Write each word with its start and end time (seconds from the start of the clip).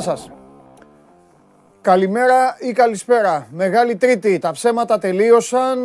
Γεια 0.00 0.16
σας. 0.16 0.30
Καλημέρα 1.80 2.56
ή 2.58 2.72
καλησπέρα. 2.72 3.46
Μεγάλη 3.50 3.96
Τρίτη. 3.96 4.38
Τα 4.38 4.50
ψέματα 4.50 4.98
τελείωσαν 4.98 5.78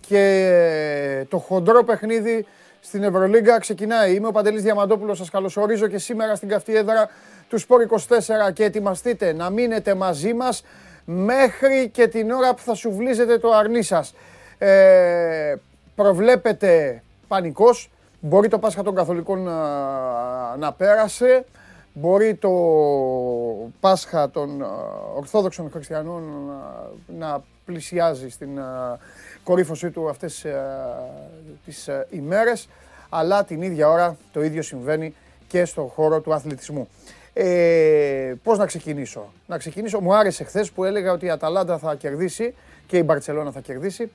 και 0.00 1.26
το 1.28 1.38
χοντρό 1.38 1.84
παιχνίδι 1.84 2.46
στην 2.80 3.02
Ευρωλίγκα 3.02 3.58
ξεκινάει. 3.58 4.14
Είμαι 4.14 4.26
ο 4.26 4.30
Παντελής 4.30 4.62
Διαμαντόπουλος. 4.62 5.18
Σας 5.18 5.30
καλωσορίζω 5.30 5.86
και 5.86 5.98
σήμερα 5.98 6.34
στην 6.34 6.48
καυτή 6.48 6.76
έδρα 6.76 7.08
του 7.48 7.58
Σπόρ 7.58 7.82
24 7.82 8.52
και 8.52 8.64
ετοιμαστείτε 8.64 9.32
να 9.32 9.50
μείνετε 9.50 9.94
μαζί 9.94 10.34
μας 10.34 10.64
μέχρι 11.04 11.88
και 11.88 12.08
την 12.08 12.30
ώρα 12.30 12.54
που 12.54 12.62
θα 12.62 12.74
σου 12.74 12.92
βλύζετε 12.92 13.38
το 13.38 13.52
αρνί 13.52 13.82
σας. 13.82 14.14
Ε, 14.58 15.54
προβλέπετε 15.94 17.02
πανικός. 17.28 17.90
Μπορεί 18.20 18.48
το 18.48 18.58
Πάσχα 18.58 18.82
των 18.82 18.94
Καθολικών 18.94 19.42
να, 19.42 20.56
να 20.56 20.72
πέρασε. 20.72 21.44
Μπορεί 21.94 22.34
το 22.34 22.50
Πάσχα 23.80 24.30
των 24.30 24.64
Ορθόδοξων 25.16 25.70
Χριστιανών 25.70 26.22
να, 26.46 27.26
να 27.26 27.42
πλησιάζει 27.64 28.28
στην 28.28 28.60
κορύφωσή 29.44 29.90
του 29.90 30.08
αυτές 30.08 30.46
τις 31.64 31.88
ημέρες. 32.10 32.68
Αλλά 33.08 33.44
την 33.44 33.62
ίδια 33.62 33.88
ώρα 33.88 34.16
το 34.32 34.42
ίδιο 34.42 34.62
συμβαίνει 34.62 35.14
και 35.48 35.64
στον 35.64 35.88
χώρο 35.88 36.20
του 36.20 36.34
αθλητισμού. 36.34 36.88
Ε, 37.32 38.34
πώς 38.42 38.58
να 38.58 38.66
ξεκινήσω; 38.66 39.32
Να 39.46 39.58
ξεκινήσω. 39.58 40.00
Μου 40.00 40.14
άρεσε 40.14 40.44
χθες 40.44 40.70
που 40.70 40.84
έλεγα 40.84 41.12
ότι 41.12 41.26
η 41.26 41.30
Αταλάντα 41.30 41.78
θα 41.78 41.94
κερδίσει 41.94 42.54
και 42.86 42.96
η 42.96 43.02
Μπαρτσελώνα 43.04 43.50
θα 43.50 43.60
κερδίσει. 43.60 44.10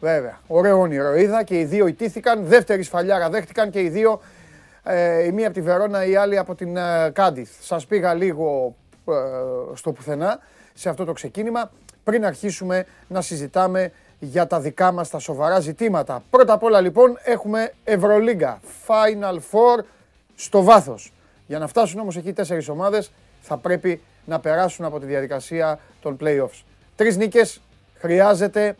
Βέβαια, 0.00 0.40
ωραίο 0.46 0.80
όνειρο 0.80 1.14
είδα 1.14 1.42
και 1.42 1.58
οι 1.58 1.64
δύο 1.64 1.86
ιτήθηκαν. 1.86 2.44
Δεύτερη 2.44 2.82
σφαλιάρα 2.82 3.30
δέχτηκαν 3.30 3.70
και 3.70 3.80
οι 3.80 3.88
δύο. 3.88 4.20
Ε, 4.88 5.24
η 5.24 5.32
μία 5.32 5.46
από 5.46 5.54
τη 5.54 5.60
Βερόνα, 5.62 6.04
η 6.04 6.16
άλλη 6.16 6.38
από 6.38 6.54
την 6.54 6.76
ε, 6.76 7.10
Κάντιθ. 7.12 7.50
Σας 7.60 7.86
πήγα 7.86 8.14
λίγο 8.14 8.74
ε, 9.08 9.12
στο 9.74 9.92
πουθενά 9.92 10.38
σε 10.74 10.88
αυτό 10.88 11.04
το 11.04 11.12
ξεκίνημα 11.12 11.70
πριν 12.04 12.24
αρχίσουμε 12.24 12.86
να 13.08 13.20
συζητάμε 13.20 13.92
για 14.18 14.46
τα 14.46 14.60
δικά 14.60 14.92
μας 14.92 15.10
τα 15.10 15.18
σοβαρά 15.18 15.60
ζητήματα. 15.60 16.22
Πρώτα 16.30 16.52
απ' 16.52 16.62
όλα 16.62 16.80
λοιπόν 16.80 17.18
έχουμε 17.22 17.72
Ευρωλίγκα, 17.84 18.60
Final 18.86 19.34
Four 19.34 19.84
στο 20.34 20.62
βάθος. 20.62 21.12
Για 21.46 21.58
να 21.58 21.66
φτάσουν 21.66 22.00
όμως 22.00 22.16
εκεί 22.16 22.32
τέσσερις 22.32 22.68
ομάδες 22.68 23.12
θα 23.40 23.56
πρέπει 23.56 24.02
να 24.24 24.40
περάσουν 24.40 24.84
από 24.84 25.00
τη 25.00 25.06
διαδικασία 25.06 25.78
των 26.00 26.16
playoffs. 26.20 26.62
Τρεις 26.96 27.16
νίκες 27.16 27.62
χρειάζεται 27.98 28.76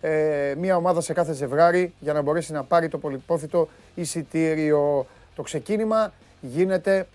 ε, 0.00 0.54
μία 0.58 0.76
ομάδα 0.76 1.00
σε 1.00 1.12
κάθε 1.12 1.32
ζευγάρι 1.32 1.94
για 1.98 2.12
να 2.12 2.22
μπορέσει 2.22 2.52
να 2.52 2.64
πάρει 2.64 2.88
το 2.88 2.98
πολυπόθητο 2.98 3.68
εισιτήριο. 3.94 5.06
Το 5.38 5.44
ξεκίνημα 5.44 6.12
γίνεται 6.40 7.08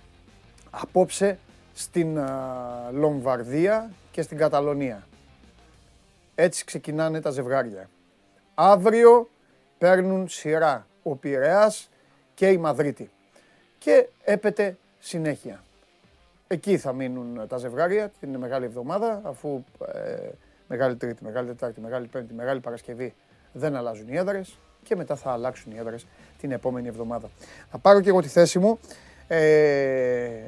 απόψε 0.70 1.40
στην 1.74 2.20
Λομβαρδία 2.92 3.92
και 4.12 4.22
στην 4.22 4.38
Καταλωνία. 4.38 5.08
Έτσι 6.36 6.66
ξεκινάνε 6.66 7.22
τα 7.22 7.30
ζευγάρια. 7.30 7.90
Αύριο 8.54 9.30
παίρνουν 9.78 10.28
σειρά 10.28 10.88
ο 11.04 11.16
Πειραιάς 11.16 11.90
και 12.34 12.48
η 12.48 12.58
Μαδρίτη. 12.58 13.12
Και 13.78 14.08
έπεται 14.24 14.78
συνέχεια. 15.00 15.64
Εκεί 16.48 16.78
θα 16.78 16.94
μείνουν 16.94 17.48
τα 17.48 17.58
ζευγάρια 17.58 18.12
την 18.20 18.36
μεγάλη 18.36 18.66
εβδομάδα, 18.66 19.22
αφού 19.24 19.64
ε, 19.94 20.30
Μεγάλη 20.68 20.96
Τρίτη, 20.96 21.24
Μεγάλη 21.24 21.48
Τετάρτη, 21.48 21.82
Μεγάλη 21.82 22.08
Πέμπτη, 22.08 22.34
Μεγάλη 22.34 22.60
Παρασκευή 22.60 23.14
δεν 23.52 23.76
αλλάζουν 23.76 24.08
οι 24.08 24.18
έδρες 24.18 24.58
και 24.84 24.96
μετά 24.96 25.16
θα 25.16 25.32
αλλάξουν 25.32 25.72
οι 25.72 25.78
έδρες 25.78 26.06
την 26.44 26.52
επόμενη 26.52 26.88
εβδομάδα. 26.88 27.30
Θα 27.72 27.78
πάρω 27.78 28.02
και 28.02 28.10
εγώ 28.10 28.22
τη 28.22 28.28
θέση 28.28 28.60
μου. 28.60 28.80
Ε, 29.28 29.40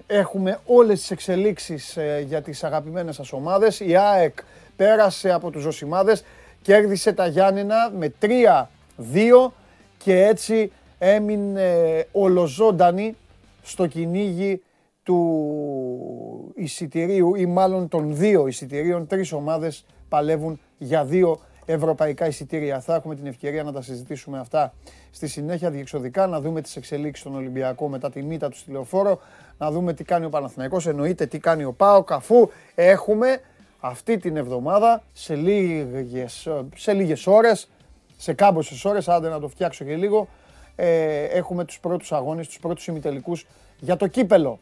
έχουμε 0.08 0.60
όλες 0.66 1.00
τις 1.00 1.12
εξελίξεις 1.12 1.98
ε, 1.98 2.24
για 2.28 2.42
τις 2.42 2.64
αγαπημένες 2.64 3.16
σας 3.16 3.34
ομάδες. 3.34 3.80
Η 3.80 3.96
ΑΕΚ 3.96 4.38
πέρασε 4.76 5.32
από 5.32 5.50
τους 5.50 5.62
Ζωσιμάδες, 5.62 6.24
κέρδισε 6.62 7.14
τα 7.14 7.28
Γιάννενα 7.28 7.92
με 7.98 8.14
3-2 8.22 9.52
και 9.98 10.26
έτσι 10.26 10.72
έμεινε 10.98 12.06
ολοζώντανη 12.12 13.16
στο 13.64 13.88
κυνήγι 13.88 14.62
του 15.04 16.54
εισιτηρίου 16.56 17.36
ή 17.36 17.46
μάλλον 17.46 17.88
των 17.88 18.16
δύο 18.16 18.48
εισιτηρίων. 18.48 19.08
Τρεις 19.08 19.32
ομάδες 19.32 19.86
παλεύουν 20.10 20.60
για 20.78 21.06
δύο 21.06 21.40
ευρωπαϊκά 21.66 22.28
εισιτήρια. 22.28 22.80
Θα 22.80 22.96
έχουμε 22.96 23.16
την 23.16 23.26
ευκαιρία 23.26 23.64
να 23.64 23.72
τα 23.72 23.82
συζητήσουμε 23.82 24.40
αυτά 24.40 24.74
στη 25.12 25.28
συνέχεια 25.28 25.70
διεξοδικά, 25.70 26.28
να 26.28 26.42
δούμε 26.42 26.62
τις 26.62 26.76
εξελίξεις 26.76 27.20
στον 27.20 27.36
Ολυμπιακό 27.36 27.88
μετά 27.88 28.10
τη 28.10 28.24
μύτα 28.24 28.50
του 28.50 28.58
στη 28.58 28.72
Λεωφόρο, 28.72 29.20
να 29.58 29.72
δούμε 29.72 29.94
τι 29.94 30.04
κάνει 30.04 30.26
ο 30.26 30.30
Παναθηναϊκός, 30.30 30.88
εννοείται 30.88 31.26
τι 31.26 31.40
κάνει 31.40 31.64
ο 31.64 31.72
ΠΑΟΚ, 31.72 32.12
αφού 32.12 32.50
έχουμε 32.76 33.42
αυτή 33.80 34.18
την 34.18 34.38
εβδομάδα 34.38 35.04
σε 35.14 35.36
λίγες, 35.36 36.48
σε 36.76 36.94
λίγες 36.94 37.28
ώρες, 37.28 37.70
σε 38.18 38.34
κάμποσες 38.34 38.86
ώρες, 38.86 39.08
άντε 39.08 39.30
να 39.30 39.40
το 39.40 39.48
φτιάξω 39.48 39.86
και 39.86 39.96
λίγο, 39.96 40.28
ε, 40.76 41.24
έχουμε 41.24 41.66
τους 41.66 41.80
πρώτους 41.80 42.12
αγώνες, 42.12 42.48
τους 42.48 42.60
πρώτους 42.60 42.88
ημιτελικούς 42.88 43.48
για 43.80 43.96
το 43.96 44.08
κύπελο 44.08 44.60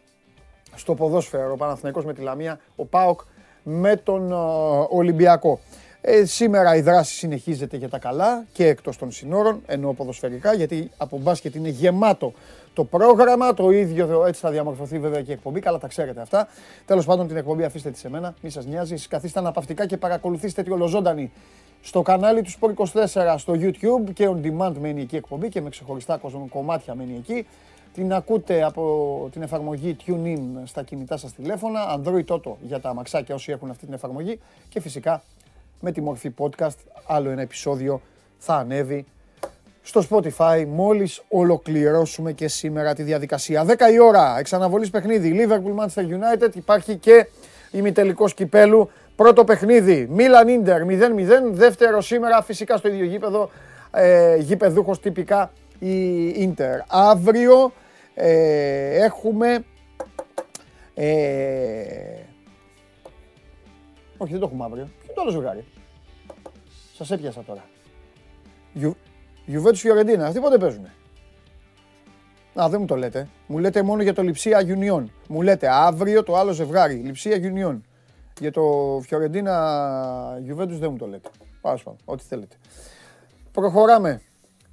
στο 0.75 0.94
ποδόσφαιρο, 0.94 1.52
ο 1.52 1.56
Παναθηναϊκός 1.56 2.06
με 2.06 2.14
τη 2.14 2.22
Λαμία, 2.22 2.59
ο 2.75 2.85
ΠΑΟΚ 2.85 3.22
με 3.64 3.96
τον 3.96 4.31
ε, 4.31 4.35
Ολυμπιακό. 4.90 5.59
Ε, 6.06 6.25
σήμερα 6.25 6.75
η 6.75 6.81
δράση 6.81 7.14
συνεχίζεται 7.14 7.78
για 7.78 7.90
τα 7.90 7.97
καλά 7.97 8.46
και 8.53 8.68
εκτός 8.68 8.97
των 8.97 9.12
συνόρων, 9.12 9.62
ενώ 9.66 9.94
ποδοσφαιρικά, 9.94 10.53
γιατί 10.53 10.91
από 10.97 11.18
μπάσκετ 11.18 11.56
είναι 11.56 11.69
γεμάτο 11.69 12.34
το 12.74 12.84
πρόγραμμα. 12.84 13.53
Το 13.53 13.69
ίδιο 13.69 14.25
έτσι 14.25 14.41
θα 14.41 14.52
διαμορφωθεί 14.52 15.00
βέβαια 15.00 15.22
και 15.22 15.31
η 15.31 15.34
εκπομπή. 15.34 15.59
Καλά 15.59 15.78
τα 15.78 15.88
ξέρετε 15.88 16.22
αυτά. 16.22 16.47
Τέλος 16.86 17.06
πάντων 17.06 17.28
την 17.28 17.38
εκπομπή 17.38 17.64
αφήστε 17.64 17.91
τη 17.91 17.97
σε 17.97 18.09
μένα, 18.09 18.34
μη 18.41 18.50
σας 18.50 18.66
νοιάζει. 18.66 18.96
Καθίστε 19.08 19.40
αναπαυτικά 19.40 19.86
και 19.86 19.97
παρακολουθήστε 19.97 20.64
τη 20.64 20.72
ολοζώντανη 20.72 21.31
στο 21.81 22.02
κανάλι 22.02 22.41
του 22.41 22.52
Sport 22.52 22.74
24 23.03 23.35
στο 23.38 23.53
YouTube 23.53 24.14
και 24.14 24.30
on 24.30 24.46
demand 24.46 24.74
μένει 24.80 25.02
εκεί 25.02 25.16
η 25.16 25.18
εκπομπή 25.18 25.50
και 25.50 25.62
με 25.62 25.70
ξεχωριστά 25.70 26.20
κομμάτια 26.50 26.96
μένει 26.96 27.16
εκεί. 27.18 27.47
Την 27.94 28.14
ακούτε 28.14 28.64
από 28.64 29.30
την 29.31 29.41
εφαρμογή 29.41 29.96
TuneIn 30.06 30.40
στα 30.64 30.84
κινητά 30.84 31.18
σας 31.18 31.34
τηλέφωνα, 31.34 32.00
Android 32.00 32.25
Auto 32.25 32.52
για 32.62 32.80
τα 32.80 32.90
αμαξάκια 32.90 33.35
όσοι 33.35 33.52
έχουν 33.52 33.70
αυτή 33.70 33.85
την 33.85 33.94
εφαρμογή 33.94 34.40
και 34.70 34.80
φυσικά 34.80 35.24
με 35.84 35.92
τη 35.92 36.02
μορφή 36.02 36.34
podcast 36.38 36.76
άλλο 37.08 37.30
ένα 37.30 37.42
επεισόδιο 37.42 38.02
θα 38.38 38.56
ανέβει 38.56 39.06
στο 39.82 40.02
Spotify 40.10 40.66
μόλις 40.68 41.24
ολοκληρώσουμε 41.30 42.32
και 42.32 42.48
σήμερα 42.48 42.94
τη 42.94 43.04
διαδικασία. 43.04 43.66
10 43.66 43.94
η 43.94 44.00
ώρα, 44.00 44.36
εξαναβολής 44.40 44.90
παιχνίδι, 44.90 45.48
Liverpool 45.48 45.84
Manchester 45.84 46.04
United, 46.04 46.56
υπάρχει 46.56 46.96
και 46.96 47.28
ημιτελικός 47.72 48.34
κυπέλου. 48.34 48.90
Πρώτο 49.16 49.44
παιχνίδι, 49.44 50.10
Milan 50.18 50.48
Inter 50.48 50.86
0-0, 50.86 51.52
δεύτερο 51.52 52.02
σήμερα 52.02 52.42
φυσικά 52.42 52.78
στο 52.78 52.88
ίδιο 52.88 53.06
γήπεδο, 53.06 53.50
ε, 53.92 54.36
γήπεδούχος 54.36 55.00
τυπικά 55.00 55.52
η 55.80 56.32
Inter. 56.38 56.84
Αύριο 56.88 57.72
ε, 58.14 59.04
έχουμε... 59.04 59.64
Ε, 60.94 61.14
όχι, 64.18 64.32
δεν 64.32 64.40
το 64.40 64.46
έχουμε 64.46 64.64
αύριο. 64.64 64.90
Ποιο 65.03 65.14
το 65.14 65.22
άλλο 65.22 65.29
ζευγάρι; 65.29 65.66
Σας 67.03 67.17
έπιασα 67.17 67.44
τώρα. 67.44 67.64
Γιου, 68.73 68.96
Γιουβέντους 69.46 69.79
Φιωρεντίνα. 69.79 70.26
Αυτοί 70.26 70.40
πότε 70.40 70.58
παίζουνε; 70.58 70.94
Α, 72.61 72.70
δεν 72.70 72.79
μου 72.79 72.85
το 72.85 72.96
λέτε. 72.96 73.28
Μου 73.47 73.58
λέτε 73.58 73.82
μόνο 73.82 74.02
για 74.02 74.14
το 74.14 74.22
Λιψία 74.22 74.61
Γιουνιών. 74.61 75.11
Μου 75.28 75.41
λέτε 75.41 75.67
αύριο 75.72 76.23
το 76.23 76.35
άλλο 76.35 76.52
ζευγάρι. 76.52 76.94
Λιψία 76.94 77.35
Γιουνιών. 77.35 77.84
Για 78.40 78.52
το 78.52 78.61
Φιωρεντίνα 79.03 80.38
Γιουβέντους 80.41 80.79
δεν 80.79 80.91
μου 80.91 80.97
το 80.97 81.08
λέτε. 81.08 81.29
Πάω 81.61 81.78
πάνω, 81.84 81.97
ό,τι 82.05 82.23
θέλετε. 82.23 82.55
Προχωράμε. 83.52 84.22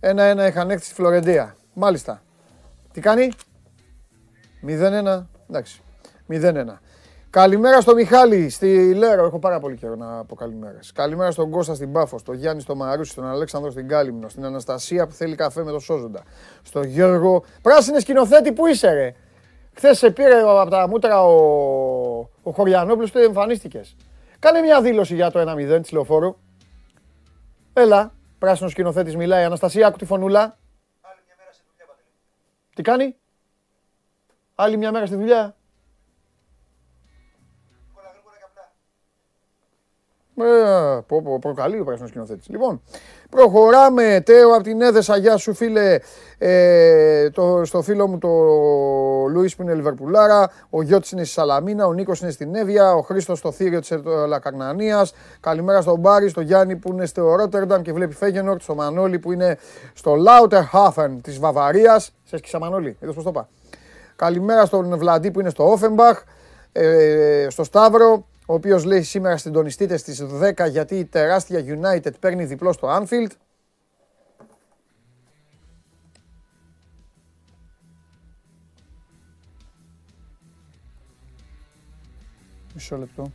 Ένα-ένα 0.00 0.46
είχαν 0.46 0.70
έρθει 0.70 0.84
στη 0.84 0.94
Φλωρεντία. 0.94 1.56
Μάλιστα. 1.74 2.22
Τι 2.92 3.00
κάνει; 3.00 3.30
0-1. 4.66 5.26
Εντάξει. 5.48 5.82
0-1. 6.28 6.80
Καλημέρα 7.30 7.80
στο 7.80 7.94
Μιχάλη, 7.94 8.48
στη 8.48 8.94
Λέρο. 8.94 9.24
Έχω 9.24 9.38
πάρα 9.38 9.60
πολύ 9.60 9.76
καιρό 9.76 9.96
να 9.96 10.24
πω 10.24 10.34
καλημέρες. 10.34 10.92
Καλημέρα 10.92 11.30
στον 11.30 11.50
Κώστα 11.50 11.74
στην 11.74 11.92
Πάφο, 11.92 12.18
στον 12.18 12.34
Γιάννη 12.34 12.62
στο 12.62 12.74
Μαρούσι, 12.74 13.10
στον 13.10 13.26
Αλέξανδρο 13.26 13.70
στην 13.70 13.88
Κάλυμνο, 13.88 14.28
στην 14.28 14.44
Αναστασία 14.44 15.06
που 15.06 15.12
θέλει 15.12 15.34
καφέ 15.34 15.64
με 15.64 15.70
το 15.70 15.78
Σόζοντα. 15.78 16.22
Στον 16.62 16.84
Γιώργο. 16.84 17.44
Πράσινε 17.62 17.98
σκηνοθέτη, 17.98 18.52
πού 18.52 18.66
είσαι, 18.66 18.92
ρε; 18.92 19.14
Χθες 19.74 19.98
σε 19.98 20.10
πήρε 20.10 20.40
από 20.40 20.70
τα 20.70 20.88
μούτρα 20.88 21.24
ο, 21.24 21.34
ο 22.42 22.50
Χωριανόπουλος 22.52 23.10
και 23.10 23.18
εμφανίστηκες. 23.18 23.96
Κάνε 24.38 24.60
μια 24.60 24.82
δήλωση 24.82 25.14
για 25.14 25.30
το 25.30 25.40
1-0 25.40 25.78
της 25.82 25.92
λεωφόρου. 25.92 26.36
Έλα, 27.72 28.14
πράσινος 28.38 28.70
σκηνοθέτης 28.70 29.16
μιλάει. 29.16 29.44
Αναστασία, 29.44 29.86
άκου 29.86 29.98
τη 29.98 30.04
φωνούλα. 30.04 30.58
Τι 32.74 32.82
κάνει; 32.82 33.16
Άλλη 34.54 34.76
μια 34.76 34.92
μέρα 34.92 35.06
στη 35.06 35.16
δουλειά; 35.16 35.56
Πω, 41.06 41.22
πω, 41.22 41.38
προκαλεί 41.40 41.80
ο 41.80 41.84
πράσινο 41.84 42.08
σκηνοθέτης. 42.08 42.48
Λοιπόν, 42.48 42.82
προχωράμε. 43.30 44.22
Τέο 44.24 44.54
από 44.54 44.62
την 44.62 44.82
Έδεσα. 44.82 45.16
Γεια 45.16 45.36
σου, 45.36 45.54
φίλε. 45.54 45.98
Ε, 46.38 47.30
το, 47.30 47.64
στο 47.64 47.82
φίλο 47.82 48.06
μου 48.06 48.18
το 48.18 48.28
Λουίς 49.30 49.56
που 49.56 49.62
είναι 49.62 49.74
Λιβερπουλάρα. 49.74 50.50
Ο 50.70 50.82
Γιώτη 50.82 51.08
είναι 51.12 51.24
στη 51.24 51.32
Σαλαμίνα. 51.32 51.86
Ο 51.86 51.92
Νίκος 51.92 52.20
είναι 52.20 52.30
στην 52.30 52.54
Εύβοια. 52.54 52.94
Ο 52.94 53.00
Χρήστος 53.00 53.38
στο 53.38 53.52
θήριο 53.52 53.80
της 53.80 53.92
Λακαγνανία. 54.28 55.06
Καλημέρα 55.40 55.80
στον 55.80 55.98
Μπάρι, 55.98 56.28
στο 56.28 56.40
Γιάννη 56.40 56.76
που 56.76 56.92
είναι 56.92 57.06
στο 57.06 57.34
Ρότερνταμ 57.34 57.82
και 57.82 57.92
βλέπει 57.92 58.14
Φέγενορτ. 58.14 58.62
Στο 58.62 58.74
Μανώλη 58.74 59.18
που 59.18 59.32
είναι 59.32 59.58
στο 59.94 60.14
Λάουτερχάφεν 60.14 61.20
της 61.20 61.38
Βαβαρίας. 61.38 62.12
Σε 62.24 62.36
σκίσα 62.36 62.58
Μανώλη, 62.58 62.96
είδε 63.00 63.12
πώ 63.12 63.22
το 63.22 63.28
είπα. 63.28 63.48
Καλημέρα 64.16 64.64
στον 64.64 64.98
Βλαντή 64.98 65.30
που 65.30 65.40
είναι 65.40 65.50
στο 65.50 65.70
Όφεμπαχ. 65.70 66.22
Ε, 66.72 67.46
στο 67.50 67.64
Σταύρο, 67.64 68.26
ο 68.50 68.54
οποίος 68.54 68.84
λέει 68.84 69.02
σήμερα 69.02 69.36
συντονιστείτε 69.36 69.96
στις 69.96 70.22
10 70.22 70.68
γιατί 70.70 70.98
η 70.98 71.04
τεράστια 71.04 71.64
United 71.66 72.12
παίρνει 72.20 72.44
διπλό 72.44 72.72
στο 72.72 72.88
Anfield. 72.88 73.30
Μισό 82.74 82.96
λεπτό. 82.96 83.30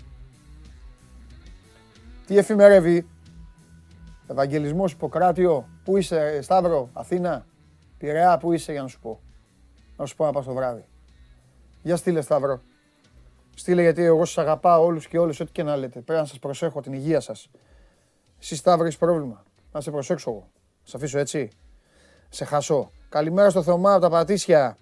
Τι 2.26 2.38
εφημερεύει; 2.38 3.08
Ευαγγελισμός 4.28 4.92
Ιπποκράτιο. 4.92 5.68
Πού 5.84 5.98
είσαι 5.98 6.42
Σταύρο, 6.42 6.90
Αθήνα, 6.94 7.46
Πειραιά, 7.98 8.38
πού 8.38 8.54
είσαι 8.54 8.72
για 8.72 8.82
να 8.82 8.88
σου 8.88 9.00
πω. 9.00 9.20
Να 9.98 10.06
σου 10.06 10.16
πω 10.16 10.26
να 10.26 10.32
πας 10.32 10.46
το 10.46 10.54
βράδυ. 10.54 10.86
Για 11.82 11.96
στείλε 11.96 12.22
Σταύρο. 12.22 12.62
Στείλε 13.58 13.82
γιατί 13.82 14.04
εγώ 14.04 14.26
σας 14.26 14.38
αγαπάω 14.38 14.86
όλους 14.86 15.08
και 15.08 15.18
όλες 15.20 15.40
ό,τι 15.40 15.52
και 15.52 15.64
να 15.64 15.76
λέτε. 15.76 16.00
Πρέπει 16.02 16.20
να 16.20 16.26
σας 16.26 16.40
προσέχω 16.40 16.82
την 16.82 16.94
υγεία 16.94 17.20
σας. 17.20 17.50
Εσύ 18.40 18.56
Σταύρο 18.56 18.86
έχεις 18.86 18.98
πρόβλημα. 18.98 19.44
Να 19.72 19.82
σε 19.82 19.92
προσέξω 19.92 20.30
εγώ. 20.30 20.48
Σε 20.84 20.98
αφήσω 20.98 21.20
έτσι. 21.20 21.50
Σε 22.30 22.46
χασώ. 22.46 22.92
Καλημέρα 23.10 23.50
στο 23.50 23.64
Θεομά 23.64 23.92
από 23.92 24.02
τα 24.02 24.10
Πατήσια. 24.10 24.78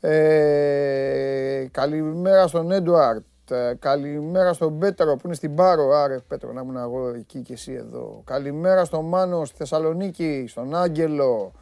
Ε, 0.00 1.66
καλημέρα 1.70 2.46
στον 2.46 2.70
Έντουαρτ. 2.70 3.24
Ε, 3.50 3.74
καλημέρα 3.78 4.52
στον 4.52 4.78
Πέτρο 4.78 5.16
που 5.16 5.22
είναι 5.24 5.34
στην 5.34 5.54
Πάρο. 5.54 5.90
Άρε 5.90 6.18
Πέτρο 6.18 6.52
να 6.52 6.60
ήμουν 6.60 6.76
εγώ 6.76 7.08
εκεί 7.08 7.42
και 7.42 7.52
εσύ 7.52 7.72
εδώ. 7.72 8.22
Καλημέρα 8.24 8.84
στον 8.84 9.04
Μάνο 9.04 9.44
στη 9.44 9.56
Θεσσαλονίκη. 9.56 10.44
Στον 10.48 10.74
Άγγελο. 10.74 11.52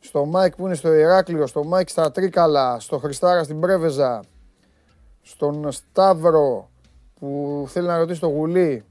Στο 0.00 0.24
Μάικ 0.24 0.56
που 0.56 0.66
είναι 0.66 0.74
στο 0.74 0.92
Ηράκλειο. 0.92 1.46
Στο 1.46 1.64
Μάικ 1.64 1.88
στα 1.88 2.10
Τρίκαλα. 2.10 2.80
Στο 2.80 2.98
Χριστάρα 2.98 3.42
στην 3.42 3.60
Πρέβεζα 3.60 4.20
στον 5.22 5.72
Σταύρο 5.72 6.70
που 7.18 7.64
θέλει 7.68 7.86
να 7.86 7.98
ρωτήσει 7.98 8.20
το 8.20 8.26
Γουλή, 8.26 8.84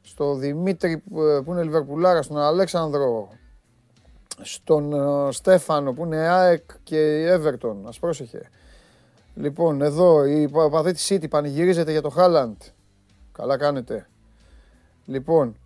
στο 0.00 0.34
Δημήτρη 0.34 0.98
που 1.44 1.44
είναι 1.46 1.62
Λιβερπουλάρα, 1.62 2.22
στον 2.22 2.38
Αλέξανδρο, 2.38 3.28
στον 4.40 4.92
ε, 4.92 5.32
Στέφανο 5.32 5.92
που 5.92 6.04
είναι 6.04 6.16
ΑΕΚ 6.16 6.64
και 6.82 7.28
Everton, 7.34 7.76
ας 7.84 7.98
πρόσεχε. 7.98 8.50
Λοιπόν, 9.34 9.82
εδώ 9.82 10.24
η 10.24 10.48
παδί 10.48 10.92
της 10.92 11.12
City 11.12 11.30
πανηγυρίζεται 11.30 11.90
για 11.90 12.02
το 12.02 12.08
Χάλαντ. 12.08 12.56
Καλά 13.32 13.56
κάνετε. 13.56 14.08
Λοιπόν, 15.04 15.56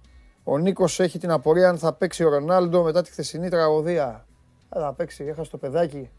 ο 0.45 0.59
Νίκος 0.59 1.01
έχει 1.01 1.19
την 1.19 1.31
απορία 1.31 1.69
αν 1.69 1.79
θα 1.79 1.93
παίξει 1.93 2.25
ο 2.25 2.29
Ρονάλντο 2.29 2.83
μετά 2.83 3.03
τη 3.03 3.11
χθεσινή 3.11 3.49
τραγωδία. 3.49 4.27
Θα 4.69 4.93
παίξει, 4.93 5.25
έχασε 5.25 5.51
το 5.51 5.59
παιδάκι. 5.59 6.11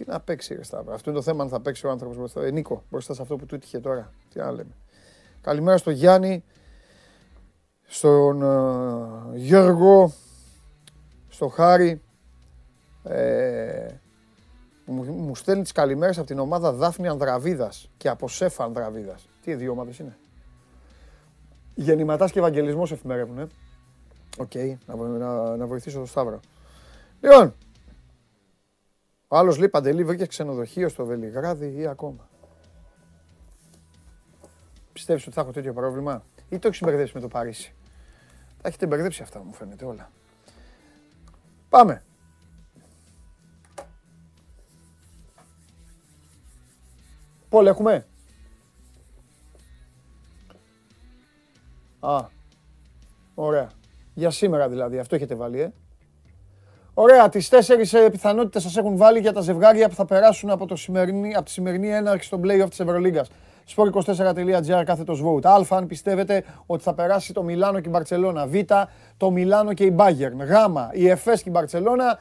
Τι 0.00 0.10
να 0.10 0.20
παίξει, 0.20 0.54
ρε 0.54 0.62
Σταύρο. 0.62 0.94
Αυτό 0.94 1.10
είναι 1.10 1.18
το 1.18 1.24
θέμα 1.24 1.42
αν 1.42 1.48
θα 1.48 1.60
παίξει 1.60 1.86
ο 1.86 1.90
άνθρωπος 1.90 2.16
μπροστά. 2.16 2.42
Ε, 2.42 2.50
Νίκο, 2.50 2.84
μπροστά 2.90 3.14
σε 3.14 3.22
αυτό 3.22 3.36
που 3.36 3.46
του 3.46 3.54
έτυχε 3.54 3.78
τώρα. 3.78 4.12
Τι 4.32 4.38
να 4.38 4.50
λέμε. 4.50 4.76
Καλημέρα 5.40 5.76
στο 5.76 5.90
Γιάννη, 5.90 6.44
στον 7.86 8.40
uh, 8.42 9.34
Γιώργο, 9.34 10.12
στο 11.28 11.48
Χάρη. 11.48 12.02
Ε, 13.02 13.86
που 14.84 14.92
μου, 14.92 15.12
μου 15.12 15.34
στέλνει 15.34 15.62
τις 15.62 15.72
καλημέρες 15.72 16.18
από 16.18 16.26
την 16.26 16.38
ομάδα 16.38 16.72
Δάφνη 16.72 17.08
Ανδραβίδας 17.08 17.90
και 17.96 18.08
από 18.08 18.28
Σέφα 18.28 18.64
Ανδραβίδας. 18.64 19.28
Τι 19.42 19.54
δύο 19.54 19.70
ομάδες 19.70 19.98
είναι. 19.98 20.16
Γεννηματάς 21.74 22.32
και 22.32 22.38
Ευαγγελισμός 22.38 22.92
εφημερεύουν. 22.92 23.38
Ε. 23.38 23.46
OK, 24.38 24.50
okay, 24.54 24.74
να, 24.86 24.96
να, 24.96 25.56
να 25.56 25.66
βοηθήσω 25.66 25.96
τον 25.96 26.06
Σταύρο. 26.06 26.40
Λοιπόν, 27.20 27.54
ο 29.32 29.36
άλλος 29.36 29.58
λέει 29.58 29.68
Παντελή 29.68 30.04
βρήκε 30.04 30.26
ξενοδοχείο 30.26 30.88
στο 30.88 31.04
Βελιγράδι 31.04 31.76
ή 31.76 31.86
ακόμα. 31.86 32.28
Πιστεύεις 34.92 35.26
ότι 35.26 35.34
θα 35.34 35.40
έχω 35.40 35.50
τέτοιο 35.50 35.72
πρόβλημα; 35.72 36.24
Ή 36.48 36.58
το 36.58 36.68
έχεις 36.68 36.80
μπερδέψει 36.80 37.12
με 37.14 37.20
το 37.20 37.28
Παρίσι; 37.28 37.74
Τα 38.62 38.68
έχετε 38.68 38.86
μπερδέψει 38.86 39.22
αυτά 39.22 39.44
μου 39.44 39.52
φαίνεται 39.52 39.84
όλα. 39.84 40.10
Πάμε. 41.68 42.02
Πόλ 47.48 47.66
έχουμε; 47.66 48.06
Α, 52.00 52.26
ωραία. 53.34 53.70
Για 54.14 54.30
σήμερα 54.30 54.68
δηλαδή, 54.68 54.98
αυτό 54.98 55.14
έχετε 55.14 55.34
βάλει, 55.34 55.60
ε. 55.60 55.72
Ωραία, 56.94 57.28
τις 57.28 57.48
τέσσερις 57.48 57.94
πιθανότητες 58.10 58.62
σας 58.62 58.76
έχουν 58.76 58.96
βάλει 58.96 59.18
για 59.18 59.32
τα 59.32 59.40
ζευγάρια 59.40 59.88
που 59.88 59.94
θα 59.94 60.04
περάσουν 60.04 60.50
από, 60.50 60.66
το 60.66 60.76
σημερινή, 60.76 61.34
από 61.34 61.44
τη 61.44 61.50
σημερινή 61.50 61.88
έναρξη 61.88 62.26
στο 62.26 62.40
playoff 62.44 62.68
της 62.68 62.80
Ευρωλίγκας. 62.80 63.30
Sport24.gr 63.76 64.82
κάθετος 64.84 65.22
vote. 65.24 65.46
Α, 65.46 65.76
αν 65.76 65.86
πιστεύετε 65.86 66.44
ότι 66.66 66.82
θα 66.82 66.94
περάσει 66.94 67.32
το 67.32 67.42
Μιλάνο 67.42 67.80
και 67.80 67.88
η 67.88 67.90
Μπαρσελόνα. 67.92 68.46
Β, 68.46 68.54
το 69.16 69.30
Μιλάνο 69.30 69.72
και 69.72 69.84
η 69.84 69.96
Bayern. 69.98 70.46
Γ, 70.46 70.52
η 70.92 71.08
Εφές 71.08 71.42
και 71.42 71.48
η 71.48 71.52
Μπαρσελόνα. 71.54 72.18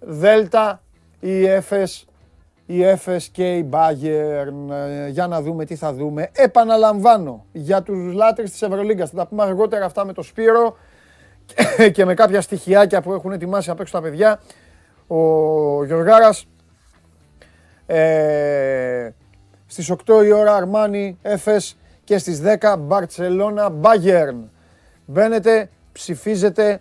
Δ, 0.00 0.24
η 1.20 1.46
Εφές, 1.46 2.06
η 2.66 2.84
Εφές 2.84 3.28
και 3.28 3.56
η 3.56 3.68
Bayern. 3.72 4.70
Ε, 4.70 5.08
για 5.08 5.26
να 5.26 5.42
δούμε 5.42 5.64
τι 5.64 5.76
θα 5.76 5.92
δούμε. 5.92 6.30
Επαναλαμβάνω, 6.32 7.44
για 7.52 7.82
τους 7.82 8.12
λάτρες 8.12 8.50
της 8.50 8.62
Ευρωλίγκας. 8.62 9.10
Θα 9.10 9.16
τα 9.16 9.26
πούμε 9.26 9.42
αργότερα 9.42 9.84
αυτά 9.84 10.04
με 10.04 10.12
το 10.12 10.22
Σπύρο 10.22 10.76
και 11.94 12.04
με 12.04 12.14
κάποια 12.14 12.40
στοιχειάκια 12.40 13.02
που 13.02 13.12
έχουν 13.12 13.32
ετοιμάσει 13.32 13.70
απ' 13.70 13.80
έξω 13.80 13.92
τα 13.92 14.02
παιδιά, 14.02 14.40
ο 15.06 15.84
Γιωργάρας 15.84 16.46
ε, 17.86 19.10
στις 19.66 19.92
8 20.06 20.24
η 20.24 20.32
ώρα 20.32 20.54
Αρμάνι, 20.54 21.18
Έφες 21.22 21.76
και 22.04 22.18
στις 22.18 22.42
10 22.60 22.76
Μπαρτσελώνα, 22.78 23.70
Μπάγερν. 23.70 24.50
Μπαίνετε, 25.06 25.70
ψηφίζετε 25.92 26.80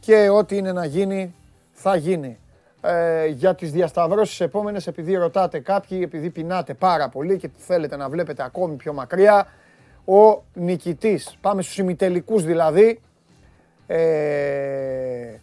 και 0.00 0.28
ό,τι 0.28 0.56
είναι 0.56 0.72
να 0.72 0.84
γίνει 0.84 1.34
θα 1.72 1.96
γίνει. 1.96 2.38
Ε, 2.80 3.26
για 3.26 3.54
τις 3.54 3.72
διασταυρώσεις 3.72 4.40
επόμενες, 4.40 4.86
επειδή 4.86 5.14
ρωτάτε 5.14 5.58
κάποιοι, 5.58 6.00
επειδή 6.02 6.30
πεινάτε 6.30 6.74
πάρα 6.74 7.08
πολύ 7.08 7.36
και 7.36 7.50
θέλετε 7.56 7.96
να 7.96 8.08
βλέπετε 8.08 8.44
ακόμη 8.44 8.76
πιο 8.76 8.92
μακριά, 8.92 9.46
ο 10.04 10.42
νικητής, 10.54 11.36
πάμε 11.40 11.62
στους 11.62 11.78
ημιτελικούς 11.78 12.44
δηλαδή, 12.44 13.00
ε, 13.86 15.38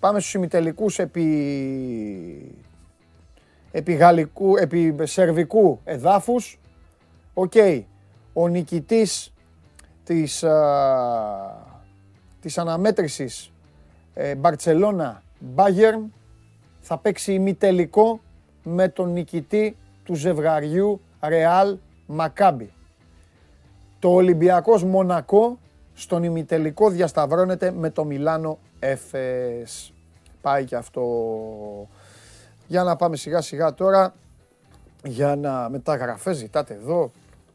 πάμε 0.00 0.20
στους 0.20 0.34
ημιτελικούς 0.34 0.98
επί, 0.98 2.54
επί, 3.70 3.92
γαλλικού, 3.92 4.56
επί 4.56 4.94
σερβικού 5.02 5.80
εδάφους. 5.84 6.60
Οκ. 7.34 7.52
Ο 8.32 8.48
νικητής 8.48 9.32
της, 10.04 10.44
α, 10.44 10.56
της 12.40 12.58
αναμέτρησης 12.58 13.52
ε, 14.14 14.34
Μπαρτσελώνα 14.34 15.22
Bayern 15.54 16.04
θα 16.80 16.98
παίξει 16.98 17.32
ημιτελικό 17.32 18.20
με 18.62 18.88
τον 18.88 19.12
νικητή 19.12 19.76
του 20.04 20.14
ζευγαριού 20.14 21.00
Ρεάλ 21.20 21.76
Μακάμπι. 22.06 22.72
Το 23.98 24.08
Ολυμπιακός 24.08 24.84
Μονακό 24.84 25.58
στον 25.94 26.22
ημιτελικό 26.22 26.90
διασταυρώνεται 26.90 27.70
με 27.70 27.90
το 27.90 28.04
Μιλάνο 28.04 28.58
Έφες. 28.78 29.92
Πάει 30.40 30.64
και 30.64 30.76
αυτό. 30.76 31.02
Για 32.66 32.82
να 32.82 32.96
πάμε 32.96 33.16
σιγά 33.16 33.40
σιγά 33.40 33.74
τώρα. 33.74 34.14
Για 35.04 35.36
να 35.36 35.68
μεταγραφές 35.68 36.36
ζητάτε 36.36 36.74
εδώ. 36.74 37.10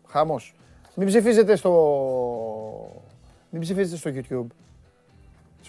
Χαμός. 0.08 0.56
Μην 0.96 1.08
ψηφίζετε 1.08 1.56
στο... 1.56 1.72
Μην 3.50 3.62
ψηφίζετε 3.62 3.98
στο 3.98 4.12
YouTube. 4.13 4.48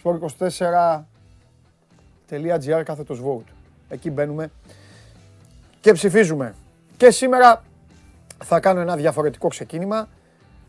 sport24.gr 0.02 2.82
κάθετος 2.84 3.22
vote. 3.24 3.52
Εκεί 3.88 4.10
μπαίνουμε 4.10 4.50
και 5.80 5.92
ψηφίζουμε. 5.92 6.54
Και 6.96 7.10
σήμερα 7.10 7.64
θα 8.44 8.60
κάνω 8.60 8.80
ένα 8.80 8.96
διαφορετικό 8.96 9.48
ξεκίνημα. 9.48 10.08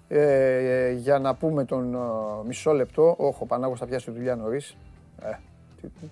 Ε, 0.08 0.92
για 0.92 1.20
να 1.20 1.36
πούμε 1.36 1.66
τον 1.66 1.94
ε, 1.94 1.98
μισό 2.46 2.72
λεπτό. 2.72 3.16
Όχι, 3.18 3.38
ο 3.42 3.46
Πανάγος 3.46 3.80
θα 3.80 3.86
πιάσει 3.86 4.06
τη 4.06 4.12
δουλειά 4.12 4.36
νωρίς. 4.36 4.78
Ε, 5.22 5.32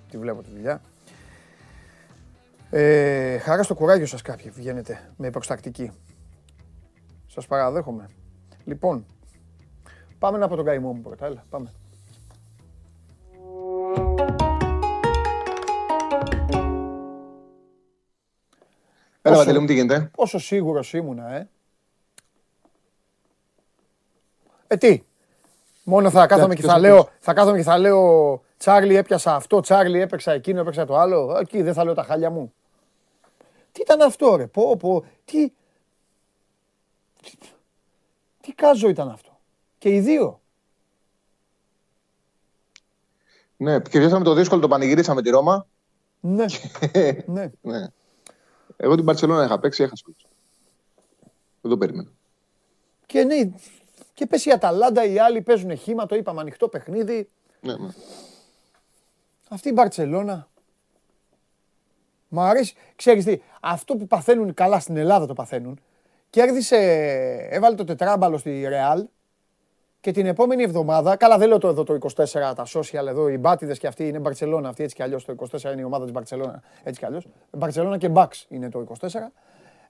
τη, 0.10 0.18
βλέπω 0.18 0.42
τη 0.42 0.50
δουλειά. 0.50 0.82
Ε, 2.70 3.38
χαρά 3.38 3.64
στο 3.64 3.76
κουράγιο 3.76 4.06
σας 4.06 4.22
κάποιοι 4.22 4.50
βγαίνετε 4.50 5.12
με 5.18 5.30
προστακτική. 5.30 5.92
Σας 7.28 7.48
παραδέχομαι. 7.48 8.10
Λοιπόν, 8.64 9.06
Πάμε 10.20 10.38
να 10.38 10.48
πω 10.48 10.56
τον 10.56 10.66
καημό 10.66 10.94
μου 10.94 11.02
πρώτα. 11.02 11.26
Έλα, 11.26 11.44
πάμε. 11.50 11.72
Έλα, 19.22 19.36
Βατελή 19.36 19.60
μου, 19.60 19.66
τι 19.66 19.74
γίνεται; 19.74 20.10
Πόσο 20.16 20.40
σίγουρος 20.40 20.94
ήμουνα, 20.94 21.34
ε; 21.34 21.50
Ε, 24.68 24.78
τι; 24.78 25.04
Μόνο 25.84 26.10
θα 26.10 26.28
κάθομαι 26.28 26.56
και 26.56 26.62
θα 26.62 26.80
λέω, 26.80 27.10
θα 27.20 27.34
κάθομαι 27.34 27.58
και 27.58 27.64
θα 27.64 27.78
λέω 27.78 28.44
Τσάρλι 28.58 28.96
έπιασα 28.96 29.36
αυτό, 29.36 29.60
Τσάρλι 29.60 30.00
έπαιξα 30.00 30.32
εκείνο, 30.32 30.60
έπαιξα 30.60 30.86
το 30.86 30.98
άλλο. 30.98 31.38
Εκεί 31.40 31.62
δεν 31.62 31.74
θα 31.74 31.84
λέω 31.84 31.94
τα 31.94 32.04
χάλια 32.04 32.30
μου. 32.30 32.54
Τι 33.72 33.82
ήταν 33.82 34.02
αυτό 34.02 34.36
ρε, 34.36 34.48
πω, 34.48 34.78
πω, 34.78 35.06
τι... 35.26 35.52
Τι, 38.42 38.54
κάζο 38.54 38.90
ήταν 38.90 39.10
αυτό; 39.10 39.40
Και 39.78 39.90
οι 39.90 40.00
δύο. 40.00 40.42
Ναι, 43.58 43.80
και 43.80 44.00
πιάσαμε 44.00 44.24
το 44.24 44.34
δύσκολο, 44.34 44.62
το 44.62 44.68
πανηγυρίσαμε 44.68 45.22
τη 45.22 45.30
Ρώμα. 45.30 45.68
Ναι. 46.20 46.46
ναι. 47.26 47.52
ναι. 47.62 47.88
Εγώ 48.78 48.96
την 48.96 49.06
Παρσελόνα 49.06 49.44
είχα 49.44 49.60
παίξει, 49.60 49.84
έχασα. 49.84 50.06
Δεν 51.62 51.72
το 51.72 51.78
περίμενα. 51.78 52.10
Και 53.06 53.24
ναι, 53.24 53.52
και 54.16 54.26
πες 54.26 54.46
η 54.46 54.52
Αταλάντα, 54.52 55.06
οι 55.06 55.20
άλλοι 55.20 55.42
παίζουν 55.42 55.78
χήμα, 55.78 56.06
το 56.06 56.16
είπαμε, 56.16 56.42
ανοιχτό 56.42 56.68
παιχνίδι. 56.68 57.30
Ναι, 57.62 57.74
ναι. 57.74 57.88
Αυτή 59.50 59.70
η 59.70 59.72
Μπαρτσελώνα. 59.76 60.48
Μ' 62.28 62.40
αρέσει. 62.40 62.76
Ξέρεις 62.96 63.26
τι, 63.26 63.42
αυτό 63.62 63.96
που 63.96 64.08
παθαίνουν 64.08 64.54
καλά 64.54 64.80
στην 64.80 64.98
Ελλάδα 64.98 65.26
το 65.26 65.34
παθαίνουν. 65.34 65.80
Κέρδισε, 66.30 66.78
έβαλε 67.50 67.76
το 67.76 67.84
τετράμπαλο 67.84 68.38
στη 68.38 68.66
Ρεάλ 68.68 69.08
και 70.00 70.12
την 70.12 70.26
επόμενη 70.26 70.64
εβδομάδα, 70.64 71.16
καλά 71.16 71.38
δεν 71.38 71.48
λέω 71.48 71.58
το 71.58 71.68
εδώ 71.68 71.84
το 71.84 71.98
24, 72.16 72.32
τα 72.32 72.66
social 72.74 73.06
εδώ, 73.08 73.30
οι 73.30 73.38
μπάτιδες 73.38 73.80
και 73.80 73.88
αυτοί 73.88 74.08
είναι 74.08 74.20
Μπαρτσελώνα, 74.20 74.70
αυτή 74.70 74.84
έτσι 74.84 74.96
κι 74.96 75.04
αλλιώς 75.04 75.26
το 75.26 75.36
24 75.52 75.64
είναι 75.64 75.82
η 75.82 75.84
ομάδα 75.84 76.04
της 76.04 76.14
Μπαρτσελώνα, 76.14 76.62
έτσι 76.84 77.00
κι 77.00 77.06
αλλιώς. 77.06 77.28
Μπαρτσελώνα 77.52 77.98
και 77.98 78.10
Μπαξ 78.10 78.46
είναι 78.50 78.70
το 78.70 78.86
24. 79.00 79.32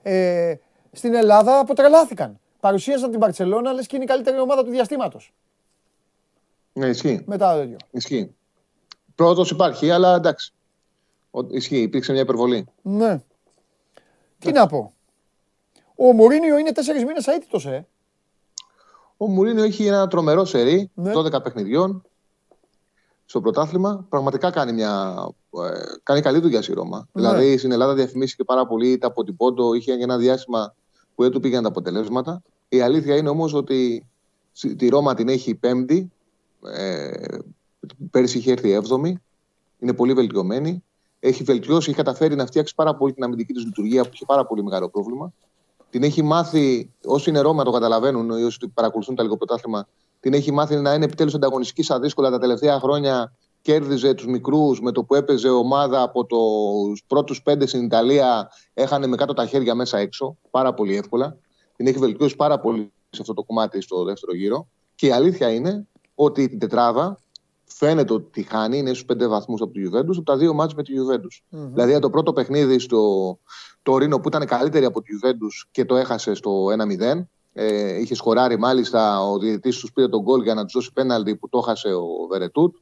Ε, 0.01 0.55
στην 0.91 1.13
Ελλάδα 1.13 1.59
αποτρελάθηκαν. 1.59 2.39
Παρουσίασαν 2.65 3.09
την 3.09 3.19
Μπαρτσελώνα, 3.19 3.73
λες 3.73 3.87
και 3.87 3.95
είναι 3.95 4.05
η 4.05 4.07
καλύτερη 4.07 4.39
ομάδα 4.39 4.63
του 4.63 4.69
διαστήματος. 4.69 5.33
Ναι, 6.73 6.87
ισχύει. 6.87 7.23
Μετά 7.25 7.55
το 7.55 7.61
ίδιο. 7.61 7.77
Ισχύει. 7.91 8.35
Πρώτος 9.15 9.51
υπάρχει, 9.51 9.91
αλλά 9.91 10.15
εντάξει. 10.15 10.53
Ισχύει, 11.49 11.81
υπήρξε 11.81 12.11
μια 12.11 12.21
υπερβολή. 12.21 12.67
Ναι. 12.81 13.21
Τι 14.39 14.51
να 14.51 14.67
πω. 14.67 14.93
Ο 15.95 16.11
Μουρίνιο 16.11 16.57
είναι 16.57 16.71
τέσσερις 16.71 17.05
μήνες 17.05 17.27
αίτητος, 17.27 17.65
ε. 17.65 17.87
Ο 19.17 19.25
Μουρίνιο 19.27 19.63
έχει 19.63 19.85
ένα 19.85 20.07
τρομερό 20.07 20.45
σερί 20.45 20.91
ναι. 20.93 21.11
12 21.15 21.43
παιχνιδιών 21.43 22.03
στο 23.25 23.41
πρωτάθλημα. 23.41 24.05
Πραγματικά 24.09 24.49
κάνει, 24.49 24.73
μια, 24.73 25.25
ε, 25.49 25.79
κάνει 26.03 26.21
καλή 26.21 26.39
δουλειά 26.39 26.61
στη 26.61 26.73
Ρώμα. 26.73 26.97
Ναι. 27.11 27.21
Δηλαδή 27.21 27.57
στην 27.57 27.71
Ελλάδα 27.71 27.93
διαφημίστηκε 27.93 28.43
πάρα 28.43 28.67
πολύ, 28.67 28.91
είτε 28.91 29.05
από 29.05 29.23
την 29.23 29.35
Πόντο, 29.35 29.73
είχε 29.73 29.93
ένα 29.93 30.17
διάστημα 30.17 30.75
που 31.15 31.23
δεν 31.23 31.31
του 31.31 31.39
πήγαν 31.39 31.63
τα 31.63 31.69
αποτελέσματα. 31.69 32.41
Η 32.69 32.81
αλήθεια 32.81 33.15
είναι 33.15 33.29
όμως 33.29 33.53
ότι 33.53 34.07
τη 34.77 34.87
Ρώμα 34.87 35.13
την 35.13 35.29
έχει 35.29 35.55
πέμπτη. 35.55 36.11
Ε, 36.73 37.37
πέρυσι 38.11 38.37
είχε 38.37 38.51
έρθει 38.51 38.71
έβδομη. 38.71 39.21
Είναι 39.79 39.93
πολύ 39.93 40.13
βελτιωμένη. 40.13 40.83
Έχει 41.19 41.43
βελτιώσει, 41.43 41.89
έχει 41.89 41.97
καταφέρει 41.97 42.35
να 42.35 42.45
φτιάξει 42.45 42.75
πάρα 42.75 42.95
πολύ 42.95 43.13
την 43.13 43.23
αμυντική 43.23 43.53
της 43.53 43.65
λειτουργία 43.65 44.03
που 44.03 44.09
είχε 44.13 44.25
πάρα 44.25 44.45
πολύ 44.45 44.63
μεγάλο 44.63 44.89
πρόβλημα. 44.89 45.33
Την 45.89 46.03
έχει 46.03 46.21
μάθει, 46.21 46.91
όσοι 47.05 47.29
είναι 47.29 47.39
Ρώμα 47.39 47.63
το 47.63 47.71
καταλαβαίνουν, 47.71 48.29
ή 48.39 48.43
όσοι 48.43 48.57
παρακολουθούν 48.73 49.15
το 49.15 49.23
λίγο 49.23 49.37
πρωτάθλημα, 49.37 49.87
την 50.19 50.33
έχει 50.33 50.51
μάθει 50.51 50.75
να 50.75 50.93
είναι 50.93 51.05
επιτέλους 51.05 51.33
ανταγωνιστική 51.33 51.83
στα 51.83 51.99
δύσκολα 51.99 52.29
τα 52.29 52.39
τελευταία 52.39 52.79
χρόνια. 52.79 53.33
Κέρδιζε 53.61 54.13
τους 54.13 54.25
μικρούς 54.25 54.81
με 54.81 54.91
το 54.91 55.03
που 55.03 55.15
έπαιζε 55.15 55.49
ομάδα 55.49 56.01
από 56.01 56.25
τους 56.25 57.03
πρώτους 57.07 57.41
πέντε 57.41 57.67
στην 57.67 57.83
Ιταλία. 57.83 58.49
Έχανε 58.73 59.07
με 59.07 59.15
κάτω 59.15 59.33
τα 59.33 59.45
χέρια 59.45 59.75
μέσα 59.75 59.97
έξω. 59.97 60.37
Πάρα 60.51 60.73
πολύ 60.73 60.95
εύκολα. 60.95 61.37
Την 61.75 61.87
έχει 61.87 61.97
βελτιώσει 61.97 62.35
πάρα 62.35 62.59
πολύ 62.59 62.91
σε 63.09 63.21
αυτό 63.21 63.33
το 63.33 63.43
κομμάτι 63.43 63.81
στο 63.81 64.03
δεύτερο 64.03 64.35
γύρο. 64.35 64.67
Και 64.95 65.07
η 65.07 65.11
αλήθεια 65.11 65.51
είναι 65.51 65.87
ότι 66.15 66.49
την 66.49 66.59
τετράδα 66.59 67.19
φαίνεται 67.65 68.13
ότι 68.13 68.43
χάνει, 68.43 68.77
είναι 68.77 68.93
στου 68.93 69.05
πέντε 69.05 69.27
βαθμούς 69.27 69.61
από 69.61 69.71
τη 69.71 69.81
Juventus, 69.85 70.15
από 70.15 70.23
τα 70.23 70.37
δύο 70.37 70.53
μάτια 70.53 70.75
με 70.77 70.83
τη 70.83 70.93
Juventus. 70.93 71.57
Mm-hmm. 71.57 71.69
Δηλαδή, 71.73 71.99
το 71.99 72.09
πρώτο 72.09 72.33
παιχνίδι 72.33 72.79
στο 72.79 72.99
το 73.83 73.97
Ρήνο 73.97 74.19
που 74.19 74.27
ήταν 74.27 74.45
καλύτερη 74.45 74.85
από 74.85 75.01
τη 75.01 75.09
Juventus 75.21 75.67
και 75.71 75.85
το 75.85 75.95
έχασε 75.95 76.33
στο 76.33 76.65
1-0. 76.65 77.25
Ε, 77.53 77.99
είχε 77.99 78.15
σκοράρει 78.15 78.57
μάλιστα 78.57 79.29
ο 79.29 79.37
διαιτητής 79.37 79.77
τους 79.77 79.91
πήρε 79.91 80.07
τον 80.07 80.21
γκολ 80.21 80.41
για 80.41 80.53
να 80.53 80.63
τους 80.63 80.73
δώσει 80.73 80.93
πέναλτι 80.93 81.35
που 81.35 81.49
το 81.49 81.57
έχασε 81.57 81.93
ο 81.93 82.27
Βερετούτ. 82.29 82.75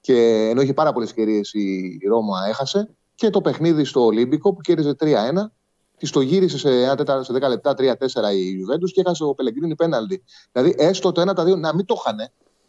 Και 0.00 0.48
ενώ 0.50 0.60
είχε 0.60 0.74
πάρα 0.74 0.92
πολλές 0.92 1.08
ευκαιρίες 1.08 1.52
η 1.52 2.06
Ρώμα, 2.08 2.46
έχασε. 2.48 2.94
Και 3.14 3.30
το 3.30 3.40
παιχνίδι 3.40 3.84
στο 3.84 4.04
Ολύμπικο 4.04 4.54
που 4.54 4.60
κέρδιζε 4.60 4.96
3-1. 5.00 5.06
Τη 6.04 6.10
το 6.10 6.20
γύρισε 6.20 6.58
σε, 6.58 6.68
10 6.92 7.48
λεπτά 7.48 7.74
3-4 7.78 7.82
η 8.34 8.56
Juventus 8.60 8.90
και 8.92 9.00
έχασε 9.00 9.24
ο 9.24 9.34
Πελεγκρίνη 9.34 9.74
πέναλτι. 9.74 10.24
Δηλαδή, 10.52 10.74
έστω 10.78 11.12
το 11.12 11.30
1 11.30 11.34
τα 11.34 11.44
2 11.44 11.58
να 11.58 11.74
μην 11.74 11.84
το 11.84 11.94
είχαν, 11.98 12.28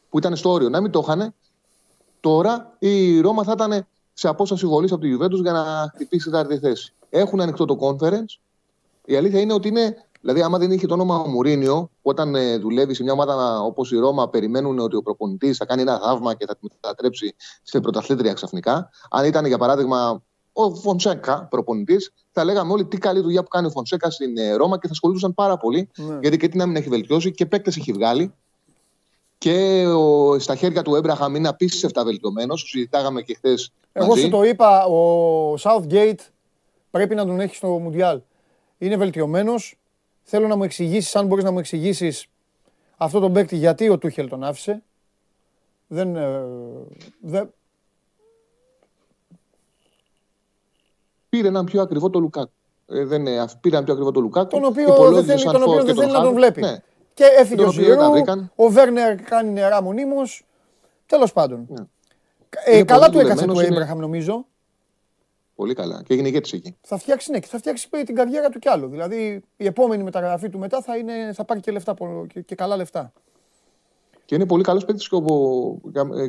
που 0.09 0.17
ήταν 0.17 0.35
στο 0.35 0.49
όριο, 0.49 0.69
να 0.69 0.81
μην 0.81 0.91
το 0.91 0.99
είχαν, 1.03 1.33
τώρα 2.19 2.75
η 2.79 3.19
Ρώμα 3.19 3.43
θα 3.43 3.51
ήταν 3.51 3.87
σε 4.13 4.27
απόσταση 4.27 4.65
βολής 4.65 4.91
από 4.91 5.01
τη 5.01 5.15
Juventus 5.15 5.41
για 5.41 5.51
να 5.51 5.91
χτυπήσει 5.93 6.29
την 6.29 6.43
τρίτη 6.43 6.67
θέση. 6.67 6.93
Έχουν 7.09 7.41
ανοιχτό 7.41 7.65
το 7.65 7.77
conference. 7.81 8.39
Η 9.05 9.15
αλήθεια 9.15 9.39
είναι 9.39 9.53
ότι 9.53 9.67
είναι. 9.67 9.95
Δηλαδή, 10.21 10.41
άμα 10.41 10.57
δεν 10.57 10.71
είχε 10.71 10.87
το 10.87 10.93
όνομα 10.93 11.17
Μουρίνιο, 11.27 11.89
που 12.01 12.09
όταν 12.09 12.35
ε, 12.35 12.57
δουλεύει 12.57 12.93
σε 12.93 13.03
μια 13.03 13.13
ομάδα 13.13 13.61
όπως 13.61 13.91
η 13.91 13.97
Ρώμα, 13.97 14.29
περιμένουν 14.29 14.79
ότι 14.79 14.95
ο 14.95 15.01
προπονητής 15.01 15.57
θα 15.57 15.65
κάνει 15.65 15.81
ένα 15.81 15.99
θαύμα 15.99 16.33
και 16.33 16.45
θα 16.45 16.55
τη 16.55 16.67
μετατρέψει 16.73 17.35
σε 17.63 17.79
πρωταθλήτρια 17.79 18.33
ξαφνικά. 18.33 18.89
Αν 19.09 19.25
ήταν, 19.25 19.45
για 19.45 19.57
παράδειγμα, 19.57 20.23
ο 20.57 20.75
Φονσέκα 20.75 21.47
προπονητής, 21.49 22.13
θα 22.31 22.43
λέγαμε 22.43 22.71
όλοι 22.71 22.85
τι 22.85 22.97
καλή 22.97 23.19
δουλειά 23.19 23.41
που 23.41 23.47
κάνει 23.47 23.67
ο 23.67 23.69
Φονσέκα 23.69 24.09
στην 24.09 24.37
ε, 24.37 24.53
Ρώμα 24.53 24.79
και 24.79 24.87
θα 24.87 24.93
ασχολούνταν 24.93 25.33
πάρα 25.33 25.57
πολύ. 25.57 25.89
Ναι. 25.95 26.17
Γιατί 26.21 26.37
και 26.37 26.47
την 26.47 26.61
άμυνα 26.61 26.79
έχει 26.79 26.89
βελτιώσει 26.89 27.31
και 27.31 27.45
παίκτες 27.45 27.77
έχει 27.77 27.91
βγάλει. 27.91 28.33
Και 29.37 29.85
ο, 29.87 30.39
στα 30.39 30.55
χέρια 30.55 30.81
του 30.81 30.95
Έμπραχαμ 30.95 31.35
είναι 31.35 31.47
απίστευτα 31.47 32.03
βελτιωμένο. 32.03 32.53
Το 32.53 32.57
συζητάγαμε 32.57 33.21
και 33.21 33.33
χθες. 33.33 33.71
Εγώ 33.91 34.15
σου 34.15 34.29
το 34.29 34.43
είπα, 34.43 34.85
ο 34.85 35.53
Southgate 35.53 36.19
πρέπει 36.91 37.15
να 37.15 37.25
τον 37.25 37.39
έχει 37.39 37.55
στο 37.55 37.67
Μουντιάλ. 37.67 38.21
Είναι 38.77 38.97
βελτιωμένος. 38.97 39.77
Θέλω 40.23 40.47
να 40.47 40.55
μου 40.55 40.63
εξηγήσεις, 40.63 41.15
αν 41.15 41.27
μπορείς 41.27 41.43
να 41.43 41.51
μου 41.51 41.59
εξηγήσεις 41.59 42.27
αυτό 42.97 43.19
τον 43.19 43.33
παίκτη 43.33 43.55
γιατί 43.55 43.89
ο 43.89 43.97
Τούχελ 43.97 44.29
τον 44.29 44.43
άφησε. 44.43 44.83
Δεν. 45.87 46.15
Ε, 46.15 46.43
δεν... 47.19 47.53
Πήρε 51.35 51.47
έναν 51.47 51.65
πιο 51.65 51.81
ακριβό 51.81 52.09
το 52.09 52.19
Λουκάκου. 52.19 52.51
Ε, 52.87 53.05
δεν, 53.05 53.23
πήρε 53.61 53.75
έναν 53.75 53.83
πιο 53.83 53.93
ακριβό 53.93 54.11
το 54.11 54.19
Λουκάκου. 54.19 54.47
Τον 54.47 54.65
οποίο 54.65 55.11
δεν 55.11 55.23
θέλει, 55.23 55.43
τον 55.43 55.63
οποίο 55.63 55.83
δεν 55.83 55.95
θέλει 55.95 56.11
να 56.11 56.21
τον 56.21 56.33
βλέπει. 56.33 56.61
Ναι. 56.61 56.77
Και 57.13 57.23
έφυγε 57.37 57.63
ο 57.63 57.71
Ζηρού, 57.71 57.97
ο 58.55 58.67
Βέρνερ 58.67 59.15
κάνει 59.15 59.51
νερά 59.51 59.81
μονίμως. 59.81 60.45
Τέλος 61.05 61.33
πάντων. 61.33 61.65
Ναι. 61.69 61.83
Ε, 62.65 62.83
καλά 62.83 63.09
του 63.09 63.19
έκατσε 63.19 63.45
το 63.45 63.59
Έμπραχαμ 63.59 63.99
νομίζω. 63.99 64.45
Πολύ 65.55 65.73
καλά. 65.73 66.03
Και 66.05 66.13
έγινε 66.13 66.27
ηγέτης 66.27 66.53
εκεί. 66.53 66.77
Θα 66.81 66.97
φτιάξει, 66.97 67.31
ναι, 67.31 67.39
και 67.39 67.47
θα 67.47 67.57
φτιάξει 67.57 67.89
την 68.05 68.15
καριέρα 68.15 68.49
του 68.49 68.59
κι 68.59 68.69
άλλο. 68.69 68.87
Δηλαδή 68.87 69.43
η 69.57 69.65
επόμενη 69.65 70.03
μεταγραφή 70.03 70.49
του 70.49 70.59
μετά 70.59 70.81
θα, 70.81 70.97
είναι, 70.97 71.31
θα 71.33 71.43
πάρει 71.43 71.59
και, 71.59 71.71
λεφτά, 71.71 71.95
και, 72.27 72.41
και 72.41 72.55
καλά 72.55 72.75
λεφτά. 72.75 73.13
Και 74.25 74.35
είναι 74.35 74.45
πολύ 74.45 74.63
καλός 74.63 74.85
παίκτης 74.85 75.09
και, 75.09 75.15
ο, 75.15 75.79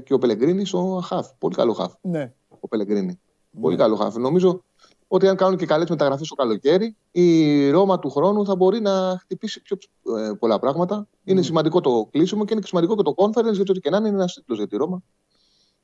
και 0.04 0.14
ο 0.14 0.18
Πελεγκρίνης 0.18 0.74
ο 0.74 1.00
Χαφ. 1.00 1.28
Πολύ 1.38 1.54
καλό 1.54 1.72
Χαφ. 1.72 1.92
Ναι. 2.00 2.32
Ο 2.60 2.68
Πελεγκρίνη. 2.68 3.18
Ναι. 3.50 3.60
Πολύ 3.60 3.76
καλό 3.76 3.96
Χαφ. 3.96 4.16
Νομίζω 4.16 4.62
ότι 5.08 5.28
αν 5.28 5.36
κάνουν 5.36 5.56
και 5.56 5.66
καλές 5.66 5.88
μεταγραφές 5.88 6.28
το 6.28 6.34
καλοκαίρι, 6.34 6.96
η 7.10 7.70
Ρώμα 7.70 7.98
του 7.98 8.10
χρόνου 8.10 8.44
θα 8.44 8.56
μπορεί 8.56 8.80
να 8.80 9.18
χτυπήσει 9.20 9.62
πιο 9.62 9.76
ε, 10.18 10.32
πολλά 10.38 10.58
πράγματα. 10.58 11.08
Είναι 11.24 11.42
σημαντικό 11.42 11.80
το 11.80 12.08
κλείσιμο 12.10 12.44
και 12.44 12.54
είναι 12.54 12.62
σημαντικό 12.66 12.96
και 12.96 13.02
το 13.02 13.14
conference, 13.16 13.52
γιατί 13.52 13.70
ό,τι 13.70 13.80
και 13.80 13.90
να 13.90 13.96
είναι, 13.96 14.08
είναι 14.08 14.16
ένας 14.16 14.34
τίτλος 14.34 14.58
για 14.58 14.66
τη 14.66 14.76
Ρώμα. 14.76 15.02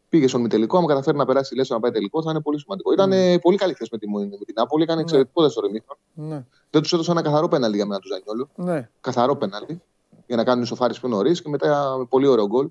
Πήγε 0.08 0.26
στον 0.26 0.48
τελικό, 0.48 0.78
αν 0.78 0.86
καταφέρει 0.86 1.16
να 1.16 1.24
περάσει 1.24 1.50
τη 1.50 1.56
Λέσσα 1.56 1.74
να 1.74 1.80
πάει 1.80 1.90
τελικό, 1.90 2.22
θα 2.22 2.30
είναι 2.30 2.40
πολύ 2.40 2.60
σημαντικό. 2.60 2.92
Ήταν 2.92 3.12
πολύ 3.40 3.56
καλή 3.56 3.72
θέση 3.72 3.88
με, 3.92 3.98
τη, 3.98 4.08
με 4.08 4.44
την 4.46 4.54
Άπολη, 4.54 4.82
έκανε 4.82 5.00
εξαιρετικό 5.00 5.42
δεύτερο 5.42 5.66
ημίχρονο. 5.66 6.00
Ναι. 6.14 6.44
Δεν 6.70 6.82
τους 6.82 6.92
έδωσε 6.92 7.10
ένα 7.10 7.22
καθαρό 7.22 7.48
πέναλτι 7.48 7.76
για 7.76 7.86
μένα 7.86 8.00
του 8.00 8.08
Ζανιόλου. 8.08 8.48
Ναι. 8.54 8.88
Καθαρό 9.00 9.36
πέναλτι 9.36 9.82
για 10.26 10.36
να 10.36 10.44
κάνουν 10.44 10.62
ισοφάρι 10.62 10.94
πιο 10.94 11.08
νωρίς 11.08 11.42
και 11.42 11.48
μετά 11.48 11.96
με 11.98 12.04
πολύ 12.04 12.26
ωραίο 12.26 12.46
γκολ. 12.46 12.68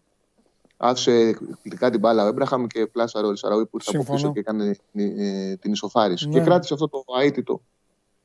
Άφησε 0.84 1.12
εκπληκτικά 1.12 1.90
την 1.90 2.00
μπάλα 2.00 2.24
ο 2.24 2.28
Έμπραχαμ 2.28 2.66
και 2.68 2.86
πλάσαρε 2.86 3.28
ο 3.28 3.36
Σαραούι 3.36 3.66
που 3.66 3.78
ήρθε 3.78 3.98
από 3.98 4.14
πίσω 4.14 4.32
και 4.32 4.40
έκανε 4.40 4.76
ε, 4.94 5.56
την 5.56 5.72
ισοφάριση. 5.72 6.28
Ναι. 6.28 6.34
Και 6.34 6.40
κράτησε 6.40 6.74
αυτό 6.74 6.90
το 6.90 7.04
αίτητο 7.22 7.62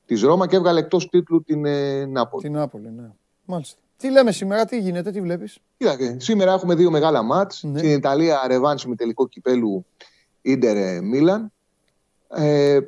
της 0.06 0.22
Ρώμα 0.22 0.46
και 0.46 0.56
έβγαλε 0.56 0.78
εκτός 0.78 1.08
τίτλου 1.08 1.42
την 1.42 1.64
ε, 1.64 2.06
Νάπολη. 2.06 2.42
Την 2.42 2.52
Νάπολη, 2.52 2.90
ναι. 2.90 3.10
Μάλιστα. 3.44 3.78
Τι 3.96 4.10
λέμε 4.10 4.32
σήμερα, 4.32 4.64
τι 4.64 4.78
γίνεται, 4.78 5.10
τι 5.10 5.20
βλέπεις; 5.20 5.58
Κοίταξε, 5.76 6.16
σήμερα 6.20 6.52
έχουμε 6.52 6.74
δύο 6.74 6.90
μεγάλα 6.90 7.22
μάτς. 7.22 7.62
Ναι. 7.62 7.78
Στην 7.78 7.90
Ιταλία, 7.90 8.44
ρεβάνση 8.46 8.88
με 8.88 8.94
τελικό 8.94 9.28
κυπέλου 9.28 9.86
Ιντερ 10.42 11.02
Μίλαν. 11.02 11.52
Ε, 12.28 12.78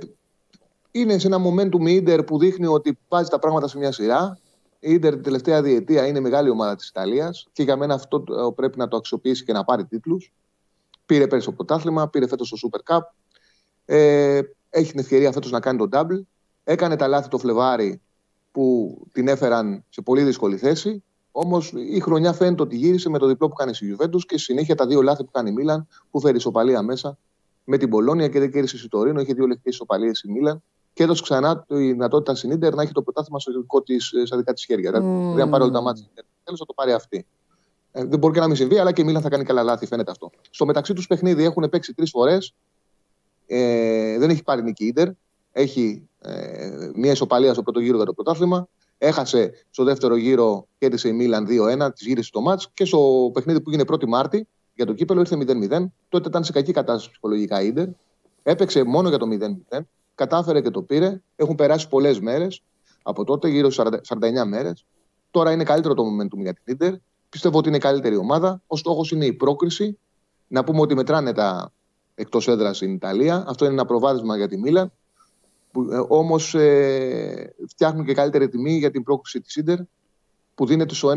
είναι 0.91 1.19
σε 1.19 1.27
ένα 1.27 1.39
momentum 1.39 1.89
Ιντερ 1.89 2.23
που 2.23 2.39
δείχνει 2.39 2.67
ότι 2.67 2.99
βάζει 3.09 3.29
τα 3.29 3.39
πράγματα 3.39 3.69
σε 3.69 3.79
μια 3.79 3.93
σειρά. 3.93 4.39
Η 4.81 4.93
Ιντερ 4.93 5.13
την 5.13 5.23
τελευταία 5.23 5.63
διετία 5.63 6.07
είναι 6.07 6.21
μεγάλη 6.21 6.51
ομάδα 6.51 6.75
της 6.77 6.89
Ιταλίας 6.89 7.49
και 7.53 7.63
για 7.63 7.77
μένα 7.77 7.95
αυτό 7.95 8.25
πρέπει 8.55 8.79
να 8.79 8.89
το 8.89 8.97
αξιοποιήσει 8.97 9.45
και 9.45 9.53
να 9.53 9.65
πάρει 9.65 9.85
τίτλους. 9.85 10.33
Πήρε 11.07 11.27
πέρυσι 11.27 11.47
το 11.47 11.53
πρωτάθλημα, 11.53 12.09
πήρε 12.09 12.29
φέτος 12.29 12.49
το 12.49 12.69
Super 12.69 12.95
Cup. 12.95 13.01
Ε, 13.85 14.41
έχει 14.71 14.91
την 14.91 15.01
ευκαιρία 15.01 15.33
φέτος 15.33 15.51
να 15.51 15.61
κάνει 15.61 15.79
τον 15.79 15.89
double. 15.93 16.21
Έκανε 16.65 16.97
τα 16.97 17.09
λάθη 17.09 17.29
το 17.29 17.39
Φλεβάρι 17.39 18.01
που 18.53 18.97
την 19.13 19.29
έφεραν 19.29 19.85
σε 19.89 20.03
πολύ 20.03 20.23
δύσκολη 20.23 20.57
θέση. 20.57 21.03
Όμως 21.31 21.73
η 21.77 22.01
χρονιά 22.01 22.33
φαίνεται 22.33 22.63
ότι 22.63 22.77
γύρισε 22.77 23.09
με 23.11 23.19
το 23.19 23.27
διπλό 23.27 23.49
που 23.49 23.55
κάνει 23.55 23.73
η 23.81 23.97
Juventus 23.97 24.21
και 24.27 24.39
συνέχεια 24.39 24.75
τα 24.75 24.87
δύο 24.87 25.03
λάθη 25.03 25.25
που 25.25 25.31
κάνει 25.31 25.51
η 25.51 25.53
Μίλαν, 25.53 25.89
που 26.11 26.21
φέρει 26.21 26.37
ισοπαλία 26.37 26.83
μέσα 26.83 27.19
με 27.65 27.77
την 27.77 27.89
Πολώνια 27.89 28.29
και 28.29 28.39
δεν 28.39 28.51
κέρδισε 28.51 28.85
η 28.85 28.89
Τωρίνο. 28.89 29.21
Είχε 29.21 29.33
δύο 29.33 29.47
λεπτέ 29.47 29.69
ισοπαλίε 29.69 30.11
η 30.25 30.31
Μίλαν 30.31 30.63
και 30.99 31.05
έδωσε 31.05 31.23
ξανά 31.23 31.65
τη 31.69 31.77
δυνατότητα 31.77 32.35
στην 32.35 32.59
ντερ 32.59 32.75
να 32.75 32.83
έχει 32.83 32.93
το 32.93 33.03
πρωτάθλημα 33.03 33.39
στο 33.39 33.53
δικό 33.53 33.83
της 33.83 34.13
ε, 34.13 34.27
στα 34.27 34.37
δικά 34.37 34.53
της 34.53 34.65
χέρια. 34.65 34.91
Mm. 34.91 35.35
Δεν 35.35 35.49
πάρει 35.49 35.63
όλα 35.63 35.73
τα 35.73 35.81
μάτια. 35.81 36.05
Τέλος 36.45 36.59
θα 36.59 36.67
το 36.67 36.73
πάρει 36.75 36.93
αυτή. 36.93 37.27
Ε, 37.93 38.05
δεν 38.05 38.19
μπορεί 38.19 38.35
και 38.35 38.41
να 38.41 38.47
μην 38.47 38.57
συμβεί, 38.57 38.79
αλλά 38.79 38.93
και 38.93 39.01
η 39.01 39.05
Μίλαν 39.05 39.23
θα 39.23 39.29
κάνει 39.29 39.45
καλά 39.45 39.63
λάθη, 39.63 39.87
φαίνεται 39.87 40.11
αυτό. 40.11 40.31
Στο 40.51 40.67
μεταξύ 40.67 40.93
τους 40.93 41.07
παιχνίδι 41.07 41.45
έχουν 41.45 41.69
παίξει 41.69 41.95
τρεις 41.95 42.11
φορές. 42.11 42.55
Ε, 43.47 44.19
δεν 44.19 44.31
έχει 44.31 44.43
πάρει 44.43 44.63
νίκη 44.63 44.87
Ιντερ. 44.87 45.09
Έχει 45.53 46.09
ε, 46.21 46.91
μια 46.95 47.11
ισοπαλία 47.11 47.53
στο 47.53 47.63
πρώτο 47.63 47.81
γύρο 47.81 47.97
για 47.97 48.07
το 48.07 48.13
πρωτάθλημα. 48.13 48.69
Έχασε 48.99 49.53
στο 49.71 49.85
δεύτερο 49.85 50.17
γύρο, 50.17 50.67
κέρδισε 50.79 51.09
η 51.09 51.13
Μίλαν 51.13 51.47
2-1, 51.49 51.91
της 51.95 52.07
γύρισε 52.07 52.31
το 52.31 52.41
μάτς. 52.41 52.71
Και 52.75 52.85
στο 52.85 53.31
παιχνίδι 53.33 53.61
που 53.61 53.71
έγινε 53.71 53.85
1η 53.93 54.07
Μάρτη 54.07 54.49
για 54.75 54.87
το 54.87 54.93
κύπελο 54.93 55.21
ήρθε 55.21 55.37
0-0. 55.37 55.85
Τότε 56.09 56.29
ήταν 56.29 56.45
σε 56.45 56.53
κακή 56.53 56.73
κατάσταση 56.73 57.11
ψυχολογικά 57.11 57.63
η 57.63 57.67
Ιντερ. 57.67 57.89
Έπαιξε 58.43 58.85
μόνο 58.85 59.09
για 59.09 59.19
το 59.19 59.27
0-0. 59.71 59.81
Κατάφερε 60.19 60.61
και 60.61 60.71
το 60.71 60.83
πήρε. 60.83 61.21
Έχουν 61.37 61.55
περάσει 61.55 61.89
πολλές 61.89 62.21
μέρες 62.21 62.63
από 63.03 63.25
τότε, 63.25 63.49
γύρω 63.49 63.71
στις 63.71 63.85
49 64.09 64.45
μέρες. 64.47 64.85
Τώρα 65.31 65.53
είναι 65.53 65.65
καλύτερο 65.65 65.95
το 65.95 66.03
momentum 66.03 66.39
για 66.39 66.53
την 66.53 66.63
Ιντερ. 66.67 66.95
Πιστεύω 67.29 67.59
ότι 67.59 67.69
είναι 67.69 67.77
η 67.77 67.81
καλύτερη 67.81 68.17
ομάδα. 68.17 68.63
Ο 68.67 68.77
στόχος 68.77 69.11
είναι 69.11 69.27
η 69.27 69.33
πρόκριση. 69.33 69.99
Να 70.49 70.65
πούμε 70.65 70.81
ότι 70.81 70.95
μετράνε 70.95 71.33
τα 71.33 71.73
εκτός 72.15 72.49
έδρας 72.49 72.77
στην 72.77 72.95
Ιταλία. 72.95 73.45
Αυτό 73.49 73.65
είναι 73.65 73.75
ένα 73.75 73.85
προβάδισμα 73.85 74.37
για 74.37 74.49
τη 74.49 74.59
Μίλαν. 74.59 74.93
Ε, 75.91 76.01
Όμως 76.09 76.55
ε, 76.55 77.55
φτιάχνουν 77.69 78.05
και 78.05 78.15
καλύτερη 78.15 78.49
τιμή 78.49 78.73
για 78.73 78.91
την 78.91 79.03
πρόκληση 79.03 79.41
της 79.41 79.57
Ιντερ 79.57 79.79
που 80.55 80.67
δίνεται 80.67 80.95
στο 80.95 81.09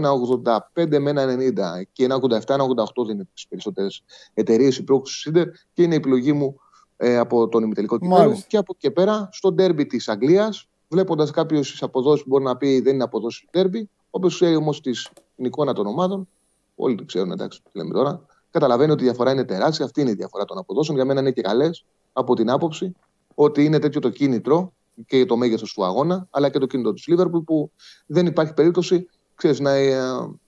1,85 0.76 1.00
με 1.00 1.14
1,90 1.16 1.54
και 1.92 2.08
1,87-1,88 2.10 3.06
δίνεται 3.08 3.30
στις 3.34 3.48
περισσότερες 3.48 4.04
εταιρείες 4.34 4.78
η 4.78 4.84
πρόκληση 4.84 5.16
της 5.16 5.26
Ιντερ 5.26 5.48
και 5.74 5.84
είναι 5.84 5.94
η 5.94 5.98
επιλογή 5.98 6.34
μου 6.34 6.60
ε, 7.04 7.18
από 7.18 7.48
τον 7.48 7.64
ημιτελικό 7.64 8.00
κυπέλο. 8.00 8.44
Και 8.48 8.58
από 8.58 8.72
εκεί 8.76 8.88
και 8.88 8.92
πέρα 8.92 9.30
στο 9.32 9.52
ντέρμπι 9.52 9.86
της 9.86 10.08
Αγγλίας, 10.08 10.68
βλέποντας 10.88 11.32
κάποιε 11.32 11.62
αποδόσει 11.80 12.24
που 12.24 12.30
μπορεί 12.30 12.44
να 12.44 12.58
πει 12.58 12.82
δεν 12.82 12.94
είναι 12.94 13.04
αποδόσει 13.04 13.42
του 13.42 13.48
ντέρμπι, 13.52 13.90
όπω 14.10 14.28
ξέρει 14.28 14.56
όμως 14.56 14.82
την 14.82 14.94
εικόνα 15.36 15.74
των 15.74 15.86
ομάδων, 15.86 16.28
όλοι 16.76 16.96
το 16.96 17.06
ξέρουν, 17.06 17.32
εντάξει, 17.32 17.62
λέμε 17.72 17.94
τώρα, 17.94 18.26
καταλαβαίνει 18.52 18.92
ότι 18.92 19.02
η 19.02 19.06
διαφορά 19.06 19.32
είναι 19.32 19.44
τεράστια. 19.44 19.86
Αυτή 19.86 20.02
είναι 20.02 20.10
η 20.10 20.14
διαφορά 20.14 20.46
των 20.46 20.58
αποδόσεων. 20.58 20.98
Για 20.98 21.06
μένα 21.06 21.20
είναι 21.20 21.32
και 21.32 21.42
καλές 21.42 21.86
από 22.14 22.36
την 22.36 22.50
άποψη 22.50 22.92
ότι 23.36 23.66
είναι 23.66 23.80
τέτοιο 23.80 24.02
το 24.02 24.10
κίνητρο 24.10 24.74
και 25.06 25.26
το 25.26 25.38
μέγεθος 25.38 25.74
του 25.74 25.86
αγώνα, 25.86 26.28
αλλά 26.30 26.50
και 26.50 26.60
το 26.60 26.66
κίνητρο 26.66 26.94
του 26.94 27.02
Λίβερπουλ 27.06 27.42
που 27.42 27.72
δεν 28.06 28.26
υπάρχει 28.26 28.54
περίπτωση 28.54 29.08
ξέρεις, 29.36 29.60
να 29.60 29.72
ε, 29.72 30.00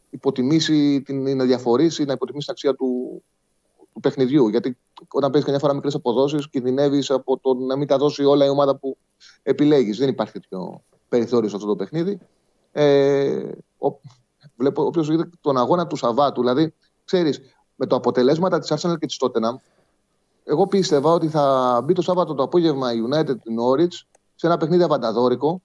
υποτιμήσει, 0.10 1.02
την, 1.02 1.36
να 1.36 1.44
διαφορήσει, 1.44 2.04
να 2.04 2.14
υποτιμήσει 2.14 2.46
την 2.46 2.54
αξία 2.54 2.76
του, 2.76 3.24
του 3.94 4.00
παιχνιδιού. 4.00 4.48
Γιατί 4.48 4.78
όταν 5.08 5.30
παίζεις 5.30 5.46
καμιά 5.46 5.60
φορά 5.60 5.74
μικρές 5.74 5.96
αποδόσεις, 5.96 6.50
κινδυνεύεις 6.50 7.10
από 7.10 7.40
το 7.40 7.54
να 7.54 7.76
μην 7.76 7.88
τα 7.88 7.98
δώσει 7.98 8.24
όλα 8.24 8.46
η 8.46 8.50
ομάδα 8.50 8.76
που 8.76 8.98
επιλέγεις. 9.44 9.98
Δεν 9.98 10.10
υπάρχει 10.10 10.34
τέτοιο 10.34 10.84
περιθώριο 11.10 11.50
σε 11.50 11.56
αυτό 11.56 11.68
το 11.68 11.76
παιχνίδι. 11.76 12.20
Ε, 12.72 13.52
ο, 13.78 13.88
βλέπω 14.56 14.86
όποιος 14.86 15.10
είδε 15.10 15.30
τον 15.42 15.58
αγώνα 15.58 15.88
του 15.88 15.96
Σαββάτου, 15.96 16.42
δηλαδή 16.42 16.74
ξέρεις, 17.06 17.42
με 17.76 17.86
το 17.86 17.96
αποτελέσματα 17.96 18.60
της 18.60 18.74
Arsenal 18.74 19.00
και 19.00 19.06
της 19.06 19.18
Tottenham, 19.20 19.56
εγώ 20.44 20.68
πίστευα 20.68 21.12
ότι 21.12 21.28
θα 21.28 21.82
μπει 21.84 21.94
το 21.94 22.02
Σάββατο 22.02 22.34
το 22.34 22.44
απόγευμα 22.44 22.94
η 22.94 22.98
United 23.10 23.42
την 23.42 23.58
Norwich 23.60 23.94
σε 24.36 24.48
ένα 24.48 24.58
παιχνίδι 24.58 24.84
αβανταδόρικο, 24.84 25.62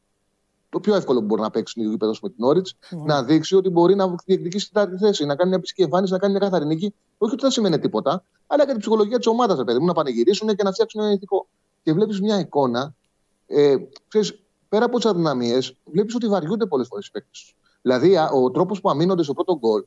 το 0.69 0.81
πιο 0.81 0.95
εύκολο 0.95 1.19
που 1.19 1.25
μπορεί 1.25 1.41
να 1.41 1.51
παίξει 1.51 1.73
στην 1.73 1.91
γήπεδος 1.91 2.21
με 2.21 2.29
την 2.29 2.45
Norwich, 2.47 2.97
mm. 2.97 3.05
να 3.07 3.23
δείξει 3.23 3.55
ότι 3.57 3.69
μπορεί 3.69 3.95
να 3.95 4.14
διεκδικήσει 4.25 4.71
την 4.71 4.83
τρίτη 4.83 5.05
θέση, 5.05 5.25
να 5.25 5.37
κάνει 5.37 5.51
μια 5.51 5.61
ψυχική 5.61 5.83
εμφάνιση, 5.83 6.12
να 6.12 6.19
κάνει 6.19 6.33
μια 6.33 6.41
καθαρή 6.41 6.67
νίκη. 6.67 6.95
Όχι 7.19 7.33
ότι 7.33 7.43
δεν 7.43 7.51
σημαίνει 7.51 7.79
τίποτα, 7.79 8.25
αλλά 8.47 8.65
και 8.65 8.71
την 8.71 8.81
ψυχολογία 8.81 9.17
της 9.17 9.27
ομάδας, 9.27 9.65
παιδί 9.65 9.79
μου, 9.79 9.87
να 9.87 9.93
πανηγυρίσουν 9.93 10.49
και 10.49 10.63
να 10.63 10.73
φτιάξουν 10.73 11.01
ένα 11.03 11.13
ηθικό. 11.13 11.47
Και 11.83 11.93
βλέπεις 11.93 12.21
μια 12.21 12.39
εικόνα, 12.39 12.95
ε, 13.47 13.77
ξέρεις, 14.09 14.39
πέρα 14.69 14.85
από 14.85 14.97
τις 14.97 15.07
αδυναμίες, 15.07 15.77
βλέπεις 15.85 16.15
ότι 16.15 16.27
βαριούνται 16.29 16.67
πολλές 16.67 16.87
φορές 16.87 17.07
οι 17.07 17.11
παίκτες. 17.11 17.55
Δηλαδή, 17.83 18.17
ο 18.33 18.51
τρόπος 18.51 18.81
που 18.81 18.91
αμήνονται 18.91 19.23
στο 19.23 19.35
πρώτο 19.35 19.59
γκολ 19.59 19.85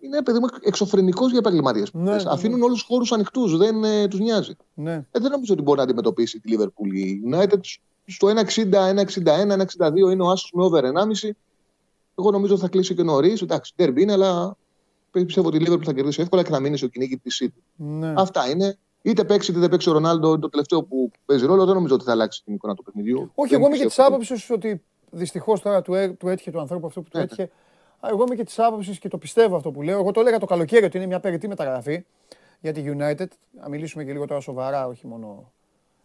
είναι 0.00 0.22
παιδί 0.22 0.38
μου 0.38 0.46
εξωφρενικός 0.60 1.30
για 1.30 1.38
επαγγελματίες. 1.38 1.92
Ναι, 1.92 2.14
ναι, 2.14 2.22
Αφήνουν 2.26 2.58
ναι. 2.58 2.64
όλους 2.64 2.80
του 2.80 2.86
χώρους 2.86 3.12
ανοιχτούς, 3.12 3.56
δεν 3.56 3.84
ε, 3.84 4.08
τους 4.08 4.20
νοιάζει. 4.20 4.56
Ναι. 4.74 4.92
Ε, 4.92 5.20
δεν 5.20 5.30
νομίζω 5.30 5.52
ότι 5.52 5.62
μπορεί 5.62 5.76
να 5.78 5.84
αντιμετωπίσει 5.84 6.40
τη 6.40 6.56
Liverpool 6.56 6.94
η 6.94 7.20
United. 7.32 7.60
Στο 8.06 8.28
1,60, 8.28 8.88
1,61, 8.88 9.56
1,62 9.78 10.10
είναι 10.10 10.22
ο 10.22 10.28
Άσος 10.28 10.50
με 10.54 10.64
over 10.64 10.84
1,5. 10.84 11.30
Εγώ 12.14 12.30
νομίζω 12.30 12.52
ότι 12.52 12.62
θα 12.62 12.68
κλείσει 12.68 12.94
και 12.94 13.02
νωρίς. 13.02 13.42
Εντάξει, 13.42 13.72
τέρμπι 13.76 14.02
είναι, 14.02 14.12
αλλά 14.12 14.56
πιστεύω 15.24 15.48
ότι 15.48 15.56
η 15.56 15.66
Liverpool 15.66 15.84
θα 15.84 15.92
κερδίσει 15.92 16.20
εύκολα 16.20 16.42
και 16.42 16.50
θα 16.50 16.60
μείνει 16.60 16.76
στο 16.76 16.86
κυνήγι 16.86 17.18
της 17.18 17.42
City. 17.42 17.60
Ναι. 17.76 18.12
Αυτά 18.16 18.50
είναι. 18.50 18.78
Είτε 19.02 19.24
παίξει 19.24 19.50
είτε 19.50 19.60
δεν 19.60 19.68
παίξει 19.68 19.90
ο 19.90 19.92
Ρονάλντο, 19.92 20.38
το 20.38 20.48
τελευταίο 20.48 20.82
που 20.82 21.10
παίζει 21.26 21.46
ρόλο, 21.46 21.64
δεν 21.64 21.74
νομίζω 21.74 21.94
ότι 21.94 22.04
θα 22.04 22.12
αλλάξει 22.12 22.44
την 22.44 22.54
εικόνα 22.54 22.74
του 22.74 22.82
παιχνιδιού. 22.82 23.30
Όχι, 23.34 23.54
εγώ 23.54 23.66
είμαι 23.66 23.76
και 23.76 23.86
της 23.86 23.98
άποψης 23.98 24.50
ότι 24.50 24.82
δυστυχώς 25.10 25.60
τώρα 25.60 25.82
του, 25.82 26.16
του 26.18 26.28
έτυχε 26.28 26.50
του 26.50 26.60
ανθρώπου 26.60 26.86
αυτό 26.86 27.00
που 27.00 27.08
του 27.08 27.18
έτυχε. 27.18 27.50
Εγώ 28.02 28.22
είμαι 28.26 28.34
και 28.34 28.44
της 28.44 28.58
άποψης 28.58 28.98
και 28.98 29.08
το 29.08 29.18
πιστεύω 29.18 29.56
αυτό 29.56 29.70
που 29.70 29.82
λέω. 29.82 29.98
Εγώ 29.98 30.10
το 30.10 30.20
έλεγα 30.20 30.38
το 30.38 30.46
καλοκαίρι 30.46 30.84
ότι 30.84 30.96
είναι 30.96 31.06
μια 31.06 31.20
περιττή 31.20 31.48
μεταγραφή 31.48 32.04
για 32.60 32.72
τη 32.72 32.82
United. 32.86 33.26
Να 33.60 33.68
μιλήσουμε 33.68 34.04
και 34.04 34.12
λίγο 34.12 34.26
τώρα 34.26 34.40
σοβαρά, 34.40 34.86
όχι 34.86 35.06
μόνο 35.06 35.52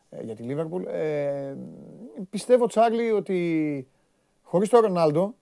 ε, 0.10 0.24
για 0.24 0.36
τη 0.36 0.44
Liverpool. 0.48 0.86
Ε, 0.88 1.56
πιστεύω, 2.30 2.68
Τσάρλι, 2.68 3.12
ότι 3.12 3.88
χωρίς 4.42 4.70
τον 4.70 4.82
Ρονάλντο 4.82 5.36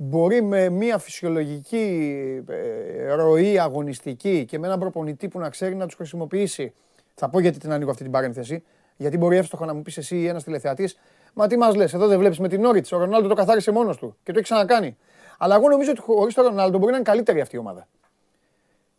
μπορεί 0.00 0.42
με 0.42 0.68
μια 0.68 0.98
φυσιολογική 0.98 2.44
ε, 2.48 3.12
ροή 3.12 3.58
αγωνιστική 3.58 4.44
και 4.44 4.58
με 4.58 4.66
έναν 4.66 4.78
προπονητή 4.78 5.28
που 5.28 5.38
να 5.38 5.48
ξέρει 5.48 5.74
να 5.74 5.86
τους 5.86 5.94
χρησιμοποιήσει. 5.94 6.74
Θα 7.14 7.28
πω 7.28 7.40
γιατί 7.40 7.58
την 7.58 7.72
ανοίγω 7.72 7.90
αυτή 7.90 8.02
την 8.02 8.12
παρένθεση. 8.12 8.62
Γιατί 8.96 9.18
μπορεί 9.18 9.36
εύστοχα 9.36 9.66
να 9.66 9.74
μου 9.74 9.82
πεις 9.82 9.96
εσύ 9.96 10.16
ή 10.16 10.26
ένας 10.26 10.44
τηλεθεατής, 10.44 10.98
Μα 11.34 11.46
τι 11.46 11.56
μας 11.56 11.74
λες, 11.74 11.94
εδώ 11.94 12.06
δεν 12.06 12.18
βλέπεις 12.18 12.38
με 12.38 12.48
την 12.48 12.64
Όριτ. 12.64 12.92
Ο 12.92 12.98
Ρονάλντο 12.98 13.28
το 13.28 13.34
καθάρισε 13.34 13.70
μόνος 13.70 13.96
του 13.96 14.16
και 14.22 14.32
το 14.32 14.38
έχει 14.38 14.48
ξανακάνει. 14.48 14.96
Αλλά 15.38 15.54
εγώ 15.54 15.68
νομίζω 15.68 15.90
ότι 15.90 16.00
χωρίς 16.00 16.34
τον 16.34 16.44
Ρονάλντο 16.44 16.78
μπορεί 16.78 16.90
να 16.90 16.96
είναι 16.96 17.06
καλύτερη 17.06 17.40
αυτή 17.40 17.56
η 17.56 17.58
ομάδα. 17.58 17.88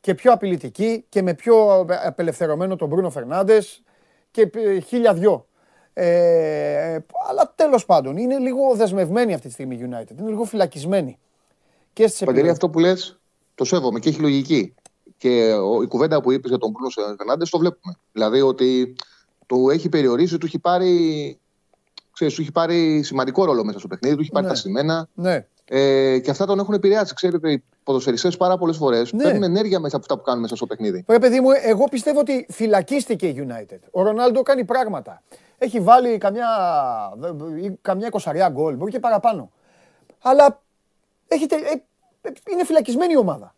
Και 0.02 0.16
πιο 0.16 0.32
απειλητική 0.32 1.06
και 1.10 1.22
με 1.22 1.34
πιο 1.34 1.86
απελευθερωμένο 2.04 2.76
τον 2.76 2.88
Μπρούνο 2.88 3.10
Φερνάντες 3.10 3.84
και 4.32 4.50
χίλια 4.86 5.14
δυο. 5.14 5.48
Ε, 6.02 7.06
αλλά 7.30 7.54
τέλος 7.56 7.86
πάντων 7.86 8.18
είναι 8.18 8.38
λίγο 8.38 8.76
δεσμευμένη 8.76 9.34
αυτή 9.34 9.48
τη 9.48 9.54
στιγμή 9.54 9.76
η 9.76 9.80
United. 9.82 10.20
Είναι 10.20 10.30
λίγο 10.30 10.44
φυλακισμένη. 10.44 11.20
Και 11.94 12.08
στις 12.08 12.50
αυτό 12.50 12.70
που 12.70 12.80
λες, 12.80 13.20
το 13.56 13.64
σέβομαι 13.64 14.00
και 14.00 14.10
έχει 14.10 14.22
λογική. 14.22 14.74
Και 15.18 15.48
η 15.84 15.88
κουβέντα 15.88 16.22
που 16.22 16.32
είπες 16.32 16.50
για 16.50 16.60
τον 16.60 16.72
Μπρούνο 16.72 17.16
Φερνάντε 17.18 17.46
το 17.50 17.58
βλέπουμε. 17.58 17.94
Δηλαδή 18.12 18.42
ότι 18.42 18.96
το 19.46 19.70
έχει 19.70 19.90
περιορίσει, 19.90 20.38
του 20.38 20.46
έχει 20.46 20.60
πάρει. 20.60 21.40
Ξέρεις, 22.14 22.34
του 22.34 22.42
έχει 22.42 22.52
πάρει 22.52 23.04
σημαντικό 23.04 23.46
ρόλο 23.46 23.64
μέσα 23.64 23.80
στο 23.80 23.88
παιχνίδι, 23.88 24.16
του 24.16 24.22
έχει 24.22 24.32
πάρει 24.32 24.46
ναι. 24.46 24.52
τα 24.52 24.58
σημαίνα. 24.58 25.08
Ναι. 25.14 25.46
Ε, 25.66 26.20
και 26.20 26.32
αυτά 26.32 26.46
τον 26.46 26.60
έχουν 26.60 26.74
επηρεάσει. 26.74 27.14
Ξέρετε, 27.14 27.52
οι 27.52 27.64
ποδοσφαιριστές 27.84 28.38
πάρα 28.38 28.58
πολλές 28.58 28.78
φορές 28.78 29.14
ναι. 29.14 29.24
παίρνουν 29.24 29.44
ενέργεια 29.44 29.80
μέσα 29.80 29.96
από 29.96 30.06
αυτά 30.06 30.18
που 30.18 30.24
κάνουν 30.24 30.42
μέσα 30.42 30.56
στο 30.56 30.66
παιχνίδι. 30.66 31.06
Ρε 31.08 31.20
παιδί 31.20 31.40
μου, 31.40 31.50
εγώ 31.64 31.84
πιστεύω 31.84 32.20
ότι 32.20 32.46
φυλακίστηκε 32.50 33.28
η 33.28 33.48
United. 33.48 33.80
Ο 33.92 34.04
Ρονάλντο 34.04 34.42
κάνει 34.42 34.66
πράγματα. 34.66 35.24
Έχει 35.62 35.80
βάλει 35.80 36.18
καμιά, 36.18 36.48
καμιά 37.82 38.08
εικοσαριά 38.08 38.50
γκολ, 38.50 38.76
μπορεί 38.76 38.92
και 38.92 39.00
παραπάνω. 39.00 39.52
Αλλά 40.22 40.62
έχετε, 41.28 41.56
ε, 41.56 41.82
ε, 42.22 42.32
είναι 42.52 42.66
φυλακισμένη 42.66 43.14
η 43.14 43.18
ομάδα. 43.18 43.56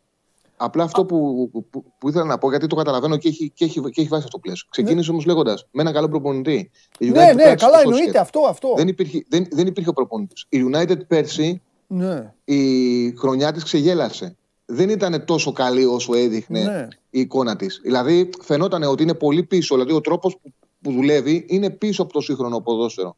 Απλά 0.58 0.84
αυτό 0.84 1.06
που, 1.06 1.50
που, 1.52 1.84
που, 1.98 2.10
ήθελα 2.10 2.26
να 2.26 2.38
πω, 2.38 2.50
γιατί 2.50 2.68
το 2.68 2.76
καταλαβαίνω 2.76 3.18
και 3.18 3.28
έχει, 3.28 3.50
και 3.50 3.66
έχει, 3.66 3.80
και 3.80 4.02
έχει 4.02 4.10
βάσει 4.10 4.24
αυτό 4.24 4.30
το 4.30 4.40
πλαίσιο. 4.40 4.68
Ξεκίνησε 4.70 5.08
ναι. 5.08 5.12
όμως 5.12 5.26
λέγοντας 5.26 5.68
με 5.72 5.82
έναν 5.82 5.94
καλό 5.94 6.10
προπονητή. 6.10 6.72
ναι, 7.00 7.34
ναι, 7.34 7.56
καλά 7.56 7.82
εννοείται 7.82 8.20
αυτό. 8.20 8.40
αυτό. 8.50 8.74
Δεν 8.76 8.88
υπήρχε, 8.88 9.26
δεν, 9.28 9.48
δεν 9.52 9.68
υπήρχε 9.68 9.90
ο 9.90 9.94
προπονητής. 9.94 10.46
Η 10.50 10.70
United 10.74 11.08
πέρσι 11.08 11.62
ναι. 11.88 12.34
η 12.44 13.12
χρονιά 13.18 13.52
της 13.52 13.64
ξεγέλασε. 13.64 14.36
Δεν 14.66 14.90
ήταν 14.90 15.26
τόσο 15.26 15.52
καλή 15.52 15.86
όσο 15.86 16.14
έδειχνε 16.14 16.64
ναι. 16.64 16.88
η 17.10 17.20
εικόνα 17.20 17.56
της. 17.56 17.80
Δηλαδή 17.84 18.30
φαινόταν 18.42 18.84
ότι 18.84 19.04
είναι 19.04 19.14
πολύ 19.14 19.44
πίσω. 19.44 19.76
Δηλαδή 19.76 19.94
ο 19.94 20.02
τρόπος 20.02 20.38
που, 20.42 20.54
που 20.82 20.92
δουλεύει 20.92 21.46
είναι 21.48 21.70
πίσω 21.70 22.02
από 22.02 22.14
το 22.14 22.22
σύγχρονο 22.22 22.62
ποδόσφαιρο. 22.62 23.18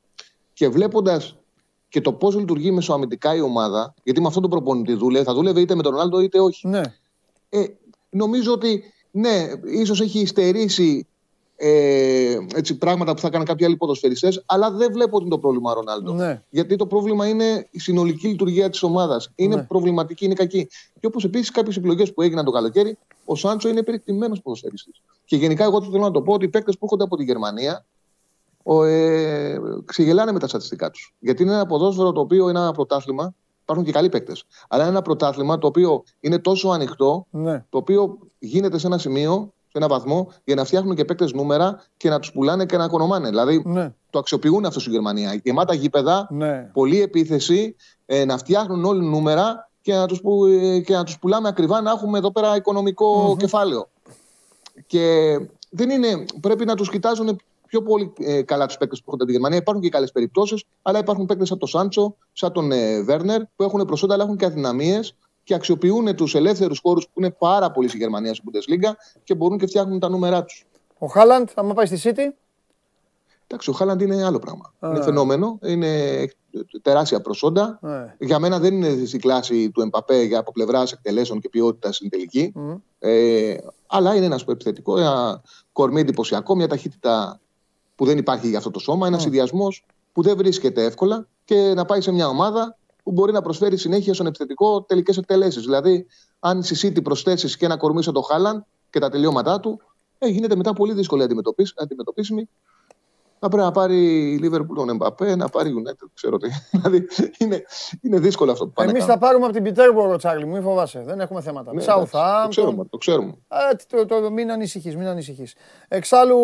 Και 0.54 0.70
βλέποντας 0.70 1.38
και 1.90 2.02
το 2.02 2.14
πώς 2.14 2.36
λειτουργεί 2.36 2.72
μεσοαμυντικά 2.72 3.36
η 3.36 3.42
ομάδα, 3.42 3.94
γιατί 4.04 4.22
με 4.22 4.28
αυτόν 4.28 4.42
τον 4.42 4.52
προπονητή 4.52 4.94
δούλευε, 4.94 5.24
θα 5.24 5.34
δούλευε 5.34 5.62
είτε 5.62 5.76
με 5.76 5.84
τον 5.84 5.92
Ρονάλντο 5.92 6.20
είτε 6.20 6.40
όχι. 6.40 6.68
Ναι. 6.68 6.82
Ε, 7.50 7.66
νομίζω 8.10 8.54
ότι 8.54 8.84
ναι, 9.12 9.52
ίσως 9.66 10.02
έχει 10.02 10.20
υστερήσει 10.20 11.08
ε, 11.66 12.38
έτσι, 12.56 12.78
πράγματα 12.78 13.14
που 13.14 13.20
θα 13.22 13.28
έκαναν 13.28 13.46
κάποιοι 13.48 13.66
άλλοι 13.66 13.78
ποδοσφαιριστές, 13.78 14.44
αλλά 14.46 14.72
δεν 14.72 14.92
βλέπω 14.92 15.16
ότι 15.16 15.26
είναι 15.26 15.34
το 15.34 15.40
πρόβλημα 15.40 15.72
ο 15.72 15.74
Ρονάλντο. 15.74 16.14
Ναι. 16.14 16.44
Γιατί 16.50 16.76
το 16.76 16.86
πρόβλημα 16.86 17.28
είναι 17.28 17.68
η 17.72 17.80
συνολική 17.80 18.28
λειτουργία 18.28 18.70
της 18.70 18.84
ομάδας. 18.84 19.32
Είναι 19.36 19.56
Ναι. 19.56 19.64
προβληματική, 19.64 20.26
είναι 20.26 20.34
κακή. 20.34 20.68
Και 21.00 21.06
όπως 21.08 21.24
επίσης 21.24 21.52
κάποιες 21.52 21.78
επιλογές 21.78 22.14
που 22.14 22.22
έγιναν 22.22 22.46
το 22.46 22.52
καλοκαίρι, 22.52 22.98
ο 23.26 23.36
Σάντσο 23.36 23.70
είναι 23.70 23.84
περιεκτημένος 23.84 24.42
ποδοσφαιριστής. 24.42 25.02
Και 25.26 25.36
γενικά, 25.36 25.64
εγώ 25.64 25.82
θέλω 25.84 25.98
να 26.04 26.12
το 26.12 26.22
πω 26.22 26.34
ότι 26.34 26.46
οι 26.46 26.50
παίκτες 26.50 26.74
που 26.78 26.80
έρχονται 26.84 27.04
από 27.04 27.18
τη 27.18 27.24
Γερμανία 27.24 27.86
ο, 28.64 28.84
ε, 28.84 29.60
ξεγελάνε 29.86 30.32
με 30.32 30.40
τα 30.40 30.48
στατιστικά 30.48 30.90
τους. 30.90 31.14
Γιατί 31.20 31.44
είναι 31.44 31.52
ένα 31.54 31.66
ποδόσφαιρο 31.66 32.12
το 32.12 32.20
οποίο 32.22 32.50
είναι 32.50 32.60
ένα 32.60 32.72
πρωτάθλημα. 32.72 33.34
Υπάρχουν 33.62 33.86
και 33.86 33.92
καλοί 33.92 34.10
παίκτες. 34.10 34.44
Αλλά 34.68 34.84
είναι 34.84 34.92
ένα 34.92 35.02
πρωτάθλημα 35.02 35.58
το 35.58 35.68
οποίο 35.68 36.04
είναι 36.20 36.40
τόσο 36.40 36.70
ανοιχτό 36.70 37.26
Ναι. 37.30 37.66
το 37.70 37.78
οποίο 37.78 38.18
γίνεται 38.40 38.78
σε 38.78 38.88
ένα 38.88 38.98
σημείο, 38.98 39.53
σε 39.74 39.80
ένα 39.84 39.88
βαθμό, 39.88 40.32
για 40.44 40.56
να 40.56 40.64
φτιάχνουν 40.64 40.96
και 40.96 41.06
παίκτες 41.06 41.34
νούμερα 41.34 41.84
και 41.98 42.10
να 42.10 42.20
τους 42.20 42.32
πουλάνε 42.32 42.66
και 42.66 42.78
να 42.78 42.84
οικονομάνε. 42.84 43.30
Δηλαδή 43.30 43.62
Ναι. 43.66 43.94
το 44.10 44.20
αξιοποιούν 44.20 44.66
αυτός 44.66 44.82
στη 44.82 44.92
Γερμανία. 44.92 45.40
Γεμάτα 45.44 45.74
γήπεδα, 45.74 46.28
Ναι. 46.30 46.70
πολλή 46.74 47.02
επίθεση, 47.02 47.76
ε, 48.06 48.26
να 48.26 48.38
φτιάχνουν 48.38 48.86
όλοι 48.86 49.06
νούμερα 49.06 49.70
και 49.82 49.94
να 49.94 50.06
τους, 50.08 50.22
που, 50.22 50.46
ε, 50.46 50.80
και 50.80 50.94
να 50.94 51.04
τους 51.04 51.20
πουλάμε 51.20 51.48
ακριβά 51.48 51.82
να 51.82 51.92
έχουμε 51.92 52.18
εδώ 52.18 52.32
πέρα 52.32 52.56
οικονομικό 52.56 53.36
κεφάλαιο. 53.40 53.90
Και 54.88 55.36
δεν 55.70 55.90
είναι, 55.90 56.26
πρέπει 56.42 56.66
να 56.66 56.76
τους 56.76 56.90
κοιτάζουν 56.90 57.40
πιο 57.68 57.82
πολύ 57.82 58.14
ε, 58.20 58.42
καλά 58.42 58.66
τους 58.66 58.78
παίκτες 58.78 58.98
που 59.00 59.04
έρχονται 59.06 59.24
από 59.24 59.32
τη 59.32 59.38
Γερμανία. 59.38 59.58
Υπάρχουν 59.58 59.84
και 59.84 59.90
καλές 59.90 60.12
περιπτώσεις, 60.12 60.64
αλλά 60.82 61.00
υπάρχουν 61.00 61.26
παίκτες 61.26 61.48
σαν 61.48 61.58
τον 61.58 61.68
Σάντσο, 61.68 62.16
σαν 62.34 62.52
τον 62.52 62.72
ε, 62.72 63.02
Βέρνερ, 63.02 63.42
που 63.56 63.64
έχουν 63.64 63.86
προσόντα 63.86 64.14
αλλά 64.14 64.24
έχουν 64.24 64.38
και 64.38 64.46
αδυναμίες 64.46 65.16
και 65.44 65.54
αξιοποιούν 65.54 66.16
τους 66.16 66.36
ελεύθερους 66.36 66.80
χώρους 66.80 67.06
που 67.06 67.20
είναι 67.20 67.32
πάρα 67.32 67.72
πολύ 67.72 67.88
στη 67.88 67.98
Γερμανία 67.98 68.34
στην 68.34 68.52
Bundesliga 68.52 68.92
και 69.24 69.36
μπορούν 69.36 69.58
και 69.58 69.68
φτιάχνουν 69.68 70.00
τα 70.00 70.10
νούμερά 70.10 70.44
τους. 70.44 70.66
Ο 70.98 71.08
Χάλαντ, 71.08 71.50
άμα 71.56 71.74
πάει 71.74 71.86
στη 71.86 72.00
City; 72.04 72.34
Εντάξει, 73.48 73.70
ο 73.70 73.74
Χάλαντ 73.74 74.02
είναι 74.02 74.26
άλλο 74.26 74.40
πράγμα. 74.40 74.74
Είναι 74.84 75.04
φαινόμενο, 75.04 75.60
είναι 75.64 76.26
τεράστια 76.82 77.22
προσόντα. 77.22 77.80
Ναι. 77.82 78.16
Για 78.20 78.40
μένα 78.40 78.60
δεν 78.60 78.74
είναι 78.74 79.06
στη 79.06 79.18
κλάση 79.18 79.72
του 79.72 79.82
Εμπαπέ 79.82 80.22
για 80.22 80.40
από 80.40 80.52
πλευράς 80.52 80.92
εκτελέσεων 80.92 81.40
και 81.40 81.50
ποιότητας 81.50 81.96
στην 81.96 82.10
τελική. 82.10 82.54
Ε, 83.00 83.56
αλλά 83.88 84.16
είναι 84.16 84.26
ένας 84.26 84.44
επιθετικό, 84.48 84.98
ένα 84.98 85.42
κορμί 85.72 86.02
εντυπωσιακό, 86.02 86.56
μια 86.56 86.68
ταχύτητα 86.68 87.40
που 87.96 88.06
δεν 88.06 88.18
υπάρχει 88.18 88.48
για 88.48 88.58
αυτό 88.58 88.72
το 88.72 88.80
σώμα, 88.80 89.08
ένας 89.08 89.22
συνδυασμός 89.22 89.86
που 90.12 90.22
δεν 90.22 90.38
βρίσκεται 90.38 90.84
εύκολα 90.84 91.28
και 91.46 91.74
να 91.76 91.86
πάει 91.86 92.02
σε 92.02 92.12
μια 92.12 92.28
ομάδα 92.28 92.78
που 93.04 93.12
μπορεί 93.12 93.32
να 93.32 93.42
προσφέρει 93.42 93.78
συνέχεια 93.78 94.14
στον 94.14 94.26
επιθετικό 94.26 94.82
τελικές 94.84 95.18
εκτελέσεις. 95.18 95.64
Δηλαδή, 95.64 96.06
αν 96.40 96.64
στη 96.64 96.88
City 96.96 97.04
προσθέσεις 97.04 97.58
και 97.58 97.66
ένα 97.66 97.78
κορμί 97.78 98.04
σαν 98.04 98.14
το 98.14 98.22
Χάλαν 98.22 98.66
και 98.90 99.00
τα 99.00 99.10
τελειώματά 99.10 99.60
του, 99.60 99.82
ε, 100.18 100.28
γίνεται 100.28 100.56
μετά 100.56 100.74
πολύ 100.74 100.94
δύσκολη 100.94 101.24
αντιμετωπίσ- 101.24 101.82
αντιμετωπίσιμη. 101.82 102.50
Θα 103.46 103.50
πρέπει 103.52 103.64
να 103.68 103.72
πάρει 103.72 103.98
η 104.34 104.40
Liverpool 104.44 104.76
τον 104.76 104.90
Εμπαπέ, 104.90 105.36
να 105.36 105.50
πάρει 105.50 105.70
η 105.70 105.74
United, 105.86 106.08
ξέρω 106.14 106.38
τι. 106.38 106.50
δηλαδή, 106.72 107.08
είναι, 107.38 107.64
είναι 108.02 108.20
δύσκολο 108.20 108.52
αυτό 108.52 108.66
που 108.66 108.72
πάνε. 108.72 108.90
Εμείς 108.90 109.06
να 109.06 109.14
θα 109.14 109.18
πάρουμε 109.18 109.46
από 109.46 109.54
την 109.54 109.64
Πιτέρμπορο, 109.64 110.18
Τσάρλι, 110.18 110.46
μην 110.46 110.62
φοβάσαι. 110.62 111.04
Δεν 111.06 111.20
έχουμε 111.20 111.42
θέματα. 111.42 111.72
κάνουν. 111.72 111.86
Ναι, 111.86 111.92
εντάξει, 111.94 112.12
Το 112.12 112.18
Southampton. 112.20 112.50
ξέρουμε. 112.50 112.86
Το 112.90 112.98
ξέρουμε. 112.98 113.34
Ε, 113.48 114.06
το, 114.06 114.22
το, 114.22 114.32
μην 114.32 114.52
ανησυχείς, 114.52 114.96
μην 114.96 115.08
ανησυχείς. 115.08 115.56
Εξάλλου, 115.88 116.38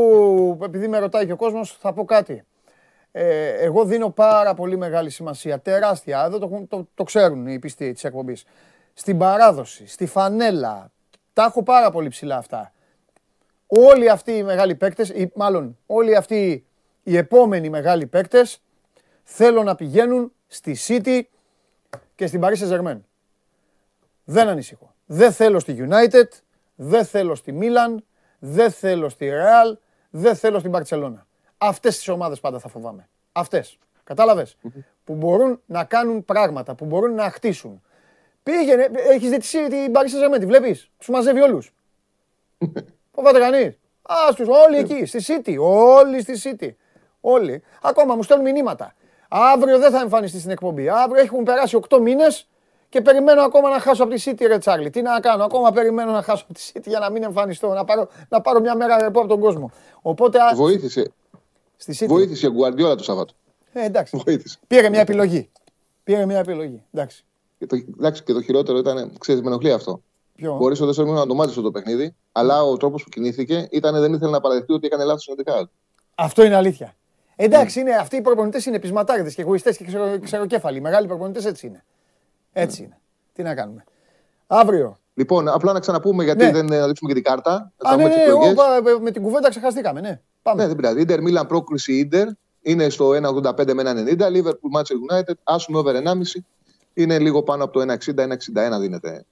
επειδή 0.62 0.88
με 0.88 1.00
ρωτάει 1.00 1.26
και 1.26 1.32
ο 1.32 1.36
κόσμος, 1.36 1.78
θα 1.80 1.94
πω 1.94 2.06
κάτι. 2.06 2.44
Ε, 3.22 3.50
εγώ 3.50 3.86
δίνω 3.86 4.10
πάρα 4.10 4.54
πολύ 4.54 4.78
μεγάλη 4.78 5.10
σημασία, 5.10 5.60
τεράστια, 5.60 6.24
εδώ 6.26 6.40
το, 6.40 6.66
το, 6.70 6.88
το 6.94 7.04
ξέρουν 7.04 7.48
οι 7.48 7.60
πιστοί 7.60 7.92
της 7.94 8.04
εκπομπής, 8.04 8.46
στην 8.94 9.18
παράδοση, 9.18 9.88
στη 9.88 10.06
φανέλα. 10.06 10.92
Τα 11.34 11.44
έχω 11.44 11.64
πάρα 11.64 11.92
πολύ 11.92 12.10
ψηλά 12.10 12.38
αυτά. 12.38 12.74
Όλοι 13.68 14.10
αυτοί 14.10 14.32
οι 14.32 14.44
μεγάλοι 14.44 14.76
παίκτες, 14.76 15.10
ή 15.10 15.32
μάλλον 15.36 15.78
όλοι 15.86 16.16
αυτοί 16.16 16.66
οι 17.04 17.18
επόμενοι 17.18 17.70
μεγάλοι 17.70 18.06
παίκτες, 18.06 18.62
θέλω 19.24 19.64
να 19.64 19.76
πηγαίνουν 19.76 20.32
στη 20.48 20.78
City 20.88 21.22
και 22.16 22.28
στην 22.28 22.42
Paris 22.44 22.58
Saint-Germain. 22.58 23.00
Δεν 24.24 24.48
ανησυχώ. 24.48 24.94
Δεν 25.06 25.32
θέλω 25.32 25.60
στη 25.60 25.88
United, 25.90 26.28
δεν 26.76 27.06
θέλω 27.06 27.36
στη 27.36 27.58
Milan, 27.62 27.96
δεν 28.40 28.72
θέλω 28.72 29.10
στη 29.10 29.30
Real, 29.32 29.78
δεν 30.10 30.36
θέλω 30.36 30.60
στην 30.60 30.72
Barcelona. 30.76 31.28
Αυτές 31.62 31.98
τις 31.98 32.08
ομάδες 32.08 32.40
πάντα 32.40 32.60
θα 32.60 32.68
φοβάμαι. 32.70 33.10
Αυτές. 33.32 33.78
Κατάλαβες; 34.04 34.58
Που 35.04 35.16
μπορούν 35.16 35.62
να 35.66 35.84
κάνουν 35.84 36.26
πράγματα, 36.26 36.76
που 36.76 36.86
μπορούν 36.86 37.14
να 37.14 37.30
χτίσουν. 37.30 37.82
Πήγαινε, 38.44 38.90
έχεις 39.10 39.30
δει 39.30 39.38
τη 39.38 39.48
City, 39.52 39.70
την 39.70 39.94
Paris 39.94 40.34
Saint-Germain, 40.34 40.40
τη 40.40 40.46
βλέπεις; 40.46 40.90
Τους 40.98 41.08
μαζεύει 41.10 41.42
όλους. 41.42 41.74
Φοβάται 43.12 43.40
κανείς. 43.40 43.78
Ας 44.02 44.36
τους, 44.36 44.48
όλοι 44.48 44.78
εκεί, 44.78 45.06
στη 45.06 45.24
City, 45.28 45.56
όλοι 45.60 46.22
στη 46.22 46.34
City. 46.44 46.70
Όλοι. 47.22 47.64
Ακόμα 47.82 48.16
μου 48.16 48.24
στέλνουν 48.24 48.52
μηνύματα. 48.52 48.94
Αύριο 49.30 49.80
δεν 49.80 49.92
θα 49.92 50.00
εμφανιστεί 50.00 50.40
στην 50.40 50.52
εκπομπή. 50.52 50.90
Αύριο 50.90 51.22
έχουν 51.22 51.44
περάσει 51.44 51.80
8 51.90 52.00
μήνες 52.00 52.48
και 52.90 53.02
περιμένω 53.02 53.42
ακόμα 53.42 53.70
να 53.70 53.80
χάσω 53.80 54.04
από 54.04 54.14
τη 54.14 54.22
City, 54.26 54.46
ρε 54.48 54.58
Τσάρλι. 54.58 54.90
Τι 54.90 55.02
να 55.02 55.20
κάνω, 55.20 55.44
ακόμα 55.44 55.72
περιμένω 55.72 56.12
να 56.12 56.22
χάσω 56.22 56.44
από 56.44 56.54
τη 56.54 56.72
City 56.74 56.86
για 56.86 57.00
να 57.00 57.10
μην 57.10 57.24
εμφανιστώ, 57.24 57.74
να 57.74 57.86
πάρω, 57.86 58.08
να 58.30 58.42
πάρω 58.42 58.60
μια 58.60 58.76
μέρα 58.76 58.98
ρεπό 58.98 59.20
από 59.20 59.28
τον 59.28 59.40
κόσμο. 59.40 59.72
Οπότε 60.02 60.40
α, 60.42 60.56
Βοήθησε, 60.56 61.12
στη 61.82 61.98
City. 62.00 62.08
βοήθησε 62.08 62.48
ο 62.48 62.52
Γκουαρδιόλα 62.52 62.96
το 62.96 63.04
Σαββάτο. 63.04 63.34
Ε, 63.74 63.86
εντάξει. 63.86 64.22
Βοήθησε. 64.26 64.60
Πήρε 64.68 64.90
μια 64.90 65.00
επιλογή. 65.00 65.50
Πήρε 66.04 66.26
μια 66.26 66.38
επιλογή. 66.40 66.84
Εντάξει. 66.94 67.24
Και 67.60 67.66
το, 67.66 67.76
εντάξει, 67.98 68.24
και 68.24 68.34
το 68.34 68.42
χειρότερο 68.42 68.78
ήταν, 68.78 69.12
ξέρεις, 69.20 69.42
με 69.42 69.48
ενοχλεί 69.48 69.72
αυτό. 69.72 70.02
Ποιο; 70.36 70.56
Μπορείς 70.56 70.82
ο 70.82 70.86
δεύτερο 70.86 71.12
να 71.14 71.26
το 71.28 71.34
μάθεις 71.36 71.54
το 71.56 71.72
παιχνίδι, 71.72 72.16
αλλά 72.32 72.64
ο 72.64 72.78
τρόπος 72.78 73.04
που 73.04 73.10
κινήθηκε 73.10 73.68
ήταν 73.72 74.00
δεν 74.00 74.14
ήθελε 74.14 74.32
να 74.32 74.40
παραδεχτεί 74.42 74.74
ότι 74.74 74.88
έκανε 74.88 75.04
λάθος 75.04 75.24
συνολικά. 75.24 75.70
Αυτό 76.16 76.44
είναι 76.44 76.56
αλήθεια. 76.56 76.94
Εντάξει, 77.36 77.80
είναι, 77.80 77.96
αυτοί 77.96 78.16
οι 78.16 78.22
προπονητές 78.22 78.66
είναι 78.66 78.80
πεισματάριδες 78.80 79.36
και 79.36 79.42
εγωιστές 79.42 79.78
και 79.78 79.84
ξερο, 79.86 80.20
ξεροκέφαλοι. 80.20 80.78
Οι 80.78 80.82
μεγάλοι 80.82 81.08
προπονητές 81.08 81.46
έτσι 81.46 81.68
είναι. 81.68 81.84
Έτσι 82.54 82.84
είναι. 82.84 82.98
Τι 83.34 83.44
να 83.44 83.56
κάνουμε. 83.56 83.84
Αύριο. 84.48 84.98
Λοιπόν, 85.14 85.48
απλά 85.48 85.74
να 85.74 85.80
ξαναπούμε 85.80 86.24
γιατί 86.24 86.46
Ναι. 86.46 86.52
δεν 86.52 86.72
ε, 86.72 86.80
να 86.80 86.88
δείξουμε 86.88 87.10
και 87.14 87.16
την 87.22 87.24
κάρτα. 87.30 87.72
Θα 87.78 87.90
Α, 87.90 87.96
ναι, 87.96 88.04
πούμε 88.04 88.16
ναι, 88.16 88.22
τις 88.22 88.30
εγώ 88.32 88.46
επιλογές. 88.48 88.82
πα- 88.94 89.00
με 89.02 89.12
την 89.12 89.22
κουβέντα 89.22 89.50
ξεχαστήκαμε. 89.50 90.02
Ναι, 90.02 90.22
πάμε. 90.42 90.62
Ναι, 90.62 90.68
δεν 90.68 90.76
πειράζει. 90.76 91.02
Ιντερ 91.02 91.22
Μίλαν 91.22 91.48
πρόκριση 91.48 91.94
Ιντερ 91.94 92.28
είναι 92.62 92.90
στο 92.90 93.10
1,85 93.10 93.74
με 93.74 93.84
1,90. 93.84 94.28
Liverpool 94.28 94.78
Manchester 94.80 95.18
United, 95.20 95.34
άσουμε 95.44 95.78
over 95.78 95.96
1,5. 95.96 96.42
Είναι 96.94 97.20
λίγο 97.20 97.44
πάνω 97.44 97.64
από 97.64 97.74
το 97.74 97.94
1,60-1,61 97.94 98.80
δίνεται 98.80 99.26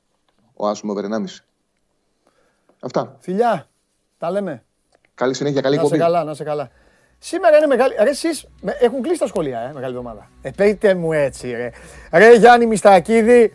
ο 0.53 0.67
άσουμε 0.67 0.91
over 0.91 1.03
1,5. 1.05 1.23
Αυτά. 2.79 3.15
Φιλιά, 3.19 3.67
τα 4.17 4.31
λέμε. 4.31 4.63
Καλή 5.15 5.33
συνέχεια, 5.33 5.61
καλή 5.61 5.75
Να 5.75 5.81
σε 5.81 5.87
κομπή. 5.87 5.99
καλά, 6.01 6.23
να 6.23 6.33
σε 6.33 6.43
καλά. 6.43 6.69
Σήμερα 7.19 7.57
είναι 7.57 7.65
μεγάλη. 7.67 7.95
Ρε, 7.99 8.09
εσείς, 8.09 8.45
με- 8.61 8.77
έχουν 8.79 9.01
κλείσει 9.01 9.19
τα 9.19 9.27
σχολεία, 9.27 9.59
ε, 9.59 9.71
μεγάλη 9.73 9.93
εβδομάδα. 9.95 10.29
Ε, 10.41 10.49
πείτε 10.51 10.93
μου 10.93 11.11
έτσι, 11.13 11.51
ρε. 11.51 11.71
Ρε, 12.11 12.35
Γιάννη 12.35 12.65
Μιστακίδη. 12.65 13.53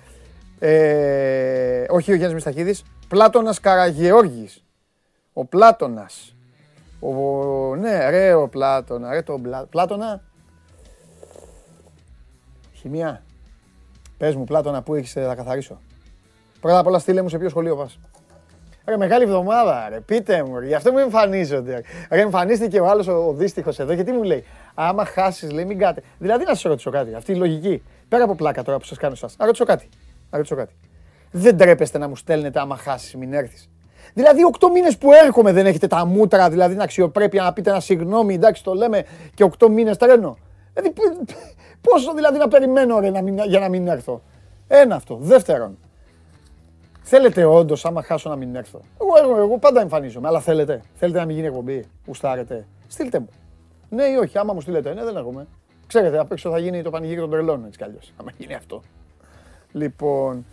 Ε, 0.58 1.84
όχι 1.88 2.10
ο 2.12 2.14
Γιάννης 2.14 2.34
Μιστακίδης. 2.34 2.82
Πλάτωνας 3.08 3.60
Καραγεώργης. 3.60 4.64
Ο 5.32 5.44
Πλάτωνας. 5.44 6.31
Ο, 7.02 7.76
ναι, 7.76 8.10
ρε, 8.10 8.32
ο 8.34 8.48
Πλάτωνα. 8.48 9.10
Ρε, 9.12 9.22
το 9.22 9.38
Πλά- 9.38 9.66
Πλάτωνα. 9.66 10.22
Χημεία. 12.72 13.22
Πες 14.16 14.34
μου, 14.36 14.44
Πλάτωνα, 14.44 14.82
πού 14.82 14.94
έχεις, 14.94 15.16
ε, 15.16 15.24
θα 15.24 15.34
καθαρίσω. 15.34 15.80
Πρώτα 16.60 16.78
απ' 16.78 16.86
όλα 16.86 16.98
στείλε 16.98 17.22
μου 17.22 17.28
σε 17.28 17.38
ποιο 17.38 17.48
σχολείο 17.48 17.76
πας. 17.76 17.98
Ρε, 18.86 18.96
μεγάλη 18.96 19.24
εβδομάδα, 19.24 19.88
ρε. 19.88 20.00
Πείτε 20.00 20.44
μου, 20.44 20.58
ρε. 20.58 20.66
Γι' 20.66 20.74
αυτό 20.74 20.92
μου 20.92 20.98
εμφανίζονται. 20.98 21.82
Ρε, 22.10 22.20
εμφανίστηκε 22.20 22.80
ο 22.80 22.86
άλλος 22.88 23.06
ο, 23.06 23.26
ο 23.28 23.32
δύστιχος 23.32 23.78
εδώ 23.78 23.94
και 23.94 24.04
τι 24.04 24.12
μου 24.12 24.22
λέει. 24.22 24.44
Άμα 24.74 25.04
χάσεις, 25.04 25.50
λέει, 25.50 25.64
μην 25.64 25.78
κάτε. 25.78 26.02
Δηλαδή, 26.18 26.44
να 26.44 26.54
σα 26.54 26.68
ρωτήσω 26.68 26.90
κάτι. 26.90 27.14
Αυτή 27.14 27.32
η 27.32 27.36
λογική. 27.36 27.82
Πέρα 28.08 28.24
από 28.24 28.34
πλάκα 28.34 28.62
τώρα 28.62 28.78
που 28.78 28.84
σας 28.84 28.98
κάνω 28.98 29.12
εσάς. 29.12 29.36
Να 29.38 29.46
ρωτήσω 29.46 29.64
κάτι. 29.64 29.88
Να 30.30 30.36
ρωτήσω 30.36 30.56
κάτι. 30.56 30.74
Δεν 31.30 31.56
τρέπεστε 31.56 31.98
να 31.98 32.08
μου 32.08 32.16
στέλνετε 32.16 32.60
άμα 32.60 32.76
χάσεις, 32.76 33.14
μην 33.14 33.32
έρθεις. 33.32 33.70
Δηλαδή, 34.14 34.40
8 34.60 34.68
μήνες 34.72 34.98
που 34.98 35.12
έρχομαι 35.12 35.52
δεν 35.52 35.66
έχετε 35.66 35.86
τα 35.86 36.04
μούτρα, 36.06 36.50
δηλαδή 36.50 36.72
την 36.72 36.82
αξιοπρέπεια 36.82 37.42
να 37.42 37.52
πείτε 37.52 37.70
ένα 37.70 37.80
συγγνώμη, 37.80 38.34
εντάξει, 38.34 38.64
το 38.64 38.74
λέμε 38.74 39.04
και 39.34 39.44
8 39.58 39.68
μήνες 39.68 39.96
τρένο. 39.96 40.36
Δηλαδή, 40.74 40.92
π- 40.94 41.24
π- 41.26 41.36
πόσο 41.80 42.14
δηλαδή 42.14 42.38
να 42.38 42.48
περιμένω 42.48 43.00
ρε, 43.00 43.10
να 43.10 43.22
μην, 43.22 43.38
για 43.46 43.58
να 43.58 43.68
μην 43.68 43.88
έρθω. 43.88 44.22
Ένα 44.68 44.94
αυτό. 44.94 45.18
Δεύτερον, 45.20 45.78
Θέλετε 47.04 47.44
όντως, 47.44 47.84
άμα 47.84 48.02
χάσω 48.02 48.28
να 48.28 48.36
μην 48.36 48.54
έρθω. 48.56 48.80
Εγώ, 49.00 49.30
εγώ, 49.30 49.40
εγώ 49.42 49.58
πάντα 49.58 49.80
εμφανίζομαι, 49.80 50.28
αλλά 50.28 50.40
θέλετε. 50.40 50.82
Θέλετε 50.94 51.18
να 51.18 51.24
μην 51.24 51.34
γίνει 51.34 51.46
εκπομπή. 51.46 51.84
Γουστάρετε. 52.06 52.66
Στείλτε 52.88 53.18
μου. 53.18 53.28
Ναι 53.88 54.04
ή 54.04 54.16
όχι, 54.16 54.38
άμα 54.38 54.52
μου 54.52 54.60
στείλετε, 54.60 54.94
ναι, 54.94 55.04
δεν 55.04 55.16
έχουμε. 55.16 55.46
Ξέρετε, 55.86 56.18
απ' 56.18 56.32
έξω 56.32 56.50
θα 56.50 56.58
γίνει 56.58 56.82
το 56.82 56.90
πανηγύρι 56.90 57.20
των 57.20 57.30
τρελών 57.30 57.64
έτσι 57.66 57.78
κι 57.78 57.84
αλλιώς. 57.84 58.12
Άμα 58.16 58.30
γίνει 58.38 58.54
αυτό. 58.54 58.82
Λοιπόν. 59.72 60.44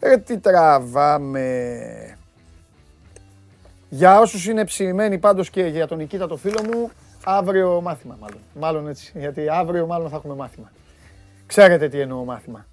Ρε, 0.00 0.16
τι 0.16 0.38
τραβάμε. 0.38 1.48
Για 3.92 4.20
όσους 4.20 4.46
είναι 4.46 4.64
ψημένοι 4.64 5.18
πάντως 5.18 5.50
και 5.50 5.62
για 5.62 5.86
τον 5.86 5.98
Νικήτα 5.98 6.26
το 6.26 6.36
φίλο 6.36 6.60
μου, 6.72 6.90
αύριο 7.24 7.80
μάθημα 7.80 8.16
μάλλον. 8.20 8.38
Μάλλον 8.54 8.88
έτσι, 8.88 9.12
γιατί 9.14 9.48
αύριο 9.48 9.86
μάλλον 9.86 10.08
θα 10.08 10.16
έχουμε 10.16 10.34
μάθημα. 10.34 10.70
Ξέρετε 11.46 11.88
τι 11.88 12.00
εννοώ 12.00 12.24
μάθημα. 12.24 12.66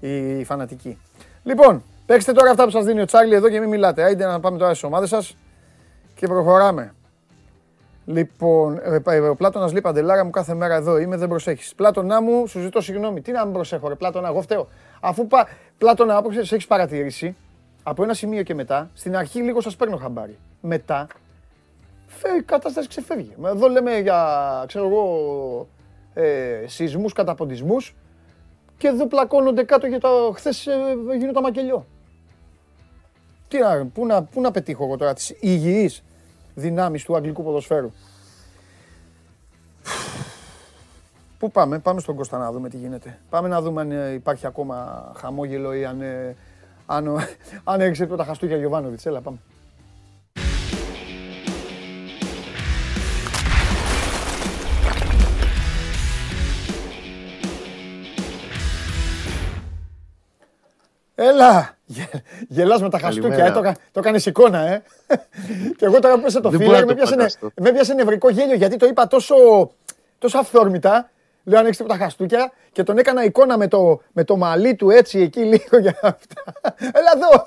Οι 0.00 0.44
φανατικοί. 0.44 0.98
Λοιπόν, 1.42 1.82
παίξτε 2.06 2.32
τώρα 2.32 2.50
αυτά 2.50 2.64
που 2.64 2.70
σας 2.70 2.84
δίνει 2.84 3.00
ο 3.00 3.04
Τσάρλι 3.04 3.34
εδώ 3.34 3.48
και 3.48 3.60
μην 3.60 3.68
μιλάτε. 3.68 4.02
Άιντε 4.02 4.26
να 4.26 4.40
πάμε 4.40 4.58
τώρα 4.58 4.70
στις 4.70 4.82
ομάδες 4.82 5.08
σας 5.08 5.36
και 6.14 6.26
προχωράμε. 6.26 6.94
Λοιπόν, 8.04 8.80
ε, 8.82 9.18
ο 9.18 9.36
Πλάτονα 9.36 9.66
λέει 9.66 9.80
παντελάρα 9.80 10.24
μου 10.24 10.30
κάθε 10.30 10.54
μέρα 10.54 10.74
εδώ 10.74 10.98
είμαι, 10.98 11.16
δεν 11.16 11.28
προσέχεις. 11.28 11.74
Πλάτονα 11.74 12.22
μου, 12.22 12.46
σου 12.46 12.60
ζητώ 12.60 12.80
συγγνώμη. 12.80 13.20
Τι 13.20 13.32
να 13.32 13.44
μην 13.44 13.52
προσέχω, 13.52 13.88
ρε 13.88 13.94
Πλάτονα, 13.94 14.28
εγώ 14.28 14.40
φταίω. 14.40 14.68
Αφού 15.00 15.26
πα, 15.26 15.48
Πλάτονα, 15.78 16.18
όπω 16.18 16.30
έχεις 16.30 16.66
παρατηρήσει, 16.66 17.36
από 17.88 18.02
ένα 18.02 18.14
σημείο 18.14 18.42
και 18.42 18.54
μετά, 18.54 18.90
στην 18.94 19.16
αρχή 19.16 19.40
λίγο 19.40 19.60
σας 19.60 19.76
παίρνω 19.76 19.96
χαμπάρι. 19.96 20.38
Μετά, 20.60 21.06
η 22.38 22.42
κατάσταση 22.42 22.88
ξεφεύγει. 22.88 23.34
Εδώ 23.44 23.68
λέμε 23.68 23.98
για, 23.98 24.64
ξέρω 24.66 24.86
εγώ, 24.86 25.68
ε, 26.14 26.64
σεισμούς, 26.66 27.12
καταποντισμούς 27.12 27.94
και 28.76 28.88
εδώ 28.88 29.06
πλακώνονται 29.06 29.62
κάτω 29.62 29.86
για 29.86 30.00
το 30.00 30.32
χθες 30.34 30.66
ε, 30.66 30.74
γίνω 31.18 31.32
το 31.32 31.40
μακελιό. 31.40 31.86
Τι 33.48 33.58
να, 33.58 33.86
πού, 33.86 34.06
να, 34.06 34.22
πού 34.22 34.40
να 34.40 34.50
πετύχω 34.50 34.84
εγώ 34.84 34.96
τώρα 34.96 35.14
τις 35.14 35.34
υγιείς 35.40 36.02
δυνάμεις 36.54 37.04
του 37.04 37.16
αγγλικού 37.16 37.42
ποδοσφαίρου. 37.42 37.92
Πού 41.38 41.50
πάμε, 41.50 41.78
πάμε 41.78 42.00
στον 42.00 42.16
Κώστα 42.16 42.38
να 42.38 42.52
δούμε 42.52 42.68
τι 42.68 42.76
γίνεται. 42.76 43.18
Πάμε 43.30 43.48
να 43.48 43.60
δούμε 43.60 43.80
αν 43.80 43.90
ε, 43.90 44.12
υπάρχει 44.12 44.46
ακόμα 44.46 45.10
χαμόγελο 45.16 45.74
ή 45.74 45.84
αν, 45.84 46.00
ε, 46.00 46.36
αν, 46.90 47.26
αν 47.64 47.80
έριξε 47.80 48.06
τα 48.06 48.24
χαστούκια 48.24 48.56
Γιωβάνοβιτς. 48.56 49.06
Έλα 49.06 49.20
πάμε. 49.20 49.38
Έλα! 61.14 61.76
Γελάς 62.48 62.82
με 62.82 62.90
τα 62.90 62.98
χαστούκια, 62.98 63.44
ε, 63.46 63.50
το, 63.50 63.60
το 63.92 64.00
έκανες 64.00 64.26
εικόνα, 64.26 64.58
ε. 64.58 64.82
και 65.76 65.84
εγώ 65.84 65.98
τώρα 65.98 66.14
που 66.14 66.20
πέσα 66.20 66.40
το 66.40 66.50
φίλο, 66.50 66.70
με, 66.70 66.84
με 67.54 67.72
πιάσε 67.72 67.94
νευρικό 67.94 68.30
γέλιο, 68.30 68.54
γιατί 68.54 68.76
το 68.76 68.86
είπα 68.86 69.06
τόσο, 69.06 69.34
τόσο 70.18 70.38
αυθόρμητα. 70.38 71.10
Λέω 71.48 71.58
αν 71.58 71.66
έχεις 71.66 71.76
τα 71.86 71.96
χαστούκια 71.96 72.52
και 72.72 72.82
τον 72.82 72.98
έκανα 72.98 73.24
εικόνα 73.24 73.58
με 73.58 73.68
το, 73.68 74.00
με 74.12 74.24
το 74.24 74.36
μαλλί 74.36 74.74
του 74.74 74.90
έτσι 74.90 75.18
εκεί 75.20 75.40
λίγο 75.40 75.78
για 75.78 75.98
αυτά. 76.02 76.42
Έλα 76.76 77.12
εδώ! 77.14 77.46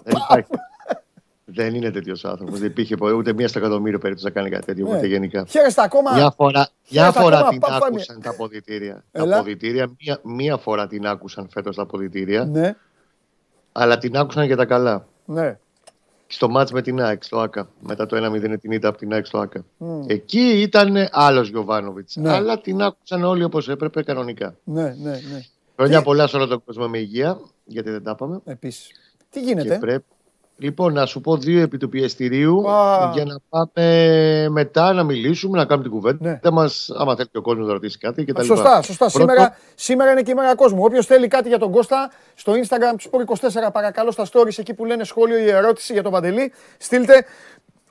Δεν 1.54 1.76
είναι 1.76 1.92
τέτοιος 1.92 2.26
άνθρωπος. 2.26 2.60
Δεν 2.60 2.70
υπήρχε 2.70 2.96
ούτε 3.16 3.34
μία 3.34 3.48
στο 3.48 3.60
εκατομμύριο 3.60 4.00
περίπτωση 4.00 4.26
να 4.28 4.32
κάνει 4.32 4.50
κάτι 4.50 4.66
τέτοιο. 4.66 4.88
Ναι. 4.88 4.98
Ούτε 4.98 5.08
γενικά. 5.08 5.46
Χαίρεστε 5.48 5.82
ακόμα. 5.82 6.14
Μια 6.14 6.34
φορά, 6.38 6.68
μια 6.90 7.12
φορά 7.12 7.48
την 7.48 7.60
άκουσαν 7.64 8.22
τα 8.22 8.30
αποδητήρια. 8.30 9.04
Τα 9.12 9.24
αποδητήρια, 9.24 9.92
μία, 10.00 10.20
μία 10.24 10.58
φορά 10.58 10.88
την 10.88 11.08
άκουσαν 11.08 11.50
φέτος 11.52 11.76
τα 11.76 11.82
αποδητήρια. 11.82 12.46
Ναι 12.46 12.76
αλλά 13.72 13.98
την 13.98 14.18
άκουσαν 14.18 14.46
για 14.46 14.56
τα 14.56 14.66
καλά. 14.66 15.08
Ναι. 15.26 15.60
Στο 16.34 16.50
μάτς 16.50 16.72
με 16.72 16.82
την 16.82 17.02
ΑΕΚ, 17.02 17.24
στο 17.24 17.40
ΑΚΑ. 17.40 17.70
Μετά 17.80 18.06
το 18.06 18.18
1-0 18.18 18.58
την 18.62 18.72
ήττα 18.72 18.88
από 18.88 18.98
την 18.98 19.14
ΑΕΚ 19.14 19.26
στο 19.26 19.40
ΑΚΑ. 19.40 19.66
Mm. 19.80 19.86
Εκεί 20.08 20.62
ήταν 20.62 21.08
άλλος 21.12 21.50
Γιωβάνοβιτς. 21.50 22.16
Ναι. 22.16 22.32
Αλλά 22.34 22.62
την 22.62 22.82
άκουσαν 22.82 23.24
όλοι 23.24 23.44
όπως 23.44 23.70
έπρεπε 23.70 24.04
κανονικά. 24.04 24.56
Ναι, 24.64 24.96
ναι, 25.02 25.12
ναι. 25.12 25.46
Χρόνια 25.76 26.02
πολλά 26.02 26.28
σε 26.28 26.36
όλο 26.36 26.48
τον 26.48 26.64
κόσμο 26.64 26.88
με 26.88 26.98
υγεία, 26.98 27.40
γιατί 27.66 27.90
δεν 27.90 28.04
τα 28.04 28.12
είπαμε. 28.12 28.40
Επίσης. 28.46 28.92
Τι 29.30 29.42
γίνεται; 29.42 29.78
πρέπει, 29.78 30.06
Λοιπόν, 30.62 30.94
να 30.94 31.06
σου 31.06 31.22
πω 31.22 31.38
δύο 31.38 31.62
επί 31.62 31.78
του 31.78 31.90
πιεστηρίου 31.90 32.62
για 33.14 33.26
να 33.26 33.40
πάμε 33.50 34.48
μετά 34.50 34.94
να 34.94 35.04
μιλήσουμε, 35.04 35.58
να 35.58 35.66
κάνουμε 35.66 35.88
την 35.88 35.98
κουβέντα 35.98 36.40
ναι. 36.44 36.52
μας. 36.52 36.92
Άμα 36.98 37.16
θέλει 37.16 37.28
και 37.32 37.38
ο 37.38 37.42
κόσμος 37.42 37.68
να 37.68 37.74
ρωτήσει 37.74 37.98
κάτι 37.98 38.26
κτλ. 38.26 38.44
Σωστά, 38.44 38.82
σωστά. 38.82 39.10
Σήμερα, 39.10 39.58
σήμερα 39.76 40.12
είναι 40.12 40.22
και 40.22 40.32
η 40.32 40.34
μέρα 40.34 40.56
κόσμου. 40.56 40.84
Όποιος 40.84 41.06
θέλει 41.06 41.28
κάτι 41.28 41.48
για 41.48 41.60
τον 41.60 41.72
Κώστα, 41.72 42.12
στο 42.36 42.54
Instagram 42.54 42.96
τους 42.98 43.10
24 43.42 43.70
παρακαλώ 43.74 44.12
στα 44.12 44.26
stories 44.32 44.58
εκεί 44.58 44.74
που 44.74 44.86
λένε 44.86 45.04
σχόλιο 45.04 45.38
ή 45.38 45.50
ερώτηση 45.50 45.94
για 45.94 46.04
τον 46.04 46.12
Παντελή, 46.12 46.54
στείλτε 46.78 47.26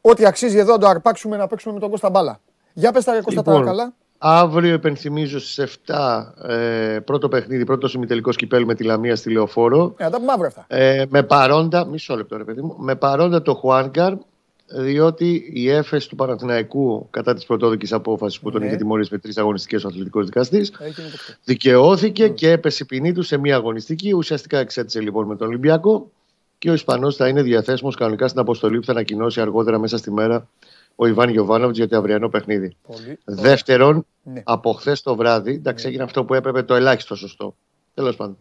ό,τι 0.00 0.26
αξίζει 0.26 0.59
εδώ 0.59 0.72
να 0.72 0.78
το 0.78 0.87
αρπάξουμε 0.87 1.37
να 1.37 1.46
παίξουμε 1.46 1.74
με 1.74 1.80
τον 1.80 1.90
Κώστα 1.90 2.11
μπάλα. 2.11 2.40
Για 2.72 2.92
πες 2.92 3.04
τα 3.04 3.12
Κώστα 3.12 3.30
λοιπόν, 3.30 3.61
τα 3.61 3.70
καλά. 3.70 3.94
Αύριο 4.22 4.72
υπενθυμίζω 4.74 5.38
στις 5.38 5.78
7 5.87 6.24
ε, 6.48 6.98
πρώτο 7.04 7.28
παιχνίδι, 7.28 7.64
πρώτο 7.64 7.88
ημιτελικός 7.94 8.37
κυπέλ 8.37 8.64
με 8.64 8.74
τη 8.74 8.85
Λαμία 8.85 9.16
στη 9.16 9.30
Λεωφόρο. 9.30 9.94
Ε, 9.96 10.09
τα 10.09 10.18
πούμε 10.18 10.46
αυτά. 10.46 10.64
Ε, 10.68 11.04
με 11.09 11.22
παρόντα, 11.22 11.87
μισό 11.87 12.16
λεπτό 12.16 12.37
ρε 12.37 12.44
παιδί 12.44 12.61
μου, 12.61 12.76
με 12.78 12.94
παρόντα 12.94 13.42
το 13.42 13.54
Χουάνκαρ, 13.54 14.14
διότι 14.66 15.50
η 15.52 15.70
έφεση 15.70 16.09
του 16.09 16.16
Παναθηναϊκού 16.16 17.06
κατά 17.11 17.35
της 17.35 17.44
πρωτόδικης 17.44 17.92
απόφασης 17.92 18.40
που 18.40 18.50
τον 18.50 18.61
ναι. 18.61 18.66
είχε 18.66 18.76
τιμωρήσει 18.76 19.09
με 19.12 19.18
τρεις 19.18 19.37
αγωνιστικές 19.37 19.85
ο 19.85 19.88
αθλητικός 19.88 20.24
δικαστής, 20.24 20.72
δικαιώθηκε 21.44 22.26
mm. 22.26 22.35
και 22.35 22.50
έπεσε 22.50 22.83
η 22.83 22.87
ποινή 22.87 23.12
του 23.12 23.22
σε 23.22 23.37
μία 23.37 23.56
αγωνιστική. 23.56 24.12
Ουσιαστικά 24.12 24.59
εξέτησε 24.59 25.00
λοιπόν 25.00 25.26
με 25.26 25.37
τον 25.37 25.48
Ολυμπιακό 25.48 26.11
και 26.59 26.70
ο 26.70 26.72
Ισπανός 26.72 27.16
θα 27.16 27.28
είναι 27.28 27.42
διαθέσιμος 27.42 27.96
κανονικά 27.96 28.28
στην 28.28 28.40
αποστολή 28.40 28.78
που 28.78 28.85
θα 28.85 28.92
ανακοινώσει 28.92 29.40
αργότερα 29.40 29.78
μέσα 29.78 29.96
στη 29.96 30.12
μέρα 30.12 30.48
ο 31.02 31.06
Ιβάν 31.06 31.28
Γιοβάνοβιτ 31.28 31.76
για 31.76 31.88
το 31.88 31.96
αυριανό 31.96 32.28
παιχνίδι. 32.28 32.76
Πολύ, 32.86 33.18
Δεύτερον, 33.24 34.06
ναι. 34.22 34.42
από 34.44 34.72
χθες 34.72 35.02
το 35.02 35.16
βράδυ, 35.16 35.52
εντάξει, 35.52 35.84
ναι. 35.84 35.88
έγινε 35.88 36.04
αυτό 36.04 36.24
που 36.24 36.34
έπρεπε 36.34 36.62
το 36.62 36.74
ελάχιστο 36.74 37.14
σωστό. 37.14 37.56
Τέλος 37.94 38.16
πάντων. 38.16 38.36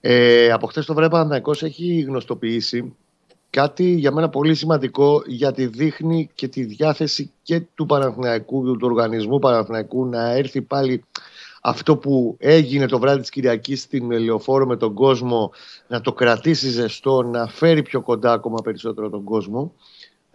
Ε, 0.00 0.50
από 0.50 0.66
χθες 0.66 0.86
το 0.86 0.94
βράδυ, 0.94 1.08
ο 1.08 1.16
Παναθυναϊκό 1.16 1.54
έχει 1.60 2.00
γνωστοποιήσει 2.00 2.94
κάτι 3.50 3.84
για 3.84 4.12
μένα 4.12 4.28
πολύ 4.28 4.54
σημαντικό 4.54 5.22
γιατί 5.26 5.66
δείχνει 5.66 6.30
και 6.34 6.48
τη 6.48 6.64
διάθεση 6.64 7.32
και 7.42 7.62
του 7.74 7.86
Παναθηναϊκού, 7.86 8.62
του 8.62 8.78
οργανισμού 8.82 9.38
Παναθηναϊκού 9.38 10.06
να 10.06 10.30
έρθει 10.30 10.62
πάλι 10.62 11.04
αυτό 11.62 11.96
που 11.96 12.36
έγινε 12.38 12.86
το 12.86 12.98
βράδυ 12.98 13.20
της 13.20 13.30
Κυριακής 13.30 13.80
στην 13.80 14.12
Ελαιοφόρο 14.12 14.66
με 14.66 14.76
τον 14.76 14.94
κόσμο 14.94 15.52
να 15.88 16.00
το 16.00 16.12
κρατήσει 16.12 16.68
ζεστό, 16.68 17.22
να 17.22 17.46
φέρει 17.46 17.82
πιο 17.82 18.00
κοντά 18.00 18.32
ακόμα 18.32 18.62
περισσότερο 18.62 19.10
τον 19.10 19.24
κόσμο 19.24 19.72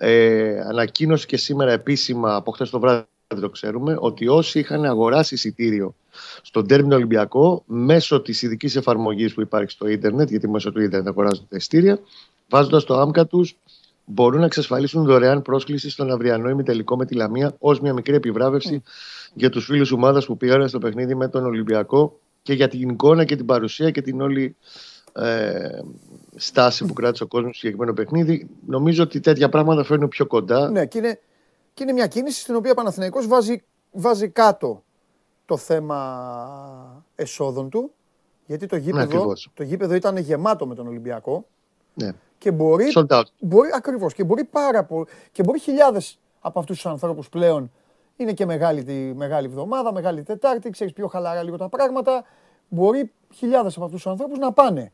ε, 0.04 0.60
ανακοίνωσε 0.60 1.26
και 1.26 1.38
σήμερα 1.38 1.72
επίσημα 1.72 2.36
από 2.36 2.52
χθες 2.52 2.70
το 2.70 2.80
βράδυ 2.80 3.06
το 3.42 3.50
ξέρουμε, 3.50 3.96
ότι 4.00 4.28
όσοι 4.28 4.60
είχαν 4.60 4.86
αγοράσει 4.86 5.34
εισιτήριο 5.34 5.96
στον 6.42 6.68
τέρμινο 6.68 6.96
Ολυμπιακό 6.96 7.64
μέσω 7.66 8.22
της 8.22 8.42
ειδικής 8.42 8.76
εφαρμογής 8.76 9.34
που 9.34 9.42
υπάρχει 9.42 9.72
στο 9.72 9.88
ίντερνετ, 9.88 10.30
γιατί 10.30 10.50
μέσω 10.50 10.72
του 10.72 10.82
ίντερνετ 10.82 11.08
αγοράζουν 11.08 11.46
τα 11.50 11.56
εισιτήρια, 11.56 12.00
βάζοντας 12.50 12.84
το 12.84 13.00
άμκα 13.00 13.26
τους, 13.26 13.58
μπορούν 14.06 14.40
να 14.40 14.46
εξασφαλίσουν 14.46 15.06
δωρεάν 15.06 15.42
πρόσκληση 15.42 15.90
στον 15.90 16.12
αυριανό 16.12 16.50
ημιτελικό 16.50 16.98
με 16.98 17.06
τη 17.06 17.16
Λαμία 17.16 17.56
ως 17.60 17.80
μια 17.80 17.94
μικρή 17.94 18.16
επιβράβευση 18.16 18.84
για 19.34 19.50
τους 19.50 19.66
φίλους 19.66 19.92
ομάδας 19.92 20.26
που 20.26 20.38
πήγαν 20.38 20.68
στο 20.68 20.80
παιχνίδι 20.80 21.16
με 21.16 21.28
τον 21.28 21.46
Ολυμπιακό 21.46 22.20
και 22.42 22.54
για 22.54 22.68
την 22.68 22.90
εικόνα 22.90 23.26
και 23.26 23.36
την 23.36 23.46
παρουσία 23.46 23.92
και 23.92 24.02
την 24.02 24.22
όλη 24.22 24.56
ε, 25.14 25.80
στάση 26.36 26.86
που 26.86 26.94
κράτησε 26.94 27.24
ο 27.24 27.28
κόσμος 27.28 27.50
στο 27.50 27.60
συγκεκριμένο 27.60 27.94
παιχνίδι. 27.94 28.50
Νομίζω 28.65 29.04
ότι 29.04 29.20
τέτοια 29.20 29.50
πράγματα 29.50 29.84
φέρνουν 29.84 30.08
πιο 30.08 30.28
κοντά. 30.28 30.70
Ναι, 30.70 30.86
και 30.86 30.98
είναι, 30.98 31.20
και 31.74 31.84
είναι 31.84 31.91
μια 31.91 32.08
κίνηση 32.08 32.41
στην 32.41 32.56
οποία 32.56 32.72
ο 32.72 32.74
Παναθηναϊκός 32.74 33.28
βάζει, 33.28 33.63
βάζει 33.91 34.30
κάτω 34.30 34.84
το 35.46 35.58
θέμα 35.58 37.06
εσόδων 37.15 37.70
του. 37.70 37.91
Γιατί 38.46 38.65
το 38.65 38.76
ναι, 38.76 38.82
γήπεδο, 38.82 39.34
το 39.54 39.63
γήπεδο 39.63 39.94
ήταν 39.94 40.17
γεμάτο 40.17 40.67
με 40.67 40.76
τον 40.76 40.88
Ολυμπιακό. 40.88 41.46
Ναι. 41.94 42.12
Και 42.38 42.52
μπορεί, 42.52 42.86
μπορεί 43.39 43.70
ακριβώς, 43.74 44.13
και 44.13 44.24
μπορεί 44.24 44.44
πάρα 44.44 44.84
πολύ, 44.84 45.06
και 45.32 45.44
μπορεί 45.44 45.60
χιλιάδες 45.60 46.20
από 46.39 46.60
αυτούς 46.60 46.76
τους 46.76 46.86
ανθρώπους 46.86 47.30
πλέον 47.30 47.72
είναι 48.15 48.34
και 48.34 48.46
μεγάλη, 48.46 48.84
τη, 48.84 48.94
μεγάλη 48.94 49.48
εβδομάδα, 49.48 49.94
μεγάλη 49.94 50.24
Τετάρτη, 50.24 50.70
ξέρεις 50.70 50.94
πιο 50.94 51.08
χαλαρά 51.08 51.44
λίγο 51.44 51.58
τα 51.58 51.70
πράγματα. 51.70 52.26
Μπορεί 52.70 53.12
χιλιάδες 53.34 53.76
από 53.76 53.86
αυτούς 53.86 54.02
τους 54.02 54.12
ανθρώπους 54.12 54.38
να 54.38 54.52
πάνε 54.52 54.91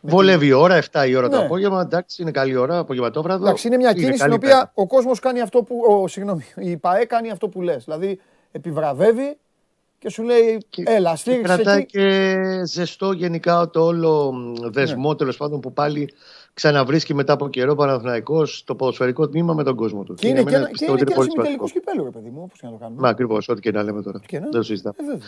Βολεύει 0.00 0.46
η 0.46 0.52
ώρα, 0.52 0.82
7 0.92 1.08
η 1.08 1.14
ώρα 1.14 1.28
ναι. 1.28 1.34
το 1.36 1.40
απόγευμα. 1.40 1.80
Εντάξει, 1.80 2.22
είναι 2.22 2.30
καλή 2.30 2.56
ώρα, 2.56 2.78
απογευματόβραδο. 2.78 3.44
Εντάξει, 3.44 3.66
είναι 3.66 3.76
μια 3.76 3.92
κίνηση 3.92 4.18
στην 4.18 4.32
οποία 4.32 4.70
ο 4.74 4.86
κόσμος 4.86 5.20
κάνει 5.20 5.40
αυτό 5.40 5.62
που. 5.62 5.76
Ο, 5.88 6.08
συγγνώμη, 6.08 6.44
η 6.56 6.76
ΠαΕ 6.76 7.04
κάνει 7.04 7.30
αυτό 7.30 7.48
που 7.48 7.62
λες. 7.62 7.84
Δηλαδή 7.84 8.20
επιβραβεύει 8.52 9.36
και 9.98 10.10
σου 10.10 10.22
λέει 10.22 10.58
και, 10.68 10.82
έλα, 10.86 11.16
στήριξε. 11.16 11.56
Και 11.56 11.62
κρατάει 11.62 11.86
και 11.86 12.36
ζεστό 12.64 13.12
γενικά 13.12 13.70
το 13.70 13.84
όλο 13.84 14.34
δεσμό 14.70 15.08
ναι. 15.08 15.16
τέλος 15.16 15.36
πάντων 15.36 15.60
που 15.60 15.72
πάλι 15.72 16.14
ξαναβρίσκει 16.54 17.14
μετά 17.14 17.32
από 17.32 17.48
καιρό 17.48 17.74
Παναθυναϊκό 17.74 18.42
το 18.64 18.74
ποδοσφαιρικό 18.74 19.28
τμήμα 19.28 19.54
με 19.54 19.64
τον 19.64 19.76
κόσμο 19.76 20.02
του. 20.02 20.14
Και, 20.14 20.28
είναι 20.28 20.42
και, 20.42 20.54
ένα, 20.54 20.70
και, 20.70 20.84
είναι 20.84 20.96
και 20.96 21.12
ένα 21.12 21.44
τελικό 21.44 21.68
κυπέλο, 21.68 22.04
ρε 22.04 22.10
παιδί 22.10 22.30
μου, 22.30 22.40
όπως 22.44 22.58
και 22.58 22.66
να 22.66 22.72
το 22.72 22.78
κάνουμε. 22.78 23.00
Μα 23.00 23.08
ακριβώς, 23.08 23.48
ό,τι 23.48 23.60
και 23.60 23.70
να 23.70 23.82
λέμε 23.82 24.02
τώρα. 24.02 24.20
Δεν 24.30 24.50
το 24.50 24.62
συζητάμε. 24.62 24.96
Ε, 24.98 25.18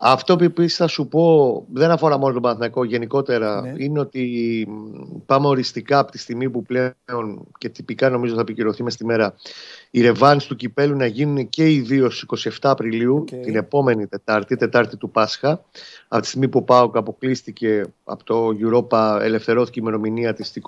αυτό 0.00 0.36
που 0.36 0.44
επίση 0.44 0.76
θα 0.76 0.86
σου 0.86 1.08
πω 1.08 1.64
δεν 1.72 1.90
αφορά 1.90 2.18
μόνο 2.18 2.32
τον 2.32 2.42
Παναθηναϊκό 2.42 2.84
γενικότερα 2.84 3.60
ναι. 3.60 3.72
είναι 3.76 4.00
ότι 4.00 4.66
πάμε 5.26 5.46
οριστικά 5.46 5.98
από 5.98 6.10
τη 6.10 6.18
στιγμή 6.18 6.50
που 6.50 6.62
πλέον 6.62 7.46
και 7.58 7.68
τυπικά 7.68 8.10
νομίζω 8.10 8.34
θα 8.34 8.40
επικυρωθεί 8.40 8.82
μες 8.82 8.92
στη 8.92 9.04
μέρα 9.04 9.34
οι 9.90 10.00
ρεβάνς 10.00 10.46
του 10.46 10.56
κυπέλου 10.56 10.96
να 10.96 11.06
γίνουν 11.06 11.48
και 11.48 11.72
οι 11.72 11.80
δύο 11.80 12.10
27 12.36 12.50
Απριλίου 12.62 13.24
την 13.24 13.56
επόμενη 13.56 14.06
Τετάρτη, 14.06 14.56
Τετάρτη 14.56 14.96
του 14.96 15.10
Πάσχα. 15.10 15.64
Από 16.08 16.22
τη 16.22 16.28
στιγμή 16.28 16.48
που 16.48 16.58
ο 16.58 16.62
ΠΑΟΚ 16.62 16.96
αποκλείστηκε 16.96 17.84
από 18.04 18.24
το 18.24 18.48
Europa 18.60 19.18
ελευθερώθηκε 19.22 19.78
η 19.78 19.82
ημερομηνία 19.86 20.34
της 20.34 20.58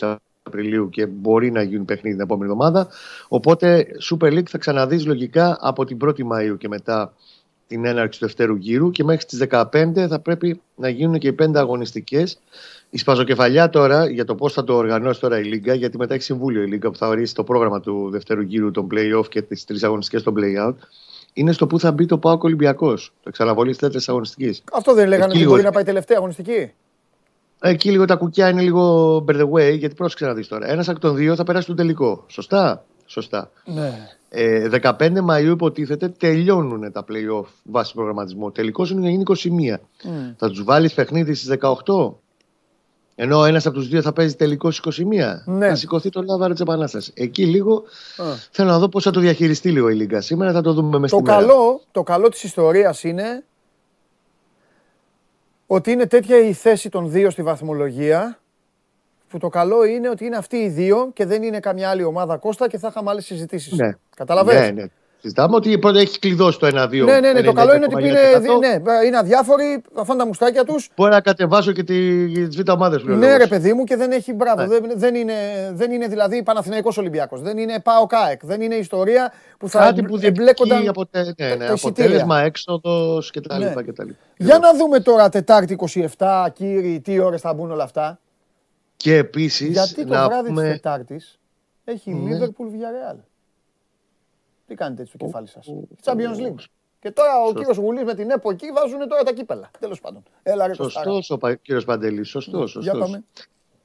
28 0.00 0.16
Απριλίου 0.42 0.88
και 0.88 1.06
μπορεί 1.06 1.50
να 1.50 1.62
γίνουν 1.62 1.84
παιχνίδι 1.84 2.16
την 2.16 2.24
επόμενη 2.24 2.50
εβδομάδα. 2.50 2.88
Οπότε 3.28 3.86
Super 4.10 4.32
League 4.32 4.48
θα 4.48 4.58
ξαναδείς 4.58 5.06
λογικά 5.06 5.58
από 5.60 5.84
την 5.84 5.98
1η 6.04 6.20
Μαΐου 6.32 6.58
και 6.58 6.68
μετά 6.68 7.14
την 7.70 7.84
έναρξη 7.84 8.18
του 8.18 8.26
δευτέρου 8.26 8.54
γύρου 8.54 8.90
και 8.90 9.04
μέχρι 9.04 9.24
τις 9.24 9.46
15 9.50 10.06
θα 10.08 10.18
πρέπει 10.18 10.60
να 10.76 10.88
γίνουν 10.88 11.18
και 11.18 11.28
οι 11.28 11.32
πέντε 11.32 11.58
αγωνιστικές. 11.58 12.38
Η 12.90 12.98
σπαζοκεφαλιά 12.98 13.70
τώρα 13.70 14.10
για 14.10 14.24
το 14.24 14.34
πώς 14.34 14.52
θα 14.52 14.64
το 14.64 14.74
οργανώσει 14.74 15.20
τώρα 15.20 15.38
η 15.38 15.42
Λίγκα, 15.42 15.74
γιατί 15.74 15.96
μετά 15.96 16.14
έχει 16.14 16.22
συμβούλιο 16.22 16.62
η 16.62 16.66
Λίγκα 16.66 16.90
που 16.90 16.96
θα 16.96 17.08
ορίσει 17.08 17.34
το 17.34 17.44
πρόγραμμα 17.44 17.80
του 17.80 18.10
δευτέρου 18.10 18.40
γύρου 18.40 18.70
των 18.70 18.88
play-off 18.94 19.28
και 19.28 19.42
τις 19.42 19.64
τρεις 19.64 19.82
αγωνιστικές 19.82 20.22
των 20.22 20.34
play-out, 20.36 20.74
είναι 21.32 21.52
στο 21.52 21.66
που 21.66 21.78
θα 21.80 21.92
μπει 21.92 22.06
το 22.06 22.18
Πάοκ 22.18 22.42
Ολυμπιακός. 22.42 23.12
Το 23.22 23.28
εξαναβολή 23.28 23.72
τη 23.72 23.78
τέταρτη 23.78 24.04
αγωνιστικής. 24.08 24.62
Αυτό 24.72 24.94
δεν 24.94 25.08
λέγανε 25.08 25.32
ότι 25.34 25.44
μπορεί 25.44 25.62
να 25.62 25.70
πάει 25.70 25.84
τελευταία 25.84 26.16
αγωνιστική; 26.16 26.72
Εκεί 27.60 27.90
λίγο 27.90 28.04
τα 28.04 28.16
κουκιά 28.16 28.48
είναι 28.48 28.62
λίγο 28.62 29.16
by 29.28 29.34
the 29.40 29.50
way, 29.50 29.78
γιατί 29.78 29.94
πρόσεξε 29.94 30.26
να 30.26 30.34
δεις 30.34 30.48
τώρα. 30.48 30.70
Ένας 30.70 30.88
από 30.88 31.00
τον 31.00 31.16
δύο 31.16 31.34
θα 31.34 31.44
περάσει 31.44 31.66
τον 31.66 31.76
τελικό. 31.76 32.24
Σωστά; 32.26 32.84
Σωστά. 33.06 33.50
Ναι. 33.64 34.08
Ε, 34.32 34.68
15 34.82 34.92
Μαΐου 34.98 35.50
υποτίθεται 35.52 36.08
τελειώνουν 36.08 36.92
τα 36.92 37.04
play-off 37.08 37.46
βάσει 37.62 37.94
προγραμματισμού. 37.94 38.52
Τελικός 38.52 38.90
είναι 38.90 39.00
να 39.00 39.10
γίνει 39.10 39.22
21. 39.26 39.74
Mm. 39.74 40.34
Θα 40.36 40.48
τους 40.48 40.64
βάλεις 40.64 40.94
παιχνίδι 40.94 41.34
στις 41.34 41.58
18. 41.84 42.12
Ενώ 43.14 43.44
ένας 43.44 43.66
από 43.66 43.74
τους 43.74 43.88
δύο 43.88 44.02
θα 44.02 44.12
παίζει 44.12 44.34
τελικός 44.34 44.78
21. 44.78 45.42
Ναι. 45.44 45.68
Θα 45.68 45.74
σηκωθεί 45.74 46.10
το 46.10 46.22
λάβαρο 46.22 46.54
τη 46.54 46.62
Επανάστασης. 46.62 47.12
Εκεί 47.14 47.46
λίγο 47.46 47.82
θέλω 48.50 48.70
να 48.70 48.78
δω 48.78 48.88
πώς 48.88 49.04
θα 49.04 49.10
το 49.10 49.20
διαχειριστεί 49.20 49.70
λίγο 49.70 49.88
η 49.88 49.94
Λίγκα. 49.94 50.20
Σήμερα 50.20 50.52
θα 50.52 50.60
το 50.60 50.72
δούμε 50.72 50.98
μες 50.98 51.10
το 51.10 51.20
καλό, 51.20 51.80
Το 51.90 52.02
καλό 52.02 52.28
της 52.28 52.42
ιστορίας 52.42 53.04
είναι 53.04 53.44
ότι 55.66 55.90
είναι 55.90 56.06
τέτοια 56.06 56.38
η 56.38 56.52
θέση 56.52 56.88
των 56.88 57.10
δύο 57.10 57.30
στη 57.30 57.42
βαθμολογία 57.42 58.39
που 59.30 59.38
το 59.38 59.48
καλό 59.48 59.84
είναι 59.84 60.08
ότι 60.08 60.24
είναι 60.24 60.36
αυτοί 60.36 60.56
οι 60.56 60.68
δύο 60.68 61.10
και 61.12 61.26
δεν 61.26 61.42
είναι 61.42 61.60
καμιά 61.60 61.90
άλλη 61.90 62.04
ομάδα 62.04 62.36
Κώστα 62.36 62.68
και 62.68 62.78
θα 62.78 62.88
είχαμε 62.90 63.10
άλλες 63.10 63.24
συζητήσεις. 63.24 63.78
Ναι. 63.78 63.90
Καταλαβαίνετε. 64.16 64.72
Ναι, 64.72 64.82
ναι. 64.82 64.88
Συζητάμε 65.22 65.56
ότι 65.56 65.78
πρώτα 65.78 65.98
έχεις 65.98 66.18
κλειδώσει 66.18 66.58
το 66.58 66.66
1-2. 66.66 67.04
Ναι, 67.04 67.20
ναι, 67.20 67.32
ναι. 67.32 67.42
Το 67.42 67.52
καλό 67.52 67.74
είναι 67.74 67.86
ότι 67.90 68.08
είναι, 68.08 68.20
ναι, 68.58 69.06
είναι 69.06 69.16
αδιάφοροι. 69.18 69.82
Αυτά 69.94 70.16
τα 70.16 70.26
μουστάκια 70.26 70.64
τους. 70.64 70.88
Μπορεί 70.96 71.10
να 71.10 71.20
κατεβάσω 71.20 71.72
και 71.72 71.82
τι 71.82 72.26
β' 72.46 72.70
ομάδες 72.70 73.02
πλέον. 73.02 73.18
Ναι, 73.18 73.36
ρε 73.36 73.46
παιδί 73.46 73.72
μου 73.72 73.84
και 73.84 73.96
δεν 73.96 74.10
έχει 74.10 74.32
μπράβο. 74.32 74.60
Ναι. 74.60 74.66
Δεν, 74.66 74.92
δεν, 74.94 75.14
είναι, 75.14 75.34
δεν 75.72 75.90
είναι 75.90 76.06
δηλαδή 76.06 76.42
Παναθηναϊκός 76.42 76.98
Ολυμπιακός. 76.98 77.40
Δεν 77.40 77.58
είναι 77.58 77.80
Πάο 77.80 78.06
Κάεκ. 78.06 78.44
Δεν 78.44 78.60
είναι 78.60 78.74
ιστορία 78.74 79.32
που 79.58 79.68
θα 79.68 79.78
Κάτι 79.78 80.02
που 80.02 80.18
εμπλέκονταν. 80.22 80.88
Αποτε... 80.88 81.34
Ναι, 81.38 81.54
ναι, 81.54 81.66
αποτέλεσμα, 81.66 82.40
έξοδος 82.40 83.30
κτλ. 83.30 83.58
Ναι. 83.58 83.72
Για 84.36 84.58
να 84.58 84.74
δούμε 84.76 85.00
τώρα 85.00 85.28
Τετάρτη 85.28 85.78
27, 86.18 86.46
κύριοι, 86.52 87.00
τι 87.00 87.18
ώρες 87.18 87.40
θα 87.40 87.54
μπουν 87.54 87.70
όλα 87.70 87.84
αυτά. 87.84 88.20
Και 89.02 89.16
επίσης. 89.16 89.68
Γιατί 89.68 90.04
το 90.04 90.24
βράδυ 90.24 90.48
πούμε... 90.48 90.62
τη 90.62 90.70
Τετάρτης 90.70 91.38
έχει 91.84 92.10
Λίβερπουλ 92.10 92.68
Villarreal. 92.68 93.16
Τι 94.66 94.74
κάνετε 94.74 95.02
έτσι 95.02 95.14
στο 95.16 95.24
κεφάλι 95.24 95.48
σας; 95.48 95.66
Champions 96.04 96.46
League. 96.46 96.64
Και 97.00 97.10
τώρα 97.10 97.30
ο 97.48 97.52
κύριος 97.52 97.76
Γουλή 97.76 98.04
με 98.04 98.14
την 98.14 98.30
ΕΠΟ 98.30 98.50
εκεί 98.50 98.66
βάζουν 98.74 99.08
τώρα 99.08 99.22
τα 99.22 99.32
κύπελα. 99.32 99.70
Τέλος 99.78 100.00
πάντων. 100.00 100.22
Έλα, 100.42 100.74
Σωστός 100.74 101.30
ο 101.30 101.38
κύριος 101.62 101.84
Παντελής. 101.84 102.28
Σωστός. 102.28 102.76
Για, 102.80 103.22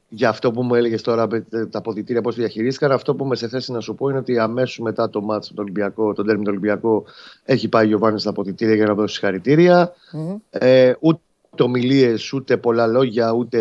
Για 0.09 0.29
αυτό 0.29 0.51
που 0.51 0.63
μου 0.63 0.75
έλεγες 0.75 1.01
τώρα 1.01 1.27
τα 1.27 1.77
αποδυτήρια 1.77 2.21
πώς 2.21 2.35
διαχειρίστηκαν, 2.35 2.91
αυτό 2.91 3.15
που 3.15 3.25
είμαι 3.25 3.35
σε 3.35 3.47
θέση 3.47 3.71
να 3.71 3.79
σου 3.79 3.95
πω 3.95 4.09
είναι 4.09 4.17
ότι 4.17 4.39
αμέσως 4.39 4.79
μετά 4.79 5.09
το 5.09 5.21
ματς 5.21 5.49
με 5.49 5.53
τον 5.53 5.59
Ολυμπιακό, 5.61 6.13
τον 6.13 6.25
τέρμινο 6.25 6.49
Ολυμπιακό, 6.49 7.03
έχει 7.43 7.67
πάει 7.67 7.83
ο 7.83 7.87
Γιωβάνης 7.87 8.21
στα 8.21 8.29
αποδυτήρια 8.29 8.75
για 8.75 8.85
να 8.85 8.93
δώσει 8.93 9.13
συγχαρητήρια. 9.13 9.93
Mm-hmm. 10.13 10.37
Ε, 10.49 10.93
ούτε 10.99 11.19
ομιλίες, 11.63 12.15
ούτε 12.33 12.57
πολλά 12.57 12.87
λόγια, 12.87 13.31
ούτε 13.31 13.59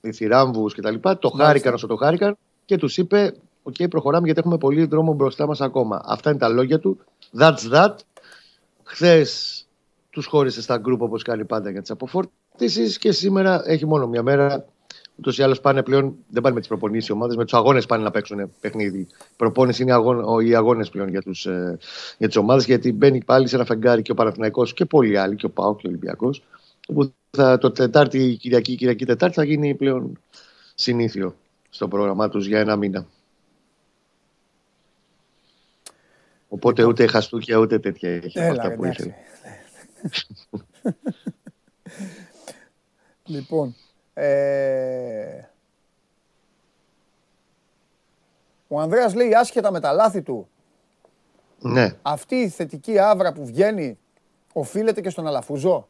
ε, 0.00 0.12
θριάμβους 0.12 0.64
κτλ. 0.64 0.94
Το 1.18 1.28
χάρηκαν 1.28 1.74
όσο 1.74 1.86
το 1.86 1.96
χάρηκαν 1.96 2.36
και 2.64 2.76
τους 2.76 2.96
είπε: 2.96 3.34
OK, 3.62 3.74
okay, 3.78 3.90
προχωράμε 3.90 4.24
γιατί 4.24 4.40
έχουμε 4.40 4.58
πολύ 4.58 4.84
δρόμο 4.84 5.12
μπροστά 5.12 5.46
μας 5.46 5.60
ακόμα. 5.60 6.02
Αυτά 6.04 6.30
είναι 6.30 6.38
τα 6.38 6.48
λόγια 6.48 6.78
του. 6.78 6.98
That's 7.38 7.72
that. 7.72 7.94
Χθες 8.82 9.64
τους 10.10 10.26
χώρισε 10.26 10.62
στα 10.62 10.76
γκρουπ 10.76 11.02
όπως 11.02 11.22
κάνει 11.22 11.44
πάντα 11.44 11.70
για 11.70 11.80
τις 11.80 11.90
αποφορτήσεις 11.90 12.98
και 12.98 13.12
σήμερα 13.12 13.62
έχει 13.64 13.86
μόνο 13.86 14.06
μια 14.06 14.22
μέρα. 14.22 14.64
Ούτως 15.16 15.38
ή 15.38 15.42
άλλως 15.42 15.60
πάνε 15.60 15.82
πλέον, 15.82 16.14
δεν 16.28 16.42
πάνε 16.42 16.54
με 16.54 16.60
τις 16.60 16.68
προπονήσεις 16.68 17.08
οι 17.08 17.12
ομάδες, 17.12 17.36
με 17.36 17.42
τους 17.42 17.54
αγώνες 17.54 17.86
πάνε 17.86 18.02
να 18.02 18.10
παίξουν 18.10 18.50
παιχνίδι. 18.60 18.98
Η 18.98 19.08
προπόνηση 19.36 19.82
είναι 19.82 19.92
αγών, 19.92 20.46
οι 20.46 20.54
αγώνες 20.54 20.88
πλέον 20.88 21.08
για, 21.08 21.22
τους, 21.22 21.46
ε, 21.46 21.78
για 22.18 22.26
τις 22.26 22.36
ομάδες, 22.36 22.64
γιατί 22.64 22.92
μπαίνει 22.92 23.24
πάλι 23.24 23.48
σε 23.48 23.56
ένα 23.56 23.64
φεγγάρι 23.64 24.02
και 24.02 24.12
ο 24.12 24.14
Παναθηναϊκός 24.14 24.72
και 24.72 24.84
πολλοί 24.84 25.18
άλλοι, 25.18 25.36
και 25.36 25.46
ο 25.46 25.50
Πάο 25.50 25.76
και 25.76 25.86
ο 25.86 25.88
Ολυμπιακός, 25.88 26.42
όπου 26.90 27.14
θα, 27.30 27.58
το 27.58 27.70
Τετάρτη, 27.70 28.36
Κυριακή, 28.40 28.74
Κυριακή, 28.74 29.04
Τετάρτη 29.04 29.34
θα 29.34 29.44
γίνει 29.44 29.74
πλέον 29.74 30.20
συνήθιο 30.74 31.36
στο 31.70 31.88
πρόγραμμά 31.88 32.28
τους 32.28 32.46
για 32.46 32.60
ένα 32.60 32.76
μήνα. 32.76 33.06
Οπότε 36.48 36.84
ούτε 36.84 37.06
χαστούκια 37.06 37.56
ούτε 37.56 37.78
τέτοια 37.78 38.10
έχει 38.10 38.38
Έλα, 38.38 38.50
αυτά 38.50 38.74
που 38.74 38.84
ήθελε. 38.84 39.14
λοιπόν, 43.24 43.76
ε... 44.14 45.42
ο 48.68 48.80
Ανδρέας 48.80 49.14
λέει 49.14 49.34
άσχετα 49.34 49.70
με 49.70 49.80
τα 49.80 49.92
λάθη 49.92 50.22
του. 50.22 50.48
Ναι. 51.58 51.96
Αυτή 52.02 52.34
η 52.34 52.48
θετική 52.48 52.98
άβρα 52.98 53.32
που 53.32 53.46
βγαίνει 53.46 53.98
οφείλεται 54.52 55.00
και 55.00 55.10
στον 55.10 55.26
Αλαφουζό. 55.26 55.89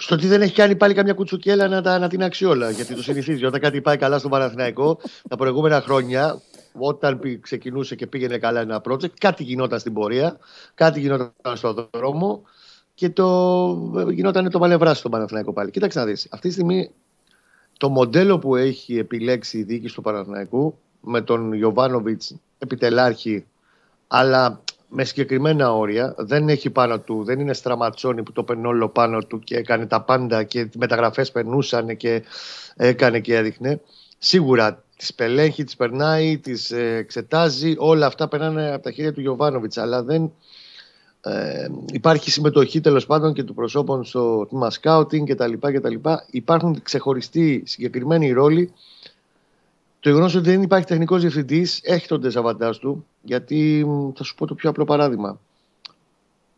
Στο 0.00 0.14
ότι 0.14 0.26
δεν 0.26 0.42
έχει 0.42 0.54
κάνει 0.54 0.76
πάλι 0.76 0.94
καμιά 0.94 1.12
κουτσουκέλα 1.12 1.68
να, 1.68 1.82
τα, 1.82 1.98
να 1.98 2.08
την 2.08 2.22
αξιόλα. 2.22 2.70
Γιατί 2.70 2.94
το 2.94 3.02
συνηθίζει. 3.02 3.44
Όταν 3.44 3.60
κάτι 3.60 3.80
πάει 3.80 3.96
καλά 3.96 4.18
στον 4.18 4.30
Παναθηναϊκό, 4.30 5.00
τα 5.28 5.36
προηγούμενα 5.36 5.80
χρόνια, 5.80 6.40
όταν 6.72 7.20
ξεκινούσε 7.40 7.94
και 7.94 8.06
πήγαινε 8.06 8.38
καλά 8.38 8.60
ένα 8.60 8.80
project, 8.88 9.10
κάτι 9.18 9.42
γινόταν 9.42 9.78
στην 9.78 9.92
πορεία, 9.92 10.38
κάτι 10.74 11.00
γινόταν 11.00 11.56
στον 11.56 11.88
δρόμο 11.90 12.42
και 12.94 13.10
το, 13.10 14.04
γινόταν 14.10 14.50
το 14.50 14.58
μαλευρά 14.58 14.94
στον 14.94 15.10
Παναθηναϊκό 15.10 15.52
πάλι. 15.52 15.70
Κοίταξε 15.70 15.98
να 15.98 16.04
δεις. 16.04 16.26
Αυτή 16.30 16.48
τη 16.48 16.54
στιγμή 16.54 16.90
το 17.78 17.88
μοντέλο 17.88 18.38
που 18.38 18.56
έχει 18.56 18.98
επιλέξει 18.98 19.58
η 19.58 19.62
διοίκηση 19.62 19.94
του 19.94 20.02
Παναθηναϊκού 20.02 20.78
με 21.00 21.20
τον 21.20 21.52
Ιωβάνοβιτ 21.52 22.22
επιτελάρχη, 22.58 23.46
αλλά 24.06 24.60
με 24.88 25.04
συγκεκριμένα 25.04 25.74
όρια. 25.74 26.14
Δεν 26.18 26.48
έχει 26.48 26.70
πάνω 26.70 27.00
του, 27.00 27.24
δεν 27.24 27.40
είναι 27.40 27.52
στραματσόνι 27.52 28.22
που 28.22 28.32
το 28.32 28.42
παίρνει 28.42 28.66
όλο 28.66 28.88
πάνω 28.88 29.18
του 29.18 29.38
και 29.38 29.56
έκανε 29.56 29.86
τα 29.86 30.02
πάντα 30.02 30.42
και 30.42 30.58
οι 30.58 30.70
μεταγραφές 30.78 31.30
περνούσαν 31.30 31.96
και 31.96 32.22
έκανε 32.76 33.20
και 33.20 33.36
έδειχνε. 33.36 33.80
Σίγουρα 34.18 34.82
τις 34.96 35.14
ελέγχει, 35.14 35.64
τις 35.64 35.76
περνάει, 35.76 36.38
τις 36.38 36.70
ε, 36.70 36.96
εξετάζει. 36.96 37.74
Όλα 37.78 38.06
αυτά 38.06 38.28
περνάνε 38.28 38.72
από 38.72 38.82
τα 38.82 38.90
χέρια 38.90 39.12
του 39.12 39.20
Γιωβάνοβιτς. 39.20 39.76
Αλλά 39.78 40.02
δεν 40.02 40.32
ε, 41.20 41.66
υπάρχει 41.92 42.30
συμμετοχή 42.30 42.80
τέλος 42.80 43.06
πάντων 43.06 43.32
και 43.32 43.42
του 43.42 43.54
προσώπων 43.54 44.04
στο 44.04 44.46
τμήμα 44.46 44.70
scouting 44.70 45.26
κτλ. 45.28 45.52
Υπάρχουν 46.30 46.82
ξεχωριστοί 46.82 47.62
συγκεκριμένοι 47.66 48.32
ρόλοι 48.32 48.72
το 50.00 50.08
γεγονός 50.08 50.34
ότι 50.34 50.50
δεν 50.50 50.62
υπάρχει 50.62 50.86
τεχνικός 50.86 51.20
διευθυντής 51.20 51.80
έχει 51.82 52.06
τον 52.08 52.20
ντεζαβαντάζ 52.20 52.76
του, 52.76 53.06
γιατί 53.22 53.86
θα 54.14 54.24
σου 54.24 54.34
πω 54.34 54.46
το 54.46 54.54
πιο 54.54 54.70
απλό 54.70 54.84
παράδειγμα. 54.84 55.40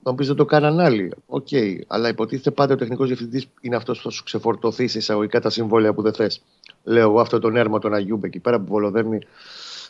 Να 0.03 0.15
πει 0.15 0.25
δεν 0.25 0.37
το 0.37 0.45
κάναν 0.45 0.81
άλλοι. 0.81 1.13
OK, 1.27 1.47
okay, 1.51 1.79
αλλά 1.87 2.09
υποτίθεται 2.09 2.51
πάντα 2.51 2.75
ο 2.75 2.77
τεχνικός 2.77 3.07
διευθυντής 3.07 3.49
είναι 3.61 3.77
αυτός 3.77 3.97
που 3.97 4.05
θα 4.05 4.11
σου 4.11 4.23
ξεφορτωθεί 4.23 4.87
σε 4.89 4.99
εισαγωγικά 4.99 5.41
τα 5.41 5.51
συμβόλαια 5.51 5.93
που 5.93 6.03
δεν 6.03 6.13
θες. 6.13 6.43
Λέω 6.85 7.09
εγώ 7.09 7.21
αυτό 7.21 7.39
τον 7.39 7.57
έρμα 7.57 7.79
τον 7.79 7.95
Αγιούμπ 7.95 8.25
εκεί 8.25 8.39
πέρα 8.39 8.59
που 8.61 8.67
βολοδέρνει 8.67 9.19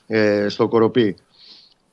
ε, 0.07 0.49
στο 0.49 0.69
κοροπή. 0.69 1.17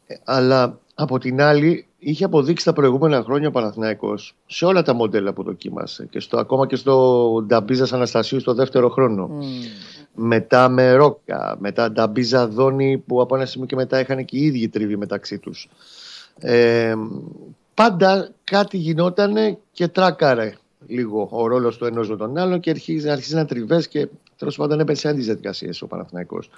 Ε, 0.08 0.16
αλλά 0.24 0.80
από 0.96 1.18
την 1.20 1.42
άλλη, 1.42 1.88
είχε 2.00 2.24
αποδείξει 2.24 2.66
τα 2.66 2.74
προηγούμενα 2.74 3.24
χρόνια 3.24 3.48
ο 3.48 3.52
Παναθηναϊκός 3.52 4.36
σε 4.46 4.66
όλα 4.66 4.82
τα 4.82 4.94
μοντέλα 4.94 5.34
που 5.34 5.44
δοκίμασε. 5.44 6.08
Και 6.10 6.20
στο, 6.20 6.38
ακόμα 6.38 6.68
και 6.68 6.76
στο 6.76 7.44
Νταμπίζας 7.46 7.94
Αναστασίου 7.94 8.40
στο 8.40 8.54
δεύτερο 8.54 8.90
χρόνο. 8.90 9.30
Mm. 9.40 9.44
Μετά 10.20 10.70
με 10.70 10.92
Ρόκα, 10.92 11.58
μετά 11.60 11.92
Νταμπίζα 11.92 12.48
Δόνη 12.48 12.98
που 12.98 13.22
από 13.22 13.36
ένα 13.36 13.46
σημείο 13.46 13.68
και 13.68 13.76
μετά 13.76 14.00
είχαν 14.00 14.26
και 14.26 14.38
οι 14.38 14.42
ίδιοι 14.42 14.70
τρίβοι 14.70 14.98
μεταξύ 14.98 15.38
τους. 15.38 15.70
Ε, 16.40 16.96
πάντα 17.74 18.30
κάτι 18.44 18.78
γινόταν 18.78 19.58
και 19.72 19.88
τράκαρε 19.88 20.54
λίγο 20.88 21.28
ο 21.32 21.48
ρόλος 21.48 21.78
του 21.78 21.86
ενός 21.86 22.10
με 22.10 22.16
τον 22.16 22.38
άλλον 22.38 22.60
και 22.60 22.70
αρχίζει, 22.70 23.10
αρχίζει 23.10 23.36
να 23.36 23.46
τριβές 23.46 23.88
και 23.88 24.08
τέλος 24.38 24.56
πάντων 24.56 24.80
έπεσε 24.80 25.08
σε 25.08 25.14
διαδικασίες 25.14 25.70
ο 25.82 25.88
Παναθηναϊκός. 25.88 26.50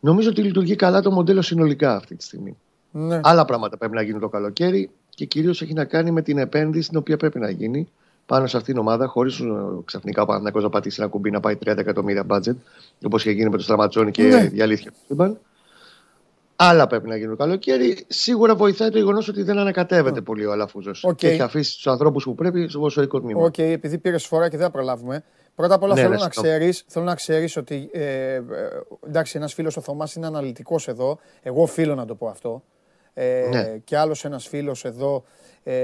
Νομίζω 0.00 0.28
ότι 0.28 0.42
λειτουργεί 0.42 0.76
καλά 0.76 1.02
το 1.02 1.10
μοντέλο 1.10 1.42
συνολικά 1.42 1.96
αυτή 1.96 2.16
τη 2.16 2.24
στιγμή. 2.24 2.56
Ναι. 2.90 3.20
Άλλα 3.22 3.44
πράγματα 3.44 3.76
πρέπει 3.76 3.94
να 3.94 4.02
γίνουν 4.02 4.20
το 4.20 4.28
καλοκαίρι 4.28 4.90
και 5.14 5.24
κυρίως 5.24 5.62
έχει 5.62 5.72
να 5.72 5.84
κάνει 5.84 6.10
με 6.10 6.22
την 6.22 6.38
επένδυση 6.38 6.88
την 6.88 6.98
οποία 6.98 7.16
πρέπει 7.16 7.38
να 7.38 7.50
γίνει 7.50 7.88
πάνω 8.28 8.46
σε 8.46 8.56
αυτήν 8.56 8.74
την 8.74 8.82
ομάδα, 8.82 9.06
χωρίς 9.06 9.42
ξαφνικά 9.84 10.22
ο 10.22 10.24
Παναθηναϊκός 10.24 10.62
να 10.62 10.68
πατήσει 10.68 10.96
ένα 11.00 11.10
κουμπί 11.10 11.30
να 11.30 11.40
πάει 11.40 11.58
30 11.66 11.76
εκατομμύρια 11.76 12.24
budget, 12.30 12.56
όπως 13.04 13.24
είχε 13.24 13.34
γίνει 13.34 13.50
με 13.50 13.56
το 13.56 13.62
Στραματσόνι 13.62 14.10
και 14.10 14.22
ναι. 14.22 14.50
η 14.52 14.60
αλήθεια 14.62 14.92
του 15.08 15.38
Άλλα 16.60 16.86
πρέπει 16.86 17.08
να 17.08 17.16
γίνουν 17.16 17.36
το 17.36 17.42
καλοκαίρι. 17.42 18.04
Σίγουρα 18.08 18.54
βοηθάει 18.54 18.90
το 18.90 18.98
γεγονός 18.98 19.28
ότι 19.28 19.42
δεν 19.42 19.58
ανακατεύεται 19.58 20.20
πολύ 20.20 20.46
ο 20.46 20.52
Αλαφούζος. 20.52 21.06
Okay. 21.08 21.16
Και 21.16 21.28
έχει 21.28 21.42
αφήσει 21.42 21.74
τους 21.76 21.86
ανθρώπους 21.86 22.24
που 22.24 22.34
πρέπει 22.34 22.68
στο 22.68 22.78
ποδοσφαιρικό 22.78 23.20
τμήμα. 23.20 23.42
OK, 23.42 23.54
okay, 23.56 23.62
επειδή 23.62 23.98
πήρες 23.98 24.26
φορά 24.26 24.48
και 24.48 24.56
δεν 24.56 24.66
θα 24.66 24.72
προλάβουμε. 24.72 25.24
Πρώτα 25.54 25.74
απ' 25.74 25.82
όλα 25.82 25.94
ναι, 25.94 26.00
θέλω, 26.00 26.14
να 26.14 26.28
ξέρεις, 26.28 26.84
θέλω 26.86 27.04
να 27.04 27.14
ξέρεις 27.14 27.56
ότι. 27.56 27.88
Ε, 27.92 28.34
ε, 28.34 28.42
εντάξει, 29.06 29.36
ένας 29.36 29.54
φίλος 29.54 29.76
ο 29.76 29.80
Θωμάς 29.80 30.14
είναι 30.14 30.26
αναλυτικός 30.26 30.88
εδώ. 30.88 31.18
Εγώ 31.42 31.62
οφείλω 31.62 31.94
να 31.94 32.04
το 32.04 32.14
πω 32.14 32.26
αυτό. 32.26 32.62
Ε, 33.14 33.48
ναι. 33.50 33.78
Και 33.84 33.96
άλλος 33.96 34.24
ένας 34.24 34.48
φίλος 34.48 34.84
εδώ, 34.84 35.24
ε, 35.62 35.74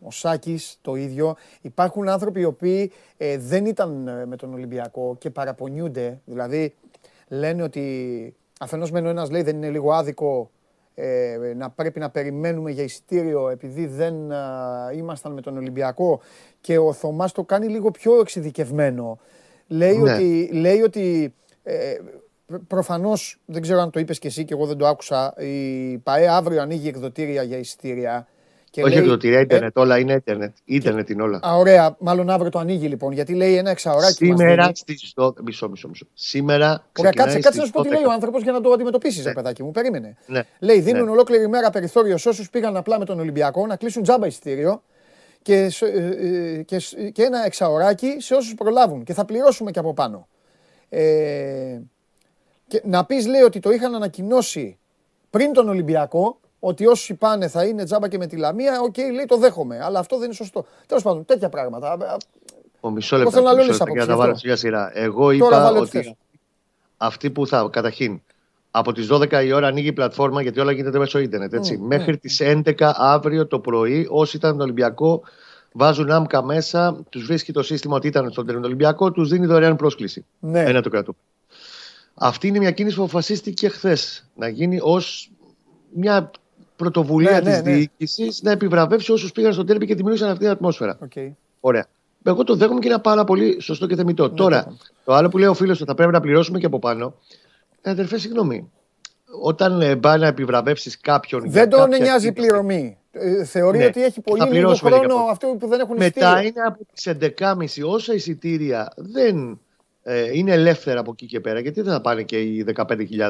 ο 0.00 0.10
Σάκης 0.10 0.78
το 0.82 0.94
ίδιο. 0.94 1.36
Υπάρχουν 1.60 2.08
άνθρωποι 2.08 2.40
οι 2.40 2.44
οποίοι 2.44 2.92
ε, 3.16 3.38
δεν 3.38 3.66
ήταν 3.66 4.08
ε, 4.08 4.26
με 4.26 4.36
τον 4.36 4.52
Ολυμπιακό 4.52 5.16
και 5.18 5.30
παραπονιούνται. 5.30 6.20
Δηλαδή 6.24 6.74
λένε 7.28 7.62
ότι 7.62 8.36
αφενός 8.60 8.90
μεν 8.90 9.06
ο 9.06 9.08
ένας 9.08 9.30
λέει 9.30 9.42
δεν 9.42 9.56
είναι 9.56 9.70
λίγο 9.70 9.92
άδικο 9.92 10.50
ε, 10.94 11.52
να 11.56 11.70
πρέπει 11.70 11.98
να 11.98 12.10
περιμένουμε 12.10 12.70
για 12.70 12.82
εισιτήριο 12.82 13.48
επειδή 13.48 13.86
δεν 13.86 14.14
ήμασταν 14.94 15.32
με 15.32 15.40
τον 15.40 15.56
Ολυμπιακό 15.56 16.20
και 16.60 16.78
ο 16.78 16.92
Θωμάς 16.92 17.32
το 17.32 17.44
κάνει 17.44 17.66
λίγο 17.66 17.90
πιο 17.90 18.20
εξειδικευμένο. 18.20 19.18
Λέει 19.66 19.98
ναι. 19.98 20.12
ότι, 20.12 20.50
λέει 20.52 20.80
ότι 20.80 21.34
ε, 22.52 22.56
προφανώς, 22.66 23.40
δεν 23.44 23.62
ξέρω 23.62 23.80
αν 23.80 23.90
το 23.90 24.00
είπες 24.00 24.18
και 24.18 24.28
εσύ 24.28 24.44
και 24.44 24.54
εγώ 24.54 24.66
δεν 24.66 24.76
το 24.76 24.86
άκουσα, 24.86 25.34
η 25.38 25.98
ΠαΕ 25.98 26.28
αύριο 26.28 26.62
ανοίγει 26.62 26.88
εκδοτήρια 26.88 27.42
για 27.42 27.58
εισιτήρια. 27.58 28.28
Και 28.70 28.82
Όχι 28.82 28.96
εκδοτήρια, 28.98 29.40
ίντερνετ, 29.40 29.76
ε, 29.76 29.80
όλα 29.80 29.98
είναι 29.98 30.12
ίντερνετ. 30.12 30.56
Ίντερνετ 30.64 31.10
είναι 31.10 31.22
όλα. 31.22 31.40
Α, 31.46 31.56
ωραία, 31.56 31.96
μάλλον 31.98 32.30
αύριο 32.30 32.50
το 32.50 32.58
ανοίγει 32.58 32.86
λοιπόν, 32.86 33.12
γιατί 33.12 33.34
λέει 33.34 33.56
ένα 33.56 33.70
εξαωράκι. 33.70 34.12
Σήμερα 34.12 34.70
στις 34.74 35.12
12. 35.16 35.42
Μισό, 35.42 35.68
μισό, 35.68 35.88
μισό. 35.88 36.06
Σήμερα. 36.14 36.84
Ωραία, 36.98 37.10
κάτσε, 37.10 37.38
κάτσε 37.38 37.60
να 37.60 37.66
σου 37.66 37.72
πω 37.72 37.82
τι 37.82 37.88
λέει 37.88 38.04
ο 38.04 38.12
άνθρωπος 38.12 38.42
για 38.42 38.52
να 38.52 38.60
το 38.60 38.70
αντιμετωπίσεις, 38.70 39.24
ναι. 39.24 39.32
παιδάκι 39.32 39.62
μου. 39.62 39.70
Περίμενε. 39.70 40.16
Ναι. 40.26 40.42
Λέει, 40.58 40.80
δίνουν 40.80 41.04
ναι. 41.04 41.10
ολόκληρη 41.10 41.48
μέρα 41.48 41.70
περιθώριο 41.70 42.16
σε 42.16 42.28
όσους 42.28 42.50
πήγαν 42.50 42.76
απλά 42.76 42.98
με 42.98 43.04
τον 43.04 43.20
Ολυμπιακό 43.20 43.66
να 43.66 43.76
κλείσουν 43.76 44.02
τζάμπα 44.02 44.26
εισιτήριο 44.26 44.82
και, 45.42 45.70
ε, 45.80 46.56
ε, 46.56 46.62
και, 46.62 46.82
και 47.12 47.22
ένα 47.22 47.44
εξαωράκι 47.44 48.16
σε 48.18 48.34
όσους 48.34 48.54
προλάβουν 48.54 49.04
και 49.04 49.12
θα 49.12 49.24
πληρώσουμε 49.24 49.70
και 49.70 49.78
από 49.78 49.94
πάνω. 49.94 50.28
Ε, 50.88 51.78
και 52.68 52.82
να 52.84 53.04
πεις, 53.04 53.26
λέει, 53.26 53.42
ότι 53.42 53.60
το 53.60 53.70
είχαν 53.70 53.94
ανακοινώσει 53.94 54.78
πριν 55.30 55.52
τον 55.52 55.68
Ολυμπιακό 55.68 56.38
ότι 56.60 56.86
όσοι 56.86 57.14
πάνε 57.14 57.48
θα 57.48 57.64
είναι 57.64 57.84
τζάμπα 57.84 58.08
και 58.08 58.18
με 58.18 58.26
τη 58.26 58.36
Λαμία, 58.36 58.80
OK, 58.80 58.94
okay, 58.96 59.12
λέει 59.14 59.24
το 59.26 59.36
δέχομαι. 59.36 59.80
Αλλά 59.82 59.98
αυτό 59.98 60.16
δεν 60.16 60.24
είναι 60.24 60.34
σωστό. 60.34 60.66
Τέλος 60.86 61.02
πάντων, 61.02 61.24
τέτοια 61.24 61.48
πράγματα. 61.48 62.16
Ο 62.80 62.90
μισό 62.90 63.16
λεπτό. 63.16 63.30
Θέλω 63.30 63.44
να 63.44 63.52
λέω 63.52 63.64
για 63.64 63.76
να 63.94 64.06
τα 64.06 64.16
βάλω 64.16 64.34
σε 64.34 64.56
σειρά. 64.56 64.90
Εγώ 64.94 65.30
είπα 65.30 65.72
ότι 65.72 66.16
αυτοί 66.96 67.30
που 67.30 67.46
θα, 67.46 67.68
καταρχήν, 67.72 68.20
από 68.70 68.92
τις 68.92 69.08
12 69.10 69.44
η 69.44 69.52
ώρα 69.52 69.66
ανοίγει 69.66 69.88
η 69.88 69.92
πλατφόρμα 69.92 70.42
γιατί 70.42 70.60
όλα 70.60 70.72
γίνεται 70.72 70.98
μέσω 70.98 71.18
ίντερνετ. 71.18 71.52
Έτσι. 71.52 71.78
Mm, 71.82 71.86
Μέχρι 71.86 72.14
mm. 72.14 72.20
τις 72.20 72.40
11 72.42 72.72
αύριο 72.94 73.46
το 73.46 73.58
πρωί, 73.58 74.06
όσοι 74.10 74.36
ήταν 74.36 74.50
στον 74.50 74.62
Ολυμπιακό, 74.62 75.22
βάζουν 75.72 76.10
άμκα 76.10 76.44
μέσα, 76.44 77.00
τους 77.08 77.26
βρίσκει 77.26 77.52
το 77.52 77.62
σύστημα 77.62 77.96
ότι 77.96 78.06
ήταν 78.06 78.30
στον 78.30 78.64
Ολυμπιακό, 78.64 79.10
τους 79.10 79.28
δίνει 79.28 79.46
δωρεάν 79.46 79.76
πρόσκληση. 79.76 80.24
Ναι. 80.38 80.62
Ένα 80.62 80.82
το 80.82 80.88
κρατού. 80.88 81.16
Αυτή 82.18 82.46
είναι 82.46 82.58
μια 82.58 82.70
κίνηση 82.70 82.96
που 82.96 83.02
αποφασίστηκε 83.02 83.68
χθες 83.68 84.28
να 84.34 84.48
γίνει 84.48 84.78
ως 84.82 85.30
μια 85.94 86.30
πρωτοβουλία 86.76 87.30
ναι, 87.30 87.40
της 87.40 87.62
ναι, 87.62 87.70
ναι. 87.70 87.76
διοίκησης 87.76 88.42
να 88.42 88.50
επιβραβεύσει 88.50 89.12
όσους 89.12 89.32
πήγαν 89.32 89.52
στον 89.52 89.66
τέρμι 89.66 89.86
και 89.86 89.94
δημιούργησαν 89.94 90.28
αυτή 90.28 90.40
την 90.42 90.50
ατμόσφαιρα. 90.50 90.98
Okay. 91.08 91.30
Ωραία. 91.60 91.86
Εγώ 92.24 92.44
το 92.44 92.54
δέχομαι 92.54 92.80
και 92.80 92.88
είναι 92.88 92.98
πάρα 92.98 93.24
πολύ 93.24 93.60
σωστό 93.60 93.86
και 93.86 93.96
θεμητό. 93.96 94.28
Ναι, 94.28 94.34
Τώρα, 94.34 94.76
το 95.04 95.14
άλλο 95.14 95.28
που 95.28 95.38
λέει 95.38 95.48
ο 95.48 95.54
φίλος 95.54 95.80
ότι 95.80 95.88
θα 95.88 95.94
πρέπει 95.94 96.12
να 96.12 96.20
πληρώσουμε 96.20 96.58
και 96.58 96.66
από 96.66 96.78
πάνω. 96.78 97.14
Ε, 97.82 97.90
αδερφέ, 97.90 98.18
συγγνώμη. 98.18 98.70
Όταν 99.42 99.80
ε, 99.80 99.96
πάει 99.96 100.18
να 100.18 100.26
επιβραβεύσεις 100.26 101.00
κάποιον. 101.00 101.50
Δεν 101.50 101.68
τον 101.68 101.88
νοιάζει 101.88 102.26
η 102.26 102.32
πληρωμή. 102.32 102.98
Ε, 103.10 103.44
θεωρεί 103.44 103.78
ναι. 103.78 103.84
ότι 103.84 104.04
έχει 104.04 104.20
πολύ 104.20 104.48
λίγο 104.50 104.74
χρόνο 104.74 105.14
αυτό 105.30 105.56
που 105.58 105.68
δεν 105.68 105.80
έχουν 105.80 105.96
εισιτήρια. 105.96 106.28
Μετά 106.28 106.42
είναι 106.42 106.60
από 106.66 106.86
τις 106.92 107.08
11.30 107.82 107.90
όσα 107.90 108.14
εισιτήρια 108.14 108.92
δεν 108.96 109.60
ε, 110.10 110.30
είναι 110.32 110.52
ελεύθερα 110.52 111.00
από 111.00 111.10
εκεί 111.10 111.26
και 111.26 111.40
πέρα. 111.40 111.60
Γιατί 111.60 111.80
δεν 111.80 111.92
θα 111.92 112.00
πάνε 112.00 112.22
και 112.22 112.40
οι 112.40 112.64
15.000 112.74 112.84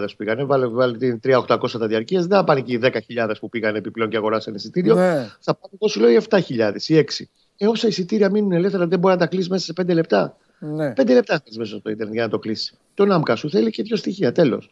που 0.09 0.17
πήγανε. 0.17 0.45
Βάλε, 0.45 0.67
βάλε 0.67 0.97
την 0.97 1.21
3.800 1.25 1.71
τα 1.79 1.87
διαρκείας, 1.87 2.27
δεν 2.27 2.39
θα 2.39 2.45
πάνε 2.45 2.61
και 2.61 2.73
οι 2.73 2.81
10.000 2.83 3.33
που 3.41 3.49
πήγανε 3.49 3.79
επιπλέον 3.79 4.11
και 4.11 4.17
αγοράσαν 4.17 4.55
εισιτήριο. 4.55 4.95
Ναι. 4.95 5.31
Θα 5.41 5.55
πάνε, 5.55 5.75
εγώ 5.75 5.89
σου 5.89 6.01
λέω, 6.01 6.11
οι 6.11 6.21
7.000 6.29 6.73
ή 6.87 6.95
6. 6.95 7.25
Ε, 7.57 7.67
όσα 7.67 7.89
εισιτήρια 7.89 8.31
μείνουν 8.31 8.53
ελεύθερα, 8.53 8.87
δεν 8.87 8.99
μπορεί 8.99 9.15
να 9.15 9.21
τα 9.21 9.27
κλείσει 9.27 9.51
μέσα 9.51 9.65
σε 9.65 9.73
5 9.83 9.95
λεπτά. 9.95 10.37
Ναι. 10.59 10.93
5 10.97 11.07
λεπτά 11.07 11.43
θε 11.45 11.51
μέσα 11.59 11.77
στο 11.77 11.91
Ιντερνετ 11.91 12.15
για 12.15 12.23
να 12.23 12.29
το 12.29 12.39
κλείσει. 12.39 12.75
Το 12.95 13.05
ΝΑΜΚΑ 13.05 13.37
σου 13.37 13.51
θέλει 13.51 13.71
και 13.71 13.83
δύο 13.83 13.97
στοιχεία. 13.97 14.33
Τέλος. 14.33 14.71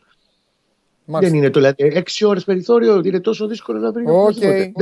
Δεν 1.05 1.35
είναι 1.35 1.51
το 1.51 1.61
δηλαδή. 1.61 2.03
6 2.21 2.27
ώρες 2.29 2.45
περιθώριο, 2.45 3.01
είναι 3.05 3.21
τόσο 3.21 3.47
δύσκολο 3.47 3.79
να 3.79 3.93
βρει. 3.93 4.05
Okay. 4.09 4.73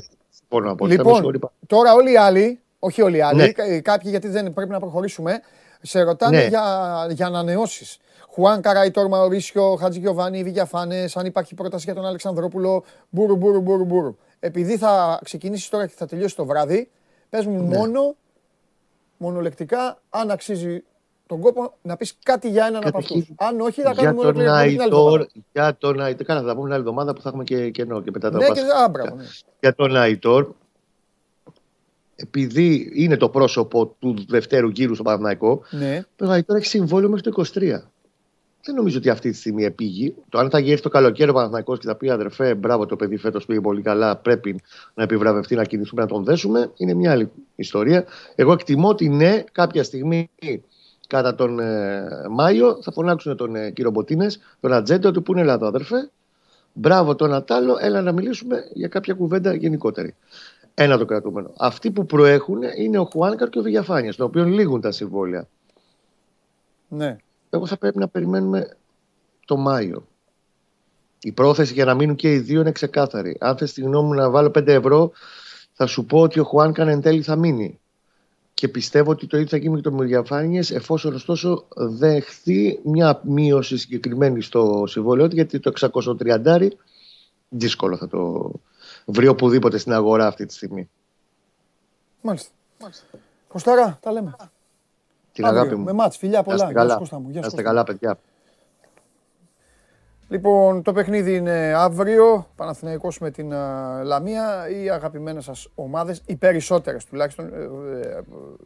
Λοιπόν, 0.88 1.40
τώρα 1.66 1.92
όλοι 1.92 2.12
οι 2.12 2.16
άλλοι, 2.16 2.60
όχι 2.78 3.02
όλοι 3.02 3.16
οι 3.16 3.20
άλλοι, 3.20 3.36
ναι. 3.36 3.80
κάποιοι 3.80 4.10
γιατί 4.10 4.28
δεν 4.28 4.52
πρέπει 4.52 4.70
να 4.70 4.80
προχωρήσουμε, 4.80 5.40
σε 5.86 6.02
ρωτάνε 6.02 6.36
ναι. 6.36 6.46
για, 6.46 7.06
για 7.10 7.26
ανανεώσεις. 7.26 7.98
Χουάν 8.28 8.60
Καραϊτόρ 8.60 9.08
Μαωρίσιο, 9.08 9.76
Χατζη 9.76 9.98
Γιωβάνι, 9.98 10.42
Βηγιαφάνε, 10.42 11.08
αν 11.14 11.26
υπάρχει 11.26 11.54
πρόταση 11.54 11.84
για 11.84 11.94
τον 11.94 12.06
Αλεξανδρόπουλο. 12.06 12.84
Μπούρου, 13.10 13.36
μπούρου, 13.36 13.60
μπούρου, 13.60 13.84
μπούρου. 13.84 14.16
Επειδή 14.40 14.76
θα 14.76 15.20
ξεκινήσεις 15.24 15.68
τώρα 15.68 15.86
και 15.86 15.94
θα 15.96 16.06
τελειώσει 16.06 16.36
το 16.36 16.44
βράδυ, 16.44 16.90
πες 17.30 17.46
μου 17.46 17.62
ναι. 17.62 17.76
μόνο, 17.76 18.16
μονολεκτικά, 19.16 19.98
αν 20.10 20.30
αξίζει 20.30 20.82
τον 21.26 21.40
κόπο 21.40 21.74
να 21.82 21.96
πεις 21.96 22.18
κάτι 22.22 22.48
για 22.48 22.66
έναν 22.66 22.86
από 22.86 22.98
αυτούς. 22.98 23.30
Αν 23.36 23.60
όχι, 23.60 23.82
θα 23.82 23.94
κάνουμε 23.94 24.20
όλο 24.20 24.32
την 24.32 24.48
άλλη 24.48 24.72
Για 24.72 24.88
τον 25.78 26.00
Αϊτόρ, 26.00 26.24
καλά, 26.24 26.42
θα 26.42 26.54
πούμε 26.54 26.64
την 26.64 26.72
άλλη 26.72 26.80
εβδομάδα 26.80 27.12
που 27.12 27.20
θα 27.20 27.28
έχουμε 27.28 27.44
και 27.44 27.70
κενό 27.70 28.02
και 28.02 28.10
μετά 28.12 28.30
τα 28.30 28.38
ναι, 28.38 28.46
και, 28.46 28.60
α, 28.60 28.88
μπράβο, 28.88 29.14
ναι. 29.14 29.24
Για 29.60 29.74
τον 29.74 29.96
Αϊτόρ, 29.96 30.52
επειδή 32.16 32.90
είναι 32.94 33.16
το 33.16 33.28
πρόσωπο 33.28 33.96
του 33.98 34.26
δευτέρου 34.28 34.68
γύρου 34.68 34.94
στο 34.94 35.02
Παναθηναϊκό, 35.02 35.62
ναι. 35.70 36.04
το 36.16 36.30
Αϊτόρ 36.30 36.56
έχει 36.56 36.66
συμβόλαιο 36.66 37.08
μέχρι 37.08 37.30
το 37.30 37.44
23. 37.54 37.60
Δεν 38.66 38.74
νομίζω 38.74 38.98
ότι 38.98 39.08
αυτή 39.08 39.30
τη 39.30 39.36
στιγμή 39.36 39.64
επήγει. 39.64 40.14
Το 40.28 40.38
αν 40.38 40.50
θα 40.50 40.58
γίνει 40.58 40.78
το 40.78 40.88
καλοκαίρι 40.88 41.30
ο 41.30 41.32
Παναθηναϊκός 41.32 41.78
και 41.78 41.86
θα 41.86 41.94
πει 41.96 42.10
αδερφέ, 42.10 42.54
μπράβο 42.54 42.86
το 42.86 42.96
παιδί 42.96 43.16
φέτος 43.16 43.46
πήγε 43.46 43.60
πολύ 43.60 43.82
καλά, 43.82 44.16
πρέπει 44.16 44.60
να 44.94 45.02
επιβραβευτεί, 45.02 45.54
να 45.54 45.64
κινηθούμε, 45.64 46.02
να 46.02 46.08
τον 46.08 46.24
δέσουμε, 46.24 46.70
είναι 46.76 46.94
μια 46.94 47.10
άλλη 47.10 47.30
ιστορία. 47.54 48.04
Εγώ 48.34 48.52
εκτιμώ 48.52 48.88
ότι 48.88 49.08
ναι, 49.08 49.44
κάποια 49.52 49.84
στιγμή 49.84 50.30
κατά 51.06 51.34
τον 51.34 51.60
ε, 51.60 52.08
Μάιο 52.30 52.78
θα 52.82 52.92
φωνάξουν 52.92 53.36
τον 53.36 53.54
ε, 53.56 53.70
κύριο 53.70 53.90
Μποτίνες, 53.90 54.38
τον 54.60 54.72
Ατζέντο 54.72 55.10
του 55.10 55.22
που 55.22 55.32
είναι 55.32 55.40
Ελλάδα, 55.40 55.66
αδερφέ. 55.66 56.10
Μπράβο 56.72 57.14
τον 57.14 57.34
Ατάλο, 57.34 57.76
έλα 57.80 58.02
να 58.02 58.12
μιλήσουμε 58.12 58.64
για 58.72 58.88
κάποια 58.88 59.14
κουβέντα 59.14 59.54
γενικότερη. 59.54 60.14
Ένα 60.74 60.98
το 60.98 61.04
κρατούμενο. 61.04 61.52
Αυτοί 61.58 61.90
που 61.90 62.06
προέχουν 62.06 62.58
είναι 62.76 62.98
ο 62.98 63.04
Χουάνκαρ 63.04 63.48
και 63.48 63.58
ο 63.58 63.62
Βηγιαφάνιας, 63.62 64.16
των 64.16 64.26
οποίων 64.26 64.48
λήγουν 64.48 64.80
τα 64.80 64.92
συμβόλαια. 64.92 65.48
Ναι. 66.88 67.16
Εγώ 67.50 67.66
θα 67.66 67.76
πρέπει 67.76 67.98
να 67.98 68.08
περιμένουμε 68.08 68.76
το 69.44 69.56
Μάιο. 69.56 70.06
Η 71.20 71.32
πρόθεση 71.32 71.72
για 71.72 71.84
να 71.84 71.94
μείνουν 71.94 72.16
και 72.16 72.32
οι 72.32 72.38
δύο 72.38 72.60
είναι 72.60 72.72
ξεκάθαρη. 72.72 73.36
Αν 73.40 73.56
θες 73.56 73.72
τη 73.72 73.80
γνώμη 73.80 74.06
μου 74.06 74.14
να 74.14 74.30
βάλω 74.30 74.48
5 74.48 74.66
ευρώ, 74.66 75.12
θα 75.72 75.86
σου 75.86 76.04
πω 76.04 76.20
ότι 76.20 76.40
ο 76.40 76.44
Χουάνκαρ 76.44 76.88
εν 76.88 77.00
τέλει 77.00 77.22
θα 77.22 77.36
μείνει. 77.36 77.78
Και 78.54 78.68
πιστεύω 78.68 79.10
ότι 79.10 79.26
το 79.26 79.36
ίδιο 79.36 79.48
θα 79.48 79.56
γίνει 79.56 79.76
και 79.76 79.90
το 79.90 79.96
Βηγιαφάνιες, 79.96 80.70
εφόσον 80.70 81.14
ωστόσο 81.14 81.66
δεχθεί 81.76 82.80
μια 82.84 83.20
μείωση 83.24 83.76
συγκεκριμένη 83.76 84.42
στο 84.42 84.84
συμβόλαιο, 84.86 85.26
γιατί 85.26 85.60
το 85.60 85.72
630 85.80 86.68
δύσκολο 87.48 87.96
θα 87.96 88.08
το, 88.08 88.50
βρει 89.04 89.28
οπουδήποτε 89.28 89.78
στην 89.78 89.92
αγορά 89.92 90.26
αυτή 90.26 90.46
τη 90.46 90.54
στιγμή. 90.54 90.90
Μάλιστα. 92.20 92.50
Μάλιστα. 92.80 93.04
Κωστάρα, 93.48 93.98
τα 94.00 94.12
λέμε. 94.12 94.36
Την 95.32 95.44
αγάπη 95.44 95.74
μου. 95.74 95.84
Με 95.84 95.92
μάτς, 95.92 96.16
φιλιά 96.16 96.42
πολλά. 96.42 96.70
Γεια 97.30 97.42
Είστε 97.46 97.62
καλά, 97.62 97.84
παιδιά. 97.84 98.18
Λοιπόν, 100.28 100.82
το 100.82 100.92
παιχνίδι 100.92 101.34
είναι 101.34 101.72
αύριο, 101.76 102.46
Παναθηναϊκός 102.56 103.18
με 103.18 103.30
την 103.30 103.52
Λαμία. 104.02 104.68
Οι 104.68 104.90
αγαπημένες 104.90 105.44
σας 105.44 105.68
ομάδες, 105.74 106.22
οι 106.26 106.36
περισσότερες 106.36 107.04
τουλάχιστον, 107.04 107.52
ε, 107.54 107.58
ε, 108.00 108.22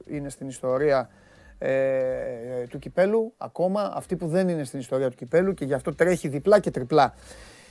είναι 0.06 0.28
στην 0.28 0.48
ιστορία 0.48 1.10
ε, 1.58 2.66
του 2.68 2.78
Κυπέλου 2.78 3.32
ακόμα. 3.36 3.92
Αυτοί 3.94 4.16
που 4.16 4.26
δεν 4.26 4.48
είναι 4.48 4.64
στην 4.64 4.78
ιστορία 4.78 5.10
του 5.10 5.16
Κυπέλου 5.16 5.54
και 5.54 5.64
γι' 5.64 5.74
αυτό 5.74 5.94
τρέχει 5.94 6.28
διπλά 6.28 6.58
και 6.58 6.70
τριπλά 6.70 7.14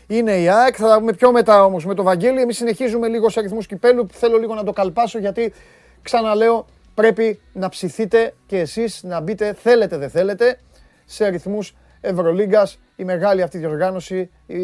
είναι 0.07 0.37
η 0.37 0.49
ΑΕΚ. 0.49 0.75
Θα 0.77 0.87
τα 0.87 0.97
πούμε 0.97 1.13
πιο 1.13 1.31
μετά 1.31 1.63
όμως 1.63 1.85
με 1.85 1.93
το 1.93 2.03
Βαγγέλη. 2.03 2.41
Εμείς 2.41 2.57
συνεχίζουμε 2.57 3.07
λίγο 3.07 3.29
σε 3.29 3.39
αριθμούς 3.39 3.67
κυπέλου. 3.67 4.07
Θέλω 4.11 4.37
λίγο 4.37 4.53
να 4.53 4.63
το 4.63 4.73
καλπάσω 4.73 5.19
γιατί 5.19 5.53
ξαναλέω 6.01 6.65
πρέπει 6.93 7.39
να 7.53 7.69
ψηθείτε 7.69 8.33
και 8.45 8.59
εσείς 8.59 9.03
να 9.03 9.19
μπείτε, 9.19 9.53
θέλετε 9.53 9.97
δεν 9.97 10.09
θέλετε, 10.09 10.59
σε 11.05 11.25
αριθμούς 11.25 11.75
Ευρωλίγκας. 12.01 12.79
Η 12.95 13.03
μεγάλη 13.03 13.41
αυτή 13.41 13.57
διοργάνωση, 13.57 14.29
η 14.45 14.63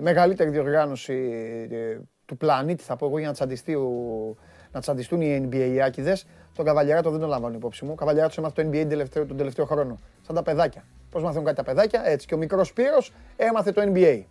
μεγαλύτερη 0.00 0.50
διοργάνωση 0.50 1.12
ε, 1.70 1.98
του 2.26 2.36
πλανήτη, 2.36 2.82
θα 2.82 2.96
πω 2.96 3.06
εγώ, 3.06 3.18
για 3.18 3.26
να 3.26 3.32
τσαντιστεί 3.32 3.76
να 4.72 4.80
τσαντιστούν 4.80 5.20
οι 5.20 5.48
NBA 5.50 5.78
άκηδες. 5.84 6.26
Τον 6.54 6.64
Καβαλιαράτο 6.64 7.10
δεν 7.10 7.20
τον 7.20 7.28
λαμβάνω 7.28 7.54
υπόψη 7.54 7.84
μου. 7.84 7.94
Ο 8.00 8.04
έμαθε 8.36 8.62
το 8.62 8.68
NBA 8.68 8.86
τελευταίο, 8.88 9.26
τον 9.26 9.36
τελευταίο 9.36 9.64
χρόνο. 9.64 10.00
Σαν 10.26 10.34
τα 10.34 10.42
παιδάκια. 10.42 10.84
Πώς 11.10 11.22
μαθαίνουν 11.22 11.44
κάτι 11.44 11.56
τα 11.56 11.62
παιδάκια, 11.62 12.02
έτσι. 12.04 12.26
Και 12.26 12.34
ο 12.34 12.38
μικρός 12.38 12.68
Σπύρος 12.68 13.12
έμαθε 13.36 13.72
το 13.72 13.82
NBA. 13.94 14.22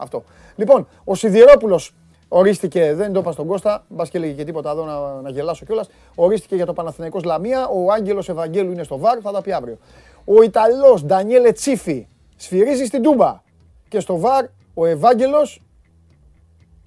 Αυτό. 0.00 0.24
Λοιπόν, 0.56 0.88
ο 1.04 1.14
Σιδηρόπουλος 1.14 1.94
ορίστηκε, 2.28 2.94
δεν 2.94 3.12
το 3.12 3.20
είπα 3.20 3.32
στον 3.32 3.46
Κώστα, 3.46 3.84
μπας 3.88 4.10
και 4.10 4.16
έλεγε 4.16 4.32
και 4.32 4.44
τίποτα 4.44 4.70
εδώ 4.70 4.84
να, 4.84 5.20
να 5.20 5.30
γελάσω 5.30 5.64
κιόλας. 5.64 5.88
Ορίστηκε 6.14 6.54
για 6.54 6.66
το 6.66 6.72
Παναθηναϊκός 6.72 7.24
Λαμία. 7.24 7.68
Ο 7.68 7.92
Άγγελος 7.92 8.28
Ευαγγέλου 8.28 8.72
είναι 8.72 8.82
στο 8.82 8.98
βαρ, 8.98 9.18
θα 9.22 9.32
τα 9.32 9.42
πει 9.42 9.52
αύριο. 9.52 9.78
Ο 10.24 10.42
Ιταλός 10.42 11.04
Ντανιέλε 11.04 11.52
Τσίφι 11.52 12.06
σφυρίζει 12.36 12.84
στην 12.84 13.02
Τούμπα. 13.02 13.42
και 13.88 14.00
στο 14.00 14.18
βαρ 14.18 14.44
ο 14.74 14.86
Ευάγγελος. 14.86 15.62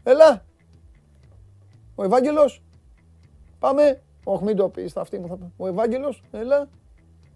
Έλα. 0.04 0.46
Ο 1.96 2.04
Ευάγγελος. 2.04 2.62
Πάμε. 3.60 4.02
Όχι, 4.24 4.44
μην 4.44 4.56
το 4.56 4.70
πεις, 4.70 4.98
αυτή 4.98 5.20
μου 5.20 5.28
θα 5.28 5.38
Ο 5.58 5.68
Ευάγγελος, 5.68 6.24
έλα. 6.32 6.68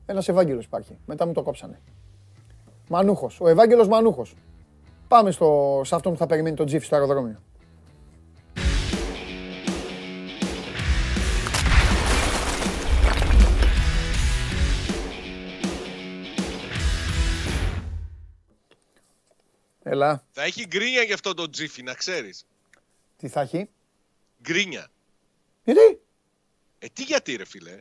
Ένας 0.06 0.28
Ευάγγελος 0.28 0.66
υπάρχει. 0.66 0.98
Μετά 1.06 1.26
μου 1.26 1.34
το 1.34 1.42
κόψανε. 1.42 1.80
Μανούχος. 2.90 3.40
Ο 3.42 3.48
Ευάγγελος 3.48 3.88
Μανούχος. 3.88 4.36
Πάμε 5.08 5.32
στο, 5.32 5.82
σε 5.86 5.96
αυτόν 5.96 6.12
που 6.12 6.18
θα 6.18 6.26
περιμένει 6.26 6.56
τον 6.56 6.66
Τζίφι 6.66 6.86
στο 6.86 6.96
αεροδρόμιο. 6.96 7.42
Έλα. 19.84 20.24
Θα 20.32 20.44
έχει 20.44 20.66
γκρίνια 20.68 21.02
για 21.02 21.14
αυτό 21.14 21.34
το 21.34 21.50
Τζίφι, 21.50 21.84
να 21.84 21.94
ξέρεις. 21.94 22.46
Τι 23.18 23.28
θα 23.28 23.42
έχει; 23.42 23.70
Γκρίνια. 24.42 24.88
Γιατί; 25.64 26.00
Ε, 26.80 26.88
τι 26.94 27.04
γιατί 27.04 27.36
ρε 27.36 27.46
φίλε. 27.46 27.78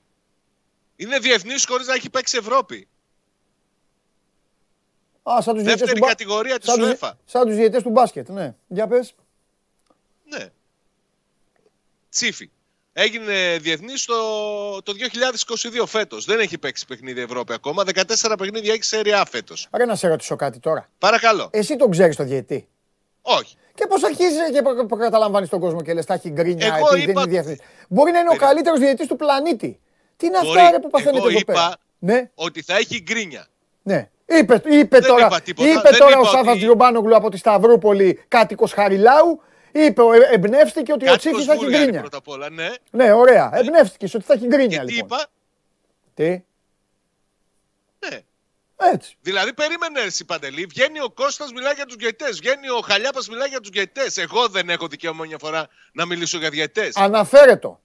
Είναι 0.96 1.18
διεθνής 1.18 1.66
χωρίς 1.66 1.86
να 1.86 1.94
έχει 1.94 2.10
παίξει 2.10 2.36
Ευρώπη. 2.36 2.88
Α, 5.30 5.42
σαν 5.42 5.54
τους 5.54 5.62
Δεύτερη 5.62 6.00
του... 6.00 6.06
κατηγορία 6.06 6.58
της 6.58 6.74
UEFA. 6.78 7.10
Σαν 7.24 7.46
τους 7.46 7.54
διαιτές 7.54 7.82
του 7.82 7.90
μπάσκετ, 7.90 8.28
ναι. 8.28 8.54
Για 8.66 8.86
πες. 8.86 9.14
Ναι. 10.24 10.46
Τσίφι. 12.10 12.50
Έγινε 12.92 13.56
διεθνής 13.60 14.04
το, 14.04 14.14
το 14.82 14.92
2022 15.80 15.86
φέτος. 15.86 16.24
Δεν 16.24 16.40
έχει 16.40 16.58
παίξει 16.58 16.86
παιχνίδι 16.86 17.20
Ευρώπη 17.20 17.52
ακόμα. 17.52 17.82
14 17.94 18.34
παιχνίδια 18.38 18.72
έχει 18.72 18.82
σε 18.82 19.00
ΡΙΑ 19.00 19.24
φέτος. 19.30 19.68
Άρα 19.70 19.86
να 19.86 19.94
σε 19.94 20.08
ρωτήσω 20.08 20.36
κάτι 20.36 20.58
τώρα. 20.58 20.88
Παρακαλώ. 20.98 21.48
Εσύ 21.52 21.76
τον 21.76 21.90
ξέρεις 21.90 22.16
το 22.16 22.24
διαιτή. 22.24 22.68
Όχι. 23.22 23.56
Και 23.74 23.86
πώς 23.86 24.02
αρχίζεις 24.04 24.38
και 24.52 24.62
καταλαμβάνει 24.98 25.48
τον 25.48 25.60
κόσμο 25.60 25.82
και 25.82 25.94
λες: 25.94 26.04
Τα 26.06 26.14
έχει 26.14 26.30
γκρίνια, 26.30 26.66
Εγώ 26.66 26.86
επειδή 26.86 27.10
είπα... 27.10 27.20
δεν 27.20 27.30
είναι 27.30 27.40
διεθνής. 27.42 27.58
Μπορεί 27.88 28.12
να 28.12 28.18
είναι 28.18 28.28
ο 28.32 28.36
καλύτερος 28.36 28.78
διαιτητής 28.78 29.06
του 29.06 29.16
πλανήτη. 29.16 29.80
Τι 30.16 30.26
είναι 30.26 30.38
Μπορεί. 30.42 30.58
αυτά 30.58 30.70
ρε, 30.70 30.78
που 30.78 30.90
παθαίνετε 30.90 31.16
Εγώ 31.18 31.28
εδώ 31.28 31.38
είπα 31.38 31.52
πέρα; 31.52 31.76
Ναι, 31.98 32.30
ότι 32.34 32.62
θα 32.62 32.76
έχει 32.76 33.00
γκρίνια. 33.00 33.46
ναι. 33.82 34.08
Είπε, 34.26 34.62
είπε 34.64 34.98
Δεν 34.98 35.08
τώρα, 35.08 35.26
είπα 35.26 35.40
τίποτα. 35.40 35.68
είπε 35.68 35.80
Δεν 35.90 35.98
τώρα 35.98 36.10
είπα 36.10 36.20
ο 36.20 36.24
Σάβα 36.24 36.50
ότι- 36.50 36.60
Διομπάνογλου 36.60 37.16
από 37.16 37.30
τη 37.30 37.36
Σταυρούπολη, 37.36 38.24
κάτοικο 38.28 38.66
Χαριλάου. 38.66 39.42
Είπε, 39.72 40.02
ε, 40.02 40.34
εμπνεύστηκε 40.34 40.92
ότι 40.92 41.04
ο 41.04 41.06
Κάτοικος 41.10 41.18
Τσίφης 41.18 41.44
θα 41.44 41.52
έχει 41.52 41.62
Βούλγαρη 41.62 41.82
γκρίνια. 41.82 42.00
πρώτα 42.00 42.16
απ' 42.16 42.28
όλα, 42.28 42.50
ναι. 42.50 42.70
Ναι, 42.90 43.12
ωραία. 43.12 43.50
Εμπνεύστηκες 43.54 44.14
ότι 44.14 44.24
θα 44.24 44.34
έχει 44.34 44.46
γκρίνια 44.46 44.78
Και 44.78 44.84
τι 44.84 44.92
λοιπόν. 44.92 45.18
είπα; 45.18 45.26
Τι, 46.14 46.42
Ναι. 48.08 48.20
έτσι. 48.92 49.16
Δηλαδή, 49.20 49.52
περίμενε 49.54 50.00
εσύ 50.00 50.24
Παντελή. 50.24 50.66
Βγαίνει 50.66 51.00
ο 51.00 51.10
Κώστας 51.10 51.52
μιλάει 51.52 51.72
για 51.74 51.86
τους 51.86 51.96
διαιτές. 51.96 52.38
Βγαίνει 52.38 52.68
ο 52.68 52.80
Χαλιάπας 52.80 53.28
μιλάει 53.28 53.48
για 53.48 53.60
τους 53.60 53.70
διαιτές. 53.70 54.16
Εγώ 54.16 54.48
δεν 54.48 54.68
έχω 54.70 54.86
δικαίωμα 54.86 55.24
μια 55.24 55.38
φορά 55.40 55.68
να 55.92 56.06
μιλήσω 56.06 56.38
για 56.38 56.50
διαιτές. 56.50 56.96
Αναφέρετο. 56.96 57.80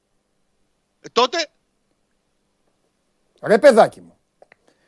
Ε, 1.02 1.08
τότε, 1.12 1.48
Ρε 3.42 3.58
παιδάκι 3.58 4.02
μου. 4.02 4.19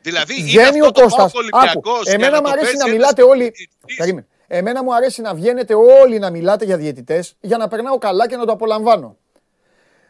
Δηλαδή, 0.02 0.34
είναι 0.38 0.44
Βγαίνει 0.48 0.66
αυτό 0.80 0.86
ο 0.86 0.90
το 0.90 1.00
Κώστας. 1.02 1.32
Πάοκ 1.32 1.34
Ολυμπιακός 1.36 1.92
Άκου, 1.94 2.02
για 2.02 2.12
εμένα 2.12 2.36
μου 2.36 2.42
το 2.42 2.48
αρέσει 2.50 2.64
παίζει 2.64 2.76
να 2.76 2.84
ένας 2.84 2.96
μιλάτε 2.96 3.22
όλοι. 3.22 3.42
διαιτητής. 3.42 3.96
Περίμενε. 3.96 4.26
Εμένα 4.46 4.82
μου 4.82 4.94
αρέσει 4.94 5.20
να 5.20 5.34
βγαίνετε 5.34 5.74
όλοι 5.74 6.18
να 6.18 6.30
μιλάτε 6.30 6.64
για 6.64 6.76
διαιτητές 6.76 7.36
για 7.40 7.56
να 7.56 7.68
περνάω 7.68 7.98
καλά 7.98 8.28
και 8.28 8.36
να 8.36 8.44
το 8.46 8.52
απολαμβάνω. 8.52 9.16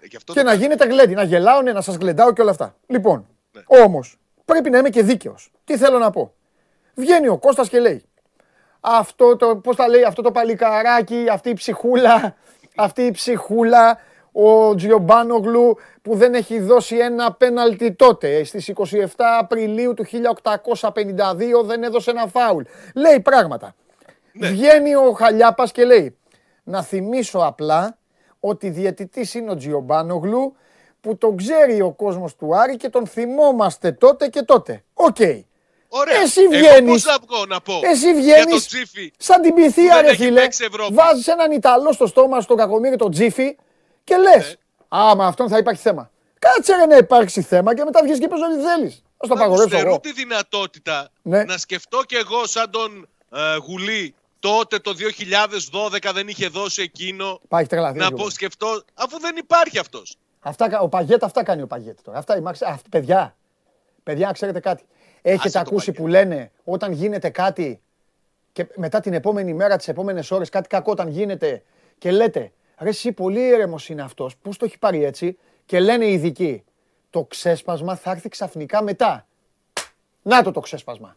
Ε, 0.01 0.07
γι' 0.07 0.17
αυτό 0.17 0.33
Και 0.33 0.39
το 0.41 0.45
να 0.47 0.55
γίνεται 0.55 0.85
γλέντι, 0.85 1.15
να 1.15 1.23
γελάω, 1.23 1.63
ναι, 1.63 1.73
να 1.73 1.81
σας 1.81 1.95
γλεντάω 1.95 2.33
και 2.33 2.41
όλα 2.41 2.51
αυτά. 2.51 2.77
Λοιπόν, 2.87 3.27
Ναι. 3.53 3.63
όμως, 3.85 4.19
πρέπει 4.45 4.71
να 4.71 4.79
είμαι 4.79 4.89
και 4.89 5.03
δίκαιος. 5.03 5.51
Τι 5.65 5.77
θέλω 5.77 5.99
να 5.99 6.11
πω; 6.11 6.33
Βγαίνει 6.95 7.29
ο 7.29 7.39
Κώστας 7.39 7.69
και 7.69 7.81
λέει, 7.81 8.03
αυτό 8.81 9.37
το, 9.37 9.57
πώς 9.57 9.77
τα 9.77 9.89
λέει, 9.89 10.03
αυτό 10.05 10.23
το 10.23 10.31
παλικαράκι, 10.33 11.27
αυτή 11.31 11.51
η 11.51 11.55
ψυχούλα, 11.55 12.37
αυτή 12.77 13.03
η 13.03 13.11
ψυχούλα, 13.11 13.99
ο 14.33 14.75
Τζιομπάνογλου 14.75 15.77
που 16.03 16.17
δεν 16.17 16.35
έχει 16.35 16.61
δώσει 16.61 16.97
ένα 16.97 17.33
πέναλτι 17.33 17.93
τότε, 17.93 18.45
στις 18.45 18.73
27 18.77 19.07
Απριλίου 19.41 19.95
του 19.95 20.05
1852 20.05 21.65
δεν 21.65 21.83
έδωσε 21.83 22.11
ένα 22.11 22.27
φάουλ. 22.27 22.63
Λέει 22.95 23.21
πράγματα. 23.21 23.75
Βγαίνει 24.35 24.95
ο 24.95 25.13
Χαλιάπας 25.13 25.73
και 25.73 25.85
λέει, 25.85 26.17
να 26.63 26.83
θυμίσω 26.83 27.39
απλά 27.39 27.99
ότι 28.41 28.69
διαιτητής 28.71 29.35
είναι 29.35 29.51
ο 29.51 29.57
Τζιομπάνογλου 29.57 30.57
που 31.01 31.17
τον 31.19 31.37
ξέρει 31.37 31.81
ο 31.81 31.91
κόσμος 31.93 32.37
του 32.37 32.57
Άρη 32.57 32.77
και 32.77 32.89
τον 32.89 33.07
θυμόμαστε 33.07 33.93
τότε 33.93 34.29
και 34.29 34.43
τότε. 34.43 34.85
Οκ. 34.95 35.17
Ωραία. 35.89 36.21
Εσύ 36.23 36.41
Εγώ 36.41 36.51
βγαίνεις. 36.51 36.93
πώς 36.93 37.05
να 37.05 37.17
βγω 37.27 37.47
να 37.47 37.61
πω. 37.61 37.81
Εσύ 37.83 38.13
Για 38.21 38.37
τον 38.37 38.45
βγαίνεις 38.45 38.67
Τζίφι. 38.67 39.13
σαν 39.17 39.41
την 39.43 39.55
πυθία 39.55 39.95
δεν 39.95 40.03
ρε 40.05 40.09
έχει 40.11 40.25
φίλε, 40.25 40.41
παίξει 40.41 40.65
Ευρώπη. 40.65 40.95
βάζεις 40.95 41.27
έναν 41.27 41.51
Ιταλό 41.53 41.93
στο 41.93 42.07
στόμα 42.07 42.41
στον 42.41 42.57
κακομύρι 42.57 42.97
τον 42.97 43.11
Τζίφι 43.11 43.57
και 44.05 44.17
λες, 44.17 44.59
Ναι. 44.91 44.99
α, 45.01 45.17
με 45.17 45.25
αυτόν 45.25 45.49
θα 45.49 45.59
υπάρχει 45.59 45.81
θέμα. 45.81 46.11
Κάτσε 46.39 46.75
ρε 46.77 46.87
να 46.87 46.97
υπάρξει 46.97 47.43
θέμα 47.43 47.75
και 47.75 47.85
μετά 47.85 48.03
βγεις 48.03 48.19
και 48.19 48.29
πες 48.29 48.41
ό,τι 48.41 48.63
θέλεις. 48.63 49.03
Ας 49.17 49.29
το 49.29 49.35
Να 49.35 49.35
μου 49.35 49.41
απαγορεύσω 49.41 49.69
στερούν 49.69 49.91
εγώ. 49.91 50.01
τη 50.01 50.13
δυνατότητα 50.13 51.09
Ναι. 51.23 51.45
να 51.45 51.59
σκεφτώ 51.59 52.03
κι 52.07 52.15
εγώ 52.15 52.47
σαν 52.47 52.71
τον 52.71 53.09
ε, 53.33 53.57
Γουλή 53.67 54.15
τότε 54.39 54.79
το 54.79 54.93
2012 54.95 56.13
δεν 56.15 56.29
είχε 56.29 56.49
δώσει 56.49 56.83
εκείνο 56.83 57.41
Πάει 57.49 57.67
τρελαθεί. 57.67 57.99
να 57.99 58.11
πω 58.13 58.31
σκεφτώ 58.31 58.83
αφού 58.95 59.21
δεν 59.21 59.37
υπάρχει 59.37 59.79
αυτός. 59.79 60.17
Αυτά, 60.41 60.69
κα- 60.69 60.81
ο 60.81 60.89
Παγιέτ 60.89 61.25
αυτά 61.25 61.43
κάνει 61.45 61.63
ο 61.63 61.67
Παγιέτ 61.67 61.99
τώρα. 62.03 62.19
Αυτά, 62.19 62.37
η 62.37 62.41
Μαξ- 62.41 62.63
αυτή, 62.63 62.89
παιδιά, 62.89 63.37
παιδιά, 64.03 64.33
ξέρετε 64.33 64.61
κάτι. 64.61 64.85
Έχετε 65.23 65.43
Άσε 65.49 65.51
το 65.53 65.59
ακούσει 65.59 65.93
Παγιέτ. 65.93 65.97
που 65.97 66.07
λένε 66.07 66.51
όταν 66.65 66.93
γίνεται 66.93 67.29
κάτι 67.29 67.81
και 68.53 68.67
μετά 68.75 69.01
την 69.01 69.15
επόμενη 69.15 69.55
μέρα, 69.55 69.77
τις 69.77 69.89
επόμενες 69.89 70.31
ώρες, 70.31 70.49
κάτι 70.49 70.69
κακό 70.69 70.91
όταν 70.91 71.09
γίνεται 71.09 71.63
και 71.99 72.11
λέτε 72.11 72.53
ρε 72.83 72.89
εσύ 72.89 73.13
πολύ 73.13 73.41
ήρεμος 73.41 73.89
είναι 73.89 74.03
αυτός, 74.03 74.37
πώς 74.37 74.57
το 74.57 74.65
έχει 74.65 74.79
πάρει 74.79 75.05
έτσι; 75.05 75.39
Και 75.67 75.81
λένε 75.81 76.05
οι 76.05 76.13
ειδικοί 76.13 76.65
το 77.11 77.25
ξέσπασμα 77.25 77.97
θα 77.97 78.11
έρθει 78.11 78.29
ξαφνικά 78.29 78.83
μετά. 78.83 79.27
Να 80.23 80.43
το 80.43 80.51
το 80.51 80.61
ξέσπασμα. 80.61 81.15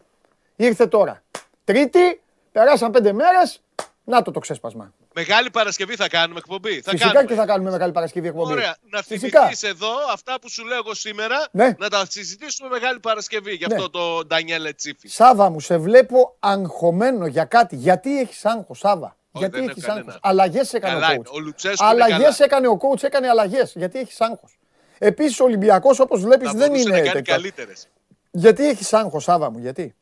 Ήρθε 0.55 0.88
τώρα. 0.88 1.24
Τρίτη, 1.63 2.22
περάσαν 2.51 2.91
πέντε 2.91 3.13
μέρες, 3.13 3.61
να 4.03 4.22
το 4.22 4.32
το 4.32 4.39
ξέσπασμα. 4.39 4.93
Μεγάλη 5.13 5.49
Παρασκευή 5.51 5.95
θα 5.95 6.07
κάνουμε 6.07 6.39
εκπομπή. 6.39 6.82
Θα 6.82 6.91
Φυσικά 6.91 7.11
κάνουμε. 7.11 7.34
και 7.34 7.39
θα 7.39 7.45
κάνουμε 7.45 7.70
Μεγάλη 7.72 7.91
Παρασκευή 7.91 8.28
εκπομπή. 8.28 8.51
Ωραία. 8.51 8.76
Να 8.89 9.01
Φυσικά. 9.01 9.39
θυμηθείς 9.41 9.63
εδώ 9.63 9.89
αυτά 10.13 10.39
που 10.41 10.49
σου 10.49 10.66
λέω 10.66 10.78
εγώ 10.78 10.93
σήμερα 10.93 11.47
Ναι. 11.51 11.76
να 11.78 11.89
τα 11.89 12.05
συζητήσουμε 12.09 12.70
Μεγάλη 12.70 12.99
Παρασκευή 12.99 13.53
για 13.55 13.68
Ναι. 13.68 13.76
αυτό 13.76 13.89
το 13.89 14.26
Ντανιέλε 14.28 14.74
Τσίφι. 14.74 15.07
Σάβα 15.07 15.49
μου, 15.49 15.59
σε 15.59 15.78
βλέπω 15.78 16.36
αγχωμένο 16.39 17.26
για 17.28 17.45
κάτι. 17.45 17.76
Γιατί 17.76 18.20
έχεις 18.20 18.45
άγχος, 18.45 18.78
Σάβα; 18.80 19.18
Όχι, 19.36 19.46
Γιατί 19.46 19.60
δεν 19.60 19.70
έχεις 19.70 19.84
έχω 19.84 19.92
άγχος. 19.92 20.06
κανένα. 20.06 20.20
Αλλαγές 20.22 20.74
έκανε 20.74 20.94
Καλά 20.94 21.08
ο 21.08 21.12
είναι. 21.14 21.24
coach. 21.28 21.34
Ο 21.34 21.40
Λουτσέσκου 21.40 21.84
είναι 21.84 21.92
Αλλαγές 22.04 22.18
καλά. 22.18 22.36
έκανε 22.40 22.68
ο 22.68 22.78
coach, 22.82 23.04
έκανε 23.04 23.28
αλλαγές. 23.30 23.74
Γιατί 23.76 24.00
έχεις 24.00 24.22
άγχος. 24.22 24.58
Επίσης 24.98 25.40
ο 25.40 25.44
Ολυμπιακός, 25.44 26.00
όπως 26.00 26.22
βλέπεις, 26.22 26.48
Θα 26.52 26.58
δεν 26.58 26.68
μπορούσε 26.68 26.88
είναι 26.88 26.98
να 26.98 27.04
κάνει 27.04 27.12
τέτοιο. 27.14 27.34
καλύτερες. 27.34 27.88
Γιατί 28.32 28.68
έχεις 28.68 28.94
άγχος, 28.94 29.24
Σάβα 29.24 29.52
μου, 29.52 29.60
γιατί; 29.60 29.96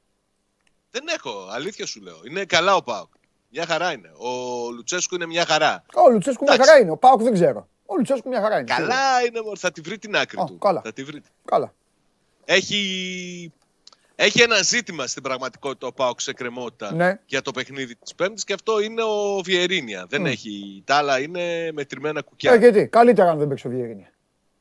Δεν 0.92 1.04
έχω, 1.08 1.48
αλήθεια 1.52 1.86
σου 1.86 2.02
λέω. 2.02 2.16
Είναι 2.30 2.46
καλά 2.46 2.76
ο 2.76 2.84
Πάοκ. 2.84 3.08
Μια 3.50 3.66
χαρά 3.66 3.92
είναι. 3.92 4.12
Ο 4.18 4.30
Λουτσέσκου 4.72 5.16
είναι 5.16 5.26
μια 5.26 5.46
χαρά. 5.46 5.84
Ο 5.94 6.10
Λουτσέσκου 6.12 6.44
μια 6.44 6.54
Εντάξει. 6.54 6.70
χαρά 6.72 6.82
είναι. 6.84 6.92
Ο 6.92 6.98
Πάοκ 6.98 7.22
δεν 7.22 7.34
ξέρω. 7.34 7.68
Ο 7.86 7.96
Λουτσέσκου 7.96 8.30
μια 8.30 8.42
χαρά 8.42 8.60
είναι. 8.60 8.74
σίγουρα. 8.74 8.94
Καλά 8.96 9.22
είναι, 9.28 9.42
μωρέ. 9.42 9.60
θα 9.60 9.72
τη 9.72 9.82
βρει 9.82 9.98
την 9.98 10.16
άκρη 10.16 10.40
Α, 10.42 10.46
του. 10.46 10.58
καλά. 10.58 10.82
Θα 10.84 10.94
τη 10.94 11.04
βρει. 11.04 11.22
Καλά. 11.46 11.74
Έχει, 12.46 13.54
έχει 14.16 14.42
ένα 14.42 14.62
ζήτημα 14.62 15.08
στην 15.08 15.24
πραγματικότητα 15.24 15.88
ο 15.88 15.92
Πάοκ 15.94 16.22
σε 16.22 16.34
κρεμότητα 16.34 16.94
Ναι. 16.94 17.20
για 17.26 17.42
το 17.42 17.52
παιχνίδι 17.52 17.96
της 17.96 18.16
Πέμπτης 18.16 18.44
και 18.44 18.54
αυτό 18.54 18.80
είναι 18.80 19.02
ο 19.04 19.42
Βιερίνια. 19.44 20.06
Δεν 20.10 20.26
έχει. 20.26 20.82
Τα 20.86 20.96
άλλα 20.96 21.20
είναι 21.20 21.72
μετρημένα 21.74 22.22
κουκιά. 22.22 22.54
Ε, 22.54 22.58
γιατί; 22.58 22.88
Καλύτερα 22.88 23.30
αν 23.32 23.38
δεν 23.38 23.48
παίξει 23.48 23.68
ο 23.68 23.70
Βιερίνια. 23.70 24.12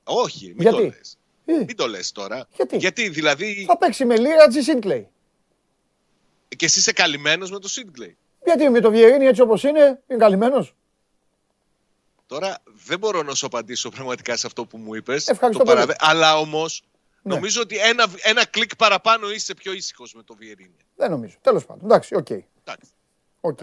Όχι, 0.04 0.46
μην 0.46 0.60
Γιατί; 0.60 0.76
το 0.76 0.82
λες. 0.82 1.18
Ε, 1.44 1.52
Μην 1.52 1.76
το 1.76 1.86
λες 1.86 2.12
τώρα. 2.12 2.46
Γιατί; 2.72 3.08
δηλαδή 3.08 3.64
Θα 3.68 3.78
παίξει 3.78 4.04
με 4.04 4.16
Λίρα 4.18 4.46
Τζι 4.48 4.60
Σίνκλεϊ. 4.62 5.08
και 6.56 6.64
εσύ 6.64 6.78
είσαι 6.78 6.92
καλυμμένος 6.92 7.50
με 7.50 7.58
το 7.58 7.68
Σίγκλεϊ. 7.68 8.16
Γιατί 8.44 8.68
με 8.68 8.80
το 8.80 8.90
Βιερίνια 8.90 9.28
έτσι 9.28 9.40
όπως 9.40 9.62
είναι, 9.62 10.02
είναι 10.08 10.18
καλυμμένος; 10.18 10.74
Τώρα 12.26 12.58
δεν 12.86 12.98
μπορώ 12.98 13.22
να 13.22 13.34
σου 13.34 13.46
απαντήσω 13.46 13.88
πραγματικά 13.88 14.36
σε 14.36 14.46
αυτό 14.46 14.64
που 14.66 14.78
μου 14.78 14.94
είπες. 14.94 15.28
Ευχαριστώ 15.28 15.64
Το 15.64 15.72
πολύ. 15.74 15.92
Αλλά 15.98 16.38
όμως 16.38 16.82
Ναι. 17.22 17.34
νομίζω 17.34 17.60
ότι 17.60 17.76
ένα, 17.76 18.06
ένα 18.22 18.46
κλικ 18.46 18.76
παραπάνω 18.76 19.30
είσαι 19.30 19.54
πιο 19.54 19.72
ήσυχος 19.72 20.14
με 20.14 20.22
το 20.22 20.34
Βιερίνια. 20.34 20.84
Δεν 20.96 21.10
νομίζω. 21.10 21.36
Τέλος 21.40 21.66
πάντων. 21.66 21.84
Εντάξει, 21.84 22.14
οκ. 22.14 22.30
Εντάξει. 22.30 22.90
Οκ. 23.40 23.58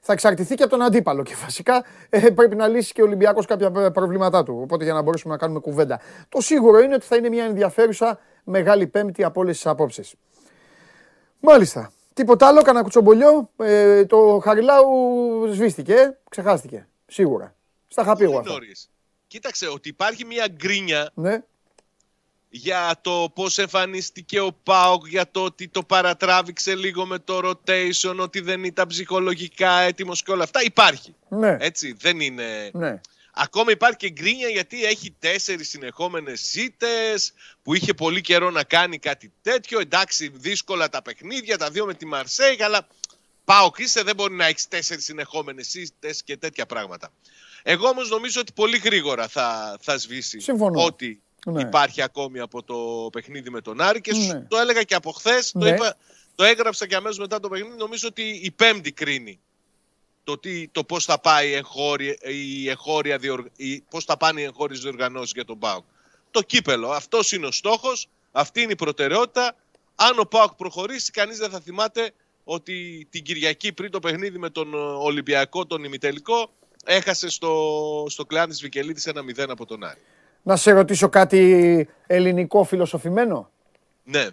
Θα 0.00 0.12
εξαρτηθεί 0.12 0.54
και 0.54 0.62
από 0.62 0.72
τον 0.72 0.82
αντίπαλο 0.82 1.22
και 1.22 1.34
βασικά 1.42 1.84
ε, 2.08 2.30
πρέπει 2.30 2.56
να 2.56 2.68
λύσει 2.68 2.92
και 2.92 3.02
ο 3.02 3.04
Ολυμπιακός 3.04 3.46
κάποια 3.46 3.72
ε, 3.76 3.88
προβλήματά 3.90 4.42
του. 4.42 4.58
Οπότε 4.62 4.84
για 4.84 4.92
να 4.92 5.02
μπορέσουμε 5.02 5.32
να 5.32 5.38
κάνουμε 5.38 5.60
κουβέντα. 5.60 6.00
Το 6.28 6.40
σίγουρο 6.40 6.78
είναι 6.78 6.94
ότι 6.94 7.06
θα 7.06 7.16
είναι 7.16 7.28
μια 7.28 7.44
ενδιαφέρουσα 7.44 8.18
μεγάλη 8.44 8.86
πέμπτη 8.86 9.24
από 9.24 9.40
όλες 9.40 9.54
τις 9.56 9.66
απόψεις. 9.66 10.14
Μάλιστα. 11.40 11.92
Τίποτα 12.14 12.46
άλλο, 12.46 12.62
κανένα 12.62 12.82
κουτσομπολιό. 12.82 13.50
Ε, 13.56 14.04
το 14.04 14.40
Χαριλάου 14.44 14.88
σβήστηκε, 15.52 15.94
ε, 15.94 16.18
ξεχάστηκε. 16.30 16.88
Σίγουρα. 17.06 17.54
Στα 17.88 18.02
είχα 18.02 18.16
πει 18.16 18.22
εγώ 18.22 18.32
Πολύ 18.32 18.42
αυτά. 18.46 18.52
νωρίς. 18.52 18.90
Κοίταξε 19.26 19.68
ότι 19.68 19.88
υπάρχει 19.88 20.24
μια 20.24 20.48
γκρίνια 20.48 21.10
Ναι. 21.14 21.42
Για 22.52 22.98
το 23.00 23.30
πώς 23.34 23.58
εμφανίστηκε 23.58 24.40
ο 24.40 24.52
Πάοκ, 24.62 25.08
για 25.08 25.30
το 25.30 25.44
ότι 25.44 25.68
το 25.68 25.82
παρατράβηξε 25.82 26.74
λίγο 26.74 27.06
με 27.06 27.18
το 27.18 27.40
rotation, 27.44 28.16
ότι 28.18 28.40
δεν 28.40 28.64
ήταν 28.64 28.86
ψυχολογικά 28.86 29.80
έτοιμος 29.80 30.22
και 30.22 30.30
όλα 30.30 30.44
αυτά. 30.44 30.62
Υπάρχει. 30.62 31.14
Ναι. 31.28 31.56
Έτσι, 31.60 31.92
δεν 31.92 32.20
είναι... 32.20 32.70
Ναι. 32.72 33.00
Ακόμα 33.32 33.70
υπάρχει 33.70 33.96
και 33.96 34.10
γκρίνια 34.10 34.48
γιατί 34.48 34.84
έχει 34.84 35.14
τέσσερις 35.18 35.68
συνεχόμενες 35.68 36.40
σίτες 36.40 37.32
που 37.62 37.74
είχε 37.74 37.94
πολύ 37.94 38.20
καιρό 38.20 38.50
να 38.50 38.64
κάνει 38.64 38.98
κάτι 38.98 39.32
τέτοιο. 39.42 39.80
Εντάξει, 39.80 40.28
δύσκολα 40.34 40.88
τα 40.88 41.02
παιχνίδια, 41.02 41.58
τα 41.58 41.70
δύο 41.70 41.86
με 41.86 41.94
τη 41.94 42.06
Μαρσέη, 42.06 42.62
αλλά 42.62 42.86
πάω 43.44 43.70
είσαι, 43.76 44.02
δεν 44.02 44.14
μπορεί 44.14 44.34
να 44.34 44.46
έχεις 44.46 44.68
τέσσερις 44.68 45.04
συνεχόμενες 45.04 45.68
σίτες 45.68 46.22
και 46.22 46.36
τέτοια 46.36 46.66
πράγματα. 46.66 47.12
Εγώ 47.62 47.88
όμως 47.88 48.08
νομίζω 48.08 48.40
ότι 48.40 48.52
πολύ 48.52 48.78
γρήγορα 48.78 49.28
θα, 49.28 49.78
θα 49.80 49.98
σβήσει 49.98 50.40
Συμφωνώ. 50.40 50.84
ό,τι 50.84 51.18
Ναι. 51.46 51.60
υπάρχει 51.60 52.02
ακόμη 52.02 52.40
από 52.40 52.62
το 52.62 53.08
παιχνίδι 53.12 53.50
με 53.50 53.60
τον 53.60 53.80
Άρη 53.80 54.00
και 54.00 54.14
σου 54.14 54.26
Ναι. 54.32 54.40
το 54.48 54.56
έλεγα 54.58 54.82
και 54.82 54.94
από 54.94 55.10
χθες, 55.12 55.52
το, 55.52 55.58
Ναι. 55.58 55.68
είπα, 55.70 55.96
το 56.34 56.44
έγραψα 56.44 56.86
και 56.86 56.94
αμέσως 56.94 57.18
μετά 57.18 57.40
το 57.40 57.48
παιχνίδι. 57.48 57.76
Νομίζω 57.76 58.08
ότι 58.08 58.22
η 58.42 58.50
πέμπτη 58.50 58.92
κρίνει 58.92 59.40
το, 60.24 60.38
τι, 60.38 60.68
το 60.68 60.84
πώς 60.84 61.04
θα 61.04 61.18
πάει 61.20 61.48
η 61.48 61.54
εγχώρια, 61.54 62.16
η 62.22 62.68
εγχώρια 62.68 63.18
διορ, 63.18 63.44
η, 63.56 63.80
πώς 63.80 64.04
θα 64.04 64.16
πάνε 64.16 64.40
οι 64.40 64.44
εγχώριες 64.44 64.80
διοργανώσεις 64.80 65.32
για 65.34 65.44
τον 65.44 65.58
ΠΑΟΚ. 65.58 65.84
Το 66.30 66.42
κύπελο, 66.42 66.90
αυτός 66.90 67.32
είναι 67.32 67.46
ο 67.46 67.50
στόχος, 67.50 68.08
αυτή 68.32 68.62
είναι 68.62 68.72
η 68.72 68.76
προτεραιότητα. 68.76 69.56
Αν 69.94 70.18
ο 70.18 70.22
ΠΑΟΚ 70.24 70.54
προχωρήσει, 70.54 71.10
κανείς 71.10 71.38
δεν 71.38 71.50
θα 71.50 71.60
θυμάται 71.60 72.10
ότι 72.44 73.06
την 73.10 73.22
Κυριακή 73.22 73.72
πριν 73.72 73.90
το 73.90 73.98
παιχνίδι 73.98 74.38
με 74.38 74.50
τον 74.50 74.74
ε, 74.74 74.76
Ολυμπιακό, 74.76 75.66
τον 75.66 75.84
ημιτελικό, 75.84 76.50
έχασε 76.84 77.28
στο, 77.28 78.06
στο 78.08 78.24
κλάν 78.24 78.48
της 78.48 78.60
Βικελίδης 78.60 79.06
ένα 79.06 79.22
0 79.36 79.46
από 79.48 79.66
τον 79.66 79.84
Άρη. 79.84 80.00
Να 80.42 80.56
σε 80.56 80.72
ρωτήσω 80.72 81.08
κάτι 81.08 81.88
ελληνικό 82.06 82.64
φιλοσοφημένο; 82.64 83.50
Ναι, 84.04 84.26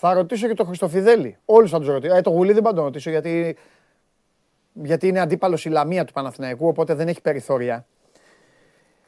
Θα 0.00 0.14
ρωτήσω 0.14 0.46
και 0.46 0.54
τον 0.54 0.66
Χριστοφιδέλη. 0.66 1.38
Όλους 1.44 1.70
θα 1.70 1.78
τους 1.78 1.88
ρωτήσω. 1.88 2.14
Ε, 2.14 2.20
το 2.20 2.30
Γουλή 2.30 2.52
δεν 2.52 2.62
θα 2.62 2.72
τον 2.74 2.84
ρωτήσω 2.84 3.10
γιατί, 3.10 3.56
γιατί 4.72 5.06
είναι 5.08 5.20
αντίπαλος 5.20 5.64
η 5.64 5.68
Λαμία 5.68 6.04
του 6.04 6.12
Παναθηναϊκού, 6.12 6.68
οπότε 6.68 6.94
δεν 6.94 7.08
έχει 7.08 7.20
περιθώρια. 7.20 7.86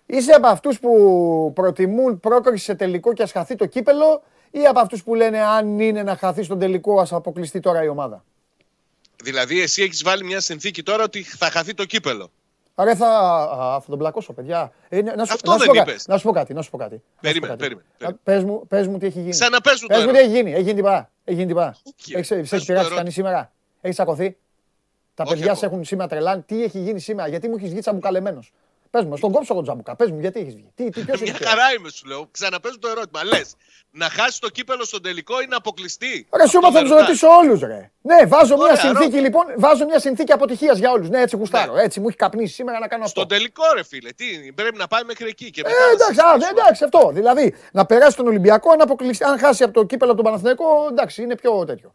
Είσαι 0.06 0.32
από 0.32 0.46
αυτούς 0.46 0.80
που 0.80 1.52
προτιμούν 1.54 2.20
πρόκριση 2.20 2.64
σε 2.64 2.74
τελικό 2.74 3.12
και 3.12 3.22
ας 3.22 3.32
χαθεί 3.32 3.54
το 3.54 3.66
κύπελο, 3.66 4.22
ή 4.50 4.66
από 4.66 4.80
αυτούς 4.80 5.02
που 5.02 5.14
λένε 5.14 5.40
αν 5.40 5.80
είναι 5.80 6.02
να 6.02 6.16
χαθεί 6.16 6.42
στον 6.42 6.58
τελικό, 6.58 7.00
ας 7.00 7.12
αποκλειστεί 7.12 7.60
τώρα 7.60 7.84
η 7.84 7.88
ομάδα. 7.88 8.24
Δηλαδή, 9.22 9.60
εσύ 9.60 9.82
έχεις 9.82 10.02
βάλει 10.02 10.24
μια 10.24 10.40
συνθήκη 10.40 10.82
τώρα 10.82 11.04
ότι 11.04 11.22
θα 11.22 11.50
χαθεί 11.50 11.74
το 11.74 11.84
κύπελο. 11.84 12.30
Άρα 12.81 12.97
θα, 12.97 13.07
α, 13.09 13.81
θα 13.81 13.87
τον 13.89 13.99
πλακώσω, 13.99 14.33
παιδιά. 14.33 14.72
Ε, 14.89 15.03
να, 15.03 15.24
σου, 15.24 15.33
Αυτό 15.33 15.51
να, 15.51 15.53
σου 15.53 15.59
δεν 15.59 15.68
πω, 15.68 15.74
κα- 15.74 15.83
είπες. 15.83 16.07
να 16.07 16.16
σου 16.18 16.24
πω 16.26 16.33
κάτι. 16.33 16.55
Να 16.55 16.62
σου 16.62 16.70
πω 16.70 16.76
κάτι. 16.76 16.93
Να 16.95 17.01
σου 17.01 17.05
πω 17.11 17.20
Περίμενε, 17.20 17.53
κάτι. 17.53 17.62
περίμενε, 17.62 17.87
περίμενε. 17.99 18.18
Πες 18.24 18.45
μου, 18.45 18.66
πες 18.66 18.87
μου 18.87 18.99
τι 18.99 19.07
έχει 19.07 19.18
γίνει. 19.18 19.31
Ξαναπες 19.31 19.81
μου 19.83 19.89
το 19.89 19.95
Πες 19.95 20.05
μου 20.05 20.11
τι 20.12 20.18
ερώτημα. 20.18 20.37
έχει 20.39 20.43
γίνει. 20.43 20.53
Έχει 20.55 20.62
γίνει 20.62 20.74
τυπά. 20.74 21.11
Έχει 21.24 21.37
γίνει 21.37 21.49
τυπά. 21.49 21.68
Όχι, 21.85 22.14
Έχεις, 22.16 22.28
πες 22.28 22.39
έχεις 22.39 22.53
μου 22.53 22.59
το 22.59 22.64
πειράξει 22.64 22.70
ερώτημα. 22.72 22.97
κανείς 22.97 23.14
σήμερα. 23.14 23.53
Έχεις 23.81 23.97
τσακωθεί. 23.97 24.37
Τα 25.14 25.22
Όχι 25.22 25.33
παιδιά 25.33 25.45
ακόμα. 25.53 25.59
σε 25.61 25.66
έχουν 25.66 25.85
σήμερα 25.85 26.09
τρελάνει. 26.09 26.43
Τι 26.43 26.62
έχει 26.62 26.78
γίνει 26.78 27.01
σήμερα. 27.01 27.28
Γιατί 27.28 27.49
μου 27.49 27.55
έχεις 27.59 27.70
βγει 27.70 27.81
τσαμπουκαλεμένος. 27.81 28.53
Πες 28.91 29.05
μου, 29.05 29.16
στον 29.16 29.32
κόψω 29.32 29.53
εγώ 29.55 29.62
τσαμπουκά. 29.62 29.97
Πες 29.97 30.11
μου, 30.11 30.20
γιατί 30.20 30.41
έχεις 30.41 30.55
βγει; 30.55 30.70
Τι, 30.74 30.88
τι, 30.91 31.01
ποιος 31.05 31.20
Μια 31.20 31.32
έχει 31.34 31.45
χαρά 31.45 31.72
είμαι, 31.78 31.91
σου 31.91 32.07
λέω. 32.07 32.28
Ξαναπέζω 32.30 32.78
το 32.78 32.88
ερώτημα. 32.88 33.24
Λες, 33.24 33.55
να 33.91 34.09
χάσει 34.09 34.41
το 34.41 34.49
κύπελο 34.49 34.84
στον 34.84 35.03
τελικό 35.03 35.41
ή 35.41 35.47
να 35.49 35.57
αποκλειστεί. 35.57 36.26
Ρε 36.36 36.47
σου 36.47 36.59
είπα 36.59 36.66
Αυτό 36.66 36.70
θα 36.70 36.72
με 36.72 36.80
τους 36.80 36.91
ρωτάς. 36.91 37.07
ρωτήσω 37.07 37.28
όλους, 37.28 37.61
ρε. 37.61 37.91
Ναι, 38.03 38.26
βάζω 38.26 38.55
μια 38.57 38.64
Ωραία, 38.64 38.76
συνθήκη 38.76 39.11
ρώτα. 39.11 39.20
λοιπόν. 39.20 39.45
Βάζω 39.57 39.84
μια 39.84 39.99
συνθήκη 40.01 40.32
αποτυχίας 40.32 40.78
για 40.78 40.91
όλους. 40.91 41.09
Ναι, 41.09 41.20
έτσι 41.20 41.36
γουστάρω. 41.36 41.72
Ναι. 41.74 41.82
Έτσι 41.82 42.01
μου 42.01 42.09
έχει 42.09 42.16
καπνίσει 42.16 42.55
σήμερα 42.55 42.78
να 42.78 42.88
κάνω 42.88 43.05
αυτό. 43.05 43.20
Στον 43.20 43.28
τελικό, 43.36 43.62
ρε 43.74 43.82
φίλε. 43.84 44.11
Τι, 44.12 44.53
πρέπει 44.53 44.76
να 44.76 44.86
πάει 44.86 45.03
μέχρι 45.05 45.28
εκεί. 45.28 45.51
Και 45.51 45.62
μετά 45.64 45.74
Ε, 45.74 45.78
να 45.78 45.91
εντάξει, 45.93 46.20
α, 46.20 46.24
συζητήσουμε. 46.26 46.61
εντάξει, 46.61 46.84
αυτό. 46.84 47.11
Δηλαδή, 47.12 47.55
να 47.72 47.86
περάσει 47.86 48.16
τον 48.16 48.26
Ολυμπιακό, 48.26 48.70
αν, 48.72 48.80
αποκλειστεί, 48.80 49.24
αν 49.24 49.38
χάσει 49.38 49.62
από 49.62 49.72
το 49.72 49.84
κύπελο 49.84 50.14
του 50.14 50.22
Παναθηναϊκό, 50.22 50.86
εντάξει, 50.91 51.22
είναι 51.22 51.36
πιο 51.36 51.64
τέτοιο. 51.64 51.93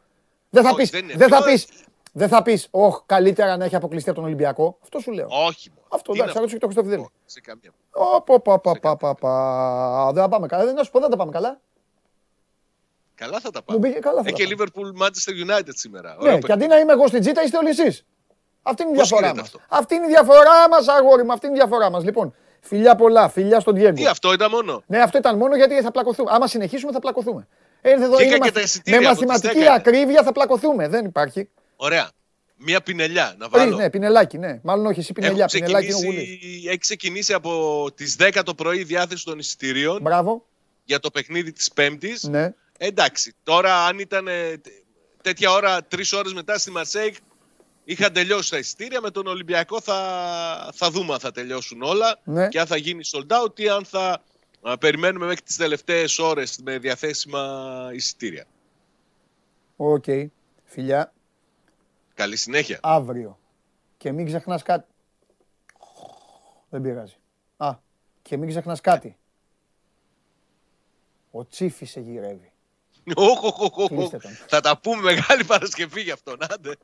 Δεν 0.50 0.64
θα 0.64 0.70
Όχι, 0.70 0.78
πεις, 0.78 0.89
δεν 0.89 1.04
είναι. 1.04 1.14
δεν 1.18 1.28
θα 1.30 1.38
Πιο- 1.43 1.52
πεις, 1.52 1.68
δεν 2.12 2.28
θα 2.28 2.41
πεις, 2.41 2.68
όχ, 2.72 3.02
καλύτερα 3.06 3.58
να 3.58 3.66
έχει 3.66 3.76
αποκλειστεί 3.76 4.10
από 4.10 4.18
τον 4.20 4.28
Ολυμπιακό. 4.28 4.78
Αυτό 4.84 5.00
σου 5.00 5.12
λέω. 5.12 5.28
Όχι. 5.48 5.72
Μόνο. 5.96 6.02
Αυτό, 6.02 6.12
Τι 6.12 6.20
εντάξει, 6.20 6.24
είναι 6.24 6.32
θα 6.34 6.39
ρωτήσω 6.39 6.58
και 6.58 6.66
το 6.66 6.72
Χριστόφιδέλη. 6.72 7.02
Όχι, 7.02 7.12
Σε 7.26 7.41
καμία. 7.41 7.72
Ωπα, 7.91 8.39
πα, 8.41 8.60
πα, 8.60 8.80
πα, 8.80 8.98
πα, 8.98 9.16
πα. 9.16 10.12
Δεν 10.14 10.24
θα 10.24 10.30
πάμε 10.30 10.48
καλά. 10.48 10.66
Δεν 10.66 10.74
να 10.74 10.84
σου 10.84 10.91
πω, 10.91 11.00
δεν 11.00 11.10
θα 11.10 11.16
πάμε 11.16 11.32
καλά. 11.32 11.60
Καλά 13.16 13.39
θα 13.39 13.50
τα 13.52 13.60
Μου 13.60 13.66
πάμε. 13.66 13.80
πήγε 13.80 14.00
καλά. 14.00 14.22
θα 14.24 14.30
Έχει 14.30 14.38
τα 14.38 14.43
και 14.43 14.56
πάμε. 14.56 14.72
Liverpool 14.76 15.02
Manchester 15.04 15.34
United 15.46 15.70
σήμερα. 15.74 16.10
Ναι, 16.10 16.16
Ωραίο 16.16 16.30
και 16.30 16.36
αντί 16.38 16.46
παιχνίδι. 16.48 16.68
να 16.68 16.78
είμαι 16.80 16.91
εγώ 16.91 17.08
στην 17.08 17.22
τζίτα, 17.22 17.43
είστε 17.43 17.58
όλοι 17.58 17.70
εσείς. 17.70 18.06
Αυτή 18.62 18.82
είναι 18.84 18.91
η 18.91 18.96
Πώς 18.96 19.08
διαφορά 19.08 19.28
γίνεται 19.32 19.41
μας. 19.52 19.56
αυτό; 19.64 19.76
Αυτή 19.78 19.96
είναι 19.96 20.06
η 20.06 20.10
διαφορά 20.10 20.70
μας, 20.70 20.88
αγόρι 20.88 21.24
μου. 21.24 21.32
Αυτή 21.34 21.46
είναι 21.48 21.56
η 21.56 21.60
διαφορά 21.60 21.89
μας. 21.89 22.04
Λοιπόν, 22.04 22.36
φιλιά 22.62 22.96
πολλά, 22.96 23.30
φιλιά 23.30 23.60
στον 23.60 23.76
Διέγκο. 23.76 23.96
Τι 23.96 24.06
αυτό 24.08 24.34
ήταν 24.34 24.50
μόνο; 24.52 24.84
Ναι, 24.88 25.00
αυτό 25.00 25.18
ήταν 25.18 25.38
μόνο 25.38 25.56
γιατί 25.56 25.82
θα 25.82 25.91
πλακωθούμε. 25.91 26.30
Άμα 26.34 26.48
συνεχίσουμε, 26.48 26.91
θα 26.91 27.00
πλακωθούμε. 27.00 27.48
Ε, 27.82 27.91
εδώ 27.91 28.06
Βγήκα 28.08 28.24
είναι 28.24 28.34
και 28.34 28.39
μαθ- 28.39 28.54
τα 28.54 28.62
εισιτήρια 28.62 29.00
με 29.02 29.08
από 29.08 29.18
τις 29.18 29.26
μαθηματική 29.28 29.64
10. 29.66 29.72
ακρίβεια 29.74 30.24
θα 30.24 30.32
πλακωθούμε. 30.32 30.88
Δεν 30.88 31.06
υπάρχει. 31.06 31.50
Ωραία. 31.76 32.10
Μία 32.58 32.82
πινελιά 32.82 33.36
να 33.38 33.49
Πριν, 33.49 33.64
βάλω. 33.64 33.76
ναι, 33.78 33.89
πινελάκι, 33.89 34.38
ναι. 34.38 34.60
Μάλλον 34.64 34.86
όχι, 34.86 34.99
εσύ 34.99 35.14
πινελιά. 35.14 35.43
Έχω 35.43 35.51
Πινελάκι 35.66 35.86
είναι 35.86 35.95
ο 35.95 35.99
ξεκινήσει, 35.99 36.38
Γουλής. 36.45 36.66
έχει 36.68 36.78
ξεκινήσει 36.78 37.34
από 37.34 37.86
τις 37.95 38.16
10 38.20 38.41
το 38.45 38.56
πρωί 38.56 38.80
η 38.80 38.84
διάθεση 38.84 39.26
των 39.26 39.39
εισιτηρίων 39.39 40.01
Μπράβο. 40.01 40.45
για 40.84 40.99
το 40.99 41.12
παιχνίδι 41.12 41.51
της 41.51 41.72
Πέμπτης. 41.72 42.24
Ναι. 42.24 42.53
Εντάξει, 42.78 43.34
τώρα 43.43 43.86
αν 43.86 43.99
ήταν 43.99 44.28
ε, 44.28 44.58
τ- 44.58 44.68
τέτοια 45.22 45.51
ώρα, 45.51 45.84
τρεις 45.84 46.14
ώρες 46.14 46.34
μετά 46.34 46.58
στη 46.58 46.72
Μαρσέικ, 46.72 47.16
είχαν 47.84 48.14
τελειώσει 48.14 48.49
τα 48.49 48.58
εισιτήρια. 48.58 49.01
Με 49.01 49.12
τον 49.12 49.28
Ολυμπιακό 49.28 49.82
θα, 49.82 50.72
θα 50.76 50.89
δούμε 50.91 51.14
αν 51.14 51.20
θα 51.20 51.32
τελειώσουν 51.32 51.82
όλα 51.82 52.20
Ναι. 52.24 52.47
και 52.47 52.60
αν 52.60 52.66
θα 52.68 52.78
γίνει 52.78 53.01
sold 53.12 53.43
out 53.43 53.60
ή 53.60 53.68
αν 53.70 53.86
θα 53.86 54.24
α, 54.62 54.78
περιμένουμε 54.78 55.26
μέχρι 55.26 55.41
τις 55.41 55.56
τελευταίες 55.56 56.20
ώρες 56.20 56.58
με 56.64 56.78
διαθέσιμα 56.78 57.89
εισιτήρια. 57.93 58.45
Οκ. 59.76 60.03
Φιλιά. 60.64 61.14
Καλή 62.16 62.36
συνέχεια. 62.36 62.80
Αύριο. 62.82 63.39
Και 63.97 64.11
μην 64.11 64.26
ξεχνάς 64.26 64.63
κάτι. 64.63 64.88
Δεν 66.70 66.82
πειράζει. 66.82 67.16
Α, 67.57 67.76
και 68.22 68.38
μην 68.38 68.49
ξεχνάς 68.49 68.82
κάτι. 68.82 69.18
Ο 71.32 71.45
Τσίφης 71.45 71.91
σε 71.91 71.99
γυρεύει. 71.99 72.51
Οχ, 73.16 73.43
οχ, 73.43 73.59
οχ, 73.61 73.78
οχ. 73.78 73.88
Κλείστε 73.88 74.18
τον. 74.18 74.32
Θα 74.32 74.61
τα 74.61 74.78
πούμε 74.78 75.01
Μεγάλη 75.01 75.43
Παρασκευή 75.43 76.01
γι' 76.01 76.11
αυτόν. 76.11 76.38
Άντε. 76.49 76.76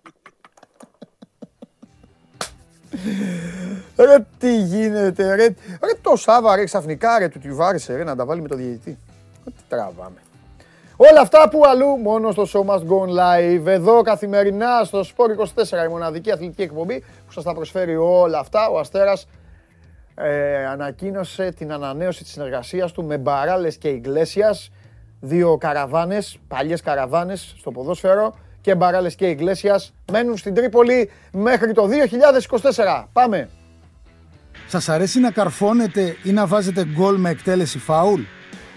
Ρε 3.95 4.25
τι 4.37 4.61
γίνεται, 4.63 5.35
ρε. 5.35 5.45
Ρε 5.83 5.93
το 6.01 6.15
Σάβα, 6.15 6.55
ρε 6.55 6.63
ξαφνικά, 6.63 7.19
ρε 7.19 7.29
του 7.29 7.39
τη 7.39 7.53
βάρισε, 7.53 7.95
ρε 7.95 8.03
να 8.03 8.15
τα 8.15 8.25
βάλει 8.25 8.41
με 8.41 8.47
το 8.47 8.55
διαιτητή. 8.55 8.97
Ρε, 9.45 9.51
Τι 9.51 9.63
τραβάμε. 9.69 10.21
Όλα 11.09 11.21
αυτά 11.21 11.49
που 11.49 11.61
αλλού, 11.65 11.97
μόνο 11.97 12.31
στο 12.31 12.45
Show 12.53 12.71
Must 12.71 12.79
Go 12.79 13.05
On 13.05 13.09
Live. 13.09 13.65
Εδώ 13.65 14.01
καθημερινά 14.01 14.83
στο 14.83 14.99
Sport 14.99 15.61
24, 15.83 15.85
η 15.85 15.89
μοναδική 15.89 16.31
αθλητική 16.31 16.61
εκπομπή 16.61 16.99
που 17.25 17.31
σας 17.31 17.43
τα 17.43 17.53
προσφέρει 17.53 17.95
όλα 17.95 18.39
αυτά. 18.39 18.69
Ο 18.69 18.79
Αστέρας 18.79 19.27
ε, 20.15 20.65
ανακοίνωσε 20.65 21.51
την 21.51 21.71
ανανέωση 21.71 22.23
της 22.23 22.31
συνεργασίας 22.31 22.91
του 22.91 23.03
με 23.03 23.17
Μπαράλες 23.17 23.77
και 23.77 23.87
Ιγκλέσιας. 23.87 24.69
Δύο 25.19 25.57
καραβάνες, 25.57 26.37
παλιές 26.47 26.81
καραβάνες 26.81 27.55
στο 27.57 27.71
ποδόσφαιρο 27.71 28.33
και 28.61 28.75
Μπαράλες 28.75 29.15
και 29.15 29.25
Ιγκλέσιας 29.25 29.93
μένουν 30.11 30.37
στην 30.37 30.53
Τρίπολη 30.53 31.09
μέχρι 31.31 31.73
το 31.73 31.87
2024. 31.87 33.07
Πάμε. 33.13 33.49
Σας 34.67 34.89
αρέσει 34.89 35.19
να 35.19 35.31
καρφώνετε 35.31 36.15
ή 36.23 36.31
να 36.31 36.47
βάζετε 36.47 36.85
γκολ 36.85 37.15
με 37.19 37.29
εκτέλεση 37.29 37.79
φάουλ; 37.79 38.21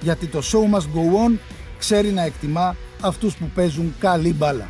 Γιατί 0.00 0.26
το 0.26 0.38
show 0.38 0.74
must 0.74 0.98
go 0.98 1.28
on 1.28 1.38
ξέρει 1.78 2.10
να 2.10 2.22
εκτιμά 2.22 2.76
αυτούς 3.02 3.36
που 3.36 3.50
παίζουν 3.54 3.94
καλή 4.00 4.34
μπάλα. 4.34 4.68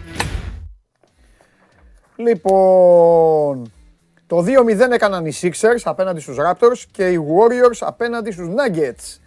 Λοιπόν, 2.17 3.73
το 4.27 4.39
2-0 4.39 4.91
έκαναν 4.91 5.27
οι 5.27 5.33
Sixers 5.41 5.81
απέναντι 5.85 6.21
στους 6.21 6.37
Raptors 6.39 6.83
και 6.91 7.09
οι 7.09 7.19
Warriors 7.19 7.77
απέναντι 7.81 8.31
στους 8.31 8.49
Nuggets. 8.49 9.19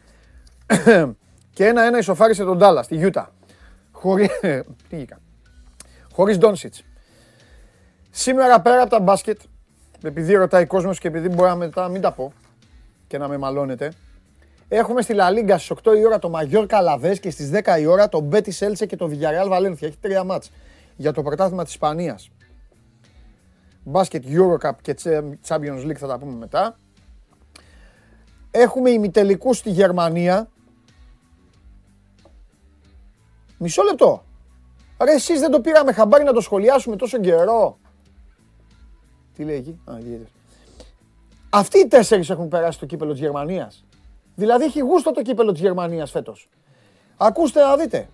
και 1.56 1.66
ένα-ένα 1.66 1.98
ισοφάρισε 1.98 2.43
τον 2.43 2.60
Dallas, 2.62 2.86
τη 2.88 3.00
Utah. 3.02 3.26
Χωρί... 3.91 4.30
Τι 4.89 4.98
γήκα. 4.98 5.20
Χωρίς 6.14 6.38
Doncic. 6.41 6.80
Σήμερα 8.10 8.62
πέρα 8.62 8.82
από 8.82 8.89
τα 8.89 9.00
μπάσκετ, 9.00 9.39
επειδή 10.04 10.34
ρωτάει 10.34 10.66
κόσμος 10.66 11.00
και 11.00 11.08
επειδή 11.08 11.30
μπορεί 11.30 11.50
να 11.50 11.56
μετά 11.56 11.88
μην 11.88 12.02
τα 12.02 12.12
πω 12.12 12.34
και 13.08 13.18
να 13.18 13.28
με 13.28 13.38
μαλώνετε, 13.38 13.91
Έχουμε 14.70 15.01
στη 15.01 15.13
Λα 15.13 15.30
Λίγκα 15.30 15.57
στις 15.57 15.78
8 15.84 15.97
η 15.97 16.05
ώρα 16.05 16.20
το 16.20 16.30
Μαγιόρ 16.30 16.65
Καλαβές 16.65 17.20
και 17.20 17.30
στις 17.30 17.51
10 17.53 17.80
η 17.80 17.86
ώρα 17.86 18.09
το 18.09 18.20
Μπέτι 18.20 18.51
Σέλσε 18.51 18.86
και 18.86 18.95
το 18.95 19.09
Villarreal 19.11 19.47
Βαλένθια. 19.47 19.88
Έχει 19.88 19.97
τρία 19.97 20.24
μάτς 20.24 20.51
για 20.95 21.11
το 21.11 21.22
πρωτάθλημα 21.22 21.63
της 21.63 21.74
Ισπανίας. 21.74 22.30
Μπάσκετ 23.84 24.24
Eurocup 24.28 24.72
και 24.82 24.95
Champions 25.47 25.86
League 25.86 25.95
θα 25.97 26.07
τα 26.07 26.18
πούμε 26.18 26.38
μετά. 26.38 26.80
Έχουμε 28.51 28.89
ημιτελικούς 28.89 29.57
στη 29.57 29.70
Γερμανία. 29.70 30.49
Μισό 33.57 33.84
λεπτό. 33.84 34.24
Ρε 35.03 35.11
εσείς 35.11 35.39
δεν 35.39 35.51
το 35.51 35.61
πήραμε 35.61 35.91
χαμπάρι 35.91 36.24
να 36.24 36.34
το 36.34 36.41
σχολιάσουμε 36.41 36.95
τόσο 36.95 37.20
καιρό. 37.20 37.78
Τι 39.36 39.43
λέει 39.43 39.55
εκεί; 39.55 39.80
Α, 39.86 39.93
Αυτοί 41.49 41.80
οι 41.80 41.88
τέσσερις 41.88 42.30
έχουν 42.30 42.47
περάσει 42.47 42.78
στο 42.78 42.86
κύπελο 42.86 43.11
της 43.11 43.20
Γερμανίας. 43.20 43.86
Δηλαδή 44.39 44.63
έχει 44.63 44.79
γούστο 44.79 45.11
το 45.11 45.21
κύπελο 45.21 45.51
της 45.51 45.61
Γερμανίας 45.61 46.11
φέτος. 46.11 46.49
Ακούστε 47.17 47.61
να 47.61 47.77
δείτε, 47.77 48.09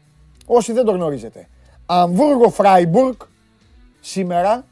όσοι 0.45 0.73
δεν 0.73 0.85
το 0.85 0.91
γνωρίζετε. 0.91 1.47
Αμβούργο 1.85 2.49
Φράιμπουργκ 2.49 3.15
σήμερα 3.99 4.65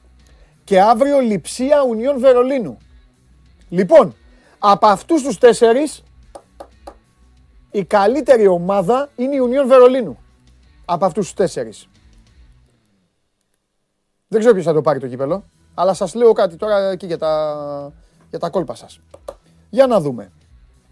και 0.64 0.82
αύριο 0.82 1.20
Λιψία 1.20 1.84
Ουνιών 1.84 2.20
Βερολίνου. 2.20 2.78
Λοιπόν, 3.70 4.16
από 4.60 4.88
αυτούς 4.88 5.24
τους 5.24 5.38
τέσσερις 5.38 6.04
η 7.72 7.84
καλύτερη 7.86 8.48
ομάδα 8.48 9.10
είναι 9.16 9.36
η 9.36 9.40
Ουνιών 9.40 9.68
Βερολίνου. 9.68 10.18
Από 10.86 11.06
αυτούς 11.06 11.26
τους 11.26 11.34
τέσσερις. 11.34 11.88
Δεν 14.28 14.40
ξέρω 14.40 14.54
ποιος 14.54 14.66
θα 14.66 14.74
το 14.74 14.82
πάρει 14.82 15.00
το 15.00 15.08
κύπελο, 15.08 15.44
αλλά 15.74 15.94
σας 15.94 16.14
λέω 16.14 16.34
κάτι 16.34 16.56
τώρα 16.56 16.90
εκεί 16.90 17.06
για 17.06 17.18
τα, 17.18 17.94
για 18.30 18.40
τα 18.40 18.50
κόλπα 18.50 18.76
σας. 18.76 19.00
Για 19.70 19.88
να 19.88 20.00
δούμε 20.00 20.32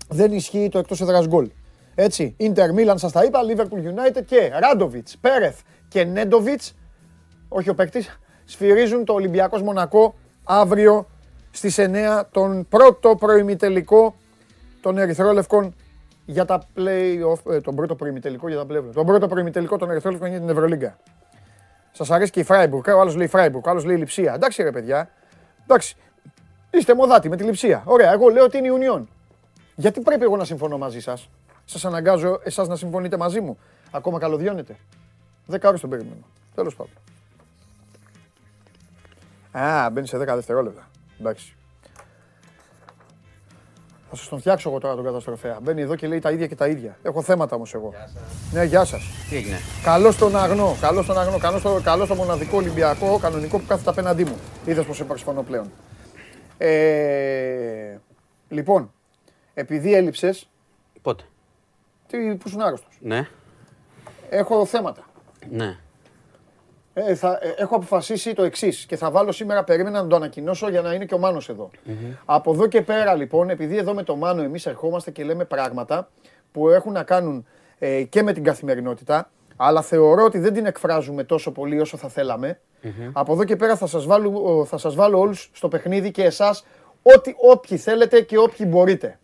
δεν 0.09 0.31
ισχύει 0.31 0.69
το 0.71 0.79
εκτός 0.79 1.01
έδρας 1.01 1.27
γκολ. 1.27 1.49
Έτσι, 1.95 2.33
Ιντερ 2.37 2.73
Μίλαν 2.73 2.97
σας 2.97 3.11
τα 3.11 3.23
είπα, 3.23 3.39
Liverpool 3.47 3.83
United 3.87 4.23
και 4.25 4.51
Ράντοβιτς, 4.59 5.17
Πέρεθ 5.17 5.59
και 5.87 6.03
Νέντοβιτς, 6.03 6.75
όχι 7.47 7.69
ο 7.69 7.75
παίκτης, 7.75 8.19
σφυρίζουν 8.45 9.05
το 9.05 9.13
Ολυμπιακός 9.13 9.61
Μονακό 9.61 10.15
αύριο 10.43 11.07
στις 11.51 11.77
9 11.77 12.29
τον 12.31 12.67
πρώτο 12.69 13.15
προημιτελικό 13.15 14.15
των 14.81 14.97
Ερυθρόλευκων 14.97 15.75
για 16.25 16.45
τα 16.45 16.61
play-off, 16.75 17.51
ε, 17.53 17.61
τον 17.61 17.75
πρώτο 17.75 17.95
προημιτελικό 17.95 18.47
για 18.47 18.57
τα 18.57 18.65
play-off, 18.69 18.93
τον 18.93 19.05
πρώτο 19.05 19.27
προημιτελικό 19.27 19.77
των 19.77 19.89
Ερυθρόλευκων 19.89 20.29
για 20.29 20.39
την 20.39 20.49
Ευρωλίγκα. 20.49 20.97
Σας 21.91 22.11
αρέσει 22.11 22.31
και 22.31 22.39
η 22.39 22.43
Φράιμπουργκ, 22.43 22.87
ο 22.87 22.99
άλλος 22.99 23.15
λέει 23.15 23.27
Φράιμπουργκ, 23.27 23.67
ο 23.67 23.69
άλλος 23.69 23.85
λέει 23.85 23.95
Λιψία. 23.97 24.33
Εντάξει 24.33 24.63
ρε 24.63 24.71
παιδιά, 24.71 25.09
εντάξει, 25.63 25.95
είστε 26.69 26.95
μοδάτι 26.95 27.29
με 27.29 27.35
τη 27.35 27.43
Λιψία. 27.43 27.81
Ωραία, 27.85 28.11
εγώ 28.11 28.29
λέω 28.29 28.43
ότι 28.43 28.57
είναι 28.57 28.67
η 28.67 28.69
Ουνιόν. 28.69 29.09
Γιατί 29.79 30.01
πρέπει 30.01 30.23
εγώ 30.23 30.37
να 30.37 30.45
συμφωνώ 30.45 30.77
μαζί 30.77 30.99
σας; 30.99 31.29
Σας 31.65 31.85
αναγκάζω 31.85 32.39
εσάς 32.43 32.67
να 32.67 32.75
συμφωνείτε 32.75 33.17
μαζί 33.17 33.41
μου. 33.41 33.57
Ακόμα 33.91 34.19
καλωδιώνετε. 34.19 34.75
Δέκα 35.45 35.67
ώρες 35.67 35.81
τον 35.81 35.89
περιμένω. 35.89 36.25
Τέλος 36.55 36.75
πάντων. 36.75 36.93
Α, 39.67 39.89
μπαίνει 39.89 40.07
σε 40.07 40.17
10 40.17 40.35
δευτερόλεπτα. 40.35 40.87
Εντάξει. 41.19 41.55
Θα 44.09 44.15
σας 44.15 44.27
τον 44.27 44.39
φτιάξω 44.39 44.69
εγώ 44.69 44.79
τώρα 44.79 44.95
τον 44.95 45.03
καταστροφέα. 45.03 45.59
Μπαίνει 45.61 45.81
εδώ 45.81 45.95
και 45.95 46.07
λέει 46.07 46.19
τα 46.19 46.31
ίδια 46.31 46.47
και 46.47 46.55
τα 46.55 46.67
ίδια. 46.67 46.97
Έχω 47.03 47.21
θέματα 47.21 47.55
όμως 47.55 47.73
εγώ. 47.73 47.89
Γεια 47.89 48.07
σας. 48.07 48.51
Ναι, 48.53 48.63
γεια 48.63 48.85
σας. 48.85 49.01
Τι 49.29 49.35
έγινε; 49.35 49.57
Καλό 49.83 50.11
στον 50.11 50.35
αγνό. 50.35 50.77
Καλό 50.81 51.01
στον 51.01 51.19
αγνό. 51.19 51.37
Καλό 51.37 51.59
στο, 51.59 51.79
καλό 51.83 52.05
στο 52.05 52.15
μοναδικό 52.15 52.57
Ολυμπιακό 52.57 53.17
κανονικό 53.17 53.59
που 53.59 53.65
κάθεται 53.67 53.89
απέναντί 53.89 54.23
μου. 54.25 54.35
Είδες 54.65 54.85
πώ 54.85 54.93
συμφωνώ 54.93 55.43
πλέον. 55.43 55.71
Ε, 56.57 57.97
λοιπόν, 58.49 58.91
επειδή 59.59 59.93
έλειψες. 59.93 60.49
Πότε; 61.01 61.23
Τι, 62.07 62.17
που 62.17 62.47
ήσουν 62.47 62.61
άρρωστος. 62.61 62.97
Ναι. 63.01 63.27
Έχω 64.29 64.65
θέματα. 64.65 65.03
Ναι. 65.49 65.77
Ε, 66.93 67.15
θα, 67.15 67.39
ε, 67.41 67.53
έχω 67.57 67.75
αποφασίσει 67.75 68.33
το 68.33 68.43
εξής 68.43 68.85
και 68.85 68.95
θα 68.95 69.11
βάλω 69.11 69.31
σήμερα, 69.31 69.63
περίμενα 69.63 70.01
να 70.01 70.07
το 70.07 70.15
ανακοινώσω 70.15 70.69
για 70.69 70.81
να 70.81 70.93
είναι 70.93 71.05
και 71.05 71.13
ο 71.13 71.17
Μάνος 71.17 71.49
εδώ. 71.49 71.69
Από 72.25 72.51
εδώ 72.51 72.67
και 72.67 72.81
πέρα 72.81 73.15
λοιπόν, 73.15 73.49
επειδή 73.49 73.77
εδώ 73.77 73.93
με 73.93 74.03
το 74.03 74.15
Μάνο 74.15 74.41
εμείς 74.41 74.65
ερχόμαστε 74.65 75.11
και 75.11 75.23
λέμε 75.23 75.45
πράγματα 75.45 76.09
που 76.51 76.69
έχουν 76.69 76.91
να 76.91 77.03
κάνουν 77.03 77.45
ε, 77.79 78.03
και 78.03 78.23
με 78.23 78.33
την 78.33 78.43
καθημερινότητα, 78.43 79.29
αλλά 79.55 79.81
θεωρώ 79.81 80.23
ότι 80.23 80.39
δεν 80.39 80.53
την 80.53 80.65
εκφράζουμε 80.65 81.23
τόσο 81.23 81.51
πολύ 81.51 81.79
όσο 81.79 81.97
θα 81.97 82.07
θελαμε 82.07 82.59
Από 83.11 83.33
εδώ 83.33 83.43
και 83.43 83.55
πέρα 83.55 83.75
θα 83.75 83.87
σας 83.87 84.05
βάλω, 84.05 84.65
θα 84.65 84.77
σας 84.77 84.95
βάλω 84.95 85.19
όλους 85.19 85.49
στο 85.53 85.67
παιχνίδι 85.67 86.11
και 86.11 86.23
εσάς 86.23 86.65
ό,τι 87.01 87.33
όποιοι 87.37 87.77
θέλετε 87.77 88.21
και 88.21 88.37
όποιοι 88.37 88.65
μπορείτε 88.69 89.19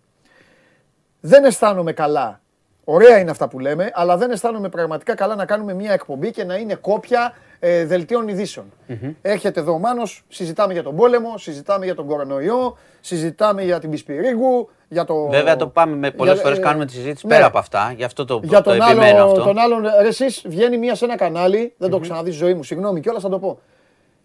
δεν 1.25 1.45
αισθάνομαι 1.45 1.93
καλά. 1.93 2.39
Ωραία 2.83 3.19
είναι 3.19 3.31
αυτά 3.31 3.47
που 3.47 3.59
λέμε, 3.59 3.91
αλλά 3.93 4.17
δεν 4.17 4.31
αισθάνομαι 4.31 4.69
πραγματικά 4.69 5.15
καλά 5.15 5.35
να 5.35 5.45
κάνουμε 5.45 5.73
μια 5.73 5.91
εκπομπή 5.91 6.31
και 6.31 6.43
να 6.43 6.55
είναι 6.55 6.75
κόπια 6.75 7.33
ε, 7.59 7.85
δελτίων 7.85 8.27
ειδήσεων. 8.27 8.65
Mm-hmm. 8.89 9.13
Έρχεται 9.21 9.59
εδώ 9.59 9.73
ο 9.73 9.79
Μάνος, 9.79 10.23
συζητάμε 10.27 10.73
για 10.73 10.83
τον 10.83 10.95
πόλεμο, 10.95 11.37
συζητάμε 11.37 11.85
για 11.85 11.95
τον 11.95 12.07
κορονοϊό, 12.07 12.77
συζητάμε 12.99 13.63
για 13.63 13.79
την 13.79 13.89
Πισπυρίγου, 13.89 14.69
για 14.87 15.03
το... 15.03 15.27
Βέβαια 15.27 15.55
το 15.55 15.67
πάμε 15.67 15.95
με 15.95 16.11
πολλές 16.11 16.39
φορές 16.39 16.57
ε, 16.57 16.61
κάνουμε 16.61 16.85
τη 16.85 16.91
συζήτηση 16.91 17.27
ναι. 17.27 17.33
πέρα 17.33 17.45
από 17.45 17.57
αυτά, 17.57 17.93
γι' 17.95 18.03
αυτό 18.03 18.25
το, 18.25 18.39
για 18.43 18.61
το 18.61 18.71
τον 18.71 18.81
άλλο, 18.81 19.23
αυτό. 19.23 19.43
Τον 19.43 19.57
άλλον, 19.57 19.81
ρε, 19.81 20.07
εσείς 20.07 20.43
βγαίνει 20.45 20.77
μία 20.77 20.95
σε 20.95 21.05
ένα 21.05 21.15
κανάλι, 21.15 21.73
δεν 21.77 21.89
το 21.89 21.99
ξαναδείς 21.99 22.35
στη 22.35 22.43
ζωή 22.43 22.53
μου, 22.53 22.63
συγγνώμη 22.63 22.99
κιόλας 22.99 23.21
θα 23.21 23.29
το 23.29 23.39
πω. 23.39 23.59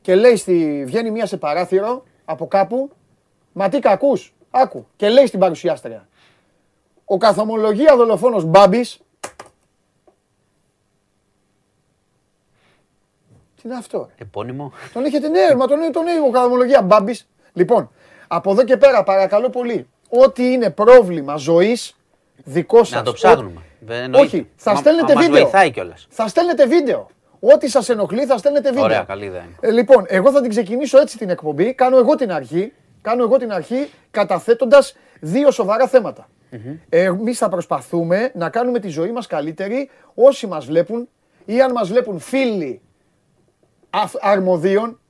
Και 0.01 0.15
λέει, 0.15 0.37
στη, 0.37 0.85
βγαίνει 0.87 1.11
μία 1.11 1.27
σε 1.27 1.37
παράθυρο 1.37 2.03
από 2.25 2.47
κάπου, 2.47 2.91
μα 3.53 3.69
τι 3.69 3.79
κακούς, 3.79 4.35
άκου, 4.51 4.87
και 4.97 5.09
λέει 5.09 5.27
στην 5.27 5.41
παρουσιάστρια 5.41 6.09
ο 7.13 7.17
καθομολογία 7.17 7.97
δολοφόνος 7.97 8.45
Μπάμπης. 8.45 9.01
Τι 13.57 13.63
είναι 13.65 13.75
αυτό. 13.75 14.11
Επώνυμο. 14.19 14.73
Τον 14.93 15.05
έχετε 15.05 15.29
ναι, 15.29 15.55
μα 15.57 15.67
τον, 15.67 15.79
τον 15.93 16.05
ο 16.27 16.31
καθομολογία 16.31 16.83
Μπάμπης. 16.83 17.29
Λοιπόν, 17.53 17.91
από 18.29 18.51
εδώ 18.51 18.65
και 18.65 18.77
πέρα 18.77 19.03
παρακαλώ 19.03 19.51
πολύ, 19.51 19.89
ό,τι 20.09 20.53
είναι 20.53 20.71
πρόβλημα 20.71 21.37
ζωής 21.37 21.97
δικός 22.45 22.89
σας. 22.89 22.99
Να 22.99 23.05
το 23.05 23.13
ψάχνουμε. 23.13 23.61
Όχι, 24.13 24.51
θα 24.57 24.75
στέλνετε 24.75 25.15
βίντεο. 25.17 25.41
βοηθάει 25.41 25.71
κιόλας. 25.71 26.07
Θα 26.11 26.29
στέλνετε 26.29 26.67
βίντεο. 26.67 27.09
Ό,τι 27.41 27.69
σας 27.69 27.89
ενοχλεί 27.89 28.27
θα 28.27 28.39
στέλνετε 28.39 28.69
βίντεο. 28.69 28.85
Ωραία, 28.85 29.03
καλή 29.03 29.25
ιδέα. 29.25 29.49
Ε, 29.61 29.71
λοιπόν, 29.71 30.05
εγώ 30.09 30.31
θα 30.31 30.41
την 30.41 30.51
ξεκινήσω 30.51 30.99
έτσι 30.99 31.19
την 31.19 31.31
εκπομπή. 31.31 31.75
Κάνω 31.75 31.99
εγώ 31.99 32.15
την 32.15 32.33
αρχή. 32.33 32.73
Κάνω 33.03 33.23
εγώ 33.23 33.37
την 33.37 33.53
αρχή 33.53 33.91
καταθέτοντας 34.11 34.97
δύο 35.21 35.51
σοβαρά 35.51 35.89
θέματα. 35.89 36.29
Mm-hmm. 36.53 36.77
Εμείς 36.89 37.39
θα 37.39 37.49
προσπαθούμε 37.49 38.31
να 38.35 38.51
κάνουμε 38.51 38.79
τη 38.79 38.89
ζωή 38.89 39.13
μας 39.13 39.27
καλύτερη 39.27 39.91
όσοι 40.15 40.47
μας 40.47 40.67
βλέπουν 40.67 41.09
ή 41.45 41.63
αν 41.63 41.73
μας 41.73 41.89
βλέπουν 41.89 42.19
φίλοι 42.19 42.81
αρμοδίων. 44.21 45.01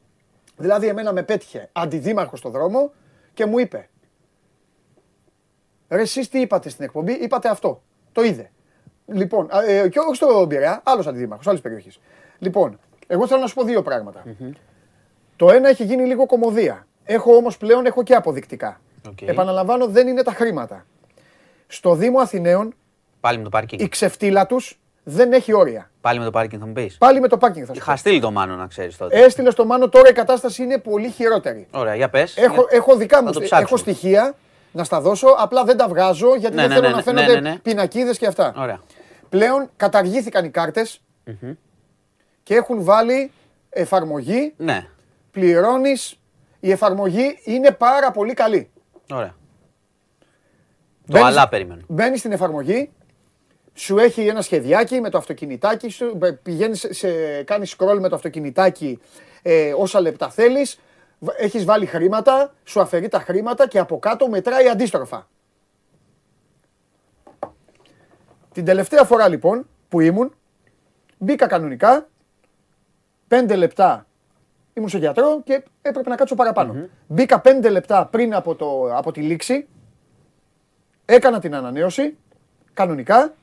Δηλαδή 0.57 0.87
εμένα 0.87 1.13
με 1.13 1.23
πέτυχε 1.23 1.69
αντιδήμαρχος 1.73 2.39
στο 2.39 2.51
δρόμο 2.51 2.93
και 3.35 3.47
μου 3.47 3.59
είπε 3.59 3.89
Ρε 5.89 6.01
εσείς 6.01 6.29
τι 6.29 6.41
είπατε 6.41 6.69
στην 6.69 6.85
εκπομπή, 6.85 7.13
είπατε 7.13 7.49
αυτό. 7.49 7.83
Το 8.13 8.23
είδε. 8.23 8.51
Λοιπόν, 9.07 9.49
ε, 9.67 9.89
και 9.89 9.99
όχι 9.99 10.15
στο 10.15 10.45
Μπειραιά, 10.47 10.81
άλλος 10.85 11.07
αντιδήμαρχος, 11.07 11.47
άλλης 11.47 11.61
περιοχής. 11.61 12.01
Λοιπόν, 12.39 12.79
εγώ 13.07 13.27
θέλω 13.27 13.41
να 13.41 13.47
σου 13.47 13.55
πω 13.55 13.65
δύο 13.65 13.85
Το 15.37 15.51
ένα 15.51 15.69
έχει 15.69 15.85
γίνει 15.85 16.07
λίγο 16.07 16.27
κομμωδία. 16.27 16.87
Έχω 17.05 17.35
όμως 17.35 17.57
πλέον 17.57 17.87
έχω 17.87 18.03
και 18.03 18.15
αποδεικτικά. 18.15 18.81
Okay. 19.09 19.29
Επαναλαμβάνω, 19.29 19.87
δεν 19.87 20.09
είναι 20.09 20.23
τα 20.23 20.33
χρήματα 20.33 20.87
στο 21.71 21.95
Δήμο 21.95 22.19
Αθηναίων 22.19 22.75
Πάλι 23.21 23.39
με 23.39 23.45
το 23.45 23.49
πάρκινγκ. 23.49 23.81
η 23.81 23.89
ξεφτύλα 23.89 24.47
τους 24.47 24.79
δεν 25.03 25.33
έχει 25.33 25.53
όρια. 25.53 25.91
Πάλι 26.01 26.19
με 26.19 26.25
το 26.25 26.31
πάρκινγκ 26.31 26.61
θα 26.61 26.67
μου 26.67 26.73
πεις. 26.73 26.99
Πάλι 26.99 27.21
με 27.21 27.29
το 27.29 27.39
πάρκινγκ 27.39 27.65
θα 27.67 27.73
σου 27.75 27.79
Είχα 27.81 27.97
στείλει 27.97 28.21
το 28.21 28.31
Μάνο 28.31 28.57
να 28.57 28.67
ξέρεις 28.67 28.97
τότε. 28.97 29.21
Έστειλες 29.21 29.55
το 29.55 29.65
Μάνο, 29.65 29.89
τώρα 29.89 30.09
η 30.09 30.13
κατάσταση 30.13 30.63
είναι 30.63 30.79
πολύ 30.79 31.11
χειρότερη. 31.11 31.67
Ωραία, 31.71 31.95
για 31.95 32.09
πες. 32.09 32.37
Έχω, 32.37 32.67
έχω 32.71 32.97
δικά 32.97 33.23
μου 33.23 33.31
έχω 33.51 33.77
στοιχεία 33.77 34.35
να 34.73 34.85
στα 34.85 35.01
δώσω, 35.01 35.27
απλά 35.39 35.65
δεν 35.65 35.77
τα 35.77 35.89
βγάζω 35.89 36.35
γιατί 36.37 36.57
ναι, 36.57 36.61
δεν 36.61 36.69
ναι, 36.69 36.75
θέλω 36.75 36.89
ναι, 36.89 36.95
να 36.95 37.03
φαίνονται 37.03 37.41
ναι, 37.41 37.59
πινακίδες 37.59 38.19
και 38.19 38.27
αυτά. 38.27 38.55
Ωραία. 38.57 38.81
Πλέον 39.29 39.71
καταργήθηκαν 39.77 40.45
οι 40.45 40.51
κάρτες 40.51 41.01
και 42.43 42.55
έχουν 42.55 42.85
βάλει 42.85 43.31
εφαρμογή. 43.71 44.55
Ναι. 44.57 44.87
Πληρώνεις. 45.31 46.15
Η 46.61 46.71
εφαρμογή 46.71 47.41
είναι 47.45 47.71
πάρα 47.71 48.11
πολύ 48.11 48.35
καλή. 48.35 48.71
Ωραία. 49.11 49.35
Το 51.11 51.25
αλλά 51.25 51.49
περιμένω. 51.49 51.81
Μπαίνεις 51.89 52.19
στην 52.19 52.33
εφαρμογή, 52.33 52.91
σου 53.75 53.99
έχει 53.99 54.27
ένα 54.27 54.43
σχεδιάκι 54.43 55.01
με 55.01 55.11
το 55.11 55.19
αυτοκινητάκι 55.19 55.89
σου, 55.89 56.19
πηγαίνεις 56.43 56.87
σε, 56.91 57.43
κάνεις 57.43 57.77
scroll 57.79 57.99
με 58.01 58.09
το 58.09 58.15
αυτοκινητάκι 58.15 59.01
ε, 59.43 59.73
όσα 59.77 60.01
λεπτά 60.01 60.31
θέλεις. 60.31 60.81
Έχεις 61.37 61.65
βάλει 61.65 61.87
χρήματα, 61.87 62.55
σου 62.65 62.81
αφαιρεί 62.81 63.09
τα 63.09 63.19
χρήματα 63.19 63.69
και 63.69 63.79
από 63.79 63.99
κάτω 63.99 64.29
μετράει 64.29 64.69
αντίστροφα. 64.69 65.29
Την 68.53 68.65
τελευταία 68.65 69.05
φορά 69.05 69.29
λοιπόν 69.29 69.67
που 69.89 70.01
ήμουν, 70.01 70.35
μπήκα 71.19 71.47
κανονικά, 71.47 72.09
πέντε 73.29 73.57
λεπτά 73.57 74.07
ήμουν 74.75 74.89
στο 74.89 74.99
γιατρό 74.99 75.43
και 75.45 75.63
έπρεπε 75.83 76.09
να 76.09 76.17
κάτσω 76.17 76.35
Μπήκα 77.07 77.41
πέντε 77.41 77.69
λεπτά 77.69 78.07
πριν 78.07 78.35
από, 78.35 78.55
το, 78.55 78.97
από 78.97 79.13
τη 79.13 79.21
λήξη, 79.21 79.69
Έκανα 81.13 81.41
την 81.41 81.55
ανανέωση, 81.55 82.17
κανονικά. 82.75 83.35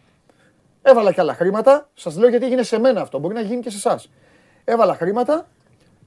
Έβαλα 0.82 1.11
και 1.11 1.22
άλλα 1.22 1.34
χρήματα. 1.34 1.89
Σας 1.93 2.18
λέω 2.18 2.30
γιατί 2.30 2.45
έγινε 2.45 2.63
σε 2.63 2.80
μένα 2.80 3.01
αυτό. 3.01 3.20
Μπορεί 3.20 3.34
να 3.34 3.41
γίνει 3.41 3.61
και 3.61 3.70
σε 3.70 3.78
εσάς. 3.78 4.09
Έβαλα 4.63 4.95
χρήματα 4.95 5.47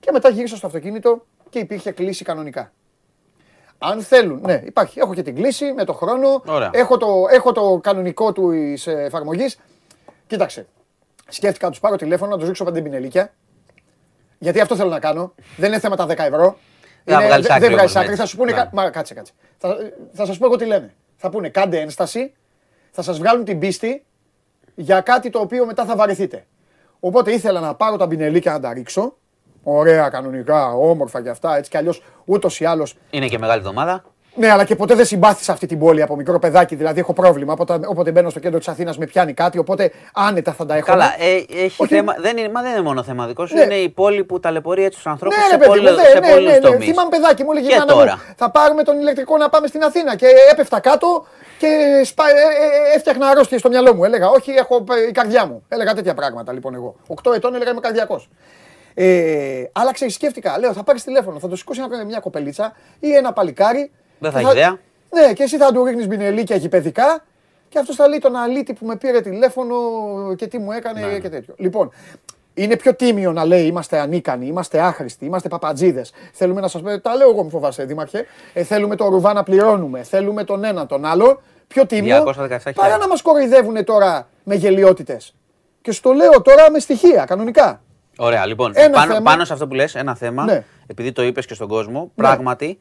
και 0.01 0.13
μετά 0.13 0.29
γύρισα 0.29 0.57
στο 0.57 0.67
αυτοκίνητο 0.67 1.27
και 1.49 1.59
υπήρχε 1.59 1.91
κλίση 1.91 2.25
κανονικά. 2.25 2.73
Αν 3.79 4.03
θέλουν, 4.03 4.41
ναι, 4.45 4.63
υπάρχει. 4.65 4.99
Έχω 4.99 5.15
και 5.15 5.23
την 5.23 5.35
κλίση 5.35 5.73
με 5.73 5.85
το 5.85 5.93
χρόνο. 5.93 6.43
Έχω 6.71 6.97
το, 6.97 7.27
έχω 7.31 7.53
το 7.53 7.81
κανονικό 7.83 8.33
του 8.33 8.51
εφαρμογής. 8.85 9.59
Κοίταξε. 10.27 10.67
Σκέφτηκα 11.29 11.65
να 11.65 11.71
τους 11.71 11.81
πάρω 11.81 11.97
τηλέφωνο, 11.97 12.31
να 12.31 12.39
τους 12.39 12.47
ρίξω 12.47 12.65
πέντε 12.65 12.81
πινελίκια. 12.81 13.33
Γιατί 14.39 14.61
αυτό 14.61 14.77
θέλω 14.77 14.91
να 14.91 15.01
κάνω. 15.01 15.35
Δεν 15.57 15.69
είναι 15.69 15.81
θέμα 15.81 15.97
τα 15.97 16.07
10 16.07 16.19
ευρώ. 16.19 16.59
Είναι, 17.05 17.41
δεν 17.59 17.73
βγάζει 17.73 17.99
άκρη. 17.99 18.15
Θα 18.15 18.27
σου 18.27 18.37
πούνε. 18.37 18.53
Ναι. 18.53 18.69
Μα 18.73 18.91
κάτσε, 18.91 19.15
κάτσε. 19.15 19.33
Θα, 19.59 19.77
θα 20.13 20.27
σας 20.27 20.39
πω 20.39 20.47
εγώ 20.47 20.57
τι 20.57 20.65
λένε. 20.65 20.95
Θα 21.23 21.31
πούνε 21.31 21.49
κάντε 21.49 21.81
ένσταση. 21.81 22.33
Θα 22.91 23.03
σας 23.03 23.19
βγάλουν 23.19 23.45
την 23.45 23.59
πίστη 23.59 24.05
για 24.75 25.01
κάτι 25.01 25.31
το 25.31 25.39
οποίο 25.39 25.67
μετά 25.67 25.85
θα 25.85 25.97
βαρεθείτε. 25.97 26.47
Οπότε 27.01 27.33
ήθελα 27.33 27.61
να 27.61 27.75
πάρω 27.75 27.97
τα 27.97 28.09
πινελίκια 28.09 28.53
να 28.53 28.61
τα 28.61 28.73
ρίξω. 28.73 29.17
Ωραία, 29.63 30.09
κανονικά, 30.09 30.73
όμορφα 30.73 31.23
και 31.23 31.29
αυτά. 31.29 31.57
Έτσι 31.57 31.71
κι 31.71 31.77
αλλιώς 31.77 32.03
ούτως 32.25 32.61
ή 32.61 32.65
άλλως. 32.65 32.97
Είναι 33.11 33.29
και 33.29 33.39
μεγάλη 33.39 33.59
εβδομάδα. 33.59 34.05
Ναι, 34.41 34.51
αλλά 34.51 34.65
και 34.65 34.77
ποτέ 34.77 34.95
δεν 34.95 35.05
συμπάθησα 35.05 35.53
αυτή 35.53 35.67
την 35.67 35.79
πόλη 35.79 36.03
από 36.03 36.17
μικρό 36.17 36.39
παιδάκι. 36.39 36.75
Δηλαδή 36.75 37.01
έχω 37.01 37.13
πρόβλημα. 37.13 37.53
Όποτε, 37.53 37.81
όποτε 37.87 38.11
μπαίνω 38.11 38.31
στο 38.31 38.41
κέντρο 38.41 38.59
της 38.59 38.69
Αθήνας 38.69 38.99
με 38.99 39.07
πιάνει 39.07 39.33
κάτι, 39.35 39.59
οπότε 39.59 39.93
άνετα 40.15 40.53
θα 40.53 40.67
τα 40.67 40.75
έχω. 40.75 40.87
Καλά, 40.87 41.15
ε, 41.19 41.65
έχει 41.65 41.87
θέμα, 41.87 42.15
δεν 42.19 42.37
είναι, 42.37 42.49
μα 42.49 42.63
δεν 42.63 42.71
είναι 42.71 42.83
μόνο 42.83 43.03
θέμα 43.03 43.27
δικό 43.27 43.47
σου. 43.47 43.55
Ναι. 43.55 43.63
Είναι 43.63 43.75
η 43.75 43.89
πόλη 43.89 44.25
που 44.25 44.41
ταλαιπωρεί 44.41 44.85
έτσι 44.85 44.97
τους 44.97 45.07
ανθρώπους 45.07 45.39
ναι, 45.39 45.45
σε, 45.51 45.69
πολύ, 45.69 45.83
ναι, 45.83 45.91
σε 45.91 46.19
ναι, 46.19 46.51
ναι, 46.51 46.69
ναι, 46.69 46.85
Θυμάμαι 46.85 47.09
παιδάκι 47.11 47.45
μου, 47.45 47.51
έλεγε 47.51 47.69
τώρα. 47.87 48.13
Μου, 48.13 48.35
θα 48.37 48.51
πάρουμε 48.51 48.83
τον 48.83 49.01
ηλεκτρικό 49.01 49.37
να 49.37 49.49
πάμε 49.49 49.67
στην 49.67 49.83
Αθήνα. 49.83 50.17
Και 50.17 50.27
έπεφτα 50.51 50.81
κάτω 50.81 51.27
και 51.59 52.03
σπα, 52.05 52.25
ε, 52.29 52.33
ε, 52.33 52.97
έφτιαχνα 52.97 53.29
αρρώστια 53.29 53.59
στο 53.59 53.69
μυαλό 53.69 53.95
μου. 53.95 54.05
Έλεγα, 54.05 54.29
Όχι, 54.29 54.51
έχω 54.51 54.85
ε, 55.05 55.09
η 55.09 55.13
καρδιά 55.13 55.47
μου. 55.47 55.63
Έλεγα 55.69 55.95
τέτοια 55.95 56.15
πράγματα 56.15 56.53
λοιπόν 56.53 56.75
εγώ. 56.75 56.97
8 57.23 57.35
ετών 57.35 57.55
έλεγα 57.55 57.71
είμαι 57.71 57.81
καρδιακός. 57.81 58.29
Ε, 58.95 59.63
αλλά 59.73 59.93
ξέρεις, 59.93 60.15
σκέφτηκα, 60.15 60.59
λέω, 60.59 60.73
θα 60.73 60.83
πάρεις 60.83 61.05
τηλέφωνο, 61.05 61.39
θα 61.39 61.49
το 61.49 61.57
σηκώσει 61.57 61.81
μια 62.07 62.21
κοπελίτσα 62.21 62.73
ή 63.01 63.15
ένα 63.15 63.33
παλικάρι. 63.33 63.91
Δεν 64.21 64.31
θα 64.31 64.39
έχει 64.39 64.51
ιδέα. 64.51 64.79
Ναι, 65.11 65.33
και 65.33 65.43
εσύ 65.43 65.57
θα 65.57 65.73
του 65.73 65.85
ρίχνεις 65.85 66.07
μπινελίκια 66.07 66.57
εκεί 66.57 66.69
παιδικά 66.69 67.25
και 67.69 67.79
αυτός 67.79 67.97
θα 67.97 68.09
λέει 68.09 68.19
τον 68.19 68.37
αλήτη 68.37 68.73
που 68.73 68.87
με 68.87 68.97
πήρε 68.97 69.21
τηλέφωνο 69.21 69.77
και 70.37 70.47
τι 70.47 70.59
μου 70.59 70.73
έκανε 70.73 71.01
ναι. 71.01 71.19
και 71.19 71.29
τέτοιο. 71.29 71.55
Λοιπόν, 71.57 71.91
είναι 72.55 72.77
πιο 72.77 72.95
τίμιο 72.95 73.33
να 73.33 73.45
λέει 73.45 73.67
είμαστε 73.67 73.99
ανίκανοι, 73.99 74.47
είμαστε 74.47 74.81
άχρηστοι, 74.81 75.25
είμαστε 75.25 75.49
παπατζίδες. 75.49 76.13
Θέλουμε 76.33 76.61
να 76.61 76.69
σας 76.69 76.83
πω, 76.83 77.01
τα 77.01 77.15
λέω 77.15 77.31
εγώ, 77.31 77.43
μου 77.43 77.51
φοβάσαι, 77.51 77.85
Δήμαρχε. 77.85 78.27
Ε, 78.53 78.63
θέλουμε 78.63 78.97
το 78.97 79.09
ρουβά 79.09 79.33
να 79.33 79.43
πληρώνουμε, 79.43 80.03
θέλουμε 80.03 80.45
τον 80.45 80.65
ένα 80.65 80.87
τον 80.87 81.05
άλλο. 81.05 81.41
Πιο 81.67 81.87
τίμιο 81.87 82.35
παρά 82.75 82.97
να 82.97 83.09
μας 83.09 83.23
κοροϊδεύουν 83.23 83.85
τώρα 83.85 84.29
με 84.45 84.55
γελιότητες. 84.55 85.35
Και 85.83 85.93
στο 85.93 86.13
λέω 86.13 86.43
τώρα 86.43 86.71
με 86.71 86.79
στοιχεία, 86.79 87.25
κανονικά. 87.25 87.83
Ωραία, 88.17 88.47
λοιπόν. 88.47 88.73
πάνω, 88.93 89.21
πάνω 89.23 89.45
σε 89.45 89.53
αυτό 89.53 89.67
που 89.67 89.75
λες, 89.75 89.95
ένα 89.95 90.15
θέμα, 90.15 90.45
ναι. 90.45 90.65
επειδή 90.87 91.13
το 91.13 91.23
είπες 91.23 91.47
και 91.47 91.55
στον 91.55 91.69
κόσμο, 91.69 92.01
ναι. 92.01 92.09
πράγματι 92.15 92.79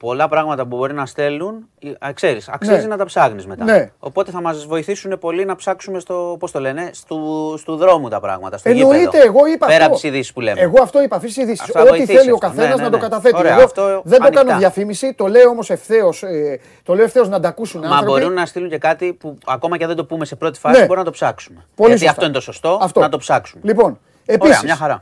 πολλά 0.00 0.28
πράγματα 0.28 0.66
που 0.66 0.76
μπορεί 0.76 0.94
να 0.94 1.06
στέλνουν, 1.06 1.68
ξέρεις, 2.14 2.48
αξίζει 2.48 2.80
ναι. 2.80 2.86
να 2.86 2.96
τα 2.96 3.04
ψάχνεις 3.04 3.46
μετά. 3.46 3.64
Ναι. 3.64 3.90
Οπότε 3.98 4.30
θα 4.30 4.40
μας 4.40 4.66
βοηθήσουν 4.66 5.18
πολύ 5.18 5.44
να 5.44 5.56
ψάξουμε 5.56 5.98
στο, 5.98 6.36
πώς 6.38 6.50
το 6.50 6.60
λένε, 6.60 6.90
στου, 6.92 7.54
στου 7.58 7.76
δρόμου 7.76 8.08
τα 8.08 8.20
πράγματα, 8.20 8.58
στο 8.58 8.68
Εννοείται, 8.68 8.98
γήπεδο. 8.98 9.24
εγώ 9.24 9.46
είπα 9.46 9.66
Πέρα 9.66 9.84
από 9.84 9.94
τις 9.94 10.02
ειδήσεις 10.02 10.32
που 10.32 10.40
λέμε. 10.40 10.60
Εγώ 10.60 10.82
αυτό 10.82 11.02
είπα, 11.02 11.16
αφήσεις 11.16 11.36
ειδήσεις. 11.36 11.70
Ό,τι 11.90 12.06
θέλει 12.06 12.30
ο 12.30 12.38
καθένας 12.38 12.68
ναι, 12.68 12.74
ναι, 12.74 12.82
να 12.82 12.90
το 12.90 12.96
ναι. 12.96 13.02
καταθέτει. 13.02 13.36
Ωραία, 13.36 13.54
εγώ 13.54 13.62
αυτό 13.62 14.02
δεν 14.04 14.20
το 14.20 14.30
κάνω 14.30 14.56
διαφήμιση, 14.56 15.14
το 15.14 15.26
λέω 15.26 15.48
όμως 15.48 15.70
ευθέως, 15.70 16.22
ε, 16.22 16.60
το 16.82 16.94
λέω 16.94 17.04
ευθέως 17.04 17.28
να 17.28 17.40
τα 17.40 17.48
ακούσουν 17.48 17.80
Μα 17.80 17.86
άνθρωποι. 17.86 18.20
μπορούν 18.20 18.32
να 18.32 18.46
στείλουν 18.46 18.68
και 18.68 18.78
κάτι 18.78 19.12
που 19.12 19.38
ακόμα 19.46 19.76
και 19.76 19.82
αν 19.82 19.88
δεν 19.88 19.98
το 19.98 20.04
πούμε 20.04 20.24
σε 20.24 20.36
πρώτη 20.36 20.58
φάση 20.58 20.78
μπορούμε 20.78 20.96
να 20.96 21.04
το 21.04 21.10
ψάξουμε. 21.10 21.66
Πολύ 21.74 21.90
Γιατί 21.90 22.08
αυτό 22.08 22.24
είναι 22.24 22.34
το 22.34 22.40
σωστό, 22.40 22.90
να 22.94 23.08
το 23.08 23.18
ψάξουμε. 23.18 23.62
Λοιπόν, 23.64 23.98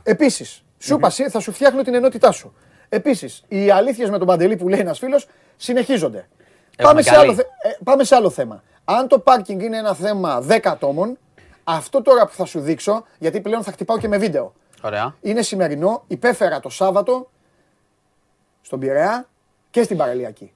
επίσης, 0.03 0.63
σου 0.79 0.99
θα 1.29 1.39
σου 1.39 1.51
φτιάχνω 1.51 1.81
την 1.81 1.93
ενότητά 1.93 2.31
σου. 2.31 2.53
Επίσης, 2.89 3.43
οι 3.47 3.71
αλήθειες 3.71 4.09
με 4.09 4.17
τον 4.17 4.27
Παντελή 4.27 4.57
που 4.57 4.69
λέει 4.69 4.79
ένας 4.79 4.99
φίλος 4.99 5.27
συνεχίζονται. 5.57 6.27
Πάμε 6.77 7.01
σε, 7.01 7.15
άλλο, 7.15 7.31
ε, 7.31 7.69
πάμε 7.83 8.03
σε 8.03 8.15
άλλο 8.15 8.29
θέμα. 8.29 8.63
Αν 8.85 9.07
το 9.07 9.19
πάρκινγκ 9.19 9.61
είναι 9.61 9.77
ένα 9.77 9.93
θέμα 9.93 10.45
10 10.47 10.59
ατόμων, 10.63 11.17
αυτό 11.63 12.01
τώρα 12.01 12.25
που 12.25 12.33
θα 12.33 12.45
σου 12.45 12.59
δείξω, 12.59 13.05
γιατί 13.19 13.41
πλέον 13.41 13.63
θα 13.63 13.71
χτυπάω 13.71 13.97
και 13.97 14.07
με 14.07 14.17
βίντεο. 14.17 14.53
Ωραία. 14.81 15.15
Είναι 15.21 15.41
σημερινό, 15.41 16.03
υπέφερα 16.07 16.59
το 16.59 16.69
Σάββατο 16.69 17.29
στον 18.61 18.79
Πειραιά 18.79 19.27
και 19.69 19.83
στην 19.83 19.97
Παραλιακή. 19.97 20.51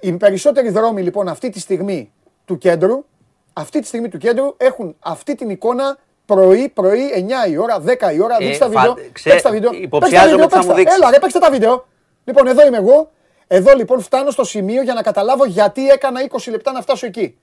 Οι 0.00 0.12
περισσότεροι 0.12 0.70
δρόμοι 0.70 1.02
λοιπόν 1.02 1.28
αυτή 1.28 1.50
τη 1.50 1.60
στιγμή 1.60 2.12
του 2.44 2.58
κέντρου, 2.58 3.04
αυτή 3.52 3.80
τη 3.80 3.86
στιγμή 3.86 4.08
του 4.08 4.18
κέντρου 4.18 4.54
έχουν 4.56 4.96
αυτή 4.98 5.34
την 5.34 5.50
εικόνα 5.50 5.98
πρωί, 6.28 6.68
πρωί, 6.68 7.26
9 7.46 7.50
η 7.50 7.56
ώρα, 7.56 7.80
10 7.80 8.12
η 8.14 8.20
ώρα, 8.20 8.36
ε, 8.40 8.44
δείξτε 8.44 8.64
τα 8.64 8.68
βίντεο. 8.68 8.96
Ξέ, 9.12 9.40
τα 9.42 9.50
βίντεο. 9.50 9.72
Υποψιάζομαι 9.72 10.42
ότι 10.42 10.54
θα 10.54 10.64
μου 10.64 10.72
δείξεις. 10.72 10.98
Έλα, 10.98 11.10
ρε, 11.10 11.18
παίξτε 11.18 11.38
τα 11.38 11.50
βίντεο. 11.50 11.86
Λοιπόν, 12.24 12.46
εδώ 12.46 12.66
είμαι 12.66 12.76
εγώ. 12.76 13.10
Εδώ 13.46 13.74
λοιπόν 13.74 14.00
φτάνω 14.00 14.30
στο 14.30 14.44
σημείο 14.44 14.82
για 14.82 14.94
να 14.94 15.02
καταλάβω 15.02 15.44
γιατί 15.44 15.88
έκανα 15.88 16.20
20 16.30 16.50
λεπτά 16.50 16.72
να 16.72 16.80
φτάσω 16.80 17.06
εκεί. 17.06 17.38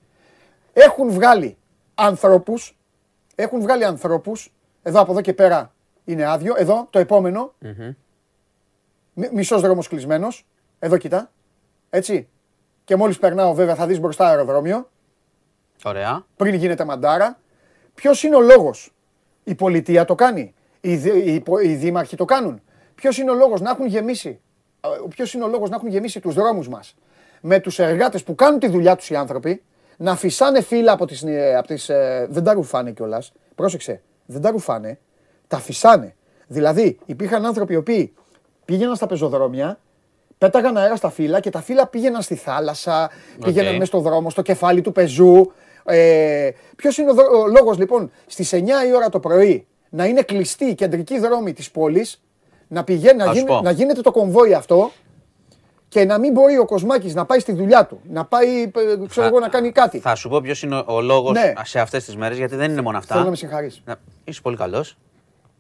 Έχουν 0.74 1.12
βγάλει 1.12 1.58
ανθρώπους, 1.96 2.78
έχουν 3.36 3.62
βγάλει 3.62 3.86
ανθρώπους, 3.86 4.54
εδώ 4.84 5.02
από 5.02 5.12
εδώ 5.12 5.22
και 5.22 5.34
πέρα 5.34 5.74
είναι 6.06 6.26
άδειο, 6.26 6.54
εδώ 6.58 6.88
το 6.90 7.00
επόμενο, 7.00 7.54
mm-hmm. 7.66 7.94
μισός 9.32 9.62
δρόμος 9.62 9.88
κλεισμένος, 9.88 10.46
εδώ 10.80 10.98
κοιτά, 10.98 11.32
έτσι. 11.90 12.28
Και 12.84 12.96
μόλις 12.96 13.20
περνάω 13.20 13.54
βέβαια 13.54 13.76
θα 13.76 13.86
δεις 13.86 14.00
μπροστά 14.00 14.28
αεροδρόμιο. 14.28 14.90
Ωραία. 15.84 16.26
Πριν 16.36 16.54
γίνεται 16.54 16.86
μαντάρα. 16.86 17.40
Ποιος 17.96 18.24
είναι 18.24 18.36
ο 18.36 18.42
λόγος; 18.42 18.94
Η 19.44 19.56
πολιτεία 19.56 20.06
το 20.06 20.16
κάνει. 20.16 20.54
Οι, 20.82 20.92
οι, 20.94 21.44
οι 21.64 21.76
δήμαρχοι 21.76 22.16
το 22.16 22.26
κάνουν. 22.26 22.62
Ποιος 22.96 23.18
είναι 23.18 23.32
ο 23.32 23.34
λόγος 23.34 23.62
να 23.62 23.70
έχουν 23.70 23.86
γεμίσει. 23.86 24.40
Ποιος 25.10 25.34
είναι 25.34 25.44
ο 25.44 25.48
λόγος 25.48 25.70
να 25.70 25.76
έχουν 25.76 25.88
γεμίσει 25.90 26.20
τους 26.20 26.34
δρόμους 26.34 26.68
μας; 26.68 26.96
Με 27.42 27.60
τους 27.60 27.80
εργάτες 27.80 28.24
που 28.24 28.36
κάνουν 28.36 28.60
τη 28.60 28.68
δουλειά 28.68 28.96
τους 28.96 29.10
οι 29.10 29.16
άνθρωποι, 29.16 29.64
να 29.98 30.16
φυσάνε 30.16 30.62
φύλλα 30.62 30.92
από 30.92 31.06
τις. 31.06 31.24
Από 31.58 31.68
τις, 31.68 31.90
ε, 31.90 32.28
δεν 32.30 32.44
τα 32.44 32.54
ρουφάνε 32.54 32.92
κιόλας. 32.92 33.34
Πρόσεξε. 33.56 34.02
Δεν 34.26 34.42
τα 34.42 34.52
ρουφάνε. 34.52 35.00
Τα 35.48 35.58
φυσάνε. 35.60 36.16
Δηλαδή, 36.48 36.98
υπήρχαν 37.06 37.46
άνθρωποι 37.46 37.74
οι 37.74 37.76
οποίοι 37.76 38.14
πήγαιναν 38.66 38.96
στα 38.96 39.08
πεζοδρόμια, 39.08 39.80
πέταγαν 40.38 40.78
αέρα 40.78 40.96
στα 40.96 41.10
φύλλα 41.10 41.40
και 41.40 41.50
τα 41.50 41.62
φύλλα 41.62 41.88
πήγαιναν 41.88 42.22
στη 42.22 42.36
θάλασσα, 42.36 43.10
πήγαιναν 43.44 43.74
μέσα 43.74 43.86
στο 43.86 44.00
δρόμο, 44.00 44.30
στο 44.30 44.42
κεφάλι 44.42 44.82
του 44.82 44.92
πεζού, 44.92 45.52
ε, 45.86 46.50
Ποιος 46.76 46.98
είναι 46.98 47.12
ο, 47.12 47.16
ο 47.42 47.48
λόγος 47.48 47.78
λοιπόν 47.78 48.12
στις 48.26 48.54
9 48.54 48.58
η 48.58 48.96
ώρα 48.96 49.10
το 49.10 49.20
πρωί 49.20 49.68
να 49.90 50.06
είναι 50.06 50.22
κλειστή 50.22 50.66
η 50.66 50.76
κεντρική 50.76 51.20
δρόμη 51.20 51.54
της 51.54 51.72
πόλης, 51.72 52.22
να, 52.68 52.84
πηγαίνει, 52.84 53.18
να, 53.18 53.62
να 53.62 53.72
γίνεται 53.72 54.02
το 54.02 54.12
κομβόι 54.12 54.54
αυτό 54.54 54.92
και 55.88 56.06
να 56.06 56.18
μην 56.18 56.32
μπορεί 56.32 56.58
ο 56.58 56.66
Κοσμάκης 56.66 57.14
να 57.14 57.26
πάει 57.26 57.40
στη 57.40 57.54
δουλειά 57.54 57.86
του, 57.86 58.00
να 58.10 58.26
πάει 58.26 58.62
ε, 58.64 59.08
ξέρω 59.08 59.28
εγώ, 59.28 59.40
να 59.40 59.50
κάνει 59.50 59.72
κάτι. 59.72 60.00
Θα 60.00 60.16
σου 60.16 60.30
πω 60.30 60.42
ποιος 60.42 60.64
είναι 60.64 60.84
ο 60.86 61.02
λόγος 61.02 61.32
ναι. 61.32 61.54
σε 61.64 61.80
αυτές 61.80 62.06
τις 62.06 62.16
μέρες, 62.16 62.38
γιατί 62.38 62.56
δεν 62.56 62.72
είναι 62.72 62.82
μόνο 62.82 62.98
αυτά. 62.98 63.14
Θέλω 63.14 63.26
να 63.26 63.30
με 63.30 63.36
συγχαρείς. 63.36 63.84
Είσαι 64.24 64.42
πολύ 64.42 64.58
καλός. 64.58 64.98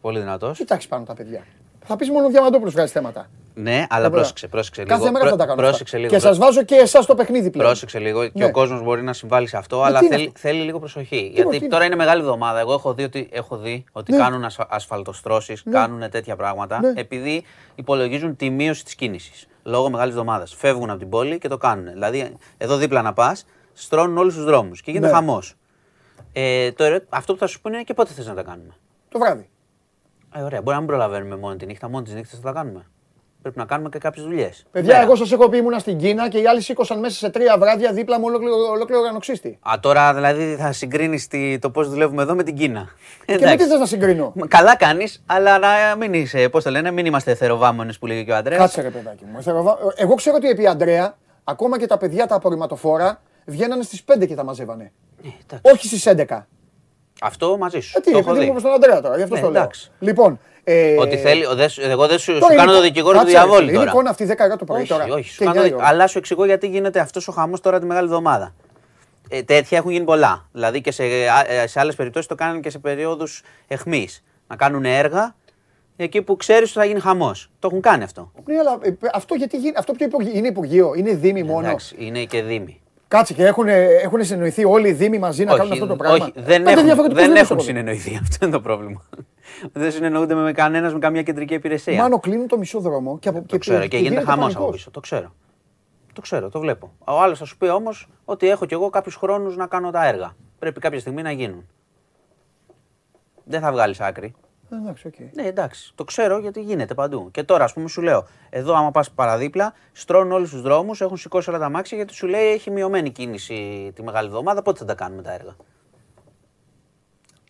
Πολύ 0.02 0.20
δυνατός. 0.20 0.58
Κοιτάξτε 0.58 0.90
πάνω 0.90 1.06
τα 1.06 1.14
παιδιά. 1.14 1.46
Θα 1.88 1.96
πεις 1.96 2.10
μόνο 2.10 2.30
Διαμαντόπουλος 2.30 2.74
βγάζει 2.74 2.92
θέματα. 2.92 3.30
Ναι, 3.54 3.86
αλλά 3.90 4.10
πρόσεξε, 4.10 4.48
πρόσεξε 4.48 4.84
λίγο. 4.84 4.98
Κάθε 4.98 5.12
μέρα 5.12 5.30
θα 5.30 5.36
τα 5.36 5.46
κάνω. 5.46 5.62
Πρόσεξε 5.62 5.98
λίγο. 5.98 6.10
Και 6.10 6.20
σας 6.20 6.38
βάζω 6.38 6.64
και 6.64 6.76
εσάς 6.76 7.04
στο 7.04 7.16
παιχνίδι 7.16 7.50
πλέον. 7.50 7.68
Πρόσεξε 7.68 8.00
λίγο. 8.00 8.28
Και 8.28 8.44
ο 8.44 8.46
ναι. 8.46 8.52
κόσμος 8.52 8.84
μπορεί 8.84 9.04
να 9.04 9.14
συμβάλλει 9.14 9.48
σε 9.48 9.58
αυτό, 9.58 9.78
ε, 9.78 9.86
αλλά 9.86 10.00
θέλει, 10.36 10.62
λίγο 10.62 10.80
προσοχή. 10.80 11.32
Γιατί 11.34 11.68
τώρα 11.68 11.86
είναι 11.86 11.96
μεγάλη 11.96 12.22
εβδομάδα. 12.22 12.60
Εγώ 12.60 12.74
έχω 12.74 12.94
δει 12.94 13.04
ότι, 13.04 13.30
έχω 13.32 13.58
δει 13.58 13.84
ότι 13.92 14.12
ναι. 14.12 14.18
κάνουν 14.18 14.46
ασφαλτοστρώσεις, 14.68 15.66
ναι. 15.66 15.72
κάνουν 15.72 16.10
τέτοια 16.10 16.36
πράγματα, 16.36 16.80
επειδή 16.96 17.44
υπολογίζουν 17.76 18.36
τη 18.36 18.50
μείωση 18.50 18.84
της 18.84 18.96
κίνησης. 18.96 19.48
Λόγω 19.64 19.90
μεγάλης 19.90 20.14
εβδομάδας. 20.14 20.56
Φεύγουν 20.56 20.90
από 20.90 21.00
την 21.00 21.10
πόλη 21.10 21.38
και 21.38 21.48
το 21.48 21.58
κάνουν. 21.58 21.92
Δηλαδή, 21.92 22.38
εδώ 22.58 22.78
δίπλα 22.78 23.02
να 23.02 23.14
πας, 23.14 23.46
στρώνουν 23.74 24.18
όλους 24.18 24.36
τους 24.36 24.44
δρόμους 24.44 24.82
και 24.82 24.92
γίνεται 24.92 25.14
χαμός. 25.14 25.56
Ε, 26.34 26.70
αυτό 27.10 27.34
που 27.34 27.40
θα 27.40 27.48
σου 27.48 27.62
πούνε 27.62 27.76
είναι 27.76 27.84
και 27.84 27.94
πότε 27.94 28.14
θες 28.14 28.28
να 28.28 28.34
τα 28.34 28.44
κάνουμε. 28.44 28.74
Το 29.10 29.20
βράδυ. 29.20 29.50
Ε, 30.38 30.42
ωραία, 30.42 30.62
μπορεί 30.62 30.76
να 30.76 30.78
μην 30.78 30.88
προλαβαίνουμε 30.88 31.36
μόνο 31.36 31.56
τη 31.56 31.66
νύχτα, 31.66 31.90
μόνο 31.90 32.04
τις 32.04 32.14
νύχτες 32.14 32.40
θα 32.40 32.46
τα 32.46 32.60
κάνουμε. 32.60 32.86
Πρέπει 33.42 33.58
να 33.58 33.66
κάνουμε 33.66 33.90
και 33.90 33.98
κάποιες 33.98 34.26
δουλειές. 34.26 34.66
Παιδιά, 34.72 35.02
εγώ 35.02 35.16
σας 35.16 35.32
έχω 35.32 35.50
πει 35.50 35.58
ήμουνα 35.58 35.80
στην 35.80 35.98
Κίνα 35.98 36.30
και 36.30 36.38
οι 36.38 36.48
άλλοι 36.48 36.62
σήκωσαν 36.62 37.00
μέσα 37.00 37.18
σε 37.18 37.30
τρία 37.30 37.58
βράδια 37.58 37.94
δίπλα 37.94 38.20
μου 38.20 38.26
ολόκληρο, 38.28 38.56
ολόκληρο 38.56 39.00
οργανοξύστη. 39.00 39.60
Α, 39.72 39.74
τώρα 39.80 40.14
δηλαδή 40.14 40.56
θα 40.56 40.72
συγκρίνεις 40.72 41.28
το 41.60 41.70
πώς 41.70 41.90
δουλεύουμε 41.90 42.22
εδώ 42.22 42.36
με 42.36 42.44
την 42.44 42.56
Κίνα. 42.56 42.90
Και 43.26 43.38
με 43.40 43.56
τι 43.56 43.64
θες 43.64 43.80
να 43.80 43.86
συγκρίνω; 43.86 44.34
Καλά 44.48 44.76
κάνεις, 44.76 45.24
αλλά 45.26 45.60
να 45.60 45.68
μην 45.98 46.14
είσαι, 46.14 46.50
πώς 46.50 46.64
το 46.64 46.70
λένε, 46.70 46.92
μην 46.92 47.06
είμαστε 47.06 47.36
θεροβάμονες 47.36 48.00
που 48.00 48.06
λέγει 48.06 48.26
και 48.26 48.32
ο 48.32 48.36
Αντρέας. 48.36 48.62
Κάτσε 48.62 48.82
ρε 48.82 48.90
παιδάκι 48.90 49.24
μου. 49.26 49.40
Εγώ 49.96 50.14
ξέρω 50.14 50.36
ότι 50.36 50.50
επί 50.50 50.68
Αντρέα, 50.68 51.18
ακόμα 51.44 51.80
και 51.80 51.88
τα 51.88 51.98
παιδιά 51.98 52.28
τα 52.28 52.36
απορριμματοφόρα 52.36 53.22
βγαίνανε 53.46 53.84
στις 53.84 54.04
5 54.04 54.28
και 54.28 54.36
τα 54.36 54.44
μαζεύανε. 54.44 54.92
Ε, 55.52 55.70
Όχι 55.72 55.88
στις 55.88 56.06
11. 56.06 56.48
Αυτό 57.22 57.58
μαζί 57.58 57.80
σου. 57.80 57.98
Ε, 57.98 58.02
τι, 58.02 58.18
επειδή 58.18 58.46
είμαι 58.46 58.60
στον 58.60 58.72
Αντρέα 58.72 59.02
τώρα, 59.02 59.16
γι' 59.16 59.24
αυτό 59.24 59.36
ναι, 59.36 59.42
το 59.42 59.50
λέω. 59.50 59.70
Λοιπόν, 60.00 60.40
Ε, 60.64 60.96
ότι 61.00 61.18
θέλει, 61.18 61.44
εγώ 61.78 62.08
δεν 62.08 62.20
σου, 62.20 62.40
κάνω 62.56 62.72
το 62.72 62.82
δικηγόρο 62.82 63.20
του 63.20 63.26
διαβόλου. 63.26 63.70
Είναι 63.70 63.84
εικόνα 63.84 64.10
αυτή 64.10 64.28
10 64.32 64.58
το 64.58 64.66
πρωί 64.66 64.80
όχι, 64.80 64.90
τώρα. 64.90 65.06
Όχι, 65.06 65.30
σου 65.30 65.44
κάνω, 65.44 65.78
αλλά 65.80 66.08
σου 66.08 66.18
εξηγώ 66.18 66.46
γιατί 66.46 66.68
γίνεται 66.68 67.00
αυτός 67.00 67.28
ο 67.28 67.32
χαμός 67.32 67.62
τώρα 67.62 67.80
τη 67.80 67.86
μεγάλη 67.86 68.06
εβδομάδα. 68.06 68.54
Ε, 69.30 69.44
τέτοια 69.44 69.78
έχουν 69.78 69.92
γίνει 69.92 70.06
πολλά. 70.06 70.46
Δηλαδή 70.52 70.82
και 70.82 70.92
σε, 70.92 71.04
ε, 71.04 71.68
σε 71.68 71.80
άλλες 71.80 71.96
περιπτώσεις 71.96 72.28
το 72.28 72.36
κάνουν 72.36 72.62
και 72.62 72.70
σε 72.70 72.80
περίοδου 72.80 73.28
αιχμή. 73.68 74.08
Να 74.48 74.56
κάνουν 74.56 74.86
έργα 74.86 75.36
εκεί 75.96 76.22
που 76.22 76.36
ξέρεις 76.36 76.70
ότι 76.70 76.80
θα 76.80 76.86
γίνει 76.86 77.00
χαμός. 77.00 77.52
Το 77.60 77.68
έχουν 77.68 77.82
κάνει 77.82 78.04
αυτό. 78.04 78.32
Ναι, 78.46 78.58
αλλά 78.58 78.78
ε, 78.82 78.92
αυτό 79.14 79.36
γιατί 79.36 79.58
γίνει, 79.58 79.74
αυτό 79.78 79.94
ποιο 79.94 80.08
είναι 80.34 80.48
Υπουργείο, 80.48 80.94
είναι 80.96 81.14
Δήμη 81.14 81.44
μόνο; 81.44 81.68
Εντάξει, 81.68 81.96
είναι 81.98 82.24
και 82.24 82.42
Δήμη. 82.42 82.82
Κάτσε 83.08 83.34
και 83.34 83.46
έχουν, 83.46 83.68
έχουν 83.68 84.24
συνεννοηθεί 84.24 84.66
όλοι 84.66 84.88
οι 84.88 84.94
Δήμοι 84.94 85.20
μαζί 85.20 85.44
να 85.44 85.56
κάνουν 85.56 85.72
αυτό 85.72 85.88
το 85.88 85.96
πράγμα; 85.96 86.26
Όχι, 86.26 86.34
δεν 86.36 86.68
έχουν, 86.68 87.14
δεν 87.14 87.36
έχουν 87.36 87.60
συνεννοηθεί. 87.60 88.20
Αυτό 88.22 88.46
είναι 88.46 88.56
το 88.56 88.62
πρόβλημα. 88.62 89.02
δεν 89.72 89.92
συνεννοούνται 89.92 90.36
με 90.36 90.52
κανένας 90.52 90.94
με 90.94 91.00
καμία 91.00 91.24
κεντρική 91.24 91.54
υπηρεσία. 91.54 92.02
Μάνο 92.02 92.20
κλείνουν 92.20 92.48
το 92.48 92.58
μισό 92.58 92.80
δρόμο 92.80 93.20
και 93.20 93.30
από 93.30 93.44
Το 93.48 93.58
ξέρω 93.58 93.82
και, 93.82 93.88
και 93.88 93.98
γίνεται 93.98 94.26
χαμός 94.26 94.56
από 94.56 94.70
πίσω. 94.70 94.92
Το 94.92 95.00
ξέρω. 95.00 95.34
Το 96.14 96.22
ξέρω, 96.22 96.50
το 96.50 96.60
βλέπω. 96.60 96.92
Ο 97.06 97.22
άλλος 97.22 97.40
θα 97.40 97.46
σου 97.46 97.58
πει 97.58 97.68
όμως 97.68 98.08
ότι 98.26 98.50
έχω 98.50 98.66
κι 98.66 98.74
εγώ 98.74 98.90
κάποιους 98.90 99.16
χρόνους 99.16 99.56
να 99.56 99.68
κάνω 99.68 99.92
τα 99.92 100.08
έργα. 100.08 100.36
Πρέπει 100.60 100.80
κάποια 100.80 101.00
στιγμή 101.00 101.22
να 101.22 101.32
γίνουν. 101.32 101.68
Δεν 103.44 103.62
θα 103.62 103.72
βγάλεις 103.72 104.00
άκρη. 104.00 104.34
Ε, 104.70 104.76
εντάξει, 104.76 105.10
okay. 105.14 105.30
Ναι, 105.34 105.44
εντάξει. 105.44 105.92
Το 105.96 106.04
ξέρω 106.04 106.40
γιατί 106.40 106.62
γίνεται 106.62 106.94
παντού. 106.94 107.32
Και 107.32 107.44
τώρα, 107.44 107.64
ας 107.64 107.74
πούμε, 107.74 107.88
σου 107.88 108.02
λέω, 108.02 108.28
εδώ 108.50 108.74
άμα 108.74 108.92
πας 108.92 109.12
παραδίπλα, 109.12 109.74
στρώνουν 109.92 110.32
όλους 110.32 110.50
τους 110.50 110.62
δρόμους, 110.62 111.02
έχουν 111.02 111.18
σηκώσει 111.18 111.50
όλα 111.50 111.60
τα 111.60 111.70
μάξια 111.70 111.98
γιατί 111.98 112.14
σου 112.14 112.28
λέει 112.28 112.52
έχει 112.52 112.72
μειωμένη 112.72 113.12
κίνηση 113.12 113.92
τη 113.96 114.04
μεγάλη 114.04 114.28
εβδομάδα. 114.28 114.62
Πότε 114.62 114.80
θα 114.80 114.86
τα 114.86 114.96
κάνουμε 114.96 115.22
τα 115.22 115.34
έργα. 115.34 115.56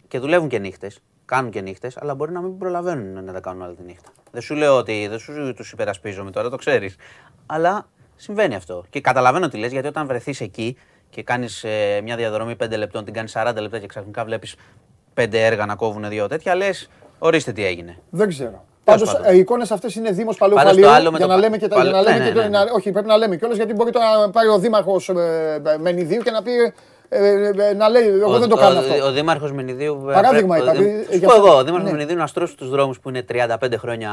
Και 0.08 0.20
δουλεύουν 0.20 0.50
και 0.50 0.60
νύχτες. 0.60 1.00
Κάνουν 1.26 1.52
και 1.52 1.62
νύχτες, 1.62 1.98
αλλά 1.98 2.16
μπορεί 2.16 2.32
να 2.32 2.42
μην 2.42 2.58
προλαβαίνουν 2.58 3.24
να 3.24 3.34
τα 3.34 3.40
κάνουν 3.40 3.62
όλη 3.62 3.76
τη 3.76 3.84
νύχτα. 3.84 4.12
Δεν 4.32 4.42
σου 4.42 4.56
λέω 4.56 4.78
ότι 4.78 5.08
δεν 5.08 5.20
σου 5.20 5.54
τους 5.56 5.72
υπερασπίζομαι 5.72 6.32
τώρα, 6.32 6.50
το 6.50 6.56
ξέρεις. 6.56 6.96
Αλλά 7.46 7.88
συμβαίνει 8.16 8.56
αυτό. 8.56 8.86
Και 8.90 9.02
καταλαβαίνω 9.02 9.48
τι 9.48 9.58
λες, 9.58 9.72
γιατί 9.72 9.88
όταν 9.88 10.08
βρεθείς 10.08 10.42
εκεί 10.42 10.78
και 11.10 11.24
κάνεις 11.24 11.64
ε, 11.64 12.02
μια 12.04 12.16
διαδρομή 12.16 12.56
5 12.64 12.78
λεπτών, 12.78 13.06
την 13.06 13.14
κάνεις 13.14 13.34
40 13.38 13.56
λεπτά 13.60 13.80
και 13.80 13.88
ξαφνικά 13.88 14.26
βλέπεις 14.26 14.56
5 15.14 15.28
έργα 15.32 15.66
να 15.66 15.76
κόβουν 15.76 16.10
δύο 16.10 16.28
τέτοια, 16.28 16.56
λες 16.56 16.90
Ορίστε 17.20 17.52
τι 17.52 17.66
έγινε. 17.66 17.98
Δεν 18.10 18.28
ξέρω. 18.28 18.64
Πάντως 18.84 19.18
οι 19.34 19.38
εικόνες 19.38 19.72
αυτές 19.72 19.96
είναι 19.96 20.12
Δήμος 20.12 20.38
Παλαιού 20.38 20.58
Για 21.18 21.26
να 21.26 21.38
λέμε 21.38 21.58
και 21.58 21.68
τα. 21.68 21.78
Όχι, 22.76 22.92
πρέπει 22.92 23.08
να 23.08 23.18
λέμε 23.18 23.36
κιόλας 23.36 23.58
γιατί 23.58 23.74
μπορεί 23.74 23.92
να 23.94 24.30
πάρει 24.30 24.48
ο 24.48 24.60
Δήμαρχος 24.60 25.10
ε, 25.10 25.78
Μενιδίου 25.80 26.22
και 26.22 26.32
να 26.32 26.42
πει 26.42 26.52
ε, 26.52 26.64
ε, 26.64 26.74
να 27.78 27.90
λέει, 27.90 28.08
εγώ 28.08 28.40
δεν 28.40 28.50
το 28.50 28.56
κάνω 28.56 28.80
αυτό. 28.80 29.06
Ο 29.06 29.12
Δήμαρχος 29.12 29.52
Μενιδίου. 29.52 30.04
Παράδειγμα 30.14 30.58
είπα. 30.58 30.74
Σου 30.74 31.20
πω 31.20 31.36
εγώ, 31.36 31.58
ο 31.58 31.64
Δήμαρχος 31.64 31.92
ναι. 31.92 31.98
Μενιδίου 31.98 32.18
να 32.18 32.28
στρώσει 32.28 32.58
τους 32.58 32.70
δρόμους 32.70 33.00
που 33.00 33.10
είναι 33.10 33.26
35 33.32 33.78
χρόνια 33.78 34.12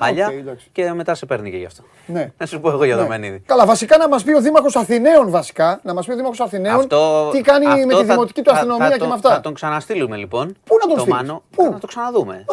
χάλια 0.00 0.32
και 0.72 0.92
μετά 0.92 1.14
σε 1.14 1.26
παίρνει 1.26 1.50
και 1.50 1.56
γι' 1.56 1.64
αυτό. 1.64 1.82
Ναι. 2.06 2.32
Να 2.38 2.46
σου 2.46 2.60
πω 2.60 2.70
εγώ 2.70 2.84
για 2.84 2.96
το 2.96 3.02
ναι. 3.02 3.08
Μενίδη. 3.08 3.42
Καλά, 3.46 3.66
βασικά 3.66 3.96
να 3.96 4.08
μας 4.08 4.22
πει 4.22 4.34
ο 4.34 4.40
Δήμαρχος 4.40 4.76
Αθηναίων 4.76 5.30
βασικά. 5.30 5.80
Να 5.82 5.94
μας 5.94 6.06
πει 6.06 6.12
ο 6.12 6.14
Δήμαρχος 6.14 6.40
Αθηναίων 6.40 6.86
τι 7.32 7.40
κάνει 7.40 7.86
με 7.86 7.94
τη 7.94 8.04
δημοτική 8.04 8.42
του 8.42 8.50
αστυνομία 8.50 8.96
και 8.96 9.06
με 9.06 9.14
αυτά. 9.14 9.30
Θα 9.30 9.40
τον 9.40 9.54
ξαναστείλουμε 9.54 10.16
λοιπόν. 10.16 10.56
Πού 10.64 10.76
να 10.80 10.94
τον 10.94 11.00
στείλουμε. 11.00 11.70
Να 11.70 11.78
το 11.78 11.86
ξαναδούμε. 11.86 12.44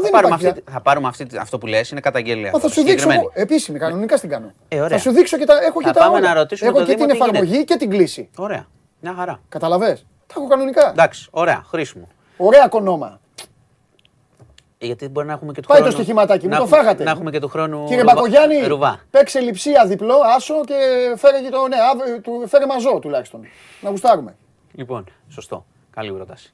Θα 0.71 0.81
πάρουμε 0.81 1.11
αυτό 1.39 1.57
που 1.57 1.67
λες, 1.67 1.89
είναι 1.89 1.99
καταγγελία. 1.99 2.51
Θα 2.59 2.69
σου 2.69 2.83
δείξω 2.83 3.09
επίσημη, 3.33 3.79
κανονικά 3.79 4.19
την 4.19 4.29
κάνω. 4.29 4.53
Ε, 4.67 4.87
θα 4.87 4.97
σου 4.97 5.11
δείξω 5.11 5.37
και 5.37 5.45
τα 5.45 5.53
έχω 5.67 5.81
και 5.81 5.91
τα 5.91 6.11
Έχω 6.59 6.83
και 6.83 6.95
την 6.95 7.09
εφαρμογή 7.09 7.63
και 7.63 7.75
την 7.75 7.89
κλίση. 7.89 8.29
Ωραία. 8.35 8.67
Μια 9.05 9.13
χαρά. 9.13 9.39
Καταλαβες; 9.49 10.05
Τα 10.27 10.33
έχω 10.37 10.47
κανονικά. 10.47 10.89
Εντάξει, 10.89 11.27
ωραία, 11.31 11.63
χρήσιμο. 11.65 12.07
Ωραία 12.37 12.67
κονόμα. 12.67 13.19
Γιατί 14.77 15.07
μπορεί 15.07 15.27
να 15.27 15.33
έχουμε 15.33 15.51
και 15.51 15.61
του 15.61 15.67
Πάει 15.67 15.81
το 15.81 15.91
στοιχηματάκι 15.91 16.47
μου, 16.47 16.57
το 16.57 16.67
φάγατε. 16.67 17.03
Να 17.03 17.11
έχουμε 17.11 17.31
και 17.31 17.39
του 17.39 17.47
χρόνου. 17.47 17.85
Κύριε 17.85 18.03
Μπακογιάννη, 18.03 18.55
παίξε 19.09 19.39
λειψία 19.39 19.85
διπλό, 19.85 20.15
άσο 20.35 20.65
και 20.65 20.75
φέρε 21.17 21.41
και 21.41 21.49
το. 21.49 21.67
Ναι, 21.67 22.47
φέρε 22.47 22.65
μαζό 22.65 22.99
τουλάχιστον. 22.99 23.41
Να 23.81 23.89
γουστάρουμε. 23.89 24.35
Λοιπόν, 24.71 25.05
σωστό. 25.29 25.65
Καλή 25.89 26.11
πρόταση. 26.11 26.53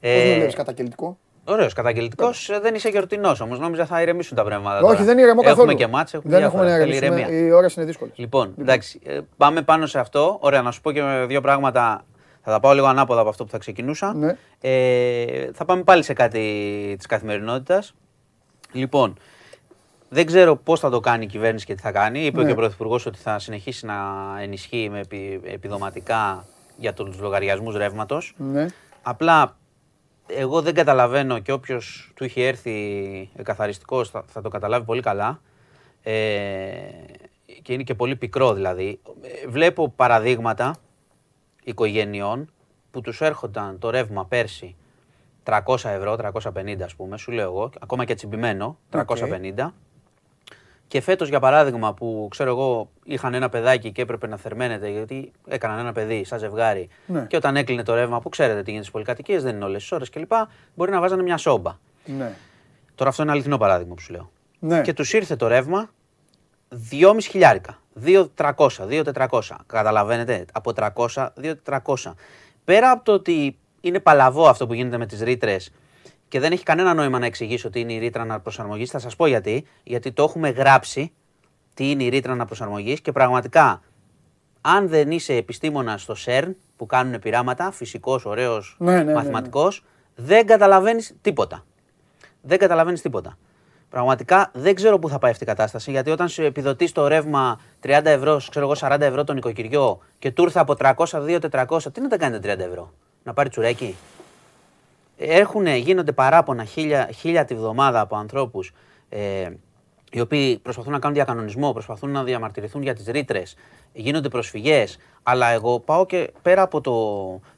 Πώς 0.00 0.10
ε... 0.10 0.36
με 0.38 0.52
κατακελτικό. 0.54 1.18
Ωραίος 1.44 1.72
καταγγελτικός. 1.72 2.48
Ε, 2.48 2.58
δεν 2.60 2.74
είσαι 2.74 2.88
γιορτινός 2.88 3.40
όμως. 3.40 3.58
Νόμιζα 3.58 3.86
θα 3.86 4.02
ηρεμήσουν 4.02 4.36
τα 4.36 4.44
πράγματα. 4.44 4.80
Όχι, 4.80 4.92
τώρα. 4.92 5.04
δεν 5.04 5.18
ηρεμώ 5.18 5.42
καθόλου. 5.42 5.60
Έχουμε 5.60 5.74
και 5.74 5.86
μάτσε. 5.86 6.20
Δεν 6.22 6.42
έχουμε 6.42 6.64
να 6.64 6.76
ηρεμήσουμε. 6.76 7.20
Οι 7.20 7.50
ώρε 7.50 7.66
είναι 7.76 7.86
δύσκολε. 7.86 8.10
Λοιπόν, 8.14 8.46
λοιπόν, 8.46 8.64
εντάξει. 8.64 9.00
Ε, 9.04 9.20
πάμε 9.36 9.62
πάνω 9.62 9.86
σε 9.86 9.98
αυτό. 9.98 10.38
Ωραία, 10.40 10.62
να 10.62 10.70
σου 10.70 10.80
πω 10.80 10.92
και 10.92 11.02
δύο 11.26 11.40
πράγματα 11.40 12.04
θα 12.42 12.50
τα 12.50 12.60
πάω 12.60 12.72
λίγο 12.72 12.86
ανάποδα 12.86 13.20
από 13.20 13.28
αυτό 13.28 13.44
που 13.44 13.50
θα 13.50 13.58
ξεκινούσα. 13.58 14.14
Ναι. 14.14 14.36
Ε, 14.60 15.50
θα 15.52 15.64
πάμε 15.64 15.82
πάλι 15.82 16.02
σε 16.02 16.12
κάτι 16.12 16.94
της 16.96 17.06
καθημερινότητας. 17.06 17.94
Λοιπόν, 18.72 19.16
δεν 20.08 20.26
ξέρω 20.26 20.56
πώς 20.56 20.80
θα 20.80 20.90
το 20.90 21.00
κάνει 21.00 21.24
η 21.24 21.26
κυβέρνηση 21.28 21.66
και 21.66 21.74
τι 21.74 21.80
θα 21.80 21.92
κάνει. 21.92 22.24
Είπε 22.24 22.40
ναι. 22.40 22.46
και 22.46 22.52
ο 22.52 22.54
Πρωθυπουργός 22.54 23.06
ότι 23.06 23.18
θα 23.18 23.38
συνεχίσει 23.38 23.86
να 23.86 23.94
ενισχύει 24.40 24.88
με 24.90 25.00
επιδοματικά 25.52 26.44
για 26.76 26.92
τους 26.94 27.18
λογαριασμούς 27.20 27.76
ρεύματος. 27.76 28.34
Ναι. 28.36 28.66
Απλά 29.02 29.56
εγώ 30.26 30.62
δεν 30.62 30.74
καταλαβαίνω 30.74 31.38
και 31.38 31.52
όποιος 31.52 32.12
του 32.14 32.24
είχε 32.24 32.46
έρθει 32.46 33.30
καθαριστικό 33.42 34.04
θα, 34.04 34.24
θα 34.26 34.40
το 34.40 34.48
καταλάβει 34.48 34.84
πολύ 34.84 35.02
καλά. 35.02 35.40
Ε, 36.02 36.12
και 37.62 37.72
είναι 37.72 37.82
και 37.82 37.94
πολύ 37.94 38.16
πικρό 38.16 38.54
δηλαδή. 38.54 39.00
Ε, 39.22 39.48
βλέπω 39.48 39.88
παραδείγματα 39.88 40.76
οικογενειών 41.64 42.52
που 42.90 43.00
τους 43.00 43.20
έρχονταν 43.20 43.78
το 43.78 43.90
ρεύμα 43.90 44.26
πέρσι 44.26 44.76
300 45.44 45.76
ευρώ, 45.84 46.16
350 46.42 46.80
ας 46.84 46.94
πούμε, 46.94 47.18
σου 47.18 47.32
λέω 47.32 47.44
εγώ, 47.44 47.70
ακόμα 47.80 48.04
και 48.04 48.14
τσιμπημένο, 48.14 48.78
350. 48.90 49.68
Και 50.88 51.00
φέτος 51.00 51.28
για 51.28 51.40
παράδειγμα 51.40 51.94
που 51.94 52.26
ξέρω 52.30 52.50
εγώ 52.50 52.90
είχαν 53.04 53.34
ένα 53.34 53.48
παιδάκι 53.48 53.92
και 53.92 54.02
έπρεπε 54.02 54.26
να 54.26 54.36
θερμαίνεται 54.36 54.88
γιατί 54.88 55.32
έκαναν 55.48 55.78
ένα 55.78 55.92
παιδί 55.92 56.24
σαν 56.24 56.38
ζευγάρι 56.38 56.88
ναι. 57.06 57.26
και 57.28 57.36
όταν 57.36 57.56
έκλεινε 57.56 57.82
το 57.82 57.94
ρεύμα 57.94 58.20
που 58.20 58.28
ξέρετε 58.28 58.58
τι 58.58 58.64
γίνεται 58.64 58.80
στις 58.80 58.90
πολυκατοικίες, 58.90 59.42
δεν 59.42 59.54
είναι 59.54 59.64
όλες 59.64 59.80
τις 59.80 59.92
ώρες 59.92 60.10
κλπ. 60.10 60.32
Μπορεί 60.74 60.90
να 60.90 61.00
βάζανε 61.00 61.22
μια 61.22 61.36
σόμπα. 61.36 61.76
Ναι. 62.04 62.32
Τώρα 62.94 63.10
αυτό 63.10 63.22
είναι 63.22 63.32
αληθινό 63.32 63.58
παράδειγμα 63.58 63.94
που 63.94 64.00
σου 64.00 64.12
λέω. 64.12 64.30
Ναι. 64.58 64.80
Και 64.80 64.92
τους 64.92 65.12
ήρθε 65.12 65.36
το 65.36 65.46
ρεύμα 65.46 65.90
2,5 66.90 67.16
χιλιάρικα. 67.20 67.78
2.300, 68.04 68.68
2.400. 69.14 69.40
Καταλαβαίνετε, 69.66 70.44
από 70.52 70.72
300, 70.76 71.28
2.400. 71.64 72.12
Πέρα 72.64 72.90
από 72.90 73.04
το 73.04 73.12
ότι 73.12 73.58
είναι 73.80 74.00
παλαβό 74.00 74.48
αυτό 74.48 74.66
που 74.66 74.74
γίνεται 74.74 74.98
με 74.98 75.06
τις 75.06 75.20
ρήτρες 75.20 75.72
και 76.34 76.40
δεν 76.40 76.52
έχει 76.52 76.62
κανένα 76.62 76.94
νόημα 76.94 77.18
να 77.18 77.26
εξηγήσω 77.26 77.70
τι 77.70 77.80
είναι 77.80 77.92
η 77.92 77.98
ρήτρα 77.98 78.22
αναπροσαρμογής, 78.22 78.90
θα 78.90 78.98
σας 78.98 79.16
πω 79.16 79.26
γιατί. 79.26 79.66
Γιατί 79.82 80.12
το 80.12 80.22
έχουμε 80.22 80.48
γράψει 80.48 81.12
τι 81.74 81.90
είναι 81.90 82.02
η 82.02 82.08
ρήτρα 82.08 82.32
αναπροσαρμογής 82.32 83.00
και 83.00 83.12
πραγματικά, 83.12 83.82
αν 84.60 84.88
δεν 84.88 85.10
είσαι 85.10 85.34
επιστήμονα 85.34 85.98
στο 85.98 86.14
ΣΕΡΝ 86.14 86.56
που 86.76 86.86
κάνουν 86.86 87.18
πειράματα, 87.18 87.70
φυσικός, 87.70 88.24
ωραίος, 88.24 88.76
ναι, 88.78 88.92
ναι, 88.92 88.96
ναι, 88.96 89.04
ναι. 89.04 89.14
μαθηματικός, 89.14 89.84
δεν 90.14 90.46
καταλαβαίνεις 90.46 91.14
τίποτα. 91.20 91.64
Δεν 92.40 92.58
καταλαβαίνεις 92.58 93.00
τίποτα. 93.00 93.38
Πραγματικά 93.88 94.50
δεν 94.54 94.74
ξέρω 94.74 94.98
πού 94.98 95.08
θα 95.08 95.18
πάει 95.18 95.30
αυτή 95.30 95.44
η 95.44 95.46
κατάσταση. 95.46 95.90
Γιατί 95.90 96.10
όταν 96.10 96.28
σου 96.28 96.42
επιδοτείς 96.42 96.92
το 96.92 97.06
ρεύμα 97.06 97.60
30 97.82 98.00
ευρώ, 98.04 98.40
ξέρω 98.50 98.70
εγώ 98.70 98.74
40 98.80 99.00
ευρώ 99.00 99.24
τον 99.24 99.34
νοικοκυριό 99.34 100.00
και 100.18 100.30
του 100.30 100.42
ήρθε 100.42 100.58
από 100.58 100.74
300, 100.78 100.94
2, 101.04 101.66
400, 101.66 101.92
τι 101.92 102.00
να 102.00 102.08
τα 102.08 102.16
κάνετε 102.16 102.54
30 102.54 102.58
ευρώ; 102.58 102.92
Να 103.22 103.32
πάρει 103.32 103.48
τσουρέκι; 103.48 103.96
Έχουν, 105.16 105.66
γίνονται 105.66 106.12
παράπονα 106.12 106.64
χίλια, 106.64 107.10
χίλια 107.14 107.44
τη 107.44 107.54
βδομάδα 107.54 108.00
από 108.00 108.16
ανθρώπους 108.16 108.72
ε, 109.08 109.50
οι 110.10 110.20
οποίοι 110.20 110.58
προσπαθούν 110.58 110.92
να 110.92 110.98
κάνουν 110.98 111.16
διακανονισμό, 111.16 111.72
προσπαθούν 111.72 112.10
να 112.10 112.24
διαμαρτυρηθούν 112.24 112.82
για 112.82 112.94
τις 112.94 113.06
ρήτρες, 113.06 113.56
γίνονται 113.92 114.28
προσφυγές. 114.28 114.98
Αλλά 115.22 115.48
εγώ 115.48 115.80
πάω 115.80 116.06
και 116.06 116.32
πέρα 116.42 116.62
από 116.62 116.80
το, 116.80 116.94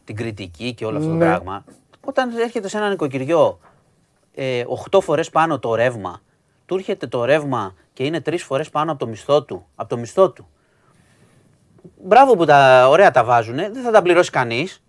την 0.05 0.17
κριτική 0.17 0.75
και 0.75 0.85
όλο 0.85 0.97
αυτό 0.97 1.09
το 1.09 1.15
ναι. 1.15 1.25
πράγμα. 1.25 1.65
Όταν 2.05 2.37
έρχεται 2.37 2.69
σε 2.69 2.77
ένα 2.77 2.89
νοικοκυριό 2.89 3.59
ε, 4.35 4.63
8 4.91 5.01
φορές 5.01 5.31
πάνω 5.31 5.59
το 5.59 5.75
ρεύμα 5.75 6.21
του 6.67 6.75
έρχεται 6.75 7.07
το 7.07 7.25
ρεύμα 7.25 7.75
και 7.93 8.05
είναι 8.05 8.21
τρεις 8.21 8.43
φορές 8.43 8.71
πάνω 8.71 8.91
από 8.91 9.01
το 9.01 9.07
μισθό 9.07 9.43
του. 9.43 9.67
Από 9.75 9.89
το 9.89 9.97
μισθό 9.97 10.31
του. 10.31 10.49
Μπράβο 12.03 12.37
που 12.37 12.45
τα 12.45 12.89
ωραία 12.89 13.11
τα 13.11 13.25
βάζουν, 13.25 13.57
δεν 13.57 13.83
θα 13.83 13.91
τα 13.91 14.03
πληρώσει 14.03 14.31
κανείς. 14.31 14.83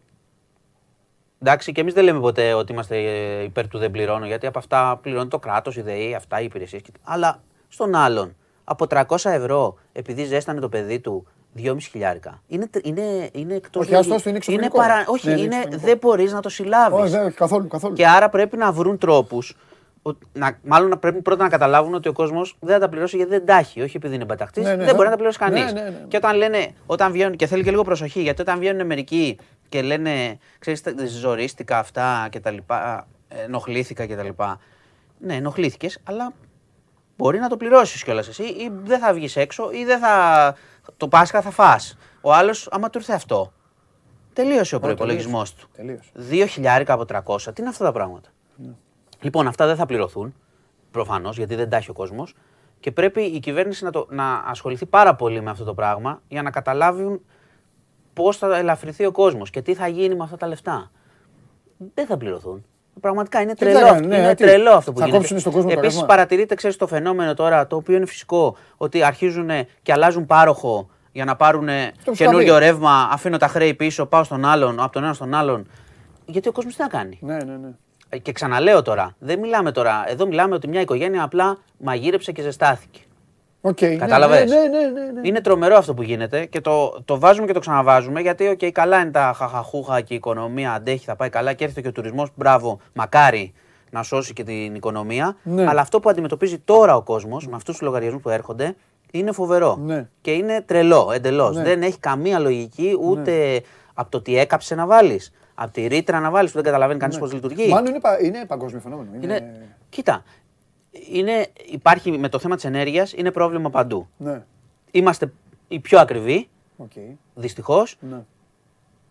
Εντάξει, 1.41 1.71
και 1.71 1.81
εμείς 1.81 1.93
δεν 1.93 2.03
λέμε 2.03 2.19
ποτέ 2.19 2.53
ότι 2.53 2.71
είμαστε 2.71 2.97
υπέρ 3.43 3.67
του 3.67 3.77
δεν 3.77 3.91
πληρώνω, 3.91 4.25
γιατί 4.25 4.47
από 4.47 4.59
αυτά 4.59 4.99
πληρώνει 5.01 5.27
το 5.27 5.39
κράτος, 5.39 5.75
η 5.75 5.81
ΔΕΗ, 5.81 6.15
αυτά 6.15 6.41
οι 6.41 6.43
υπηρεσίες. 6.43 6.81
Αλλά 7.03 7.41
στον 7.67 7.95
άλλον, 7.95 8.35
από 8.63 8.85
300 8.89 9.03
ευρώ, 9.23 9.77
επειδή 9.93 10.23
ζέστανε 10.23 10.59
το 10.59 10.69
παιδί 10.69 10.99
του, 10.99 11.27
2,5 11.57 11.77
χιλιάρικα. 11.79 12.41
Είναι, 12.47 12.69
είναι, 12.83 13.29
είναι 13.31 13.55
εκτός. 13.55 13.85
Όχι, 13.85 13.95
άστο 13.95 14.29
είναι 14.29 14.39
είναι 14.47 14.69
παρα... 14.69 15.05
Όχι, 15.07 15.29
ναι, 15.29 15.41
είναι, 15.41 15.63
δεν 15.69 15.97
μπορείς 15.97 16.31
να 16.31 16.39
το 16.39 16.49
συλλάβεις. 16.49 17.13
Όχι, 17.13 17.31
καθόλου, 17.31 17.67
καθόλου. 17.67 17.93
Και 17.93 18.07
άρα 18.07 18.29
πρέπει 18.29 18.57
να 18.57 18.71
βρουν 18.71 18.97
τρόπους 18.97 19.55
να, 20.33 20.59
μάλλον 20.63 20.99
πρέπει 20.99 21.21
πρώτα 21.21 21.43
να 21.43 21.49
καταλάβουν 21.49 21.93
ότι 21.93 22.09
ο 22.09 22.13
κόσμος 22.13 22.57
δεν 22.59 22.73
θα 22.73 22.79
τα 22.79 22.89
πληρώσει 22.89 23.15
γιατί 23.15 23.31
δεν 23.31 23.45
τα 23.45 23.57
έχει. 23.57 23.81
Όχι 23.81 23.97
επειδή 23.97 24.15
είναι 24.15 24.25
μπαταχτής, 24.25 24.63
ναι, 24.63 24.75
ναι, 24.75 24.85
δεν 24.85 24.93
μπορεί 24.93 25.05
να 25.05 25.09
τα 25.09 25.15
πληρώσει 25.15 25.37
κανείς. 25.37 25.73
Ναι, 25.73 25.81
ναι, 25.81 25.89
ναι, 25.89 26.05
και 26.07 26.17
όταν 26.17 26.35
λένε, 26.35 26.67
όταν 26.85 27.11
βγαίνουν, 27.11 27.35
και 27.35 27.47
θέλει 27.47 27.63
και 27.63 27.69
λίγο 27.69 27.83
προσοχή, 27.83 28.21
γιατί 28.21 28.41
όταν 28.41 28.59
βγαίνουν 28.59 28.85
μερικοί 28.85 29.37
και 29.69 29.81
λένε, 29.81 30.37
ξέρεις, 30.59 30.83
ζορίστηκα 31.07 31.79
αυτά 31.79 32.27
και 32.31 32.39
τα 32.39 32.51
λοιπά, 32.51 33.07
ενοχλήθηκα 33.27 34.05
και 34.05 34.15
τα 34.15 34.23
λοιπά. 34.23 34.59
Ναι, 35.19 35.35
ενοχλήθηκες, 35.35 35.99
αλλά 36.03 36.33
μπορεί 37.17 37.39
να 37.39 37.49
το 37.49 37.57
πληρώσεις 37.57 38.03
κιόλας 38.03 38.27
εσύ 38.27 38.43
ή 38.43 38.71
δεν 38.83 38.99
θα 38.99 39.13
βγεις 39.13 39.35
έξω 39.35 39.71
ή 39.71 39.85
δεν 39.85 39.99
θα. 39.99 40.55
Το 40.97 41.07
Πάσχα 41.07 41.41
θα 41.41 41.51
φας. 41.51 41.97
Ο 42.21 42.33
άλλος, 42.33 42.67
άμα 42.71 42.89
του 42.89 42.97
ήρθε 42.97 43.13
αυτό, 43.13 43.53
τελείωσε 44.33 44.75
ο 44.75 44.79
προπολογισμό 44.79 45.43
του. 45.43 45.69
Δύο 46.13 46.45
χιλιάρικα 46.45 46.93
από 46.93 47.05
300. 47.05 47.41
Τι 47.41 47.61
είναι 47.61 47.69
αυτά 47.69 47.83
τα 47.83 47.91
πράγματα; 47.91 48.29
Ναι. 48.55 48.73
Λοιπόν, 49.19 49.47
αυτά 49.47 49.65
δεν 49.65 49.75
θα 49.75 49.85
πληρωθούν. 49.85 50.35
Προφανώς, 50.91 51.37
γιατί 51.37 51.55
δεν 51.55 51.69
τα 51.69 51.77
έχει 51.77 51.89
ο 51.89 51.93
κόσμος. 51.93 52.35
Και 52.79 52.91
πρέπει 52.91 53.21
η 53.21 53.39
κυβέρνηση 53.39 53.83
να, 53.83 53.91
το, 53.91 54.07
να 54.09 54.33
ασχοληθεί 54.33 54.85
πάρα 54.85 55.15
πολύ 55.15 55.41
με 55.41 55.49
αυτό 55.49 55.63
το 55.63 55.73
πράγμα 55.73 56.21
για 56.27 56.41
να 56.41 56.51
καταλάβουν 56.51 57.21
πώς 58.17 58.37
θα 58.37 58.57
ελαφρυνθεί 58.57 59.05
ο 59.05 59.11
κόσμος 59.11 59.49
και 59.49 59.61
τι 59.61 59.73
θα 59.73 59.87
γίνει 59.87 60.15
με 60.15 60.23
αυτά 60.23 60.37
τα 60.37 60.47
λεφτά. 60.47 60.91
Δεν 61.93 62.05
θα 62.05 62.17
πληρωθούν. 62.17 62.65
Πραγματικά 63.01 63.41
είναι 63.41 63.53
τρελό, 63.53 63.99
ναι, 63.99 64.17
είναι 64.17 64.35
τρελό 64.35 64.71
αυτό 64.71 64.93
που 64.93 65.01
γίνεται. 65.05 65.73
Επίσης, 65.73 66.05
παρατηρείτε, 66.05 66.55
ξέρεις 66.55 66.75
το 66.75 66.87
φαινόμενο 66.87 67.33
τώρα, 67.33 67.67
το 67.67 67.75
οποίο 67.75 67.95
είναι 67.95 68.05
φυσικό, 68.05 68.55
ότι 68.77 69.03
αρχίζουν 69.03 69.49
και 69.81 69.91
αλλάζουν 69.91 70.25
πάροχο 70.25 70.89
για 71.11 71.25
να 71.25 71.35
πάρουν 71.35 71.67
καινούριο 72.11 72.57
ρεύμα. 72.57 73.09
Αφήνω 73.11 73.37
τα 73.37 73.47
χρέη 73.47 73.73
πίσω, 73.73 74.05
πάω 74.05 74.23
στον 74.23 74.45
άλλον, 74.45 74.79
από 74.79 74.91
τον 74.91 75.03
ένα 75.03 75.13
στον 75.13 75.33
άλλον. 75.33 75.67
Γιατί 76.25 76.47
ο 76.47 76.51
κόσμος 76.51 76.75
τι 76.75 76.81
να 76.81 76.87
κάνει; 76.87 77.17
Ναι, 77.21 77.33
ναι, 77.35 77.57
ναι. 77.57 77.69
Ε, 78.09 78.17
και 78.17 78.31
ξαναλέω 78.31 78.81
τώρα, 78.81 79.15
δεν 79.19 79.39
μιλάμε 79.39 79.71
τώρα. 79.71 80.03
Εδώ 80.07 80.27
μιλάμε 80.27 80.55
ότι 80.55 80.67
μια 80.67 80.81
οικογένεια 80.81 81.23
απλά 81.23 81.57
μαγείρεψε 81.77 82.31
και 82.31 82.41
ζεστάθηκε. 82.41 82.99
Okay, 83.69 83.95
Κατάλαβες; 83.95 84.49
Ναι, 84.49 84.55
ναι, 84.55 84.67
ναι, 84.67 85.11
ναι, 85.11 85.27
Είναι 85.27 85.41
τρομερό 85.41 85.75
αυτό 85.75 85.93
που 85.93 86.01
γίνεται 86.01 86.45
και 86.45 86.61
το, 86.61 87.01
το 87.05 87.19
βάζουμε 87.19 87.47
και 87.47 87.53
το 87.53 87.59
ξαναβάζουμε 87.59 88.21
γιατί 88.21 88.57
okay, 88.59 88.71
καλά 88.71 88.99
είναι 88.99 89.11
τα 89.11 89.33
χαχαχούχα 89.35 90.01
και 90.01 90.13
η 90.13 90.15
οικονομία 90.15 90.73
αντέχει, 90.73 91.05
θα 91.05 91.15
πάει 91.15 91.29
καλά 91.29 91.53
και 91.53 91.63
έρχεται 91.63 91.81
και 91.81 91.87
ο 91.87 91.91
τουρισμός. 91.91 92.29
Μπράβο, 92.35 92.79
μακάρι 92.93 93.53
να 93.91 94.03
σώσει 94.03 94.33
και 94.33 94.43
την 94.43 94.75
οικονομία. 94.75 95.37
Ναι. 95.43 95.67
Αλλά 95.67 95.81
αυτό 95.81 95.99
που 95.99 96.09
αντιμετωπίζει 96.09 96.57
τώρα 96.57 96.95
ο 96.95 97.01
κόσμος 97.01 97.47
με 97.47 97.55
αυτούς 97.55 97.77
τους 97.77 97.83
λογαριασμούς 97.83 98.21
που 98.21 98.29
έρχονται 98.29 98.75
είναι 99.11 99.31
φοβερό. 99.31 99.75
Ναι. 99.75 100.07
Και 100.21 100.31
είναι 100.31 100.61
τρελό 100.61 101.11
εντελώς. 101.13 101.55
Ναι. 101.55 101.63
Δεν 101.63 101.81
έχει 101.81 101.99
καμία 101.99 102.39
λογική 102.39 102.97
ούτε 103.01 103.61
από 103.93 104.11
το 104.11 104.21
τι 104.21 104.37
έκαψε 104.37 104.75
να 104.75 104.85
βάλεις. 104.85 105.31
Από 105.55 105.71
τη 105.71 105.87
ρήτρα 105.87 106.19
να 106.19 106.29
βάλεις 106.31 106.49
που 106.49 106.55
δεν 106.55 106.65
καταλαβαίνει 106.65 106.99
κανείς 106.99 107.15
ναι. 107.15 107.21
πώς 107.21 107.33
λειτουργεί. 107.33 107.67
Μάλλον 107.67 107.89
είναι, 107.89 107.99
είναι 108.23 108.45
παγκόσμιο 108.47 108.81
φαινόμενο. 108.81 109.09
Είναι... 109.21 109.53
Κοίτα, 109.89 110.23
είναι, 111.11 111.47
υπάρχει 111.65 112.11
με 112.11 112.29
το 112.29 112.39
θέμα 112.39 112.55
της 112.55 112.65
ενέργειας 112.65 113.13
είναι 113.13 113.31
πρόβλημα 113.31 113.69
παντού. 113.69 114.07
Ναι. 114.17 114.43
Είμαστε 114.91 115.31
οι 115.67 115.79
πιο 115.79 115.99
ακριβοί. 115.99 116.49
Okay. 116.83 117.15
Δυστυχώς. 117.35 117.97
Ναι. 117.99 118.17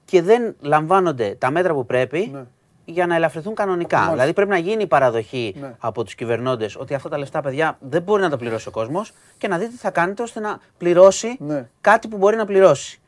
Και 0.04 0.22
δεν 0.22 0.56
λαμβάνονται 0.60 1.36
τα 1.38 1.50
μέτρα 1.50 1.74
που 1.74 1.86
πρέπει 1.86 2.30
ναι. 2.32 2.44
για 2.84 3.06
να 3.06 3.14
ελαφρυνθούν 3.14 3.54
κανονικά. 3.54 3.96
Μάλιστα. 3.96 4.12
Δηλαδή 4.14 4.32
πρέπει 4.32 4.50
να 4.50 4.58
γίνει 4.58 4.82
η 4.82 4.86
παραδοχή 4.86 5.54
ναι. 5.60 5.74
από 5.78 6.04
τους 6.04 6.14
κυβερνώντες 6.14 6.76
ότι 6.76 6.94
αυτά 6.94 7.08
τα 7.08 7.18
λεφτά, 7.18 7.40
παιδιά, 7.40 7.78
δεν 7.80 8.02
μπορεί 8.02 8.22
να 8.22 8.30
τα 8.30 8.36
πληρώσει 8.36 8.68
ο 8.68 8.70
κόσμος 8.70 9.12
και 9.38 9.48
να 9.48 9.58
δείτε 9.58 9.70
τι 9.70 9.76
θα 9.76 9.90
κάνετε 9.90 10.22
ώστε 10.22 10.40
να 10.40 10.60
πληρώσει 10.78 11.36
ναι. 11.38 11.68
κάτι 11.80 12.08
που 12.08 12.16
μπορεί 12.16 12.36
να 12.36 12.44
πληρώσει. 12.44 13.00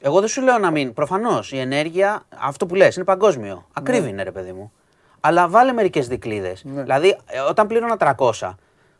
Εγώ 0.00 0.20
δεν 0.20 0.28
σου 0.28 0.42
λέω 0.42 0.58
να 0.58 0.70
μην. 0.70 0.92
Προφανώς 0.92 1.52
η 1.52 1.58
ενέργεια, 1.58 2.22
αυτό 2.38 2.66
που 2.66 2.74
λες, 2.74 2.96
είναι 2.96 3.04
παγκόσμιο. 3.04 3.66
Ακρίβει 3.72 4.02
ναι. 4.02 4.08
είναι, 4.08 4.22
ρε 4.22 4.32
παιδί 4.32 4.52
μου. 4.52 4.72
Αλλά 5.20 5.48
βάλε 5.48 5.72
μερικές 5.72 6.08
δικλείδε. 6.08 6.56
Ναι. 6.62 6.82
Δηλαδή, 6.82 7.16
ε, 7.26 7.40
όταν 7.40 7.66
πλήρωνα 7.66 7.96
300, 8.18 8.54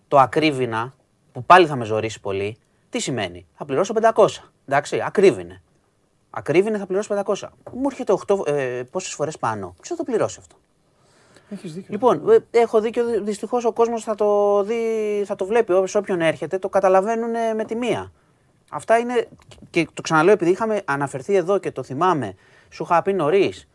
το 0.09 0.19
ακρίβηνα, 0.19 0.93
που 1.33 1.45
πάλι 1.45 1.67
θα 1.67 1.77
με 1.77 1.85
ζωρίσει 1.85 2.21
πολύ, 2.21 2.57
τι 2.91 2.99
σημαίνει; 2.99 3.47
Θα 3.55 3.65
πληρώσω 3.65 3.95
500. 4.15 4.27
Εντάξει, 4.67 5.03
ακρίβεινε. 5.05 5.63
Ακρίβεινε, 6.31 6.79
θα 6.79 6.87
πληρώσω 6.87 7.15
500. 7.25 7.49
Μου 7.73 7.87
έρχεται 7.87 8.13
8, 8.27 8.47
ε, 8.47 8.83
πόσες 8.91 9.13
φορές 9.13 9.39
πάνω. 9.39 9.75
Ποιος 9.81 9.89
θα 9.89 9.97
το 9.97 10.05
πληρώσει 10.05 10.37
αυτό; 10.41 10.57
Έχεις 11.51 11.75
δίκιο. 11.75 11.89
Λοιπόν, 11.91 12.31
ε, 12.31 12.59
έχω 12.59 12.81
δίκιο. 12.81 13.05
Δυστυχώς 13.23 13.65
ο 13.65 13.73
κόσμος 13.73 14.03
θα, 14.03 14.15
το 14.15 14.63
δει, 14.63 15.23
θα 15.27 15.35
το 15.35 15.45
βλέπει. 15.45 15.73
Σε 15.85 15.99
όποιον 15.99 16.21
έρχεται, 16.21 16.59
το 16.59 16.69
καταλαβαίνουν 16.69 17.31
με 17.57 17.65
τη 17.65 17.77
μία. 17.77 18.13
Αυτά 18.71 18.99
είναι. 18.99 19.29
Και 19.71 19.89
το 19.95 20.03
ξαναλέω 20.03 20.33
επειδή 20.33 20.51
είχαμε 20.51 20.83
αναφερθεί 20.85 21.35
εδώ 21.35 21.59
και 21.59 21.71
το 21.71 21.83
θυμάμαι. 21.83 22.35
Σου 22.71 22.83
είχα 22.83 23.03
πει 23.03 23.13
νωρίς 23.13 23.68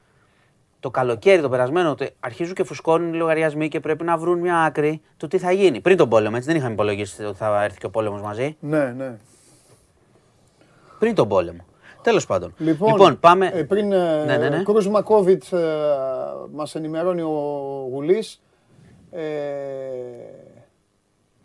το 0.84 0.90
καλοκαίρι 0.90 1.42
το 1.42 1.50
περασμένο 1.50 1.90
ότι 1.90 2.10
αρχίζουν 2.20 2.54
και 2.54 2.64
φουσκώνουν 2.64 3.14
οι 3.14 3.18
λογαριασμοί 3.18 3.68
και 3.68 3.80
πρέπει 3.80 4.04
να 4.04 4.18
βρουν 4.18 4.40
μια 4.40 4.58
άκρη 4.58 5.02
του 5.18 5.28
τι 5.28 5.38
θα 5.38 5.52
γίνει. 5.52 5.82
Πριν 5.82 5.98
τον 5.98 6.10
πόλεμο, 6.10 6.34
έτσι 6.36 6.48
δεν 6.48 6.58
είχαμε 6.58 6.74
υπολογίσει 6.74 7.24
ότι 7.24 7.38
θα 7.38 7.64
έρθει 7.64 7.80
και 7.80 7.86
ο 7.86 7.90
πόλεμος 7.90 8.22
μαζί. 8.22 8.58
Ναι, 8.60 8.94
ναι. 8.98 9.18
Πριν 11.00 11.16
τον 11.16 11.28
πόλεμο. 11.28 11.66
Τέλος 12.02 12.26
πάντων. 12.26 12.54
Λοιπόν, 12.58 12.90
λοιπόν 12.90 13.20
πάμε. 13.20 13.52
Ε, 13.54 13.64
πριν 13.64 13.92
ε, 13.92 14.24
ναι, 14.26 14.38
ναι, 14.38 14.50
ναι. 14.50 14.64
κρούσμα 14.64 15.04
COVID 15.08 15.52
ε, 15.52 15.62
μας 16.52 16.76
ενημερώνει 16.76 17.22
ο 17.22 17.88
Γουλής. 17.92 18.42
Ε, 19.12 19.22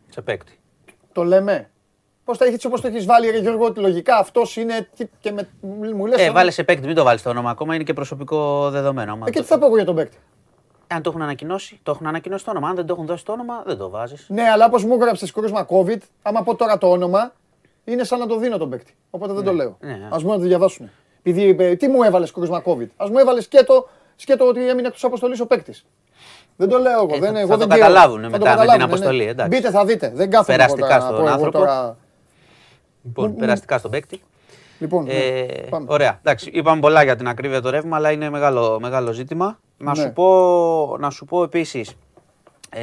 σε 0.08 0.22
παίκτη. 0.22 0.58
Το 1.12 1.24
λέμε; 1.24 1.70
Πώς 2.28 2.38
τα 2.38 2.44
έχεις 2.44 2.64
όπως 2.64 2.80
το 2.80 2.86
έχεις 2.86 3.04
βάλει, 3.04 3.30
Ρε 3.30 3.38
Γιώργο, 3.38 3.64
ότι 3.64 3.80
λογικά 3.80 4.16
αυτός 4.16 4.56
είναι. 4.56 4.88
Και 5.20 5.32
με, 5.32 5.48
μου 5.94 6.06
λες, 6.06 6.26
ε, 6.26 6.30
βάλε 6.30 6.50
σε 6.50 6.64
παίκτη, 6.64 6.86
μην 6.86 6.96
το 6.96 7.04
βάλεις 7.04 7.22
το 7.22 7.30
όνομα 7.30 7.50
ακόμα, 7.50 7.74
είναι 7.74 7.84
και 7.84 7.92
προσωπικό 7.92 8.70
δεδομένο. 8.70 9.18
Ε, 9.24 9.30
και 9.30 9.40
τι 9.40 9.46
θα 9.46 9.58
πω 9.58 9.66
εγώ 9.66 9.74
για 9.76 9.84
τον 9.84 9.94
παίκτη; 9.94 10.16
Αν 10.86 11.02
το 11.02 11.10
έχουν 11.10 11.22
ανακοινώσει, 11.22 11.80
το 11.82 11.90
έχουν 11.90 12.06
ανακοινώσει 12.06 12.44
το 12.44 12.50
όνομα. 12.50 12.68
Αν 12.68 12.74
δεν 12.74 12.86
το 12.86 12.92
έχουν 12.92 13.06
δώσει 13.06 13.24
το 13.24 13.32
όνομα, 13.32 13.62
δεν 13.66 13.76
το 13.76 13.90
βάζεις. 13.90 14.26
Ναι, 14.28 14.42
αλλά 14.42 14.64
όπως 14.64 14.84
μου 14.84 14.94
έγραψες 14.94 15.32
κρούσμα 15.32 15.66
COVID, 15.68 15.98
άμα 16.22 16.42
πω 16.42 16.54
τώρα 16.54 16.78
το 16.78 16.90
όνομα, 16.90 17.32
είναι 17.84 18.04
σαν 18.04 18.18
να 18.18 18.26
το 18.26 18.38
δίνω 18.38 18.58
τον 18.58 18.70
παίκτη. 18.70 18.94
Οπότε 19.10 19.32
δεν 19.32 19.44
το 19.44 19.50
ναι, 19.50 19.56
λέω. 19.56 19.76
Ναι, 19.80 19.90
ναι. 19.92 20.06
Α 20.10 20.20
μου 20.22 20.28
να 20.28 20.36
το 20.36 20.42
διαβάσουν. 20.42 20.90
Επειδή 21.22 21.56
ε, 21.58 21.76
τι 21.76 21.88
μου 21.88 22.02
έβαλες 22.02 22.32
κρούσμα 22.32 22.62
COVID; 22.64 22.86
Α 22.96 23.06
μου 23.10 23.18
έβαλες 23.18 23.46
και 23.46 23.62
το 23.62 23.88
σκέτο 24.16 24.46
ότι 24.46 24.68
έμεινε 24.68 24.86
εκτός 24.86 25.04
αποστολής 25.04 25.40
ο 25.40 25.46
παίκτης. 25.46 25.86
Δεν 26.56 26.68
το 26.68 26.78
λέω 26.78 26.92
εγώ. 26.92 27.14
Ε, 27.14 27.18
δεν, 27.18 27.32
θα, 27.32 27.38
εγώ 27.38 27.48
θα 27.48 27.58
το 27.58 27.66
καταλάβουν 27.66 28.28
μετά 28.28 28.56
με 28.56 28.66
την 28.66 28.82
αποστολή. 28.82 29.34
Ναι. 29.36 29.46
Μπείτε, 29.46 29.70
θα 29.70 29.84
δείτε. 29.84 30.12
Δεν 30.14 30.30
κάθομαι 30.30 30.56
Περαστικά 30.56 31.00
στον 31.00 31.28
άνθρωπο. 31.28 31.66
Λοιπόν, 33.02 33.36
περαστικά 33.36 33.78
στον 33.78 33.90
παίκτη. 33.90 34.20
Λοιπόν, 34.78 35.04
ναι, 35.04 35.12
ε, 35.12 35.66
πάμε. 35.70 35.86
Ωραία. 35.88 36.18
Εντάξει, 36.18 36.50
είπαμε 36.52 36.80
πολλά 36.80 37.02
για 37.02 37.16
την 37.16 37.28
ακρίβεια 37.28 37.60
το 37.60 37.70
ρεύμα, 37.70 37.96
αλλά 37.96 38.10
είναι 38.10 38.30
μεγάλο, 38.30 38.80
μεγάλο 38.80 39.12
ζήτημα. 39.12 39.58
Να, 39.76 39.96
ναι. 39.96 40.02
σου 40.02 40.12
πω, 40.12 40.96
να 41.00 41.10
σου 41.10 41.24
πω 41.24 41.42
επίσης, 41.42 41.96
ε, 42.70 42.82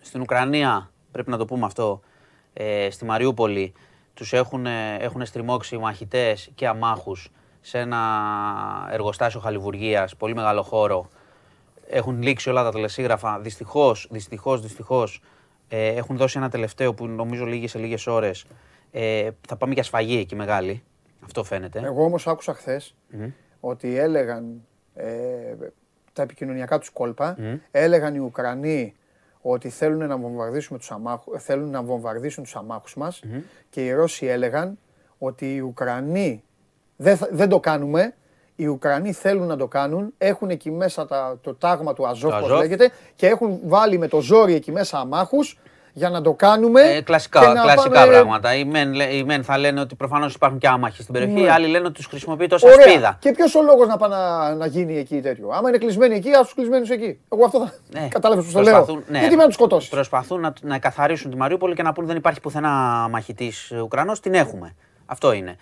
στην 0.00 0.20
Ουκρανία, 0.20 0.90
πρέπει 1.12 1.30
να 1.30 1.36
το 1.36 1.44
πούμε 1.44 1.66
αυτό, 1.66 2.00
ε, 2.52 2.90
στη 2.90 3.04
Μαριούπολη, 3.04 3.72
τους 4.14 4.32
έχουν, 4.32 4.66
έχουν 4.98 5.26
στριμώξει 5.26 5.78
μαχητές 5.78 6.50
και 6.54 6.66
αμάχους 6.66 7.30
σε 7.60 7.78
ένα 7.78 7.98
εργοστάσιο 8.90 9.40
χαλιβουργίας, 9.40 10.16
πολύ 10.16 10.34
μεγάλο 10.34 10.62
χώρο. 10.62 11.08
Έχουν 11.90 12.22
λήξει 12.22 12.50
όλα 12.50 12.62
τα 12.62 12.70
τελεσίγραφα. 12.70 13.38
Δυστυχώς, 13.38 14.08
δυστυχώς, 14.10 14.60
δυστυχώς, 14.60 15.20
ε, 15.68 15.86
έχουν 15.88 16.16
δώσει 16.16 16.38
ένα 16.38 16.48
τελευταίο 16.48 16.94
που 16.94 17.06
νομίζω 17.06 17.44
λίγε 17.44 17.68
σε 17.68 17.78
λίγες 17.78 18.06
ώρες. 18.06 18.46
Ε, 18.90 19.28
θα 19.48 19.56
πάμε 19.56 19.74
για 19.74 19.82
σφαγή 19.82 20.18
εκεί 20.18 20.36
μεγάλη. 20.36 20.82
Αυτό 21.24 21.44
φαίνεται. 21.44 21.80
Εγώ 21.84 22.04
όμως 22.04 22.26
άκουσα 22.26 22.54
χθες 22.54 22.94
ότι 23.60 23.98
έλεγαν 23.98 24.66
ε, 24.94 25.06
τα 26.12 26.22
επικοινωνιακά 26.22 26.78
τους 26.78 26.90
κόλπα, 26.90 27.36
έλεγαν 27.70 28.14
οι 28.14 28.18
Ουκρανοί 28.18 28.94
ότι 29.40 29.68
θέλουν 29.68 30.06
να 30.06 30.18
βομβαρδίσουν 30.18 30.78
τους 30.78 30.90
αμάχους, 30.90 31.42
θέλουν 31.42 31.70
να 31.70 31.82
βομβαρδίσουν 31.82 32.42
τους 32.42 32.56
αμάχους 32.56 32.96
μας 32.96 33.22
και 33.70 33.84
οι 33.84 33.92
Ρώσοι 33.92 34.26
έλεγαν 34.26 34.78
ότι 35.18 35.54
οι 35.54 35.60
Ουκρανοί 35.60 36.42
δεν, 36.96 37.18
δεν 37.30 37.48
το 37.48 37.60
κάνουμε, 37.60 38.14
οι 38.60 38.66
Ουκρανοί 38.66 39.12
θέλουν 39.12 39.46
να 39.46 39.56
το 39.56 39.66
κάνουν, 39.66 40.12
έχουν 40.18 40.50
εκεί 40.50 40.70
μέσα 40.70 41.06
τα, 41.06 41.38
το 41.42 41.54
τάγμα 41.54 41.92
του 41.92 42.08
Αζόφ, 42.08 42.36
όπως 42.36 42.58
λέγεται, 42.58 42.90
και 43.16 43.26
έχουν 43.26 43.58
βάλει 43.64 43.98
με 43.98 44.08
το 44.08 44.20
ζόρι 44.20 44.54
εκεί 44.54 44.72
μέσα 44.72 44.98
αμάχους 44.98 45.58
για 45.92 46.10
να 46.10 46.20
το 46.20 46.32
κάνουμε. 46.32 46.80
Ε, 46.80 47.00
κλασικά 47.00 47.40
κλασικά 47.40 47.90
πάμε... 47.90 48.12
πράγματα. 48.12 48.54
Οι 48.54 48.64
μεν, 48.64 48.94
οι 48.94 49.24
μεν 49.24 49.44
θα 49.44 49.58
λένε 49.58 49.80
ότι 49.80 49.94
προφανώς 49.94 50.34
υπάρχουν 50.34 50.58
και 50.58 50.68
άμαχοι 50.68 51.02
στην 51.02 51.14
περιοχή, 51.14 51.34
ναι. 51.34 51.40
οι 51.40 51.48
άλλοι 51.48 51.66
λένε 51.66 51.84
ότι 51.84 51.94
τους 51.94 52.06
χρησιμοποιεί 52.06 52.46
τόσο 52.46 52.66
ασπίδα. 52.68 53.16
Και 53.20 53.32
ποιος 53.32 53.54
ο 53.54 53.62
λόγος 53.62 53.86
να 53.88 53.96
πάει 53.96 54.10
να, 54.10 54.54
να, 54.54 54.66
γίνει 54.66 54.98
εκεί 54.98 55.20
τέτοιο; 55.20 55.48
Άμα 55.52 55.68
είναι 55.68 55.78
κλεισμένοι 55.78 56.14
εκεί, 56.14 56.30
ας 56.30 56.44
τους 56.44 56.54
κλεισμένους 56.54 56.90
εκεί. 56.90 57.18
Εγώ 57.32 57.44
αυτό 57.44 57.58
θα. 57.58 57.72
Ναι. 58.00 58.08
Κατάλαβες 58.08 58.44
πώς 58.44 58.52
το 58.52 58.60
λέω. 58.60 59.02
Ναι. 59.08 59.18
Γιατί 59.18 59.36
με 59.36 59.40
να 59.40 59.46
τους 59.46 59.54
σκοτώσεις; 59.54 59.88
Προσπαθούν 59.88 60.40
να, 60.40 60.52
να 60.62 60.78
καθαρίσουν 60.78 61.30
τη 61.30 61.36
Μαριούπολη 61.36 61.74
και 61.74 61.82
να 61.82 61.92
πούν 61.92 62.06
δεν 62.06 62.16
υπάρχει 62.16 62.40
πουθενά 62.40 62.70
μαχητής 63.10 63.72
Ουκρανός, 63.82 64.20
την 64.20 64.34
έχουμε. 64.34 64.74
Αυτό 65.06 65.32
είναι. 65.32 65.56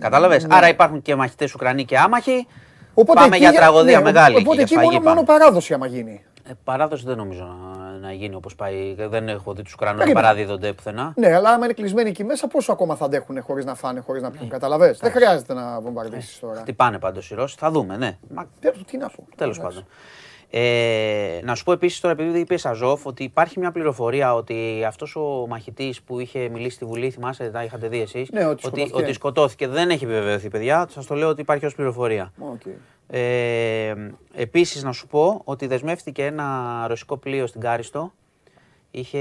Κατάλαβες; 0.00 0.44
Ναι. 0.44 0.56
Άρα 0.56 0.68
υπάρχουν 0.68 1.02
και 1.02 1.14
μαχητές 1.14 1.54
Ουκρανοί 1.54 1.84
και 1.84 1.98
άμαχοι. 1.98 2.46
Οπότε 2.94 3.20
Πάμε 3.20 3.36
για 3.36 3.52
τραγωδία 3.52 3.98
ναι, 3.98 4.04
μεγάλη. 4.04 4.36
Οπότε 4.36 4.62
εκεί 4.62 4.76
μόνο, 4.78 5.00
μόνο 5.00 5.22
παράδοση 5.22 5.74
άμα 5.74 5.86
γίνει. 5.86 6.24
Ε, 6.48 6.52
παράδοση 6.64 7.04
δεν 7.06 7.16
νομίζω 7.16 7.44
να, 7.44 7.90
να 8.06 8.12
γίνει 8.12 8.34
όπως 8.34 8.54
πάει. 8.54 8.94
Δεν 8.94 9.28
έχω 9.28 9.54
δει 9.54 9.62
τους 9.62 9.72
Ουκρανούς 9.72 10.06
να 10.06 10.12
παραδίδονται 10.12 10.72
πουθενά. 10.72 11.12
Ναι, 11.16 11.34
αλλά 11.34 11.50
άμα 11.50 11.64
είναι 11.64 11.74
κλεισμένοι 11.74 12.08
εκεί 12.08 12.24
μέσα, 12.24 12.46
πόσο 12.46 12.72
ακόμα 12.72 12.94
θα 12.94 13.04
αντέχουν 13.04 13.42
χωρίς 13.42 13.64
να 13.64 13.74
φάνε, 13.74 14.00
χωρίς 14.00 14.22
να 14.22 14.30
πιούν. 14.30 14.44
Ναι. 14.44 14.50
Καταλαβέ. 14.50 14.96
Δεν 15.00 15.10
χρειάζεται 15.10 15.54
να 15.54 15.80
βομβαρδίσεις 15.80 16.38
τώρα. 16.38 16.64
πάνε 16.76 16.98
πάντως 16.98 17.30
οι 17.30 17.34
Ρώσοι. 17.34 17.56
Θα 17.58 17.70
δούμε, 17.70 17.96
ναι. 17.96 18.16
Μα... 18.34 18.46
Τι 18.86 18.96
να 18.96 19.08
πω. 19.08 19.26
Τέλος 19.36 19.60
πάντων. 19.60 19.86
Ε, 20.56 21.40
να 21.44 21.54
σου 21.54 21.64
πω 21.64 21.72
επίσης 21.72 22.00
τώρα, 22.00 22.14
επειδή 22.14 22.38
είπες 22.38 22.66
Αζόφ, 22.66 23.06
ότι 23.06 23.24
υπάρχει 23.24 23.58
μια 23.58 23.72
πληροφορία 23.72 24.34
ότι 24.34 24.84
αυτός 24.86 25.16
ο 25.16 25.46
μαχητής 25.48 26.02
που 26.02 26.20
είχε 26.20 26.48
μιλήσει 26.48 26.74
στη 26.74 26.84
Βουλή, 26.84 27.10
θυμάσαι, 27.10 27.50
τα 27.50 27.64
είχατε 27.64 27.88
δει 27.88 28.00
εσείς, 28.00 28.30
ναι, 28.30 28.46
ότι, 28.46 28.66
ότι, 28.66 28.90
ότι, 28.92 29.12
σκοτώθηκε. 29.12 29.68
Δεν 29.68 29.90
έχει 29.90 30.04
επιβεβαιωθεί, 30.04 30.48
παιδιά. 30.48 30.86
Σας 30.90 31.06
το 31.06 31.14
λέω 31.14 31.28
ότι 31.28 31.40
υπάρχει 31.40 31.66
ως 31.66 31.74
πληροφορία. 31.74 32.32
Okay. 32.38 32.70
Ε, 33.06 33.94
επίσης 34.34 34.82
να 34.82 34.92
σου 34.92 35.06
πω 35.06 35.40
ότι 35.44 35.66
δεσμεύτηκε 35.66 36.24
ένα 36.24 36.84
ρωσικό 36.88 37.16
πλοίο 37.16 37.46
στην 37.46 37.60
Κάριστο 37.60 38.12
είχε, 38.90 39.20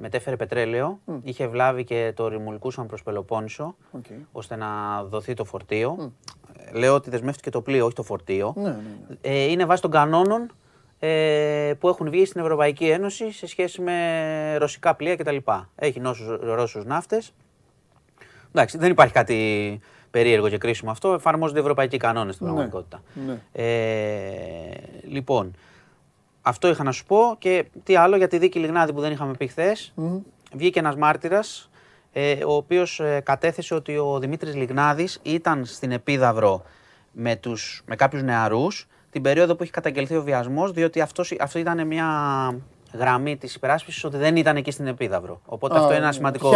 μετέφερε 0.00 0.36
πετρέλαιο, 0.36 0.98
είχε 1.22 1.48
βλάβει 1.48 1.84
και 1.84 2.12
το 2.16 2.28
ρημουλκούσαν 2.28 2.86
προς 2.86 3.02
Πελοπόννησο, 3.02 3.74
ώστε 4.32 4.56
να 4.56 5.02
δοθεί 5.04 5.34
το 5.34 5.44
φορτίο. 5.44 6.12
Λέω 6.72 6.94
ότι 6.94 7.10
δεσμεύτηκε 7.10 7.50
το 7.50 7.60
πλοίο, 7.60 7.84
όχι 7.84 7.94
το 7.94 8.02
φορτίο. 8.02 8.52
Ναι, 8.56 8.62
ναι, 8.62 8.76
ναι. 9.08 9.16
Ε, 9.20 9.44
είναι 9.44 9.64
βάσει 9.64 9.82
των 9.82 9.90
κανόνων 9.90 10.52
ε, 10.98 11.72
που 11.78 11.88
έχουν 11.88 12.10
βγει 12.10 12.24
στην 12.24 12.40
Ευρωπαϊκή 12.40 12.88
Ένωση 12.88 13.32
σε 13.32 13.46
σχέση 13.46 13.80
με 13.80 14.56
ρωσικά 14.58 14.94
πλοία 14.94 15.16
κτλ. 15.16 15.36
Έχει 15.74 16.00
νόσους 16.00 16.38
Ρώσους 16.40 16.84
ναύτες. 16.84 17.32
Εντάξει, 18.48 18.78
δεν 18.78 18.90
υπάρχει 18.90 19.12
κάτι 19.12 19.80
περίεργο 20.10 20.48
και 20.48 20.58
κρίσιμο 20.58 20.90
αυτό. 20.90 21.12
Εφαρμόζονται 21.12 21.60
ευρωπαϊκοί 21.60 21.96
κανόνες 21.96 22.34
στην 22.34 22.46
πραγματικότητα. 22.46 23.02
Ε, 23.52 23.64
λοιπόν, 25.08 25.54
αυτό 26.42 26.68
είχα 26.68 26.82
να 26.84 26.92
σου 26.92 27.04
πω 27.04 27.36
και 27.38 27.64
τι 27.84 27.96
άλλο 27.96 28.16
για 28.16 28.28
τη 28.28 28.38
δίκη 28.38 28.58
Λιγνάδη 28.58 28.92
που 28.92 29.00
δεν 29.00 29.12
είχαμε 29.12 29.32
πει 29.38 29.46
χθες. 29.46 29.92
Βγήκε 30.54 30.78
ένας 30.78 30.96
μάρτυρας, 30.96 31.69
ε, 31.69 31.69
ο 32.46 32.54
οποίος 32.54 33.00
ε, 33.00 33.20
κατέθεσε 33.24 33.74
ότι 33.74 33.96
ο 33.96 34.18
Δημήτρης 34.18 34.54
Λιγνάδης 34.54 35.18
ήταν 35.22 35.64
στην 35.64 35.92
Επίδαυρο 35.92 36.62
με, 37.12 37.36
τους, 37.36 37.82
με 37.86 37.96
κάποιους 37.96 38.22
νεαρούς 38.22 38.88
την 39.10 39.22
περίοδο 39.22 39.54
που 39.54 39.62
είχε 39.62 39.72
καταγγελθεί 39.72 40.16
ο 40.16 40.22
βιασμός, 40.22 40.72
διότι 40.72 41.00
αυτός, 41.00 41.34
αυτό 41.40 41.58
ήταν 41.58 41.86
μια 41.86 42.06
γραμμή 42.92 43.36
της 43.36 43.54
υπεράσπισης 43.54 44.04
ότι 44.04 44.16
δεν 44.16 44.36
ήταν 44.36 44.56
εκεί 44.56 44.70
στην 44.70 44.86
Επίδαυρο. 44.86 45.40
Οπότε 45.44 45.76
αυτό 45.78 45.88
είναι 45.88 46.02
ένα 46.02 46.12
σημαντικό 46.12 46.52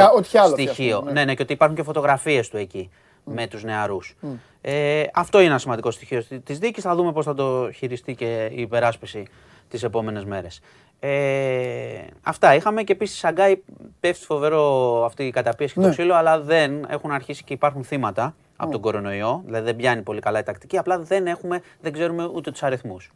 στοιχείο. 0.53 1.03
Ναι. 1.05 1.13
ναι. 1.13 1.25
ναι, 1.25 1.35
και 1.35 1.43
ότι 1.43 1.53
υπάρχουν 1.53 1.77
και 1.77 1.83
φωτογραφίες 1.83 2.49
του 2.49 2.57
εκεί 2.57 2.91
με 3.25 3.47
τους 3.47 3.65
νεαρούς. 3.65 4.17
Ε, 4.61 5.05
αυτό 5.15 5.39
είναι 5.39 5.49
ένα 5.49 5.59
σημαντικό 5.59 5.91
στοιχείο 5.91 6.25
της 6.45 6.59
δίκης. 6.59 6.83
Θα 6.83 6.95
δούμε 6.95 7.13
πώς 7.13 7.25
θα 7.25 7.35
το 7.35 7.71
χειριστεί 7.71 8.15
και 8.15 8.51
η 8.53 8.61
υπεράσπιση 8.61 9.27
τις 9.69 9.83
επόμενες 9.83 10.25
μέρες. 10.25 10.61
Ε, 11.07 12.07
αυτά 12.23 12.55
είχαμε 12.55 12.83
και 12.83 12.93
επίσης 12.93 13.19
Σαγκάη 13.19 13.57
πέφτει 14.01 14.25
φοβερό 14.25 15.05
αυτή 15.05 15.25
η 15.25 15.31
καταπίεση 15.31 15.75
και 15.75 15.81
το 15.81 15.87
ναι. 15.87 15.93
ξύλο, 15.93 16.15
αλλά 16.15 16.41
δεν 16.41 16.87
έχουν 16.89 17.11
αρχίσει 17.11 17.45
και 17.45 17.53
υπάρχουν 17.53 17.85
θύματα 17.85 18.35
από 18.57 18.71
τον 18.71 18.81
ναι. 18.81 18.87
κορονοϊό. 18.87 19.43
Δηλαδή 19.45 19.65
δεν 19.65 19.77
πιάνει 19.77 20.03
πολύ 20.03 20.21
καλά 20.21 20.39
η 20.39 20.43
τακτική, 20.43 20.79
απλά 20.79 20.99
δεν, 20.99 21.27
έχουμε, 21.27 21.63
δεν 21.81 21.93
ξέρουμε 21.93 22.31
ούτε 22.35 22.51
τους 22.51 22.63
αριθμούς. 22.63 23.11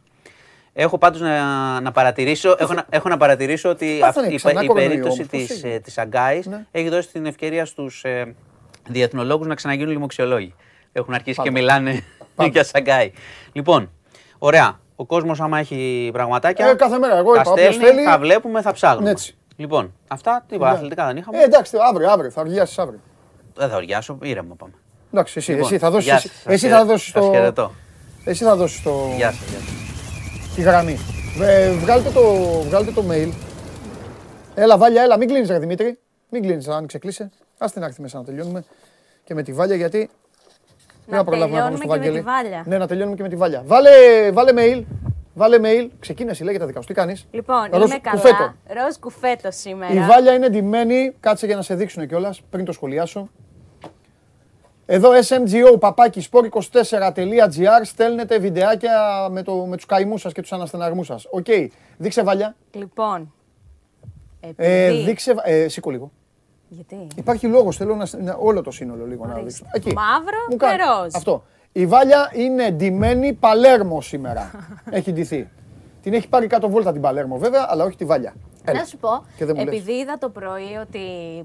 Έχω 0.73 0.97
πάντως 0.97 1.21
να, 1.21 1.81
να 1.81 1.91
παρατηρήσω, 1.91 2.55
έχω, 2.59 2.73
να, 2.73 2.85
έχω 2.89 3.09
να 3.09 3.17
παρατηρήσω 3.17 3.69
ότι 3.69 3.99
αυτή, 4.03 4.33
η, 4.33 4.39
η, 4.63 4.73
περίπτωση 4.73 5.27
της, 5.27 5.63
ε, 5.63 5.79
της 5.83 5.97
Αγκάης 5.97 6.45
ναι. 6.45 6.65
έχει 6.71 6.89
δώσει 6.89 7.07
την 7.11 7.25
ευκαιρία 7.25 7.65
στους 7.65 8.03
ε, 8.03 8.35
διεθνολόγους 8.87 9.47
να 9.47 9.55
ξαναγίνουν 9.55 9.91
λοιμοξιολόγοι. 9.91 10.53
Έχουν 10.91 11.13
αρχίσει 11.13 11.41
και 11.41 11.51
μιλάνε 11.51 12.03
για 12.51 12.63
Σαγκάη. 12.63 13.11
Λοιπόν, 13.51 13.91
ωραία. 14.37 14.79
Ο 15.01 15.05
κόσμος, 15.05 15.41
άμα 15.41 15.59
έχει 15.59 16.09
πραγματάκια. 16.13 16.67
Ε, 16.67 16.73
κάθε 16.73 16.97
μέρα. 16.97 17.17
Εγώ 17.17 17.33
τα 17.33 17.43
στέλνει, 17.43 17.85
θέλει... 17.85 18.03
θα 18.03 18.17
βλέπουμε, 18.19 18.61
θα 18.61 18.71
ψάχνουμε. 18.71 19.09
Έτσι. 19.09 19.37
Λοιπόν, 19.55 19.93
αυτά 20.07 20.45
τι 20.47 20.55
είπα, 20.55 20.69
αθλητικά 20.69 21.05
δεν 21.05 21.17
είχαμε. 21.17 21.37
Ε, 21.37 21.43
εντάξει, 21.43 21.77
αύριο, 21.89 22.09
αύριο, 22.09 22.31
θα 22.31 22.41
οργιάσει 22.41 22.81
αύριο. 22.81 22.99
Δεν 23.55 23.69
θα 23.69 23.75
οργιάσω, 23.75 24.17
ήρεμα 24.21 24.55
πάμε. 24.55 24.73
Εντάξει, 25.13 25.33
εσύ, 25.37 25.51
λοιπόν, 25.51 25.65
εσύ 25.65 25.77
θα 25.77 25.91
δώσεις. 25.91 26.31
Εσύ, 26.45 26.67
θα 26.67 26.85
δώσεις 26.85 27.11
το. 27.11 27.71
Εσύ 28.23 28.43
θα 28.43 28.55
δώσεις 28.55 28.81
το. 28.81 28.91
Γεια 29.15 29.31
σας. 29.31 29.47
Τη 30.55 30.61
γραμμή. 30.61 30.97
Ε, 31.41 31.71
βγάλτε, 31.71 32.09
το, 32.09 32.21
βγάλτε 32.67 32.91
το 32.91 33.03
mail. 33.11 33.29
Έλα, 34.55 34.77
Βάλια, 34.77 35.01
έλα, 35.01 35.17
μην 35.17 35.27
κλείνεις, 35.27 35.47
Δημήτρη. 35.47 35.99
Μην 36.29 36.41
κλείνεις, 36.41 36.67
αν 36.67 36.87
ξεκλείσει. 36.87 37.29
Α 37.57 37.67
την 37.73 37.83
άκρη 37.83 37.95
μέσα 38.01 38.17
να 38.17 38.23
τελειώνουμε 38.23 38.63
και 39.23 39.33
με 39.33 39.43
τη 39.43 39.53
Βάλια 39.53 39.75
γιατί 39.75 40.09
να 41.09 41.23
τελειώνουμε 41.23 41.85
και 41.85 41.87
με 41.87 42.09
τη 42.09 42.21
Βάλια. 42.21 42.63
Ναι, 42.65 42.77
να 42.77 42.87
τελειώνουμε 42.87 43.15
και 43.15 43.23
με 43.23 43.29
τη 43.29 43.35
Βάλια. 43.35 43.63
Βάλε, 43.65 43.89
βάλε 44.31 44.51
mail. 44.55 44.83
Βάλε 45.33 45.57
mail. 45.61 45.89
Ξεκίνησε, 45.99 46.43
λέγεται 46.43 46.61
τα 46.61 46.67
δικά 46.67 46.81
σου. 46.81 46.87
Τι 46.87 46.93
κάνεις; 46.93 47.27
Λοιπόν, 47.31 47.67
Ροζ 47.71 47.89
είμαι 47.89 47.99
καλά. 48.01 48.21
Κουφέτο. 48.21 48.53
Ροζ 48.67 48.95
κουφέτο 48.99 49.51
σήμερα. 49.51 49.93
Η 49.93 49.99
Βάλια 49.99 50.33
είναι 50.33 50.49
ντυμένη. 50.49 51.15
Κάτσε 51.19 51.45
για 51.45 51.55
να 51.55 51.61
σε 51.61 51.75
δείξουν 51.75 52.07
κιόλας 52.07 52.41
πριν 52.49 52.65
το 52.65 52.71
σχολιάσω. 52.71 53.29
Εδώ 54.85 55.09
smgo 55.27 55.79
παπάκι 55.79 56.27
sport24.gr 56.31 57.81
στέλνετε 57.83 58.39
βιντεάκια 58.39 59.27
με, 59.31 59.43
το, 59.43 59.55
με 59.55 59.75
τους 59.75 59.85
καημούς 59.85 60.21
σας 60.21 60.33
και 60.33 60.41
τους 60.41 60.51
αναστεναγμούς 60.51 61.05
σας. 61.07 61.27
OK. 61.29 61.45
Okay. 61.47 61.67
Δείξε 61.97 62.23
Βάλια. 62.23 62.55
Λοιπόν. 62.71 63.33
Ε, 64.39 64.47
επειδή... 64.47 64.69
Ε, 64.69 65.03
δείξε, 65.03 65.35
ε, 65.43 65.67
σήκω 65.67 65.89
λίγο. 65.91 66.11
Γιατί; 66.69 67.07
Υπάρχει 67.15 67.47
λόγος, 67.47 67.77
θέλω 67.77 67.95
να, 67.95 68.07
να, 68.17 68.35
όλο 68.39 68.61
το 68.61 68.71
σύνολο 68.71 69.05
λίγο 69.05 69.25
να 69.25 69.33
δείξω. 69.33 69.65
Εκεί. 69.71 69.93
Μαύρο 69.93 70.57
και 70.57 70.83
ροζ. 70.83 71.15
Αυτό. 71.15 71.43
Η 71.71 71.85
Βάλια 71.85 72.31
είναι 72.33 72.71
ντυμένη 72.71 73.33
Παλέρμο 73.33 74.01
σήμερα. 74.01 74.51
έχει 74.89 75.11
ντυθεί. 75.11 75.49
Την 76.01 76.13
έχει 76.13 76.27
πάρει 76.27 76.47
κάτω 76.47 76.69
βόλτα 76.69 76.91
την 76.91 77.01
Παλέρμο 77.01 77.37
βέβαια, 77.37 77.65
αλλά 77.69 77.83
όχι 77.83 77.95
τη 77.95 78.05
Βάλια. 78.05 78.33
Να 78.73 78.83
σου 78.85 78.97
πω, 78.97 79.25
επειδή 79.55 79.91
είδα 79.91 80.17
το 80.17 80.29
πρωί 80.29 80.75
ότι 80.81 80.99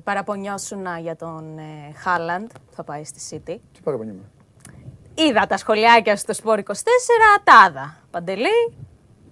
παραπονιώσουν 0.04 0.86
για 1.00 1.16
τον 1.16 1.58
ε, 1.58 1.92
Χάλαντ 1.94 2.46
που 2.46 2.72
θα 2.74 2.84
πάει 2.84 3.04
στη 3.04 3.20
City. 3.30 3.56
Τι 3.72 3.80
παραπονιούμε. 3.84 4.20
Είδα 5.14 5.46
τα 5.46 5.56
σχολιάκια 5.56 6.16
στο 6.16 6.32
Σπόρ 6.32 6.58
24, 6.58 6.72
τάδα. 7.44 7.96
Παντελή, 8.10 8.74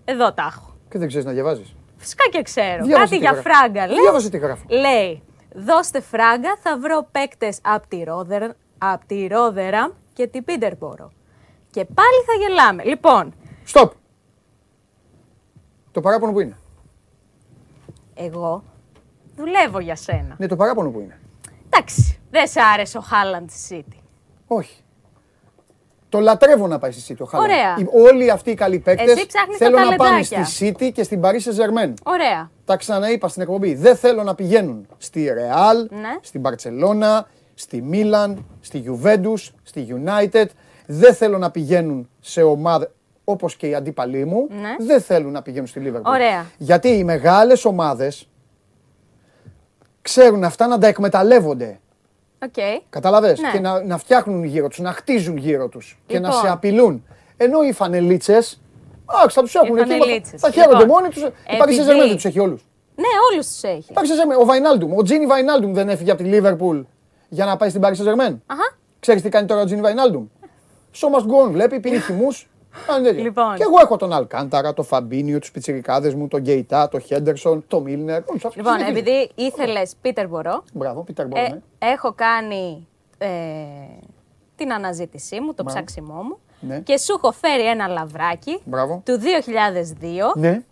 εδώ 0.04 0.32
τα 0.32 0.52
έχω. 0.52 0.76
Και 0.88 0.98
δεν 0.98 1.08
ξέρεις 1.08 1.26
να 1.26 1.32
διαβάζεις. 1.32 1.74
Φυσικά 1.96 2.24
και 2.30 2.42
ξέρω. 2.42 2.84
Διάβασε 2.84 3.14
Κάτι 3.14 3.16
για 3.16 3.32
φράγκα 3.32 3.86
λέει. 3.86 4.00
Διάβασε 4.00 4.30
τι 4.30 4.38
γράφω. 4.38 4.64
Λέει, 4.68 5.22
Δώστε 5.54 6.00
φράγκα, 6.00 6.56
θα 6.62 6.78
βρω 6.78 7.08
παίκτες 7.12 7.58
από 7.62 7.86
τη, 9.06 9.26
Ρόδερα, 9.28 9.96
και 10.12 10.26
την 10.26 10.44
Πίτερπορο. 10.44 11.12
Και 11.70 11.84
πάλι 11.84 12.22
θα 12.26 12.32
γελάμε. 12.40 12.84
Λοιπόν. 12.84 13.34
Στοπ. 13.64 13.92
Το 15.92 16.00
παράπονο 16.00 16.32
που 16.32 16.40
είναι. 16.40 16.56
Εγώ 18.14 18.64
δουλεύω 19.36 19.78
για 19.78 19.96
σένα. 19.96 20.34
Ναι, 20.38 20.46
το 20.46 20.56
παράπονο 20.56 20.90
που 20.90 21.00
είναι. 21.00 21.20
Εντάξει, 21.66 22.18
δεν 22.30 22.46
σ' 22.46 22.56
άρεσε 22.56 22.98
ο 22.98 23.00
Χάλαντ 23.00 23.50
City. 23.68 23.98
Όχι. 24.46 24.82
Το 26.12 26.20
λατρεύω 26.20 26.66
να 26.66 26.78
πάει 26.78 26.90
στη 26.90 27.14
City 27.14 27.22
ο 27.22 27.24
Χάλαντ. 27.24 27.50
Ωραία. 27.50 27.76
Όλοι 28.10 28.30
αυτοί 28.30 28.50
οι 28.50 28.54
καλοί 28.54 28.78
παίκτες 28.78 29.26
θέλουν 29.58 29.80
να 29.80 29.96
πάνε 29.96 30.22
στη 30.22 30.36
City 30.58 30.90
και 30.92 31.02
στην 31.02 31.20
Paris 31.22 31.28
Saint-Germain. 31.28 31.92
Ωραία. 32.02 32.50
Τα 32.64 32.76
ξαναείπα 32.76 33.28
στην 33.28 33.42
εκπομπή. 33.42 33.74
Δεν 33.74 33.96
θέλω 33.96 34.22
να 34.22 34.34
πηγαίνουν 34.34 34.86
στη 34.98 35.28
Real, 35.28 35.90
ναι. 35.90 36.18
στην 36.20 36.42
Barcelona, 36.44 37.20
στη 37.54 37.82
Μίλαν, 37.82 38.46
στη 38.60 38.84
Juventus, 38.86 39.50
στη 39.62 40.02
United. 40.04 40.44
Δεν 40.86 41.14
θέλω 41.14 41.38
να 41.38 41.50
πηγαίνουν 41.50 42.08
σε 42.20 42.42
ομάδες 42.42 42.88
όπως 43.24 43.56
και 43.56 43.66
οι 43.66 43.74
αντίπαλοι 43.74 44.24
μου. 44.24 44.46
Ναι. 44.50 44.86
Δεν 44.86 45.00
θέλουν 45.00 45.32
να 45.32 45.42
πηγαίνουν 45.42 45.66
στη 45.66 45.82
Liverpool. 45.84 46.02
Ωραία. 46.04 46.46
Γιατί 46.58 46.88
οι 46.88 47.04
μεγάλες 47.04 47.64
ομάδες 47.64 48.28
ξέρουν 50.02 50.44
αυτά 50.44 50.66
να 50.66 50.78
τα 50.78 50.86
εκμεταλλεύονται. 50.86 51.80
Okay. 52.44 52.82
Καταλαβες. 52.90 53.40
Ναι. 53.40 53.50
Και 53.50 53.60
να, 53.60 53.84
να 53.84 53.98
φτιάχνουν 53.98 54.44
γύρω 54.44 54.68
τους, 54.68 54.78
να 54.78 54.92
χτίζουν 54.92 55.36
γύρω 55.36 55.68
τους 55.68 55.98
και 56.06 56.18
να 56.18 56.30
σε 56.30 56.48
απειλούν. 56.48 57.06
Ενώ 57.36 57.62
οι 57.62 57.72
φανελίτσες. 57.72 58.60
Α, 59.04 59.28
θα 59.28 59.42
τους 59.42 59.54
έχουν 59.54 59.76
εκεί. 59.78 60.22
Θα 60.36 60.50
χαίρονται 60.50 60.76
λοιπόν, 60.78 60.88
μόνοι 60.88 61.08
τους. 61.08 61.22
Υπάρχει 61.52 61.74
σε 61.74 61.84
δεν 61.84 62.14
τους 62.14 62.24
έχει 62.24 62.38
όλους. 62.38 62.66
Ναι, 62.94 63.06
όλους 63.30 63.46
τους 63.46 63.62
έχει. 63.62 63.86
Υπάρχει 63.90 64.12
σε 64.12 64.22
Ο 64.40 64.44
Βαϊνάλντουμ. 64.44 64.96
Ο 64.96 65.02
Τζίνι 65.02 65.26
Βαϊνάλντουμ 65.26 65.72
δεν 65.72 65.88
έφυγε 65.88 66.10
από 66.10 66.22
τη 66.22 66.28
Λίβερπουλ 66.28 66.80
για 67.28 67.44
να 67.44 67.56
πάει 67.56 67.68
στην 67.68 67.80
Paris 67.84 68.26
Saint 68.26 68.34
Ξέρεις 69.00 69.22
τι 69.22 69.28
κάνει 69.28 69.46
τώρα 69.46 69.60
ο 69.60 69.64
Τζίνι 69.64 69.80
Βαϊνάλντουμ; 69.80 70.26
So 71.00 71.18
must 71.18 71.26
go 71.26 71.46
on, 71.46 71.50
βλέπει, 71.50 71.80
πίνει 71.80 71.98
χυμούς. 71.98 72.48
Λοιπόν. 73.14 73.56
Και 73.56 73.62
εγώ 73.62 73.80
έχω 73.82 73.96
τον 73.96 74.12
Αλκάνταρα, 74.12 74.74
τον 74.74 74.84
Φαμπίνιο, 74.84 75.38
τους 75.38 75.50
πιτσιρικάδες 75.50 76.14
μου, 76.14 76.28
τον 76.28 76.40
Γκέιτα, 76.40 76.88
τον 76.88 77.00
Χέντερσον, 77.00 77.64
τον 77.68 77.82
Μίλνερ. 77.82 78.22
Λοιπόν, 78.54 78.80
επειδή 78.88 79.30
ήθελες 79.34 79.94
Πίτερμπορο. 80.00 80.62
Μπράβο, 80.72 81.02
Πίτερμπορο. 81.02 81.42
Ε, 81.42 81.48
ναι. 81.48 81.60
Έχω 81.78 82.12
κάνει 82.12 82.86
ε, 83.18 83.28
την 84.56 84.72
αναζήτησή 84.72 85.40
μου, 85.40 85.54
το 85.54 85.64
ψάξιμό 85.64 86.22
μου. 86.22 86.38
Ναι. 86.60 86.78
Και 86.80 86.98
σου 86.98 87.14
έχω 87.16 87.32
φέρει 87.32 87.66
ένα 87.66 87.86
λαβράκι 87.86 88.60
Μπράβο. 88.64 89.02
του 89.04 89.18
2002. 89.20 90.40
Ναι. 90.40 90.62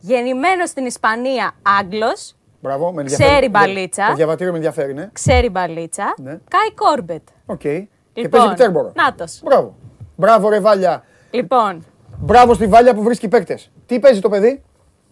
Γεννημένος 0.00 0.68
στην 0.68 0.86
Ισπανία, 0.86 1.54
Άγγλος. 1.80 2.34
Μπράβο, 2.60 2.92
με 2.92 3.02
Ξέρει 3.02 3.48
μπαλίτσα. 3.48 4.06
Το 4.06 4.14
διαβατήριο 4.14 4.52
με 4.52 4.58
ενδιαφέρει, 4.58 4.94
ναι. 4.94 5.08
Ξέρει 5.12 5.48
μπαλίτσα. 5.48 6.14
Ναι. 6.22 6.30
Κάι 6.30 6.72
Κόρμπετ. 6.74 7.22
OK. 7.46 7.60
Okay. 7.64 7.64
Λοιπόν, 7.64 7.86
και 8.12 8.28
παίζει 8.28 8.48
Πίτερμπορο. 8.48 8.92
Νάτος. 8.94 9.40
Μπράβο. 9.44 9.74
Μπράβο, 10.16 10.48
ρε 10.48 10.60
Βάλια. 10.60 11.04
Λοιπόν. 11.36 11.84
Μπράβο 12.18 12.54
στη 12.54 12.66
Βάλια 12.66 12.94
που 12.94 13.02
βρίσκει 13.02 13.28
παίκτες. 13.28 13.70
Τι 13.86 13.98
παίζει 13.98 14.20
το 14.20 14.28
παιδί; 14.28 14.62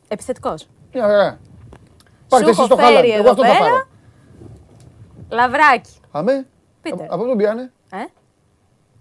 Επιθετικός. 0.09 0.68
Μια 0.92 1.02
χαρά. 1.02 1.38
Πάρτε 2.28 2.51
εσεί 2.51 2.68
το 2.68 2.76
χάλα. 2.76 3.01
Εγώ 3.01 3.30
αυτό 3.30 3.44
θα 3.44 3.59
πάρω. 3.59 3.86
Λαβράκι. 5.30 5.90
Αμέ. 6.10 6.46
Πείτε. 6.82 7.06
Από 7.10 7.22
πού 7.22 7.28
τον 7.28 7.36
πήρανε. 7.36 7.72
Ε; 7.90 7.96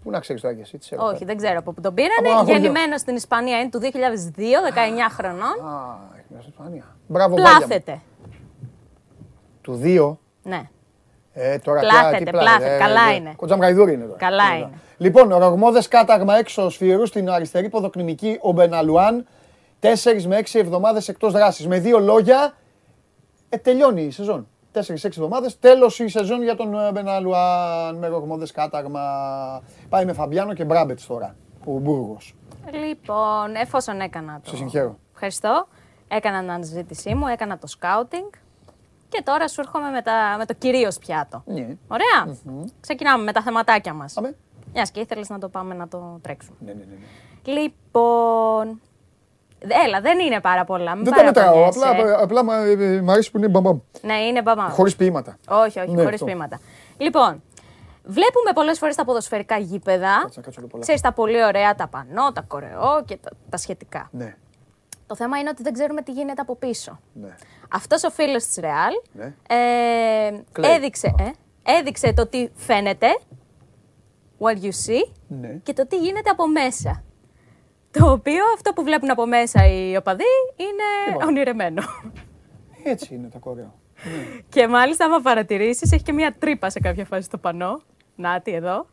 Πού 0.03 0.09
να 0.09 0.19
ξέρεις 0.19 0.41
τώρα 0.41 0.55
και 0.55 0.61
εσύ, 0.61 0.77
τι 0.77 0.95
Όχι, 0.95 1.25
δεν 1.25 1.37
ξέρω 1.37 1.57
από 1.59 1.71
πού 1.71 1.81
τον 1.81 1.93
πήρανε. 1.93 2.51
Γεννημένος 2.51 2.99
στην 2.99 3.15
Ισπανία 3.15 3.59
είναι 3.59 3.69
του 3.69 3.79
2002, 3.79 3.87
19 3.87 5.09
χρονών. 5.09 5.65
Α, 5.65 5.97
έχει 6.15 6.25
στην 6.39 6.49
Ισπανία. 6.49 6.83
Μπράβο, 7.07 7.35
Πλάθεται. 7.35 8.01
Του 9.61 9.79
2. 9.83 10.17
Ναι. 10.43 10.69
Ε, 11.33 11.57
τώρα 11.57 11.79
πλάθεται, 11.79 12.31
πλάθεται. 12.31 12.77
Καλά 12.77 13.13
είναι. 13.13 13.33
Κοτζαμγαϊδούρη 13.35 13.93
είναι 13.93 14.03
τώρα. 14.03 14.17
Καλά 14.17 14.55
είναι. 14.55 14.69
Λοιπόν, 14.97 15.31
ο 15.31 15.37
Ρογμόδε 15.37 15.81
κάταγμα 15.89 16.37
έξω 16.37 16.69
σφυρού 16.69 17.05
στην 17.05 17.29
αριστερή 17.29 17.69
ποδοκνημική 17.69 18.37
ο 18.41 18.51
Μπεναλουάν. 18.51 19.27
4 19.79 19.87
με 20.25 20.37
6 20.37 20.59
εβδομάδες 20.59 21.07
εκτός 21.07 21.31
δράσης. 21.31 21.67
Με 21.67 21.79
δύο 21.79 21.99
λόγια, 21.99 22.53
ε, 23.49 23.57
τελειώνει 23.57 24.01
η 24.01 24.11
σεζόν. 24.11 24.47
4-6 24.71 25.17
εβδομάδες. 25.17 25.59
Τέλος 25.59 25.99
η 25.99 26.07
σεζόν 26.07 26.43
για 26.43 26.55
τον 26.55 26.79
ε, 26.79 26.91
Μπεναλουάν 26.91 27.95
με 27.95 28.07
Ρογμόδε 28.07 28.45
κάταγμα. 28.53 29.01
Πάει 29.89 30.05
με 30.05 30.13
Φαμπιάνο 30.13 30.53
και 30.53 30.63
Μπράμπετς 30.63 31.05
τώρα. 31.05 31.35
Ο 31.65 31.71
Μπούργος. 31.71 32.35
Λοιπόν, 32.71 33.55
εφόσον 33.55 33.99
έκανα 33.99 34.39
το. 34.43 34.49
Σε 34.49 34.55
συγχαίρω. 34.55 34.97
Ευχαριστώ. 35.13 35.67
Έκανα 36.07 36.39
την 36.39 36.51
αναζήτησή 36.51 37.13
μου, 37.13 37.27
έκανα 37.27 37.57
το 37.57 37.67
σκάουτινγκ. 37.67 38.29
Και 39.13 39.21
τώρα 39.23 39.47
σου 39.47 39.61
έρχομαι 39.61 39.89
με, 39.89 40.01
τα, 40.01 40.35
με 40.37 40.45
το 40.45 40.53
κυρίως 40.53 40.97
πιάτο. 40.97 41.43
Ναι. 41.45 41.67
Ωραία. 41.87 42.27
Mm-hmm. 42.27 42.71
Ξεκινάμε 42.79 43.23
με 43.23 43.31
τα 43.31 43.41
θεματάκια 43.41 43.93
μας. 43.93 44.13
Πάμε. 44.13 44.35
Μιας 44.73 44.91
και 44.91 44.99
ήθελες 44.99 45.29
να 45.29 45.39
το 45.39 45.49
πάμε 45.49 45.73
να 45.73 45.87
το 45.87 46.19
τρέξουμε. 46.21 46.57
Ναι, 46.59 46.73
ναι, 46.73 46.79
ναι. 46.79 46.95
ναι. 47.45 47.61
Λοιπόν. 47.61 48.81
Έλα, 49.85 50.01
δεν 50.01 50.19
είναι 50.19 50.39
πάρα 50.39 50.63
πολλά. 50.63 50.95
δεν 50.95 51.13
τα 51.13 51.23
μετράω. 51.23 51.65
Απλά, 51.65 52.21
απλά 52.21 52.43
μου 53.03 53.11
αρέσει 53.11 53.31
που 53.31 53.37
είναι 53.37 53.47
μπαμπαμ. 53.47 53.79
Ναι, 54.01 54.13
είναι 54.13 54.41
μπαμπαμ. 54.41 54.69
Χωρίς 54.69 54.95
ποίηματα. 54.95 55.37
Όχι, 55.47 55.79
όχι, 55.79 55.91
ναι, 55.91 56.03
χωρίς 56.03 56.23
ποίηματα. 56.23 56.59
Λοιπόν, 56.97 57.41
Βλέπουμε 58.05 58.51
πολλές 58.53 58.79
φορές 58.79 58.95
τα 58.95 59.05
ποδοσφαιρικά 59.05 59.57
γήπεδα. 59.57 60.29
Ξέρεις 60.79 61.01
τα 61.01 61.13
πολύ 61.13 61.45
ωραία, 61.45 61.75
τα 61.75 61.87
πανό, 61.87 62.31
τα 62.31 62.41
κορεό 62.41 63.03
και 63.05 63.17
τα, 63.17 63.29
τα 63.49 63.57
σχετικά. 63.57 64.09
Ναι. 64.11 64.35
Το 65.07 65.15
θέμα 65.15 65.39
είναι 65.39 65.49
ότι 65.49 65.63
δεν 65.63 65.73
ξέρουμε 65.73 66.01
τι 66.01 66.11
γίνεται 66.11 66.41
από 66.41 66.55
πίσω. 66.55 66.99
Ναι. 67.13 67.35
Αυτός 67.69 68.03
ο 68.03 68.09
φίλος 68.09 68.45
της 68.45 68.55
Ρεάλ 68.59 68.93
ναι. 69.11 69.33
ε, 69.47 70.75
έδειξε, 70.75 71.13
ε, 71.17 71.31
έδειξε 71.71 72.13
το 72.13 72.27
τι 72.27 72.49
φαίνεται, 72.55 73.07
what 74.39 74.55
you 74.55 74.71
see, 74.87 75.11
ναι. 75.27 75.59
και 75.63 75.73
το 75.73 75.87
τι 75.87 75.97
γίνεται 75.97 76.29
από 76.29 76.47
μέσα. 76.47 77.03
Το 77.91 78.11
οποίο 78.11 78.43
αυτό 78.55 78.73
που 78.73 78.83
βλέπουν 78.83 79.11
από 79.11 79.25
μέσα 79.25 79.67
οι 79.67 79.95
οπαδοί 79.95 80.23
είναι 80.55 81.11
λοιπόν. 81.11 81.27
ονειρεμένο. 81.27 81.83
Έτσι 82.83 83.15
είναι 83.15 83.29
το 83.29 83.39
κορεό. 83.39 83.73
Και 84.49 84.67
μάλιστα, 84.67 85.05
άμα 85.05 85.19
παρατηρήσεις, 85.19 85.91
έχει 85.91 86.03
και 86.03 86.13
μια 86.13 86.35
τρύπα 86.39 86.69
σε 86.69 86.79
κάποια 86.79 87.05
φάση 87.05 87.21
στο 87.23 87.37
πανό. 87.37 87.81
Νάτι 88.15 88.51
εδώ. 88.51 88.85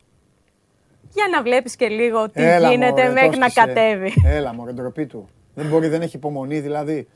Για 1.13 1.29
να 1.31 1.43
βλέπεις 1.43 1.77
και 1.77 1.89
λίγο 1.89 2.31
τι 2.31 2.43
γίνεται 2.71 3.09
μέχρι 3.09 3.39
να 3.39 3.49
κατέβει. 3.49 4.13
Έλα, 4.25 4.55
μωρέ, 4.55 4.73
ντροπή 4.73 5.07
του. 5.07 5.29
Δεν 5.55 5.67
μπορεί, 5.67 5.89
δεν 5.89 6.03
έχει 6.03 6.17
υπομονή 6.17 6.61
δηλαδή. 6.61 7.09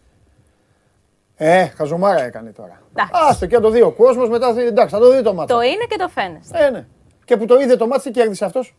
Ε, 1.37 1.67
χαζομάρα 1.67 2.23
έκανε 2.23 2.53
τώρα. 2.53 2.83
Άστο 3.13 3.47
και 3.47 3.55
να 3.55 3.61
το 3.61 3.71
δει 3.71 3.83
ο 3.83 3.91
κόσμος 3.91 4.29
μετά. 4.29 4.55
Εντάξει, 4.59 4.95
θα 4.95 5.01
το 5.01 5.11
δει 5.11 5.23
το 5.23 5.35
μάτι. 5.35 5.53
Το 5.53 5.61
είναι 5.61 5.85
και 5.89 5.97
το 5.97 6.09
φαίνεστε. 6.09 6.65
Ε, 6.65 6.71
ναι. 6.71 6.87
Και 7.25 7.37
που 7.37 7.47
το 7.47 7.61
είδε 7.61 7.77
το 7.77 7.87
μάτι, 7.87 8.03
τι 8.03 8.11
κέρδισε 8.11 8.45
αυτός; 8.45 8.75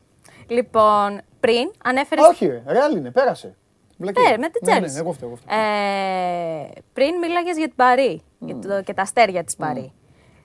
Λοιπόν, 0.48 1.22
πριν 1.40 1.72
ανέφερε. 1.84 2.22
Όχι, 2.22 2.62
ρεάλ 2.68 2.96
είναι, 2.96 3.12
πέρασε. 3.12 3.56
Ε, 4.00 4.38
με 4.38 4.50
την 4.50 4.62
Τσέλση. 4.62 4.82
Ναι, 4.82 4.88
ναι, 4.88 5.00
εγώ 5.00 5.12
φταίω, 5.12 5.38
ε, 5.48 6.68
πριν 6.94 7.18
μίλαγες 7.22 7.58
για 7.58 7.66
την 7.66 7.76
Παρή 7.76 8.22
mm. 8.42 8.84
και 8.84 8.94
τα 8.94 9.02
αστέρια 9.02 9.44
της 9.44 9.56
Παρή. 9.56 9.94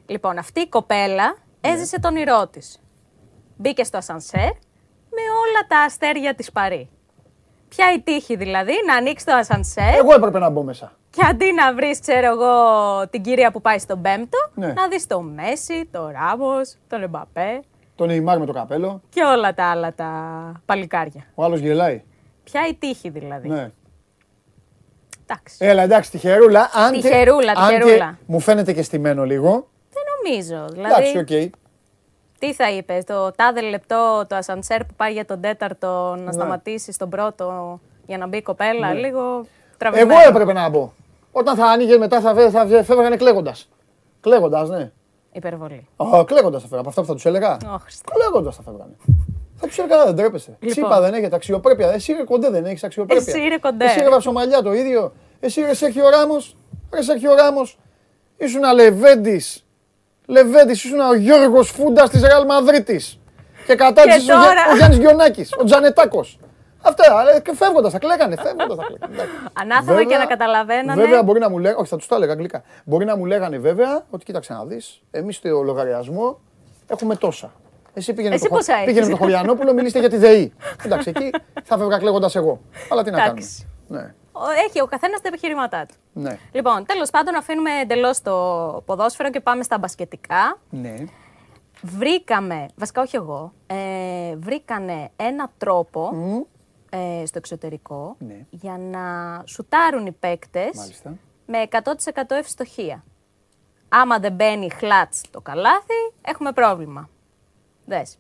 Λοιπόν, 0.07 0.39
αυτή 0.39 0.61
η 0.61 0.69
κοπέλα 0.69 1.37
ναι. 1.61 1.73
έζησε 1.73 2.01
τον 2.01 2.17
ηρώ 2.17 2.47
της. 2.47 2.81
Μπήκε 3.57 3.85
στο 3.85 3.97
ασανσέρ 3.97 4.51
με 5.11 5.23
όλα 5.23 5.67
τα 5.69 5.79
αστέρια 5.79 6.35
της 6.35 6.53
Παρή. 6.53 6.89
Ποια 7.77 7.93
η 7.93 8.01
τύχη 8.01 8.37
δηλαδή 8.37 8.73
να 8.87 8.95
ανοίξει 8.95 9.25
το 9.27 9.35
ασανσέρ. 9.35 9.95
Εγώ 9.95 10.15
έπρεπε 10.15 10.39
να 10.39 10.51
μπω 10.51 10.63
μέσα. 10.63 10.93
Και 11.11 11.23
αντί 11.31 11.53
να 11.53 11.75
βρεις, 11.75 12.01
ξέρω 12.01 12.27
εγώ, 12.27 12.53
την 13.09 13.23
κυρία 13.23 13.51
που 13.51 13.61
πάει 13.61 13.79
στον 13.79 14.03
Πέμπτο, 14.03 14.39
ναι. 14.55 14.73
να 14.73 14.89
δεις 14.89 15.07
τον 15.07 15.25
Μέσι, 15.25 15.89
τον 15.91 16.11
Ράμος, 16.11 16.77
τον 16.89 17.03
Εμπαπέ. 17.03 17.63
Τον 17.95 18.07
Νεϊμάρ 18.07 18.39
με 18.39 18.47
το 18.47 18.53
καπέλο. 18.53 19.01
Και 19.09 19.23
όλα 19.23 19.55
τα 19.55 19.71
άλλα 19.71 19.95
τα 19.95 20.13
παλικάρια. 20.67 21.27
Ο 21.35 21.45
άλλος 21.45 21.61
γελάει. 21.61 22.03
Ποια 22.45 22.67
η 22.69 22.75
τύχη 22.75 23.09
δηλαδή. 23.09 23.49
Ναι. 23.49 23.71
Εντάξει. 25.23 25.57
Έλα, 25.59 25.83
εντάξει, 25.83 26.11
τυχερούλα. 26.11 26.71
Αν 26.73 26.93
τυχερούλα, 26.93 27.53
τυχερούλα. 27.53 28.05
Αν 28.05 28.19
μου 28.27 28.41
φαίνεται 28.41 28.73
και 28.73 28.83
στημένο 28.83 29.25
λίγο. 29.25 29.69
Δεν 29.93 30.03
νομίζω. 30.17 30.67
Δηλαδή, 30.73 30.93
εντάξει, 30.93 31.19
OK. 31.19 31.27
Okay. 31.31 31.49
Τι 32.41 32.55
θα 32.55 32.71
είπες, 32.71 33.05
το 33.05 33.31
τάδε 33.31 33.61
λεπτό 33.61 34.25
το 34.29 34.37
ασανσέρ 34.37 34.85
που 34.85 34.95
πάει 34.97 35.13
για 35.13 35.25
τον 35.25 35.41
τέταρτο 35.41 36.15
να 36.19 36.25
ναι. 36.25 36.33
σταματήσει 36.33 36.93
στον 36.93 37.09
πρώτο 37.09 37.79
για 38.07 38.19
να 38.19 38.27
μπει 38.27 38.37
η 38.37 38.43
κοπέλα, 38.43 38.93
ναι. 38.93 39.01
λίγο 39.01 39.47
τραβηγμένο. 39.79 40.21
Εγώ 40.21 40.29
έπρεπε 40.29 40.53
να 40.53 40.69
μπω. 40.69 40.93
Όταν 41.33 41.57
θα 41.57 41.67
άνοιγε 41.67 41.99
μετά 41.99 42.21
θα, 42.21 42.51
θα 42.51 42.67
φεύγανε 42.85 43.17
κλαίγοντας. 43.17 43.69
Κλαίγοντας, 44.21 44.69
ναι. 44.69 44.91
Υπερβολή. 45.33 45.89
Oh, 45.97 46.27
κλαίγοντας 46.27 46.63
θα 46.63 46.69
φεύγανε. 46.69 46.81
Από 46.81 46.89
αυτά 46.89 47.01
που 47.01 47.07
θα 47.07 47.15
τους 47.15 47.25
έλεγα. 47.25 47.57
Oh, 47.57 47.79
κλαίγοντας 48.15 48.57
θα 48.57 48.63
φεύγανε. 48.63 48.97
Θα 49.57 49.67
τους 49.67 49.79
έλεγα 49.79 50.05
δεν 50.05 50.17
τρέπεσαι. 50.17 50.51
Λοιπόν. 50.51 50.69
Τσίπα 50.69 51.01
δεν 51.01 51.15
έχετε 51.15 51.37
αξιοπρέπεια. 51.37 51.93
Εσύ 51.93 52.13
ρε 52.13 52.25
κοντέ 52.25 52.51
δεν 52.51 52.65
έχεις 52.65 52.85
αξιοπρέπεια. 52.85 53.35
Εσύ 53.35 53.49
ρε 53.49 53.59
κοντέ. 53.59 53.85
Εσύ 53.85 54.01
ρε 54.01 54.09
Βαυσομαλιά 54.09 54.63
το 54.63 54.73
ίδιο. 54.73 55.13
Εσύ 55.41 55.61
ρε 55.61 55.75
Σέρχιο 55.75 56.09
Ράμος. 56.09 56.57
Ρε 56.93 57.03
Σέρχιο 57.03 57.35
Ράμος. 57.35 57.79
Ήσουν 58.37 58.65
αλεβέντης 58.65 59.65
Λεβέντης, 60.31 60.85
ήσουν 60.85 61.01
ο 61.01 61.15
Γιώργος 61.15 61.71
Φούντας 61.71 62.11
της 62.11 62.23
Ρεάλ 62.23 62.45
Μαδρίτη. 62.45 63.01
Και 63.67 63.75
κατάντησε 63.75 64.27
τώρα... 64.27 64.63
ο, 64.73 64.77
Γιάννης 64.77 64.99
Γιονάκης, 64.99 65.55
ο 65.59 65.65
Τζανετάκος. 65.65 66.39
Αυτά, 66.83 67.05
και 67.43 67.55
φεύγοντας 67.55 67.93
θα 67.93 67.99
κλαίγανε. 67.99 68.37
Φεύγοντας 68.37 68.77
θα 68.77 68.87
κλαίγανε. 68.87 69.29
Ανάθεμα 69.53 70.05
και 70.05 70.17
να 70.17 70.25
καταλαβαίνανε. 70.25 71.03
Βέβαια 71.03 71.23
μπορεί 71.23 71.41
να 71.41 71.51
μου 71.51 71.59
λέγανε, 71.59 71.81
όχι 71.81 71.89
θα 71.89 71.97
τους 71.97 72.07
τα 72.07 72.17
έλεγα 72.17 72.33
αγγλικά. 72.33 72.63
Μπορεί 72.85 73.05
να 73.05 73.17
μου 73.17 73.25
λέγανε 73.25 73.59
βέβαια 73.59 74.05
ότι 74.11 74.25
κοίταξε 74.25 74.53
να 74.53 74.65
δεις, 74.65 75.03
εμείς 75.11 75.37
στο 75.37 75.63
λογαριασμό 75.63 76.41
έχουμε 76.87 77.17
τόσα. 77.17 77.53
Εσύ 77.95 78.13
πήγαινε, 78.13 78.35
Εσύ 78.35 78.49
το, 78.49 78.59
πήγαινε 78.85 79.05
με 79.05 79.11
τον 79.11 79.19
Χωριανόπουλο, 79.19 79.73
μιλήστε 79.73 79.99
για 79.99 80.11
τη 80.11 80.17
ΔΕΗ. 80.17 80.53
Εντάξει, 80.85 81.13
εκεί 81.17 81.31
θα 81.63 81.79
φεύγα 81.79 81.99
κλαίγοντας 81.99 82.37
εγώ. 82.37 82.61
Αλλά 82.91 83.03
τι 83.03 83.11
να 83.11 83.19
κάνουμε. 83.19 83.47
Ναι 83.87 84.15
έχει 84.67 84.81
ο 84.81 84.87
καθένας 84.87 85.21
τα 85.21 85.29
επιχειρήματά 85.29 85.87
του. 85.87 85.95
Ναι. 86.13 86.39
Λοιπόν, 86.53 86.85
τέλος 86.87 87.11
πάντων, 87.11 87.35
αφήνουμε 87.35 87.71
εντελώς 87.71 88.21
το 88.23 88.33
ποδόσφαιρο 88.87 89.31
και 89.31 89.41
πάμε 89.41 89.63
στα 89.63 89.79
μπασκετικά. 89.79 90.59
Ναι. 90.71 90.95
Βρήκαμε, 91.83 92.67
βασικά 92.77 93.03
όχι 93.03 93.17
εγώ, 93.17 93.53
ε, 93.67 94.37
βρήκανε 94.37 95.11
ένα 95.17 95.51
τρόπο 95.59 96.11
ε, 96.91 97.27
στο 97.27 97.39
εξωτερικό 97.39 98.17
ναι. 98.19 98.47
για 98.51 98.79
να 98.79 99.03
σουτάρουν 99.47 100.07
οι 100.07 100.13
παίκτες 100.13 101.03
με 101.47 101.69
100% 101.71 101.79
ευστοχία. 102.29 103.05
Άμα 103.89 104.19
δεν 104.19 104.33
μπαίνει 104.33 104.71
χλάτς 104.71 105.23
το 105.31 105.41
καλάθι, 105.41 106.13
έχουμε 106.23 106.53
πρόβλημα. 106.53 107.09
Δες. 107.85 108.19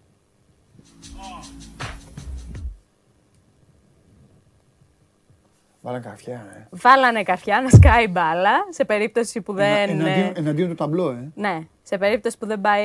Βάλανε 5.80 6.04
καφιά, 6.04 6.46
ε. 6.56 6.66
Βάλανε 6.70 7.22
καφιά 7.22 7.60
να 7.60 7.68
σκάει 7.68 8.08
μπάλα 8.08 8.50
σε 8.70 8.84
περίπτωση 8.84 9.40
που 9.40 9.52
δεν. 9.52 9.88
Εναντίον, 9.88 10.32
εναντίον 10.36 10.68
του 10.68 10.74
ταμπλό, 10.74 11.10
ε. 11.10 11.30
Ναι, 11.34 11.58
σε 11.82 11.98
περίπτωση 11.98 12.38
που 12.38 12.46
δεν 12.46 12.60
πάει. 12.60 12.84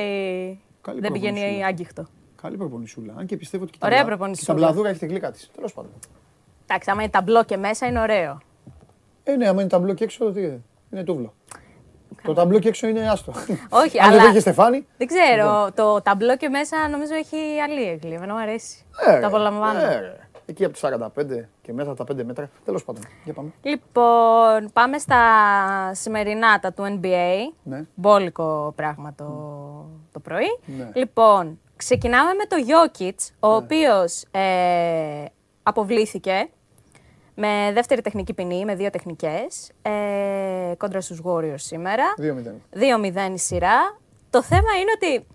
Καλή 0.80 1.00
δεν 1.00 1.12
πηγαίνει 1.12 1.64
άγγιχτο. 1.64 2.06
Καλή 2.42 2.56
προπονησούλα. 2.56 3.14
Αν 3.18 3.26
και 3.26 3.36
πιστεύω 3.36 3.64
ότι 3.64 3.78
Ωραία 3.82 4.04
τα, 4.04 4.30
η 4.40 4.44
ταμπλαδούρα 4.44 4.88
έχει 4.88 4.98
την 4.98 5.08
κλίκα 5.08 5.30
της. 5.30 5.50
Τέλος 5.54 5.72
πάντων. 5.72 5.90
Εντάξει, 6.66 6.90
άμα 6.90 7.02
είναι 7.02 7.10
ταμπλό 7.10 7.44
και 7.44 7.56
μέσα 7.56 7.86
είναι 7.86 8.00
ωραίο. 8.00 8.38
Ε, 9.24 9.36
ναι, 9.36 9.48
άμα 9.48 9.60
είναι 9.60 9.70
ταμπλό 9.70 9.94
και 9.94 10.04
έξω, 10.04 10.32
τι 10.32 10.40
είναι. 10.40 10.60
Είναι 10.92 11.04
τούβλο. 11.04 11.34
Το 12.22 12.32
ταμπλό 12.32 12.58
και 12.58 12.68
έξω 12.68 12.88
είναι 12.88 13.10
άστο. 13.10 13.32
Όχι, 13.68 14.00
Αν 14.02 14.10
αλλά. 14.10 14.20
δεν 14.20 14.30
είχε 14.30 14.40
στεφάνι. 14.40 14.86
Δεν 14.96 15.06
ξέρω. 15.06 15.54
Λοιπόν. 15.54 15.72
Το 15.74 16.02
ταμπλό 16.02 16.36
και 16.36 16.48
μέσα 16.48 16.88
νομίζω 16.88 17.14
έχει 17.14 17.36
άλλη 17.64 17.88
έγκλη. 17.88 18.14
Εμένα 18.14 18.32
μου 18.34 18.40
αρέσει. 18.40 18.84
Ε, 19.06 19.20
το 19.20 19.26
απολαμβάνω. 19.26 19.80
Ε, 20.46 20.52
Εκεί 20.52 20.64
από 20.64 20.78
τα 20.78 21.12
45 21.16 21.44
και 21.62 21.72
μέσα 21.72 21.94
τα 21.94 22.04
5 22.04 22.24
μέτρα. 22.24 22.50
Τέλος 22.64 22.84
πάντων. 22.84 23.02
Για 23.24 23.32
πάμε. 23.32 23.52
Λοιπόν, 23.62 24.72
πάμε 24.72 24.98
στα 24.98 25.20
σημερινά 25.94 26.58
τα 26.58 26.72
του 26.72 27.00
NBA. 27.02 27.34
Ναι. 27.62 27.84
Μπόλικο 27.94 28.72
πράγμα 28.76 29.14
το, 29.14 29.24
το 30.12 30.20
πρωί. 30.20 30.58
Ναι. 30.66 30.90
Λοιπόν, 30.94 31.58
ξεκινάμε 31.76 32.30
με 32.34 32.44
το 32.44 32.56
Jokic, 32.56 33.32
ο 33.40 33.48
ναι. 33.48 33.56
οποίος 33.56 34.24
ε, 34.30 35.24
αποβλήθηκε 35.62 36.48
με 37.34 37.70
δεύτερη 37.72 38.00
τεχνική 38.00 38.34
ποινή, 38.34 38.64
με 38.64 38.74
δύο 38.74 38.90
τεχνικές, 38.90 39.70
ε, 39.82 40.74
κόντρα 40.76 41.00
στους 41.00 41.20
Warriors 41.24 41.54
σήμερα. 41.54 42.04
2-0. 42.18 43.30
2-0 43.30 43.32
η 43.34 43.38
σειρά. 43.38 43.98
Το 44.30 44.42
θέμα 44.42 44.72
είναι 44.80 44.90
ότι 44.94 45.26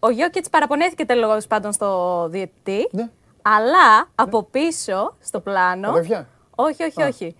ο 0.00 0.08
Jokic 0.18 0.44
παραπονέθηκε 0.50 1.04
τέλος 1.04 1.46
πάντων 1.46 1.72
στο 1.72 2.28
διαιτητή. 2.30 2.88
Ναι. 2.90 3.10
Αλλά 3.46 4.08
από 4.14 4.42
πίσω 4.42 5.14
στο 5.20 5.40
πλάνο. 5.40 5.88
Αδερφιά. 5.88 6.28
Όχι, 6.54 6.82
όχι, 6.82 7.02
όχι. 7.02 7.36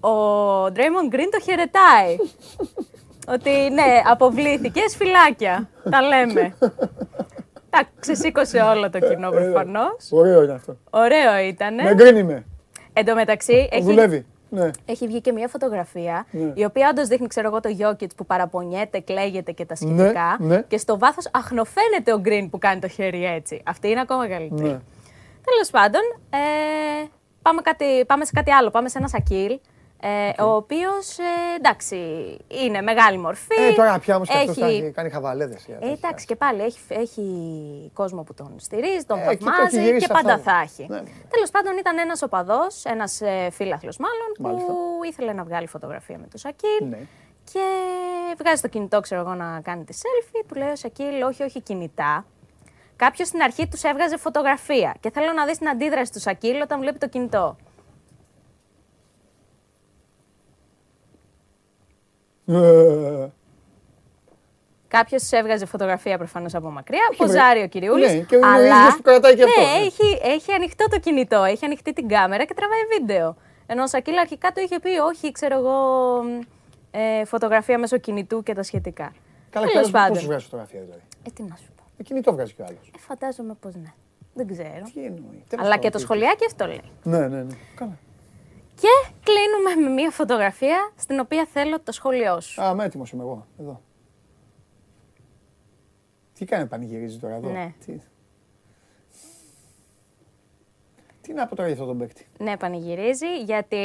Ο 0.00 0.64
Draymond 0.64 1.14
Green 1.14 1.28
το 1.30 1.40
χαιρετάει. 1.40 2.16
ότι 3.34 3.50
ναι, 3.50 4.02
αποβλήθηκες 4.04 4.96
φυλάκια. 4.96 5.68
Τα 5.90 6.02
λέμε. 6.02 6.54
Τα 7.70 7.88
ξεσήκωσε 8.00 8.58
όλο 8.58 8.90
το 8.90 8.98
κοινό 8.98 9.30
προφανώς. 9.30 10.08
Ωραίο 10.10 10.42
είναι 10.42 10.52
αυτό. 10.52 10.76
Ωραίο 10.90 11.38
ήταν. 11.38 11.74
Με 11.74 11.94
Green 11.98 12.16
είμαι. 12.16 12.44
Εν 12.92 13.04
τω 13.04 13.14
μεταξύ. 13.14 13.68
Έχει... 13.70 13.82
Δουλεύει. 13.82 14.26
ναι. 14.48 14.70
έχει 14.84 15.06
βγει 15.06 15.20
και 15.20 15.32
μια 15.32 15.48
φωτογραφία 15.48 16.26
ναι. 16.30 16.52
η 16.54 16.64
οποία 16.64 16.88
όντως 16.90 17.08
δείχνει, 17.08 17.26
ξέρω 17.26 17.48
εγώ, 17.48 17.60
το 17.60 17.68
Γιώκητ 17.68 18.10
που 18.16 18.26
παραπονιέται, 18.26 19.00
κλαίγεται 19.00 19.52
και 19.52 19.64
τα 19.64 19.74
σχετικά. 19.74 20.36
Ναι, 20.38 20.62
και 20.62 20.78
στο 20.78 20.98
βάθος 20.98 21.28
αχνοφαίνεται 21.32 22.12
ο 22.12 22.18
Γκριν 22.20 22.50
που 22.50 22.58
κάνει 22.58 22.80
το 22.80 22.88
χέρι 22.88 23.24
έτσι. 23.24 23.62
Αυτή 23.66 23.88
είναι 23.88 24.00
ακόμα 24.00 24.28
καλύτερη. 24.28 24.80
Ναι. 25.44 25.52
Τέλος 25.52 25.70
πάντων, 25.70 26.02
ε, 26.30 27.08
πάμε, 27.42 27.60
κάτι, 27.60 28.04
πάμε 28.06 28.24
σε 28.24 28.32
κάτι 28.34 28.50
άλλο. 28.50 28.70
Πάμε 28.70 28.88
σε 28.88 28.98
ένα 28.98 29.08
σακίλ 29.08 29.58
ε, 30.06 30.42
Ο 30.42 30.54
οποίος 30.54 31.18
ε, 31.18 31.54
εντάξει 31.56 31.96
είναι 32.48 32.80
μεγάλη 32.82 33.18
μορφή. 33.18 33.62
Ε, 33.70 33.72
τώρα 33.72 33.98
πια 33.98 34.16
όμως 34.16 34.28
έχει... 34.28 34.80
και 34.80 34.90
κάνει 34.90 35.10
χαβαλέδες. 35.10 35.66
Ε, 35.68 35.90
εντάξει 35.92 36.26
και 36.26 36.36
πάλι 36.36 36.62
έχει, 36.62 36.78
έχει 36.88 37.24
κόσμο 37.94 38.22
που 38.22 38.34
τον 38.34 38.54
στηρίζει, 38.56 39.04
τον 39.04 39.18
ε, 39.18 39.22
θαυμάζει 39.22 39.96
και, 39.96 40.06
πάντα 40.06 40.38
θα 40.38 40.60
έχει. 40.64 40.86
Ναι. 40.88 41.02
Τέλος 41.30 41.50
πάντων 41.50 41.76
ήταν 41.78 41.98
ένας 41.98 42.22
οπαδός, 42.22 42.84
ένας 42.84 43.20
ε, 43.20 43.48
φίλαθλο 43.50 43.92
μάλλον, 43.98 44.56
που 44.56 45.04
ήθελε 45.04 45.32
να 45.32 45.44
βγάλει 45.44 45.66
φωτογραφία 45.66 46.18
με 46.18 46.26
το 46.26 46.38
Σακίλ. 46.38 46.88
Ναι. 46.88 46.98
Και 47.52 47.64
βγάζει 48.38 48.60
το 48.62 48.68
κινητό, 48.68 49.00
ξέρω 49.00 49.20
εγώ, 49.20 49.34
να 49.34 49.60
κάνει 49.60 49.84
τη 49.84 49.98
selfie. 50.02 50.44
Του 50.46 50.54
λέει 50.54 50.68
ο 50.70 50.76
Σακίλ, 50.76 51.22
όχι, 51.22 51.42
όχι 51.42 51.60
κινητά. 51.60 52.24
Κάποιος 53.04 53.28
στην 53.28 53.42
αρχή 53.42 53.68
τους 53.68 53.82
έβγαζε 53.82 54.16
φωτογραφία. 54.16 54.94
Και 55.00 55.10
θέλω 55.10 55.32
να 55.32 55.44
δεις 55.46 55.58
την 55.58 55.68
αντίδραση 55.68 56.12
του 56.12 56.20
Σακίλ 56.20 56.60
όταν 56.60 56.80
βλέπει 56.80 56.98
το 56.98 57.08
κινητό. 57.08 57.56
Ε. 62.46 63.28
Κάποιος 64.88 65.32
έβγαζε 65.32 65.66
φωτογραφία 65.66 66.18
προφανώς 66.18 66.54
από 66.54 66.70
μακριά. 66.70 67.14
Ποζάρει 67.16 67.62
ο 67.62 67.68
Κυριούλης. 67.68 68.12
Ναι, 68.12 68.20
και 68.20 68.36
αλλά... 68.42 68.96
που 68.96 69.02
κρατάει 69.02 69.34
και 69.34 69.44
ναι, 69.44 69.84
Έχει, 69.84 70.20
έχει 70.22 70.52
ανοιχτό 70.52 70.88
το 70.88 70.98
κινητό, 70.98 71.42
έχει 71.42 71.64
ανοιχτή 71.64 71.92
την 71.92 72.08
κάμερα 72.08 72.44
και 72.44 72.54
τραβάει 72.54 72.80
βίντεο. 72.98 73.36
Ενώ 73.66 73.82
ο 73.82 73.86
Σακίλ 73.86 74.18
αρχικά 74.18 74.52
το 74.52 74.60
είχε 74.60 74.78
πει, 74.80 74.88
Όχι, 74.88 75.32
ξέρω 75.32 75.58
εγώ, 75.58 75.76
ε, 76.90 77.24
φωτογραφία 77.24 77.78
μέσω 77.78 77.98
κινητού 77.98 78.42
και 78.42 78.54
τα 78.54 78.62
σχετικά. 78.62 79.12
Καλά, 79.50 79.66
και 79.66 79.78
πώ 79.78 79.84
σου 79.84 79.90
βγάζει 79.90 80.44
φωτογραφία 80.44 80.80
δηλαδή; 80.80 81.02
Ε, 81.26 81.30
τι 81.34 81.42
να 81.42 81.56
σου 81.56 81.64
πω. 81.66 81.72
Ε, 81.72 81.73
κινητό 82.02 82.32
βγάζει 82.32 82.54
κι 82.54 82.62
άλλος. 82.62 82.90
Ε, 82.94 82.98
φαντάζομαι 82.98 83.54
πως 83.54 83.74
ναι. 83.74 83.92
Δεν 84.34 84.46
ξέρω. 84.46 84.82
Τι 84.94 85.04
εννοεί. 85.04 85.44
Αλλά 85.56 85.76
και 85.76 85.90
το 85.90 85.98
σχολιάκι 85.98 86.44
αυτό 86.46 86.66
λέει. 86.66 86.80
Ναι, 87.02 87.28
ναι, 87.28 87.42
ναι. 87.42 87.54
Καλά. 87.74 87.98
Και 88.74 89.12
κλείνουμε 89.22 89.88
με 89.88 89.94
μια 89.94 90.10
φωτογραφία 90.10 90.92
στην 90.96 91.18
οποία 91.18 91.46
θέλω 91.52 91.80
το 91.80 91.92
σχόλιο 91.92 92.40
σου. 92.40 92.62
Α, 92.62 92.74
με 92.74 92.84
έτοιμος 92.84 93.10
είμαι 93.10 93.22
εγώ. 93.22 93.46
Εδώ. 93.60 93.80
Τι 96.34 96.44
κάνει 96.44 96.66
πανηγυρίζεις 96.66 97.20
τώρα 97.20 97.34
εδώ; 97.34 97.50
Ναι. 97.50 97.74
Τι... 97.86 97.98
Τι 101.20 101.32
να 101.32 101.46
πω 101.46 101.56
τώρα 101.56 101.68
για 101.68 101.76
αυτόν 101.76 101.98
τον 101.98 101.98
παίκτη; 101.98 102.26
Ναι, 102.38 102.56
πανηγυρίζει 102.56 103.42
γιατί 103.44 103.76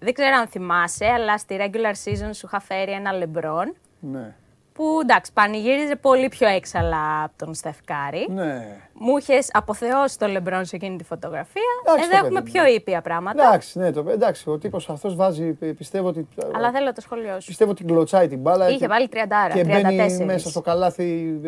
δεν 0.00 0.12
ξέρω 0.12 0.36
αν 0.36 0.46
θυμάσαι, 0.46 1.06
αλλά 1.06 1.38
στη 1.38 1.56
regular 1.60 1.94
season 2.04 2.30
σου 2.32 2.46
είχα 2.46 2.60
φέρει 2.60 2.92
ένα 2.92 3.12
λεμπρόν. 3.12 3.74
Ναι 4.00 4.36
που 4.72 4.98
εντάξει, 5.02 5.32
πανηγύριζε 5.32 5.96
πολύ 5.96 6.28
πιο 6.28 6.48
έξαλα 6.48 7.22
από 7.22 7.32
τον 7.44 7.54
Στεφκάρη. 7.54 8.26
Ναι. 8.30 8.80
Μου 8.92 9.16
είχες 9.16 9.48
αποθεώσει 9.52 10.18
το 10.18 10.26
Λεμπρόν 10.26 10.64
σε 10.64 10.76
εκείνη 10.76 10.96
τη 10.96 11.04
φωτογραφία. 11.04 11.62
Εντάξει, 11.86 12.08
Εδώ 12.12 12.26
έχουμε 12.26 12.42
πιο 12.42 12.66
ήπια 12.66 13.00
πράγματα. 13.00 13.42
Εντάξει, 13.42 13.78
ναι, 13.78 13.92
το, 13.92 14.04
εντάξει 14.08 14.50
ο 14.50 14.58
τύπος 14.58 14.88
αυτός 14.88 15.14
βάζει, 15.14 15.52
πιστεύω 15.52 16.08
ότι. 16.08 16.28
Αλλά 16.54 16.70
θέλω 16.70 16.92
το 16.92 17.00
σχολείο 17.00 17.40
σου. 17.40 17.46
Πιστεύω 17.46 17.70
ότι 17.70 17.84
κλωτσάει 17.84 18.28
την 18.28 18.38
μπάλα. 18.38 18.68
Είχε 18.68 18.86
βάλει 18.86 19.08
30 19.12 19.16
άρα. 19.28 19.54
Και 19.54 19.62
34. 19.62 19.64
μπαίνει 19.64 20.24
μέσα 20.24 20.48
στο 20.50 20.60
καλάθι 20.60 21.40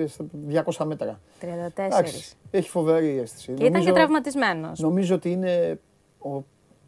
200 0.76 0.84
μέτρα. 0.84 1.20
34. 1.40 1.46
Εντάξει, 1.74 2.36
έχει 2.51 2.68
φοβερή 2.68 3.18
αίσθηση. 3.18 3.46
Και 3.46 3.52
νομίζω, 3.52 3.68
ήταν 3.68 3.84
και 3.84 3.92
τραυματισμένος. 3.92 4.80
Νομίζω 4.80 5.14
ότι 5.14 5.30
είναι 5.30 5.80
ο, 6.18 6.30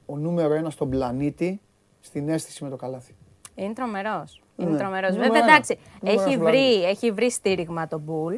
ο 0.06 0.16
νούμερο 0.16 0.54
ένας 0.54 0.72
στον 0.72 0.90
πλανήτη 0.90 1.60
στην 2.00 2.28
αίσθηση 2.28 2.64
με 2.64 2.70
το 2.70 2.76
καλάθι. 2.76 3.14
Είναι 3.54 3.72
τρομερός. 3.72 4.40
Είναι 4.56 4.70
ναι. 4.70 4.78
τρομερός. 4.78 5.16
Βέβαια, 5.16 5.42
εντάξει, 5.42 5.78
έχει 6.02 6.36
βρει, 6.36 6.84
έχει 6.84 7.10
βρει 7.10 7.30
στήριγμα 7.30 7.88
το 7.88 7.98
Μπουλ 7.98 8.34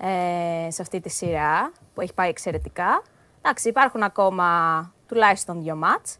ε, 0.00 0.70
σε 0.70 0.82
αυτή 0.82 1.00
τη 1.00 1.08
σειρά 1.08 1.72
που 1.94 2.00
έχει 2.00 2.14
πάει 2.14 2.28
εξαιρετικά. 2.28 3.02
Εντάξει, 3.42 3.68
υπάρχουν 3.68 4.02
ακόμα 4.02 4.46
τουλάχιστον 5.08 5.62
δύο 5.62 5.74
μάτς. 5.76 6.18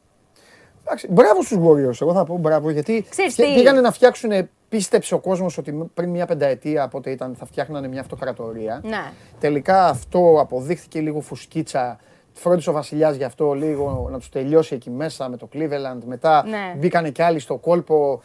Εντάξει, 0.85 1.06
μπράβο 1.11 1.43
στους 1.43 1.59
Warriors, 1.59 2.01
εγώ 2.01 2.12
θα 2.12 2.24
πω 2.24 2.36
μπράβο, 2.36 2.70
γιατί 2.70 3.05
πήγανε 3.36 3.81
να 3.81 3.93
φτιάξουν, 3.93 4.31
πίστεψε 4.69 5.15
ο 5.15 5.19
κόσμος 5.19 5.59
ότι 5.59 5.90
πριν 5.94 6.11
μια 6.11 6.27
πενταετία 6.27 6.89
πότε 6.89 7.11
ήταν 7.11 7.35
θα 7.39 7.47
φτιάχνανε 7.47 7.89
μια 7.89 8.01
αυτοκρατορία. 8.01 8.81
Ναι. 8.85 9.12
Τελικά 9.40 9.86
αυτό 9.86 10.36
αποδείχθηκε 10.40 11.01
λίγο 11.01 11.20
φουσκίτσα. 11.20 11.98
Φρόντισε 12.32 12.70
ο 12.70 12.73
Βασιλιάς 12.73 13.16
γι' 13.16 13.24
αυτό 13.24 13.52
λίγο 13.52 14.09
να 14.11 14.19
τους 14.19 14.28
τελειώσει 14.28 14.74
εκεί 14.74 14.90
μέσα 14.90 15.28
με 15.28 15.36
το 15.36 15.48
Cleveland. 15.52 15.98
Μετά 16.05 16.44
ναι. 16.47 16.74
μπήκανε 16.77 17.11
κι 17.11 17.23
άλλοι 17.23 17.39
στο 17.39 17.56
κόλπο. 17.56 18.23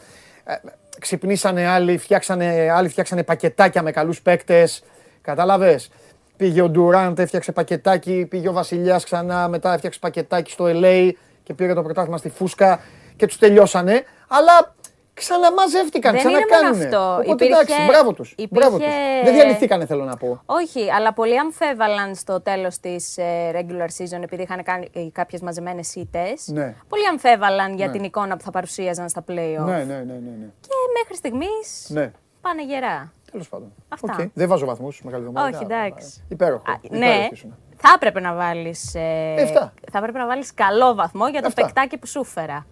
Ε, 1.00 1.02
ξυπνήσανε 1.02 1.68
άλλοι, 1.68 1.98
φτιάξανε, 1.98 2.70
άλλοι 2.72 2.90
φτιάξανε 2.90 3.24
πακετάκια 3.24 3.82
με 3.82 3.92
καλούς 3.92 4.22
παίκτες. 4.22 4.84
Κατάλαβες; 5.22 5.90
Πήγε 6.38 6.62
ο 6.62 6.70
Ντουράντ, 6.70 7.20
έφτιαξε 7.20 7.52
πακετάκι, 7.52 8.26
πήγε 8.30 8.50
ο 8.50 8.54
Βασιλιάς 8.54 9.04
ξανά, 9.04 9.48
μετά 9.48 9.74
έφτιαξε 9.74 10.00
πακετάκι 10.00 10.52
στο 10.52 10.66
LA 10.68 11.12
και 11.44 11.54
πήρε 11.54 11.74
το 11.74 11.82
πρωτάθλημα 11.82 12.18
στη 12.18 12.30
Φούσκα 12.30 12.80
και 13.16 13.26
τους 13.26 13.38
τελειώσανε. 13.38 14.04
Αλλά 14.28 14.76
ξαναμαζεύτηκαν, 15.20 16.12
δεν 16.12 16.22
ξανακάνουνε. 16.22 16.76
Είναι 16.76 16.86
αυτό. 16.86 17.14
Οπότε 17.14 17.46
υπήρχε... 17.46 17.62
εντάξει, 17.62 17.86
μπράβο 17.88 18.14
τους. 18.14 18.34
Υπήρχε... 18.38 18.70
τους. 18.70 18.80
Δεν 19.24 19.34
διαλυθήκανε 19.34 19.86
θέλω 19.86 20.04
να 20.04 20.18
πω. 20.18 20.42
Όχι, 20.46 20.92
αλλά 20.92 21.14
πολλοί 21.14 21.40
αμφέβαλαν 21.40 22.16
στο 22.16 22.42
τέλος 22.42 22.80
της 22.80 23.18
ε, 23.18 23.52
regular 23.54 23.90
season 23.98 24.22
επειδή 24.24 24.42
είχαν 24.42 24.64
κάνει 24.64 24.90
ε, 24.94 25.08
κάποιες 25.12 25.42
μαζεμένες 25.42 25.96
ήττες. 25.96 26.48
Ναι. 26.48 26.76
Πολλοί 26.90 27.08
αμφέβαλαν 27.08 27.76
για 27.76 27.86
ναι. 27.86 27.92
την 27.92 28.04
εικόνα 28.04 28.38
που 28.38 28.44
θα 28.44 28.52
παρουσίαζαν 28.52 29.10
στα 29.10 29.24
play-off. 29.28 29.66
Ναι, 29.66 29.78
ναι, 29.78 29.84
ναι, 29.84 30.04
ναι, 30.04 30.34
ναι. 30.40 30.48
Και 30.62 30.74
μέχρι 30.98 31.16
στιγμής 31.16 31.88
ναι. 31.88 32.12
πάνε 32.42 32.64
γερά. 32.64 33.14
Τέλος 33.32 33.50
πάντων. 33.50 33.74
Αυτά. 33.90 34.16
Okay. 34.20 34.30
Δεν 34.34 34.48
βάζω 34.48 34.66
βαθμούς 34.66 35.02
μεγάλη 35.04 35.24
εβδομάδα. 35.24 35.58
Όχι, 35.58 35.64
εντάξει. 35.64 36.26
Υπέροχο. 36.28 36.64
Α, 36.72 36.80
ναι, 36.90 37.28
θα 37.76 37.92
έπρεπε 37.96 38.20
να 38.20 38.34
βάλεις. 38.34 38.96
Ε, 38.96 39.46
θα 39.92 39.98
έπρεπε 39.98 40.18
να 40.18 40.26
βάλεις 40.26 40.54
καλό 40.54 40.94
βαθμό 40.94 41.28
για 41.28 41.42
το 41.42 41.48
Εφτά. 41.48 41.62
παικτάκι 41.62 41.98
που 41.98 42.08
σου 42.08 42.24
φέρα. 42.24 42.66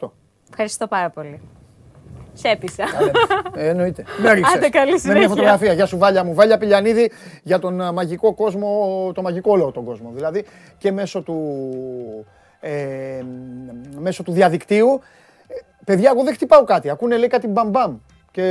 8. 0.00 0.10
Ευχαριστώ 0.48 0.86
πάρα 0.86 1.10
πολύ. 1.10 1.40
Σε 2.32 2.48
έπεισα. 2.48 2.84
Ε, 3.54 3.68
εννοείται. 3.68 4.04
Με 4.22 4.30
Άντε 4.54 4.68
καλή 4.68 5.00
Με 5.02 5.14
μια 5.14 5.28
φωτογραφία. 5.28 5.72
Γεια 5.72 5.86
σου 5.86 5.98
Βάλια 5.98 6.24
μου. 6.24 6.34
Βάλια 6.34 6.58
Πηλιανίδη 6.58 7.10
για 7.42 7.58
τον 7.58 7.94
μαγικό 7.94 8.34
κόσμο, 8.34 9.12
το 9.14 9.22
μαγικό 9.22 9.52
όλο 9.52 9.70
τον 9.70 9.84
κόσμο. 9.84 10.10
Δηλαδή 10.14 10.44
και 10.78 10.92
μέσω 10.92 11.22
του, 11.22 12.26
ε, 12.60 13.22
μέσω 13.98 14.22
του 14.22 14.32
διαδικτύου. 14.32 15.00
Ε, 15.46 15.54
παιδιά, 15.84 16.10
εγώ 16.14 16.24
δεν 16.24 16.34
χτυπάω 16.34 16.64
κάτι. 16.64 16.90
Ακούνε 16.90 17.16
λέει 17.16 17.28
κάτι 17.28 17.46
μπαμπαμ 17.46 17.96
και 18.30 18.42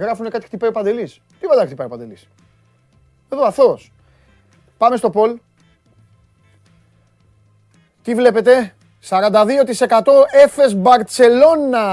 γράφουν 0.00 0.30
κάτι 0.30 0.44
χτυπάει 0.44 0.70
ο 0.70 0.72
Παντελής. 0.72 1.20
Τι 1.40 1.46
πάντα 1.46 1.64
χτυπάει 1.64 1.86
ο 1.86 1.90
Παντελής. 1.90 2.28
Εδώ 3.32 3.44
αθώος. 3.44 3.92
Πάμε 4.78 4.96
στο 4.96 5.10
Πολ. 5.10 5.38
Τι 8.02 8.14
βλέπετε; 8.14 8.74
42% 9.08 9.12
Έφες 10.30 10.76
Μπαρτσελώνα 10.76 11.86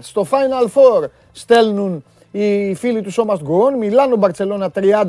στο 0.00 0.26
Final 0.30 0.66
Four 0.66 1.08
στέλνουν 1.32 2.04
οι 2.30 2.74
φίλοι 2.74 3.02
του 3.02 3.10
Σόμαστ 3.10 3.42
Γκορών. 3.42 3.74
Μιλάνο 3.74 4.16
Μπαρτσελώνα 4.16 4.70
30%. 4.74 5.04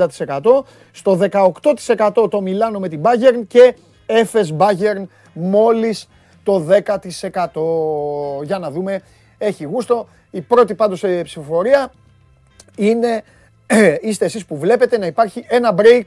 Στο 0.92 1.20
18% 1.92 2.30
το 2.30 2.42
Μιλάνο 2.42 2.80
με 2.80 2.88
την 2.88 3.02
Bayern 3.04 3.44
και 3.48 3.76
Έφες 4.06 4.54
Bayern 4.58 5.04
μόλις 5.34 6.10
το 6.44 6.66
10%. 6.70 8.44
Για 8.44 8.60
να 8.60 8.72
δούμε, 8.72 9.02
έχει 9.38 9.64
γούστο. 9.64 10.08
Η 10.32 10.42
πρώτη 10.42 10.76
πάντως 10.76 11.04
ψηφοφορία 11.24 11.92
είναι, 12.76 13.24
είστε 14.02 14.26
εσείς 14.26 14.46
που 14.46 14.58
βλέπετε 14.58 14.98
να 14.98 15.06
υπάρχει 15.06 15.46
ένα 15.48 15.76
break 15.78 16.04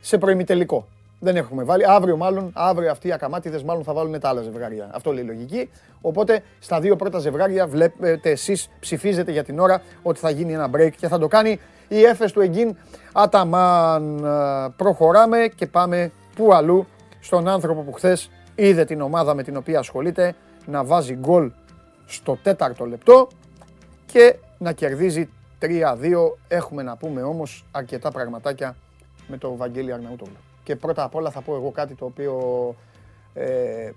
σε 0.00 0.18
προημιτελικό. 0.18 0.86
Δεν 1.24 1.36
έχουμε 1.36 1.62
βάλει. 1.64 1.84
Αύριο 1.86 2.16
μάλλον, 2.16 2.50
αύριο 2.54 2.90
αυτοί 2.90 3.08
οι 3.08 3.12
ακαμάτιδε 3.12 3.62
μάλλον 3.64 3.84
θα 3.84 3.92
βάλουν 3.92 4.20
τα 4.20 4.28
άλλα 4.28 4.42
ζευγάρια. 4.42 4.90
Αυτό 4.92 5.12
λέει 5.12 5.22
η 5.22 5.26
λογική. 5.26 5.70
Οπότε 6.00 6.42
στα 6.58 6.80
δύο 6.80 6.96
πρώτα 6.96 7.18
ζευγάρια 7.18 7.66
βλέπετε 7.66 8.30
εσείς, 8.30 8.68
ψηφίζετε 8.80 9.32
για 9.32 9.44
την 9.44 9.58
ώρα 9.58 9.82
ότι 10.02 10.18
θα 10.18 10.30
γίνει 10.30 10.52
ένα 10.52 10.70
break 10.76 10.90
και 10.96 11.08
θα 11.08 11.18
το 11.18 11.28
κάνει 11.28 11.60
η 11.88 12.02
έφες 12.02 12.32
του 12.32 12.40
Εγκίν 12.40 12.76
Αταμάν. 13.12 14.26
Προχωράμε 14.76 15.48
και 15.54 15.66
πάμε 15.66 16.12
που 16.34 16.52
αλλού 16.52 16.86
στον 17.20 17.48
άνθρωπο 17.48 17.80
που 17.82 17.92
χθες 17.92 18.30
είδε 18.54 18.84
την 18.84 19.00
ομάδα 19.00 19.34
με 19.34 19.42
την 19.42 19.56
οποία 19.56 19.78
ασχολείται 19.78 20.34
να 20.66 20.84
βάζει 20.84 21.14
γκολ 21.14 21.50
στο 22.06 22.38
τέταρτο 22.42 22.84
λεπτό 22.84 23.28
και 24.06 24.36
να 24.58 24.72
κερδίζει 24.72 25.28
3-2. 25.60 25.66
Έχουμε 26.48 26.82
να 26.82 26.96
πούμε 26.96 27.22
όμως 27.22 27.64
αρκετά 27.70 28.10
πραγματάκια 28.10 28.76
με 29.26 29.36
το 29.36 29.56
Βαγγέλη 29.56 29.92
Αρναούτογλου 29.92 30.36
και 30.62 30.76
πρώτα 30.76 31.02
απ' 31.02 31.14
όλα 31.14 31.30
θα 31.30 31.40
πω 31.40 31.54
εγώ 31.54 31.70
κάτι 31.70 31.94
το 31.94 32.04
οποίο 32.04 32.74
ε, 33.34 33.90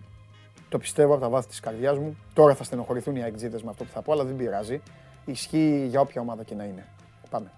το 0.69 0.77
πιστεύω 0.77 1.13
από 1.13 1.21
τα 1.21 1.29
βάθη 1.29 1.47
της 1.47 1.59
καρδιάς 1.59 1.97
μου. 1.97 2.17
Τώρα 2.33 2.55
θα 2.55 2.63
στενοχωρηθούν 2.63 3.15
οι 3.15 3.23
αεξίδες 3.23 3.63
με 3.63 3.69
αυτό 3.69 3.83
που 3.83 3.91
θα 3.91 4.01
πω, 4.01 4.11
αλλά 4.11 4.23
δεν 4.23 4.35
πειράζει. 4.35 4.81
Ισχύει 5.25 5.85
για 5.89 5.99
όποια 5.99 6.21
ομάδα 6.21 6.43
και 6.43 6.55
να 6.55 6.63
είναι. 6.63 6.85
Πάμε. 7.29 7.51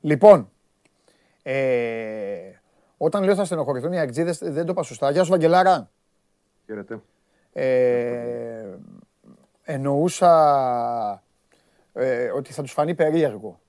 Λοιπόν, 0.00 0.50
ε, 1.42 2.50
όταν 2.96 3.22
λέω 3.22 3.34
θα 3.34 3.44
στενοχωρηθούν 3.44 3.92
οι 3.92 3.98
αεξίδες, 3.98 4.38
δεν 4.38 4.64
το 4.64 4.72
είπα 4.72 4.82
σωστά. 4.82 5.10
Γεια 5.10 5.24
σου 5.24 5.30
Βαγγελάρα. 5.30 5.90
Χαίρετε. 6.68 7.00
Ε, 7.52 8.76
εννοούσα 9.62 11.22
ε, 11.92 12.30
ότι 12.30 12.52
θα 12.52 12.62
τους 12.62 12.72
φανεί 12.72 12.94
περίεργο. 12.94 13.60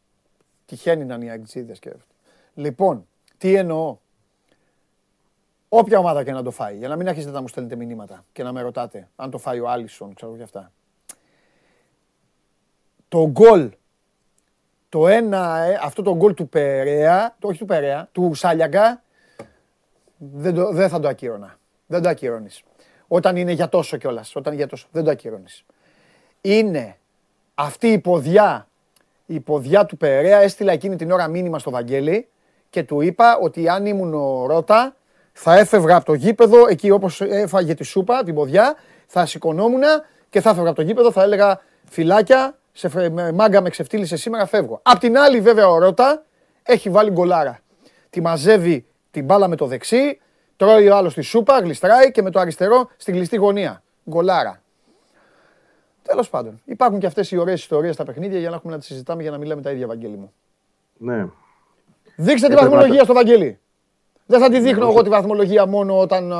Τυχαίνει 0.65 1.05
να 1.05 1.15
είναι 1.15 1.26
οι 1.26 1.30
Αγτζίδε 1.30 1.73
και 1.73 1.93
Λοιπόν, 2.53 3.07
τι 3.38 3.55
εννοώ; 3.55 3.97
Όποια 5.69 5.99
ομάδα 5.99 6.23
και 6.23 6.31
να 6.31 6.43
το 6.43 6.51
φάει, 6.51 6.77
για 6.77 6.88
να 6.88 6.95
μην 6.95 7.07
αρχίσετε 7.07 7.31
να 7.31 7.41
μου 7.41 7.47
στέλνετε 7.47 7.76
μηνύματα 7.76 8.26
και 8.31 8.43
να 8.43 8.51
με 8.51 8.61
ρωτάτε 8.61 9.09
αν 9.15 9.30
το 9.30 9.38
φάει 9.38 9.59
ο 9.59 9.69
Άλισον, 9.69 10.13
ξέρω 10.13 10.35
και 10.35 10.43
αυτά. 10.43 10.71
Το 13.07 13.30
γκολ 13.30 13.71
το 14.89 15.07
ένα, 15.07 15.59
ε, 15.59 15.80
αυτό 15.81 16.01
το 16.01 16.15
γκολ 16.15 16.34
του 16.34 16.49
Περέα, 16.49 17.35
το, 17.39 17.47
όχι 17.47 17.57
του 17.57 17.65
Περέα, 17.65 18.09
του 18.11 18.34
Σάλιαγκα, 18.34 19.03
δεν, 20.17 20.53
το, 20.53 20.71
δεν 20.71 20.89
θα 20.89 20.99
το 20.99 21.07
ακύρωνα. 21.07 21.57
Δεν 21.88 22.01
το 22.01 22.09
ακυρώνεις. 22.09 22.63
Όταν 23.11 23.36
είναι 23.36 23.52
για 23.52 23.69
τόσο 23.69 23.98
κιόλας. 23.98 24.36
Όταν 24.36 24.53
για 24.53 24.68
τόσο. 24.68 24.88
Δεν 24.91 25.03
το 25.03 25.11
ακυρώνεις. 25.11 25.64
Είναι 26.41 26.98
αυτή 27.56 27.88
η 27.88 27.99
ποδιά, 27.99 28.68
η 29.26 29.40
ποδιά 29.40 29.86
του 29.86 29.98
Περέα, 29.98 30.40
έστειλα 30.40 30.72
εκείνη 30.72 30.95
την 30.95 31.11
ώρα 31.11 31.27
μήνυμα 31.27 31.60
στο 31.60 31.72
Βαγγέλη 31.72 32.27
και 32.69 32.84
του 32.84 33.02
είπα 33.02 33.38
ότι 33.38 33.69
αν 33.69 33.86
ήμουν 33.86 34.14
ο 34.14 34.45
Ρότα, 34.45 34.95
θα 35.34 35.57
έφευγα 35.57 35.95
από 35.95 36.06
το 36.06 36.14
γήπεδο, 36.14 36.68
εκεί 36.68 36.90
όπως 36.91 37.22
έφαγε 37.22 37.73
τη 37.73 37.84
σούπα, 37.84 38.23
την 38.23 38.36
ποδιά, 38.36 38.76
θα 39.07 39.26
σηκωνόμουν 39.26 39.81
και 40.30 40.41
θα 40.41 40.49
έφευγα 40.49 40.69
από 40.69 40.77
το 40.77 40.86
γήπεδο, 40.86 41.11
θα 41.11 41.23
έλεγα 41.23 41.61
φυλάκια, 41.90 42.57
σε 42.72 43.10
μάγκα 43.34 43.61
με 43.61 43.69
ξεφτύλισε 43.69 44.18
σήμερα, 44.18 44.45
φεύγω. 44.45 44.80
Απ' 44.84 44.99
την 44.99 45.18
άλλη, 45.18 45.41
βέβαια, 45.41 45.69
ο 45.69 45.77
Ρότα 45.77 46.26
έχει 46.64 46.90
βάλει 46.90 47.11
γκολάρα. 47.11 47.60
Τη 48.10 48.22
μαζεύει 48.22 48.86
την 49.11 49.26
μπάλα 49.26 49.48
με 49.48 49.56
το 49.56 49.65
δεξί, 49.65 50.19
τρώει 50.60 50.90
ο 50.90 50.95
άλλος 50.95 51.14
τη 51.14 51.22
σούπα, 51.22 51.60
γλιστράει 51.60 52.11
και 52.11 52.22
με 52.22 52.31
το 52.31 52.40
αριστερό 52.40 52.90
στη 52.98 53.11
κλειστή 53.11 53.36
γωνία. 53.36 53.84
Γκολάρα. 54.10 54.61
Τέλος 56.02 56.30
πάντων, 56.30 56.61
υπάρχουν 56.65 56.99
και 56.99 57.06
αυτές 57.06 57.31
οι 57.31 57.38
ωραίες 57.38 57.60
ιστορίες 57.60 57.94
στα 57.94 58.03
παιχνίδια 58.03 58.40
για 58.40 58.49
να 58.49 58.56
έχουμε 58.56 58.73
να 58.73 58.80
τις 58.80 58.88
συζητάμε 58.88 59.22
για 59.22 59.31
να 59.31 59.38
μιλάμε 59.38 59.61
τα 59.61 59.72
ίδια, 59.72 59.88
Βαγγέλη 59.88 60.18
μου. 60.18 60.34
Ναι. 60.98 61.27
Δείξτε 62.15 62.48
τη 62.48 62.56
βαθμολογία 62.56 63.03
στο 63.03 63.14
Βαγγέλη. 63.14 63.60
Δεν 64.26 64.40
θα 64.40 64.49
τη 64.49 64.60
δείχνω 64.60 64.88
εγώ 64.88 65.02
τη 65.02 65.10
βαθμολογία 65.10 65.65
μόνο 65.65 65.99
όταν, 65.99 66.34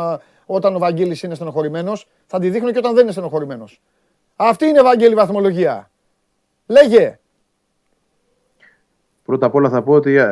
όταν 0.46 0.76
ο 0.76 0.80
Βαγγέλης 0.80 1.24
είναι 1.24 1.36
στενοχωρημένος. 1.36 2.08
Θα 2.26 2.40
τη 2.40 2.50
δείχνω 2.50 2.72
και 2.72 2.78
όταν 2.78 2.94
δεν 2.94 3.04
είναι 3.04 3.12
στενοχωρημένος. 3.12 3.82
Αυτή 4.36 4.66
είναι 4.66 4.82
Βαγγέλη 4.82 5.16
βαθμολογία. 5.16 5.92
Λέγε. 6.66 7.20
Πρώτα 9.30 9.46
απ' 9.46 9.56
όλα 9.56 9.70
θα 9.70 9.82
πω 9.82 9.94
ότι 9.94 10.16
ε, 10.16 10.28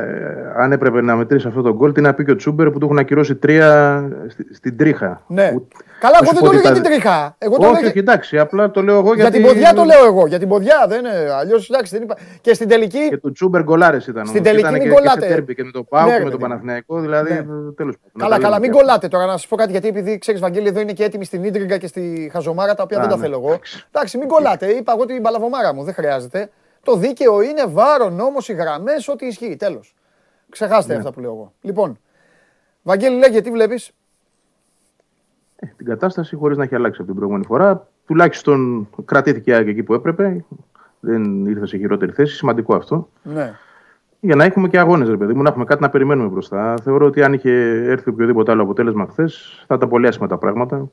αν 0.56 0.72
έπρεπε 0.72 1.02
να 1.02 1.16
μετρήσει 1.16 1.48
αυτό 1.48 1.62
το 1.62 1.74
γκολ, 1.74 1.92
τι 1.92 2.02
να 2.02 2.14
πει 2.14 2.26
και 2.26 2.32
ο 2.32 2.36
Τσούμπερ 2.36 2.70
που 2.70 2.80
του 2.80 2.86
έχουν 2.86 2.98
ακυρώσει 2.98 3.36
τρία 3.36 4.02
στη, 4.28 4.54
στην 4.54 4.78
τρίχα. 4.78 5.22
Ναι. 5.28 5.52
Που, 5.52 5.68
Καλά, 6.00 6.18
εγώ 6.22 6.32
δεν 6.34 6.44
το 6.44 6.52
λέω 6.52 6.62
για 6.62 6.72
την 6.72 6.84
τρίχα. 6.84 7.36
Εγώ 7.38 7.58
το 7.58 7.68
όχι, 7.68 7.82
λέω... 7.82 7.90
όχι, 7.90 8.00
εντάξει, 8.00 8.40
απλά 8.40 8.72
το 8.72 8.82
λέω 8.82 8.98
εγώ 8.98 9.14
γιατί. 9.14 9.22
Για 9.22 9.32
την 9.32 9.42
ποδιά 9.42 9.74
το 9.74 9.84
λέω 9.84 10.06
εγώ. 10.06 10.28
Για 10.28 10.40
την 10.40 10.48
ποδιά 10.48 10.86
δεν 10.88 11.00
είναι. 11.00 11.32
Αλλιώς 11.40 11.70
εντάξει, 11.70 11.94
δεν 11.94 12.04
είπα. 12.04 12.18
Και 12.42 12.54
στην 12.54 12.68
τελική. 12.68 13.10
Και 13.10 13.18
του 13.18 13.32
Τσούμπερ 13.32 13.64
γκολάρες 13.64 14.08
ήταν. 14.08 14.26
Στην 14.26 14.44
τελική 14.44 14.72
μην 14.72 14.94
κολλάτε. 14.94 15.44
Και, 15.48 15.54
και 15.54 15.64
με 15.64 15.72
το 15.72 15.84
Πάου 15.84 16.08
ναι, 16.08 16.18
και 16.18 16.24
με 16.24 16.30
τον 16.30 16.40
Παναθηναϊκό, 16.40 17.00
δηλαδή 17.00 17.34
ναι. 17.34 17.46
τέλος 17.76 17.96
πάντων. 17.98 18.30
Καλά, 18.30 18.40
καλά, 18.40 18.60
μην 18.60 18.72
κολλάτε 18.72 19.08
τώρα 19.08 19.26
να 19.26 19.32
σας 19.32 19.48
πω 19.48 19.56
κάτι 19.56 19.72
γιατί 19.72 19.88
επειδή 19.88 20.18
ξέρεις, 20.18 20.42
Βαγγέλη, 20.42 20.68
εδώ 20.68 20.80
είναι 20.80 20.94
και 20.94 21.04
έτοιμοι 21.04 21.26
στην 21.26 21.44
Ίντριγκα 21.44 21.78
και 21.78 21.88
στη 21.88 22.30
Χαζομάρα 22.34 22.74
τα 22.74 22.84
οποία 22.84 23.00
δεν 23.00 23.10
τα 23.10 23.16
ναι. 23.16 23.22
θέλω 23.22 23.42
εγώ. 23.44 23.60
Εντάξει, 23.92 24.18
μην 24.18 24.28
κολλάτε. 24.28 24.68
Είπα 24.68 24.94
εγώ 24.96 25.06
την 25.06 25.22
παλαβομάρα 25.22 25.74
μου, 25.74 25.84
δεν 25.84 25.94
χρειάζεται. 25.94 26.50
Το 26.84 26.96
δίκαιο 26.96 27.42
είναι 27.42 27.66
βάρο, 27.66 28.10
νόμο, 28.10 28.38
οι 28.48 28.54
γραμμές, 28.54 29.08
ό,τι 29.08 29.26
ισχύει. 29.26 29.56
Τέλος. 29.56 29.96
Ξεχάστε 30.50 30.94
ναι. 30.94 31.00
αυτά 31.00 31.12
που 31.12 31.20
λέω 31.20 31.32
εγώ. 31.32 31.54
Λοιπόν, 31.62 32.00
Βαγγέλη, 32.84 33.18
λέγε, 33.18 33.42
τι 33.42 33.52
βλέπεις; 33.52 33.92
Ε, 35.56 35.68
την 35.78 35.86
κατάσταση 35.86 36.36
χωρίς 36.36 36.58
να 36.58 36.64
έχει 36.64 36.76
αλλάξει 36.76 36.98
από 36.98 37.10
την 37.10 37.16
προηγούμενη 37.16 37.46
φορά. 37.46 37.88
Τουλάχιστον 38.06 38.90
κρατήθηκε 39.06 39.54
εκεί 39.54 39.84
που 39.84 39.94
έπρεπε. 39.94 40.46
Δεν 41.00 41.46
ήρθε 41.46 41.66
σε 41.66 41.78
χειρότερη 41.78 42.12
θέση. 42.12 42.36
Σημαντικό 42.36 42.76
αυτό. 42.76 43.10
Ναι. 43.24 43.54
Για 44.20 44.36
να 44.36 44.44
έχουμε 44.44 44.68
και 44.68 44.80
αγώνες, 44.80 45.10
ρε 45.10 45.18
παιδί 45.18 45.34
μου, 45.34 45.42
να 45.42 45.50
έχουμε 45.50 45.66
κάτι 45.66 45.82
να 45.82 45.90
περιμένουμε 45.90 46.30
μπροστά. 46.30 46.76
Θεωρώ 46.84 47.06
ότι 47.06 47.24
αν 47.24 47.34
είχε 47.34 47.52
έρθει 47.88 48.10
οποιοδήποτε 48.10 48.52
άλλο 48.52 48.64
αποτέλεσμα 48.64 49.08
χθες, 49.10 49.64
θα 49.68 49.76
ήταν 49.76 49.90
πολύ 49.90 50.08
άσχημα 50.08 50.28
τα 50.28 50.38
πράγματα 50.38 50.90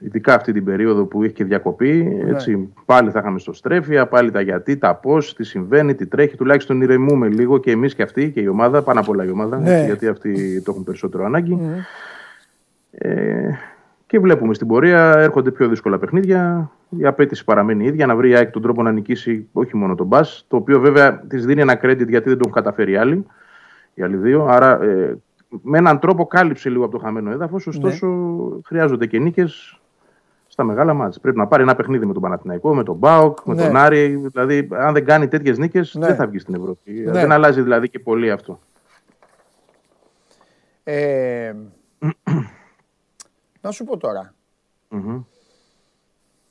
ειδικά 0.00 0.34
αυτή 0.34 0.52
την 0.52 0.64
περίοδο 0.64 1.04
που 1.04 1.22
είχε 1.22 1.32
και 1.32 1.44
διακοπή. 1.44 2.20
Ναι. 2.24 2.30
Έτσι, 2.30 2.68
Πάλι 2.84 3.10
θα 3.10 3.18
είχαμε 3.18 3.38
στο 3.38 3.52
στρέφεια, 3.52 4.06
πάλι 4.06 4.30
τα 4.30 4.40
γιατί, 4.40 4.76
τα 4.76 4.94
πώς, 4.94 5.34
τι 5.34 5.44
συμβαίνει, 5.44 5.94
τι 5.94 6.06
τρέχει. 6.06 6.36
Τουλάχιστον 6.36 6.82
ηρεμούμε 6.82 7.28
λίγο 7.28 7.58
και 7.58 7.70
εμείς 7.70 7.94
και 7.94 8.02
αυτοί 8.02 8.30
και 8.30 8.40
η 8.40 8.46
ομάδα, 8.46 8.82
πάνω 8.82 9.00
απ' 9.00 9.08
όλα 9.08 9.24
η 9.24 9.30
ομάδα, 9.30 9.58
ναι. 9.58 9.84
γιατί 9.84 10.06
αυτοί 10.06 10.62
το 10.62 10.70
έχουν 10.70 10.84
περισσότερο 10.84 11.24
ανάγκη. 11.24 11.54
Ναι. 11.54 11.76
Ε, 12.90 13.58
και 14.06 14.18
βλέπουμε 14.18 14.54
στην 14.54 14.66
πορεία 14.66 15.12
έρχονται 15.16 15.50
πιο 15.50 15.68
δύσκολα 15.68 15.98
παιχνίδια. 15.98 16.70
Η 16.98 17.06
απέτηση 17.06 17.44
παραμένει 17.44 17.84
ίδια 17.84 18.06
να 18.06 18.16
βρει 18.16 18.30
η 18.30 18.34
ΑΕΚ 18.34 18.50
τον 18.50 18.62
τρόπο 18.62 18.82
να 18.82 18.92
νικήσει 18.92 19.48
όχι 19.52 19.76
μόνο 19.76 19.94
τον 19.94 20.06
Μπα, 20.06 20.20
το 20.20 20.56
οποίο 20.56 20.80
βέβαια 20.80 21.18
της 21.18 21.46
δίνει 21.46 21.60
ένα 21.60 21.80
credit 21.82 22.08
γιατί 22.08 22.28
δεν 22.28 22.38
τον 22.38 22.40
έχουν 22.40 22.52
καταφέρει 22.52 22.96
άλλοι, 22.96 23.26
οι 23.94 24.02
άλλοι 24.02 24.16
δύο. 24.16 24.44
Άρα 24.44 24.82
ε, 24.82 25.18
με 25.62 25.78
έναν 25.78 25.98
τρόπο 25.98 26.26
κάλυψε 26.26 26.68
λίγο 26.70 26.84
από 26.84 26.98
το 26.98 27.04
χαμένο 27.04 27.30
έδαφος. 27.30 27.66
Ωστόσο, 27.66 28.06
ναι. 28.06 28.60
χρειάζονται 28.64 29.06
και 29.06 29.18
νίκες 29.18 29.79
στα 30.50 30.64
μεγάλα 30.64 30.94
μάτια. 30.94 31.20
Πρέπει 31.20 31.36
να 31.36 31.46
πάρει 31.46 31.62
ένα 31.62 31.74
παιχνίδι 31.74 32.06
με 32.06 32.12
τον 32.12 32.22
Παναθηναϊκό, 32.22 32.74
με 32.74 32.82
τον 32.82 32.96
Μπάουκ, 32.96 33.38
με 33.44 33.54
ναι. 33.54 33.62
τον 33.62 33.76
Άρη. 33.76 34.16
Δηλαδή, 34.16 34.68
αν 34.72 34.92
δεν 34.92 35.04
κάνει 35.04 35.28
τέτοιες 35.28 35.58
νίκες, 35.58 35.94
ναι. 35.94 36.06
δεν 36.06 36.16
θα 36.16 36.26
βγει 36.26 36.38
στην 36.38 36.54
Ευρώπη. 36.54 36.92
Ναι. 36.92 37.10
Δεν 37.10 37.32
αλλάζει 37.32 37.62
δηλαδή 37.62 37.88
και 37.88 37.98
πολύ 37.98 38.30
αυτό. 38.30 38.60
Ε, 40.84 41.52
να 43.62 43.70
σου 43.70 43.84
πω 43.84 43.96
τώρα. 43.96 44.34
Mm-hmm. 44.90 45.24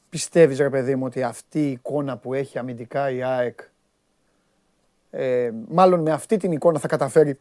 Πιστεύεις 0.10 0.60
ρε 0.60 0.70
παιδί 0.70 0.96
μου 0.96 1.06
ότι 1.06 1.24
αυτή 1.24 1.60
η 1.60 1.72
εικόνα 1.72 2.18
που 2.18 2.34
έχει 2.34 2.58
αμυντικά 2.58 3.10
η 3.10 3.24
ΑΕΚ 3.24 3.60
ε, 5.10 5.52
μάλλον 5.68 6.02
με 6.02 6.12
αυτή 6.12 6.38
την 6.38 6.52
εικόνα 6.52 6.80
θα 6.80 6.88
καταφέρει, 6.88 7.40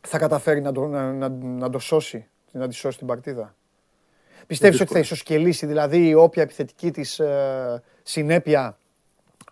θα 0.00 0.18
καταφέρει 0.18 0.60
να, 0.60 0.72
το, 0.72 0.86
να, 0.86 1.12
να, 1.12 1.28
να 1.28 1.70
το 1.70 1.78
σώσει, 1.78 2.28
να 2.52 2.68
τη 2.68 2.74
σώσει 2.74 2.98
την 2.98 3.06
παρτίδα; 3.06 3.54
Πιστεύεις 4.46 4.80
ότι 4.80 4.92
θα 4.92 4.98
ισοσκελίσει 4.98 5.66
δηλαδή 5.66 6.14
όποια 6.14 6.42
επιθετική 6.42 6.90
της 6.90 7.18
ε, 7.18 7.82
συνέπεια, 8.02 8.78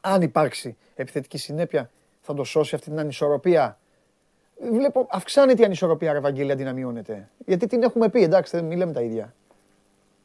αν 0.00 0.22
υπάρξει 0.22 0.76
επιθετική 0.94 1.38
συνέπεια, 1.38 1.90
θα 2.20 2.34
το 2.34 2.44
σώσει 2.44 2.74
αυτή 2.74 2.90
την 2.90 2.98
ανισορροπία; 2.98 3.78
Βλέπω, 4.72 5.06
αυξάνεται 5.10 5.62
η 5.62 5.64
ανισορροπία, 5.64 6.12
Ρεβαγγέλη, 6.12 6.52
αντί 6.52 6.64
να 6.64 6.72
μειώνεται. 6.72 7.28
Γιατί 7.46 7.66
την 7.66 7.82
έχουμε 7.82 8.08
πει, 8.08 8.22
εντάξει, 8.22 8.56
δεν 8.56 8.64
μιλάμε 8.64 8.92
τα 8.92 9.00
ίδια. 9.00 9.34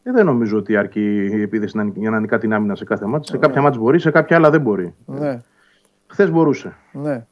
Ε, 0.04 0.12
δεν 0.12 0.26
νομίζω 0.26 0.58
ότι 0.58 0.78
αρκεί 0.78 1.26
η 1.26 1.42
επίθεση 1.42 1.92
για 1.96 2.10
να 2.10 2.20
νικά 2.20 2.38
την 2.38 2.54
άμυνα 2.54 2.76
σε 2.76 2.84
κάθε 2.84 3.06
μάτι. 3.06 3.28
Σε 3.28 3.34
ναι. 3.34 3.40
κάποια 3.40 3.62
μάτια 3.62 3.80
μπορεί, 3.80 4.00
σε 4.00 4.12
κάποια 4.12 4.36
άλλα 4.36 4.50
δεν 4.50 4.62
μπορεί. 4.62 4.96
Ναι. 5.06 5.40
Χθες 6.08 6.32
μπορούσε. 6.32 6.76
Ναι 6.92 7.26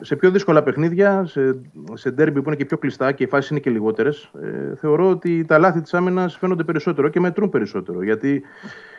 σε 0.00 0.16
πιο 0.16 0.30
δύσκολα 0.30 0.62
παιχνίδια, 0.62 1.24
σε, 1.24 1.60
σε 1.92 2.10
ντέρμπι 2.10 2.42
που 2.42 2.48
είναι 2.48 2.56
και 2.56 2.64
πιο 2.64 2.78
κλειστά 2.78 3.12
και 3.12 3.24
οι 3.24 3.26
φάσεις 3.26 3.50
είναι 3.50 3.60
και 3.60 3.70
λιγότερες, 3.70 4.30
ε, 4.42 4.74
θεωρώ 4.76 5.10
ότι 5.10 5.44
τα 5.44 5.58
λάθη 5.58 5.80
της 5.80 5.94
άμυνας 5.94 6.36
φαίνονται 6.36 6.64
περισσότερο 6.64 7.08
και 7.08 7.20
μετρούν 7.20 7.50
περισσότερο. 7.50 8.02
Γιατί 8.02 8.42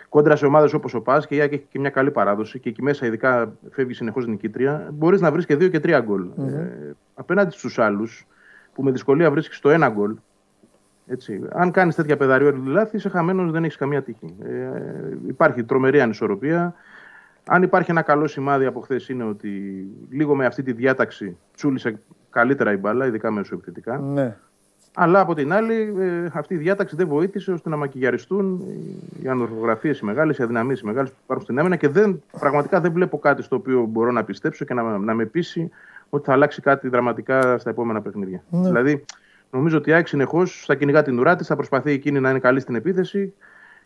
κόντρα 0.09 0.35
σε 0.35 0.45
ομάδες 0.45 0.73
όπως 0.73 0.93
ο 0.93 1.01
Πας 1.01 1.27
και 1.27 1.35
η 1.35 1.41
Άκη 1.41 1.53
έχει 1.53 1.65
και 1.71 1.79
μια 1.79 1.89
καλή 1.89 2.11
παράδοση 2.11 2.59
και 2.59 2.69
εκεί 2.69 2.83
μέσα, 2.83 3.05
ειδικά 3.05 3.53
φεύγει 3.71 3.93
συνεχώς 3.93 4.27
νικήτρια, 4.27 4.87
μπορείς 4.93 5.21
να 5.21 5.31
βρεις 5.31 5.45
και 5.45 5.55
δύο 5.55 5.67
και 5.67 5.79
τρία 5.79 5.99
γκολ. 5.99 6.25
Mm-hmm. 6.37 6.47
Ε, 6.47 6.91
απέναντι 7.13 7.51
στους 7.51 7.79
άλλους, 7.79 8.27
που 8.73 8.83
με 8.83 8.91
δυσκολία 8.91 9.31
βρίσκεις 9.31 9.59
το 9.59 9.69
ένα 9.69 9.89
γκολ, 9.89 10.15
έτσι. 11.07 11.41
Αν 11.51 11.71
κάνεις 11.71 11.95
τέτοια 11.95 12.17
πεδαριόρια 12.17 12.61
λάθη, 12.65 12.95
είσαι 12.95 13.09
χαμένος, 13.09 13.51
δεν 13.51 13.63
έχεις 13.63 13.77
καμία 13.77 14.01
τύχη. 14.01 14.35
Ε, 14.43 14.69
υπάρχει 15.27 15.63
τρομερή 15.63 16.01
ανισορροπία. 16.01 16.73
Αν 17.45 17.63
υπάρχει 17.63 17.91
ένα 17.91 18.01
καλό 18.01 18.27
σημάδι 18.27 18.65
από 18.65 18.79
χθες 18.79 19.09
είναι 19.09 19.23
ότι 19.23 19.85
λίγο 20.09 20.35
με 20.35 20.45
αυτή 20.45 20.63
τη 20.63 20.71
διάταξη 20.71 21.37
τσούλησε 21.55 21.99
καλύτερα 22.29 22.71
η 22.71 22.77
μπάλα, 22.77 23.05
ειδικά 23.05 23.31
μέσω 23.31 23.55
επιθετικά. 23.55 23.97
Ναι. 23.97 24.37
Αλλά 24.93 25.19
από 25.19 25.33
την 25.33 25.53
άλλη, 25.53 25.93
ε, 25.99 26.29
αυτή 26.33 26.53
η 26.53 26.57
διάταξη 26.57 26.95
δεν 26.95 27.07
βοήθησε 27.07 27.51
ώστε 27.51 27.69
να 27.69 27.75
μακιγιαριστούν 27.75 28.63
οι 29.23 29.27
ανορθογραφίες 29.27 29.99
οι 29.99 30.05
μεγάλες, 30.05 30.37
οι 30.37 30.43
αδυναμίες 30.43 30.79
οι 30.79 30.85
μεγάλες 30.85 31.09
που 31.09 31.17
υπάρχουν 31.23 31.45
στην 31.45 31.59
άμυνα 31.59 31.75
και 31.75 31.87
δεν, 31.87 32.23
πραγματικά 32.39 32.81
δεν 32.81 32.91
βλέπω 32.91 33.19
κάτι 33.19 33.41
στο 33.41 33.55
οποίο 33.55 33.85
μπορώ 33.85 34.11
να 34.11 34.23
πιστέψω 34.23 34.65
και 34.65 34.73
να, 34.73 34.97
να 34.97 35.13
με 35.13 35.25
πείσει 35.25 35.69
ότι 36.09 36.25
θα 36.25 36.33
αλλάξει 36.33 36.61
κάτι 36.61 36.87
δραματικά 36.87 37.57
στα 37.57 37.69
επόμενα 37.69 38.01
παιχνίδια. 38.01 38.43
Ναι. 38.49 38.61
Δηλαδή, 38.61 39.05
νομίζω 39.51 39.77
ότι 39.77 39.89
η 39.89 39.93
ΑΕΚ 39.93 40.07
συνεχώς 40.07 40.63
θα 40.65 40.75
κυνηγά 40.75 41.01
την 41.01 41.19
ουρά 41.19 41.35
της, 41.35 41.47
θα 41.47 41.55
προσπαθεί 41.55 41.91
εκείνη 41.91 42.19
να 42.19 42.29
είναι 42.29 42.39
καλή 42.39 42.59
στην 42.59 42.75
επίθεση 42.75 43.33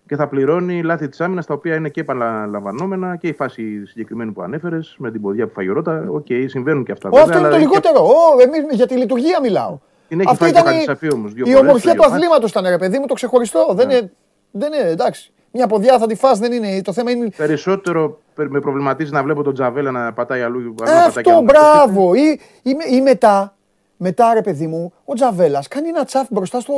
και 0.07 0.15
θα 0.15 0.27
πληρώνει 0.27 0.83
λάθη 0.83 1.09
της 1.09 1.21
άμυνας 1.21 1.45
τα 1.45 1.53
οποία 1.53 1.75
είναι 1.75 1.89
και 1.89 2.01
επαναλαμβανόμενα 2.01 3.15
και 3.15 3.27
η 3.27 3.33
φάση 3.33 3.85
συγκεκριμένη 3.85 4.31
που 4.31 4.41
ανέφερες 4.41 4.95
με 4.97 5.11
την 5.11 5.21
ποδιά 5.21 5.47
που 5.47 5.53
'φαγε 5.53 5.67
ο 5.67 5.74
Ρότα. 5.74 6.05
OK, 6.09 6.25
okay, 6.29 6.45
συμβαίνουν 6.47 6.83
και 6.83 6.91
αυτά. 6.91 7.09
Όχι, 7.09 7.21
αυτό 7.21 7.37
είναι 7.37 7.49
το 7.49 7.57
λιγότερο. 7.57 8.07
Και... 8.37 8.43
εμείς 8.43 8.75
για 8.75 8.87
τη 8.87 8.95
λειτουργία 8.95 9.39
μιλάω. 9.41 9.77
Την 10.07 10.19
έχει 10.19 10.29
Αυτή 10.31 10.49
ήταν 10.49 10.65
η, 10.99 11.13
όμως, 11.13 11.31
η 11.35 11.55
ομορφιά 11.55 11.95
του 11.95 12.05
αθλήματος 12.05 12.49
ήταν 12.49 12.65
ρε 12.67 12.77
παιδί 12.77 12.99
μου, 12.99 13.05
το 13.05 13.13
ξεχωριστό. 13.13 13.73
Δεν, 13.73 13.87
ναι. 13.87 13.93
είναι, 13.93 14.11
δεν 14.51 14.73
είναι 14.73 14.89
εντάξει. 14.89 15.33
Μια 15.51 15.67
ποδιά 15.67 15.97
θα 15.99 16.07
τη 16.07 16.15
φας, 16.15 16.39
δεν 16.39 16.51
είναι. 16.51 16.81
Το 16.81 16.93
θέμα 16.93 17.11
είναι. 17.11 17.29
Περισσότερο, 17.37 18.19
με 18.35 18.59
προβληματίζει 18.59 19.11
να 19.11 19.23
βλέπω 19.23 19.43
τον 19.43 19.53
Τζαβέλα 19.53 19.91
να 19.91 20.13
πατάει 20.13 20.41
αλλού. 20.41 20.75
Ε, 20.85 20.91
αυτό, 20.91 21.41
μπράβο. 21.41 22.13
Ή, 22.13 22.39
ή, 22.61 22.75
ή, 22.91 23.01
μετά, 23.01 23.55
μετά, 23.97 24.33
ρε 24.33 24.41
παιδί 24.41 24.67
μου, 24.67 24.93
ο 25.05 25.13
Τζαβέλας 25.13 25.67
κάνει 25.67 25.87
ένα 25.87 26.05
τσαφ 26.05 26.27
μπροστά 26.29 26.59
στο, 26.59 26.73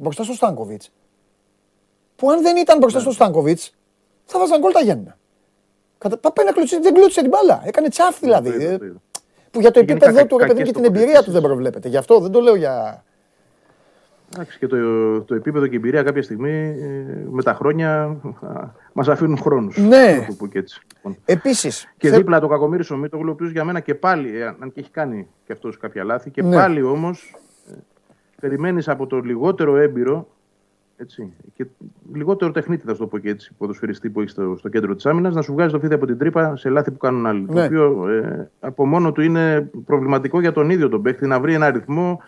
μπροστά 0.00 0.22
στο 0.22 0.32
Στάνκοβιτς. 0.32 0.90
Που 2.16 2.30
αν 2.30 2.42
δεν 2.42 2.56
ήταν 2.56 2.78
μπροστά 2.78 2.98
ναι. 2.98 3.04
στο 3.04 3.12
Στάνκοβιτς, 3.12 3.74
θα 4.24 4.38
βάζαν 4.38 4.60
γκολ 4.60 4.72
τα 4.72 4.80
Γιάννα. 4.80 5.16
Κατα... 5.98 6.30
Πάει 6.32 6.46
να 6.46 6.52
κλωτσίσει, 6.52 6.80
δεν 6.80 6.94
κλώτησε 6.94 7.20
την 7.20 7.30
μπάλα. 7.30 7.62
Έκανε 7.64 7.88
τσαφ 7.88 8.18
δηλαδή. 8.20 8.64
Ε, 8.64 8.78
που 9.50 9.60
για 9.60 9.70
το 9.70 9.78
επίπεδο 9.78 10.26
του 10.26 10.38
ρε 10.38 10.46
παιδί 10.46 10.62
και 10.62 10.72
την 10.72 10.84
εμπειρία 10.84 11.22
του 11.22 11.30
δεν 11.30 11.42
προβλέπεται. 11.42 11.88
Γι' 11.88 11.96
αυτό 11.96 12.20
δεν 12.20 12.30
το 12.30 12.40
λέω 12.40 12.54
για. 12.54 13.04
Εντάξει, 14.32 14.58
και 14.58 14.66
το, 14.66 14.76
το 15.22 15.34
επίπεδο 15.34 15.66
και 15.66 15.74
η 15.74 15.76
εμπειρία 15.76 16.02
κάποια 16.02 16.22
στιγμή 16.22 16.50
ε, 16.50 17.26
με 17.30 17.42
τα 17.42 17.54
χρόνια 17.54 18.16
μας 18.92 19.08
αφήνουν 19.08 19.38
χρόνους. 19.38 19.76
Ναι. 19.76 20.26
Επίσης. 21.24 21.94
Και 21.96 22.08
θε... 22.08 22.16
δίπλα 22.16 22.40
το 22.40 22.48
κακομίρι 22.48 22.84
ο 22.92 22.96
Μίτογλου, 22.96 23.28
ο 23.28 23.32
οποίος 23.32 23.50
για 23.50 23.64
μένα 23.64 23.80
και 23.80 23.94
πάλι, 23.94 24.40
ε, 24.40 24.46
αν 24.46 24.72
και 24.72 24.80
έχει 24.80 24.90
κάνει 24.90 25.28
και 25.46 25.52
αυτός 25.52 25.76
κάποια 25.78 26.04
λάθη, 26.04 26.30
και 26.30 26.42
ναι. 26.42 26.56
πάλι 26.56 26.82
όμως 26.82 27.34
ε, 27.70 27.74
περιμένεις 28.40 28.88
από 28.88 29.06
το 29.06 29.20
λιγότερο 29.20 29.76
έμπειρο 29.76 30.28
έτσι, 30.96 31.32
και 31.54 31.66
λιγότερο 32.12 32.50
τεχνίτη, 32.50 32.86
θα 32.86 32.92
σου 32.92 32.98
το 32.98 33.06
πω 33.06 33.18
και 33.18 33.28
έτσι, 33.28 33.52
ποδοσφαιριστή 33.58 34.10
που 34.10 34.20
έχεις 34.20 34.32
στο, 34.32 34.56
στο 34.58 34.68
κέντρο 34.68 34.94
της 34.94 35.06
άμυνας, 35.06 35.34
να 35.34 35.42
σου 35.42 35.52
βγάζει 35.52 35.72
το 35.72 35.80
φίδι 35.80 35.94
από 35.94 36.06
την 36.06 36.18
τρύπα 36.18 36.56
σε 36.56 36.68
λάθη 36.68 36.90
που 36.90 36.98
κάνουν 36.98 37.26
άλλοι. 37.26 37.46
Ναι. 37.48 37.54
Το 37.54 37.64
οποίο 37.64 38.08
ε, 38.08 38.50
από 38.60 38.86
μόνο 38.86 39.12
του 39.12 39.22
είναι 39.22 39.70
προβληματικό 39.86 40.40
για 40.40 40.52
τον 40.52 40.70
ίδιο 40.70 40.88
τον 40.88 41.02
παίχτη 41.02 41.26
να 41.26 41.40
βρει 41.40 41.54
ένα 41.54 41.66
αριθμό 41.66 42.20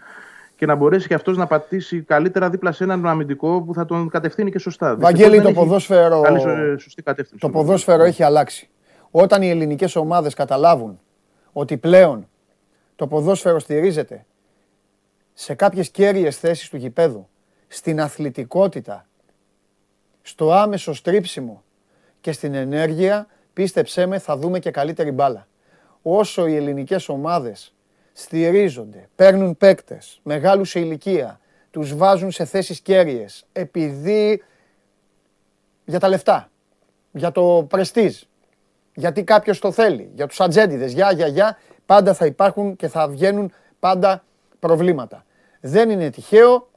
και 0.56 0.66
να 0.66 0.74
μπορέσει 0.74 1.08
και 1.08 1.14
αυτός 1.14 1.36
να 1.36 1.46
πατήσει 1.46 2.02
καλύτερα 2.02 2.50
δίπλα 2.50 2.72
σε 2.72 2.84
έναν 2.84 3.06
αμυντικό 3.06 3.62
που 3.62 3.74
θα 3.74 3.84
τον 3.84 4.08
κατευθύνει 4.08 4.50
και 4.50 4.58
σωστά. 4.58 4.96
Βαγγέλη, 4.96 5.40
το 5.40 5.52
ποδόσφαιρο, 5.52 6.22
σωστή 6.78 7.02
το 7.38 7.50
ποδόσφαιρο 7.50 8.02
έχει 8.02 8.22
αλλάξει. 8.22 8.68
Όταν 9.10 9.42
οι 9.42 9.48
ελληνικές 9.48 9.96
ομάδες 9.96 10.34
καταλάβουν 10.34 11.00
ότι 11.52 11.76
πλέον 11.76 12.28
το 12.96 13.06
ποδόσφαιρο 13.06 13.58
στηρίζεται 13.58 14.24
σε 15.32 15.54
κάποιες 15.54 15.90
κέρυες 15.90 16.38
θέσεις 16.38 16.68
του 16.68 16.76
γηπέδου, 16.76 17.28
στην 17.68 18.00
αθλητικότητα, 18.00 19.06
στο 20.22 20.52
άμεσο 20.52 20.94
στρίψιμο 20.94 21.62
και 22.20 22.32
στην 22.32 22.54
ενέργεια, 22.54 23.26
πίστεψέ 23.52 24.06
με 24.06 24.18
θα 24.18 24.36
δούμε 24.36 24.58
και 24.58 24.70
καλύτερη 24.70 25.10
μπάλα. 25.10 25.46
Όσο 26.02 26.46
οι 26.46 26.56
ελληνικές 26.56 27.08
ομάδες 27.08 27.74
στηρίζονται, 28.12 29.08
παίρνουν 29.16 29.56
παίκτες, 29.56 30.20
μεγάλους 30.22 30.70
σε 30.70 30.80
ηλικία, 30.80 31.40
τους 31.70 31.96
βάζουν 31.96 32.30
σε 32.30 32.44
θέσεις 32.44 32.80
κέρυες, 32.80 33.46
επειδή 33.52 34.42
για 35.84 35.98
τα 35.98 36.08
λεφτά, 36.08 36.50
για 37.12 37.32
το 37.32 37.66
πρεστίζ, 37.68 38.22
γιατί 38.94 39.24
κάποιος 39.24 39.58
το 39.58 39.72
θέλει, 39.72 40.10
για 40.14 40.26
τους 40.26 40.40
ατζέντιδες, 40.40 40.92
για, 40.92 41.12
για, 41.12 41.26
για, 41.26 41.58
πάντα 41.86 42.14
θα 42.14 42.26
υπάρχουν 42.26 42.76
και 42.76 42.88
θα 42.88 43.08
βγαίνουν 43.08 43.52
πάντα 43.80 44.24
προβλήματα. 44.58 45.24
Δεν 45.60 45.90
είναι 45.90 46.10
τυχαίο, 46.10 46.68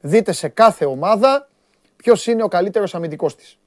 δείτε 0.00 0.32
σε 0.32 0.48
κάθε 0.48 0.84
ομάδα 0.84 1.48
ποιος 1.96 2.26
είναι 2.26 2.42
ο 2.42 2.48
καλύτερος 2.48 2.94
αμυντικός 2.94 3.36
της. 3.36 3.58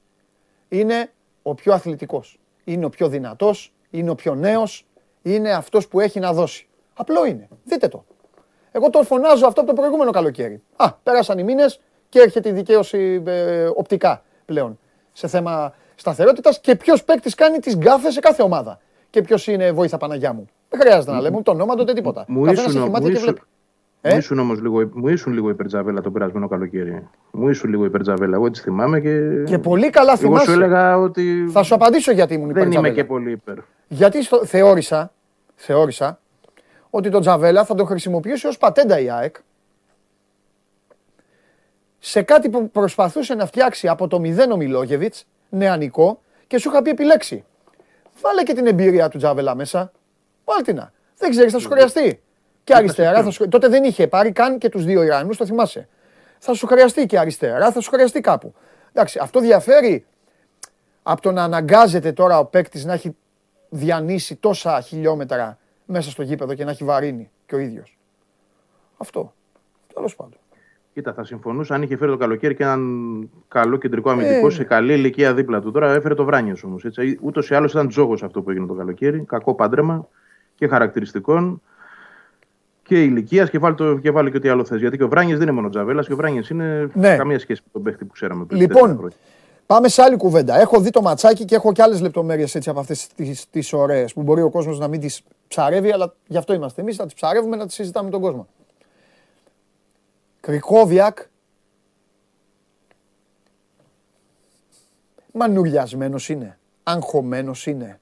Είναι 0.68 1.10
ο 1.42 1.54
πιο 1.54 1.72
αθλητικός, 1.72 2.38
είναι 2.64 2.84
ο 2.84 2.88
πιο 2.88 3.08
δυνατός, 3.08 3.72
είναι 3.90 4.10
ο 4.10 4.14
πιο 4.14 4.34
νέος, 4.34 4.86
είναι 5.22 5.52
αυτός 5.52 5.88
που 5.88 6.00
έχει 6.00 6.20
να 6.20 6.32
δώσει. 6.32 6.68
Απλό 6.94 7.24
είναι. 7.24 7.48
Δείτε 7.64 7.88
το. 7.88 8.04
Εγώ 8.72 8.90
το 8.90 9.02
φωνάζω 9.02 9.46
αυτό 9.46 9.60
από 9.60 9.70
το 9.70 9.76
προηγούμενο 9.76 10.10
καλοκαίρι. 10.10 10.62
Α, 10.76 10.92
πέρασαν 10.92 11.38
οι 11.38 11.42
μήνες 11.42 11.80
και 12.08 12.20
έρχεται 12.20 12.48
η 12.48 12.52
δικαίωση 12.52 13.22
ε, 13.26 13.66
οπτικά 13.74 14.22
πλέον 14.44 14.78
σε 15.12 15.28
θέμα 15.28 15.74
σταθερότητας 15.94 16.60
και 16.60 16.76
ποιος 16.76 17.04
παίκτης 17.04 17.34
κάνει 17.34 17.58
τις 17.58 17.76
γκάφες 17.76 18.12
σε 18.12 18.20
κάθε 18.20 18.42
ομάδα. 18.42 18.80
Και 19.10 19.22
ποιος 19.22 19.46
είναι 19.46 19.72
βοήθεια 19.72 19.98
Παναγιά 19.98 20.32
μου. 20.32 20.46
Δεν 20.68 20.80
χρειάζεται 20.80 21.12
να 21.12 21.20
λέμε 21.20 21.36
ούτε 21.36 21.50
όνομα 21.50 21.74
ούτε 21.78 21.92
τίποτα. 21.92 22.24
Μου 22.28 22.46
ήσουν, 22.46 22.88
μου 23.00 23.06
ήσουν, 23.06 23.40
ε; 24.06 24.20
λίγο, 24.60 24.90
μου 24.92 25.08
ήσουν 25.08 25.32
λίγο 25.32 25.48
υπερτζαβέλα 25.48 26.00
το 26.00 26.10
περασμένο 26.10 26.48
καλοκαίρι. 26.48 27.08
Μου 27.30 27.48
ήσουν 27.48 27.70
λίγο 27.70 27.84
υπερτζαβέλα. 27.84 28.36
Εγώ 28.36 28.46
έτσι 28.46 28.62
θυμάμαι 28.62 29.00
και. 29.00 29.42
Και 29.44 29.58
πολύ 29.58 29.90
καλά 29.90 30.16
θυμάμαι. 30.16 30.36
Εγώ 30.36 30.44
σου 30.44 30.52
έλεγα 30.52 30.98
ότι. 30.98 31.48
Θα 31.50 31.62
σου 31.62 31.74
απαντήσω 31.74 32.12
γιατί 32.12 32.34
ήμουν 32.34 32.50
υπερτζαβέλα. 32.50 32.80
Δεν 32.80 32.90
είμαι 32.90 33.02
και 33.02 33.08
πολύ 33.08 33.30
υπερ. 33.30 33.56
Γιατί 33.88 34.22
στο... 34.22 34.44
θεώρησα, 34.44 35.12
θεώρησα 35.54 36.18
ότι 36.90 37.10
τον 37.10 37.20
Τζαβέλα 37.20 37.64
θα 37.64 37.74
τον 37.74 37.86
χρησιμοποιήσει 37.86 38.46
ως 38.46 38.58
πατέντα 38.58 38.98
η 38.98 39.10
ΑΕΚ 39.10 39.36
σε 41.98 42.22
κάτι 42.22 42.48
που 42.48 42.70
προσπαθούσε 42.70 43.34
να 43.34 43.46
φτιάξει 43.46 43.88
από 43.88 44.08
το 44.08 44.20
μηδέν 44.20 44.52
ο 44.52 44.56
Μιλόγεβιτς, 44.56 45.26
νεανικό, 45.48 46.20
και 46.46 46.58
σου 46.58 46.68
είχα 46.68 46.82
πει 46.82 46.90
επιλέξει. 46.90 47.44
Βάλε 48.20 48.42
και 48.42 48.54
την 48.54 48.66
εμπειρία 48.66 49.08
του 49.08 49.18
Τζαβέλα 49.18 49.54
μέσα. 49.54 49.92
Βάλτε 50.44 50.92
Δεν 51.18 51.30
ξέρεις, 51.30 51.52
θα 51.52 51.58
σου 51.58 51.68
χρειαστεί. 51.68 52.23
Και 52.64 52.74
αριστερά, 52.74 53.22
θα 53.22 53.30
σου... 53.30 53.48
τότε 53.48 53.68
δεν 53.68 53.84
είχε 53.84 54.06
πάρει 54.06 54.32
καν 54.32 54.58
και 54.58 54.68
τους 54.68 54.84
δύο 54.84 55.02
Ιρανού, 55.02 55.30
το 55.36 55.46
θυμάσαι. 55.46 55.88
Θα 56.38 56.54
σου 56.54 56.66
χρειαστεί 56.66 57.06
και 57.06 57.18
αριστερά, 57.18 57.72
θα 57.72 57.80
σου 57.80 57.90
χρειαστεί 57.90 58.20
κάπου. 58.20 58.54
Εντάξει, 58.92 59.18
αυτό 59.22 59.40
διαφέρει 59.40 60.06
από 61.02 61.20
το 61.20 61.32
να 61.32 61.42
αναγκάζεται 61.42 62.12
τώρα 62.12 62.38
ο 62.38 62.44
παίκτης 62.44 62.84
να 62.84 62.92
έχει 62.92 63.16
διανύσει 63.68 64.36
τόσα 64.36 64.80
χιλιόμετρα 64.80 65.58
μέσα 65.84 66.10
στο 66.10 66.22
γήπεδο 66.22 66.54
και 66.54 66.64
να 66.64 66.70
έχει 66.70 66.84
βαρύνει 66.84 67.30
και 67.46 67.54
ο 67.54 67.58
ίδιος. 67.58 67.98
Αυτό. 68.96 69.34
Τέλος 69.94 70.16
πάντων. 70.16 70.38
Κοίτα, 70.92 71.12
θα 71.12 71.24
συμφωνούσα 71.24 71.74
αν 71.74 71.82
είχε 71.82 71.96
φέρει 71.96 72.10
το 72.10 72.16
καλοκαίρι 72.16 72.54
και 72.54 72.62
έναν 72.62 73.30
καλό 73.48 73.76
κεντρικό 73.76 74.10
αμυντικό 74.10 74.46
ε, 74.46 74.50
σε 74.50 74.64
καλή 74.64 74.92
ηλικία 74.92 75.34
δίπλα 75.34 75.60
του. 75.60 75.70
Τώρα 75.70 75.92
έφερε 75.92 76.14
το 76.14 76.24
Βράνιο 76.24 76.56
όμως. 76.64 76.84
Ούτως 77.20 77.50
ή 77.50 77.54
άλλως 77.54 77.72
ήταν 77.72 77.88
τζόγος 77.88 78.22
αυτό 78.22 78.42
που 78.42 78.50
έγινε 78.50 78.66
το 78.66 78.74
καλοκαίρι. 78.74 79.24
Κακό 79.24 79.54
πάντρεμα 79.54 80.08
και 80.54 80.68
χαρακτηριστικών 80.68 81.62
και 82.86 83.02
ηλικία 83.02 83.46
και 83.46 83.58
βάλει, 83.58 83.74
το, 83.74 83.98
και 83.98 84.10
βάλει 84.10 84.30
και 84.30 84.36
ό,τι 84.36 84.48
άλλο 84.48 84.64
θες. 84.64 84.80
Γιατί 84.80 84.96
και 84.96 85.04
ο 85.04 85.08
Βράνιο 85.08 85.36
δεν 85.36 85.42
είναι 85.42 85.56
μόνο 85.56 85.68
Τζαβέλας 85.68 86.06
και 86.06 86.12
ο 86.12 86.16
Βράνιο 86.16 86.42
είναι 86.50 86.90
ναι. 86.94 87.16
καμία 87.16 87.38
σχέση 87.38 87.60
με 87.64 87.70
τον 87.72 87.82
παίχτη 87.82 88.04
που 88.04 88.12
ξέραμε 88.12 88.44
πριν. 88.44 88.60
Λοιπόν, 88.60 89.12
Πάμε 89.66 89.88
σε 89.88 90.02
άλλη 90.02 90.16
κουβέντα. 90.16 90.60
Έχω 90.60 90.80
δει 90.80 90.90
το 90.90 91.02
ματσάκι 91.02 91.44
και 91.44 91.54
έχω 91.54 91.72
και 91.72 91.82
άλλες 91.82 92.00
λεπτομέρειες 92.00 92.68
από 92.68 92.80
αυτές 92.80 93.08
τις 93.50 93.72
ωραίες 93.72 94.12
που 94.12 94.22
μπορεί 94.22 94.42
ο 94.42 94.50
κόσμος 94.50 94.78
να 94.78 94.88
μην 94.88 95.00
τις 95.00 95.22
ψαρεύει, 95.48 95.92
αλλά 95.92 96.14
γι' 96.26 96.36
αυτό 96.36 96.54
είμαστε 96.54 96.80
εμείς. 96.80 96.98
Να 96.98 97.04
τις 97.04 97.14
ψαρεύουμε, 97.14 97.56
να 97.56 97.66
τις 97.66 97.74
συζητάμε 97.74 98.04
με 98.04 98.10
τον 98.10 98.20
κόσμο. 98.20 98.46
Κρικόβιακ. 100.40 101.18
Μανουριασμένος 105.32 106.28
είναι. 106.28 106.58
Αγχωμένος 106.82 107.66
είναι. 107.66 108.00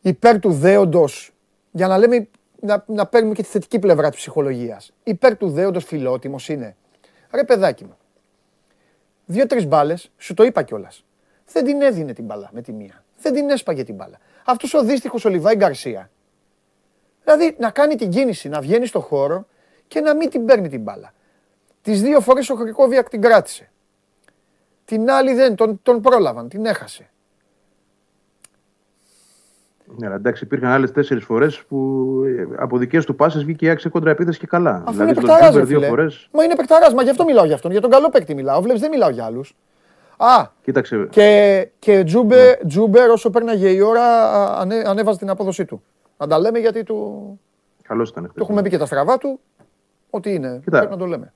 Υπέρ 0.00 0.38
του 0.38 0.52
δέοντος. 0.52 1.32
Για 1.70 1.86
να 1.86 1.98
λέμε, 1.98 2.28
να, 2.62 2.84
να 2.86 3.06
παίρνουμε 3.06 3.34
και 3.34 3.42
τη 3.42 3.48
θετική 3.48 3.78
πλευρά 3.78 4.10
της 4.10 4.18
ψυχολογίας. 4.18 4.92
Υπέρ 5.02 5.36
του 5.36 5.50
δέοντος 5.50 5.84
φιλότιμος 5.84 6.48
είναι. 6.48 6.76
Ρε 7.30 7.44
παιδάκι 7.44 7.84
μου, 7.84 7.96
δύο-τρεις 9.24 9.66
μπάλες, 9.66 10.10
σου 10.18 10.34
το 10.34 10.42
είπα 10.42 10.62
κιόλας. 10.62 11.04
Δεν 11.52 11.64
την 11.64 11.82
έδινε 11.82 12.12
την 12.12 12.24
μπάλα 12.24 12.50
με 12.52 12.62
τη 12.62 12.72
μία. 12.72 13.04
Δεν 13.20 13.32
την 13.32 13.50
έσπαγε 13.50 13.84
την 13.84 13.94
μπάλα. 13.94 14.18
Αυτός 14.44 14.74
ο 14.74 14.82
δύστιχος 14.82 15.24
ο 15.24 15.28
Λιβάη 15.28 15.54
Γκαρσία. 15.54 16.10
Δηλαδή 17.24 17.56
να 17.58 17.70
κάνει 17.70 17.94
την 17.94 18.10
κίνηση, 18.10 18.48
να 18.48 18.60
βγαίνει 18.60 18.86
στο 18.86 19.00
χώρο 19.00 19.46
και 19.88 20.00
να 20.00 20.14
μην 20.14 20.30
την 20.30 20.44
παίρνει 20.44 20.68
την 20.68 20.80
μπάλα. 20.80 21.12
Τις 21.82 22.02
δύο 22.02 22.20
φορές 22.20 22.50
ο 22.50 22.54
Χρυκόβιακ 22.54 23.08
την 23.08 23.20
κράτησε. 23.20 23.70
Την 24.84 25.10
άλλη 25.10 25.34
δεν, 25.34 25.54
τον, 25.54 25.80
τον 25.82 26.00
πρόλαβαν, 26.00 26.48
την 26.48 26.66
έχασε. 26.66 27.10
Ναι, 29.96 30.06
εντάξει, 30.06 30.44
υπήρχαν 30.44 30.70
άλλες 30.70 30.92
τέσσερις 30.92 31.24
φορές 31.24 31.62
που 31.68 32.08
ε, 32.26 32.62
από 32.62 32.78
δικές 32.78 33.04
του 33.04 33.14
πάσες 33.14 33.44
βγήκε 33.44 33.66
η 33.66 33.68
άξια 33.68 33.90
κόντρα 33.90 34.10
επίθεση 34.10 34.38
και 34.38 34.46
καλά. 34.46 34.74
Αυτό 34.74 34.90
δηλαδή, 34.90 35.10
είναι 35.10 35.20
παικταρά, 35.20 35.64
δύο 35.64 35.80
φορές... 35.80 36.28
Μα 36.32 36.44
είναι 36.44 36.56
παικταρά, 36.56 36.94
μα 36.94 37.02
γι' 37.02 37.10
αυτό 37.10 37.24
μιλάω 37.24 37.44
για 37.44 37.54
αυτόν. 37.54 37.70
Για 37.70 37.80
τον 37.80 37.90
καλό 37.90 38.08
παίκτη 38.10 38.34
μιλάω. 38.34 38.60
Βλέπεις, 38.60 38.80
δεν 38.80 38.90
μιλάω 38.90 39.10
για 39.10 39.24
άλλους. 39.24 39.56
Α, 40.16 40.46
Κοίταξε. 40.62 41.06
και, 41.10 41.68
και 41.78 42.04
Ζούμπερ, 42.04 42.38
ναι. 42.38 42.68
Ζούμπερ, 42.68 43.10
όσο 43.10 43.30
πέρναγε 43.30 43.68
η 43.68 43.80
ώρα, 43.80 44.04
ανέ, 44.58 44.82
ανέβαζε 44.86 45.18
την 45.18 45.30
απόδοσή 45.30 45.64
του. 45.64 45.82
Να 46.18 46.26
τα 46.26 46.38
λέμε 46.38 46.58
γιατί 46.58 46.82
του. 46.82 47.40
Καλός 47.82 48.08
ήταν. 48.08 48.24
Το 48.24 48.32
έχουμε 48.36 48.62
πει 48.62 48.68
και 48.68 48.78
τα 48.78 48.86
στραβά 48.86 49.18
του. 49.18 49.40
Ότι 50.10 50.34
είναι. 50.34 50.60
Κοίτα, 50.64 50.76
πρέπει 50.78 50.92
να 50.92 50.98
το 50.98 51.06
λέμε. 51.06 51.32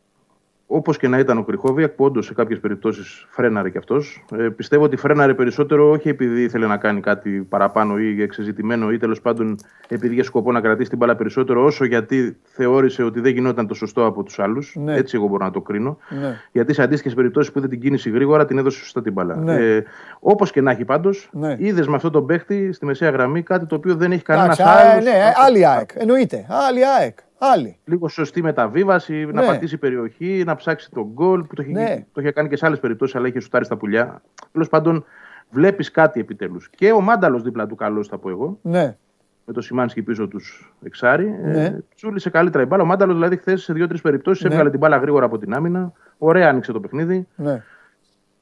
Όπως 0.69 0.99
και 0.99 1.09
να 1.09 1.19
ήταν 1.19 1.39
ο 1.39 1.45
Κρυχόβιακ, 1.45 1.91
που 1.91 2.05
όντως 2.05 2.27
σε 2.27 2.35
κάποιες 2.35 2.61
περιπτώσεις 2.61 3.27
φρέναρε 3.29 3.71
κι 3.71 3.79
αυτός. 3.79 4.25
Ε, 4.39 4.49
πιστεύω 4.49 4.85
ότι 4.85 4.97
φρέναρε 4.97 5.35
περισσότερο 5.35 5.91
όχι 5.91 6.09
επειδή 6.09 6.43
ήθελε 6.43 6.67
να 6.67 6.77
κάνει 6.77 7.01
κάτι 7.01 7.31
παραπάνω 7.31 7.99
ή 7.99 8.23
εξεζητημένο 8.23 8.91
ή 8.91 8.99
τέλος 8.99 9.21
πάντων 9.21 9.59
επειδή 9.89 10.15
είχε 10.15 10.23
σκοπό 10.23 10.53
να 10.53 10.61
κρατήσει 10.61 10.89
την 10.89 10.99
μπάλα 10.99 11.17
περισσότερο, 11.17 11.65
όσο 11.65 11.85
γιατί 11.85 12.37
θεώρησε 12.43 13.03
ότι 13.03 13.21
δεν 13.21 13.33
γινόταν 13.33 13.67
το 13.67 13.75
σωστό 13.75 14.07
από 14.07 14.23
τους 14.23 14.39
άλλους. 14.39 14.75
Ναι. 14.77 14.95
Έτσι, 14.95 15.17
εγώ 15.17 15.27
μπορώ 15.27 15.45
να 15.45 15.51
το 15.51 15.61
κρίνω. 15.61 15.99
Ναι. 16.09 16.37
Γιατί 16.53 16.75
σε 16.75 16.83
αντίστοιχες 16.83 17.15
περιπτώσεις 17.15 17.53
που 17.53 17.61
δεν 17.61 17.71
την 17.71 17.81
κίνηση 17.81 18.11
γρήγορα, 18.11 18.45
την 18.45 18.59
έδωσε 18.59 18.79
σωστά 18.79 19.03
την 19.03 19.13
μπάλα. 19.13 19.37
Ναι. 19.37 19.55
Ε, 19.55 19.85
Όπως 20.21 20.51
και 20.51 20.61
να 20.61 20.71
έχει 20.71 20.85
πάντως, 20.85 21.29
ναι. 21.33 21.57
είδες 21.59 21.87
με 21.87 21.95
αυτόν 21.95 22.13
τον 22.13 22.27
παίχτη 22.27 22.73
στη 22.73 22.87
μεσαία 22.87 23.11
γραμμή 23.11 23.43
κάτι 23.43 23.67
το 23.67 23.75
οποίο 23.75 23.95
δεν 23.95 24.13
έχει 24.13 24.23
κανένα 24.23 24.57
άλλο. 24.59 25.03
Ναι, 25.03 25.33
άλλη 25.47 25.67
ΑΕΚ. 25.67 25.91
Εννοείται. 25.95 26.47
Άλλη 26.49 26.87
ΑΕΚ. 26.87 27.19
Άλλη. 27.39 27.79
Λίγο 27.85 28.09
σωστή 28.09 28.43
μεταβίβαση, 28.43 29.25
ναι. 29.25 29.33
να 29.33 29.43
πατήσει 29.43 29.77
περιοχή, 29.79 30.43
να 30.47 30.55
ψάξει 30.55 30.91
τον 30.91 31.05
γκολ 31.13 31.43
που 31.43 31.55
το 31.55 31.63
είχε, 31.63 31.73
ναι. 31.73 32.07
το 32.13 32.21
είχε 32.21 32.31
κάνει 32.31 32.49
και 32.49 32.57
σε 32.57 32.67
άλλες 32.67 32.81
περιπτώσεις, 32.81 33.17
αλλά 33.17 33.29
είχε 33.29 33.41
σουτάρει 33.41 33.65
στα 33.65 33.77
πουλιά. 33.77 34.23
Τέλος 34.53 34.69
πάντων, 34.69 35.05
βλέπεις 35.51 35.91
κάτι 35.91 36.21
επιτέλους. 36.21 36.71
Και 36.71 36.93
ο 36.93 37.01
Μάνταλος 37.01 37.43
δίπλα 37.43 37.67
του, 37.67 37.75
καλός 37.75 38.09
θα 38.09 38.19
πω 38.19 38.31
εγώ. 38.31 38.59
Ναι. 38.63 38.97
Με 39.45 39.53
το 39.53 39.61
Σιμάνσκι 39.61 40.03
πίσω 40.03 40.29
τους 40.29 40.75
εξάρι. 40.83 41.39
Ε, 41.43 41.49
ναι. 41.49 41.65
Ε, 41.65 41.85
τσούλησε 41.95 42.31
καλύτερα 42.31 42.65
η 42.65 42.67
μπάλα. 42.67 42.83
Ο 42.83 42.87
Μάνταλος 42.87 43.15
δηλαδή 43.15 43.37
χθες 43.37 43.63
σε 43.63 43.73
δύο-τρεις 43.73 44.01
περιπτώσεις 44.01 44.45
ναι. 44.45 44.51
έβγαλε 44.51 44.71
την 44.71 44.79
μπάλα 44.79 44.97
γρήγορα 44.97 45.25
από 45.25 45.39
την 45.39 45.55
άμυνα. 45.55 45.93
Ωραία 46.19 46.49
άνοιξε 46.49 46.73
το 46.73 46.81
παιχνίδι. 46.81 47.27
Ναι. 47.37 47.63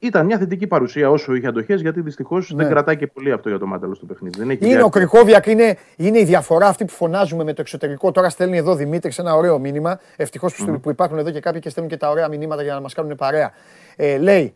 Ήταν 0.05 0.25
μια 0.25 0.37
θετική 0.37 0.67
παρουσία 0.67 1.09
όσο 1.09 1.35
είχε 1.35 1.47
αντοχές, 1.47 1.81
γιατί 1.81 2.01
δυστυχώς 2.01 2.51
ναι. 2.51 2.63
δεν 2.63 2.71
κρατάει 2.71 2.97
και 2.97 3.07
πολύ 3.07 3.31
αυτό 3.31 3.49
για 3.49 3.59
το 3.59 3.65
Μάνταλο 3.65 3.95
στο 3.95 4.05
παιχνίδι. 4.05 4.39
Δεν 4.39 4.49
έχει 4.49 4.69
είναι 4.71 4.83
ο 4.83 4.89
Κρικόβιακ, 4.89 5.45
είναι, 5.45 5.77
είναι 5.95 6.19
η 6.19 6.23
διαφορά 6.23 6.67
αυτή 6.67 6.85
που 6.85 6.91
φωνάζουμε 6.91 7.43
με 7.43 7.53
το 7.53 7.61
εξωτερικό. 7.61 8.11
Τώρα 8.11 8.29
στέλνει 8.29 8.57
εδώ 8.57 8.75
Δημήτρης 8.75 9.17
ένα 9.17 9.35
ωραίο 9.35 9.59
μήνυμα. 9.59 9.99
Ευτυχώς 10.15 10.65
mm. 10.67 10.81
που 10.81 10.89
υπάρχουν 10.89 11.17
εδώ 11.17 11.31
και 11.31 11.39
κάποιοι 11.39 11.59
και 11.59 11.69
στέλνουν 11.69 11.91
και 11.91 11.97
τα 11.97 12.09
ωραία 12.09 12.27
μηνύματα 12.27 12.63
για 12.63 12.73
να 12.73 12.79
μας 12.79 12.93
κάνουν 12.93 13.15
παρέα. 13.15 13.51
Ε, 13.95 14.17
λέει, 14.17 14.53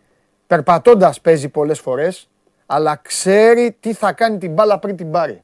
περπατώντας 0.48 1.22
παίζει 1.22 1.50
πολλές 1.50 1.80
φορές, 1.80 2.30
αλλά 2.66 3.00
ξέρει 3.02 3.78
τι 3.80 3.94
θα 3.94 4.14
κάνει 4.14 4.38
την 4.38 4.54
μπάλα 4.54 4.80
πριν 4.80 4.96
την 4.96 5.12
πάρει. 5.12 5.44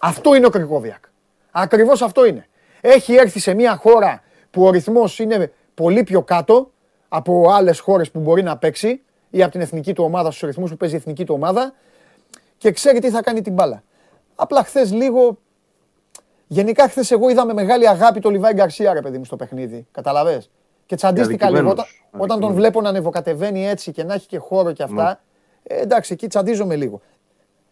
Αυτό 0.00 0.34
είναι 0.34 0.46
ο 0.46 0.50
Κρικόβιακ. 0.50 1.04
Ακριβώς 1.50 2.02
αυτό 2.02 2.26
είναι. 2.26 2.46
Έχει 2.80 3.14
έρθει 3.14 3.40
σε 3.40 3.54
μια 3.54 3.76
χώρα 3.76 4.22
που 4.50 4.64
ο 4.64 4.70
ρυθμός 4.70 5.18
είναι 5.18 5.52
πολύ 5.74 6.02
πιο 6.02 6.22
κάτω 6.22 6.70
από 7.08 7.50
άλλες 7.50 7.80
χώρες 7.80 8.10
που 8.10 8.20
μπορεί 8.20 8.42
να 8.42 8.56
παίξει 8.56 9.02
ή 9.38 9.42
από 9.42 9.52
την 9.52 9.60
εθνική 9.60 9.92
του 9.92 10.04
ομάδα, 10.04 10.30
στους 10.30 10.48
ρυθμούς 10.48 10.70
που 10.70 10.76
παίζει 10.76 10.94
η 10.94 10.98
εθνική 10.98 11.24
του 11.24 11.34
ομάδα 11.34 11.72
και 12.56 12.70
ξέρει 12.70 12.98
τι 12.98 13.10
θα 13.10 13.22
κάνει 13.22 13.42
την 13.42 13.52
μπάλα. 13.52 13.82
Απλά 14.34 14.64
χθες 14.64 14.92
λίγο. 14.92 15.38
Γενικά 16.46 16.88
χθες 16.88 17.10
εγώ 17.10 17.28
είδα 17.28 17.44
με 17.46 17.52
μεγάλη 17.52 17.88
αγάπη 17.88 18.20
το 18.20 18.30
Λιβάη 18.30 18.52
Γκαρσία, 18.52 18.92
ρε 18.92 19.00
παιδί 19.00 19.18
μου, 19.18 19.24
στο 19.24 19.36
παιχνίδι. 19.36 19.86
Καταλαβέ. 19.90 20.42
Και 20.86 20.96
τσαντίστηκα 20.96 21.50
λίγο. 21.50 21.74
Όταν, 22.10 22.40
τον 22.40 22.52
βλέπω 22.52 22.80
να 22.80 22.88
ανεβοκατεβαίνει 22.88 23.66
έτσι 23.66 23.92
και 23.92 24.04
να 24.04 24.14
έχει 24.14 24.26
και 24.26 24.38
χώρο 24.38 24.72
και 24.72 24.82
αυτά. 24.82 25.04
Ναι. 25.04 25.76
Ε, 25.76 25.80
εντάξει, 25.80 26.12
εκεί 26.12 26.26
τσαντίζομαι 26.26 26.76
λίγο. 26.76 27.00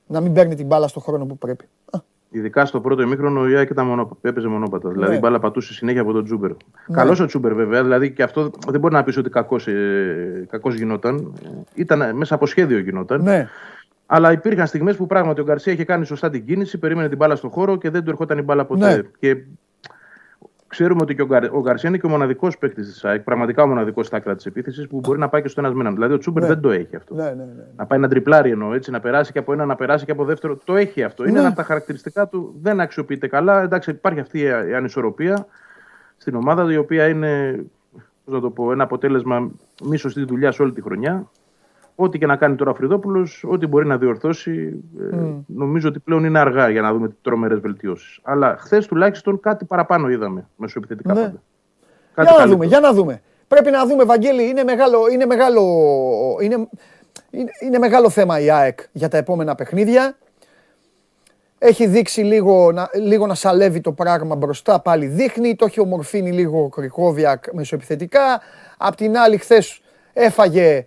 Να 0.06 0.20
μην 0.20 0.32
παίρνει 0.32 0.55
την 0.55 0.66
μπάλα 0.66 0.88
στον 0.88 1.02
χρόνο 1.02 1.26
που 1.26 1.38
πρέπει. 1.38 1.68
Ειδικά 2.37 2.67
στο 2.67 2.81
πρώτο 2.81 3.03
ημίχρονο 3.03 3.41
ο 3.41 3.49
Ιάκη 3.49 3.73
έπαιζε 4.21 4.49
μονόπατα. 4.49 4.89
Δηλαδή 4.91 5.13
η 5.13 5.15
ναι. 5.15 5.21
μπάλα 5.21 5.39
πατούσε 5.39 5.73
συνέχεια 5.73 6.01
από 6.01 6.13
τον 6.13 6.25
Τσούμπερ. 6.25 6.51
Ναι. 6.51 6.97
Καλός 6.97 7.21
ο 7.21 7.27
Τσούμπερ 7.27 7.55
βέβαια, 7.55 7.83
δηλαδή 7.83 8.11
και 8.13 8.23
αυτό 8.23 8.51
δεν 8.69 8.81
μπορεί 8.81 8.95
να 8.95 9.05
πεις 9.05 9.17
ότι 9.17 9.31
κακός 9.31 9.67
ε, 9.67 10.47
γινόταν. 10.75 11.33
Ήταν 11.75 12.17
μέσα 12.17 12.35
από 12.35 12.47
σχέδιο 12.47 12.79
γινόταν. 12.79 13.23
Ναι. 13.23 13.49
Αλλά 14.07 14.33
υπήρχαν 14.33 14.67
στιγμές 14.67 14.97
που 14.97 15.07
πράγματι 15.07 15.41
ο 15.41 15.45
Γκαρσία 15.45 15.73
είχε 15.73 15.85
κάνει 15.85 16.07
σωστά 16.07 16.31
την 16.31 16.47
κίνηση, 16.47 16.79
περίμενε 16.79 17.09
την 17.09 17.17
μπάλα 17.17 17.37
στον 17.37 17.51
χώρο 17.51 17.77
και 17.77 17.91
δεν 17.91 18.05
του 18.05 18.11
ερχόταν 18.11 18.39
η 18.39 18.43
μπάλα 18.43 18.65
ποτέ. 18.65 18.97
Ναι. 18.97 19.03
Και 19.19 19.43
Ξέρουμε 20.77 21.01
ότι 21.03 21.15
και 21.15 21.23
ο, 21.23 21.27
Γκαρ... 21.27 21.44
ο 21.44 21.61
Γκαρσία 21.61 21.89
είναι 21.89 21.98
και 21.98 22.07
ο 22.07 22.09
μοναδικός 22.09 22.59
παίκτης 22.59 22.86
της 22.86 23.05
ΑΕΚ, 23.05 23.23
πραγματικά 23.23 23.62
ο 23.62 23.66
μοναδικός 23.66 24.07
στα 24.07 24.16
άκρα 24.16 24.35
της 24.35 24.47
επίθεσης 24.47 24.86
που 24.86 24.98
μπορεί 24.98 25.19
να 25.19 25.28
πάει 25.28 25.43
και 25.43 25.48
στο 25.48 25.61
ένα 25.61 25.74
μήνα. 25.74 25.90
Δηλαδή 25.90 26.15
ο 26.15 26.19
Τσούμπερ 26.19 26.43
ναι. 26.43 26.48
δεν 26.48 26.61
το 26.61 26.70
έχει 26.70 26.97
αυτό. 26.97 27.15
Ναι, 27.15 27.23
ναι, 27.23 27.31
ναι, 27.31 27.44
ναι. 27.44 27.65
Να 27.77 27.86
πάει 27.86 27.98
να 27.98 28.09
τριπλάρει 28.09 28.51
εννοώ 28.51 28.74
έτσι, 28.74 28.90
να 28.90 29.01
περάσει 29.01 29.32
και 29.32 29.39
από 29.39 29.53
ένα, 29.53 29.65
να 29.65 29.74
περάσει 29.74 30.05
και 30.05 30.11
από 30.11 30.24
δεύτερο. 30.24 30.59
Το 30.65 30.77
έχει 30.77 31.03
αυτό. 31.03 31.23
Είναι 31.23 31.32
ναι. 31.32 31.39
ένα 31.39 31.48
από 31.48 31.57
τα 31.57 31.62
χαρακτηριστικά 31.62 32.28
του. 32.28 32.55
Δεν 32.62 32.81
αξιοποιείται 32.81 33.27
καλά. 33.27 33.62
Εντάξει, 33.62 33.90
υπάρχει 33.90 34.20
αυτή 34.20 34.40
η 34.40 34.51
ανισορροπία 34.51 35.47
στην 36.16 36.35
ομάδα 36.35 36.73
η 36.73 36.77
οποία 36.77 37.09
είναι 37.09 37.65
να 38.24 38.40
το 38.40 38.51
πω, 38.51 38.73
ένα 38.73 38.82
αποτέλεσμα 38.82 39.51
μη 39.85 39.97
σωστή 39.97 40.24
δουλειά 40.24 40.55
όλη 40.59 40.73
τη 40.73 40.82
χρονιά 40.82 41.31
ό,τι 41.97 42.18
και 42.18 42.27
να 42.27 42.36
κάνει 42.36 42.56
τώρα 42.56 42.70
ο 42.70 42.74
Φρυδόπουλο, 42.74 43.28
ό,τι 43.43 43.66
μπορεί 43.66 43.86
να 43.86 43.98
διορθώσει, 43.98 44.82
mm. 45.12 45.35
νομίζω 45.47 45.89
ότι 45.89 45.98
πλέον 45.98 46.24
είναι 46.24 46.39
αργά 46.39 46.68
για 46.68 46.81
να 46.81 46.93
δούμε 46.93 47.16
τρομερές 47.23 47.59
βελτιώσεις. 47.59 48.18
Αλλά 48.23 48.56
χθες 48.59 48.86
τουλάχιστον 48.86 49.40
κάτι 49.40 49.64
παραπάνω 49.64 50.09
είδαμε 50.09 50.48
μεσοεπιθετικά 50.56 51.14
ναι. 51.14 51.20
πάντα. 51.20 51.43
Κάτι 52.14 52.32
για 52.32 52.44
να 52.44 52.51
δούμε, 52.51 52.66
για 52.66 52.81
να 52.81 52.93
δούμε. 52.93 53.23
Πρέπει 53.48 53.70
να 53.70 53.86
δούμε, 53.86 54.05
Βαγγέλη, 54.05 54.48
είναι 54.48 54.64
μεγάλο, 54.64 55.09
είναι 55.12 55.27
μεγάλο, 55.27 55.62
είναι, 56.43 56.68
είναι, 57.60 57.78
μεγάλο 57.78 58.10
θέμα 58.10 58.40
η 58.40 58.51
ΑΕΚ 58.51 58.78
για 58.93 59.09
τα 59.09 59.16
επόμενα 59.16 59.55
παιχνίδια. 59.55 60.16
Έχει 61.59 61.86
δείξει 61.86 62.20
λίγο, 62.20 62.73
να, 62.73 62.90
λίγο 62.94 63.27
να 63.27 63.35
σαλεύει 63.35 63.81
το 63.81 63.93
πράγμα 63.93 64.36
μπροστά, 64.36 64.81
πάλι 64.81 65.06
δείχνει. 65.06 65.56
Το 65.56 65.64
έχει 65.64 65.81
ομορφύνει 65.81 66.32
λίγο 66.32 66.62
ο 66.62 66.68
Κρικόβιακ 66.68 67.44
μεσοεπιθετικά. 67.52 68.40
Απ' 68.77 68.94
την 68.94 69.16
άλλη, 69.16 69.36
χθες 69.36 69.81
έφαγε 70.12 70.86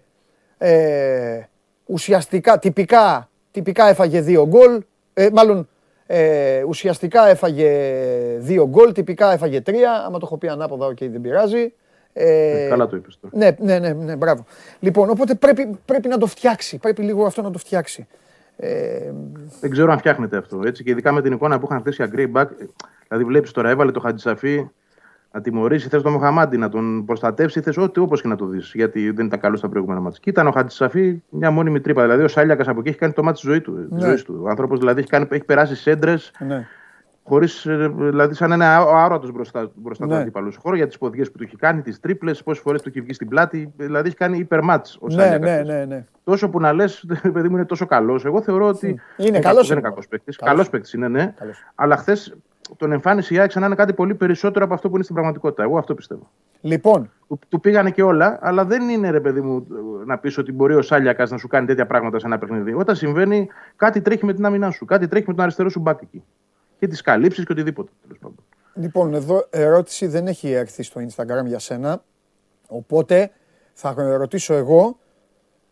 ε, 0.59 1.41
ουσιαστικά, 1.85 2.59
τυπικά, 2.59 3.29
τυπικά 3.51 3.89
έφαγε 3.89 4.21
δύο 4.21 4.47
γκολ. 4.47 4.81
Ε, 5.13 5.29
μάλλον 5.33 5.67
ε, 6.05 6.63
ουσιαστικά 6.63 7.27
έφαγε 7.27 7.71
δύο 8.37 8.67
γκολ, 8.67 8.91
τυπικά 8.91 9.31
έφαγε 9.31 9.61
τρία. 9.61 9.91
Άμα 9.91 10.19
το 10.19 10.25
έχω 10.25 10.37
πει 10.37 10.47
ανάποδα, 10.47 10.85
οκ, 10.85 10.97
δεν 10.99 11.21
πειράζει. 11.21 11.73
Ε, 12.13 12.67
καλά 12.69 12.87
το 12.87 12.95
είπες 12.95 13.19
τώρα. 13.21 13.37
Ναι, 13.37 13.55
ναι, 13.59 13.79
ναι, 13.79 13.93
ναι, 13.93 14.15
μπράβο. 14.15 14.45
Λοιπόν, 14.79 15.09
οπότε 15.09 15.35
πρέπει, 15.35 15.79
πρέπει 15.85 16.07
να 16.07 16.17
το 16.17 16.25
φτιάξει. 16.25 16.77
Πρέπει 16.77 17.01
λίγο 17.01 17.25
αυτό 17.25 17.41
να 17.41 17.51
το 17.51 17.57
φτιάξει. 17.57 18.07
Ε, 18.57 19.11
δεν 19.59 19.69
ξέρω 19.69 19.91
αν 19.91 19.97
φτιάχνεται 19.97 20.37
αυτό. 20.37 20.61
Έτσι, 20.65 20.83
και 20.83 20.89
ειδικά 20.89 21.11
με 21.11 21.21
την 21.21 21.33
εικόνα 21.33 21.59
που 21.59 21.67
είχαν 21.69 21.83
χθες 21.85 22.21
οι 22.23 22.31
μπακ. 22.35 22.47
Δηλαδή, 23.07 23.25
βλέπεις 23.25 23.51
τώρα, 23.51 23.69
έβαλε 23.69 23.91
το 23.91 23.99
Χατζησαφή 23.99 24.69
να 25.31 25.41
τιμωρήσει, 25.41 25.89
θες 25.89 26.01
τον 26.01 26.11
Μοχαμαντί 26.11 26.57
να 26.57 26.69
τον 26.69 27.05
προστατεύσει, 27.05 27.61
θες 27.61 27.77
ό,τι 27.77 27.99
όπως 27.99 28.21
και 28.21 28.27
να 28.27 28.35
το 28.35 28.45
δεις. 28.45 28.71
Γιατί 28.73 29.11
δεν 29.11 29.25
ήταν 29.25 29.39
καλό 29.39 29.55
στα 29.55 29.69
προηγούμενα 29.69 29.99
ματς. 29.99 30.19
Και 30.21 30.29
ήταν 30.29 30.47
ο 30.47 30.51
Χατζησαφή 30.51 31.23
μια 31.29 31.51
μόνιμη 31.51 31.79
τρύπα. 31.81 32.01
Δηλαδή 32.01 32.23
ο 32.23 32.27
Σαλιακάς 32.27 32.71
από 32.71 32.79
εκεί 32.79 32.89
έχει 32.89 32.97
κάνει 32.97 33.13
το 33.13 33.23
ματς 33.23 33.39
της 33.41 33.47
ζωής 33.47 33.61
του. 33.61 33.87
Ναι. 33.89 33.99
Ζωής 34.05 34.23
του. 34.23 34.39
Ο 34.43 34.49
άνθρωπος 34.49 34.79
δηλαδή 34.79 34.99
έχει, 34.99 35.09
κάνει, 35.09 35.27
έχει 35.29 35.43
περάσει 35.43 35.75
σέντρες. 35.75 36.31
Ναι. 36.39 36.67
Χωρίς, 37.23 37.65
ε, 37.65 37.91
δηλαδή, 37.97 38.33
σαν 38.33 38.51
ένα 38.51 38.77
άρωτος 38.77 39.31
μπροστά, 39.31 39.71
μπροστά 39.75 40.05
ναι. 40.05 40.13
του 40.13 40.19
αντίπαλου. 40.19 40.51
Χώρο 40.57 40.75
για 40.75 40.87
τις 40.87 40.97
ποδιές 40.97 41.31
που 41.31 41.37
του 41.37 41.43
έχει 41.43 41.55
κάνει, 41.55 41.81
τις 41.81 41.99
τρίπλες, 41.99 42.43
πόσες 42.43 42.63
φορές 42.63 42.81
του 42.81 42.89
έχει 42.89 43.01
βγει 43.01 43.13
στην 43.13 43.27
πλάτη. 43.27 43.73
Δηλαδή 43.77 44.07
έχει 44.07 44.17
κάνει 44.17 44.37
υπερμάτ 44.37 44.87
ο 44.99 45.07
ναι, 45.07 45.37
ναι, 45.37 45.61
ναι, 45.61 45.85
ναι. 45.85 46.05
Τόσο 46.23 46.49
που 46.49 46.59
να 46.59 46.73
λες, 46.73 47.05
παιδί 47.33 47.49
μου 47.49 47.55
είναι 47.55 47.65
τόσο 47.65 47.85
καλός. 47.85 48.25
Εγώ 48.25 48.41
θεωρώ 48.41 48.67
ότι. 48.67 48.99
Είναι 49.17 49.39
καλός. 49.39 49.67
Δεν 49.67 49.77
είναι 49.77 49.87
κακός 49.87 50.07
παίκτης. 50.07 50.37
Καλός 50.37 50.69
παίκτης 50.69 50.93
είναι, 50.93 51.07
ναι. 51.07 51.33
Καλός. 51.37 51.63
Αλλά 51.75 51.97
χθες 51.97 52.37
τον 52.77 52.91
εμφάνισε 52.91 53.33
η 53.33 53.39
ΑΕΚ 53.39 53.55
να 53.55 53.65
είναι 53.65 53.75
κάτι 53.75 53.93
πολύ 53.93 54.15
περισσότερο 54.15 54.65
από 54.65 54.73
αυτό 54.73 54.87
που 54.87 54.93
είναι 54.93 55.03
στην 55.03 55.15
πραγματικότητα. 55.15 55.63
Εγώ 55.63 55.77
αυτό 55.77 55.93
πιστεύω. 55.93 56.29
Λοιπόν. 56.61 57.11
Του, 57.27 57.39
του 57.49 57.59
πήγανε 57.59 57.91
και 57.91 58.03
όλα, 58.03 58.39
αλλά 58.41 58.65
δεν 58.65 58.89
είναι 58.89 59.09
ρε 59.09 59.19
παιδί 59.19 59.41
μου 59.41 59.67
να 60.05 60.17
πεις 60.17 60.37
ότι 60.37 60.51
μπορεί 60.51 60.75
ο 60.75 60.81
Σάλιακας 60.81 61.29
να 61.29 61.37
σου 61.37 61.47
κάνει 61.47 61.67
τέτοια 61.67 61.85
πράγματα 61.85 62.19
σε 62.19 62.25
ένα 62.25 62.37
παιχνίδι. 62.37 62.73
Όταν 62.73 62.95
συμβαίνει, 62.95 63.47
κάτι 63.75 64.01
τρέχει 64.01 64.25
με 64.25 64.33
την 64.33 64.45
άμυνά 64.45 64.71
σου, 64.71 64.85
κάτι 64.85 65.07
τρέχει 65.07 65.25
με 65.27 65.33
τον 65.33 65.43
αριστερό 65.43 65.69
σου 65.69 65.79
μπακ 65.79 66.01
εκεί. 66.01 66.23
Και 66.79 66.87
τις 66.87 67.01
καλύψεις 67.01 67.45
και 67.45 67.51
οτιδήποτε. 67.51 67.91
Λοιπόν, 68.73 69.13
εδώ 69.13 69.47
ερώτηση 69.49 70.07
δεν 70.07 70.27
έχει 70.27 70.51
έρθει 70.51 70.83
στο 70.83 71.01
Instagram 71.01 71.45
για 71.45 71.59
σένα. 71.59 72.03
Οπότε 72.67 73.31
θα 73.73 73.93
ρωτήσω 73.97 74.53
εγώ. 74.53 74.99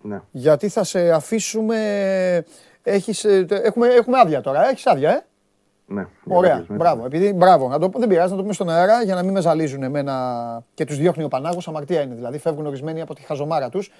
Ναι. 0.02 0.22
Γιατί 0.32 0.70
θα 0.70 0.84
σε 0.84 1.12
αφήσουμε. 1.12 1.78
Έχεις, 2.84 3.24
ε, 3.24 3.46
έχουμε, 3.50 3.88
έχουμε 3.88 4.20
άδεια 4.20 4.42
τώρα. 4.42 4.70
Έχεις 4.70 4.86
άδεια, 4.86 5.10
ε; 5.10 5.26
Ναι, 5.90 6.06
Ωραία, 6.28 6.66
μπράβο. 6.68 7.06
Επειδή, 7.06 7.34
μπράβο. 7.34 7.68
Να 7.68 7.80
το, 7.80 7.92
δεν 7.98 8.08
πειράζει 8.08 8.30
να 8.32 8.36
το 8.36 8.42
πούμε 8.42 8.54
στον 8.54 8.70
αέρα 8.70 9.04
για 9.04 9.16
να 9.16 9.24
μην 9.24 9.34
με 9.34 9.42
ζαλίζουν 9.42 9.84
εμένα 9.84 10.14
και 10.74 10.86
τους 10.86 10.98
διώχνει 10.98 11.24
ο 11.24 11.28
Πανάγος. 11.28 11.68
Αμαρτία 11.68 12.02
είναι 12.02 12.16
δηλαδή. 12.16 12.38
Φεύγουν 12.38 12.66
ορισμένοι 12.66 13.02
από 13.02 13.16
τη 13.16 13.22
χαζομάρα 13.22 13.70
τους. 13.70 13.92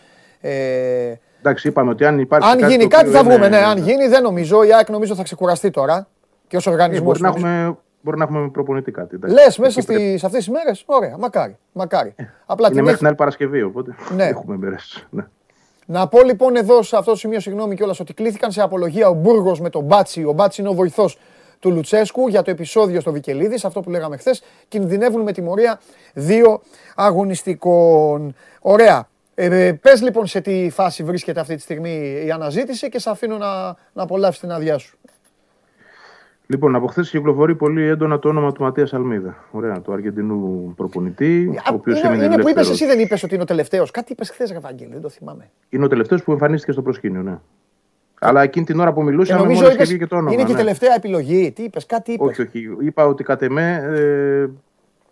Ε, 0.42 1.14
Εντάξει, 1.40 1.68
είπαμε 1.68 1.90
ότι 1.90 2.06
αν 2.06 2.20
υπάρχει. 2.20 2.50
Αν 2.50 2.70
γίνει 2.70 2.88
κάτι 2.88 3.10
θα 3.10 3.24
βγούμε. 3.24 3.48
Ναι, 3.48 3.58
αν 3.58 3.78
γίνει 3.78 4.08
δεν 4.08 4.24
νομίζω. 4.24 4.64
Η 4.64 4.74
ΑΕΚ 4.74 4.90
νομίζω 4.90 5.16
θα 5.16 5.24
ξεκουραστεί 5.24 5.70
τώρα 5.70 6.08
και 6.48 6.58
ως 6.58 6.68
οργανισμός. 6.68 7.20
Μπορεί, 7.20 7.22
να 7.22 7.28
έχουμε, 7.28 7.78
μπορεί 8.02 8.18
να 8.18 8.24
έχουμε 8.24 8.50
προπονητή 8.50 8.92
κάτι. 8.92 9.20
Λες 9.22 9.58
μέσα 9.58 9.82
στι, 9.82 10.18
σε 10.18 10.26
αυτές 10.26 10.46
τις 10.46 10.50
μέρες; 10.50 10.84
Ωραία, 10.86 11.18
μακάρι. 11.18 11.58
μακάρι. 11.72 12.14
Ε, 12.16 12.24
Απλά 12.46 12.70
είναι 12.72 12.82
μέχρι 12.82 12.98
την 12.98 13.08
άλλη 13.08 13.16
Παρασκευή, 13.16 13.62
οπότε 13.62 13.96
ναι. 14.16 14.24
έχουμε 14.24 14.58
μέρε. 14.58 14.76
Ναι. 15.10 15.26
Να 15.86 16.08
πω 16.08 16.24
λοιπόν 16.24 16.56
εδώ 16.56 16.82
σε 16.82 16.98
αυτό 16.98 17.12
το 17.12 17.18
σημείο, 17.18 17.40
συγγνώμη 17.40 17.76
κιόλας, 17.76 18.00
ότι 18.00 18.14
κλήθηκαν 18.14 18.52
σε 18.52 18.62
απολογία 18.62 19.10
ο 19.10 19.14
Μπούργος 19.14 19.62
με 19.62 19.70
τον 19.70 19.84
Μπάτσι. 19.84 20.24
Ο 20.24 20.32
Μπάτσι 20.32 20.62
είναι 20.62 20.70
ο 20.70 20.74
βοηθός 20.74 21.18
του 21.60 21.72
Λουτσέσκου 21.72 22.28
για 22.28 22.42
το 22.42 22.52
επεισόδιο 22.52 23.00
στο 23.00 23.12
Βικελίδης, 23.12 23.66
αυτό 23.66 23.82
που 23.82 23.90
λέγαμε 23.90 24.18
χθες, 24.18 24.44
κινδυνεύουν 24.68 25.22
με 25.22 25.32
τιμωρία 25.32 25.80
δύο 26.14 26.62
αγωνιστικών. 26.96 28.36
Ωραία. 28.62 29.08
Ε, 29.36 29.72
πες 29.82 30.02
λοιπόν 30.02 30.28
σε 30.28 30.42
τι 30.42 30.70
φάση 30.70 31.04
βρίσκεται 31.04 31.40
αυτή 31.40 31.56
τη 31.56 31.62
στιγμή 31.62 32.24
η 32.26 32.32
αναζήτηση 32.32 32.90
και 32.90 33.00
σε 33.00 33.10
αφήνω 33.10 33.38
να, 33.38 33.66
να 33.94 34.04
απολαύσει 34.04 34.40
την 34.40 34.52
άδειά 34.52 34.78
σου. 34.78 34.98
Λοιπόν, 36.50 36.76
από 36.76 36.88
χθες 36.88 37.10
κυκλοφορεί 37.10 37.56
πολύ 37.56 37.88
έντονα 37.88 38.20
το 38.20 38.30
όνομα 38.30 38.52
του 38.52 38.64
Ματίας 38.64 38.94
Αλμίδα. 38.94 39.38
Ωραία, 39.52 39.82
του 39.82 39.94
Αργεντινού 39.94 40.74
προπονητή. 40.76 41.48
ο 41.72 41.74
οποίος 41.74 42.02
είναι, 42.02 42.26
είναι 42.26 42.38
που 42.38 42.50
είπες, 42.50 42.70
εσύ 42.70 42.86
δεν 42.86 43.00
είπες 43.00 43.24
ότι 43.24 43.34
είναι 43.34 43.44
ο 43.44 43.46
τελευταίος. 43.46 43.92
Κάτι 43.92 44.12
είπες 44.12 44.30
χθες, 44.30 44.54
Γαβάγγελ, 44.54 44.90
δεν 44.92 45.02
το 45.02 45.10
θυμάμαι. 45.10 45.50
Είναι 45.70 45.86
ο 45.86 45.88
τελευταίος 45.88 46.24
που 46.24 46.32
εμφανίστηκε 46.32 46.72
στο 46.72 46.82
προσκήνιο, 46.82 47.22
ναι. 47.22 47.40
Αλλά 48.20 48.42
εκείνη 48.42 48.66
την 48.66 48.80
ώρα 48.80 48.94
που 48.94 49.04
μιλούσα, 49.04 49.38
νομίζω 49.38 49.72
είπες, 49.72 49.98
και 49.98 50.08
το 50.08 50.16
όνομα. 50.16 50.34
Είναι 50.34 50.44
και 50.44 50.52
η 50.52 50.54
ναι. 50.54 50.60
τελευταία 50.60 50.94
επιλογή. 50.96 51.52
Τι 51.52 51.64
είπες, 51.64 51.86
κάτι 51.86 52.12
είπες. 52.12 52.28
Όχι, 52.28 52.42
όχι. 52.42 52.78
Είπα 52.80 53.06
ότι 53.06 53.24
κατ' 53.24 53.42
εμέ 53.42 53.84
ε, 53.90 54.50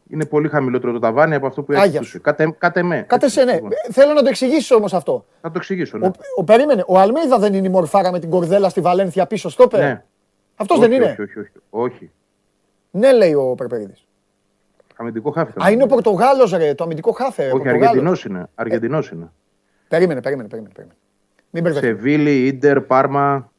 είναι 0.10 0.26
πολύ 0.26 0.49
χαμηλότερο 0.49 0.94
το 0.94 0.99
ταβάνι 0.99 1.36
από 1.36 1.48
αυτό 1.48 1.64
που 1.64 1.72
έχεις. 1.72 2.18
Κατ' 2.22 2.41
κατ 2.57 2.77
εμέ. 2.77 3.06
Κατ' 3.07 3.23
εσέ, 3.23 3.44
ναι. 3.44 3.53
Λοιπόν. 3.53 3.69
Θέλω 3.91 4.14
να 4.14 4.22
το 4.22 4.27
εξηγήσεις 4.27 4.72
όμως 4.72 4.94
αυτό. 4.94 5.26
Θα 5.41 5.48
το 5.48 5.53
εξηγήσω. 5.57 5.98
Ναι. 5.98 6.07
Ο, 6.07 6.11
ο, 6.36 6.44
περίμενε. 6.44 6.84
Ο 6.88 6.99
Αλμίδα 6.99 7.40
δεν 7.40 7.53
είναι 7.53 7.68
η 7.68 7.69
μορφάρα 7.69 8.11
με 8.11 8.19
την 8.19 8.30
κορδέλα 8.30 8.69
στη 8.69 8.82
Βαλένθια 8.82 9.26
πίσω 9.26 9.49
στο 9.49 9.68
πέρα. 9.68 9.88
Ναι. 9.88 10.03
Αυτός 10.56 10.80
δεν 10.80 10.91
είναι; 10.91 11.06
Όχι, 11.06 11.22
όχι, 11.22 11.40
όχι, 11.40 11.52
όχι. 11.69 12.11
Ναι, 12.91 13.14
λέει 13.14 13.34
ο 13.34 13.56
Περπερίδης. 13.57 14.07
Αμυντικό 14.95 15.32
χάφε. 15.32 15.53
Α, 15.64 15.72
είναι 15.72 15.84
ο 15.84 15.88
Πορτογάλος, 15.88 16.52
ρε, 16.52 16.73
το 16.73 16.84
αμυντικό 16.84 17.11
χάφε. 17.11 17.52
Όχι, 17.53 17.69
Αργεντινός 17.69 18.26
είναι. 18.26 18.45
Αργεντινός 18.56 19.10
είναι. 19.10 19.32
Περίμενε, 19.88 20.22
περίμενε, 20.22 20.48
περίμενε. 20.48 20.73
περίμενε. 20.73 20.99
Σεβίλη, 21.73 22.45
Ίντερ, 22.45 22.82
Πάρμα. 22.82 23.52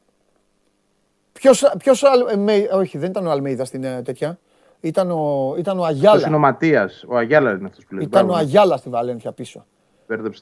Ποιος 1.78 2.02
άλλο. 2.02 2.28
Ε, 2.48 2.68
όχι, 2.76 2.98
δεν 2.98 3.10
ήταν 3.10 3.26
ο 3.26 3.30
Αλμέιδα 3.30 3.64
στην 3.64 3.84
ε, 3.84 4.02
τέτοια. 4.02 4.38
Ήταν 4.80 5.10
ο, 5.10 5.54
ήταν 5.58 5.78
ο 5.78 5.84
Αγιάλα. 5.84 6.26
είναι 6.26 6.36
ο 6.36 6.38
Ματίας. 6.38 7.04
Ο 7.08 7.16
Αγιάλα 7.16 7.50
είναι 7.50 7.66
αυτός 7.66 7.84
που 7.84 7.94
λέει. 7.94 8.04
Ήταν 8.04 8.30
ο 8.30 8.34
Αγιάλα 8.34 8.76
στη 8.76 8.88
Βαλένθια 8.88 9.32
πίσω. 9.32 9.66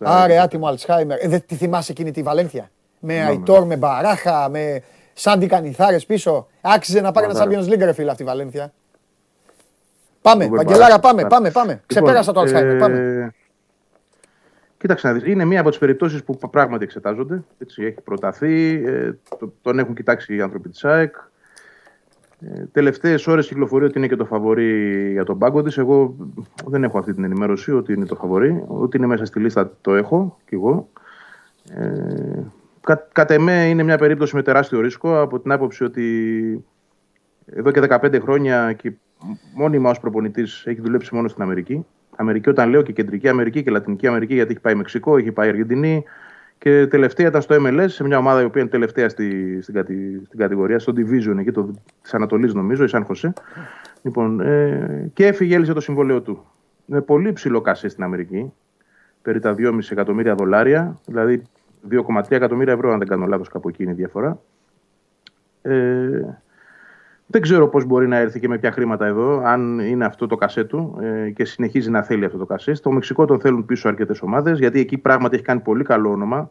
Άρε, 0.00 0.38
άτιμο 0.38 0.66
Αλτσχάιμερ. 0.66 1.24
Ε, 1.24 1.28
δεν 1.28 1.46
τη 1.46 1.54
θυμάσαι 1.54 1.92
εκείνη 1.92 2.10
τη 2.10 2.22
Βαλένθια; 2.22 2.70
Με 3.00 3.24
Αϊτόρ, 3.24 3.64
με 3.64 3.76
Μπαράχα, 3.76 4.48
με 4.48 4.82
Σάντι 5.12 5.46
Κανιθάρες 5.46 6.06
πίσω. 6.06 6.46
Άξιζε 6.60 7.00
να 7.00 7.12
πάρει 7.12 7.26
ένα 7.30 7.44
Champions 7.44 7.72
League, 7.72 7.78
ρε 7.78 7.92
φίλε, 7.92 8.10
αυτή 8.10 8.22
η 8.22 8.26
Βαλένθια. 8.26 8.72
Πάμε, 10.22 10.48
Βαγγελάρα, 10.48 10.98
πάμε, 10.98 11.26
πάμε, 11.26 11.50
πάμε. 11.50 11.70
Λοιπόν, 11.70 11.84
Ξεπέρασα 11.86 12.32
το 12.32 12.40
Αλτσχάιμερ. 12.40 12.78
Πάμε. 12.78 13.34
Κοίταξε 14.84 15.06
να 15.06 15.12
δεις, 15.12 15.24
είναι 15.24 15.44
μία 15.44 15.60
από 15.60 15.68
τις 15.68 15.78
περιπτώσεις 15.78 16.24
που 16.24 16.38
πράγματι 16.50 16.84
εξετάζονται. 16.84 17.44
Έτσι, 17.58 17.82
έχει 17.82 18.00
προταθεί, 18.00 18.82
ε, 18.86 19.18
τον 19.62 19.78
έχουν 19.78 19.94
κοιτάξει 19.94 20.36
οι 20.36 20.40
άνθρωποι 20.40 20.68
της 20.68 20.84
ΑΕΚ. 20.84 21.14
Ε, 22.40 22.64
τελευταίες 22.72 23.26
ώρες 23.26 23.46
κυκλοφορεί 23.46 23.84
ότι 23.84 23.98
είναι 23.98 24.06
και 24.06 24.16
το 24.16 24.24
φαβορή 24.24 25.10
για 25.12 25.24
τον 25.24 25.38
πάγκο 25.38 25.62
της. 25.62 25.78
Εγώ 25.78 26.16
δεν 26.66 26.84
έχω 26.84 26.98
αυτή 26.98 27.14
την 27.14 27.24
ενημέρωση 27.24 27.72
ότι 27.72 27.92
είναι 27.92 28.06
το 28.06 28.14
φαβορή. 28.14 28.64
Ότι 28.66 28.96
είναι 28.96 29.06
μέσα 29.06 29.24
στη 29.24 29.40
λίστα 29.40 29.76
το 29.80 29.94
έχω 29.94 30.38
κι 30.46 30.54
εγώ. 30.54 30.88
Ε, 31.70 32.42
κα, 32.80 33.08
κατ' 33.12 33.30
εμέ 33.30 33.68
είναι 33.68 33.82
μια 33.82 33.98
περίπτωση 33.98 34.36
με 34.36 34.42
τεράστιο 34.42 34.80
ρίσκο 34.80 35.20
από 35.20 35.40
την 35.40 35.52
άποψη 35.52 35.84
ότι 35.84 36.64
εδώ 37.46 37.70
και 37.70 37.80
15 37.88 38.20
χρόνια 38.20 38.72
και 38.72 38.92
μόνιμα 39.54 39.90
ως 39.90 40.00
προπονητής 40.00 40.66
έχει 40.66 40.80
δουλέψει 40.80 41.14
μόνο 41.14 41.28
στην 41.28 41.42
Αμερική. 41.42 41.86
Αμερική, 42.16 42.48
όταν 42.48 42.70
λέω 42.70 42.82
και 42.82 42.92
Κεντρική 42.92 43.28
Αμερική 43.28 43.62
και 43.62 43.70
Λατινική 43.70 44.06
Αμερική, 44.06 44.34
γιατί 44.34 44.50
έχει 44.52 44.60
πάει 44.60 44.74
Μεξικό, 44.74 45.16
έχει 45.16 45.32
πάει 45.32 45.48
Αργεντινή. 45.48 46.04
Και 46.58 46.86
τελευταία 46.86 47.26
ήταν 47.26 47.42
στο 47.42 47.56
MLS, 47.58 47.86
σε 47.86 48.04
μια 48.04 48.18
ομάδα 48.18 48.42
η 48.42 48.44
οποία 48.44 48.60
είναι 48.60 48.70
τελευταία 48.70 49.08
στη, 49.08 49.58
στην, 49.62 49.74
κατη, 49.74 50.22
στην 50.26 50.38
κατηγορία, 50.38 50.78
στο 50.78 50.92
Division 50.96 51.36
εκεί 51.38 51.50
της 52.02 52.14
Ανατολής, 52.14 52.54
νομίζω, 52.54 52.84
η 52.84 52.88
Σαν 52.88 53.04
Χωσέ. 53.04 53.32
Λοιπόν, 54.02 54.40
ε, 54.40 55.10
και 55.12 55.26
έφυγε, 55.26 55.54
έλυσε 55.54 55.72
το 55.72 55.80
συμβόλαιο 55.80 56.22
του. 56.22 56.46
Με 56.84 57.00
πολύ 57.00 57.32
ψηλό 57.32 57.60
κασέ 57.60 57.88
στην 57.88 58.04
Αμερική, 58.04 58.52
περί 59.22 59.40
τα 59.40 59.54
2,5 59.58 59.78
εκατομμύρια 59.90 60.34
δολάρια, 60.34 61.00
δηλαδή 61.06 61.42
2,3 61.90 62.22
εκατομμύρια 62.28 62.72
ευρώ, 62.72 62.92
αν 62.92 62.98
δεν 62.98 63.08
κάνω 63.08 63.26
λάθος, 63.26 63.48
κάπου 63.48 63.68
εκεί 63.68 63.82
είναι 63.82 63.92
η 63.92 63.94
διαφορά. 63.94 64.40
Ε, 65.62 66.38
δεν 67.26 67.40
ξέρω 67.40 67.68
πώς 67.68 67.84
μπορεί 67.84 68.08
να 68.08 68.16
έρθει 68.16 68.40
και 68.40 68.48
με 68.48 68.58
ποια 68.58 68.72
χρήματα 68.72 69.06
εδώ, 69.06 69.42
αν 69.44 69.78
είναι 69.78 70.04
αυτό 70.04 70.26
το 70.26 70.36
κασέ 70.36 70.64
του 70.64 70.98
ε, 71.02 71.30
και 71.30 71.44
συνεχίζει 71.44 71.90
να 71.90 72.02
θέλει 72.02 72.24
αυτό 72.24 72.38
το 72.38 72.46
κασέ. 72.46 72.74
Στο 72.74 72.90
Μεξικό 72.90 73.24
τον 73.24 73.40
θέλουν 73.40 73.64
πίσω 73.64 73.88
αρκετές 73.88 74.22
ομάδες, 74.22 74.58
γιατί 74.58 74.80
εκεί 74.80 74.98
πράγματι 74.98 75.34
έχει 75.34 75.44
κάνει 75.44 75.60
πολύ 75.60 75.84
καλό 75.84 76.10
όνομα. 76.10 76.50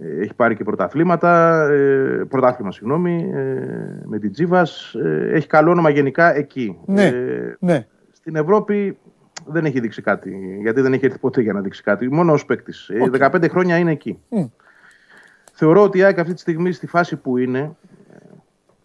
Ε, 0.00 0.20
έχει 0.20 0.34
πάρει 0.34 0.56
και 0.56 0.64
πρωταθλήματα, 0.64 1.62
ε, 1.70 2.24
πρωτάθλημα 2.28 2.72
συγγνώμη, 2.72 3.30
ε, 3.34 4.02
με 4.04 4.18
την 4.18 4.32
Τζίβας. 4.32 4.94
Ε, 4.94 5.30
έχει 5.32 5.46
καλό 5.46 5.70
όνομα 5.70 5.90
γενικά 5.90 6.36
εκεί. 6.36 6.78
Ναι, 6.86 7.06
ε, 7.06 7.56
ναι. 7.60 7.86
Στην 8.12 8.36
Ευρώπη 8.36 8.98
δεν 9.46 9.64
έχει 9.64 9.80
δείξει 9.80 10.02
κάτι, 10.02 10.58
γιατί 10.62 10.80
δεν 10.80 10.92
έχει 10.92 11.04
έρθει 11.04 11.18
ποτέ 11.18 11.40
για 11.40 11.52
να 11.52 11.60
δείξει 11.60 11.82
κάτι. 11.82 12.08
Μόνο 12.12 12.32
ως 12.32 12.44
παίκτης. 12.44 12.90
Okay. 13.12 13.30
15 13.30 13.48
χρόνια 13.48 13.76
είναι 13.76 13.90
εκεί. 13.90 14.18
Mm. 14.30 14.48
Θεωρώ 15.52 15.82
ότι 15.82 15.98
η 15.98 16.02
ΑΕΚ 16.02 16.18
αυτή 16.18 16.34
τη 16.34 16.40
στιγμή 16.40 16.72
στη 16.72 16.86
φάση 16.86 17.16
που 17.16 17.36
είναι, 17.36 17.76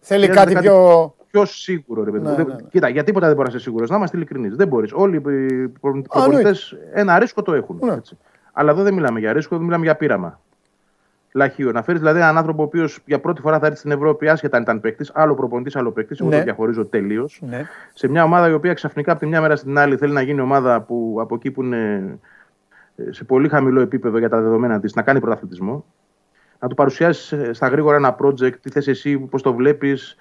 Θέλει 0.06 0.28
κάτι, 0.28 0.54
πιο. 0.54 1.14
Πιο 1.30 1.44
σίγουρο, 1.44 2.04
ρε 2.04 2.10
παιδί. 2.10 2.24
Ναι, 2.24 2.30
ναι, 2.30 2.42
ναι. 2.42 2.56
Κοίτα, 2.70 2.88
για 2.88 3.04
τίποτα 3.04 3.26
δεν 3.26 3.36
μπορείς 3.36 3.50
να 3.50 3.56
είσαι 3.56 3.64
σίγουρος. 3.64 3.90
Να 3.90 3.96
είμαστε 3.96 4.16
ειλικρινείς. 4.16 4.56
Δεν 4.56 4.68
μπορείς. 4.68 4.92
Όλοι 4.92 5.16
οι 5.16 5.68
προπονητές 5.68 6.76
ένα 6.92 7.18
ρίσκο 7.18 7.42
το 7.42 7.52
έχουν. 7.52 7.78
Ναι. 7.82 7.92
Έτσι. 7.92 8.18
Αλλά 8.52 8.70
εδώ 8.70 8.82
δεν 8.82 8.94
μιλάμε 8.94 9.18
για 9.18 9.32
ρίσκο, 9.32 9.56
δεν 9.56 9.64
μιλάμε 9.64 9.84
για 9.84 9.96
πείραμα. 9.96 10.40
Λαχείο. 11.32 11.72
Να 11.72 11.82
φέρεις 11.82 12.00
δηλαδή 12.00 12.18
έναν 12.18 12.36
άνθρωπο 12.36 12.62
ο 12.62 12.64
οποίος 12.64 12.98
για 13.04 13.20
πρώτη 13.20 13.40
φορά 13.40 13.58
θα 13.58 13.66
έρθει 13.66 13.78
στην 13.78 13.90
Ευρώπη, 13.90 14.28
άσχετα 14.28 14.56
αν 14.56 14.62
ήταν 14.62 14.80
παίκτης, 14.80 15.10
άλλο 15.14 15.34
προπονητής, 15.34 15.76
άλλο 15.76 15.90
παίκτης. 15.90 16.20
Εγώ 16.20 16.30
το 16.30 16.42
διαχωρίζω 16.42 16.84
τελείως. 16.86 17.40
Ναι. 17.46 17.66
Σε 17.94 18.08
μια 18.08 18.24
ομάδα 18.24 18.48
η 18.48 18.52
οποία 18.52 18.74
ξαφνικά 18.74 19.12
από 19.12 19.20
τη 19.20 19.26
μια 19.26 19.40
μέρα 19.40 19.56
στην 19.56 19.78
άλλη 19.78 19.96
θέλει 19.96 20.12
να 20.12 20.22
γίνει 20.22 20.40
ομάδα 20.40 20.80
που 20.80 21.18
από 21.20 21.34
εκεί 21.34 21.50
που 21.50 21.62
είναι 21.62 22.18
ε, 22.96 23.12
σε 23.12 23.24
πολύ 23.24 23.48
χαμηλό 23.48 23.80
επίπεδο 23.80 24.18
για 24.18 24.28
τα 24.28 24.40
δεδομένα 24.40 24.80
της 24.80 24.94
να 24.94 25.02
κάνει 25.02 25.20
πρωταθλητισμό 25.20 25.84
να 26.64 26.70
του 26.70 26.76
παρουσιάσεις 26.76 27.32
ε, 27.32 27.52
στα 27.52 27.68
γρήγορα 27.68 27.96
ένα 27.96 28.16
project, 28.20 28.56
τι 28.60 28.70
θες 28.70 28.86
εσύ, 28.86 29.18
πώς 29.18 29.42
το 29.42 29.54
βλέπεις, 29.54 30.16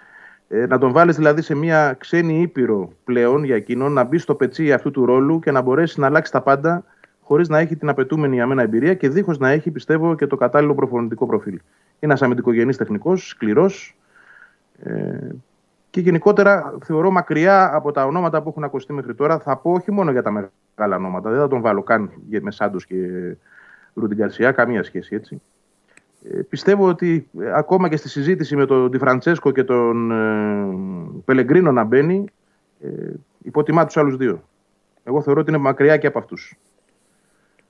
ε, 0.48 0.66
να 0.66 0.78
τον 0.78 0.92
βάλεις 0.92 1.16
δηλαδή 1.16 1.42
σε 1.42 1.56
μια 1.56 1.96
ξένη 2.00 2.42
ήπειρο 2.42 2.92
πλέον 3.04 3.44
για 3.44 3.56
εκείνον, 3.56 3.94
να 3.94 4.04
μπει 4.04 4.18
στο 4.18 4.36
πετσί 4.36 4.74
αυτού 4.74 4.92
του 4.92 5.06
ρόλου 5.06 5.40
και 5.40 5.52
να 5.52 5.62
μπορέσει 5.62 6.00
να 6.00 6.06
αλλάξει 6.06 6.32
τα 6.32 6.42
πάντα 6.42 6.84
χωρίς 7.22 7.50
να 7.50 7.60
έχει 7.60 7.76
την 7.76 7.90
απαιτούμενη 7.90 8.36
για 8.36 8.48
μένα 8.48 8.62
εμπειρία 8.62 8.94
και 8.94 9.10
δίχως 9.10 9.38
να 9.38 9.50
έχει, 9.50 9.72
πιστεύω, 9.72 10.16
και 10.16 10.28
το 10.28 10.36
κατάλληλο 10.36 10.76
προφωνητικό 10.76 11.26
προφίλ. 11.26 11.54
Είναι 11.54 11.62
ένας 12.00 12.22
αμυντικογενής 12.22 12.78
τεχνικός, 12.78 13.28
σκληρός. 13.28 13.98
Ε, 14.84 15.30
και 15.90 16.00
γενικότερα 16.00 16.78
θεωρώ 16.84 17.12
μακριά 17.12 17.76
από 17.76 17.92
τα 17.92 18.06
ονόματα 18.06 18.42
που 18.42 18.50
έχουν 18.50 18.64
ακουστεί 18.64 18.94
μέχρι 18.94 19.16
τώρα. 19.16 19.40
Θα 19.40 19.58
πω 19.58 19.72
όχι 19.72 19.92
μόνο 19.92 20.12
για 20.12 20.22
τα 20.22 20.32
μεγάλα 20.32 20.96
ονόματα, 20.96 21.30
δεν 21.30 21.40
θα 21.40 21.48
τον 21.48 21.62
βάλω 21.62 21.84
καν 21.84 22.12
με 22.42 22.52
Σάντος 22.52 22.86
και 22.86 22.96
Ρούντιν 23.94 24.18
Γκαρσιά, 24.18 24.52
καμία 24.52 24.84
σχέση 24.84 25.16
έτσι. 25.16 25.42
Ε, 26.30 26.42
πιστεύω 26.50 26.88
ότι 26.88 27.30
ε, 27.40 27.52
ακόμα 27.54 27.90
και 27.90 27.98
στη 27.98 28.10
συζήτηση 28.10 28.56
με 28.56 28.66
τον 28.66 28.90
Ντι 28.90 28.98
Φραντσέσκο 28.98 29.52
και 29.52 29.64
τον 29.64 30.12
ε, 30.12 31.22
Πελεγκρίνο 31.26 31.72
να 31.72 31.84
μπαίνει, 31.84 32.26
ε, 32.82 32.90
υποτιμά 33.42 33.86
τους 33.86 33.98
άλλους 33.98 34.18
δύο. 34.18 34.44
Εγώ 35.04 35.22
θεωρώ 35.22 35.40
ότι 35.40 35.50
είναι 35.50 35.60
μακριά 35.60 35.98
και 35.98 36.08
από 36.08 36.20
αυτούς 36.20 36.58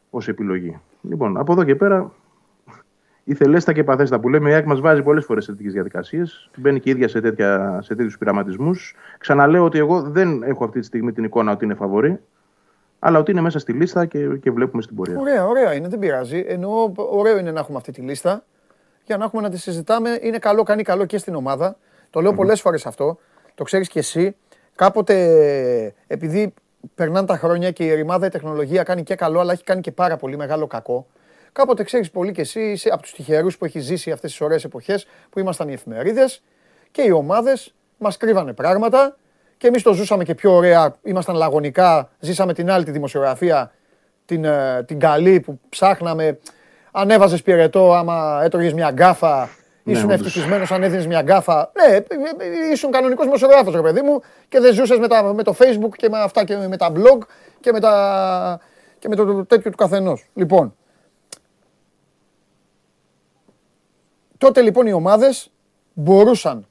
ως 0.09 0.27
επιλογή. 0.27 0.79
Λοιπόν, 1.01 1.37
από 1.37 1.51
εδώ 1.51 1.63
και 1.63 1.75
πέρα, 1.75 2.11
η 3.23 3.33
θελέστα 3.33 3.73
και 3.73 3.83
παθέστα 3.83 4.19
που 4.19 4.29
λέμε, 4.29 4.49
η 4.49 4.53
ΑΕΚ 4.53 4.65
μας 4.65 4.79
βάζει 4.79 5.03
πολλές 5.03 5.25
φορές 5.25 5.43
σε 5.43 5.51
τέτοιε 5.51 5.71
διαδικασίες. 5.71 6.49
Μπαίνει 6.57 6.79
και 6.79 6.89
η 6.89 6.91
ίδια 6.91 7.07
σε, 7.07 7.21
τέτοια, 7.21 7.79
σε 7.81 7.95
τέτοιους 7.95 8.17
πειραματισμούς. 8.17 8.95
Ξαναλέω 9.17 9.65
ότι 9.65 9.77
εγώ 9.77 10.01
δεν 10.01 10.43
έχω 10.43 10.63
αυτή 10.63 10.79
τη 10.79 10.85
στιγμή 10.85 11.11
την 11.11 11.23
εικόνα 11.23 11.51
ότι 11.51 11.65
είναι 11.65 11.73
φαβορή 11.73 12.19
αλλά 13.05 13.19
ότι 13.19 13.31
είναι 13.31 13.41
μέσα 13.41 13.59
στη 13.59 13.73
λίστα 13.73 14.05
και, 14.05 14.27
και 14.41 14.51
βλέπουμε 14.51 14.81
στην 14.81 14.95
πορεία. 14.95 15.19
Ωραία, 15.19 15.45
ωραία 15.45 15.73
είναι, 15.73 15.87
δεν 15.87 15.99
πειράζει. 15.99 16.43
Ενώ 16.47 16.93
ωραίο 16.95 17.37
είναι 17.37 17.51
να 17.51 17.59
έχουμε 17.59 17.77
αυτή 17.77 17.91
τη 17.91 18.01
λίστα 18.01 18.43
για 19.05 19.17
να 19.17 19.23
έχουμε 19.23 19.41
να 19.41 19.49
τη 19.49 19.57
συζητάμε. 19.57 20.19
Είναι 20.21 20.37
καλό, 20.37 20.63
κάνει 20.63 20.83
καλό 20.83 21.05
και 21.05 21.17
στην 21.17 21.35
ομάδα. 21.35 21.77
Το 22.09 22.21
λέω 22.21 22.31
mm-hmm. 22.31 22.35
πολλές 22.35 22.61
φορές 22.61 22.85
αυτό. 22.85 23.17
Το 23.55 23.63
ξέρεις 23.63 23.87
κι 23.87 23.97
εσύ. 23.97 24.35
Κάποτε, 24.75 25.93
επειδή 26.07 26.53
περνάνε 26.95 27.27
τα 27.27 27.37
χρόνια 27.37 27.71
και 27.71 27.83
η 27.83 27.93
ρημάδα 27.93 28.25
η 28.25 28.29
τεχνολογία 28.29 28.83
κάνει 28.83 29.03
και 29.03 29.15
καλό, 29.15 29.39
αλλά 29.39 29.51
έχει 29.51 29.63
κάνει 29.63 29.81
και 29.81 29.91
πάρα 29.91 30.17
πολύ 30.17 30.37
μεγάλο 30.37 30.67
κακό. 30.67 31.07
Κάποτε 31.51 31.83
ξέρεις 31.83 32.11
πολύ 32.11 32.31
κι 32.31 32.41
εσύ, 32.41 32.61
είσαι 32.61 32.89
από 32.89 33.01
τους 33.01 33.13
τυχερούς 33.13 33.57
που 33.57 33.65
έχει 33.65 33.79
ζήσει 33.79 34.11
αυτές 34.11 34.31
τις 34.31 34.41
ωραίες 34.41 34.63
εποχές 34.63 35.07
που 35.29 35.39
ήμασταν 35.39 35.69
οι 35.69 35.73
εφημερίδες 35.73 36.43
και 36.91 37.01
οι 37.01 37.11
ομάδες 37.11 37.73
μας 37.97 38.17
κρύβανε 38.17 38.53
πράγματα 38.53 39.17
και 39.63 39.69
εμείς 39.69 39.83
το 39.83 39.93
ζούσαμε 39.93 40.23
και 40.23 40.35
πιο 40.35 40.51
ωραία. 40.51 40.95
Ήμασταν 41.03 41.35
λαγωνικά. 41.35 42.09
Ζήσαμε 42.19 42.53
την 42.53 42.71
άλλη 42.71 42.85
τη 42.85 42.91
δημοσιογραφία, 42.91 43.71
την, 44.25 44.45
ε, 44.45 44.83
την 44.87 44.99
καλή 44.99 45.39
που 45.39 45.59
ψάχναμε. 45.69 46.39
Ανέβαζες 46.91 47.41
πυρετό 47.41 47.93
άμα 47.93 48.39
έτρωγες 48.43 48.73
μια 48.73 48.91
γκάφα. 48.91 49.49
Ναι, 49.83 49.93
ήσουν 49.93 50.09
ευτυχισμένος 50.09 50.71
αν 50.71 50.83
έδινες 50.83 51.07
μια 51.07 51.21
γκάφα. 51.21 51.71
Ναι, 51.73 51.95
ε, 51.95 51.97
ε, 51.97 52.71
ήσουν 52.71 52.91
κανονικός 52.91 53.25
δημοσιογράφος, 53.25 53.73
ρε 53.73 53.81
παιδί 53.81 54.01
μου, 54.01 54.21
και 54.49 54.59
δεν 54.59 54.73
ζούσες 54.73 54.97
με, 54.97 55.07
με 55.33 55.43
το 55.43 55.55
Facebook 55.57 55.95
και 55.95 56.09
με 56.09 56.19
αυτά 56.19 56.43
και 56.43 56.55
με 56.57 56.77
τα 56.77 56.91
blog 56.95 57.17
και 57.59 57.71
με, 57.71 57.79
τα, 57.79 58.59
και 58.99 59.07
με 59.07 59.15
το 59.15 59.45
τέτοιο 59.45 59.71
του 59.71 59.77
καθενός. 59.77 60.29
Λοιπόν. 60.33 60.75
Τότε 64.37 64.61
λοιπόν 64.61 64.87
οι 64.87 64.93
ομάδες 64.93 65.51
μπορούσαν 65.93 66.67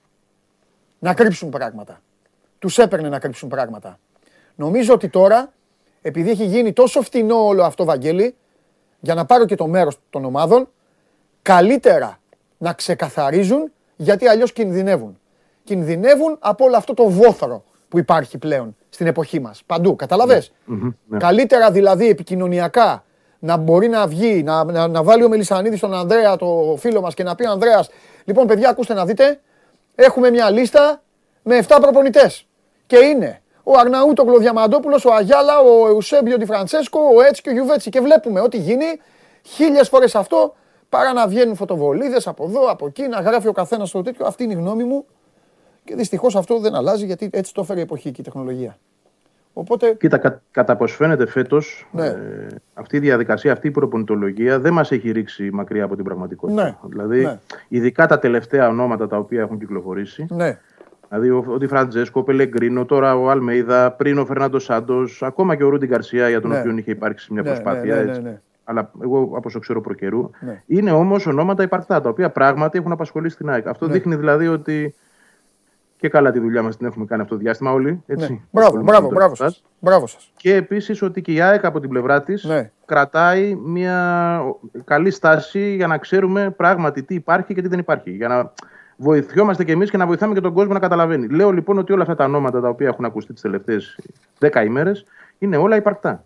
να 0.98 1.14
κρύψουν 1.14 1.48
πράγματα 1.48 2.00
τους 2.62 2.78
έπαιρνε 2.78 3.08
να 3.08 3.18
κρύψουν 3.18 3.48
πράγματα. 3.48 3.98
Νομίζω 4.54 4.94
ότι 4.94 5.08
τώρα, 5.08 5.52
επειδή 6.02 6.30
έχει 6.30 6.44
γίνει 6.44 6.72
τόσο 6.72 7.02
φτηνό 7.02 7.46
όλο 7.46 7.64
αυτό, 7.64 7.84
Βαγγέλη, 7.84 8.34
για 9.00 9.14
να 9.14 9.24
πάρω 9.24 9.44
και 9.44 9.54
το 9.54 9.66
μέρος 9.66 9.98
των 10.10 10.24
ομάδων, 10.24 10.68
καλύτερα 11.42 12.18
να 12.58 12.72
ξεκαθαρίζουν 12.72 13.72
γιατί 13.96 14.26
αλλιώς 14.26 14.52
κινδυνεύουν. 14.52 15.18
Κινδυνεύουν 15.64 16.36
από 16.40 16.64
όλο 16.64 16.76
αυτό 16.76 16.94
το 16.94 17.08
βόθρο 17.08 17.64
που 17.88 17.98
υπάρχει 17.98 18.38
πλέον 18.38 18.76
στην 18.88 19.06
εποχή 19.06 19.40
μας. 19.40 19.62
Παντού, 19.66 19.96
καταλαβες; 19.96 20.52
Ναι, 20.64 20.90
ναι. 21.06 21.18
Καλύτερα 21.18 21.70
δηλαδή 21.70 22.08
επικοινωνιακά 22.08 23.04
να 23.38 23.56
μπορεί 23.56 23.88
να 23.88 24.06
βγει, 24.06 24.42
να, 24.42 24.64
να, 24.64 24.88
να 24.88 25.02
βάλει 25.02 25.24
ο 25.24 25.28
Μελισανίδης 25.28 25.78
στον 25.78 25.94
Ανδρέα, 25.94 26.36
το 26.36 26.76
φίλο 26.78 27.00
μας, 27.00 27.14
και 27.14 27.22
να 27.22 27.34
πει 27.34 27.46
ο 27.46 27.50
Ανδρέας, 27.50 27.90
λοιπόν, 28.24 28.46
παιδιά, 28.46 28.68
ακούστε 28.68 28.94
να 28.94 29.04
δείτε, 29.06 29.40
έχουμε 29.94 30.30
μια 30.30 30.50
λίστα 30.50 31.02
με 31.42 31.58
7 31.68 31.78
προπονητές 31.80 32.46
και 32.92 33.04
είναι 33.04 33.40
ο 33.62 33.72
Αρναούτο 33.78 34.38
Διαμαντόπουλος, 34.38 35.04
ο 35.04 35.12
Αγιάλα, 35.12 35.58
ο 35.60 35.88
Εουσέμπιο 35.88 36.36
Ντι 36.36 36.44
Φραντσέσκο, 36.44 37.00
ο 37.16 37.22
Έτσι 37.22 37.42
και 37.42 37.50
ο 37.50 37.52
Γιουβέτσι. 37.52 37.90
Και 37.90 38.00
βλέπουμε 38.00 38.40
ό,τι 38.40 38.56
γίνει 38.56 38.84
χίλιες 39.42 39.88
φορές 39.88 40.14
αυτό 40.14 40.54
παρά 40.88 41.12
να 41.12 41.26
βγαίνουν 41.26 41.54
φωτοβολίδες 41.54 42.26
από 42.26 42.44
εδώ, 42.44 42.70
από 42.70 42.86
εκεί, 42.86 43.06
να 43.06 43.20
γράφει 43.20 43.48
ο 43.48 43.52
καθένας 43.52 43.90
το 43.90 44.02
τέτοιο. 44.02 44.26
Αυτή 44.26 44.44
είναι 44.44 44.52
η 44.52 44.56
γνώμη 44.56 44.84
μου. 44.84 45.04
Και 45.84 45.94
δυστυχώς 45.94 46.36
αυτό 46.36 46.58
δεν 46.58 46.74
αλλάζει 46.74 47.06
γιατί 47.06 47.30
έτσι 47.32 47.54
το 47.54 47.60
έφερε 47.60 47.78
η 47.78 47.82
εποχή 47.82 48.10
και 48.10 48.20
η 48.20 48.24
τεχνολογία. 48.24 48.78
Οπότε... 49.52 49.94
Κοίτα, 49.94 50.18
κα, 50.18 50.42
κατά 50.50 50.76
πώ 50.76 50.86
φαίνεται 50.86 51.26
φέτος, 51.26 51.88
ναι. 51.92 52.06
ε, 52.06 52.46
αυτή 52.74 52.96
η 52.96 53.00
διαδικασία, 53.00 53.52
αυτή 53.52 53.66
η 53.66 53.70
προπονητολογία 53.70 54.58
δεν 54.58 54.72
μας 54.72 54.90
έχει 54.90 55.10
ρίξει 55.10 55.50
μακριά 55.52 55.84
από 55.84 55.94
την 55.94 56.04
πραγματικότητα. 56.04 56.62
Ναι. 56.62 56.76
Δηλαδή, 56.82 57.24
ναι. 57.24 57.38
ειδικά 57.68 58.06
τα 58.06 58.18
τελευταία 58.18 58.68
ονόματα 58.68 59.06
τα 59.06 59.16
οποία 59.16 59.40
έχουν 59.40 59.58
κυκλοφορήσει. 59.58 60.26
Ναι. 60.30 60.58
Δηλαδή, 61.12 61.30
ο, 61.30 61.44
ο 61.48 61.58
Τη 61.58 61.66
Φραντζέσκο, 61.66 62.20
ο 62.20 62.22
Πελεγκρίνο, 62.22 62.84
τώρα 62.84 63.16
ο 63.16 63.30
Αλμέιδα, 63.30 63.92
πριν 63.92 64.18
ο 64.18 64.24
Φερνάντο 64.24 64.58
Σάντος, 64.58 65.22
ακόμα 65.22 65.56
και 65.56 65.64
ο 65.64 65.68
Ρούντι 65.68 65.86
Γκαρσία, 65.86 66.28
για 66.28 66.40
τον 66.40 66.50
ναι. 66.50 66.58
οποίο 66.58 66.76
είχε 66.76 66.90
υπάρξει 66.90 67.32
μια 67.32 67.42
ναι, 67.42 67.48
προσπάθεια. 67.48 67.94
Ναι, 67.94 68.10
έτσι. 68.10 68.38
Αλλά 68.64 68.90
εγώ, 69.02 69.20
από 69.22 69.42
όσο 69.44 69.58
ξέρω 69.58 69.80
προκαιρού. 69.80 70.30
Είναι 70.66 70.90
όμως 70.90 71.26
ονόματα 71.26 71.62
υπαρκτά, 71.62 72.00
τα 72.00 72.08
οποία 72.08 72.30
πράγματι 72.30 72.78
έχουν 72.78 72.92
απασχολήσει 72.92 73.36
την 73.36 73.50
ΑΕΚ. 73.50 73.66
Αυτό 73.66 73.86
δείχνει 73.86 74.14
δηλαδή 74.14 74.48
ότι 74.48 74.94
και 75.96 76.08
καλά 76.08 76.30
τη 76.30 76.38
δουλειά 76.38 76.62
μας 76.62 76.76
την 76.76 76.86
έχουμε 76.86 77.04
κάνει 77.04 77.22
αυτό 77.22 77.34
το 77.34 77.40
διάστημα 77.40 77.72
όλοι. 77.72 78.02
Έτσι. 78.06 78.32
Ναι. 78.32 78.38
Μπράβο, 78.50 78.82
μπράβο, 78.82 79.08
μπράβο, 79.08 79.34
σας. 79.34 79.64
μπράβο 79.78 80.06
σας. 80.06 80.32
Και 80.36 80.54
επίσης 80.54 81.02
ότι 81.02 81.22
και 81.22 81.32
η 81.32 81.40
ΑΕΚ 81.40 81.64
από 81.64 81.80
την 81.80 81.88
πλευρά 81.88 82.22
της 82.22 82.44
ναι. 82.44 82.70
κρατάει 82.84 83.54
μια 83.54 84.40
καλή 84.84 85.10
στάση 85.10 85.74
για 85.74 85.86
να 85.86 85.98
ξέρουμε 85.98 86.50
πράγματι 86.50 87.02
τι 87.02 87.14
υπάρχει 87.14 87.54
και 87.54 87.62
τι 87.62 87.68
δεν 87.68 87.78
υπάρχει. 87.78 88.10
Για 88.10 88.28
να 88.28 88.52
βοηθιόμαστε 89.02 89.64
κι 89.64 89.70
εμείς 89.70 89.90
και 89.90 89.96
να 89.96 90.06
βοηθάμε 90.06 90.34
και 90.34 90.40
τον 90.40 90.52
κόσμο 90.52 90.72
να 90.72 90.78
καταλαβαίνει. 90.78 91.28
Λέω 91.28 91.50
λοιπόν 91.50 91.78
ότι 91.78 91.92
όλα 91.92 92.02
αυτά 92.02 92.14
τα 92.14 92.24
ονόματα 92.24 92.60
τα 92.60 92.68
οποία 92.68 92.88
έχουν 92.88 93.04
ακουστεί 93.04 93.32
τις 93.32 93.42
τελευταίες 93.42 93.98
10 94.38 94.64
ημέρες 94.64 95.04
είναι 95.38 95.56
όλα 95.56 95.76
υπαρκτά. 95.76 96.24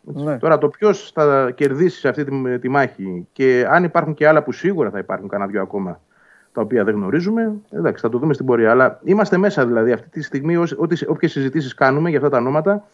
Ναι. 0.00 0.38
Τώρα 0.38 0.58
το 0.58 0.68
ποιος 0.68 1.10
θα 1.14 1.50
κερδίσει 1.54 1.98
σε 1.98 2.08
αυτή 2.08 2.24
τη, 2.24 2.58
τη, 2.58 2.68
μάχη 2.68 3.26
και 3.32 3.66
αν 3.70 3.84
υπάρχουν 3.84 4.14
και 4.14 4.28
άλλα 4.28 4.42
που 4.42 4.52
σίγουρα 4.52 4.90
θα 4.90 4.98
υπάρχουν 4.98 5.28
κανένα 5.28 5.50
δυο 5.50 5.62
ακόμα 5.62 6.00
τα 6.52 6.60
οποία 6.60 6.84
δεν 6.84 6.94
γνωρίζουμε. 6.94 7.52
Εντάξει, 7.70 8.02
θα 8.02 8.08
το 8.08 8.18
δούμε 8.18 8.34
στην 8.34 8.46
πορεία. 8.46 8.70
Αλλά 8.70 9.00
είμαστε 9.04 9.36
μέσα 9.36 9.66
δηλαδή 9.66 9.92
αυτή 9.92 10.08
τη 10.08 10.22
στιγμή. 10.22 10.56
Όποιες 11.06 11.32
συζητήσεις 11.32 11.74
κάνουμε 11.74 12.08
για 12.08 12.18
αυτά 12.18 12.30
τα 12.30 12.36
ονόματα 12.36 12.84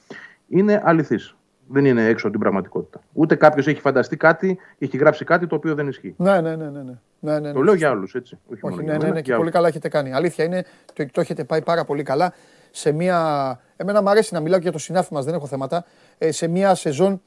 είναι 0.49 0.83
αληθείς. 0.85 1.37
Δεν 1.69 1.85
είναι 1.85 2.07
έξω 2.07 2.23
από 2.27 2.31
την 2.31 2.41
πραγματικότητα. 2.41 3.01
Ούτε 3.13 3.35
κάποιος 3.35 3.67
έχει 3.67 3.81
φανταστεί 3.81 4.17
κάτι, 4.17 4.59
έχει 4.79 4.97
γράψει 4.97 5.25
κάτι 5.25 5.47
το 5.47 5.55
οποίο 5.55 5.75
δεν 5.75 5.89
ισχύει. 5.89 6.15
Ναι, 6.17 6.41
ναι, 6.41 6.57
ναι. 6.57 6.71
ναι, 6.71 6.81
ναι, 7.21 7.39
ναι 7.39 7.53
το 7.53 7.63
λέω 7.63 7.75
για 7.75 7.91
όλου, 7.91 8.09
έτσι. 8.13 8.39
Όχι, 8.53 8.61
Όχι 8.63 8.85
ναι, 8.85 8.97
ναι, 8.97 9.09
ναι, 9.09 9.23
και 9.23 9.35
πολύ 9.35 9.51
καλά 9.51 9.69
έχετε 9.69 9.89
κάνει. 9.89 10.13
Αλήθεια 10.13 10.45
είναι, 10.45 10.65
το, 10.93 11.07
το 11.13 11.21
έχετε 11.21 11.45
πάει 11.45 11.63
πάρα 11.63 11.85
πολύ 11.85 12.03
καλά 12.03 12.33
σε 12.71 12.93
μια. 12.93 13.61
Εμένα 13.77 14.03
μου 14.03 14.11
αρέσει 14.11 14.35
να 14.35 14.41
μιλάω 14.41 14.57
και 14.57 14.63
για 14.63 14.73
το 14.73 14.79
συνάφη 14.79 15.15
μας, 15.15 15.25
δεν 15.25 15.35
έχω 15.35 15.47
θέματα. 15.47 15.85
Ε, 16.19 16.33
σε 16.33 16.47
μια 16.47 16.75
σεζόν 16.75 17.23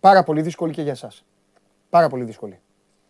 πάρα 0.00 0.22
πολύ 0.22 0.42
δύσκολη 0.42 0.72
και 0.72 0.82
για 0.82 0.92
εσάς. 0.92 1.24
Πάρα 1.90 2.08
πολύ 2.08 2.24
δύσκολη. 2.24 2.58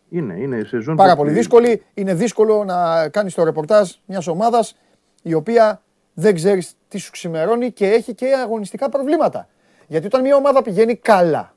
Είναι, 0.09 0.33
είναι 0.33 0.63
σεζόν. 0.63 0.95
Πάρα 0.95 1.15
πολύ 1.15 1.31
δύσκολη. 1.31 1.83
Είναι 1.93 2.13
δύσκολο 2.13 2.63
να 2.63 3.09
κάνεις 3.09 3.33
το 3.33 3.43
ρεπορτάζ 3.43 3.91
μιας 4.05 4.27
ομάδας 4.27 4.75
η 5.21 5.33
οποία 5.33 5.81
δεν 6.13 6.35
ξέρεις 6.35 6.75
τι 6.87 6.97
σου 6.97 7.11
ξημερώνει 7.11 7.71
και 7.71 7.87
έχει 7.87 8.13
και 8.13 8.33
αγωνιστικά 8.43 8.89
προβλήματα. 8.89 9.47
Γιατί 9.91 10.05
όταν 10.05 10.21
μια 10.21 10.35
ομάδα 10.35 10.61
πηγαίνει 10.61 10.95
καλά. 10.95 11.55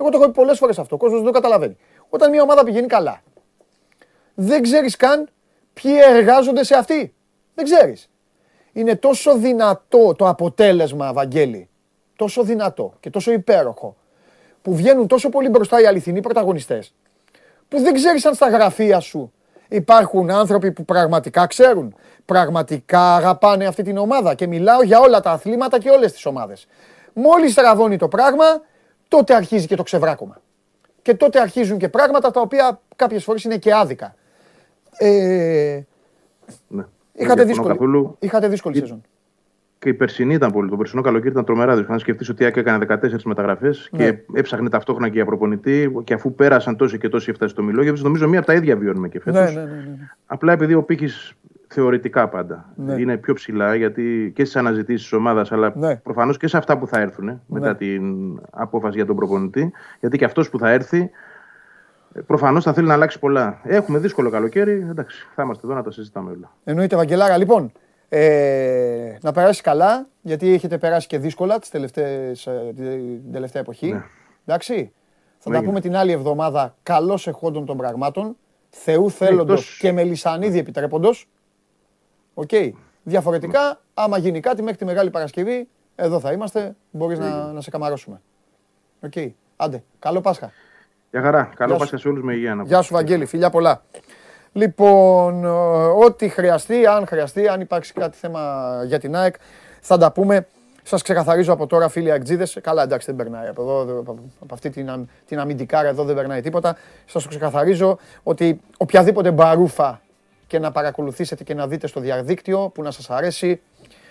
Εγώ 0.00 0.08
το 0.08 0.16
έχω 0.16 0.26
πει 0.26 0.32
πολλές 0.32 0.58
φορές 0.58 0.78
αυτό. 0.78 0.94
Ο 0.94 0.98
κόσμος 0.98 1.22
δεν 1.22 1.32
το 1.32 1.40
καταλαβαίνει. 1.40 1.76
Όταν 2.08 2.30
μια 2.30 2.42
ομάδα 2.42 2.64
πηγαίνει 2.64 2.86
καλά, 2.86 3.22
δεν 4.34 4.62
ξέρεις 4.62 4.96
καν 4.96 5.28
ποιοι 5.72 5.92
εργάζονται 6.08 6.64
σε 6.64 6.74
αυτή. 6.74 7.14
Δεν 7.54 7.64
ξέρεις. 7.64 8.10
Είναι 8.72 8.96
τόσο 8.96 9.36
δυνατό 9.36 10.14
το 10.14 10.28
αποτέλεσμα, 10.28 11.12
Βαγγέλη. 11.12 11.68
Τόσο 12.16 12.42
δυνατό 12.42 12.94
και 13.00 13.10
τόσο 13.10 13.32
υπέροχο. 13.32 13.96
Που 14.62 14.74
βγαίνουν 14.74 15.06
τόσο 15.06 15.28
πολύ 15.28 15.48
μπροστά 15.48 15.80
οι 15.80 15.86
αληθινοί 15.86 16.20
πρωταγωνιστές 16.20 16.94
που 17.68 17.80
δεν 17.80 17.94
ξέρεις 17.94 18.24
αν 18.24 18.34
στα 18.34 18.48
γραφεία 18.48 19.00
σου 19.00 19.32
υπάρχουν 19.68 20.30
άνθρωποι 20.30 20.72
που 20.72 20.84
πραγματικά 20.84 21.46
ξέρουν, 21.46 21.94
πραγματικά 22.24 23.14
αγαπάνε 23.14 23.66
αυτή 23.66 23.82
την 23.82 23.96
ομάδα 23.96 24.34
και 24.34 24.46
μιλάω 24.46 24.82
για 24.82 25.00
όλα 25.00 25.20
τα 25.20 25.30
αθλήματα 25.30 25.78
και 25.78 25.90
όλες 25.90 26.12
τις 26.12 26.26
ομάδες. 26.26 26.66
Μόλις 27.18 27.54
τραβώνει 27.54 27.96
το 27.96 28.08
πράγμα, 28.08 28.44
τότε 29.08 29.34
αρχίζει 29.34 29.66
και 29.66 29.76
το 29.76 29.82
ξεβράκωμα. 29.82 30.40
Και 31.02 31.14
τότε 31.14 31.40
αρχίζουν 31.40 31.78
και 31.78 31.88
πράγματα 31.88 32.30
τα 32.30 32.40
οποία 32.40 32.80
κάποιες 32.96 33.24
φορές 33.24 33.44
είναι 33.44 33.56
και 33.56 33.74
άδικα. 33.74 34.14
Ε, 34.98 35.80
ναι. 36.68 36.84
Είχατε, 37.12 37.44
δύσκολη, 37.44 38.10
είχατε 38.18 38.48
δύσκολη 38.48 38.76
σεζόν. 38.76 39.02
Και 39.78 39.88
η 39.88 39.94
περσινή 39.94 40.34
ήταν 40.34 40.52
πολύ. 40.52 40.70
Το 40.70 40.76
περσινό 40.76 41.02
καλοκαίρι 41.02 41.30
ήταν 41.30 41.44
τρομερά 41.44 41.72
δύσκολο. 41.72 41.92
Αν 41.92 41.98
σκεφτείς 41.98 42.28
ότι 42.28 42.44
έκανε 42.44 42.86
14 42.88 43.22
μεταγραφές 43.24 43.88
ναι. 43.92 44.10
και 44.10 44.18
έψαχνε 44.34 44.68
ταυτόχρονα 44.68 45.08
και 45.08 45.14
για 45.14 45.24
προπονητή, 45.24 45.92
και 46.04 46.14
αφού 46.14 46.34
πέρασαν 46.34 46.76
τόσοι 46.76 46.98
και 46.98 47.08
τόσοι 47.08 47.30
έφτασε 47.30 47.52
στο 47.52 47.62
Μιλόγεβιτ, 47.62 48.02
νομίζω 48.02 48.28
μία 48.28 48.38
από 48.38 48.46
τα 48.46 48.54
ίδια 48.54 48.76
βιώνουμε 48.76 49.08
και 49.08 49.20
φέτος. 49.20 49.54
Ναι, 49.54 49.60
ναι, 49.60 49.66
ναι, 49.66 49.76
ναι, 49.76 50.10
Απλά 50.26 50.52
επειδή 50.52 50.74
ο 50.74 50.82
πύχη 50.82 51.08
θεωρητικά 51.68 52.28
πάντα 52.28 52.72
ναι. 52.76 52.94
είναι 52.94 53.16
πιο 53.16 53.34
ψηλά 53.34 53.74
γιατί 53.74 54.32
και 54.34 54.44
στις 54.44 54.56
αναζητήσεις 54.56 55.02
της 55.02 55.12
ομάδας, 55.12 55.52
αλλά 55.52 55.72
ναι. 55.76 55.96
προφανώς 55.96 56.36
και 56.36 56.48
σε 56.48 56.56
αυτά 56.56 56.78
που 56.78 56.86
θα 56.86 57.00
έρθουν 57.00 57.24
ναι. 57.24 57.38
μετά 57.46 57.76
την 57.76 58.04
απόφαση 58.50 58.96
για 58.96 59.06
τον 59.06 59.16
προπονητή. 59.16 59.72
Γιατί 60.00 60.18
και 60.18 60.24
αυτός 60.24 60.50
που 60.50 60.58
θα 60.58 60.70
έρθει 60.70 61.10
Προφανώς 62.26 62.64
θα 62.64 62.72
θέλει 62.72 62.86
να 62.86 62.94
αλλάξει 62.94 63.18
πολλά. 63.18 63.60
Έχουμε 63.64 63.98
δύσκολο 63.98 64.30
καλοκαίρι. 64.30 64.86
Εντάξει, 64.90 65.26
θα 65.34 65.42
είμαστε 65.42 65.66
εδώ 65.66 65.74
να 65.74 65.82
τα 65.82 65.90
συζητάμε 65.90 66.30
όλα. 66.30 66.52
Εννοείται, 66.64 66.96
Βαγγελάρα. 66.96 67.36
Λοιπόν, 67.36 67.72
ε, 68.08 69.16
να 69.20 69.32
περάσει 69.32 69.62
καλά, 69.62 70.06
γιατί 70.22 70.52
έχετε 70.52 70.78
περάσει 70.78 71.06
και 71.06 71.18
δύσκολα 71.18 71.58
τις 71.58 71.68
τελευταίες, 71.68 72.46
ε, 72.46 72.72
την 72.76 73.32
τελευταία 73.32 73.62
εποχή. 73.62 73.92
Ναι. 73.92 74.02
Εντάξει. 74.44 74.92
Θα 75.38 75.50
τα 75.50 75.62
πούμε 75.62 75.80
την 75.80 75.96
άλλη 75.96 76.12
εβδομάδα 76.12 76.74
καλώ 76.82 77.20
εχόντων 77.24 77.64
των 77.64 77.76
πραγμάτων. 77.76 78.36
Θεού 78.70 79.10
θέλοντος 79.10 79.78
και 79.80 79.92
Μελισανίδη 79.92 80.58
επιτρέποντος. 80.58 81.28
Οκ. 82.38 82.50
Διαφορετικά, 83.02 83.80
άμα 83.94 84.18
γίνει 84.18 84.40
κάτι 84.40 84.62
μέχρι 84.62 84.78
τη 84.78 84.84
Μεγάλη 84.84 85.10
Παρασκευή, 85.10 85.68
εδώ 85.94 86.20
θα 86.20 86.32
είμαστε. 86.32 86.76
Μπορείς 86.90 87.18
να, 87.18 87.52
να 87.52 87.60
σε 87.60 87.70
καμαρώσουμε. 87.70 88.20
Οκ. 89.00 89.12
Άντε. 89.56 89.82
Καλό 89.98 90.20
Πάσχα. 90.20 90.52
Γεια 91.10 91.22
χαρά. 91.22 91.50
Καλό 91.56 91.76
Πάσχα 91.76 91.98
σε 91.98 92.08
όλους 92.08 92.22
με 92.22 92.34
υγεία. 92.34 92.62
Γεια 92.64 92.82
σου, 92.82 92.94
Βαγγέλη. 92.94 93.26
Φιλιά 93.26 93.50
πολλά. 93.50 93.82
Λοιπόν, 94.52 95.44
ε, 95.44 95.48
ό,τι 96.04 96.28
χρειαστεί, 96.28 96.86
αν 96.86 97.06
χρειαστεί, 97.06 97.48
αν 97.48 97.60
υπάρξει 97.60 97.92
κάτι 97.92 98.16
θέμα 98.16 98.82
για 98.84 98.98
την 98.98 99.16
ΑΕΚ, 99.16 99.34
θα 99.80 99.98
τα 99.98 100.12
πούμε. 100.12 100.46
Σας 100.82 101.02
ξεκαθαρίζω 101.02 101.52
από 101.52 101.66
τώρα, 101.66 101.88
φίλοι 101.88 102.10
ΑΕΚτζήδες, 102.10 102.58
καλά 102.62 102.82
εντάξει 102.82 103.06
δεν 103.06 103.16
περνάει 103.16 103.48
από 103.48 103.62
εδώ, 103.62 104.02
από 104.40 104.54
αυτή 104.54 104.70
την, 104.70 105.08
την 105.26 105.38
αμυντικάρα 105.38 105.88
εδώ 105.88 106.04
δεν 106.04 106.14
περνάει 106.14 106.40
τίποτα. 106.40 106.76
Σας 107.06 107.22
το 107.22 107.28
ξεκαθαρίζω 107.28 107.98
ότι 108.22 108.60
οποιαδήποτε 108.76 109.30
μπαρούφα 109.30 110.00
και 110.46 110.58
να 110.58 110.72
παρακολουθήσετε 110.72 111.44
και 111.44 111.54
να 111.54 111.66
δείτε 111.66 111.86
στο 111.86 112.00
διαδίκτυο 112.00 112.70
που 112.74 112.82
να 112.82 112.90
σας 112.90 113.10
αρέσει, 113.10 113.60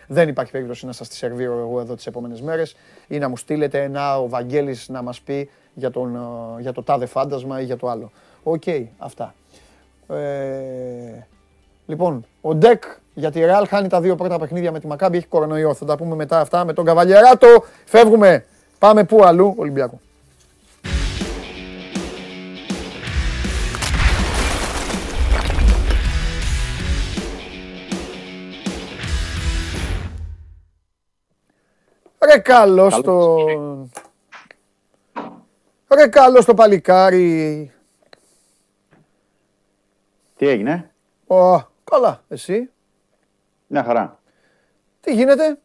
δεν 0.07 0.27
υπάρχει 0.27 0.51
περίπτωση 0.51 0.85
να 0.85 0.91
σας 0.91 1.07
τη 1.07 1.15
σερβίρω 1.15 1.59
εγώ 1.59 1.79
εδώ 1.79 1.95
τις 1.95 2.07
επόμενες 2.07 2.41
μέρες 2.41 2.75
ή 3.07 3.17
να 3.17 3.29
μου 3.29 3.37
στείλετε 3.37 3.83
ένα 3.83 4.19
ο 4.19 4.29
Βαγγέλης 4.29 4.89
να 4.89 5.01
μας 5.01 5.21
πει 5.21 5.49
για, 5.73 5.91
τον, 5.91 6.15
ε, 6.15 6.61
για 6.61 6.71
το 6.73 6.83
τάδε 6.83 7.05
φάντασμα 7.05 7.61
ή 7.61 7.63
για 7.63 7.77
το 7.77 7.89
άλλο. 7.89 8.11
Οκ, 8.43 8.63
αυτά. 8.97 9.33
Ε, 10.09 11.25
λοιπόν, 11.85 12.25
ο 12.41 12.55
Ντεκ 12.55 12.83
για 13.13 13.31
τη 13.31 13.39
Ρεάλ 13.39 13.67
χάνει 13.67 13.87
τα 13.87 14.01
δύο 14.01 14.15
πρώτα 14.15 14.39
παιχνίδια 14.39 14.71
με 14.71 14.79
τη 14.79 14.87
Μακάμπι, 14.87 15.17
έχει 15.17 15.27
κορονοϊό. 15.27 15.73
Θα 15.73 15.85
τα 15.85 15.97
πούμε 15.97 16.15
μετά 16.15 16.39
αυτά 16.39 16.65
με 16.65 16.73
τον 16.73 16.85
Καβαλιεράτο. 16.85 17.47
Φεύγουμε. 17.85 18.45
Πάμε 18.79 19.03
πού 19.03 19.23
αλλού, 19.23 19.53
Ολυμπιακό. 19.57 19.99
Ρε 32.31 32.37
καλός 32.37 33.01
το... 33.01 33.35
Ρε 35.95 36.07
καλός 36.07 36.45
το 36.45 36.53
παλικάρι. 36.53 37.71
Τι 40.35 40.47
έγινε; 40.47 40.91
Ω, 41.27 41.57
καλά. 41.83 42.23
Εσύ. 42.27 42.69
Μια 43.67 43.83
χαρά. 43.83 44.19
Τι 44.99 45.13
γίνεται; 45.13 45.59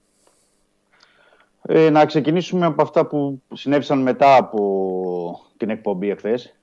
Ε, 1.62 1.91
να 1.91 2.07
ξεκινήσουμε 2.07 2.66
από 2.66 2.82
αυτά 2.82 3.07
που 3.07 3.43
συνέβησαν 3.55 3.99
μετά 4.03 4.37
από 4.37 5.41
την 5.57 5.70
εκπομπή 5.70 6.11
εχθές. 6.11 6.55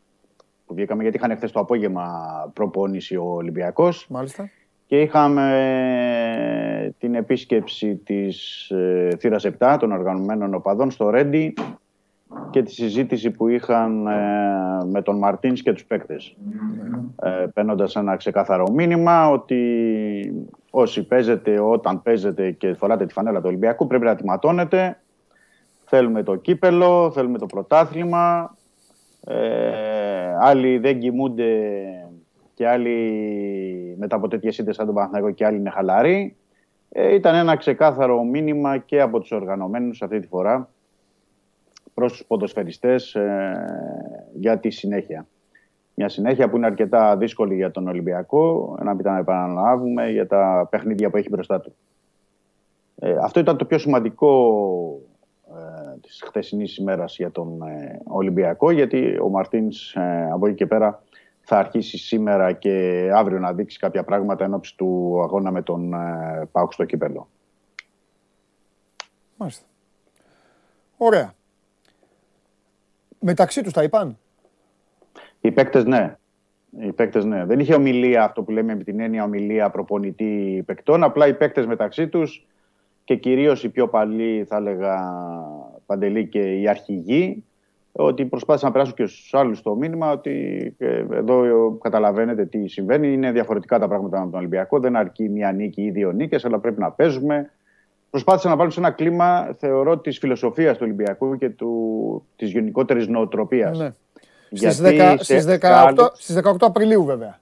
Που 0.65 0.73
βγήκαμε 0.73 1.01
γιατί 1.01 1.17
είχαν 1.17 1.31
εχθές 1.31 1.51
το 1.51 1.59
απόγευμα 1.59 2.05
προπόνηση 2.53 3.15
ο 3.15 3.25
Ολυμπιακός. 3.25 4.07
Μάλιστα. 4.09 4.49
Και 4.87 5.01
είχαμε 5.01 5.45
την 6.99 7.15
επίσκεψη 7.15 7.95
της 7.95 8.69
ε, 8.69 9.09
θύρας 9.19 9.45
7 9.59 9.77
των 9.79 9.91
οργανωμένων 9.91 10.53
οπαδών 10.53 10.91
στο 10.91 11.09
Ρέντι 11.09 11.53
και 12.49 12.63
τη 12.63 12.71
συζήτηση 12.71 13.31
που 13.31 13.47
είχαν 13.47 14.07
ε, 14.07 14.85
με 14.85 15.01
τον 15.01 15.17
Μαρτίνς 15.17 15.61
και 15.61 15.73
τους 15.73 15.85
παίκτες. 15.85 16.35
Ε, 17.21 17.45
παίρνοντας 17.53 17.95
ένα 17.95 18.15
ξεκάθαρο 18.15 18.69
μήνυμα 18.69 19.29
ότι 19.29 20.47
όσοι 20.69 21.03
παίζετε, 21.03 21.59
όταν 21.59 22.01
παίζετε 22.01 22.51
και 22.51 22.73
φοράτε 22.73 23.05
τη 23.05 23.13
φανέλα 23.13 23.39
του 23.39 23.47
Ολυμπιακού 23.47 23.87
πρέπει 23.87 24.05
να 24.05 24.15
τιματώνετε. 24.15 24.99
Θέλουμε 25.85 26.23
το 26.23 26.35
κύπελο, 26.35 27.11
θέλουμε 27.11 27.37
το 27.37 27.45
πρωτάθλημα. 27.45 28.55
Ε, 29.25 29.37
άλλοι 30.39 30.77
δεν 30.77 30.99
κοιμούνται 30.99 31.45
και 32.57 32.67
άλλοι 32.67 33.95
μετά 33.97 34.15
από 34.15 34.27
τέτοιες 34.27 34.57
ήττες 34.57 34.75
σαν 34.75 34.85
τον 34.85 34.95
Παναθηναϊκό 34.95 35.31
και 35.31 35.45
άλλοι 35.45 35.57
είναι 35.57 35.69
χαλαροί. 35.69 36.35
Ε, 36.89 37.13
ήταν 37.13 37.35
ένα 37.35 37.55
ξεκάθαρο 37.55 38.23
μήνυμα 38.23 38.77
και 38.77 39.01
από 39.01 39.19
τους 39.19 39.31
οργανωμένους 39.31 40.01
αυτή 40.01 40.19
τη 40.19 40.27
φορά 40.27 40.69
προς 41.93 42.11
τους 42.11 42.25
ποδοσφαιριστές 42.25 43.15
ε, 43.15 43.65
για 44.33 44.59
τη 44.59 44.69
συνέχεια. 44.69 45.27
Μια 45.93 46.09
συνέχεια 46.09 46.49
που 46.49 46.57
είναι 46.57 46.65
αρκετά 46.65 47.17
δύσκολη 47.17 47.55
για 47.55 47.71
τον 47.71 47.87
Ολυμπιακό, 47.87 48.77
να 48.83 48.93
μην 48.93 49.03
τα 49.03 49.17
επαναλάβουμε 49.17 50.09
για 50.09 50.27
τα 50.27 50.67
παιχνίδια 50.71 51.09
που 51.09 51.17
έχει 51.17 51.29
μπροστά 51.29 51.59
του. 51.61 51.75
Ε, 52.95 53.15
αυτό 53.21 53.39
ήταν 53.39 53.57
το 53.57 53.65
πιο 53.65 53.77
σημαντικό 53.77 54.31
ε, 55.47 55.97
της 56.01 56.23
χθεσινής 56.25 56.77
ημέρας 56.77 57.15
για 57.15 57.31
τον 57.31 57.61
ε, 57.61 57.99
Ολυμπιακό, 58.03 58.71
γιατί 58.71 59.19
ο 59.19 59.29
Μαρτίνς 59.29 59.95
ε, 59.95 60.29
από 60.31 60.47
εκεί 60.47 60.55
και 60.55 60.65
πέρα 60.65 61.03
θα 61.49 61.57
αρχίσει 61.57 61.97
σήμερα 61.97 62.51
και 62.51 63.09
αύριο 63.13 63.39
να 63.39 63.53
δείξει 63.53 63.79
κάποια 63.79 64.03
πράγματα 64.03 64.45
εν 64.45 64.59
του 64.75 65.21
αγώνα 65.23 65.51
με 65.51 65.61
τον 65.61 65.93
ε, 65.93 66.47
Πάουκ 66.51 66.73
στο 66.73 66.85
κύπελο. 66.85 67.27
Μάλιστα. 69.37 69.65
Ωραία. 70.97 71.33
Μεταξύ 73.19 73.63
τους 73.63 73.73
τα 73.73 73.83
είπαν; 73.83 74.17
Οι 75.41 75.51
παίκτες 75.51 75.85
ναι. 75.85 76.17
Οι 76.79 76.91
παίκτες 76.91 77.25
ναι. 77.25 77.45
Δεν 77.45 77.59
είχε 77.59 77.73
ομιλία 77.73 78.23
αυτό 78.23 78.43
που 78.43 78.51
λέμε 78.51 78.75
με 78.75 78.83
την 78.83 78.99
έννοια 78.99 79.23
ομιλία 79.23 79.69
προπονητή 79.69 80.63
παικτών. 80.65 81.03
Απλά 81.03 81.27
οι 81.27 81.33
παίκτες 81.33 81.65
μεταξύ 81.65 82.07
τους 82.07 82.47
και 83.03 83.15
κυρίως 83.15 83.63
οι 83.63 83.69
πιο 83.69 83.87
παλιοί 83.87 84.43
θα 84.43 84.55
έλεγα 84.55 84.95
Παντελή 85.85 86.27
και 86.27 86.59
οι 86.59 86.67
αρχηγοί 86.67 87.43
ότι 87.99 88.25
προσπάθησαν 88.25 88.67
να 88.67 88.73
περάσουν 88.73 88.95
και 88.95 89.05
στους 89.05 89.33
άλλους 89.33 89.61
το 89.61 89.75
μήνυμα 89.75 90.11
ότι 90.11 90.75
ε, 90.77 91.05
εδώ 91.11 91.71
καταλαβαίνετε 91.81 92.45
τι 92.45 92.67
συμβαίνει. 92.67 93.13
Είναι 93.13 93.31
διαφορετικά 93.31 93.79
τα 93.79 93.87
πράγματα 93.87 94.19
με 94.19 94.29
τον 94.29 94.39
Ολυμπιακό. 94.39 94.79
Δεν 94.79 94.95
αρκεί 94.95 95.29
μία 95.29 95.51
νίκη 95.51 95.81
ή 95.81 95.91
δύο 95.91 96.11
νίκες, 96.11 96.45
αλλά 96.45 96.59
πρέπει 96.59 96.79
να 96.79 96.91
παίζουμε. 96.91 97.51
Προσπάθησαν 98.09 98.51
να 98.51 98.57
βάλουν 98.57 98.71
σε 98.71 98.79
ένα 98.79 98.91
κλίμα, 98.91 99.55
θεωρώ, 99.59 99.97
της 99.97 100.17
φιλοσοφίας 100.17 100.77
του 100.77 100.83
Ολυμπιακού 100.83 101.37
και 101.37 101.51
της 102.35 102.51
γενικότερης 102.51 103.07
νοοτροπίας. 103.07 103.77
Ναι. 103.77 103.89
Στις, 104.51 104.81
18, 104.81 105.15
στις 106.13 106.35
18 106.35 106.55
Απριλίου 106.59 107.03
βέβαια. 107.03 107.39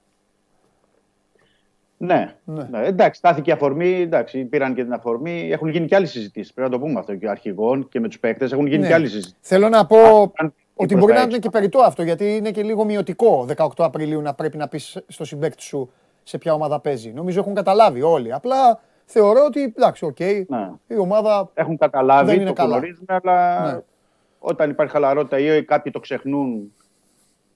Ναι. 1.98 2.36
ναι. 2.44 2.68
ναι. 2.72 2.86
Εντάξει, 2.86 3.20
στάθηκε 3.20 3.50
η 3.50 3.54
αφορμή, 3.54 4.02
εντάξει, 4.02 4.46
πήραν 4.46 4.74
και 4.74 4.84
την 4.84 4.94
αφορμή. 4.94 5.50
Έχουν 5.52 5.70
γίνει 5.70 5.86
και 5.86 5.96
άλλες 5.96 6.12
συζητήσεις. 6.12 6.54
Πρέπει 6.54 6.70
να 6.70 6.78
το 6.78 6.84
πούμε 6.86 7.00
αυτό 7.00 7.16
και 7.16 7.30
αρχηγών 7.30 7.88
και 7.90 8.00
με 8.00 8.08
τους 8.08 8.20
παίκτες. 8.20 8.52
Έχουν 8.52 8.68
γίνει 8.68 8.82
ναι. 8.82 8.88
και 8.88 8.94
άλλες 8.94 9.10
συζητήσεις. 9.10 9.38
Θέλω 9.42 9.70
να 9.70 9.86
πω 9.86 10.34
ότι 10.76 10.96
μπορεί 10.96 11.14
να 11.14 11.22
είναι 11.22 11.38
και 11.38 11.50
περιττό 11.50 11.80
αυτό, 11.80 12.04
γιατί 12.04 12.36
είναι 12.36 12.52
και 12.52 12.64
λίγο 12.64 12.84
μειωτικό 12.84 13.48
18 13.56 13.68
Απριλίου 13.78 14.22
να 14.22 14.34
πρέπει 14.34 14.58
να 14.58 14.68
πεις 14.68 15.04
στο 15.08 15.26
συμπαίκτη 15.26 15.62
σου 15.62 15.92
σε 16.24 16.38
ποια 16.38 16.54
ομάδα 16.54 16.80
παίζει. 16.80 17.12
Νομίζω 17.12 17.40
έχουν 17.40 17.54
καταλάβει 17.54 18.02
όλοι. 18.02 18.34
Απλά 18.34 18.80
θεωρώ 19.06 19.46
ότι 19.46 19.74
εντάξει, 19.78 20.06
OK, 20.06 20.16
okay, 20.20 20.44
ναι. 20.48 20.72
η 20.88 20.98
ομάδα. 20.98 21.50
Έχουν 21.54 21.78
καταλάβει, 21.78 22.38
δεν 22.38 22.54
το 22.54 22.64
γνωρίζουν, 22.64 23.06
αλλά 23.08 23.72
ναι. 23.74 23.80
όταν 24.40 24.70
υπάρχει 24.70 24.94
χαλαρότητα 24.94 25.40
ή 25.40 25.64
κάποιοι 25.64 25.92
το 25.92 26.00
ξεχνούν 26.00 26.74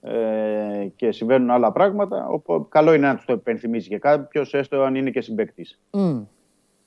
ε, 0.02 0.86
και 0.96 1.12
συμβαίνουν 1.12 1.50
άλλα 1.50 1.72
πράγματα. 1.72 2.26
Όπου, 2.28 2.66
καλό 2.68 2.94
είναι 2.94 3.06
να 3.06 3.16
τους 3.16 3.24
το 3.24 3.32
υπενθυμίσεις 3.32 3.88
και 3.88 3.98
κάποιο, 3.98 4.44
έστω 4.50 4.82
αν 4.82 4.94
είναι 4.94 5.10
και 5.10 5.20
συμπαίκτη. 5.20 5.66
Mm. 5.90 6.22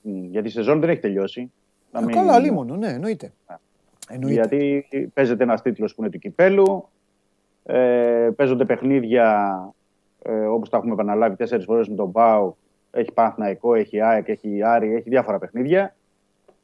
γιατί 0.02 0.48
η 0.48 0.50
σεζόν 0.50 0.80
δεν 0.80 0.90
έχει 0.90 1.00
τελειώσει. 1.00 1.52
Α, 1.92 2.02
μην... 2.02 2.14
Καλά, 2.14 2.38
λίμωνο, 2.38 2.76
ναι, 2.76 2.88
εννοείται. 2.88 3.32
εννοείται. 4.08 4.34
Γιατί 4.34 4.86
παίζεται 5.14 5.42
ένας 5.42 5.62
τίτλος 5.62 5.94
που 5.94 6.02
είναι 6.02 6.10
του 6.10 6.18
κυπέλου. 6.18 6.88
Ε, 7.66 8.30
παίζονται 8.36 8.64
παιχνίδια 8.64 9.58
ε, 10.22 10.46
όπως 10.46 10.68
τα 10.68 10.76
έχουμε 10.76 10.92
επαναλάβει 10.92 11.36
τέσσερις 11.36 11.64
φορές 11.64 11.88
με 11.88 11.94
τον 11.94 12.12
Πάο. 12.12 12.54
Έχει 12.90 13.12
Παναθναϊκό, 13.12 13.74
έχει 13.74 14.00
ΑΕΚ, 14.00 14.28
έχει 14.28 14.62
Άρη, 14.62 14.94
έχει 14.94 15.08
διάφορα 15.08 15.38
παιχνίδια. 15.38 15.94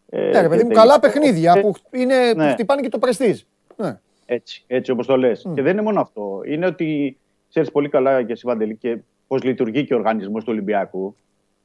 Ε, 0.08 0.30
ναι, 0.30 0.40
ρε 0.40 0.48
παιδί 0.48 0.64
μου, 0.64 0.70
καλά 0.70 1.00
παιχνίδια 1.00 1.60
που, 1.60 1.72
είναι, 1.90 2.32
ναι. 2.32 2.44
που 2.44 2.52
χτυπάνε 2.52 2.80
και 2.80 2.88
το 2.88 2.98
πρεστή. 2.98 3.40
Ναι. 3.76 3.98
Έτσι, 4.32 4.64
έτσι 4.66 4.90
όπως 4.90 5.06
το 5.06 5.16
λες. 5.16 5.46
Και 5.54 5.62
δεν 5.62 5.72
είναι 5.72 5.82
μόνο 5.82 6.00
αυτό. 6.00 6.40
Είναι 6.46 6.66
ότι 6.66 7.18
ξέρεις 7.48 7.70
πολύ 7.70 7.88
καλά 7.88 8.22
και 8.22 8.32
εσύ, 8.32 8.46
Βαντελή, 8.46 8.76
και 8.76 8.98
πώς 9.26 9.42
λειτουργεί 9.42 9.84
και 9.84 9.94
ο 9.94 9.96
οργανισμός 9.96 10.44
του 10.44 10.52
Ολυμπιακού. 10.52 11.16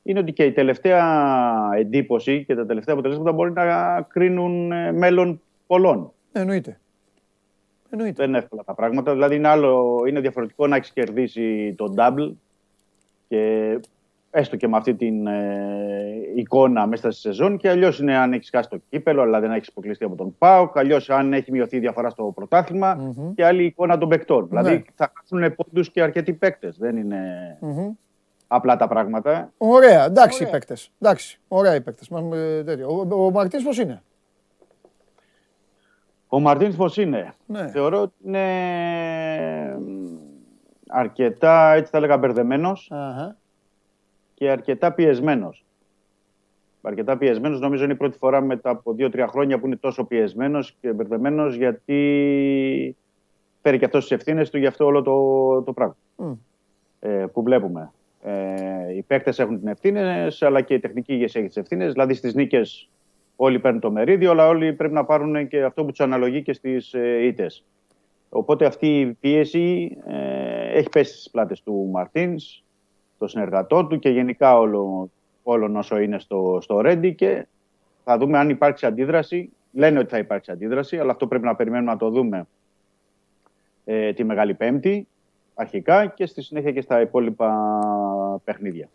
Είναι 0.03 0.19
ότι 0.19 0.33
και 0.33 0.43
η 0.43 0.51
τελευταία 0.51 1.69
εντύπωση 1.77 2.43
και 2.45 2.55
τα 2.55 2.65
τελευταία 2.65 2.93
αποτελέσματα 2.93 3.31
μπορεί 3.31 3.51
να 3.51 4.01
κρίνουν 4.01 4.71
ε, 4.71 4.91
μέλλον 4.91 5.41
πολλών. 5.67 6.11
Εννοείται. 6.31 6.79
Εννοείται. 7.89 8.15
Δεν 8.15 8.27
είναι 8.27 8.37
εύκολα 8.37 8.63
τα 8.63 8.73
πράγματα. 8.73 9.11
Δηλαδή 9.11 9.35
είναι, 9.35 9.47
άλλο, 9.47 10.03
είναι 10.07 10.19
διαφορετικό 10.19 10.67
να 10.67 10.75
έχεις 10.75 10.91
κερδίσει 10.91 11.73
τον 11.77 11.95
double 11.97 12.31
και 13.27 13.79
έστω 14.35 14.55
και 14.55 14.67
με 14.67 14.77
αυτή 14.77 14.95
την 14.95 15.27
ε, 15.27 16.15
εικόνα 16.35 16.87
μέσα 16.87 17.11
στη 17.11 17.21
σεζόν. 17.21 17.57
Και 17.57 17.69
αλλιώς 17.69 17.99
είναι 17.99 18.15
αν 18.15 18.33
έχεις 18.33 18.49
χάσει 18.49 18.69
το 18.69 18.77
κύπελο, 18.89 19.21
αλλά 19.21 19.39
δεν 19.39 19.51
έχεις 19.51 19.67
αποκλειστεί 19.67 20.03
από 20.03 20.15
τον 20.15 20.35
ΠΑΟΚ. 20.37 20.77
Αλλιώς 20.77 21.09
αν 21.09 21.33
έχει 21.33 21.51
μειωθεί 21.51 21.75
η 21.75 21.79
διαφορά 21.79 22.09
στο 22.09 22.31
πρωταθλημα 22.35 22.97
mm-hmm. 22.97 23.31
Και 23.35 23.45
άλλη 23.45 23.63
εικόνα 23.63 23.97
των 23.97 24.09
παικτών. 24.09 24.47
Ναι. 24.51 24.61
Δηλαδή 24.61 24.85
θα 24.95 25.11
χάσουν 25.15 25.55
πόντους 25.55 25.91
και 25.91 26.01
αρκετοί 26.01 26.33
παίκτες. 26.33 26.77
Δεν 26.77 26.97
είναι 26.97 27.19
mm-hmm. 27.61 27.95
απλά 28.47 28.75
τα 28.75 28.87
πράγματα. 28.87 29.51
Ωραία, 29.57 30.05
εντάξει 30.05 30.43
οι 30.43 30.47
παίκτες. 30.47 30.91
Εντάξει, 30.99 31.39
ωραία 31.47 31.75
οι 31.75 31.81
παίκτες. 31.81 32.09
Ο, 32.87 33.25
ο 33.25 33.31
Μαρτίνς 33.31 33.63
πώς 33.63 33.77
είναι; 33.77 34.01
Ο 36.27 36.39
Μαρτίνς 36.39 36.75
πώς 36.75 36.97
είναι; 36.97 37.33
Ναι. 37.45 37.67
Θεωρώ 37.67 38.01
ότι 38.01 38.13
είναι 38.25 38.47
αρκετά 40.87 41.73
έτσι 41.73 41.91
θα 41.91 41.97
έλεγα 41.97 42.17
μπερδεμένος. 42.17 42.91
Uh-huh 42.93 43.43
και 44.45 44.51
αρκετά 44.51 44.91
πιεσμένος. 44.91 45.65
Αρκετά 46.81 47.17
πιεσμένος, 47.17 47.59
νομίζω 47.59 47.83
είναι 47.83 47.93
η 47.93 47.95
πρώτη 47.95 48.17
φορά 48.17 48.41
μετά 48.41 48.69
από 48.69 48.93
δύο-τρία 48.93 49.27
χρόνια 49.27 49.59
που 49.59 49.65
είναι 49.65 49.75
τόσο 49.75 50.03
πιεσμένος 50.03 50.75
και 50.81 50.93
μπερδεμένος, 50.93 51.55
γιατί 51.55 52.95
φέρει 53.61 53.77
και 53.77 53.85
αυτός 53.85 54.01
τις 54.01 54.11
ευθύνες 54.11 54.49
του 54.49 54.57
για 54.57 54.67
αυτό 54.67 54.85
όλο 54.85 55.01
το, 55.01 55.61
το 55.61 55.73
πράγμα 55.73 55.95
ε, 56.99 57.25
που 57.33 57.43
βλέπουμε. 57.43 57.91
Ε, 58.23 58.95
οι 58.95 59.01
παίκτες 59.01 59.39
έχουν 59.39 59.59
την 59.59 59.67
ευθύνες, 59.67 60.41
αλλά 60.41 60.61
και 60.61 60.73
η 60.73 60.79
τεχνική 60.79 61.13
ηγεσία 61.13 61.39
έχει 61.41 61.49
τις 61.49 61.57
ευθύνες. 61.57 61.91
Δηλαδή 61.91 62.13
στις 62.13 62.33
νίκες 62.33 62.89
όλοι 63.35 63.59
παίρνουν 63.59 63.81
το 63.81 63.91
μερίδιο, 63.91 64.31
αλλά 64.31 64.47
όλοι 64.47 64.73
πρέπει 64.73 64.93
να 64.93 65.05
πάρουν 65.05 65.47
και 65.47 65.63
αυτό 65.63 65.83
που 65.83 65.89
τους 65.89 65.99
αναλογεί 65.99 66.41
και 66.41 66.53
στις 66.53 66.93
ε, 66.93 67.25
ήττες. 67.25 67.63
Οπότε 68.29 68.65
αυτή 68.65 68.99
η 68.99 69.05
πίεση 69.05 69.97
ε, 70.07 70.77
έχει 70.77 70.89
πέσει 70.89 71.13
στις 71.13 71.29
πλάτες 71.29 71.63
του 71.63 71.89
Μαρτίνς 71.91 72.64
το 73.17 73.27
συνεργατό 73.27 73.85
του 73.85 73.99
και 73.99 74.09
γενικά 74.09 74.57
όλο, 74.57 75.09
όλο 75.43 75.77
όσο 75.77 75.99
είναι 75.99 76.19
στο, 76.19 76.57
στο 76.61 76.81
Ρέντι 76.81 77.13
και 77.13 77.47
θα 78.03 78.17
δούμε 78.17 78.37
αν 78.37 78.49
υπάρξει 78.49 78.85
αντίδραση. 78.85 79.51
Λένε 79.71 79.99
ότι 79.99 80.09
θα 80.09 80.17
υπάρξει 80.17 80.51
αντίδραση, 80.51 80.97
αλλά 80.97 81.11
αυτό 81.11 81.27
πρέπει 81.27 81.45
να 81.45 81.55
περιμένουμε 81.55 81.91
να 81.91 81.97
το 81.97 82.09
δούμε 82.09 82.47
ε, 83.85 84.13
τη 84.13 84.23
Μεγάλη 84.23 84.53
Πέμπτη 84.53 85.07
αρχικά 85.53 86.07
και 86.07 86.25
στη 86.25 86.41
συνέχεια 86.41 86.71
και 86.71 86.81
στα 86.81 87.01
υπόλοιπα 87.01 87.51
παιχνίδια. 88.43 88.89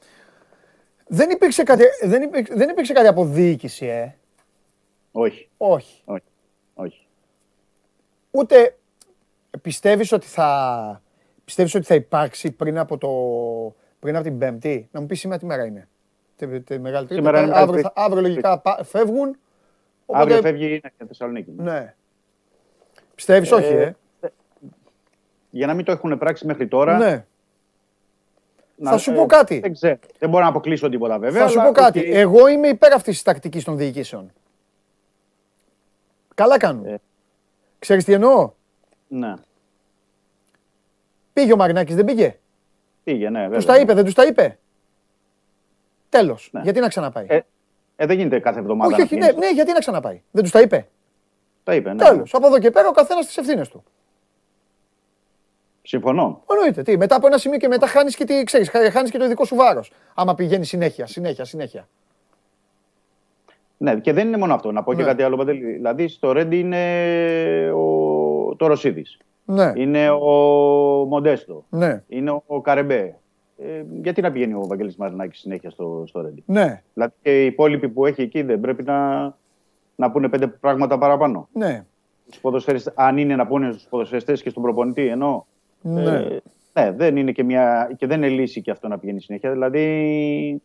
Δεν 1.07 1.31
υπήρξε 1.31 1.63
κάτι, 1.63 1.85
δεν 2.03 2.23
υπήρξε, 2.23 2.55
δεν 2.55 2.69
υπήρξε 2.69 2.93
κάτι 2.93 3.07
από 3.07 3.25
διοίκηση, 3.25 3.87
ε; 3.87 4.15
Όχι. 5.13 5.49
Όχι. 5.57 6.03
Όχι. 6.05 6.25
Όχι. 6.75 7.07
Ούτε 8.31 8.79
πιστεύεις 9.63 10.13
ότι 10.13 10.27
θα, 10.27 11.03
πιστεύεις 11.45 11.75
ότι 11.75 11.85
θα 11.85 11.95
υπάρξει 11.95 12.51
πριν 12.51 12.79
από 12.79 12.99
το 12.99 13.11
πριν 14.01 14.15
από 14.15 14.25
την 14.25 14.39
Πέμπτη. 14.39 14.89
Να 14.93 15.01
μου 15.01 15.07
πεις 15.07 15.21
σήμερα 15.21 15.39
τι 15.39 15.47
μέρα 15.47 15.65
είναι. 15.65 15.89
Τη, 16.37 16.61
τη 16.61 16.79
μεγάλη 16.79 17.07
τρίτη. 17.07 17.23
Σήμερα 17.23 17.57
αύριο, 17.57 17.81
θα, 17.81 17.93
αύριο 17.95 18.23
λογικά 18.23 18.63
φεύγουν. 18.83 19.37
Οπότε... 20.07 20.23
Αύριο 20.23 20.41
φεύγει 20.41 20.75
η 20.75 21.05
Θεσσαλονίκη. 21.07 21.53
Ναι. 21.57 21.95
Πιστεύεις, 23.15 23.51
ε, 23.51 23.55
όχι, 23.55 23.73
ε. 23.73 23.95
Για 25.51 25.67
να 25.67 25.75
μην 25.75 25.85
το 25.85 25.93
έχουν 25.93 26.19
πράξει 26.19 26.47
μέχρι 26.47 26.69
τώρα. 26.69 26.99
Ναι. 26.99 27.25
Να, 28.77 28.91
θα 28.91 28.99
σου 28.99 29.13
πω 29.13 29.27
κάτι. 29.27 29.59
Δεν, 29.59 29.73
ξέρω. 29.73 29.99
δεν 30.19 30.29
μπορώ 30.29 30.43
να 30.43 30.49
αποκλείσω 30.51 30.89
τίποτα 30.89 31.19
βέβαια. 31.19 31.43
Θα 31.43 31.49
σου 31.49 31.61
πω 31.63 31.73
κάτι. 31.73 32.01
Εγώ 32.05 32.49
είμαι 32.49 32.69
υπέρ 32.69 32.93
αυτής 32.93 33.15
της 33.15 33.23
τακτικής 33.23 33.65
των 33.65 33.77
διοικήσεων. 33.77 34.33
Καλά 36.35 36.59
κάνουν. 36.59 36.87
Ε. 36.87 37.01
Ξέρεις 37.79 38.05
τι 38.05 38.13
εννοώ; 38.13 38.53
Ναι. 39.09 39.35
Πήγε 41.33 41.53
ο 41.53 41.57
Μαρινάκης, 41.57 41.95
δεν 41.95 42.05
πήγε; 42.05 42.39
Πήγε, 43.05 43.31
ναι, 43.31 43.41
βέβαια. 43.41 43.59
Του 43.59 43.65
τα 43.65 43.79
είπε, 43.79 43.95
δεν 43.95 44.05
τους 44.05 44.15
τα 44.15 44.25
είπε. 44.25 44.59
Τέλος. 46.09 46.49
Ναι. 46.53 46.61
Γιατί 46.61 46.81
να 46.81 46.89
ξαναπάει; 46.89 47.27
Ε, 47.29 47.41
ε, 47.97 48.07
δεν 48.07 48.17
γίνεται 48.17 48.39
κάθε 48.39 48.59
εβδομάδα. 48.59 48.95
Όχι, 48.95 49.03
όχι, 49.03 49.17
ναι, 49.17 49.33
ναι, 49.33 49.51
γιατί 49.51 49.73
να 49.73 49.79
ξαναπάει; 49.79 50.23
Δεν 50.31 50.43
τους 50.43 50.53
τα 50.53 50.61
είπε; 50.61 50.89
Τα 51.65 51.75
είπε, 51.75 51.93
ναι. 51.93 52.05
Τέλος. 52.05 52.35
Από 52.35 52.47
εδώ 52.47 52.59
και 52.59 52.71
πέρα 52.71 52.89
ο 52.89 52.93
καθένας 52.93 53.27
τις 53.27 53.37
ευθύνες 53.37 53.69
του. 53.69 53.85
Συμφωνώ. 55.83 56.43
Εννοείται. 56.51 56.83
Τι, 56.83 56.97
μετά 56.97 57.17
από 57.17 57.27
ένα 57.27 57.39
σημείο 57.39 57.59
και 57.59 57.69
μετά 57.69 57.87
χάνεις 57.87 58.17
και, 58.17 58.25
τι, 58.25 58.45
ξέρεις, 58.45 58.71
χάνεις 58.71 59.11
και 59.11 59.19
το 59.19 59.25
ειδικό 59.25 59.45
σου 59.45 59.57
βάρος. 59.57 59.93
Άμα 60.15 60.35
πηγαίνει 60.35 60.65
συνέχεια, 60.65 61.07
συνέχεια, 61.07 61.45
συνέχεια. 61.45 61.89
Ναι, 63.77 64.01
και 64.01 64.13
δεν 64.13 64.27
είναι 64.27 64.37
μόνο 64.37 64.55
αυτό. 64.55 64.73
Να 64.73 64.83
πω 64.83 64.93
ναι. 64.93 64.99
και 64.99 65.05
κάτι 65.05 65.23
άλλο. 65.23 65.45
Δηλαδή, 65.45 66.09
στο 66.09 66.33
Ρέντι 66.33 66.59
είναι 66.59 67.73
ο... 67.73 68.57
το 68.57 68.67
Ρωσίδης. 68.67 69.19
Ναι. 69.51 69.73
Είναι 69.75 70.11
ο 70.11 70.27
Μοντέστο. 71.09 71.65
Ναι. 71.71 72.03
Είναι 72.09 72.41
ο 72.47 72.61
Καρεμπέ. 72.61 73.15
ε, 73.59 73.85
γιατί 74.03 74.21
να 74.21 74.33
πηγαίνει 74.33 74.55
ο 74.55 74.65
Βαγγέλης 74.67 74.97
Μαρινάκης 74.97 75.39
συνέχεια 75.41 75.71
στο, 75.71 76.05
στο 76.07 76.21
Ρέντι. 76.21 76.43
Ναι. 76.47 76.83
Δηλαδή 76.95 77.13
και 77.23 77.43
οι 77.43 77.47
υπόλοιποι 77.47 77.89
που 77.89 78.07
έχει 78.07 78.23
εκεί 78.23 78.43
δεν 78.43 78.61
πρέπει 78.61 78.83
να, 78.83 79.21
να 79.97 80.11
πούνε 80.11 80.29
πέντε 80.29 80.47
πράγματα 80.47 80.99
παραπάνω. 80.99 81.49
Ναι. 81.53 81.85
Τους 82.43 82.67
αν 82.95 83.19
είναι 83.19 83.37
να 83.37 83.47
πούνε 83.47 83.73
στους 83.73 83.87
ποδοσφαιριστές 83.89 84.43
και 84.43 84.51
στον 84.51 84.63
προπονητή, 84.63 85.07
ενώ 85.07 85.47
ναι. 85.83 86.03
Ε, 86.03 86.41
ναι, 86.73 86.93
δεν 86.93 87.17
είναι 87.17 87.33
και, 87.33 87.45
μια, 87.45 87.91
και 87.97 88.07
δεν 88.07 88.23
είναι 88.23 88.29
λύση 88.29 88.63
και 88.63 88.71
αυτό 88.71 88.89
να 88.89 88.99
πηγαίνει 88.99 89.21
συνέχεια. 89.21 89.51
Δηλαδή, 89.51 90.63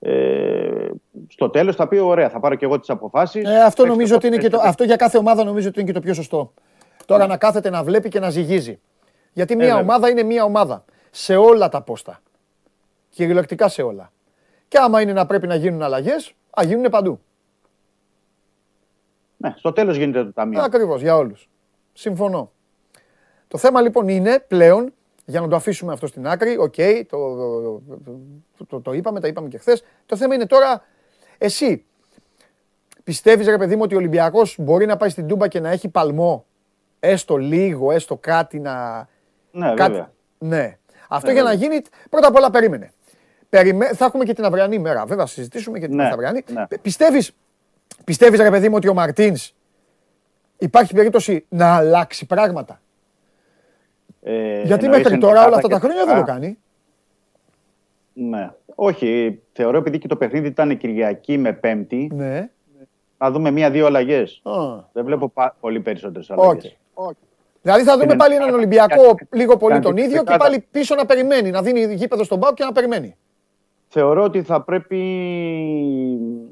ε, 0.00 0.88
στο 1.28 1.50
τέλος 1.50 1.76
θα 1.76 1.88
πει: 1.88 1.98
Ωραία, 1.98 2.28
θα 2.28 2.40
πάρω 2.40 2.54
και 2.54 2.64
εγώ 2.64 2.80
τις 2.80 2.90
αποφάσεις. 2.90 3.44
Ε, 3.44 3.62
αυτό, 3.62 3.86
νομίζω 3.86 4.14
ότι 4.16 4.26
είναι 4.26 4.36
και 4.36 4.48
το, 4.48 4.60
αυτό 4.62 4.84
για 4.84 4.96
κάθε 4.96 5.18
ομάδα 5.18 5.44
νομίζω 5.44 5.68
ότι 5.68 5.80
είναι 5.80 5.88
και 5.88 5.94
το 5.94 6.00
πιο 6.00 6.14
σωστό. 6.14 6.52
Τώρα 7.06 7.26
να 7.26 7.36
κάθεται 7.36 7.70
να 7.70 7.84
βλέπει 7.84 8.08
και 8.08 8.20
να 8.20 8.30
ζυγίζει. 8.30 8.80
Γιατί 9.32 9.56
μια 9.56 9.76
ομάδα 9.76 10.08
είναι 10.08 10.22
μια 10.22 10.44
ομάδα. 10.44 10.84
Σε 11.10 11.36
όλα 11.36 11.68
τα 11.68 11.82
πόστα. 11.82 12.20
Κυριολεκτικά 13.10 13.68
σε 13.68 13.82
όλα. 13.82 14.12
Και 14.68 14.78
άμα 14.78 15.00
είναι 15.00 15.12
να 15.12 15.26
πρέπει 15.26 15.46
να 15.46 15.54
γίνουν 15.54 15.82
αλλαγές, 15.82 16.34
ας 16.50 16.62
γίνουν 16.64 16.90
παντού. 16.90 17.20
Ναι, 19.36 19.54
στο 19.56 19.72
τέλος 19.72 19.96
γίνεται 19.96 20.24
το 20.24 20.32
ταμείο. 20.32 20.62
Ακριβώς, 20.62 21.00
για 21.00 21.16
όλους. 21.16 21.48
Συμφωνώ. 21.92 22.50
Το 23.48 23.58
θέμα 23.58 23.80
λοιπόν 23.80 24.08
είναι 24.08 24.44
πλέον, 24.48 24.92
για 25.24 25.40
να 25.40 25.48
το 25.48 25.56
αφήσουμε 25.56 25.92
αυτό 25.92 26.06
στην 26.06 26.26
άκρη, 26.26 26.56
OK, 26.56 26.74
okay, 26.76 27.02
το, 27.08 27.80
το, 28.66 28.80
το, 28.80 28.92
είπαμε, 28.92 29.20
τα 29.20 29.28
είπαμε 29.28 29.48
και 29.48 29.58
χθες. 29.58 29.84
Το 30.06 30.16
θέμα 30.16 30.34
είναι 30.34 30.46
τώρα, 30.46 30.82
εσύ 31.38 31.84
πιστεύεις 33.04 33.46
ρε 33.46 33.58
παιδί 33.58 33.76
μου 33.76 33.82
ότι 33.82 33.94
ο 33.94 33.98
Ολυμπιακός 33.98 34.56
μπορεί 34.58 34.86
να 34.86 34.96
πάει 34.96 35.08
στην 35.08 35.26
Τούμπα 35.26 35.48
και 35.48 35.60
να 35.60 35.70
έχει 35.70 35.88
παλμό, 35.88 36.46
έστω 37.00 37.36
λίγο, 37.36 37.92
έστω 37.92 38.16
κάτι 38.16 38.58
να... 38.58 39.08
Ναι, 39.50 39.74
κάτι... 39.74 39.90
βέβαια. 39.90 40.12
Ναι. 40.38 40.78
Αυτό 41.08 41.26
ναι, 41.26 41.32
για 41.32 41.42
να 41.42 41.52
γίνει, 41.52 41.80
πρώτα 42.10 42.28
απ' 42.28 42.36
όλα 42.36 42.50
περίμενε. 42.50 42.92
Περιμέ... 43.48 43.86
Θα 43.86 44.04
έχουμε 44.04 44.24
και 44.24 44.32
την 44.32 44.44
αυριανή 44.44 44.78
μέρα, 44.78 45.06
βέβαια, 45.06 45.26
θα 45.26 45.32
συζητήσουμε 45.32 45.78
και 45.78 45.86
την 45.86 45.96
ναι, 45.96 46.06
αυριανή. 46.06 46.42
Ναι. 46.52 46.66
Πιστεύεις, 46.82 47.32
πιστεύεις 48.04 48.40
ρε 48.40 48.50
παιδί 48.50 48.68
μου 48.68 48.74
ότι 48.76 48.88
ο 48.88 48.94
Μαρτίνς 48.94 49.54
υπάρχει 50.58 50.94
περίπτωση 50.94 51.44
να 51.48 51.76
αλλάξει 51.76 52.26
πράγματα; 52.26 52.80
Ε, 54.22 54.62
Γιατί 54.62 54.88
μέχρι 54.88 55.18
τώρα 55.18 55.46
όλα 55.46 55.56
αυτά 55.56 55.68
τα 55.68 55.78
χρόνια 55.78 56.04
δεν 56.04 56.16
το 56.16 56.22
κάνει. 56.22 56.58
Ναι. 58.12 58.50
Όχι, 58.74 59.40
θεωρώ 59.52 59.78
επειδή 59.78 59.98
και 59.98 60.08
το 60.08 60.16
παιχνίδι 60.16 60.46
ήταν 60.46 60.76
Κυριακή 60.76 61.38
με 61.38 61.52
Πέμπτη. 61.52 62.10
Ναι. 62.14 62.50
Να 63.18 63.30
δούμε 63.30 63.50
μία-δύο 63.50 63.86
αλλαγές. 63.86 64.42
Δεν 64.92 65.04
βλέπω 65.04 65.32
πολύ 65.60 65.80
περισσότερες 65.80 66.30
αλλαγές. 66.30 66.64
Okay. 66.64 66.76
Δηλαδή 67.62 67.84
θα 67.84 67.98
δούμε 67.98 68.16
πάλι 68.16 68.34
έναν 68.34 68.54
Ολυμπιακό 68.54 69.14
λίγο 69.32 69.56
πολύ 69.56 69.78
τον 69.80 69.96
ίδιο 69.96 70.22
και 70.22 70.36
πάλι 70.38 70.66
πίσω 70.70 70.94
να 70.94 71.06
περιμένει, 71.06 71.50
να 71.50 71.62
δίνει 71.62 71.94
γήπεδο 71.94 72.24
στον 72.24 72.40
Πάο 72.40 72.52
και 72.52 72.64
να 72.64 72.72
περιμένει. 72.72 73.16
Θεωρώ 73.88 74.22
ότι 74.22 74.42
θα 74.42 74.62
πρέπει. 74.62 74.96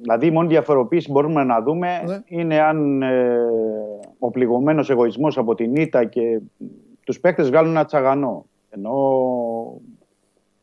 Δηλαδή, 0.01 0.27
η 0.27 0.31
μόνη 0.31 0.49
διαφοροποίηση 0.49 1.07
που 1.07 1.13
μπορούμε 1.13 1.45
να 1.45 1.63
δούμε 1.63 2.03
ναι. 2.07 2.23
είναι 2.27 2.61
αν 2.61 3.03
ε, 3.03 3.39
ο 4.19 4.31
πληγωμένος 4.31 4.91
εγωισμός 4.91 5.39
από 5.39 5.55
την 5.55 5.75
ήττα 5.75 6.05
και 6.05 6.41
τους 7.05 7.21
παίκτες 7.21 7.49
βγάλουν 7.49 7.71
ένα 7.71 7.85
τσαγανό. 7.85 8.47
Ενώ 8.71 9.81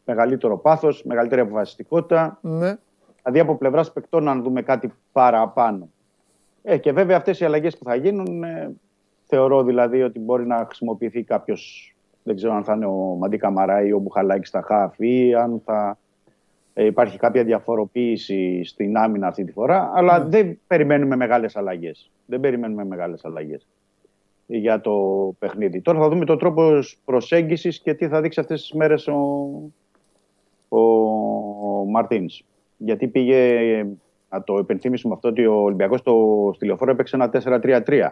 μεγαλύτερο 0.05 0.57
πάθος, 0.57 1.03
μεγαλύτερη 1.03 1.41
αποφασιστικότητα. 1.41 2.39
Ναι. 2.41 2.77
Δηλαδή 3.23 3.39
από 3.39 3.55
πλευράς 3.55 3.91
παικτών 3.91 4.23
να 4.23 4.35
δούμε 4.35 4.61
κάτι 4.61 4.93
παραπάνω. 5.11 5.89
Ε, 6.63 6.77
και 6.77 6.91
βέβαια 6.91 7.17
αυτές 7.17 7.39
οι 7.39 7.45
αλλαγές 7.45 7.77
που 7.77 7.83
θα 7.83 7.95
γίνουν, 7.95 8.43
ε, 8.43 8.75
θεωρώ 9.33 9.63
δηλαδή 9.63 10.01
ότι 10.01 10.19
μπορεί 10.19 10.47
να 10.47 10.65
χρησιμοποιηθεί 10.65 11.23
κάποιος. 11.23 11.95
Δεν 12.23 12.35
ξέρω 12.35 12.53
αν 12.53 12.63
θα 12.63 12.73
είναι 12.73 12.85
ο 12.85 13.15
Μαντί 13.19 13.37
Καμαρά 13.37 13.85
ή 13.85 13.91
ο 13.93 13.99
Μπουχαλάκης 13.99 14.47
στα 14.47 14.61
χάφ 14.61 14.99
ή 14.99 15.35
αν 15.35 15.61
θα 15.65 15.97
ε, 16.73 16.85
υπάρχει 16.85 17.17
κάποια 17.17 17.43
διαφοροποίηση 17.43 18.63
στην 18.63 18.97
άμυνα 18.97 19.27
αυτή 19.27 19.43
τη 19.43 19.51
φορά. 19.51 19.91
Αλλά 19.93 20.19
ναι. 20.19 20.29
δεν 20.29 20.59
περιμένουμε 20.67 21.15
μεγάλες 21.15 21.55
αλλαγές. 21.55 22.11
Δεν 22.25 22.39
περιμένουμε 22.39 22.85
μεγάλες 22.85 23.25
αλλαγές 23.25 23.67
για 24.45 24.81
το 24.81 24.93
παιχνίδι. 25.39 25.81
Τώρα 25.81 25.99
θα 25.99 26.09
δούμε 26.09 26.25
τον 26.25 26.37
τρόπο 26.37 26.79
προσέγγισης 27.05 27.79
και 27.79 27.93
τι 27.93 28.07
θα 28.07 28.21
δείξει 28.21 28.39
αυτές 28.39 28.61
τις 28.61 28.71
μέρες 28.73 29.07
ο, 29.07 29.17
ο, 30.69 30.79
ο 30.79 31.85
Μαρτίνς. 31.85 32.43
Γιατί 32.77 33.07
πήγε, 33.07 33.59
να 34.29 34.43
το 34.43 34.57
υπενθύμισουμε 34.57 35.13
αυτό, 35.13 35.27
ότι 35.27 35.45
ο 35.45 35.53
Ολυμπιακός 35.53 35.99
στο, 35.99 36.51
στη 36.55 36.65
Λεωφόρο 36.65 36.91
έπαιξε 36.91 37.15
ένα 37.15 37.29
4-3-3 37.33 38.09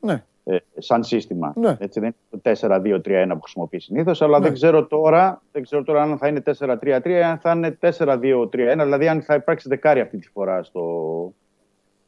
ναι. 0.00 0.24
ε, 0.44 0.56
σαν 0.78 1.04
σύστημα. 1.04 1.52
Ναι. 1.56 1.76
Έτσι, 1.80 2.00
δεν 2.00 2.14
είναι 2.30 2.42
το 2.42 2.68
4-2-3-1 2.68 3.28
που 3.28 3.40
χρησιμοποιείς 3.40 3.84
συνήθως, 3.84 4.22
αλλά 4.22 4.38
ναι. 4.38 4.44
δεν, 4.44 4.54
ξέρω 4.54 4.86
τώρα, 4.86 5.42
δεν 5.52 5.62
ξέρω 5.62 5.82
τώρα 5.82 6.02
αν 6.02 6.18
θα 6.18 6.28
είναι 6.28 6.42
4-3-3 6.58 7.00
ή 7.04 7.22
αν 7.22 7.38
θα 7.38 7.50
είναι 7.50 7.78
4-2-3-1, 7.80 8.48
δηλαδή 8.82 9.08
αν 9.08 9.22
θα 9.22 9.34
υπάρξει 9.34 9.68
δεκάρι 9.68 10.00
αυτή 10.00 10.18
τη 10.18 10.28
φορά 10.28 10.62
στο, 10.62 11.32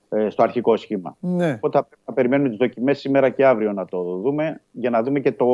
ε, 0.09 0.29
στο 0.29 0.43
αρχικό 0.43 0.77
σχήμα. 0.77 1.17
Ναι. 1.21 1.53
Οπότε 1.61 1.87
θα 2.05 2.13
περιμένουμε 2.13 2.49
τις 2.49 2.59
δοκιμές 2.59 2.99
σήμερα 2.99 3.29
και 3.29 3.47
αύριο 3.47 3.73
να 3.73 3.85
το 3.85 4.03
δούμε 4.03 4.61
για 4.71 4.91
να 4.91 5.03
δούμε 5.03 5.21
και 5.21 5.33
το, 5.33 5.47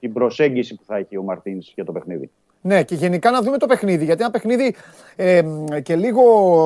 την 0.00 0.12
προσέγγιση 0.12 0.74
που 0.74 0.84
θα 0.84 0.96
έχει 0.96 1.16
ο 1.16 1.22
Μαρτίνς 1.22 1.72
για 1.74 1.84
το 1.84 1.92
παιχνίδι. 1.92 2.30
Ναι, 2.64 2.82
και 2.82 2.94
γενικά 2.94 3.30
να 3.30 3.42
δούμε 3.42 3.58
το 3.58 3.66
παιχνίδι. 3.66 4.04
Γιατί 4.04 4.22
ένα 4.22 4.30
παιχνίδι 4.30 4.74
ε, 5.16 5.42
και 5.82 5.96
λίγο, 5.96 6.22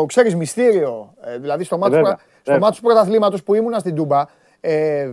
ξέρεις, 0.09 0.37
μυστήριο. 0.37 1.15
Ε, 1.21 1.39
δηλαδή 1.39 1.65
στο 1.65 1.79
μάτι 1.79 1.97
του 2.75 2.81
πρωταθλήματος 2.83 3.43
που 3.43 3.55
ήμουνα 3.55 3.79
στην 3.79 3.95
Τούμπα 3.95 4.25
ε, 4.61 5.13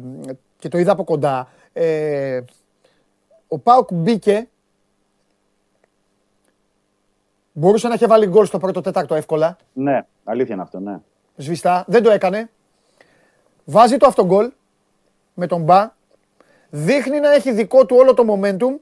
και 0.60 0.68
το 0.68 0.78
είδα 0.78 0.92
από 0.92 1.04
κοντά. 1.04 1.48
Ε, 1.74 2.42
ο 3.48 3.60
Πάουκ 3.60 3.90
μπήκε. 3.94 4.48
Μπορούσε 7.52 7.88
να 7.88 7.94
έχει 7.94 8.06
βάλει 8.06 8.28
γκολ 8.28 8.46
στο 8.46 8.58
πρώτο 8.58 8.82
τέταρτο 8.82 9.16
εύκολα. 9.16 9.58
Ναι, 9.74 10.06
αλήθεια 10.24 10.54
είναι 10.54 10.64
αυτό, 10.64 10.80
ναι 10.80 11.00
σβηστά, 11.36 11.84
δεν 11.88 12.04
το 12.04 12.12
έκανε. 12.12 12.50
Βάζει 13.66 13.98
το 13.98 14.08
αυτογκολ 14.08 14.52
με 15.34 15.48
τον 15.48 15.62
Μπα. 15.62 15.92
Δείχνει 16.70 17.20
να 17.20 17.34
έχει 17.34 17.52
δικό 17.52 17.86
του 17.86 17.96
όλο 17.96 18.14
το 18.14 18.24
momentum. 18.30 18.80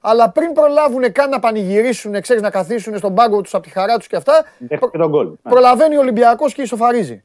Αλλά 0.00 0.30
πριν 0.30 0.52
προλάβουν 0.52 1.12
καν 1.12 1.30
να 1.30 1.38
πανηγυρίσουν, 1.38 2.20
ξέρεις 2.20 2.42
να 2.42 2.50
καθίσουν 2.50 2.98
στον 2.98 3.14
πάγκο 3.14 3.40
τους 3.40 3.54
από 3.54 3.62
τη 3.62 3.70
χαρά 3.70 3.96
τους 3.96 4.06
και 4.06 4.16
αυτά. 4.16 4.44
Προ... 4.90 5.22
Ναι. 5.22 5.30
Προλαβαίνει 5.42 5.96
ο 5.96 6.00
Ολυμπιακός 6.00 6.54
και 6.54 6.62
ισοφαρίζει. 6.62 7.24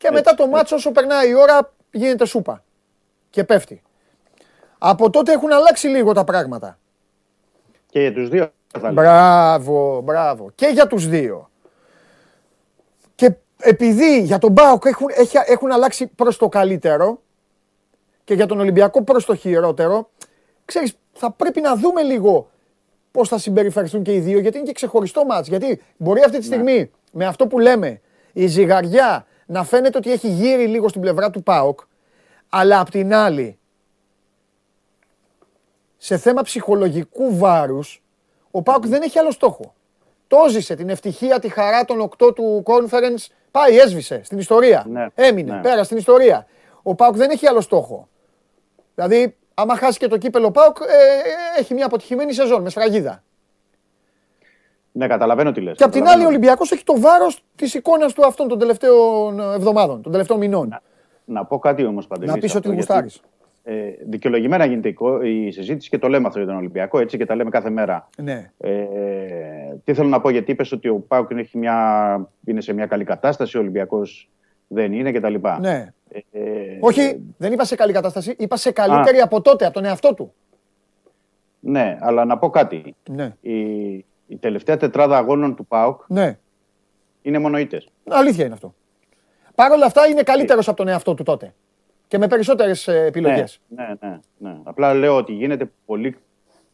Και 0.00 0.10
μετά 0.10 0.34
το 0.34 0.46
μάτσο, 0.46 0.74
όσο 0.76 0.90
περνάει 0.90 1.28
η 1.28 1.34
ώρα, 1.34 1.72
γίνεται 1.90 2.24
σούπα. 2.24 2.64
Και 3.30 3.44
πέφτει. 3.44 3.82
Από 4.78 5.10
τότε 5.10 5.32
έχουν 5.32 5.52
αλλάξει 5.52 5.88
λίγο 5.88 6.12
τα 6.12 6.24
πράγματα. 6.24 6.78
Και 7.86 8.00
για 8.00 8.12
τους 8.12 8.28
δύο. 8.28 8.50
Μπράβο, 8.92 10.00
μπράβο. 10.00 10.50
Και 10.54 10.66
για 10.66 10.86
τους 10.86 11.08
δύο. 11.08 11.50
Και 13.14 13.34
επειδή 13.58 14.20
για 14.22 14.38
τον 14.38 14.52
Μπάουκ 14.52 14.84
έχουν, 14.84 15.06
έχουν 15.46 15.72
αλλάξει 15.72 16.06
προς 16.06 16.36
το 16.36 16.48
καλύτερο 16.48 17.22
και 18.24 18.34
για 18.34 18.46
τον 18.46 18.60
Ολυμπιακό 18.60 19.02
προς 19.02 19.24
το 19.24 19.34
χειρότερο, 19.34 20.10
ξέρεις, 20.64 20.98
θα 21.12 21.30
πρέπει 21.30 21.60
να 21.60 21.76
δούμε 21.76 22.02
λίγο 22.02 22.50
πώς 23.10 23.28
θα 23.28 23.38
συμπεριφερθούν 23.38 24.02
και 24.02 24.14
οι 24.14 24.20
δύο, 24.20 24.38
γιατί 24.38 24.56
είναι 24.56 24.66
και 24.66 24.72
ξεχωριστό 24.72 25.24
μάτς. 25.24 25.48
Γιατί 25.48 25.82
μπορεί 25.96 26.20
αυτή 26.20 26.38
τη 26.38 26.48
ναι. 26.48 26.54
στιγμή, 26.54 26.90
με 27.12 27.26
αυτό 27.26 27.46
που 27.46 27.58
λέμε, 27.58 28.00
η 28.32 28.46
ζυγαριά 28.46 29.26
να 29.50 29.64
φαίνεται 29.64 29.98
ότι 29.98 30.12
έχει 30.12 30.28
γύρει 30.28 30.66
λίγο 30.66 30.88
στην 30.88 31.00
πλευρά 31.00 31.30
του 31.30 31.42
ΠΑΟΚ, 31.42 31.80
αλλά 32.48 32.80
απ' 32.80 32.90
την 32.90 33.14
άλλη, 33.14 33.58
σε 35.96 36.16
θέμα 36.16 36.42
ψυχολογικού 36.42 37.36
βάρους, 37.36 38.02
ο 38.50 38.62
ΠΑΟΚ 38.62 38.86
δεν 38.86 39.02
έχει 39.02 39.18
άλλο 39.18 39.30
στόχο. 39.30 39.74
Το 40.26 40.48
ζησε 40.48 40.74
την 40.74 40.88
ευτυχία, 40.88 41.38
τη 41.38 41.48
χαρά 41.48 41.84
των 41.84 42.00
8 42.18 42.34
του 42.34 42.62
conference 42.66 43.26
Πάει, 43.50 43.78
έσβησε 43.78 44.20
στην 44.24 44.38
ιστορία. 44.38 44.84
Ναι, 44.88 45.06
Έμεινε, 45.14 45.54
ναι. 45.54 45.60
πέρα 45.60 45.84
στην 45.84 45.96
ιστορία. 45.96 46.46
Ο 46.82 46.94
Πάουκ 46.94 47.16
δεν 47.16 47.30
έχει 47.30 47.46
άλλο 47.46 47.60
στόχο. 47.60 48.08
Δηλαδή, 48.94 49.36
άμα 49.54 49.76
χάσει 49.76 49.98
και 49.98 50.06
το 50.06 50.16
κύπελο 50.16 50.50
Πάουκ, 50.50 50.76
ε, 50.80 50.84
ε, 50.84 51.60
έχει 51.60 51.74
μια 51.74 51.86
αποτυχημένη 51.86 52.32
σεζόν 52.32 52.62
με 52.62 52.70
σφραγίδα. 52.70 53.22
Ναι, 54.92 55.06
καταλαβαίνω 55.06 55.52
τι 55.52 55.60
λες. 55.60 55.76
Και 55.76 55.84
απ' 55.84 55.92
την 55.92 56.06
άλλη, 56.06 56.24
ο 56.24 56.26
Ολυμπιακός 56.26 56.70
έχει 56.70 56.84
το 56.84 57.00
βάρος 57.00 57.44
της 57.56 57.74
εικόνας 57.74 58.12
του 58.12 58.26
αυτών 58.26 58.48
των 58.48 58.58
τελευταίων 58.58 59.40
εβδομάδων, 59.40 60.02
των 60.02 60.12
τελευταίων 60.12 60.38
μηνών. 60.38 60.68
Να, 60.68 60.80
να 61.24 61.44
πω 61.44 61.58
κάτι 61.58 61.84
όμως 61.84 62.06
παντελώ. 62.06 62.32
Να 62.32 62.38
πεις 62.38 62.54
ότι 62.54 62.74
γουστάρεις. 62.74 63.20
Ε, 63.62 63.74
δικαιολογημένα 64.08 64.64
γίνεται 64.64 64.94
η 65.24 65.50
συζήτηση 65.50 65.88
και 65.88 65.98
το 65.98 66.08
λέμε 66.08 66.26
αυτό 66.26 66.38
για 66.38 66.48
τον 66.48 66.56
Ολυμπιακό 66.56 66.98
έτσι 66.98 67.16
και 67.16 67.26
τα 67.26 67.34
λέμε 67.34 67.50
κάθε 67.50 67.70
μέρα. 67.70 68.08
Ναι. 68.16 68.50
Ε, 68.58 68.70
τι 69.84 69.94
θέλω 69.94 70.08
να 70.08 70.20
πω, 70.20 70.30
γιατί 70.30 70.50
είπες 70.50 70.72
ότι 70.72 70.88
ο 70.88 71.04
Πάουκ 71.08 71.30
είναι 72.44 72.60
σε 72.60 72.72
μια 72.72 72.86
καλή 72.86 73.04
κατάσταση, 73.04 73.56
ο 73.56 73.60
Ολυμπιακός 73.60 74.30
δεν 74.66 74.92
είναι 74.92 75.12
κτλ. 75.12 75.34
Ναι. 75.60 75.92
Ε, 76.30 76.40
Όχι, 76.80 77.22
δεν 77.36 77.52
είπα 77.52 77.64
σε 77.64 77.74
καλή 77.74 77.92
κατάσταση, 77.92 78.34
είπα 78.38 78.56
σε 78.56 78.70
καλύτερη 78.70 79.18
α, 79.18 79.24
από 79.24 79.40
τότε, 79.40 79.64
από 79.64 79.74
τον 79.74 79.84
εαυτό 79.84 80.14
του. 80.14 80.32
Ναι, 81.60 81.98
αλλά 82.00 82.24
να 82.24 82.38
πω 82.38 82.50
κάτι. 82.50 82.94
Ναι. 83.08 83.34
Η, 83.40 84.04
η 84.30 84.36
τελευταία 84.36 84.76
τετράδα 84.76 85.16
αγώνων 85.16 85.56
του 85.56 85.66
ΠΑΟΚ 85.66 86.02
ναι. 86.08 86.38
είναι 87.22 87.38
μονοητέ. 87.38 87.84
Αλήθεια 88.08 88.44
είναι 88.44 88.54
αυτό. 88.54 88.74
Παρ' 89.54 89.72
όλα 89.72 89.86
αυτά 89.86 90.06
είναι 90.06 90.22
καλύτερος 90.22 90.68
από 90.68 90.76
τον 90.76 90.88
εαυτό 90.88 91.14
του 91.14 91.22
τότε. 91.22 91.54
Και 92.08 92.18
με 92.18 92.26
περισσότερες 92.26 92.88
επιλογές. 92.88 93.60
Ναι, 93.68 93.84
ναι, 94.00 94.08
ναι, 94.08 94.18
ναι. 94.50 94.58
Απλά 94.62 94.94
λέω 94.94 95.16
ότι 95.16 95.32
γίνεται 95.32 95.70
πολύ 95.86 96.16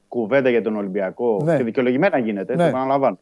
κουβέντα 0.08 0.50
για 0.50 0.62
τον 0.62 0.76
Ολυμπιακό. 0.76 1.40
Ναι. 1.44 1.56
Και 1.56 1.62
δικαιολογημένα 1.62 2.18
γίνεται. 2.18 2.54
Ναι. 2.54 2.62
Το 2.62 2.68
επαναλαμβάνω. 2.68 3.18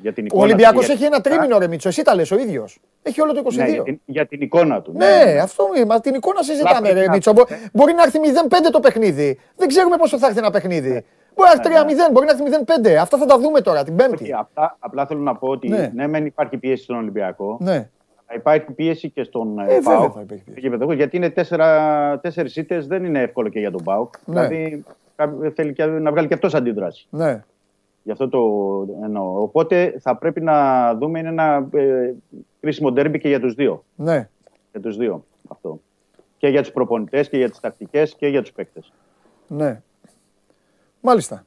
Για 0.00 0.12
την 0.12 0.26
ο 0.32 0.40
Ολυμπιακός 0.40 0.88
έχει 0.88 1.04
ένα 1.04 1.20
τρίμηνο 1.20 1.58
ρε 1.58 1.68
Μίτσο. 1.68 1.88
Εσύ 1.88 2.02
τα 2.02 2.14
λες 2.14 2.30
ο 2.30 2.38
ίδιος. 2.38 2.80
Έχει 3.02 3.20
όλο 3.20 3.32
το 3.32 3.42
22. 3.44 3.56
Ναι, 3.56 3.68
για, 3.68 3.82
την, 3.82 4.00
για 4.04 4.26
την 4.26 4.40
εικόνα 4.40 4.82
του. 4.82 4.92
Ναι, 4.96 5.06
ναι. 5.06 5.38
αυτό 5.40 5.68
μα 5.86 6.00
την 6.00 6.14
εικόνα 6.14 6.42
συζητάμε, 6.42 6.90
ρε 6.92 7.08
Μίτσο. 7.08 7.32
Ναι. 7.32 7.42
Μπορεί 7.72 7.92
να 7.92 8.02
έρθει 8.02 8.18
0-5 8.48 8.54
το 8.72 8.80
παιχνίδι. 8.80 9.38
Δεν 9.56 9.68
ξέρουμε 9.68 9.96
πόσο 9.96 10.18
θα 10.18 10.26
έρθει 10.26 10.38
ένα 10.38 10.50
παιχνίδι. 10.50 10.90
Ναι. 10.90 11.02
Μπορεί 11.34 11.48
να 11.48 11.80
έρθει 11.80 12.02
3-0, 12.08 12.12
μπορεί 12.12 12.26
να 12.26 12.32
έρθει 12.32 12.64
0-5. 12.90 12.94
Αυτά 13.00 13.18
θα 13.18 13.26
τα 13.26 13.38
δούμε 13.38 13.60
τώρα 13.60 13.84
την 13.84 13.96
Πέμπτη. 13.96 14.32
Απλά, 14.32 14.76
απλά 14.78 15.06
θέλω 15.06 15.20
να 15.20 15.34
πω 15.34 15.48
ότι 15.48 15.68
ναι, 15.68 15.90
ναι 15.94 16.06
μεν 16.06 16.26
υπάρχει 16.26 16.56
πίεση 16.56 16.82
στον 16.82 16.96
Ολυμπιακό. 16.96 17.56
Ναι. 17.60 17.88
Υπάρχει 18.34 18.72
πίεση 18.72 19.10
και 19.10 19.22
στον 19.22 19.58
ε, 19.58 19.78
ΠΑΟΚ. 19.82 20.92
Γιατί 20.94 21.16
είναι 21.16 21.30
τέσσερις 22.20 22.56
ήττες, 22.56 22.86
δεν 22.86 23.04
είναι 23.04 23.20
εύκολο 23.20 23.48
και 23.48 23.58
για 23.58 23.70
τον 23.70 23.82
ΠΑΟΚ. 23.84 24.14
Ναι. 24.24 24.46
Δηλαδή 24.46 24.84
θέλει 25.54 25.72
και 25.72 25.84
να 25.84 26.10
βγάλει 26.10 26.28
και 26.28 26.34
αυτός 26.34 26.54
αντίδραση. 26.54 27.06
Ναι. 27.10 27.44
Γι' 28.02 28.10
αυτό 28.10 28.28
το 28.28 28.38
εννοώ. 29.02 29.42
Οπότε 29.42 29.98
θα 30.00 30.16
πρέπει 30.16 30.40
να 30.40 30.94
δούμε 30.94 31.18
είναι 31.18 31.28
ένα 31.28 31.68
ε, 31.72 32.12
κρίσιμο 32.60 32.92
ντέρμπι 32.92 33.18
και 33.18 33.28
για 33.28 33.40
τους 33.40 33.54
δύο. 33.54 33.84
Ναι. 33.94 34.28
Για 34.70 34.80
τους 34.80 34.96
δύο 34.96 35.24
αυτό. 35.48 35.80
Και 36.36 36.48
για 36.48 36.62
τους 36.62 36.72
προπονητές 36.72 37.28
και 37.28 37.36
για 37.36 37.50
τις 37.50 37.60
τακτικές 37.60 38.14
και 38.14 38.26
για 38.26 38.42
τους 38.42 38.52
παίκτες. 38.52 38.92
Ναι. 39.46 39.80
Μάλιστα. 41.00 41.44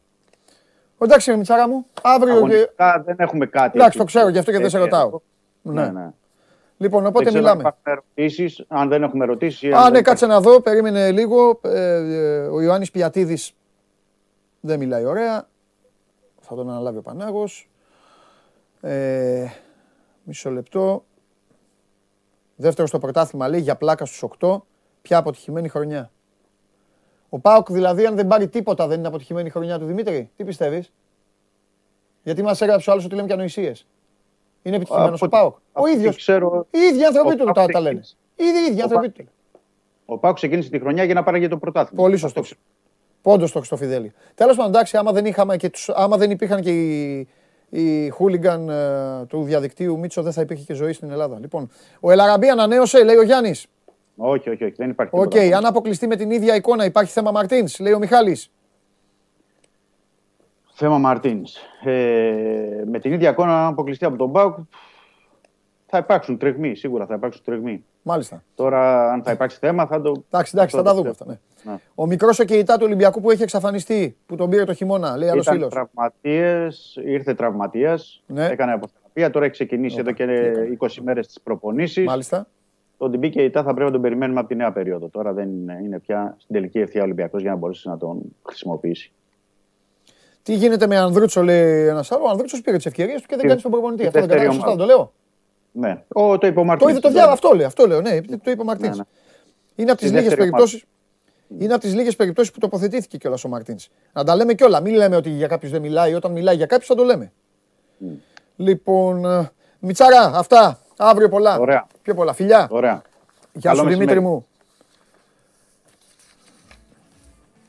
Εντάξει, 0.99 1.35
Μιτσάρα 1.35 1.67
μου. 1.67 1.85
Αύριο. 2.01 2.47
Και... 2.47 2.69
Δεν 3.05 3.15
έχουμε 3.17 3.45
κάτι. 3.45 3.77
Εντάξει, 3.79 3.97
το 3.97 4.03
ξέρω, 4.03 4.27
γι' 4.27 4.37
αυτό 4.37 4.51
και 4.51 4.59
δεν 4.59 4.69
σε 4.69 4.77
ρωτάω. 4.77 5.19
Ναι, 5.61 5.87
ναι. 5.87 6.09
Λοιπόν, 6.77 7.05
οπότε 7.05 7.23
δεν 7.23 7.33
μιλάμε. 7.33 7.75
Ερωτήσεις, 7.83 8.65
αν 8.67 8.89
δεν 8.89 9.03
έχουμε 9.03 9.23
ερωτήσεις. 9.23 9.73
Α, 9.73 9.89
ναι, 9.89 10.01
κάτσε 10.01 10.25
να 10.25 10.41
δω. 10.41 10.61
Περίμενε 10.61 11.11
λίγο. 11.11 11.59
Ε, 11.63 11.95
ε, 11.95 12.37
ο 12.37 12.61
Ιωάννης 12.61 12.91
Πιατίδης 12.91 13.53
δεν 14.65 14.79
μιλάει 14.79 15.05
ωραία. 15.05 15.47
Θα 16.39 16.55
τον 16.55 16.69
αναλάβει 16.69 16.97
ο 16.97 17.01
Πανάγος. 17.01 17.69
Ε, 18.81 19.47
μισό 20.23 20.49
λεπτό. 20.49 21.05
Δεύτερο 22.55 22.87
στο 22.87 22.99
πρωτάθλημα 22.99 23.47
λέει 23.47 23.59
για 23.59 23.75
πλάκα 23.75 24.05
στους 24.05 24.23
8. 24.39 24.61
Ποια 25.01 25.17
αποτυχημένη 25.17 25.67
χρονιά. 25.67 26.11
Ο 27.29 27.39
Πάοκ 27.39 27.71
δηλαδή, 27.71 28.05
αν 28.05 28.15
δεν 28.15 28.27
πάρει 28.27 28.47
τίποτα, 28.47 28.87
δεν 28.87 28.97
είναι 28.97 29.07
αποτυχημένη 29.07 29.49
χρονιά 29.49 29.79
του 29.79 29.85
Δημήτρη. 29.85 30.31
Τι 30.35 30.43
πιστεύεις; 30.43 30.93
Γιατί 32.23 32.43
μας 32.43 32.61
έγραψε 32.61 32.89
ο 32.89 32.93
άλλος 32.93 33.05
ότι 33.05 33.15
λέμε 33.15 33.27
και 33.27 33.33
ανοησίες. 33.33 33.87
Είναι 34.61 34.75
επιτυχημένος 34.75 35.21
ο 35.21 35.27
ΠΑΟΚ. 35.27 35.57
Ο 35.73 35.87
ίδιος. 35.87 36.27
Οι 36.71 36.79
ίδιοι 36.79 37.05
άνθρωποι 37.05 37.35
του 37.35 37.51
τα, 37.51 37.79
λένε. 37.79 38.01
Οι 38.35 38.43
ίδιοι 38.43 38.81
άνθρωποι 38.81 39.09
του. 39.09 39.25
Ο 40.05 40.17
ΠΑΟΚ 40.17 40.35
ξεκίνησε 40.35 40.69
τη 40.69 40.79
χρονιά 40.79 41.03
για 41.03 41.13
να 41.13 41.23
πάρει 41.23 41.39
για 41.39 41.49
το 41.49 41.57
πρωτάθλημα. 41.57 42.01
Πολύ 42.03 42.17
σωστό. 42.17 42.43
Πόντος 43.25 43.49
στο 43.49 43.59
Χριστοφιδέλη. 43.59 44.13
Τέλος 44.35 44.55
πάντων, 44.55 44.71
εντάξει, 44.71 44.97
άμα 44.97 45.11
δεν, 45.11 45.25
είχαμε 45.25 45.57
και 45.57 45.69
τους, 45.69 45.89
άμα 45.89 46.17
δεν 46.17 46.31
υπήρχαν 46.31 46.61
και 46.61 46.71
οι, 46.71 47.27
οι 47.69 48.09
χούλιγκαν 48.09 48.69
uh, 48.71 49.27
του 49.27 49.43
διαδικτύου 49.43 49.99
Μίτσο, 49.99 50.21
δεν 50.21 50.31
θα 50.31 50.41
υπήρχε 50.41 50.63
και 50.63 50.73
ζωή 50.73 50.93
στην 50.93 51.11
Ελλάδα. 51.11 51.37
Λοιπόν, 51.39 51.69
ο 51.99 52.11
Ελ 52.11 52.21
Αραμπί 52.21 52.49
ανανέωσε, 52.49 53.03
λέει 53.03 53.15
ο 53.15 53.23
Γιάννης. 53.23 53.67
Όχι, 54.15 54.49
όχι, 54.49 54.63
όχι, 54.63 54.73
δεν 54.77 54.89
υπάρχει. 54.89 55.15
OK, 55.15 55.31
okay, 55.33 55.51
αν 55.51 55.65
αποκλειστεί 55.65 56.07
με 56.07 56.15
την 56.15 56.31
ίδια 56.31 56.55
εικόνα, 56.55 56.85
υπάρχει 56.85 57.11
θέμα 57.11 57.31
Μαρτίνς, 57.31 57.79
λέει 57.79 57.93
ο 57.93 57.99
Μιχάλης. 57.99 58.51
Θέμα 60.73 60.97
Μαρτίνς. 60.97 61.55
Ε, 61.83 62.83
με 62.85 62.99
την 62.99 63.13
ίδια 63.13 63.29
εικόνα, 63.29 63.61
αν 63.61 63.71
αποκλειστεί 63.71 64.05
από 64.05 64.17
τον 64.17 64.29
Μπάουκ, 64.29 64.57
θα 65.95 66.03
υπάρξουν 66.03 66.37
τρεγμοί, 66.37 66.75
σίγουρα 66.75 67.05
θα 67.05 67.13
υπάρξουν 67.13 67.43
τρεγμοί. 67.45 67.83
Μάλιστα. 68.01 68.43
Τώρα, 68.55 69.11
αν 69.11 69.23
θα 69.23 69.31
υπάρξει 69.31 69.57
θέμα, 69.57 69.85
θα 69.85 70.01
το. 70.01 70.23
Εντάξει, 70.29 70.51
εντάξει, 70.55 70.75
θα 70.75 70.81
τα 70.83 70.93
δούμε 70.93 71.09
αυτά. 71.09 71.25
Ναι. 71.27 71.37
ναι. 71.63 71.77
Ο 71.95 72.05
μικρός 72.05 72.39
οκεϊτά 72.39 72.77
του 72.77 72.83
Ολυμπιακού 72.85 73.21
που 73.21 73.31
έχει 73.31 73.43
εξαφανιστεί, 73.43 74.17
που 74.25 74.35
τον 74.35 74.49
πήρε 74.49 74.63
το 74.63 74.73
χειμώνα, 74.73 75.17
λέει 75.17 75.29
άλλος 75.29 75.47
φίλος. 75.47 75.73
ήρθε 77.05 77.33
τραυματίας, 77.33 78.23
ναι. 78.27 78.45
έκανε 78.45 78.71
αποθεραπεία, 78.71 79.29
τώρα 79.29 79.45
έχει 79.45 79.53
ξεκινήσει 79.53 79.97
εδώ 79.99 80.11
και 80.11 80.25
20 80.79 80.87
μέρες 81.03 81.27
τις 81.27 81.41
προπονήσεις. 81.41 82.05
Μάλιστα. 82.05 82.47
Τον 82.97 83.11
Τιμπή 83.11 83.29
και 83.29 83.49
θα 83.53 83.63
πρέπει 83.63 83.83
να 83.83 83.91
τον 83.91 84.01
περιμένουμε 84.01 84.39
από 84.39 84.49
τη 84.49 84.55
νέα 84.55 84.71
περίοδο. 84.71 85.07
Τώρα 85.07 85.33
δεν 85.33 85.49
είναι, 85.49 85.79
είναι 85.83 85.99
πια 85.99 86.35
στην 86.37 86.55
τελική 86.55 86.79
ευθεία 86.79 87.03
Ολυμπιακός 87.03 87.41
για 87.41 87.51
να 87.51 87.57
μπορέσει 87.57 87.87
να 87.87 87.97
τον 87.97 88.21
χρησιμοποιήσει. 88.43 89.11
Τι 90.43 90.53
γίνεται 90.53 90.87
με 90.87 90.97
Ανδρούτσο, 90.97 91.43
λέει 91.43 91.87
ένας 91.87 92.11
άλλος. 92.11 92.25
Ο 92.25 92.29
Ανδρούτσος 92.29 92.61
πήρε 92.61 92.75
τις 92.75 92.85
ευκαιρίες 92.85 93.21
του 93.21 93.27
και 93.27 93.35
δεν 93.35 93.47
κάνει 93.47 93.61
τον 93.61 93.71
προπονητή. 93.71 94.05
Αυτό 94.05 94.19
δεν 94.19 94.37
κάνει 94.37 94.53
σωστά, 94.53 94.75
το 94.75 94.85
λέω. 94.85 95.11
Ναι. 95.77 96.03
Ο, 96.07 96.37
το 96.37 96.47
είπε 96.47 96.59
ο 96.59 96.63
Μαρτίνς. 96.63 96.91
Το, 96.91 96.97
είδε, 96.97 97.07
το 97.07 97.13
διάβα, 97.13 97.31
αυτό 97.31 97.53
λέω, 97.53 97.67
αυτό 97.67 97.87
λέω, 97.87 98.01
ναι, 98.01 98.21
το 98.21 98.51
είπε 98.51 98.61
ο 98.61 98.63
Μαρτίνς. 98.63 98.97
Ναι, 98.97 99.03
ναι. 99.03 99.09
Είναι 99.75 99.91
από 99.91 99.99
τις 99.99 100.11
λίγες 100.11 100.35
περιπτώσει. 100.35 100.83
Είναι 101.59 101.73
από 101.73 101.81
τις 101.81 101.93
λίγες 101.93 102.15
περιπτώσεις 102.15 102.51
που 102.51 102.59
τοποθετήθηκε 102.59 103.17
κιόλας 103.17 103.43
ο 103.43 103.47
Μαρτίνς. 103.47 103.87
Να 104.13 104.23
τα 104.23 104.35
λέμε 104.35 104.53
κιόλα. 104.53 104.81
Μην 104.81 104.95
λέμε 104.95 105.15
ότι 105.15 105.29
για 105.29 105.47
κάποιους 105.47 105.71
δεν 105.71 105.81
μιλάει. 105.81 106.13
Όταν 106.13 106.31
μιλάει 106.31 106.55
για 106.55 106.65
κάποιους 106.65 106.87
θα 106.87 106.95
το 106.95 107.03
λέμε. 107.03 107.31
Mm. 108.01 108.05
Λοιπόν, 108.55 109.25
ε, 109.25 109.51
Μιτσάρα, 109.79 110.21
αυτά. 110.21 110.79
Αύριο 110.97 111.29
πολλά. 111.29 111.57
Ωραία. 111.57 111.87
Πιο 112.01 112.13
πολλά. 112.13 112.33
Φιλιά. 112.33 112.67
Ωραία. 112.71 113.01
Γεια 113.53 113.73
σου 113.73 113.85
Δημήτρη 113.85 114.19
μου. 114.19 114.47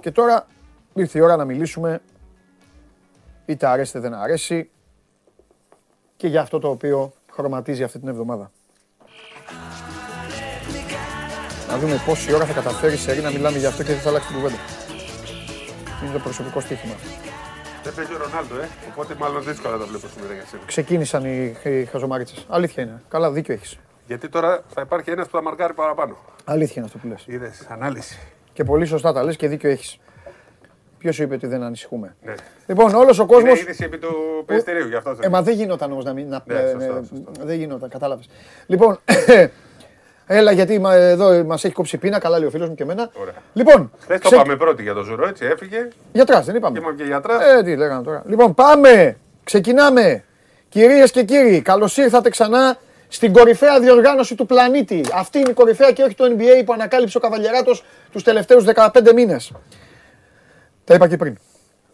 Και 0.01 0.11
τώρα 0.11 0.47
ήρθε 0.95 1.19
η 1.19 1.21
ώρα 1.21 1.37
να 1.37 1.45
μιλήσουμε 1.45 2.01
είτε 3.47 3.67
αρέσει 3.67 3.99
είτε 3.99 4.09
δεν 4.09 4.19
αρέσει 4.19 4.71
και 6.17 6.29
για 6.29 6.41
αυτό 6.41 6.59
το 6.59 6.69
οποίο 6.69 7.13
χρωματίζει 7.37 7.83
αυτή 7.83 7.99
την 7.99 8.09
εβδομάδα. 8.09 8.51
Να 11.69 11.79
δούμε 11.79 12.03
πόση 12.07 12.35
ώρα 12.35 12.45
θα 12.45 12.53
καταφέρει 12.53 12.97
σε 12.97 13.21
να 13.21 13.31
μιλάμε 13.31 13.59
για 13.59 13.69
αυτό 13.69 13.83
και 13.83 13.93
δεν 13.93 14.01
θα 14.01 14.09
αλλάξει 14.09 14.29
την 14.29 14.37
κουβέντα. 14.37 14.57
Είναι 16.03 16.13
το 16.13 16.19
προσωπικό 16.19 16.61
στοίχημα. 16.61 16.95
Δεν 17.83 17.95
παίζει 17.95 18.15
ο 18.15 18.17
Ρονάλντο, 18.17 18.55
ε. 18.61 18.69
Οπότε 18.91 19.15
μάλλον 19.15 19.45
δύσκολα 19.45 19.79
τα 19.79 19.85
βλέπω 19.85 20.07
σήμερα 20.15 20.33
για 20.35 20.45
σήμερα. 20.47 20.67
Ξεκίνησαν 20.67 21.25
οι, 21.25 21.57
οι 21.65 21.85
χαζομάριτσε. 21.85 22.45
Αλήθεια 22.49 22.83
είναι. 22.83 23.03
Καλά, 23.09 23.31
δίκιο 23.31 23.55
έχεις. 23.55 23.79
Γιατί 24.07 24.29
τώρα 24.29 24.63
θα 24.75 24.81
υπάρχει 24.81 25.11
ένας 25.11 25.27
που 25.29 25.37
θα 25.37 25.43
μαρκάρει 25.43 25.75
παραπάνω. 25.75 26.17
Αλήθεια 26.45 26.75
είναι 26.77 26.85
αυτό 26.87 26.99
που 26.99 27.07
λες. 27.07 27.25
Είδες, 27.27 27.67
ανάλυση. 27.69 28.19
Και 28.53 28.65
πολύ 28.65 28.87
σωστά 28.87 29.13
τα 29.13 29.23
λες 29.23 29.37
και 29.37 29.49
δίκιο 29.49 29.71
έχεις. 29.71 29.99
Ποιος 31.07 31.19
σου 31.19 31.23
είπε 31.23 31.35
ότι 31.35 31.47
δεν 31.47 31.63
ανησυχούμε; 31.63 32.17
Ναι. 32.23 32.35
Λοιπόν, 32.67 32.95
όλος 32.95 33.19
ο 33.19 33.27
κόσμο. 33.27 33.51
Είναι 33.51 33.59
είδηση 33.59 33.85
επί 33.85 33.99
του 33.99 34.43
περιστερίου, 34.47 34.89
γι' 34.89 34.95
αυτό. 34.95 35.17
Ε, 35.21 35.29
μα 35.29 35.43
δεν 35.43 35.55
γινόταν 35.55 35.93
όμως 35.93 36.05
να 36.05 36.13
μην. 36.13 36.29
Να... 36.29 36.43
Ναι, 36.45 36.55
σωστά, 36.55 36.85
ε, 36.85 36.97
σωστά. 36.97 37.45
Δεν 37.45 37.59
γινόταν, 37.59 37.89
κατάλαβες. 37.89 38.29
Λοιπόν, 38.67 38.99
Έλα, 40.27 40.53
γιατί 40.53 40.81
εδώ 40.91 41.45
μας 41.45 41.65
έχει 41.65 41.75
κόψει 41.75 41.99
πίνα, 41.99 42.19
καλά 42.19 42.39
λέει 42.39 42.49
ο 42.49 42.51
φίλος 42.51 42.69
μου 42.69 42.75
και 42.75 42.83
εμένα. 42.83 43.11
Ωραία. 43.21 43.35
Λοιπόν. 43.53 43.91
Χθε 44.01 44.19
ξε... 44.19 44.31
το 44.31 44.37
πάμε 44.37 44.57
πρώτοι 44.57 44.83
για 44.83 44.95
το 44.95 45.03
ζουρό, 45.03 45.29
έτσι 45.29 45.45
έφυγε. 45.45 45.89
Γιατρά, 46.13 46.41
δεν 46.41 46.55
είπαμε. 46.55 46.81
Και 46.97 47.05
γιατρά. 47.05 47.57
Ε, 47.57 47.63
τι 47.63 47.77
λέγανε 47.77 48.03
τώρα. 48.03 48.23
Λοιπόν, 48.27 48.55
πάμε. 48.55 49.17
Ξεκινάμε. 49.45 50.25
Κυρίες 50.69 51.11
και 51.11 51.23
κύριοι, 51.23 51.61
καλώς 51.61 51.97
ήρθατε 51.97 52.31
ξανά 52.31 52.77
στην 53.09 53.33
κορυφαία 53.33 53.81
διοργάνωση 53.81 54.35
του 54.35 54.47
πλανήτη. 54.47 55.05
Αυτή 55.15 55.39
είναι 55.39 55.51
η 55.51 55.55
κορυφαία 55.55 55.93
και 55.93 56.03
όχι 56.03 56.15
το 56.15 56.25
NBA 56.25 56.63
που 56.65 56.73
ανακάλυψε 56.73 57.17
ο 57.17 57.21
Καβαλιαράτο 57.21 57.73
τους 58.13 58.23
τελευταίους 58.23 58.65
15 58.75 59.13
μήνες. 59.15 59.53
Τα 60.87 60.95
είπα 60.95 61.09
και 61.09 61.17
πριν. 61.17 61.39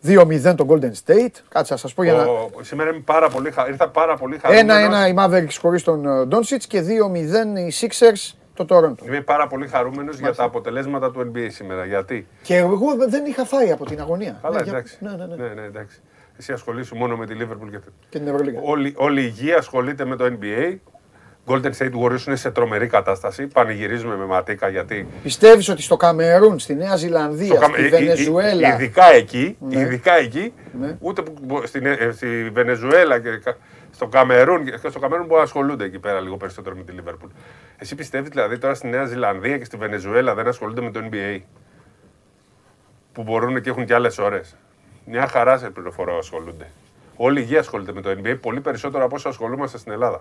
2-0 0.05 0.55
το 0.57 0.67
Golden 0.69 0.93
State. 1.05 1.35
Κάτσε 1.49 1.73
να 1.73 1.79
σας 1.79 1.95
πω 1.95 2.03
για 2.03 2.13
να. 2.13 2.25
Σήμερα 2.61 2.91
είμαι 2.91 3.03
πάρα 3.05 3.29
πολύ, 3.29 3.53
ήρθα 3.69 3.89
πάρα 3.89 4.17
πολύ 4.17 4.39
χαρούμενος. 4.39 5.07
1-1 5.07 5.09
οι 5.09 5.15
Mavericks 5.19 5.57
χωρίς 5.61 5.83
τον 5.83 6.29
Doncic 6.31 6.61
και 6.69 6.81
2-0 6.81 7.59
οι 7.59 7.73
Sixers 7.81 8.35
το 8.55 8.67
Toronto. 8.69 9.07
Είμαι 9.07 9.21
πάρα 9.21 9.47
πολύ 9.47 9.69
χαρούμενος 9.69 10.19
για 10.19 10.35
τα 10.35 10.45
αποτελέσματα 10.45 11.11
του 11.11 11.33
NBA 11.35 11.47
σήμερα. 11.49 11.85
Γιατί; 11.85 12.27
Και 12.43 12.57
εγώ 12.57 12.97
δεν 13.09 13.25
είχα 13.25 13.45
φάει 13.45 13.71
από 13.73 13.85
την 13.85 14.01
αγωνία. 14.01 14.39
Καλά, 14.43 14.63
ναι, 14.63 14.71
εντάξει. 14.71 14.97
Ναι, 15.01 15.11
ναι, 15.11 15.27
ναι. 15.27 15.35
ναι, 15.37 15.55
ναι 15.55 15.63
εντάξει. 15.63 16.01
Εσύ 16.39 16.53
ασχολείσαι 16.53 16.95
μόνο 16.95 17.17
με 17.17 17.27
τη 17.27 17.35
Liverpool 17.39 17.71
και, 17.71 17.79
και 18.09 18.19
την 18.19 18.29
Ευρωλίγα. 18.29 18.61
Όλη, 18.63 18.95
όλη 18.97 19.21
η 19.21 19.25
υγεία 19.27 19.57
ασχολείται 19.57 20.05
με 20.05 20.17
το 20.17 20.25
NBA. 20.25 20.77
Golden 21.47 21.73
State 21.79 21.93
Warriors 22.03 22.27
είναι 22.27 22.37
σε 22.37 22.51
τρομερή 22.51 22.87
κατάσταση. 22.87 23.47
Πανηγυρίζουμε 23.47 24.17
με 24.17 24.25
ματίκα 24.25 24.69
γιατί. 24.69 25.07
Πιστεύεις 25.23 25.69
ότι 25.69 25.83
στο 25.83 25.97
Καμερούν, 25.97 26.59
στη 26.59 26.75
Νέα 26.75 26.97
Ζηλανδία, 26.97 27.55
στο 27.55 27.71
στη 27.73 27.89
Βενεζουέλα; 27.89 28.75
Ειδικά 28.75 29.13
εκεί, 29.13 29.57
ναι. 29.61 29.81
ειδικά 29.81 30.15
εκεί 30.15 30.53
ναι. 30.81 30.97
ούτε 31.01 31.23
που, 31.23 31.63
στη, 31.67 31.81
στη 32.13 32.51
Βενεζουέλα 32.53 33.19
και 33.21 33.43
στο 33.95 34.07
Καμερούν, 34.07 34.65
και 34.65 34.89
στο 34.89 34.99
Καμερούν 34.99 35.27
που 35.27 35.37
ασχολούνται 35.37 35.85
εκεί 35.85 35.99
πέρα 35.99 36.21
λίγο 36.21 36.37
περισσότερο 36.37 36.77
με 36.77 36.83
τη 36.83 36.93
Λίβερπουλ. 36.93 37.31
Εσύ 37.79 37.95
πιστεύεις 37.95 38.29
δηλαδή 38.29 38.59
τώρα 38.59 38.75
στη 38.75 38.89
Νέα 38.89 39.05
Ζηλανδία 39.05 39.59
και 39.59 39.65
στη 39.65 39.77
Βενεζουέλα 39.77 40.35
δεν 40.35 40.47
ασχολούνται 40.49 40.81
με 40.81 40.91
το 40.91 41.01
NBA. 41.11 41.41
Που 43.13 43.23
μπορούν 43.23 43.61
και 43.61 43.71
έχουν 43.71 43.85
και 43.85 43.95
άλλες 43.95 44.19
ώρες. 44.19 44.57
Μια 45.05 45.27
χαρά 45.27 45.59
σε 45.59 45.71
πληροφορώ 45.71 46.19
ασχολούνται. 46.19 46.67
Όλη 47.17 47.39
η 47.41 47.43
υγεία 47.45 47.61
ασχολείται 47.61 47.93
με 47.93 48.01
το 48.01 48.11
NBA 48.11 48.37
πολύ 48.41 48.61
περισσότερο 48.61 49.05
από 49.05 49.15
όσο 49.15 49.29
ασχολούμαστε 49.29 49.79
στην 49.79 49.93
Ελλάδα. 49.93 50.21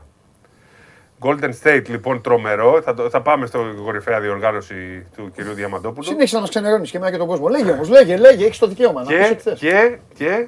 Golden 1.21 1.51
State 1.63 1.83
λοιπόν 1.87 2.21
τρομερό. 2.21 2.81
Θα, 2.81 2.95
θα 3.09 3.21
πάμε 3.21 3.45
στο 3.45 3.59
κορυφαία 3.83 4.19
διοργάνωση 4.19 5.05
του 5.15 5.31
κυρίου 5.35 5.53
Διαμαντόπουλου. 5.53 6.03
Συνέχισε 6.03 6.35
να 6.35 6.41
μας 6.41 6.49
ξενερώνεις 6.49 6.91
και 6.91 6.97
εμένα 6.97 7.11
και 7.11 7.17
τον 7.17 7.27
κόσμο. 7.27 7.47
Λέγε 7.47 7.71
όμως, 7.71 7.89
λέγε, 7.89 8.17
λέγε, 8.17 8.45
έχεις 8.45 8.57
το 8.57 8.67
δικαίωμα 8.67 9.03
και, 9.05 9.17
να 9.17 9.27
πει 9.27 9.53
και, 9.53 9.97
και 10.13 10.47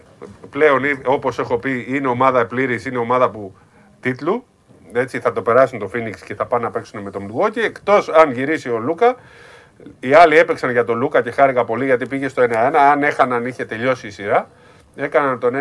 πλέον 0.50 0.82
όπως 1.06 1.40
έχω 1.40 1.58
πει 1.58 1.86
είναι 1.88 2.08
ομάδα 2.08 2.46
πλήρης, 2.46 2.86
είναι 2.86 2.98
ομάδα 2.98 3.30
που 3.30 3.56
τίτλου. 4.00 4.44
Έτσι 4.94 5.20
θα 5.20 5.32
το 5.32 5.42
περάσουν 5.42 5.80
το 5.80 5.90
Phoenix 5.94 6.16
και 6.26 6.36
θα 6.36 6.46
πάνε 6.46 6.64
να 6.64 6.72
παίξουν 6.72 7.02
με 7.02 7.12
τον 7.12 7.32
Milwaukee. 7.32 7.58
Εκτός 7.58 8.10
αν 8.10 8.32
γυρίσει 8.32 8.70
ο 8.70 8.80
Λούκα 8.80 9.16
Οι 10.00 10.14
άλλοι 10.14 10.38
έπαιξαν 10.38 10.72
για 10.72 10.84
τον 10.84 10.98
Λούκα 10.98 11.22
και 11.22 11.32
χάρηκα 11.32 11.66
πολύ 11.66 11.86
γιατί 11.86 12.08
πήγε 12.08 12.28
στο 12.28 12.44
1-1. 12.44 12.52
Αν 12.92 13.04
έχαναν, 13.04 13.46
είχε 13.46 13.66
τελειώσει 13.66 14.08
η 14.08 14.10
σειρά. 14.10 14.50
Έκαναν 14.96 15.40
τον 15.40 15.54
1-1, 15.56 15.58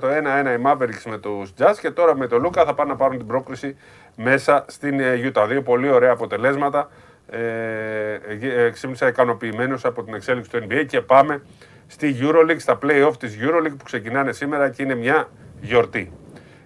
το 0.00 0.08
1-1 0.08 0.58
οι 0.58 0.62
Mavericks 0.64 1.02
με 1.10 1.18
τους 1.18 1.52
Jazz 1.58 1.74
και 1.80 1.90
τώρα 1.90 2.16
με 2.16 2.26
τον 2.26 2.40
Λούκα 2.42 2.64
θα 2.64 2.74
πάνε 2.74 2.90
να 2.90 2.96
πάρουν 2.96 3.16
την 3.16 3.26
πρόκληση 3.26 3.76
μέσα 4.16 4.64
στην 4.68 5.00
ε, 5.00 5.30
Utah. 5.32 5.44
Δύο 5.48 5.62
πολύ 5.62 5.90
ωραία 5.90 6.12
αποτελέσματα. 6.12 6.90
Ε, 7.30 8.18
ε, 8.40 8.70
ξύπνησα 8.70 9.08
ικανοποιημένος 9.08 9.84
από 9.84 10.02
την 10.02 10.14
εξέλιξη 10.14 10.50
του 10.50 10.66
NBA 10.68 10.84
και 10.86 11.00
πάμε 11.00 11.42
στη 11.86 12.16
EuroLeague, 12.20 12.60
στα 12.60 12.78
play-off 12.82 13.12
της 13.18 13.38
EuroLeague 13.40 13.76
που 13.78 13.84
ξεκινάνε 13.84 14.32
σήμερα 14.32 14.70
και 14.70 14.82
είναι 14.82 14.94
μια 14.94 15.28
γιορτή. 15.60 16.12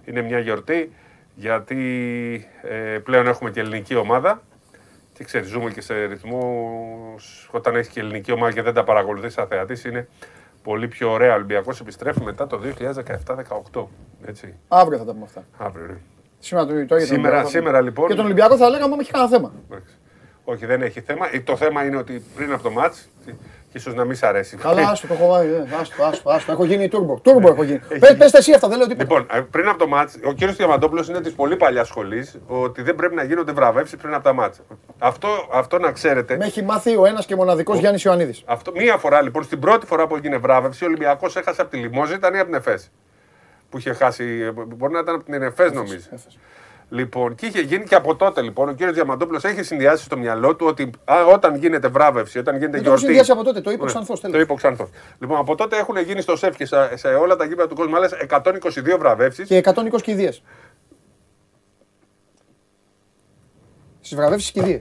Είναι 0.05 0.21
μια 0.21 0.39
γιορτή 0.39 0.91
γιατί 1.35 2.47
ε, 2.61 2.97
πλέον 2.97 3.27
έχουμε 3.27 3.51
και 3.51 3.59
ελληνική 3.59 3.95
ομάδα 3.95 4.41
και 5.13 5.23
ξέρεις 5.23 5.47
ζούμε 5.47 5.71
και 5.71 5.81
σε 5.81 6.05
ρυθμούς 6.05 7.49
όταν 7.51 7.75
έχεις 7.75 7.87
και 7.87 7.99
ελληνική 7.99 8.31
ομάδα 8.31 8.51
και 8.51 8.61
δεν 8.61 8.73
τα 8.73 8.83
παρακολουθείς 8.83 9.33
σαν 9.33 9.47
θεατής 9.47 9.85
είναι 9.85 10.07
πολύ 10.63 10.87
πιο 10.87 11.11
ωραία. 11.11 11.31
Ο 11.31 11.35
Ολυμπιακός 11.35 11.79
επιστρέφει 11.79 12.21
μετά 12.21 12.47
το 12.47 12.59
2017-18. 13.73 13.85
Έτσι. 14.25 14.55
Αύριο 14.67 14.97
θα 14.97 15.05
τα 15.05 15.11
πούμε 15.11 15.25
αυτά. 15.25 15.43
Αύριο, 15.57 15.85
ναι. 15.85 15.97
Σήμερα, 16.39 16.65
το, 16.65 16.85
το 16.85 16.99
σήμερα, 16.99 17.45
σήμερα 17.45 17.81
λοιπόν. 17.81 18.07
Και 18.07 18.15
τον 18.15 18.25
Ολυμπιακό 18.25 18.57
θα 18.57 18.69
λέγαμε 18.69 18.95
έχει 18.99 19.11
κανένα 19.11 19.29
θέμα. 19.29 19.53
Όχι, 20.43 20.65
δεν 20.65 20.81
έχει 20.81 21.01
θέμα. 21.01 21.35
Ε, 21.35 21.39
το 21.39 21.55
θέμα 21.55 21.85
είναι 21.85 21.97
ότι 21.97 22.23
πριν 22.35 22.53
από 22.53 22.63
το 22.63 22.71
μάτς 22.71 23.09
και 23.73 23.79
ίσως 23.79 23.93
να 23.93 24.05
μην 24.05 24.15
σ' 24.15 24.23
αρέσει. 24.23 24.57
Καλά, 24.57 24.89
άστο, 24.89 25.07
το 25.07 25.13
έχω 25.13 25.27
βάλει. 25.27 25.53
Ε, 25.53 25.75
άστο, 25.81 26.03
άστο, 26.03 26.29
άστο. 26.29 26.51
Έχω 26.51 26.65
γίνει 26.65 26.87
τούρμπο. 26.87 27.19
Τούρμπο 27.19 27.47
έχω 27.47 27.63
γίνει. 27.63 27.79
Πες 28.17 28.33
εσύ 28.33 28.53
αυτά, 28.53 28.67
δεν 28.67 28.77
λέω 28.77 28.87
τίποτα. 28.87 29.03
Λοιπόν, 29.03 29.37
ε, 29.37 29.41
πριν 29.51 29.67
από 29.67 29.77
το 29.77 29.87
μάτ, 29.87 30.09
ο 30.25 30.33
κύριος 30.33 30.55
Διαμαντόπουλος 30.55 31.07
είναι 31.07 31.21
της 31.21 31.33
πολύ 31.33 31.55
παλιάς 31.55 31.87
σχολής 31.87 32.39
ότι 32.47 32.81
δεν 32.81 32.95
πρέπει 32.95 33.15
να 33.15 33.23
γίνονται 33.23 33.51
βραβεύσεις 33.51 33.97
πριν 33.97 34.13
από 34.13 34.23
τα 34.23 34.33
μάτ. 34.33 34.53
Αυτό, 34.99 35.27
αυτό 35.51 35.79
να 35.79 35.91
ξέρετε. 35.91 36.37
Με 36.37 36.45
έχει 36.45 36.63
μάθει 36.63 36.97
ο 36.97 37.05
ένας 37.05 37.25
και 37.25 37.35
μοναδικός 37.35 37.79
Γιάννης 37.79 38.03
Ιωαννίδης. 38.03 38.43
Αυτό, 38.45 38.71
μία 38.71 38.97
φορά 38.97 39.21
λοιπόν, 39.21 39.43
στην 39.43 39.59
πρώτη 39.59 39.85
φορά 39.85 40.07
που 40.07 40.15
έγινε 40.15 40.37
βράβευση, 40.37 40.83
ο 40.83 40.87
Ολυμπιακός 40.87 41.35
έχασε 41.35 41.61
από 41.61 41.69
τη 41.69 41.77
Λιμόζη, 41.77 42.13
ήταν 42.13 42.33
ή 42.33 42.37
από 42.37 42.45
την 42.45 42.55
Εφέ. 42.55 42.79
Που 43.69 43.77
είχε 43.77 43.93
χάσει. 43.93 44.51
Μπορεί 44.67 44.93
να 44.93 44.99
ήταν 44.99 45.15
από 45.15 45.23
την 45.23 45.41
Εφέ, 45.41 45.69
νομίζω. 45.69 46.05
Λοιπόν, 46.89 47.35
και 47.35 47.45
είχε 47.45 47.61
γίνει 47.61 47.83
και 47.83 47.95
από 47.95 48.15
τότε 48.15 48.41
λοιπόν. 48.41 48.69
Ο 48.69 48.73
κύριος 48.73 48.95
Διαμαντόπουλος 48.95 49.43
έχει 49.43 49.63
συνδυάσει 49.63 50.03
στο 50.03 50.17
μυαλό 50.17 50.55
του 50.55 50.65
ότι 50.65 50.89
α, 51.05 51.25
όταν 51.25 51.55
γίνεται 51.55 51.87
βράβευση, 51.87 52.39
όταν 52.39 52.57
γίνεται 52.57 52.77
γιορτή. 52.77 52.87
Το 52.87 52.93
έχει 52.93 53.05
συνδυάσει 53.05 53.31
από 53.31 53.43
τότε, 53.43 53.61
το 53.61 53.71
είπε 53.71 53.83
ο 53.83 53.85
Ξανθός. 53.85 54.19
Το 54.19 54.39
είπε 54.39 54.51
ο 54.51 54.55
Ξανθός. 54.55 54.89
Λοιπόν, 55.19 55.37
από 55.37 55.55
τότε 55.55 55.77
έχουν 55.77 55.97
γίνει 55.97 56.21
στο 56.21 56.35
ΣΕΦ 56.35 56.55
και 56.55 56.65
σε, 56.65 56.97
σε 56.97 57.07
όλα 57.07 57.35
τα 57.35 57.45
γήπεδα 57.45 57.67
του 57.67 57.75
κόσμου 57.75 57.95
άλλες 57.95 58.11
122 58.29 58.97
βραβεύσεις. 58.99 59.47
Και 59.47 59.57
120 59.57 60.01
κηδείε. 60.01 60.31
Στις 64.01 64.15
βραβεύσεις 64.15 64.51
κηδείε. 64.51 64.79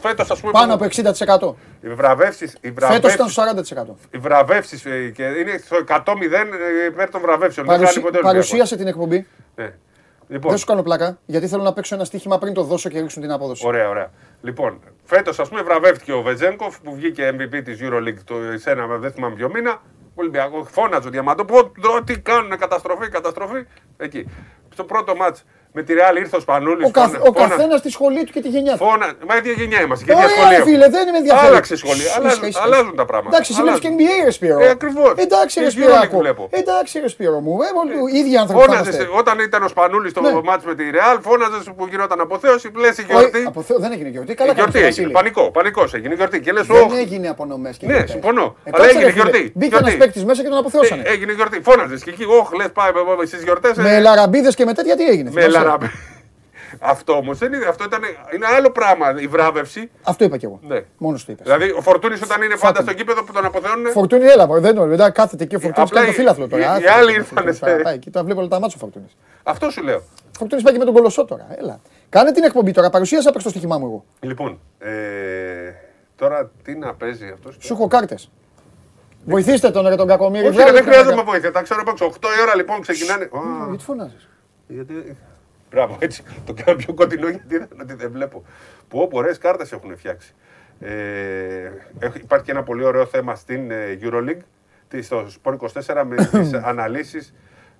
Φέτος, 0.00 0.30
ας 0.30 0.40
πούμε. 0.40 0.52
Πάνω 0.52 0.74
από 0.74 0.84
60%. 0.84 1.54
Οι 1.80 1.88
βραβεύσει. 1.88 2.52
Φέτος 2.74 3.14
ήταν 3.14 3.28
στο 3.28 3.42
40%. 3.42 3.96
Οι 4.10 4.18
βραβεύσεις 4.18 4.84
ε, 4.84 5.10
και 5.14 5.22
είναι 5.22 5.60
στο 5.64 5.76
100-0 5.88 6.04
ε, 6.82 6.86
υπέρ 6.86 7.10
των 7.10 7.20
βραβεύσεων. 7.20 7.66
Παρουσί... 7.66 8.00
Παρουσίασε 8.22 8.76
την 8.76 8.86
εκπομπή. 8.86 9.26
Ναι. 9.54 9.72
Λοιπόν. 10.28 10.50
Δεν 10.50 10.58
σου 10.58 10.66
κάνω 10.66 10.82
πλάκα, 10.82 11.18
γιατί 11.26 11.48
θέλω 11.48 11.62
να 11.62 11.72
παίξω 11.72 11.94
ένα 11.94 12.04
στοίχημα 12.04 12.38
πριν 12.38 12.54
το 12.54 12.62
δώσω 12.62 12.88
και 12.88 13.00
ρίξουν 13.00 13.22
την 13.22 13.30
απόδοση. 13.30 13.66
Ωραία, 13.66 13.88
ωραία. 13.88 14.10
Λοιπόν, 14.40 14.80
φέτος 15.04 15.38
ας 15.38 15.48
πούμε 15.48 15.62
βραβεύτηκε 15.62 16.12
ο 16.12 16.22
Βετζέγκοφ 16.22 16.80
που 16.80 16.94
βγήκε 16.94 17.36
MVP 17.38 17.62
της 17.64 17.78
Euroleague 17.82 18.18
το, 18.24 18.34
σε 18.54 18.70
ένα 18.70 18.86
δεν 18.86 19.12
θυμάμαι 19.12 19.34
ποιο 19.34 19.50
μήνα. 19.50 19.82
Ολυμπιακός, 20.14 20.66
φώναζε 20.70 21.08
ο 21.08 21.10
Διαμαντό. 21.10 21.44
Τι 22.04 22.20
κάνουν, 22.20 22.58
καταστροφή, 22.58 23.08
καταστροφή. 23.08 23.66
Εκεί. 23.96 24.28
Στο 24.72 24.84
πρώτο 24.84 25.16
μάτς 25.16 25.44
με 25.72 25.82
τη 25.82 25.92
Ρεάλ 25.94 26.16
ήρθε 26.16 26.36
ο 26.36 26.40
Σπανούλης. 26.40 26.86
Ο, 26.86 26.90
καθ, 26.90 27.14
ο 27.28 27.32
καθένας 27.32 27.78
στη 27.78 27.90
σχολή 27.90 28.24
του 28.24 28.32
και 28.32 28.40
τη 28.40 28.48
γενιά 28.48 28.72
του. 28.72 28.84
Φώνα, 28.84 29.12
μα 29.28 29.36
ίδια 29.36 29.52
γενιά 29.52 29.80
είμαστε. 29.82 30.04
Και 30.04 30.12
ίδια 30.12 30.28
σχολεία. 30.28 30.62
Φίλε, 30.62 30.88
δεν 30.88 31.08
με 31.12 31.18
ενδιαφέρει. 31.18 31.46
Άλλαξε 31.46 31.76
σχολή. 31.76 32.02
Αλλάζουν, 32.16 32.42
αλλάζουν 32.64 32.94
τα 32.96 33.04
πράγματα. 33.04 33.36
Εντάξει, 33.36 33.52
σήμερα 33.52 33.78
και 33.78 33.88
NBA 33.96 34.24
Ρεσπίρο. 34.24 34.60
Ε, 34.60 34.68
ακριβώς. 34.68 35.12
Εντάξει, 35.16 35.60
Ρεσπίρο. 35.60 35.92
Εντάξει, 36.50 37.00
Ρεσπίρο 37.00 37.40
μου. 37.40 37.58
Ε, 37.62 37.66
ε, 38.14 38.18
ίδιοι 38.18 38.36
άνθρωποι. 38.36 38.64
Φώναζε 38.64 39.08
όταν 39.20 39.38
ήταν 39.38 39.62
ο 39.62 39.68
Σπανούλης 39.68 40.10
στο 40.10 40.20
ναι. 40.20 40.40
μάτι 40.44 40.66
με 40.66 40.74
τη 40.74 40.90
Ρεάλ, 40.90 41.16
φώναζε 41.20 41.58
που 41.76 41.86
γινόταν 41.90 42.20
αποθέωση. 42.20 42.70
Λες 42.76 42.98
η 42.98 43.04
γιορτή. 43.08 43.52
Δεν 43.78 43.92
έγινε 43.92 44.08
γιορτή. 44.08 44.34
Καλά, 44.34 44.52
γιορτή 44.52 44.78
έγινε. 44.78 45.08
Πανικό, 45.08 45.50
πανικό 45.50 45.84
έγινε 45.92 46.14
γιορτή. 46.14 46.38
Δεν 46.38 46.98
έγινε 46.98 47.28
απονομέ 47.28 47.70
και 47.78 47.86
Ναι, 47.86 48.04
συμφωνώ. 48.06 48.56
Αλλά 48.70 48.88
έγινε 48.88 49.10
γιορτή. 49.10 49.52
Μπήκε 49.54 49.76
ένας 49.76 49.96
παίκτης 49.96 50.24
μέσα 50.24 50.42
και 50.42 50.48
τον 50.48 50.58
αποθέωσαν. 50.58 51.00
Έγινε 51.04 51.32
γιορτή. 51.32 51.60
Φώναζες 51.60 52.02
και 52.02 52.10
εκεί, 52.10 52.24
όχ, 52.24 52.52
λες 52.52 52.70
πάει 52.72 52.90
στις 53.26 53.42
γιορτές. 53.42 53.76
Με 53.76 54.00
λαραμπίδες 54.00 54.54
και 54.54 54.64
με 54.64 54.72
τέτοια 54.72 54.96
τι 54.96 55.04
έγινε; 55.04 55.30
Με 55.58 55.64
λαραμπίδε. 55.64 55.92
Αυτό 56.78 57.12
όμως 57.12 57.38
δεν 57.38 57.52
είναι. 57.52 57.64
Αυτό 57.64 57.84
ήταν, 57.84 58.00
είναι 58.34 58.46
άλλο 58.56 58.70
πράγμα 58.70 59.14
η 59.20 59.26
βράβευση. 59.26 59.90
Αυτό 60.02 60.24
είπα 60.24 60.36
κι 60.36 60.44
εγώ. 60.44 60.60
Ναι. 60.62 60.84
Μόνος 60.98 61.24
το 61.24 61.32
είπα. 61.32 61.42
Δηλαδή 61.42 61.70
ο 61.70 61.80
Φορτούνης 61.80 62.22
όταν 62.22 62.42
είναι 62.42 62.56
πάντα 62.56 62.80
στο 62.80 62.92
κήπεδο 62.92 63.24
που 63.24 63.32
τον 63.32 63.44
αποθεώνουν. 63.44 63.92
Φορτούνη 63.92 64.24
έλα, 64.24 64.46
δεν 64.46 64.74
το 64.74 64.86
λέω. 64.86 65.12
Κάθεται 65.12 65.44
εκεί 65.44 65.54
ο 65.56 65.60
Φορτούνης 65.60 65.90
και 65.90 66.06
το 66.06 66.12
φύλαθλο 66.12 66.48
τώρα. 66.48 66.80
Οι 66.80 66.86
άλλοι 66.86 67.12
ήρθαν. 67.12 67.56
Εκεί 67.94 68.10
τα 68.10 68.24
βλέπω 68.24 68.40
όλα 68.40 68.48
τα 68.48 68.60
μάτια 68.60 68.76
ο 68.76 68.80
Φορτούνης. 68.80 69.16
Αυτό 69.42 69.70
σου 69.70 69.82
λέω. 69.82 70.02
Φορτούνης 70.38 70.64
πάει 70.64 70.72
και 70.72 70.78
με 70.78 70.84
τον 70.84 70.94
κολοσσό 70.94 71.24
τώρα. 71.24 71.46
Έλα. 71.58 71.80
Κάνε 72.08 72.32
την 72.32 72.44
εκπομπή 72.44 72.72
τώρα. 72.72 72.90
Παρουσίασα 72.90 73.28
απ' 73.28 73.42
το 73.42 73.48
στοίχημά 73.48 73.78
μου 73.78 73.86
εγώ. 73.86 74.04
Λοιπόν, 74.20 74.60
ε, 74.78 74.90
τώρα 76.16 76.50
τι 76.62 76.74
να 76.74 76.94
παίζει 76.94 77.30
αυτός. 77.34 77.56
Σου 77.60 77.72
έχω 77.72 77.86
κάρτες. 77.86 78.30
Βοηθήστε 79.24 79.70
τον 79.70 79.88
ρε 79.88 79.96
τον 79.96 80.06
Κακομίρη. 80.06 80.46
Όχι, 80.46 80.56
δεν 80.56 80.82
χρειάζεται 80.82 81.22
βοήθεια. 81.22 81.52
Τα 81.52 81.62
ξέρω 81.62 81.80
από 81.86 81.92
8 81.98 82.28
η 82.38 82.42
ώρα 82.42 82.56
λοιπόν 82.56 82.80
ξεκινάνε. 82.80 83.30
Γιατί 83.68 83.84
φωνάζεις; 83.84 84.28
Γιατί 84.66 85.16
Μπράβο, 85.70 85.96
έτσι. 86.00 86.22
Το 86.46 86.54
κάνω 86.64 86.76
πιο 86.76 86.94
κοντινό 86.94 87.28
γιατί 87.28 87.54
είδα 87.54 87.68
ότι 87.80 87.94
δεν 87.94 88.10
βλέπω. 88.10 88.44
Που 88.88 89.00
όπου 89.00 89.16
ωραίες 89.16 89.38
κάρτες 89.38 89.72
έχουν 89.72 89.96
φτιάξει. 89.96 90.34
Ε, 90.80 91.70
υπάρχει 92.14 92.44
και 92.44 92.50
ένα 92.50 92.62
πολύ 92.62 92.84
ωραίο 92.84 93.06
θέμα 93.06 93.34
στην 93.34 93.70
ε, 93.70 93.98
Euroleague, 94.02 94.40
στο 95.00 95.26
Sport 95.42 95.56
24 95.56 96.02
με 96.06 96.16
τις 96.32 96.52
αναλύσεις 96.54 97.34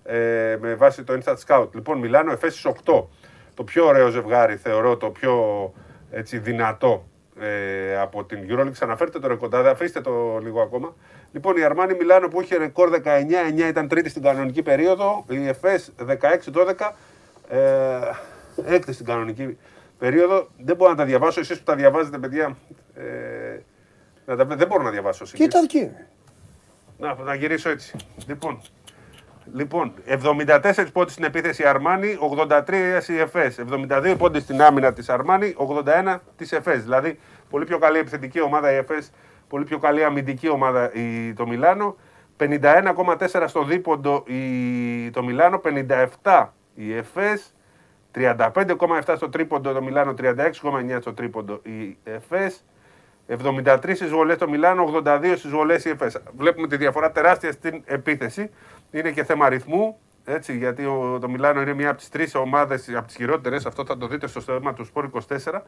ε, 0.04 0.56
με 0.60 0.74
βάση 0.74 1.04
το 1.04 1.18
Instant 1.22 1.36
Scout. 1.46 1.68
Λοιπόν, 1.74 1.98
Μιλάνο 1.98 2.32
Εφέση 2.32 2.74
8. 2.84 3.04
Το 3.54 3.64
πιο 3.64 3.86
ωραίο 3.86 4.08
ζευγάρι, 4.08 4.56
θεωρώ, 4.56 4.96
το 4.96 5.10
πιο 5.10 5.34
έτσι, 6.10 6.38
δυνατό 6.38 7.08
ε, 7.40 7.98
από 8.00 8.24
την 8.24 8.38
Euroleague. 8.48 8.72
Ξαναφέρτε 8.72 9.18
το 9.18 9.28
ρεκόρ, 9.28 9.54
αφήστε 9.54 10.00
το 10.00 10.38
λίγο 10.42 10.60
ακόμα. 10.60 10.94
Λοιπόν, 11.32 11.56
η 11.56 11.62
Αρμάνι 11.62 11.94
Μιλάνο 11.94 12.28
που 12.28 12.40
είχε 12.40 12.56
ρεκόρ 12.56 12.90
19-9 13.04 13.68
ήταν 13.68 13.88
τρίτη 13.88 14.08
στην 14.08 14.22
κανονική 14.22 14.62
περίοδο. 14.62 15.24
Η 15.28 15.48
Εφές 15.48 15.92
16-12 16.06 16.90
ε, 17.48 17.98
έκτη 18.64 18.92
στην 18.92 19.06
κανονική 19.06 19.58
περίοδο. 19.98 20.48
Δεν 20.58 20.76
μπορώ 20.76 20.90
να 20.90 20.96
τα 20.96 21.04
διαβάσω. 21.04 21.40
Εσείς 21.40 21.58
που 21.58 21.64
τα 21.64 21.74
διαβάζετε, 21.74 22.18
παιδιά. 22.18 22.56
Ε, 22.94 23.60
να 24.24 24.36
τα, 24.36 24.44
δεν 24.44 24.66
μπορώ 24.66 24.82
να 24.82 24.90
διαβάσω. 24.90 25.24
Κοίτα 25.24 25.58
εκεί. 25.58 25.90
Να, 26.98 27.14
να 27.14 27.34
γυρίσω 27.34 27.70
έτσι. 27.70 27.96
Λοιπόν, 28.26 28.60
λοιπόν 29.52 29.92
74 30.06 30.86
πόντοι 30.92 31.10
στην 31.10 31.24
επίθεση 31.24 31.64
Αρμάνι, 31.64 32.18
83 32.48 33.00
η 33.08 33.18
ΕΦΕΣ. 33.18 33.58
72 33.70 34.14
πόντοι 34.18 34.40
στην 34.40 34.62
άμυνα 34.62 34.92
της 34.92 35.08
Αρμάνι, 35.08 35.54
81 35.84 36.16
τη 36.36 36.56
ΕΦΕΣ. 36.56 36.82
Δηλαδή, 36.82 37.18
πολύ 37.50 37.64
πιο 37.64 37.78
καλή 37.78 37.98
επιθετική 37.98 38.40
ομάδα 38.40 38.72
η 38.72 38.76
ΕΦΕΣ, 38.76 39.10
πολύ 39.48 39.64
πιο 39.64 39.78
καλή 39.78 40.04
αμυντική 40.04 40.48
ομάδα 40.48 40.92
η, 40.92 41.32
το 41.32 41.46
Μιλάνο. 41.46 41.96
51,4 42.38 43.44
στο 43.46 43.64
δίποντο 43.64 44.24
η, 44.26 45.10
το 45.10 45.22
Μιλάνο, 45.22 45.60
57 46.22 46.46
η 46.78 46.96
ΕΦΕΣ, 46.96 47.54
35,7 48.14 49.14
στο 49.16 49.28
τρίποντο 49.28 49.72
το 49.72 49.82
Μιλάνο, 49.82 50.14
36,9 50.18 50.98
στο 51.00 51.12
τρίποντο 51.12 51.60
η 51.62 51.96
ΕΦΕΣ, 52.04 52.64
73 53.26 53.88
εισβολές 53.88 54.36
το 54.36 54.48
Μιλάνο, 54.48 55.02
82 55.04 55.22
εισβολές 55.34 55.84
η 55.84 55.88
ΕΦΕΣ. 55.88 56.22
Βλέπουμε 56.36 56.66
τη 56.68 56.76
διαφορά 56.76 57.12
τεράστια 57.12 57.52
στην 57.52 57.82
επίθεση. 57.84 58.50
Είναι 58.90 59.10
και 59.10 59.24
θέμα 59.24 59.46
αριθμού, 59.46 59.98
έτσι, 60.24 60.56
γιατί 60.56 60.84
ο, 60.84 61.18
το 61.20 61.28
Μιλάνο 61.28 61.60
είναι 61.60 61.74
μία 61.74 61.88
από 61.88 61.98
τις 61.98 62.08
τρεις 62.08 62.34
ομάδες, 62.34 62.88
από 62.94 63.06
τις 63.06 63.16
χειρότερες, 63.16 63.66
αυτό 63.66 63.84
θα 63.84 63.96
το 63.96 64.06
δείτε 64.06 64.26
στο 64.26 64.40
στόμα 64.40 64.74
του 64.74 64.84
Σπόρ 64.84 65.10
24, 65.28 65.60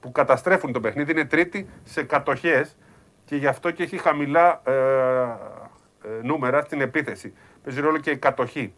που 0.00 0.12
καταστρέφουν 0.12 0.72
το 0.72 0.80
παιχνίδι. 0.80 1.10
Είναι 1.10 1.24
τρίτη 1.24 1.68
σε 1.84 2.02
κατοχές 2.02 2.76
και 3.24 3.36
γι' 3.36 3.46
αυτό 3.46 3.70
και 3.70 3.82
έχει 3.82 3.98
χαμηλά 3.98 4.62
ε, 4.64 4.72
ε, 4.72 6.22
νούμερα 6.22 6.62
στην 6.62 6.80
επίθεση. 6.80 7.32
Παίζει 7.64 7.80
ρόλο 7.80 7.98
και 7.98 8.10
η 8.10 8.16
κατοχή. 8.16 8.74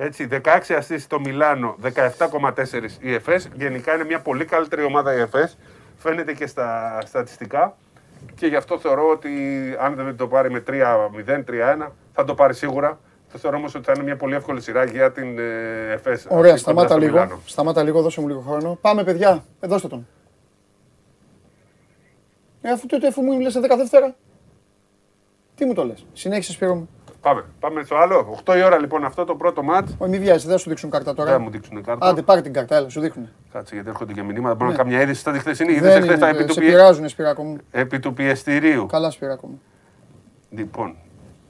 Έτσι, 0.00 0.28
16 0.30 0.74
ασίστ 0.76 1.04
στο 1.04 1.20
Μιλάνο, 1.20 1.76
17,4 1.82 2.98
η 3.00 3.14
ΕΦΕΣ. 3.14 3.48
Γενικά 3.54 3.94
είναι 3.94 4.04
μια 4.04 4.20
πολύ 4.20 4.44
καλύτερη 4.44 4.82
ομάδα 4.82 5.14
η 5.14 5.20
ΕΦΕΣ. 5.20 5.58
Φαίνεται 5.96 6.32
και 6.32 6.46
στα 6.46 6.98
στατιστικά. 7.06 7.76
Και 8.34 8.46
γι' 8.46 8.56
αυτό 8.56 8.78
θεωρώ 8.78 9.10
ότι 9.10 9.30
αν 9.80 9.94
δεν 9.94 10.16
το 10.16 10.28
πάρει 10.28 10.50
με 10.50 10.64
3-0, 10.66 11.44
3-1, 11.44 11.92
θα 12.12 12.24
το 12.24 12.34
πάρει 12.34 12.54
σίγουρα. 12.54 12.98
Θα 13.28 13.38
θεωρώ 13.38 13.56
όμως 13.56 13.74
ότι 13.74 13.84
θα 13.84 13.92
είναι 13.94 14.04
μια 14.04 14.16
πολύ 14.16 14.34
εύκολη 14.34 14.60
σειρά 14.60 14.84
για 14.84 15.12
την 15.12 15.38
ε, 15.38 15.92
ΕΦΕΣ. 15.92 16.26
Ωραία, 16.28 16.56
σταμάτα 16.56 16.98
λίγο. 16.98 17.40
Σταμάτα 17.44 17.82
λίγο, 17.82 18.02
δώσε 18.02 18.20
μου 18.20 18.28
λίγο 18.28 18.40
χρόνο. 18.40 18.78
Πάμε, 18.80 19.04
παιδιά, 19.04 19.44
ε, 19.60 19.66
δώστε 19.66 19.88
τον. 19.88 20.06
Ε, 22.60 22.70
αφού 22.70 22.86
τότε 22.86 23.06
αφού 23.06 23.22
μου 23.22 23.36
μιλες 23.36 23.52
σε 23.52 23.60
10 23.60 23.76
Δευτέρα. 23.76 24.14
Τι 25.54 25.64
μου 25.64 25.74
το 25.74 25.84
λες; 25.84 26.06
Συνέχισε 26.12 26.52
Σπύρο 26.52 26.74
μου. 26.74 26.88
Πάμε, 27.28 27.44
πάμε 27.60 27.82
στο 27.82 27.96
άλλο. 27.96 28.42
8 28.44 28.56
η 28.56 28.62
ώρα 28.62 28.78
λοιπόν 28.78 29.04
αυτό 29.04 29.24
το 29.24 29.34
πρώτο 29.34 29.62
μάτ. 29.62 29.88
Όχι, 29.98 30.10
μην 30.10 30.20
βιάζει, 30.20 30.46
δεν 30.46 30.58
σου 30.58 30.68
δείξουν 30.68 30.90
κάρτα 30.90 31.14
τώρα. 31.14 31.30
Δεν 31.30 31.40
μου 31.42 31.50
δείξουν 31.50 31.82
κάρτα. 31.82 32.06
Άντε, 32.06 32.22
πάρει 32.22 32.42
την 32.42 32.52
κάρτα, 32.52 32.76
έλα, 32.76 32.88
σου 32.88 33.00
δείχνουν. 33.00 33.28
Κάτσε 33.52 33.74
γιατί 33.74 33.88
έρχονται 33.88 34.12
και 34.12 34.22
μηνύματα. 34.22 34.54
Μπορεί 34.54 34.70
να 34.70 34.76
κάνει 34.76 34.90
μια 34.90 35.02
είδηση 35.02 35.20
στα 35.20 35.32
χθεσινή. 35.32 35.72
Είδες 35.72 36.04
χθες 36.04 36.18
τα 36.18 36.28
επί 36.28 36.44
του, 36.44 36.54
πειράζουν, 36.54 37.08
σπυράκο 37.08 37.42
μου. 37.42 37.58
επί 37.70 37.98
του 37.98 38.12
πιεστηρίου. 38.12 38.86
Καλά, 38.86 39.10
σπυράκο 39.10 39.46
μου. 39.46 39.62
Λοιπόν, 40.50 40.96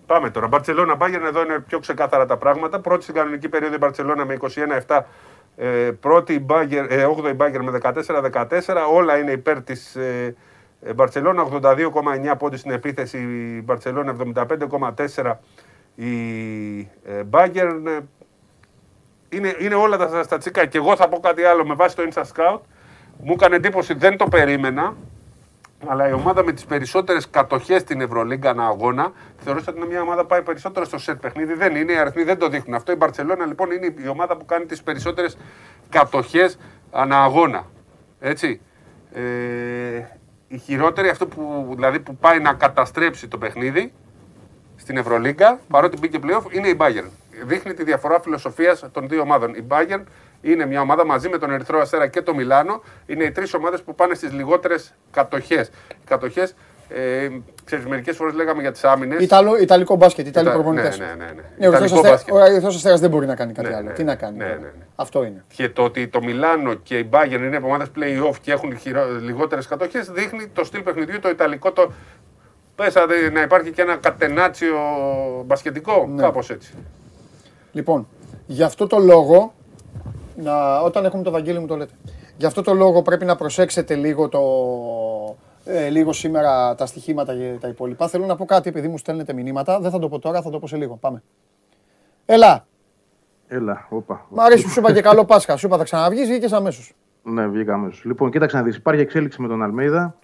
πάμε 0.06 0.30
τώρα. 0.30 0.46
Μπαρσελόνα 0.46 0.94
Μπάγκερν, 0.94 1.24
εδώ 1.24 1.42
είναι 1.42 1.58
πιο 1.58 1.78
ξεκάθαρα 1.78 2.26
τα 2.26 2.36
πράγματα. 2.36 2.80
Πρώτη 2.80 3.02
στην 3.02 3.14
κανονική 3.14 3.48
περίοδο 3.48 3.74
η 3.74 3.78
Μπαρσελόνα 3.78 4.24
με 4.24 4.36
21-7. 4.86 5.00
Ε, 5.56 5.90
πρώτη 6.00 6.32
η 6.32 6.40
Μπάγκερ, 6.44 6.92
ε, 6.92 7.06
8η 7.06 7.34
Μπάγκερ 7.36 7.62
με 7.62 7.70
14-14. 7.70 8.86
Όλα 8.92 9.18
είναι 9.18 9.30
υπέρ 9.30 9.62
της 9.62 9.96
ε, 9.96 10.34
ε, 10.82 10.92
Μπαρσελόνα 10.92 11.46
82,9 11.62 12.34
πόντι 12.38 12.56
στην 12.56 12.70
επίθεση, 12.70 13.18
η 13.18 13.62
Μπαρσελόνα 13.64 14.16
75,4 14.34 15.32
η 15.98 16.88
Bayern. 17.30 17.82
Ε, 17.86 17.98
είναι, 19.28 19.56
είναι 19.58 19.74
όλα 19.74 19.96
τα 19.96 20.22
στατσικά. 20.22 20.66
Και 20.66 20.78
εγώ 20.78 20.96
θα 20.96 21.08
πω 21.08 21.20
κάτι 21.20 21.42
άλλο 21.42 21.66
με 21.66 21.74
βάση 21.74 21.96
το 21.96 22.02
Insta 22.10 22.22
Scout. 22.22 22.60
Μου 23.22 23.32
έκανε 23.32 23.56
εντύπωση, 23.56 23.94
δεν 23.94 24.16
το 24.16 24.28
περίμενα. 24.28 24.96
Αλλά 25.86 26.08
η 26.08 26.12
ομάδα 26.12 26.44
με 26.44 26.52
τις 26.52 26.64
περισσότερες 26.64 27.30
κατοχές 27.30 27.80
στην 27.80 28.00
Ευρωλίγκα 28.00 28.50
ανά 28.50 28.66
αγώνα 28.66 29.12
θεωρούσα 29.36 29.70
ότι 29.70 29.78
είναι 29.78 29.88
μια 29.88 30.00
ομάδα 30.00 30.20
που 30.20 30.26
πάει 30.26 30.42
περισσότερο 30.42 30.84
στο 30.84 30.98
σετ 30.98 31.20
παιχνίδι. 31.20 31.54
Δεν 31.54 31.76
είναι, 31.76 31.92
οι 31.92 31.96
αριθμοί 31.96 32.22
δεν 32.22 32.38
το 32.38 32.48
δείχνουν 32.48 32.74
αυτό. 32.74 32.92
Η 32.92 32.96
Μπαρσελόνα 32.96 33.46
λοιπόν 33.46 33.70
είναι 33.70 33.94
η 34.04 34.08
ομάδα 34.08 34.36
που 34.36 34.44
κάνει 34.44 34.64
τις 34.64 34.82
περισσότερες 34.82 35.38
κατοχές 35.88 36.58
ανά 36.90 37.22
αγώνα. 37.22 37.66
Έτσι. 38.20 38.60
Ε, 39.12 39.22
η 40.48 40.58
χειρότερη, 40.58 41.08
αυτό 41.08 41.26
που, 41.26 41.72
δηλαδή 41.74 42.00
που 42.00 42.16
πάει 42.16 42.40
να 42.40 42.52
καταστρέψει 42.52 43.28
το 43.28 43.38
παιχνίδι 43.38 43.92
στην 44.88 45.00
Ευρωλίγκα, 45.00 45.58
παρότι 45.68 45.96
μπήκε 45.98 46.18
playoff, 46.22 46.52
είναι 46.54 46.68
η 46.68 46.76
Bayern. 46.80 47.08
Δείχνει 47.44 47.74
τη 47.74 47.84
διαφορά 47.84 48.20
φιλοσοφίας 48.20 48.84
των 48.92 49.08
δύο 49.08 49.20
ομάδων. 49.20 49.54
Η 49.54 49.64
Bayern 49.68 50.02
είναι 50.42 50.66
μια 50.66 50.80
ομάδα 50.80 51.06
μαζί 51.06 51.28
με 51.28 51.38
τον 51.38 51.50
Ερυθρό 51.50 51.80
Αστέρα 51.80 52.06
και 52.06 52.22
το 52.22 52.34
Μιλάνο. 52.34 52.82
Είναι 53.06 53.24
οι 53.24 53.30
τρεις 53.30 53.54
ομάδες 53.54 53.82
που 53.82 53.94
πάνε 53.94 54.14
στις 54.14 54.32
λιγότερες 54.32 54.94
κατοχές. 55.10 55.70
Κατοχές 56.04 56.54
ε, 56.88 57.28
ξέρεις, 57.64 57.86
μερικές 57.86 58.16
φορές 58.16 58.34
λέγαμε 58.34 58.60
για 58.60 58.72
τις 58.72 58.84
άμυνες. 58.84 59.22
Ιταλο, 59.22 59.56
Ιταλικό 59.56 59.96
μπάσκετ, 59.96 60.26
Ιταλικό 60.26 60.54
προπονητές. 60.54 60.98
Ναι, 60.98 61.04
ναι, 61.04 61.12
ναι. 61.12 61.24
ναι. 61.24 61.42
ναι 61.58 61.68
ο 62.30 62.44
Ερυθρός 62.44 62.74
Αστέρας 62.74 63.00
δεν 63.00 63.10
μπορεί 63.10 63.26
να 63.26 63.34
κάνει 63.34 63.52
κάτι 63.52 63.68
ναι, 63.68 63.74
άλλο. 63.74 63.88
Ναι, 63.88 63.92
Τι 63.92 64.04
να 64.04 64.14
κάνει. 64.14 64.36
Ναι, 64.36 64.44
ναι, 64.44 64.54
ναι. 64.54 64.86
Αυτό 64.96 65.24
είναι. 65.24 65.44
Και 65.54 65.68
το 65.68 65.82
ότι 65.82 66.08
το 66.08 66.22
Μιλάνο 66.22 66.74
και 66.74 66.98
η 66.98 67.08
Bayern 67.12 67.30
είναι 67.30 67.60
ομάδες 67.64 67.90
play-off 67.96 68.34
και 68.40 68.52
έχουν 68.52 68.78
λιγότερες 69.22 69.66
κατοχές 69.66 70.10
δείχνει 70.10 70.46
το 70.46 70.64
στυλ 70.64 70.82
παιχνιδιού 70.82 71.20
το 71.20 71.28
Ιταλικό. 71.28 71.72
Το... 71.72 71.92
Πες 72.78 72.94
να 73.32 73.40
υπάρχει 73.40 73.70
και 73.70 73.82
ένα 73.82 73.96
κατενάτσιο 73.96 74.76
μπασκετικό, 75.46 76.06
ναι. 76.06 76.22
κάπως 76.22 76.50
έτσι. 76.50 76.74
Λοιπόν, 77.72 78.08
γι' 78.46 78.62
αυτό 78.62 78.86
το 78.86 78.98
λόγο, 78.98 79.52
να, 80.36 80.80
όταν 80.80 81.04
έχουμε 81.04 81.22
το 81.22 81.30
Βαγγέλη 81.30 81.58
μου 81.58 81.66
το 81.66 81.76
λέτε, 81.76 81.92
γι' 82.36 82.46
αυτό 82.46 82.62
το 82.62 82.74
λόγο 82.74 83.02
πρέπει 83.02 83.24
να 83.24 83.36
προσέξετε 83.36 83.94
λίγο 83.94 84.28
το, 84.28 84.40
ε, 85.64 85.88
λίγο 85.88 86.12
σήμερα 86.12 86.74
τα 86.74 86.86
στοιχήματα 86.86 87.34
και 87.34 87.56
τα 87.60 87.68
υπόλοιπα. 87.68 88.08
Θέλω 88.08 88.26
να 88.26 88.36
πω 88.36 88.44
κάτι 88.44 88.68
επειδή 88.68 88.88
μου 88.88 88.98
στέλνετε 88.98 89.32
μηνύματα. 89.32 89.80
Δεν 89.80 89.90
θα 89.90 89.98
το 89.98 90.08
πω 90.08 90.18
τώρα, 90.18 90.42
θα 90.42 90.50
το 90.50 90.58
πω 90.58 90.66
σε 90.66 90.76
λίγο. 90.76 90.96
Πάμε. 90.96 91.22
Έλα. 92.26 92.66
Έλα, 93.48 93.86
όπα. 93.90 94.26
Μ' 94.28 94.40
αρέσει 94.40 94.62
που 94.62 94.68
σου 94.68 94.80
είπα 94.80 94.92
και 94.92 95.00
καλό 95.00 95.24
Πάσχα. 95.24 95.56
Σου 95.56 95.66
είπα 95.66 95.76
θα 95.76 95.84
ξαναβγείς, 95.84 96.28
βγήκες 96.28 96.52
αμέσως. 96.52 96.92
Ναι, 97.22 97.46
βγήκα 97.46 97.74
αμέσως. 97.74 98.04
Λοιπόν, 98.04 98.30
κοίταξε 98.30 98.56
να 98.56 98.62
δεις. 98.62 98.76
Υπάρχει 98.76 99.00
εξέλιξη 99.00 99.42
με 99.42 99.48
τον 99.48 99.62
Αλμέιδα. 99.62 100.16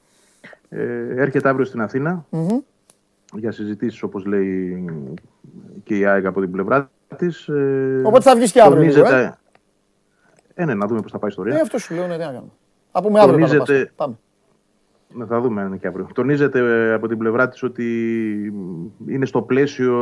Ε, 0.77 1.15
έρχεται 1.17 1.49
αύριο 1.49 1.65
στην 1.65 1.81
αθηνα 1.81 2.27
mm-hmm. 2.31 2.63
για 3.33 3.53
συζητήσεις 3.53 4.03
όπως 4.03 4.25
λέει 4.25 4.85
και 5.83 5.99
η 5.99 6.05
ΑΕΚ 6.05 6.27
από 6.27 6.41
την 6.41 6.51
πλευρά 6.51 6.91
της. 7.17 7.49
Ε, 7.49 8.03
Οπότε 8.05 8.23
θα 8.23 8.37
βγεις 8.37 8.53
και 8.53 8.61
αύριο. 8.61 8.77
Τονίζεται... 8.77 9.39
ε; 10.55 10.63
ε, 10.63 10.65
ναι, 10.65 10.75
να 10.75 10.87
δούμε 10.87 11.01
πώς 11.01 11.11
θα 11.11 11.19
πάει 11.19 11.31
η 11.31 11.33
ιστορία. 11.33 11.57
Ε, 11.57 11.61
αυτό 11.61 11.79
σου 11.79 11.95
λέω, 11.95 12.07
ναι, 12.07 12.13
τι 12.13 12.19
να 12.19 12.25
κάνουμε. 12.25 12.51
Από 12.91 13.11
με 13.11 13.21
αύριο 13.21 13.47
Τονίζεται... 13.47 13.93
Πάμε. 13.97 14.19
Να 15.17 15.27
θα 15.27 15.41
δούμε 15.41 15.61
αν 15.61 15.67
είναι 15.67 15.77
και 15.77 15.87
αύριο. 15.87 16.09
Τονίζεται 16.15 16.59
ε, 16.59 16.93
από 16.93 17.09
την 17.09 17.19
πλευρά 17.19 17.49
της 17.49 17.63
ότι 17.63 17.85
είναι 19.07 19.27
στο 19.27 19.43
πλαίσιο 19.43 19.95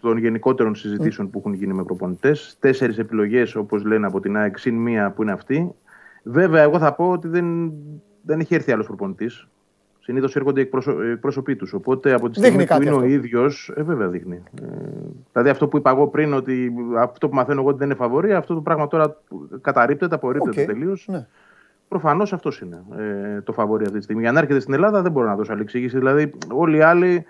των 0.00 0.16
γενικότερων 0.16 0.74
συζητήσεων 0.74 1.30
που 1.30 1.38
έχουν 1.38 1.52
γίνει 1.52 1.72
με 1.72 1.84
προπονητές. 1.84 2.56
Τέσσερις 2.60 2.98
επιλογές, 2.98 3.54
όπως 3.54 3.84
λένε 3.84 4.06
από 4.06 4.20
την 4.20 4.36
ΑΕΚ, 4.36 4.58
συν 4.58 4.74
μία 4.74 5.10
που 5.10 5.22
είναι 5.22 5.32
αυτή. 5.32 5.74
Βέβαια, 6.22 6.62
εγώ 6.62 6.78
θα 6.78 6.94
πω 6.94 7.10
ότι 7.10 7.28
δεν, 7.28 7.72
δεν 8.22 8.40
έχει 8.40 8.54
έρθει 8.54 8.72
άλλος 8.72 8.86
προπονητής. 8.86 9.48
Συνήθως 10.04 10.36
έρχονται 10.36 10.60
οι 10.60 10.70
εκπρόσωποι 11.12 11.56
τους. 11.56 11.72
Οπότε 11.72 12.12
από 12.12 12.30
τη 12.30 12.38
στιγμή 12.38 12.66
που 12.66 12.74
είναι 12.74 12.90
αυτό. 12.90 13.00
ο 13.00 13.04
ίδιος. 13.04 13.72
Ε, 13.76 13.82
βέβαια 13.82 14.08
δείχνει. 14.08 14.42
Ε, 14.62 14.66
δηλαδή 15.32 15.50
αυτό 15.50 15.68
που 15.68 15.76
είπα 15.76 15.90
εγώ 15.90 16.08
πριν, 16.08 16.32
ότι 16.32 16.72
αυτό 16.98 17.28
που 17.28 17.34
μαθαίνω 17.34 17.60
εγώ 17.60 17.68
ότι 17.68 17.78
δεν 17.78 17.86
είναι 17.86 17.96
φαβορή, 17.96 18.32
αυτό 18.32 18.54
το 18.54 18.60
πράγμα 18.60 18.88
τώρα 18.88 19.16
καταρρύπτεται, 19.60 20.14
απορρίπτεται 20.14 20.62
okay. 20.62 20.66
τελείως. 20.66 21.06
Ναι. 21.08 21.26
Προφανώς 21.88 22.32
αυτός 22.32 22.60
είναι 22.60 22.82
ε, 22.98 23.40
το 23.40 23.52
φαβόρι 23.52 23.84
αυτή 23.84 23.96
τη 23.96 24.04
στιγμή. 24.04 24.22
Για 24.22 24.32
να 24.32 24.38
έρχεται 24.38 24.60
στην 24.60 24.74
Ελλάδα 24.74 25.02
δεν 25.02 25.12
μπορώ 25.12 25.26
να 25.26 25.36
δώσω 25.36 25.52
άλλη 25.52 25.62
εξήγηση. 25.62 25.98
Δηλαδή, 25.98 26.30
όλοι 26.52 26.76
οι 26.76 26.82
άλλοι 26.82 27.24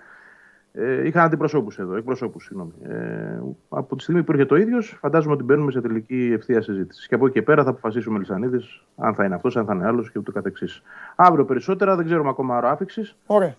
ε, 0.77 1.07
είχαν 1.07 1.23
αντιπροσώπους 1.25 1.79
εδώ, 1.79 1.95
εκπροσώπους, 1.95 2.43
συγγνώμη. 2.43 2.71
Ε, 2.83 3.39
από 3.69 3.95
τη 3.95 4.03
στιγμή 4.03 4.23
που 4.23 4.31
έρχεται 4.31 4.49
το 4.49 4.55
ίδιος, 4.55 4.97
φαντάζομαι 4.99 5.33
ότι 5.33 5.43
μπαίνουμε 5.43 5.71
σε 5.71 5.81
τελική 5.81 6.31
ευθεία 6.33 6.61
συζήτηση. 6.61 7.07
Και 7.07 7.15
από 7.15 7.25
εκεί 7.25 7.33
και 7.33 7.41
πέρα 7.41 7.63
θα 7.63 7.69
αποφασίσουμε 7.69 8.19
Λισανίδη 8.19 8.59
αν 8.95 9.15
θα 9.15 9.25
είναι 9.25 9.35
αυτός, 9.35 9.57
αν 9.57 9.65
θα 9.65 9.73
είναι 9.73 9.85
άλλος 9.85 10.11
και 10.11 10.19
ούτω 10.19 10.31
καθεξής. 10.31 10.81
Αύριο 11.15 11.45
περισσότερα, 11.45 11.95
δεν 11.95 12.05
ξέρουμε 12.05 12.29
ακόμα 12.29 12.57
άρα 12.57 12.71
άφηξης. 12.71 13.15
Ωραία. 13.25 13.55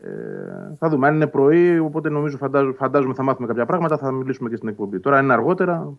Ε, 0.00 0.08
θα 0.78 0.88
δούμε. 0.88 1.06
Αν 1.06 1.14
είναι 1.14 1.26
πρωί, 1.26 1.78
οπότε 1.78 2.08
νομίζω 2.08 2.36
φαντάζομαι, 2.36 2.72
φαντάζομαι 2.72 3.14
θα 3.14 3.22
μάθουμε 3.22 3.46
κάποια 3.46 3.66
πράγματα, 3.66 3.98
θα 3.98 4.10
μιλήσουμε 4.10 4.48
και 4.48 4.56
στην 4.56 4.68
εκπομπή. 4.68 5.00
Τώρα, 5.00 5.16
αν 5.16 5.24
είναι 5.24 5.32
αργότερα, 5.32 5.92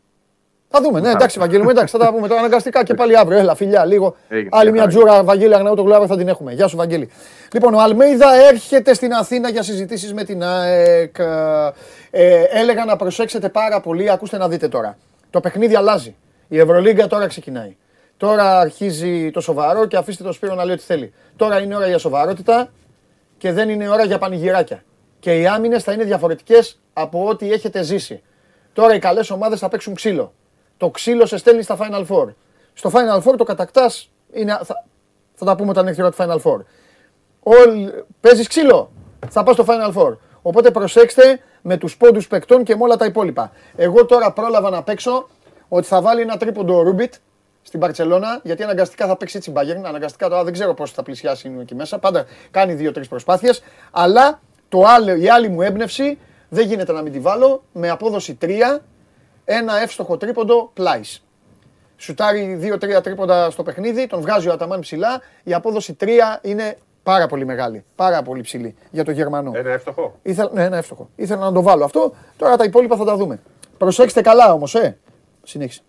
θα 0.71 0.81
δούμε, 0.81 0.99
ναι, 0.99 1.09
εντάξει, 1.09 1.39
Βαγγέλη 1.39 1.63
μου, 1.63 1.69
εντάξει, 1.69 1.97
θα 1.97 2.05
τα 2.05 2.13
πούμε 2.13 2.27
τώρα 2.27 2.39
αναγκαστικά 2.39 2.83
και 2.83 2.93
πάλι 2.93 3.17
αύριο. 3.17 3.37
Έλα, 3.39 3.55
φιλιά, 3.55 3.85
λίγο. 3.85 4.15
Άλλη 4.49 4.71
μια 4.71 4.87
τζούρα, 4.87 5.23
Βαγγέλη 5.23 5.55
Αγναούτο 5.55 6.07
θα 6.07 6.17
την 6.17 6.27
έχουμε. 6.27 6.53
Γεια 6.53 6.67
σου, 6.67 6.77
Βαγγέλη. 6.77 7.09
Λοιπόν, 7.53 7.73
ο 7.73 7.81
Αλμέιδα 7.81 8.35
έρχεται 8.49 8.93
στην 8.93 9.13
Αθήνα 9.13 9.49
για 9.49 9.63
συζητήσεις 9.63 10.13
με 10.13 10.23
την 10.23 10.43
ΑΕΚ. 10.43 11.15
Ε, 12.11 12.43
έλεγα 12.43 12.85
να 12.85 12.95
προσέξετε 12.95 13.49
πάρα 13.49 13.81
πολύ, 13.81 14.09
ακούστε 14.11 14.37
να 14.37 14.47
δείτε 14.47 14.67
τώρα. 14.67 14.97
Το 15.29 15.39
παιχνίδι 15.39 15.75
αλλάζει. 15.75 16.15
Η 16.47 16.59
Ευρωλίγκα 16.59 17.07
τώρα 17.07 17.27
ξεκινάει. 17.27 17.75
Τώρα 18.17 18.59
αρχίζει 18.59 19.31
το 19.31 19.41
σοβαρό 19.41 19.85
και 19.85 19.97
αφήστε 19.97 20.23
το 20.23 20.31
Σπύρο 20.31 20.55
να 20.55 20.65
λέει 20.65 20.73
ό,τι 20.73 20.83
θέλει. 20.83 21.13
Τώρα 21.35 21.59
είναι 21.59 21.75
ώρα 21.75 21.87
για 21.87 21.97
σοβαρότητα 21.97 22.69
και 23.37 23.51
δεν 23.51 23.69
είναι 23.69 23.89
ώρα 23.89 24.03
για 24.03 24.17
πανηγυράκια. 24.17 24.83
Και 25.19 25.39
οι 25.39 25.47
άμυνες 25.47 25.83
θα 25.83 25.91
είναι 25.91 26.03
διαφορετικές 26.03 26.79
από 26.93 27.27
ό,τι 27.27 27.51
έχετε 27.51 27.83
ζήσει. 27.83 28.21
Τώρα 28.73 28.95
οι 28.95 28.99
καλές 28.99 29.29
ομάδες 29.29 29.59
θα 29.59 29.69
παίξουν 29.69 29.95
ξύλο. 29.95 30.33
Το 30.79 30.89
ξύλο 30.89 31.25
σε 31.25 31.37
στέλνει 31.37 31.61
στα 31.61 31.77
Final 31.79 32.05
Four. 32.07 32.33
Στο 32.73 32.91
Final 32.93 33.21
Four 33.23 33.37
το 33.37 33.43
κατακτάς. 33.43 34.11
Θα, 34.63 34.85
θα 35.33 35.45
τα 35.45 35.55
πούμε 35.55 35.69
όταν 35.69 35.87
έρθει 35.87 35.99
η 35.99 36.03
ώρα 36.03 36.11
του 36.11 36.23
Final 36.23 36.41
Four. 36.41 36.59
Παίζεις 38.21 38.47
ξύλο. 38.47 38.91
Θα 39.29 39.43
πας 39.43 39.55
στο 39.55 39.65
Final 39.67 39.93
Four. 39.93 40.17
Οπότε 40.41 40.71
προσέξτε 40.71 41.39
με 41.61 41.77
τους 41.77 41.97
πόντους 41.97 42.27
παικτών 42.27 42.63
και 42.63 42.75
με 42.75 42.83
όλα 42.83 42.95
τα 42.95 43.05
υπόλοιπα. 43.05 43.51
Εγώ 43.75 44.05
τώρα 44.05 44.31
πρόλαβα 44.31 44.69
να 44.69 44.83
παίξω 44.83 45.29
ότι 45.67 45.87
θα 45.87 46.01
βάλει 46.01 46.21
ένα 46.21 46.37
τρίποντο 46.37 46.81
Ρούμπιτ 46.81 47.13
στην 47.61 47.79
Παρσελώνα, 47.79 48.39
γιατί 48.43 48.63
αναγκαστικά 48.63 49.07
θα 49.07 49.17
παίξει 49.17 49.37
έτσι 49.37 49.53
Bayern. 49.55 49.81
Αναγκαστικά 49.83 50.29
τώρα 50.29 50.43
δεν 50.43 50.53
ξέρω 50.53 50.73
πώς 50.73 50.91
θα 50.91 51.03
πλησιάσει 51.03 51.57
εκεί 51.61 51.75
μέσα. 51.75 51.99
Πάντα 51.99 52.25
κάνει 52.51 52.73
δύο-τρεις 52.73 53.07
προσπάθειες. 53.07 53.63
Αλλά 53.91 54.39
το 54.69 54.83
άλλο, 54.83 55.15
η 55.15 55.29
άλλη 55.29 55.49
μου 55.49 55.61
έμπνευση 55.61 56.17
δεν 56.49 56.67
γίνεται 56.67 56.91
να 56.91 57.01
μην 57.01 57.11
τη 57.11 57.19
βάλω 57.19 57.63
με 57.71 57.89
απόδοση 57.89 58.37
3 58.41 58.79
ένα 59.51 59.81
εύστοχο 59.81 60.17
τρίποντο 60.17 60.71
πλάις. 60.73 61.25
Σουτάρει 61.97 62.53
δύο-τρία 62.53 63.01
τρίποντα 63.01 63.49
στο 63.49 63.63
παιχνίδι, 63.63 64.07
τον 64.07 64.21
βγάζει 64.21 64.49
ο 64.49 64.53
Αταμάν 64.53 64.79
ψηλά. 64.79 65.21
Η 65.43 65.53
απόδοση 65.53 65.97
3 65.99 66.07
είναι 66.41 66.77
πάρα 67.03 67.27
πολύ 67.27 67.45
μεγάλη. 67.45 67.85
Πάρα 67.95 68.21
πολύ 68.21 68.41
ψηλή 68.41 68.75
για 68.91 69.03
τον 69.03 69.13
Γερμανό. 69.13 69.51
Ένα 69.55 69.71
εύστοχο; 69.71 70.15
Ήθελα, 70.21 70.49
ναι, 70.53 70.63
ένα 70.63 70.77
εύστοχο. 70.77 71.09
Ήθελα 71.15 71.39
να 71.39 71.51
το 71.51 71.61
βάλω 71.61 71.83
αυτό. 71.83 72.13
Τώρα 72.37 72.57
τα 72.57 72.63
υπόλοιπα 72.63 72.95
θα 72.95 73.05
τα 73.05 73.15
δούμε. 73.15 73.39
Προσέξτε 73.77 74.21
καλά 74.21 74.53
όμως, 74.53 74.75
ε. 74.75 74.97
Συνέχισε. 75.43 75.81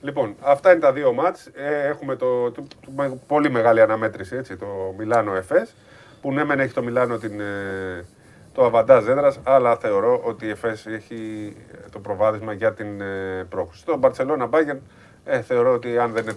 Λοιπόν, 0.00 0.34
αυτά 0.40 0.70
είναι 0.70 0.80
τα 0.80 0.92
δύο 0.92 1.12
μάτς. 1.12 1.46
Ε, 1.46 1.86
έχουμε 1.88 2.16
το, 2.16 2.50
το, 2.50 2.62
το, 2.96 3.18
πολύ 3.26 3.50
μεγάλη 3.50 3.80
αναμέτρηση, 3.80 4.36
έτσι, 4.36 4.56
το 4.56 4.66
Μιλάνο 4.96 5.34
Εφές, 5.34 5.74
που 6.20 6.32
ναι 6.32 6.44
μεν 6.44 6.60
έχει 6.60 6.72
το 6.72 6.82
Μιλάνο 6.82 7.18
την, 7.18 7.40
ε, 7.40 8.04
το 8.52 8.64
αβαντάζ 8.64 9.08
έδρας, 9.08 9.40
αλλά 9.42 9.76
θεωρώ 9.76 10.20
ότι 10.24 10.46
η 10.46 10.50
ΕΦΕΣ 10.50 10.86
έχει 10.86 11.52
το 11.90 11.98
προβάδισμα 11.98 12.52
για 12.52 12.72
την 12.72 13.00
ε, 13.00 13.46
πρόκληση. 13.48 13.84
Το 13.84 13.96
Μπαρσελόνα 13.96 14.46
Μπάγκεν 14.46 14.80
ε, 15.24 15.42
θεωρώ 15.42 15.72
ότι 15.72 15.98
αν 15.98 16.12
δεν 16.12 16.22
είναι 16.22 16.34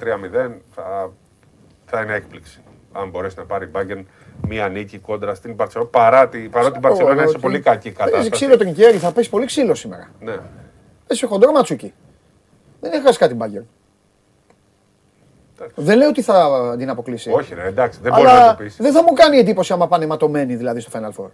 3-0 0.50 0.52
θα, 0.76 1.12
θα 1.86 2.02
είναι 2.02 2.14
έκπληξη. 2.14 2.62
Αν 2.92 3.10
μπορέσει 3.10 3.36
να 3.38 3.44
πάρει 3.44 3.66
Μπάγκεν 3.66 4.08
μία 4.48 4.68
νίκη 4.68 4.98
κόντρα 5.00 5.36
στην 5.36 5.54
Μπαρσελόνα. 5.54 5.90
Παρά 5.90 6.30
τη, 6.30 6.50
την 6.50 6.80
Μπαρσελόνα 6.80 7.22
είναι 7.22 7.32
σε 7.32 7.38
πολύ 7.38 7.60
κακή 7.60 7.90
κατάσταση. 7.90 8.14
Παίζει 8.14 8.30
ξύλο 8.30 8.58
τον 8.58 8.74
Κιέρι, 8.74 8.98
θα 8.98 9.12
πέσει 9.12 9.30
πολύ 9.30 9.46
ξύλο 9.46 9.76
σήμερα. 9.76 10.10
Ναι. 10.20 10.36
Παίζει 11.08 11.26
χοντρό 11.26 11.52
ματσούκι. 11.52 11.94
Δεν 12.80 12.92
έχεις 12.92 13.06
χάσει 13.06 13.18
κάτι 13.18 13.34
Μπάγκεν. 13.34 13.68
Δεν 15.76 15.98
λέω 15.98 16.08
ότι 16.08 16.22
θα 16.22 16.76
την 16.78 16.90
αποκλείσει. 16.90 17.32
Όχι, 17.32 17.54
ρε, 17.54 17.68
εντάξει, 17.68 18.00
δεν 18.02 18.14
μπορεί 18.14 18.26
να 18.26 18.56
το 18.56 18.64
πεις. 18.64 18.76
Δεν 18.80 18.94
θα 18.94 19.04
μου 19.04 19.14
κάνει 19.14 19.38
εντύπωση 19.38 19.74
άμα 19.74 19.88
πάνε 19.88 20.06
ματωμένοι 20.06 20.56
δηλαδή 20.56 20.80
στο 20.80 21.00
Final 21.00 21.24
Four. 21.24 21.30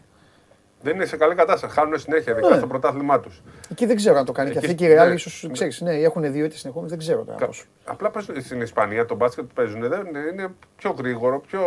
Δεν 0.83 0.95
είναι 0.95 1.05
σε 1.05 1.17
καλή 1.17 1.35
κατάσταση. 1.35 1.73
Χάνουν 1.73 1.99
συνέχεια 1.99 2.33
ναι. 2.33 2.57
στο 2.57 2.67
πρωτάθλημά 2.67 3.19
τους. 3.19 3.41
Εκεί 3.71 3.85
δεν 3.85 3.95
ξέρω 3.95 4.17
αν 4.17 4.25
το 4.25 4.31
κάνει. 4.31 4.51
Και 4.51 4.57
αυτή 4.57 4.83
η 4.83 4.87
Ρεάλ, 4.87 5.07
ναι. 5.07 5.13
ίσως 5.13 5.49
ξέρεις, 5.51 5.81
ναι, 5.81 5.93
έχουν 5.93 6.31
δύο 6.31 6.45
έτη 6.45 6.57
συνεχόμενες, 6.57 6.91
δεν 6.91 6.99
ξέρω 6.99 7.23
τώρα. 7.23 7.37
Κα... 7.37 7.49
Απλά 7.83 8.11
στην 8.39 8.61
Ισπανία 8.61 9.05
το 9.05 9.15
μπάσκετ 9.15 9.43
που 9.45 9.53
παίζουν 9.53 9.87
δεν 9.87 10.07
είναι 10.31 10.47
πιο 10.75 10.95
γρήγορο, 10.97 11.39
πιο 11.39 11.61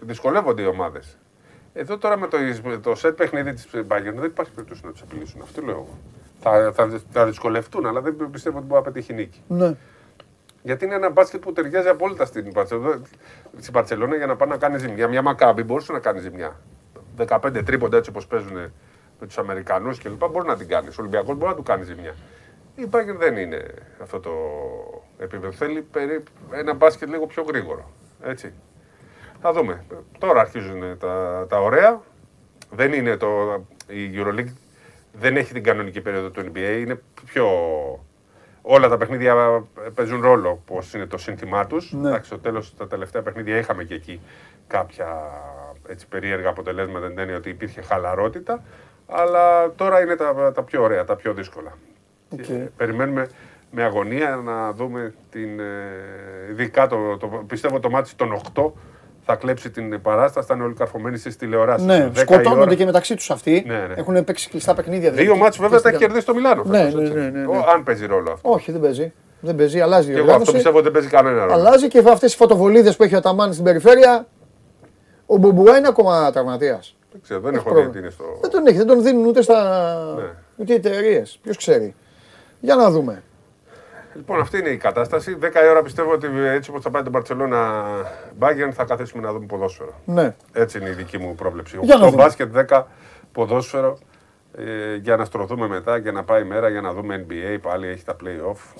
δυσκολεύονται 0.00 0.62
οι 0.62 0.66
ομάδες. 0.66 1.18
Εδώ 1.74 1.98
τώρα 1.98 2.18
με 2.18 2.28
το, 2.28 2.38
το 2.82 2.94
σετ 2.94 3.16
παιχνίδι 3.16 3.52
της 3.52 3.68
Bayern 3.74 4.14
δεν 4.14 4.24
υπάρχει 4.24 4.52
περίπτωση 4.52 4.80
να 4.84 4.90
τους 4.92 5.02
απειλήσουν. 5.02 5.40
Αυτό 5.42 5.62
λέω 5.62 5.86
Θα, 6.40 6.72
θα, 6.74 7.00
θα 7.12 7.26
δυσκολευτούν, 7.26 7.86
αλλά 7.86 8.00
δεν 8.00 8.16
πιστεύω 8.30 8.58
ότι 8.58 8.66
μπορεί 8.66 8.82
να 8.84 8.90
πετύχει 8.90 9.12
νίκη. 9.12 9.42
Ναι. 9.48 9.74
Γιατί 10.62 10.84
είναι 10.84 10.94
ένα 10.94 11.10
μπάσκετ 11.10 11.40
που 11.40 11.52
ταιριάζει 11.52 11.88
απόλυτα 11.88 12.24
στην 13.58 13.72
Παρσελόνα 13.72 14.16
για 14.16 14.26
να 14.26 14.36
πάει 14.36 14.48
να 14.48 14.56
κάνει 14.56 14.78
ζημιά. 14.78 15.08
Μια 15.08 15.22
μακάμπη 15.22 15.62
μπορούσε 15.62 15.92
να 15.92 15.98
κάνει 15.98 16.20
ζημιά. 16.20 16.56
15 17.26 17.64
τρίποντα 17.64 17.96
έτσι 17.96 18.10
όπως 18.10 18.26
παίζουν 18.26 18.56
με 19.20 19.26
τους 19.26 19.38
Αμερικανούς 19.38 19.98
κλπ. 19.98 20.24
Μπορεί 20.24 20.46
να 20.46 20.56
την 20.56 20.68
κάνεις. 20.68 20.98
Ο 20.98 21.00
Ολυμπιακός 21.00 21.36
μπορεί 21.36 21.50
να 21.50 21.56
του 21.56 21.62
κάνει 21.62 21.84
ζημιά. 21.84 22.14
Η 22.74 22.86
Bayern 22.90 23.16
δεν 23.18 23.36
είναι 23.36 23.74
αυτό 24.02 24.20
το 24.20 24.32
επίπεδο. 25.18 25.52
Θέλει 25.52 25.86
ένα 26.50 26.74
μπάσκετ 26.74 27.08
λίγο 27.08 27.26
πιο 27.26 27.42
γρήγορο. 27.42 27.90
Έτσι. 28.22 28.52
Θα 29.40 29.52
δούμε. 29.52 29.84
Τώρα 30.18 30.40
αρχίζουν 30.40 30.98
τα, 30.98 31.46
τα 31.48 31.60
ωραία. 31.60 32.00
Δεν 32.70 32.92
είναι 32.92 33.16
το. 33.16 33.28
Η 33.86 34.10
Euroleague 34.14 34.52
δεν 35.12 35.36
έχει 35.36 35.52
την 35.52 35.62
κανονική 35.62 36.00
περίοδο 36.00 36.30
του 36.30 36.52
NBA. 36.52 36.78
Είναι 36.80 37.02
πιο. 37.24 37.48
Όλα 38.62 38.88
τα 38.88 38.96
παιχνίδια 38.96 39.64
παίζουν 39.94 40.20
ρόλο 40.20 40.62
πώ 40.66 40.82
είναι 40.94 41.06
το 41.06 41.18
σύνθημά 41.18 41.66
τους. 41.66 41.92
Ναι. 41.92 42.08
Εντάξει, 42.08 42.26
στο 42.26 42.38
τέλος 42.38 42.76
τα 42.76 42.86
τελευταία 42.86 43.22
παιχνίδια 43.22 43.56
είχαμε 43.56 43.84
και 43.84 43.94
εκεί 43.94 44.20
κάποια 44.66 45.06
έτσι, 45.88 46.06
περίεργα 46.08 46.48
αποτελέσματα. 46.48 47.10
Δεν 47.14 47.28
είναι 47.28 47.36
ότι 47.36 47.48
υπήρχε 47.48 47.82
χαλαρότητα. 47.82 48.62
Αλλά 49.06 49.72
τώρα 49.76 50.00
είναι 50.00 50.16
τα, 50.16 50.52
τα 50.54 50.62
πιο 50.62 50.82
ωραία, 50.82 51.04
τα 51.04 51.16
πιο 51.16 51.32
δύσκολα. 51.32 51.72
Okay. 52.36 52.66
περιμένουμε 52.76 53.28
με 53.70 53.82
αγωνία 53.82 54.40
να 54.44 54.72
δούμε 54.72 55.14
την. 55.30 55.60
Ε, 55.60 56.50
ειδικά 56.50 56.86
το, 56.86 57.16
το, 57.16 57.26
πιστεύω 57.46 57.80
το 57.80 57.90
μάτι 57.90 58.14
των 58.16 58.40
8 58.54 58.70
θα 59.24 59.34
κλέψει 59.34 59.70
την 59.70 60.00
παράσταση, 60.02 60.46
θα 60.46 60.54
είναι 60.54 60.64
όλοι 60.64 60.74
καρφωμένοι 60.74 61.18
στις 61.18 61.36
τηλεοράσεις. 61.36 61.86
Ναι, 61.86 62.10
σκοτώνονται 62.14 62.74
και 62.74 62.84
μεταξύ 62.84 63.14
τους 63.14 63.30
αυτοί. 63.30 63.64
Ναι, 63.66 63.74
ναι. 63.74 63.94
Έχουν 63.96 64.24
παίξει 64.24 64.48
κλειστά 64.48 64.74
παιχνίδια. 64.74 65.10
Δύο 65.10 65.22
δηλαδή. 65.22 65.40
μάτς 65.40 65.58
βέβαια 65.58 65.80
τα 65.80 65.88
έχει 65.88 65.98
κερδίσει 65.98 66.26
το 66.26 66.34
Μιλάνο. 66.34 66.62
Ναι, 66.64 66.82
ναι, 66.82 67.02
ναι, 67.02 67.08
ναι, 67.08 67.28
ναι. 67.28 67.44
αν 67.74 67.82
παίζει 67.82 68.06
ρόλο 68.06 68.32
αυτό. 68.32 68.50
Όχι, 68.50 68.72
δεν 68.72 68.80
παίζει. 68.80 69.12
Δεν 69.40 69.54
παίζει, 69.54 69.80
αλλάζει 69.80 70.12
η 70.12 70.16
Εγώ 70.16 70.32
αυτό 70.32 70.52
πιστεύω 70.52 70.76
ότι 70.76 70.84
δεν 70.84 70.92
παίζει 70.92 71.08
κανένα 71.08 71.40
ρόλο. 71.40 71.52
Αλλάζει 71.52 71.88
και 71.88 72.02
αυτές 72.08 72.32
οι 72.34 72.36
φωτοβολίδες 72.36 72.96
που 72.96 73.02
έχει 73.02 73.16
ο 73.16 73.20
Ταμάν 73.20 73.52
στην 73.52 73.64
περιφέρεια. 73.64 74.26
Ο 75.26 75.36
Μπουμπουά 75.36 75.76
είναι 75.76 75.88
ακόμα 75.88 76.30
τραυματίας. 76.32 76.96
Δεν 77.12 77.20
ξέρω, 77.22 77.40
δεν 77.40 77.54
έχω 77.54 77.74
δει 77.74 77.88
τι 77.88 77.98
είναι 77.98 78.10
στο. 78.10 78.24
Δεν 78.40 78.50
τον 78.50 78.66
έχει, 78.66 78.76
δεν 78.76 78.86
τον 78.86 79.02
δίνουν 79.02 79.24
ούτε 79.24 79.42
στα. 79.42 80.14
Ναι. 80.16 80.30
ούτε 80.56 80.74
εταιρείες. 80.74 81.38
Ποιος 81.42 81.56
ξέρει. 81.56 81.94
Για 82.60 82.74
να 82.74 82.90
δούμε. 82.90 83.22
Λοιπόν, 84.14 84.40
αυτή 84.40 84.58
είναι 84.58 84.68
η 84.68 84.76
κατάσταση. 84.76 85.38
10 85.40 85.44
η 85.64 85.68
ώρα 85.68 85.82
πιστεύω 85.82 86.12
ότι 86.12 86.26
έτσι 86.44 86.70
όπως 86.70 86.82
θα 86.82 86.90
πάει 86.90 87.02
το 87.02 87.10
Μπαρσελόνα 87.10 87.84
Bayern 88.38 88.70
θα 88.72 88.84
καθίσουμε 88.84 89.22
να 89.22 89.32
δούμε 89.32 89.46
ποδόσφαιρο. 89.46 90.00
Ναι. 90.04 90.34
Έτσι 90.52 90.78
είναι 90.78 90.88
η 90.88 90.92
δική 90.92 91.18
μου 91.18 91.34
πρόβλεψη. 91.34 91.78
Το 92.00 92.12
μπάσκετ 92.12 92.56
10 92.68 92.82
ποδόσφαιρο 93.32 93.98
ε, 94.58 94.94
για 94.94 95.16
να 95.16 95.24
στρωθούμε 95.24 95.68
μετά 95.68 96.00
και 96.00 96.10
να 96.10 96.24
πάει 96.24 96.42
η 96.42 96.44
μέρα 96.44 96.68
για 96.68 96.80
να 96.80 96.92
δούμε 96.92 97.26
NBA. 97.28 97.58
Πάλι 97.62 97.86
έχει 97.86 98.04
τα 98.04 98.16
play-off. 98.24 98.74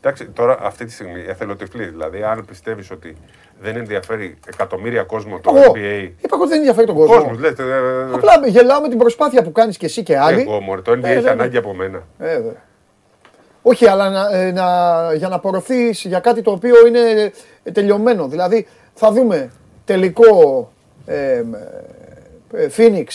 Εντάξει, 0.00 0.24
τώρα 0.26 0.58
αυτή 0.60 0.84
τη 0.84 0.92
στιγμή 0.92 1.24
εθελοτυφλή. 1.26 1.84
Δηλαδή, 1.84 2.22
αν 2.22 2.44
πιστεύεις 2.44 2.90
ότι 2.90 3.16
δεν 3.60 3.76
ενδιαφέρει 3.76 4.38
εκατομμύρια 4.46 5.02
κόσμο 5.02 5.38
το 5.38 5.52
Εγώ, 5.56 5.72
NBA. 5.74 6.10
Είπα 6.24 6.36
ότι 6.36 6.48
δεν 6.48 6.58
ενδιαφέρει 6.58 6.86
τον 6.86 6.94
κόσμο. 6.94 7.14
Κόσμος, 7.14 7.38
λέτε, 7.38 7.62
ε, 7.62 8.14
Απλά 8.14 8.46
γελάω 8.46 8.80
με 8.80 8.88
την 8.88 8.98
προσπάθεια 8.98 9.42
που 9.42 9.52
κάνεις 9.52 9.76
και 9.76 9.86
εσύ 9.86 10.02
και 10.02 10.18
άλλοι. 10.18 10.40
Εγώ, 10.40 10.60
μωρέ, 10.60 10.80
το 10.80 10.92
NBA 10.92 11.04
ε, 11.04 11.12
έχει 11.12 11.28
ανάγκη 11.28 11.56
από 11.56 11.74
μένα. 11.74 12.02
Ε, 12.18 12.40
όχι, 13.62 13.86
αλλά 13.86 14.10
να, 14.10 14.38
ε, 14.38 14.52
να, 14.52 14.64
για 15.14 15.28
να 15.28 15.34
απορροφθεί 15.34 15.90
για 15.90 16.20
κάτι 16.20 16.42
το 16.42 16.50
οποίο 16.50 16.86
είναι 16.86 17.32
ε, 17.62 17.70
τελειωμένο. 17.70 18.28
Δηλαδή, 18.28 18.66
θα 18.94 19.12
δούμε 19.12 19.50
τελικό 19.84 20.72
ε, 21.06 21.42
ε, 22.52 22.68
Phoenix. 22.76 23.06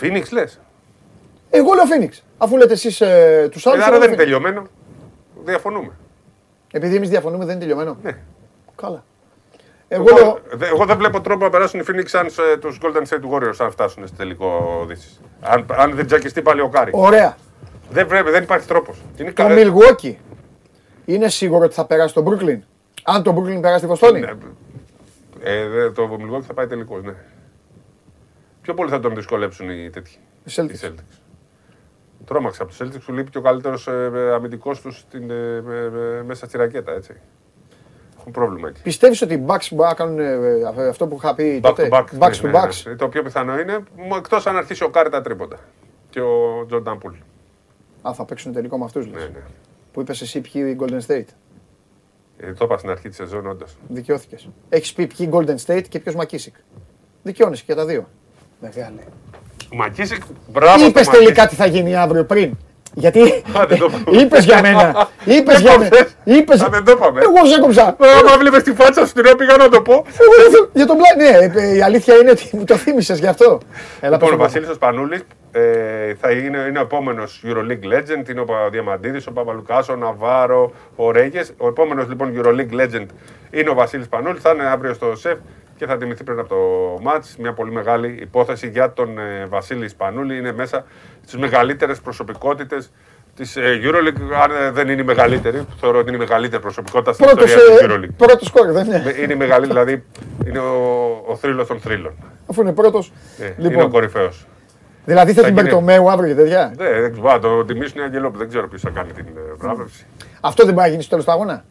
Phoenix 0.00 0.22
λες; 0.32 0.60
Εγώ 1.50 1.72
λέω 1.72 1.84
Phoenix. 1.84 2.18
Αφού 2.38 2.56
λέτε 2.56 2.72
εσείς 2.72 3.00
ε, 3.00 3.48
τους 3.50 3.66
άλλους. 3.66 3.84
άρα 3.84 3.98
δεν 3.98 4.08
είναι 4.08 4.16
τελειωμένο. 4.16 4.66
Διαφωνούμε. 5.44 5.90
Επειδή 6.74 6.96
εμείς 6.96 7.08
διαφωνούμε, 7.08 7.44
δεν 7.44 7.54
είναι 7.54 7.64
τελειωμένο. 7.64 7.96
Ναι. 8.02 8.18
Καλά. 8.76 9.04
Εγώ, 9.88 10.04
εγώ, 10.18 10.38
εγώ 10.60 10.84
δεν 10.84 10.96
βλέπω 10.96 11.20
τρόπο 11.20 11.44
να 11.44 11.50
περάσουν 11.50 11.80
οι 11.80 11.84
Phoenix 11.86 12.06
αν 12.12 12.26
τους 12.60 12.78
Golden 12.82 13.02
State 13.08 13.30
Warriors 13.32 13.54
αν 13.58 13.70
φτάσουν 13.70 14.06
στο 14.06 14.16
τελικό 14.16 14.84
Δύσης. 14.88 15.20
Αν, 15.40 15.66
αν 15.76 15.94
δεν 15.94 16.06
τζακιστεί 16.06 16.42
πάλι 16.42 16.60
ο 16.60 16.68
Κάρι. 16.68 16.90
Ωραία. 16.94 17.36
Δεν 17.90 18.06
πρέπει, 18.06 18.30
δεν 18.30 18.42
υπάρχει 18.42 18.66
τρόπος. 18.66 19.02
Το 19.34 19.44
Milwaukee 19.48 20.14
είναι 21.04 21.28
σίγουρο 21.28 21.64
ότι 21.64 21.74
θα 21.74 21.86
περάσει 21.86 22.14
το 22.14 22.24
Brooklyn. 22.26 22.58
Αν 23.02 23.22
το 23.22 23.36
Brooklyn 23.36 23.60
περάσει 23.60 23.80
τη 23.80 23.86
Βοστόνη. 23.86 24.20
Ναι, 24.20 24.30
ε, 25.42 25.90
το 25.90 26.18
Milwaukee 26.20 26.42
θα 26.42 26.54
πάει 26.54 26.66
τελικός, 26.66 27.02
ναι. 27.02 27.14
Πιο 28.62 28.74
πολύ 28.74 28.90
θα 28.90 29.00
τον 29.00 29.14
δυσκολέψουν 29.14 29.70
οι 29.70 29.90
τέτοιοι. 29.90 30.16
Οι 30.44 30.52
Celtics. 30.56 30.86
Celtics. 30.86 31.21
Τρόμαξε 32.24 32.62
από 32.62 32.70
τους 32.70 32.80
Celtics 32.82 33.00
που 33.06 33.12
λείπει 33.12 33.30
και 33.30 33.38
ο 33.38 33.40
καλύτερος 33.40 33.86
ε, 33.86 34.32
αμυντικός 34.34 34.80
τους 34.80 35.04
ε, 35.12 35.16
ε, 36.18 36.22
μέσα 36.22 36.46
στη 36.46 36.56
ρακέτα. 36.56 36.92
Έτσι. 36.92 37.20
Έχουν 38.18 38.32
πρόβλημα 38.32 38.68
εκεί. 38.68 38.82
Πιστεύεις 38.82 39.22
ότι 39.22 39.34
οι 39.34 39.44
Bucks 39.46 39.68
μπορεί 39.70 39.88
να 39.88 39.94
κάνουν 39.94 40.18
ε, 40.18 40.88
αυτό 40.88 41.06
που 41.06 41.16
είχα 41.16 41.34
πει 41.34 41.60
back 41.62 41.68
to, 41.68 41.88
to 41.90 41.94
back, 41.94 42.04
Bucks 42.18 42.40
ναι, 42.42 42.50
το 42.50 42.82
ναι, 42.84 42.90
ναι. 42.90 42.96
Το 42.96 43.08
πιο 43.08 43.22
πιθανό 43.22 43.58
είναι 43.58 43.78
εκτός 44.16 44.46
αν 44.46 44.56
αρχίσει 44.56 44.84
ο 44.84 44.88
Κάρι 44.88 45.10
τα 45.10 45.20
τρίποντα. 45.20 45.58
Και 46.10 46.20
ο 46.20 46.64
Τζορνταν 46.66 46.98
Πούλ. 46.98 47.14
Α, 48.08 48.14
θα 48.14 48.24
παίξουν 48.24 48.52
τελικό 48.52 48.78
με 48.78 48.84
αυτούς. 48.84 49.06
Ναι, 49.06 49.20
ναι. 49.20 49.42
Που 49.92 50.00
είπες 50.00 50.20
εσύ 50.20 50.40
ποιοι 50.40 50.62
οι 50.66 50.76
Golden 50.80 51.00
State; 51.06 51.26
Ε, 52.36 52.52
το 52.52 52.64
είπα 52.64 52.78
στην 52.78 52.90
αρχή 52.90 53.08
της 53.08 53.16
σεζόν, 53.16 53.46
όντως. 53.46 53.76
Δικαιώθηκες. 53.88 54.48
Έχεις 54.68 54.92
πει 54.92 55.06
ποιοι 55.06 55.28
Golden 55.32 55.56
State 55.66 55.84
και 55.88 55.98
ποιος 55.98 56.14
Μακίσικ. 56.14 56.54
Δικαιώνεσαι 57.22 57.64
και 57.66 57.74
τα 57.74 57.86
δύο. 57.86 58.08
Μεγάλε. 58.60 59.02
Ο 59.72 59.76
Μακίσικ, 59.76 60.22
μπράβο. 60.46 60.86
Είπες 60.86 61.08
τελικά 61.08 61.46
τι 61.46 61.54
θα 61.54 61.66
γίνει 61.66 61.96
αύριο 61.96 62.24
πριν; 62.24 62.56
Γιατί 62.94 63.42
είπες 64.10 64.44
για 64.44 64.60
μένα. 64.60 65.08
Είπες 65.36 65.60
για 65.60 65.78
μένα. 65.78 66.08
Είπες... 66.24 66.60
δεν 66.60 66.84
το 66.84 66.90
είπαμε. 66.90 67.20
Εγώ 67.20 67.46
σε 67.46 67.54
έκοψα. 67.54 67.96
Άμα 68.20 68.38
βλέπεις 68.38 68.62
τη 68.62 68.74
φάτσα 68.74 69.06
σου, 69.06 69.12
την 69.12 69.36
πήγα 69.36 69.56
να 69.56 69.68
το 69.68 69.82
πω. 69.82 70.04
Για 70.72 70.86
τον 70.86 70.96
πλάνη. 70.96 71.46
Ναι, 71.46 71.76
η 71.76 71.82
αλήθεια 71.82 72.14
είναι 72.14 72.30
ότι 72.30 72.50
μου 72.52 72.64
το 72.64 72.76
θύμισες 72.76 73.18
γι' 73.18 73.26
αυτό. 73.26 73.60
Λοιπόν, 74.02 74.32
ο 74.32 74.36
Βασίλης 74.36 74.68
Σπανούλη 74.74 75.22
ε, 75.52 76.14
θα 76.20 76.30
είναι, 76.30 76.58
είναι 76.68 76.78
ο 76.78 76.82
επόμενος 76.82 77.42
Euroleague 77.46 77.92
Legend. 77.94 78.28
Είναι 78.30 78.40
ο 78.40 78.46
Διαμαντίδης, 78.70 79.26
ο 79.26 79.32
Παπαλουκάς, 79.32 79.88
ο 79.88 79.96
Ναβάρο, 79.96 80.72
ο 80.96 81.10
Ρέγες. 81.10 81.52
Ο 81.56 81.68
επόμενος 81.68 82.08
λοιπόν 82.08 82.32
Euroleague 82.36 82.80
Legend 82.80 83.06
είναι 83.50 83.70
ο 83.70 83.74
Βασίλης 83.74 84.08
Πανούλης. 84.08 84.42
Θα 84.42 84.50
είναι 84.50 84.66
αύριο 84.66 84.94
στο 84.94 85.16
ΣΕΦ 85.16 85.38
και 85.82 85.88
θα 85.88 85.96
τιμηθεί 85.96 86.24
πριν 86.24 86.38
από 86.38 86.48
το 86.48 86.56
μάτς. 87.02 87.36
Μια 87.38 87.52
πολύ 87.52 87.70
μεγάλη 87.70 88.18
υπόθεση 88.20 88.68
για 88.68 88.92
τον 88.92 89.18
ε, 89.18 89.46
Βασίλη 89.48 89.88
Σπανούλη. 89.88 90.38
Είναι 90.38 90.52
μέσα 90.52 90.84
στις 91.22 91.36
μεγαλύτερες 91.36 92.00
προσωπικότητες 92.00 92.90
της 93.36 93.56
ε, 93.56 93.80
Euroleague. 93.82 94.34
Αν 94.42 94.50
ε, 94.50 94.70
δεν 94.70 94.88
είναι 94.88 95.00
η 95.00 95.04
μεγαλύτερη, 95.04 95.66
θεωρώ 95.80 95.98
ότι 95.98 96.08
είναι 96.08 96.16
η 96.16 96.20
μεγαλύτερη 96.20 96.62
προσωπικότητα 96.62 97.12
στην 97.12 97.24
ιστορία 97.24 97.56
της 97.56 97.78
Euroleague. 97.82 98.14
Πρώτος 98.16 98.46
σκόρ, 98.46 98.72
δεν 98.72 98.86
είναι. 98.86 99.14
Είναι 99.22 99.32
η 99.32 99.36
μεγαλύτερη, 99.36 99.80
δηλαδή 99.80 100.04
είναι 100.46 100.58
ο, 100.58 101.24
ο 101.26 101.36
θρύλος 101.36 101.66
των 101.66 101.80
θρύλων. 101.80 102.12
Αφού 102.46 102.60
είναι 102.60 102.72
πρώτος. 102.72 103.12
Ε, 103.38 103.52
λοιπόν. 103.56 103.72
Είναι 103.72 103.82
ο 103.82 103.88
κορυφαίος. 103.88 104.46
Δηλαδή 105.04 105.32
θες 105.32 105.42
τον 105.42 105.54
Μπερτομέου 105.54 106.10
αύριο 106.10 106.34
και 106.34 106.40
τέτοια. 106.42 106.74
Ναι, 106.76 107.00
δεν 107.00 107.12
ξέρω. 107.12 107.38
Το 107.38 107.64
τιμήσουν 107.64 108.00
οι 108.00 108.04
Αγγελόπουλοι. 108.04 108.38
Δεν 108.38 108.48
ξέρω 108.48 108.68
ποιος 108.68 108.80
θα 108.80 108.90
κάνει 108.90 109.12
την 109.12 109.26
βράβευση. 109.56 110.06
Αυτό 110.40 110.64
δεν 110.64 110.74
μπορεί 110.74 110.86
να 110.86 110.90
γίνει 110.90 111.02
στο 111.02 111.10
τέλος 111.10 111.24
του 111.24 111.30
αγώνα; 111.30 111.64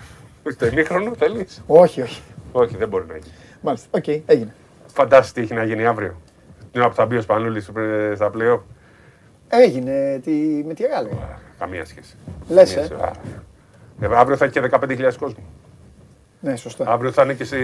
Στο 0.54 0.66
ημίχρονο 0.66 1.12
θέλεις; 1.18 1.62
Όχι, 1.66 2.02
όχι. 2.02 2.22
Όχι, 2.52 2.76
δεν 2.76 2.88
μπορεί 2.88 3.04
να 3.08 3.16
γίνει. 3.16 3.32
Μάλιστα. 3.60 3.88
OK, 3.90 4.04
okay, 4.06 4.20
έγινε. 4.26 4.54
Φαντάζεσαι 4.94 5.32
τι 5.32 5.40
έχει 5.40 5.54
να 5.54 5.64
γίνει 5.64 5.86
αύριο. 5.86 6.16
Την 6.72 6.80
ώρα 6.80 6.90
που 6.90 6.96
θα 6.96 7.06
μπει 7.06 7.16
ο 7.16 7.20
Σπανούλης 7.20 7.70
στο 8.14 8.30
πλοίο. 8.30 8.66
Έγινε 9.48 10.20
τη... 10.24 10.30
με 10.66 10.74
τη 10.74 10.82
Ρεάλ. 10.82 11.06
Καμία 11.58 11.84
σχέση. 11.84 12.16
Λες. 12.48 12.76
Ε. 12.76 12.88
ε. 14.00 14.08
Αύριο 14.14 14.36
θα 14.36 14.44
έχει 14.44 14.60
και 14.60 14.68
15.000 14.70 15.12
κόσμο. 15.18 15.44
Ναι, 16.40 16.56
σωστά. 16.56 16.84
Αύριο 16.86 17.12
θα 17.12 17.22
είναι 17.22 17.34
και 17.34 17.44
σε, 17.44 17.56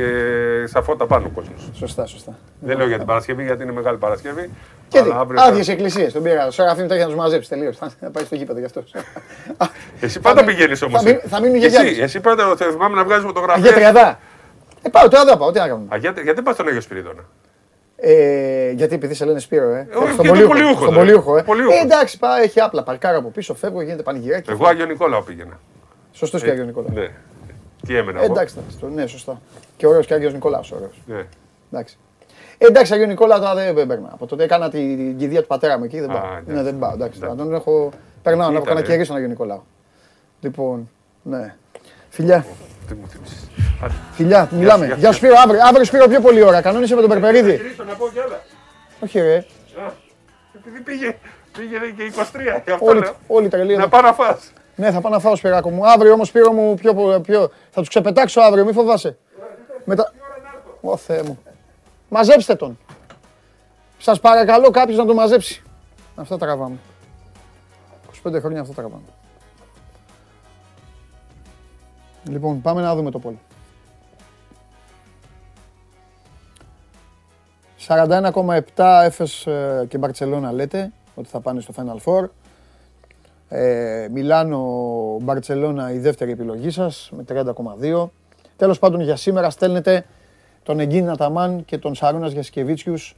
στα 0.67 0.83
φώτα 0.83 1.07
πάνω 1.07 1.27
ο 1.27 1.31
κόσμος. 1.35 1.71
Σωστά, 1.75 2.07
σωστά. 2.07 2.39
Δεν 2.61 2.77
λέω 2.77 2.87
για 2.87 2.97
την 2.97 3.07
Παρασκευή 3.07 3.45
γιατί 3.45 3.63
είναι 3.63 3.73
μεγάλη 3.73 3.99
Παρασκευή. 3.99 4.51
Και 4.89 4.99
άδειε 5.37 5.63
θα... 5.63 5.73
εκκλησίες 5.73 6.13
τον 6.13 6.23
πήγα. 6.23 6.47
Ο 6.47 6.51
Σεραφείμ 6.51 6.87
το 6.87 6.95
έχει 6.95 7.03
να 7.03 7.09
τους 7.09 7.19
μαζέψεις 7.19 7.49
τελείως. 7.49 7.77
Θα 7.77 8.11
πάει 8.13 8.25
στο 8.25 8.35
γήπεδο 8.35 8.59
γι' 8.59 8.65
αυτό. 8.65 8.85
Εσύ 10.01 10.21
πάντα 10.21 10.45
πηγαίνεις 10.45 10.83
όμως. 10.83 11.03
Θα 11.27 11.41
μείνουν 11.41 11.57
για 11.57 11.67
Εσύ, 11.67 12.01
εσύ 12.01 12.21
πάντα 12.21 12.57
θυμάμαι 12.57 12.97
να 12.97 13.05
βγάζεις 13.05 13.25
φωτογραφίες. 13.25 13.67
Για 13.67 13.75
τριαδά. 13.75 14.19
Ε, 14.87 14.89
πάω, 14.89 15.09
τώρα 15.09 15.25
δεν 15.25 15.39
πάω, 15.39 15.51
τι 15.51 15.59
να 15.59 15.69
κάνω. 15.69 15.87
γιατί, 15.99 16.23
γιατί 16.23 16.43
πας 16.43 16.55
στον 16.55 16.69
Άγιο 16.69 16.81
Σπυρίδωνα; 16.81 17.25
Ε, 17.97 18.71
γιατί 18.71 18.95
επειδή 18.95 19.15
σε 19.15 19.25
λένε 19.25 19.39
Σπύρο, 19.39 19.69
ε. 19.69 19.89
Όχι, 19.95 20.13
στον 20.13 20.27
Πολιούχο. 20.27 20.83
Στον 20.83 20.95
Πολιούχο, 20.95 21.37
ε. 21.37 21.45
ε. 21.81 21.83
εντάξει, 21.83 22.19
πάει, 22.19 22.43
έχει 22.43 22.61
απλά 22.61 22.83
παρκάρα 22.83 23.17
από 23.17 23.29
πίσω, 23.29 23.55
φεύγω, 23.55 23.83
γίνεται 23.83 24.03
πανηγυράκι. 24.03 24.51
Εγώ 24.51 24.67
Άγιο 24.67 24.87
Νικόλαο 24.87 25.23
πήγαινα. 25.23 25.61
Σωστός 26.13 26.43
και 26.43 26.51
Άγιος 26.51 26.67
Νικόλαος. 26.67 26.95
Ναι. 26.95 27.09
Τι 27.87 27.97
έμενα. 27.97 28.23
Ε, 28.23 28.25
εντάξει, 28.25 28.57
ναι, 28.95 29.07
σωστά. 29.07 29.41
Και 29.77 29.87
ωραίος 29.87 30.07
και 30.07 30.15
Άγιος 30.15 30.33
Νικόλαος, 30.33 30.73
ωραίος. 30.73 31.03
Ναι. 31.07 31.27
Εντάξει. 31.73 31.99
εντάξει, 32.59 32.95
Αγίου 32.95 33.07
Νικόλα 33.07 33.39
τώρα 33.39 33.55
δεν 33.55 33.87
παίρνα. 33.87 34.09
Από 34.13 34.27
τότε 34.27 34.45
έκανα 34.45 34.71
την 34.71 35.17
κηδεία 35.17 35.41
του 35.41 35.47
πατέρα 35.47 35.79
μου 35.79 35.85
εκεί. 35.85 36.01
Δεν 36.01 36.09
πάω. 36.09 36.23
Ναι, 36.47 36.63
δεν 36.63 36.79
πάω. 36.79 36.93
Εντάξει, 36.93 37.21
τον 37.21 37.55
έχω. 37.55 37.91
Περνάω 38.23 38.51
να 38.51 38.57
έχω 38.57 38.65
κανένα 38.65 38.87
κερί 38.87 39.05
στον 39.05 39.17
Αγίου 39.17 39.29
Νικόλα. 39.29 39.63
Λοιπόν, 40.41 40.91
ναι. 41.23 41.55
Φιλιά. 42.09 42.47
Φιλιά, 44.13 44.49
μιλάμε. 44.53 44.95
Γεια 44.99 45.11
σου 45.11 45.17
Σπύρο, 45.17 45.35
αύριο, 45.45 45.61
αύριο 45.69 45.85
Σπύρο 45.85 46.09
πιο 46.09 46.21
πολύ 46.21 46.43
ώρα. 46.43 46.61
Κανόνισε 46.61 46.95
με 46.95 47.01
τον 47.01 47.11
Περπερίδη. 47.11 47.61
Όχι 49.01 49.21
ρε. 49.21 49.47
Επειδή 50.55 50.81
πήγε, 50.85 51.17
πήγε 51.59 51.79
και 51.97 52.13
23. 52.69 52.79
Όλοι, 52.79 53.03
όλοι 53.27 53.49
τρελοί. 53.49 53.77
Να 53.77 53.89
πάω 53.89 54.01
να 54.01 54.13
φας. 54.13 54.53
Ναι, 54.77 54.91
θα 54.91 55.01
πάω 55.01 55.13
να 55.13 55.19
φάω 55.19 55.37
Σπυράκο 55.37 55.71
μου. 55.71 55.87
Αύριο 55.87 56.13
όμως 56.13 56.29
Σπύρο 56.29 56.53
μου 56.53 56.75
πιο, 56.75 57.21
πιο... 57.21 57.51
θα 57.71 57.81
τους 57.81 57.89
ξεπετάξω 57.89 58.41
αύριο, 58.41 58.65
μη 58.65 58.73
φοβάσαι. 58.73 59.17
Μετά... 59.85 60.13
Ω 60.81 60.97
Θεέ 60.97 61.23
μου. 61.23 61.39
Μαζέψτε 62.09 62.55
τον. 62.55 62.79
Σας 63.99 64.21
παρακαλώ 64.21 64.71
κάποιος 64.71 64.99
να 64.99 65.07
τον 65.07 65.15
μαζέψει. 65.15 65.63
Αυτά 66.15 66.37
τα 66.37 66.47
καβάμε. 66.47 66.77
25 68.29 68.41
χρόνια 68.41 68.61
αυτά 68.61 68.73
τα 68.75 68.83
καβάμε. 68.83 69.03
Λοιπόν, 72.29 72.61
πάμε 72.61 72.83
να 72.83 72.95
δούμε 72.95 73.11
το 73.11 73.19
πόλι. 73.19 73.39
41,7 77.87 79.01
Έφες 79.05 79.47
ε, 79.47 79.87
και 79.89 79.99
Μπαρτσελώνα 79.99 80.53
λέτε 80.53 80.93
ότι 81.15 81.29
θα 81.29 81.41
πάνε 81.41 81.61
στο 81.61 81.73
Final 81.77 82.05
Four. 82.05 82.29
Ε, 83.49 84.09
Μιλάνο, 84.11 84.63
Μπαρτσελώνα 85.23 85.93
η 85.93 85.99
δεύτερη 85.99 86.31
επιλογή 86.31 86.71
σας 86.71 87.11
με 87.17 87.25
30,2. 87.29 88.09
Τέλος 88.57 88.79
πάντων 88.79 89.01
για 89.01 89.17
σήμερα 89.17 89.51
στέλνετε 89.51 90.07
τον 90.63 90.81
Εγκίν 90.81 91.05
Ναταμάν 91.05 91.65
και 91.65 91.79
τον 91.79 91.95
Σαρούνας 91.95 92.33
Γιασκεβίτσιους 92.33 93.17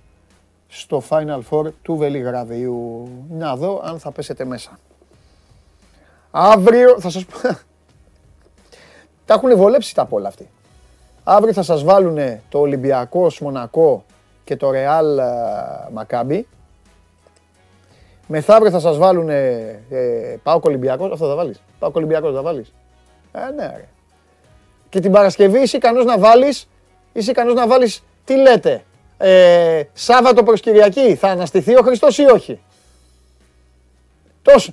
στο 0.68 1.02
Final 1.08 1.40
Four 1.50 1.70
του 1.82 1.96
Βελιγραδίου. 1.96 3.08
Να 3.30 3.56
δω 3.56 3.80
αν 3.84 3.98
θα 3.98 4.10
πέσετε 4.10 4.44
μέσα. 4.44 4.78
Αύριο 6.30 7.00
θα 7.00 7.10
σας 7.10 7.24
πω... 7.24 7.38
τα 9.26 9.34
έχουν 9.34 9.56
βολέψει 9.56 9.94
τα 9.94 10.04
πολλά 10.04 10.28
αυτοί. 10.28 10.48
Αύριο 11.24 11.52
θα 11.52 11.62
σας 11.62 11.84
βάλουν 11.84 12.18
το 12.48 12.58
Ολυμπιακό 12.58 13.30
Μονακό 13.40 14.04
και 14.44 14.56
το 14.56 14.70
Real 14.74 15.20
Μακάμπι. 15.92 16.46
Μεθαύριο 18.26 18.70
θα 18.70 18.78
σας 18.78 18.96
βάλουν 18.96 19.28
ε, 19.28 20.40
Πάο 20.42 20.60
Ολυμπιακός, 20.62 21.12
αυτό 21.12 21.28
θα 21.28 21.34
βάλεις. 21.34 21.62
Πάο 21.78 21.90
Ολυμπιακός 21.94 22.34
θα 22.34 22.42
βάλεις. 22.42 22.72
Ε, 23.32 23.52
ναι 23.54 23.66
ρε. 23.66 23.88
Και 24.88 25.00
την 25.00 25.12
Παρασκευή 25.12 25.60
είσαι 25.60 25.76
ικανός 25.76 26.04
να 26.04 26.18
βάλεις, 26.18 26.68
είσαι 27.12 27.30
ικανός 27.30 27.54
να 27.54 27.66
βάλεις, 27.66 28.02
τι 28.24 28.36
λέτε, 28.36 28.84
ε, 29.16 29.82
Σάββατο 29.92 30.42
προς 30.42 30.60
Κυριακή, 30.60 31.14
θα 31.14 31.28
αναστηθεί 31.28 31.76
ο 31.76 31.82
Χριστός 31.82 32.18
ή 32.18 32.24
όχι; 32.24 32.60
Τόσο, 34.42 34.72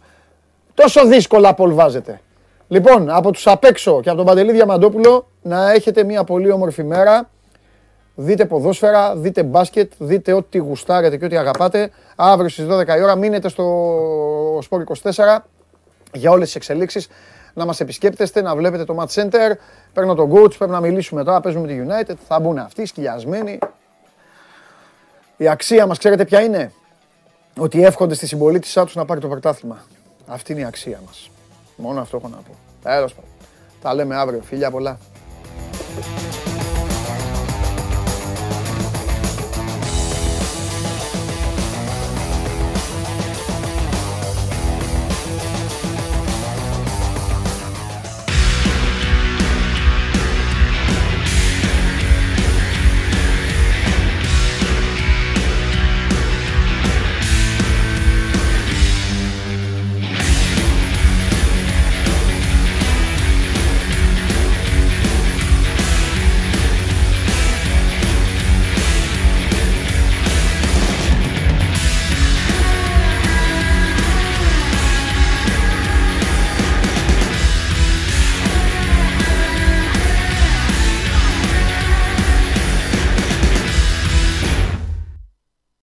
τόσο 0.73 1.07
δύσκολα 1.07 1.49
απολβάζετε. 1.49 2.21
Λοιπόν, 2.67 3.09
από 3.09 3.31
τους 3.31 3.47
απ' 3.47 3.63
έξω 3.63 4.01
και 4.01 4.09
από 4.09 4.17
τον 4.17 4.27
Παντελή 4.27 4.51
Διαμαντόπουλο, 4.51 5.27
να 5.41 5.71
έχετε 5.71 6.03
μια 6.03 6.23
πολύ 6.23 6.51
όμορφη 6.51 6.83
μέρα. 6.83 7.29
Δείτε 8.15 8.45
ποδόσφαιρα, 8.45 9.15
δείτε 9.15 9.43
μπάσκετ, 9.43 9.91
δείτε 9.97 10.33
ό,τι 10.33 10.57
γουστάρετε 10.57 11.17
και 11.17 11.25
ό,τι 11.25 11.37
αγαπάτε. 11.37 11.91
Αύριο 12.15 12.49
στις 12.49 12.65
12 12.65 12.97
η 12.97 13.01
ώρα 13.01 13.15
μείνετε 13.15 13.49
στο 13.49 14.59
Sport 14.69 14.83
24 15.13 15.37
για 16.13 16.31
όλες 16.31 16.45
τις 16.45 16.55
εξελίξεις. 16.55 17.07
Να 17.53 17.65
μας 17.65 17.79
επισκέπτεστε, 17.79 18.41
να 18.41 18.55
βλέπετε 18.55 18.83
το 18.83 18.95
Match 18.99 19.21
Center. 19.21 19.51
Παίρνω 19.93 20.15
τον 20.15 20.31
coach, 20.31 20.57
πρέπει 20.57 20.71
να 20.71 20.79
μιλήσουμε 20.81 21.23
τώρα, 21.23 21.39
παίζουμε 21.39 21.67
τη 21.67 21.81
United. 21.87 22.15
Θα 22.27 22.39
μπουν 22.39 22.57
αυτοί 22.57 22.85
σκυλιασμένοι. 22.85 23.59
Η 25.37 25.47
αξία 25.47 25.87
μας 25.87 25.97
ξέρετε 25.97 26.25
ποια 26.25 26.41
είναι; 26.41 26.71
Ότι 27.57 27.83
εύχονται 27.83 28.13
στη 28.13 28.27
συμπολίτησά 28.27 28.85
τους 28.85 28.95
να 28.95 29.05
πάρει 29.05 29.19
το 29.19 29.27
πρωτάθλημα. 29.27 29.83
Αυτή 30.27 30.51
είναι 30.51 30.61
η 30.61 30.65
αξία 30.65 30.99
μας. 31.05 31.29
Μόνο 31.75 32.01
αυτό 32.01 32.17
έχω 32.17 32.27
να 32.27 32.35
πω. 32.37 32.55
Τέλος 32.81 33.13
πάντων. 33.13 33.29
Τα 33.81 33.93
λέμε 33.93 34.15
αύριο. 34.15 34.41
Φίλια 34.41 34.71
πολλά. 34.71 34.97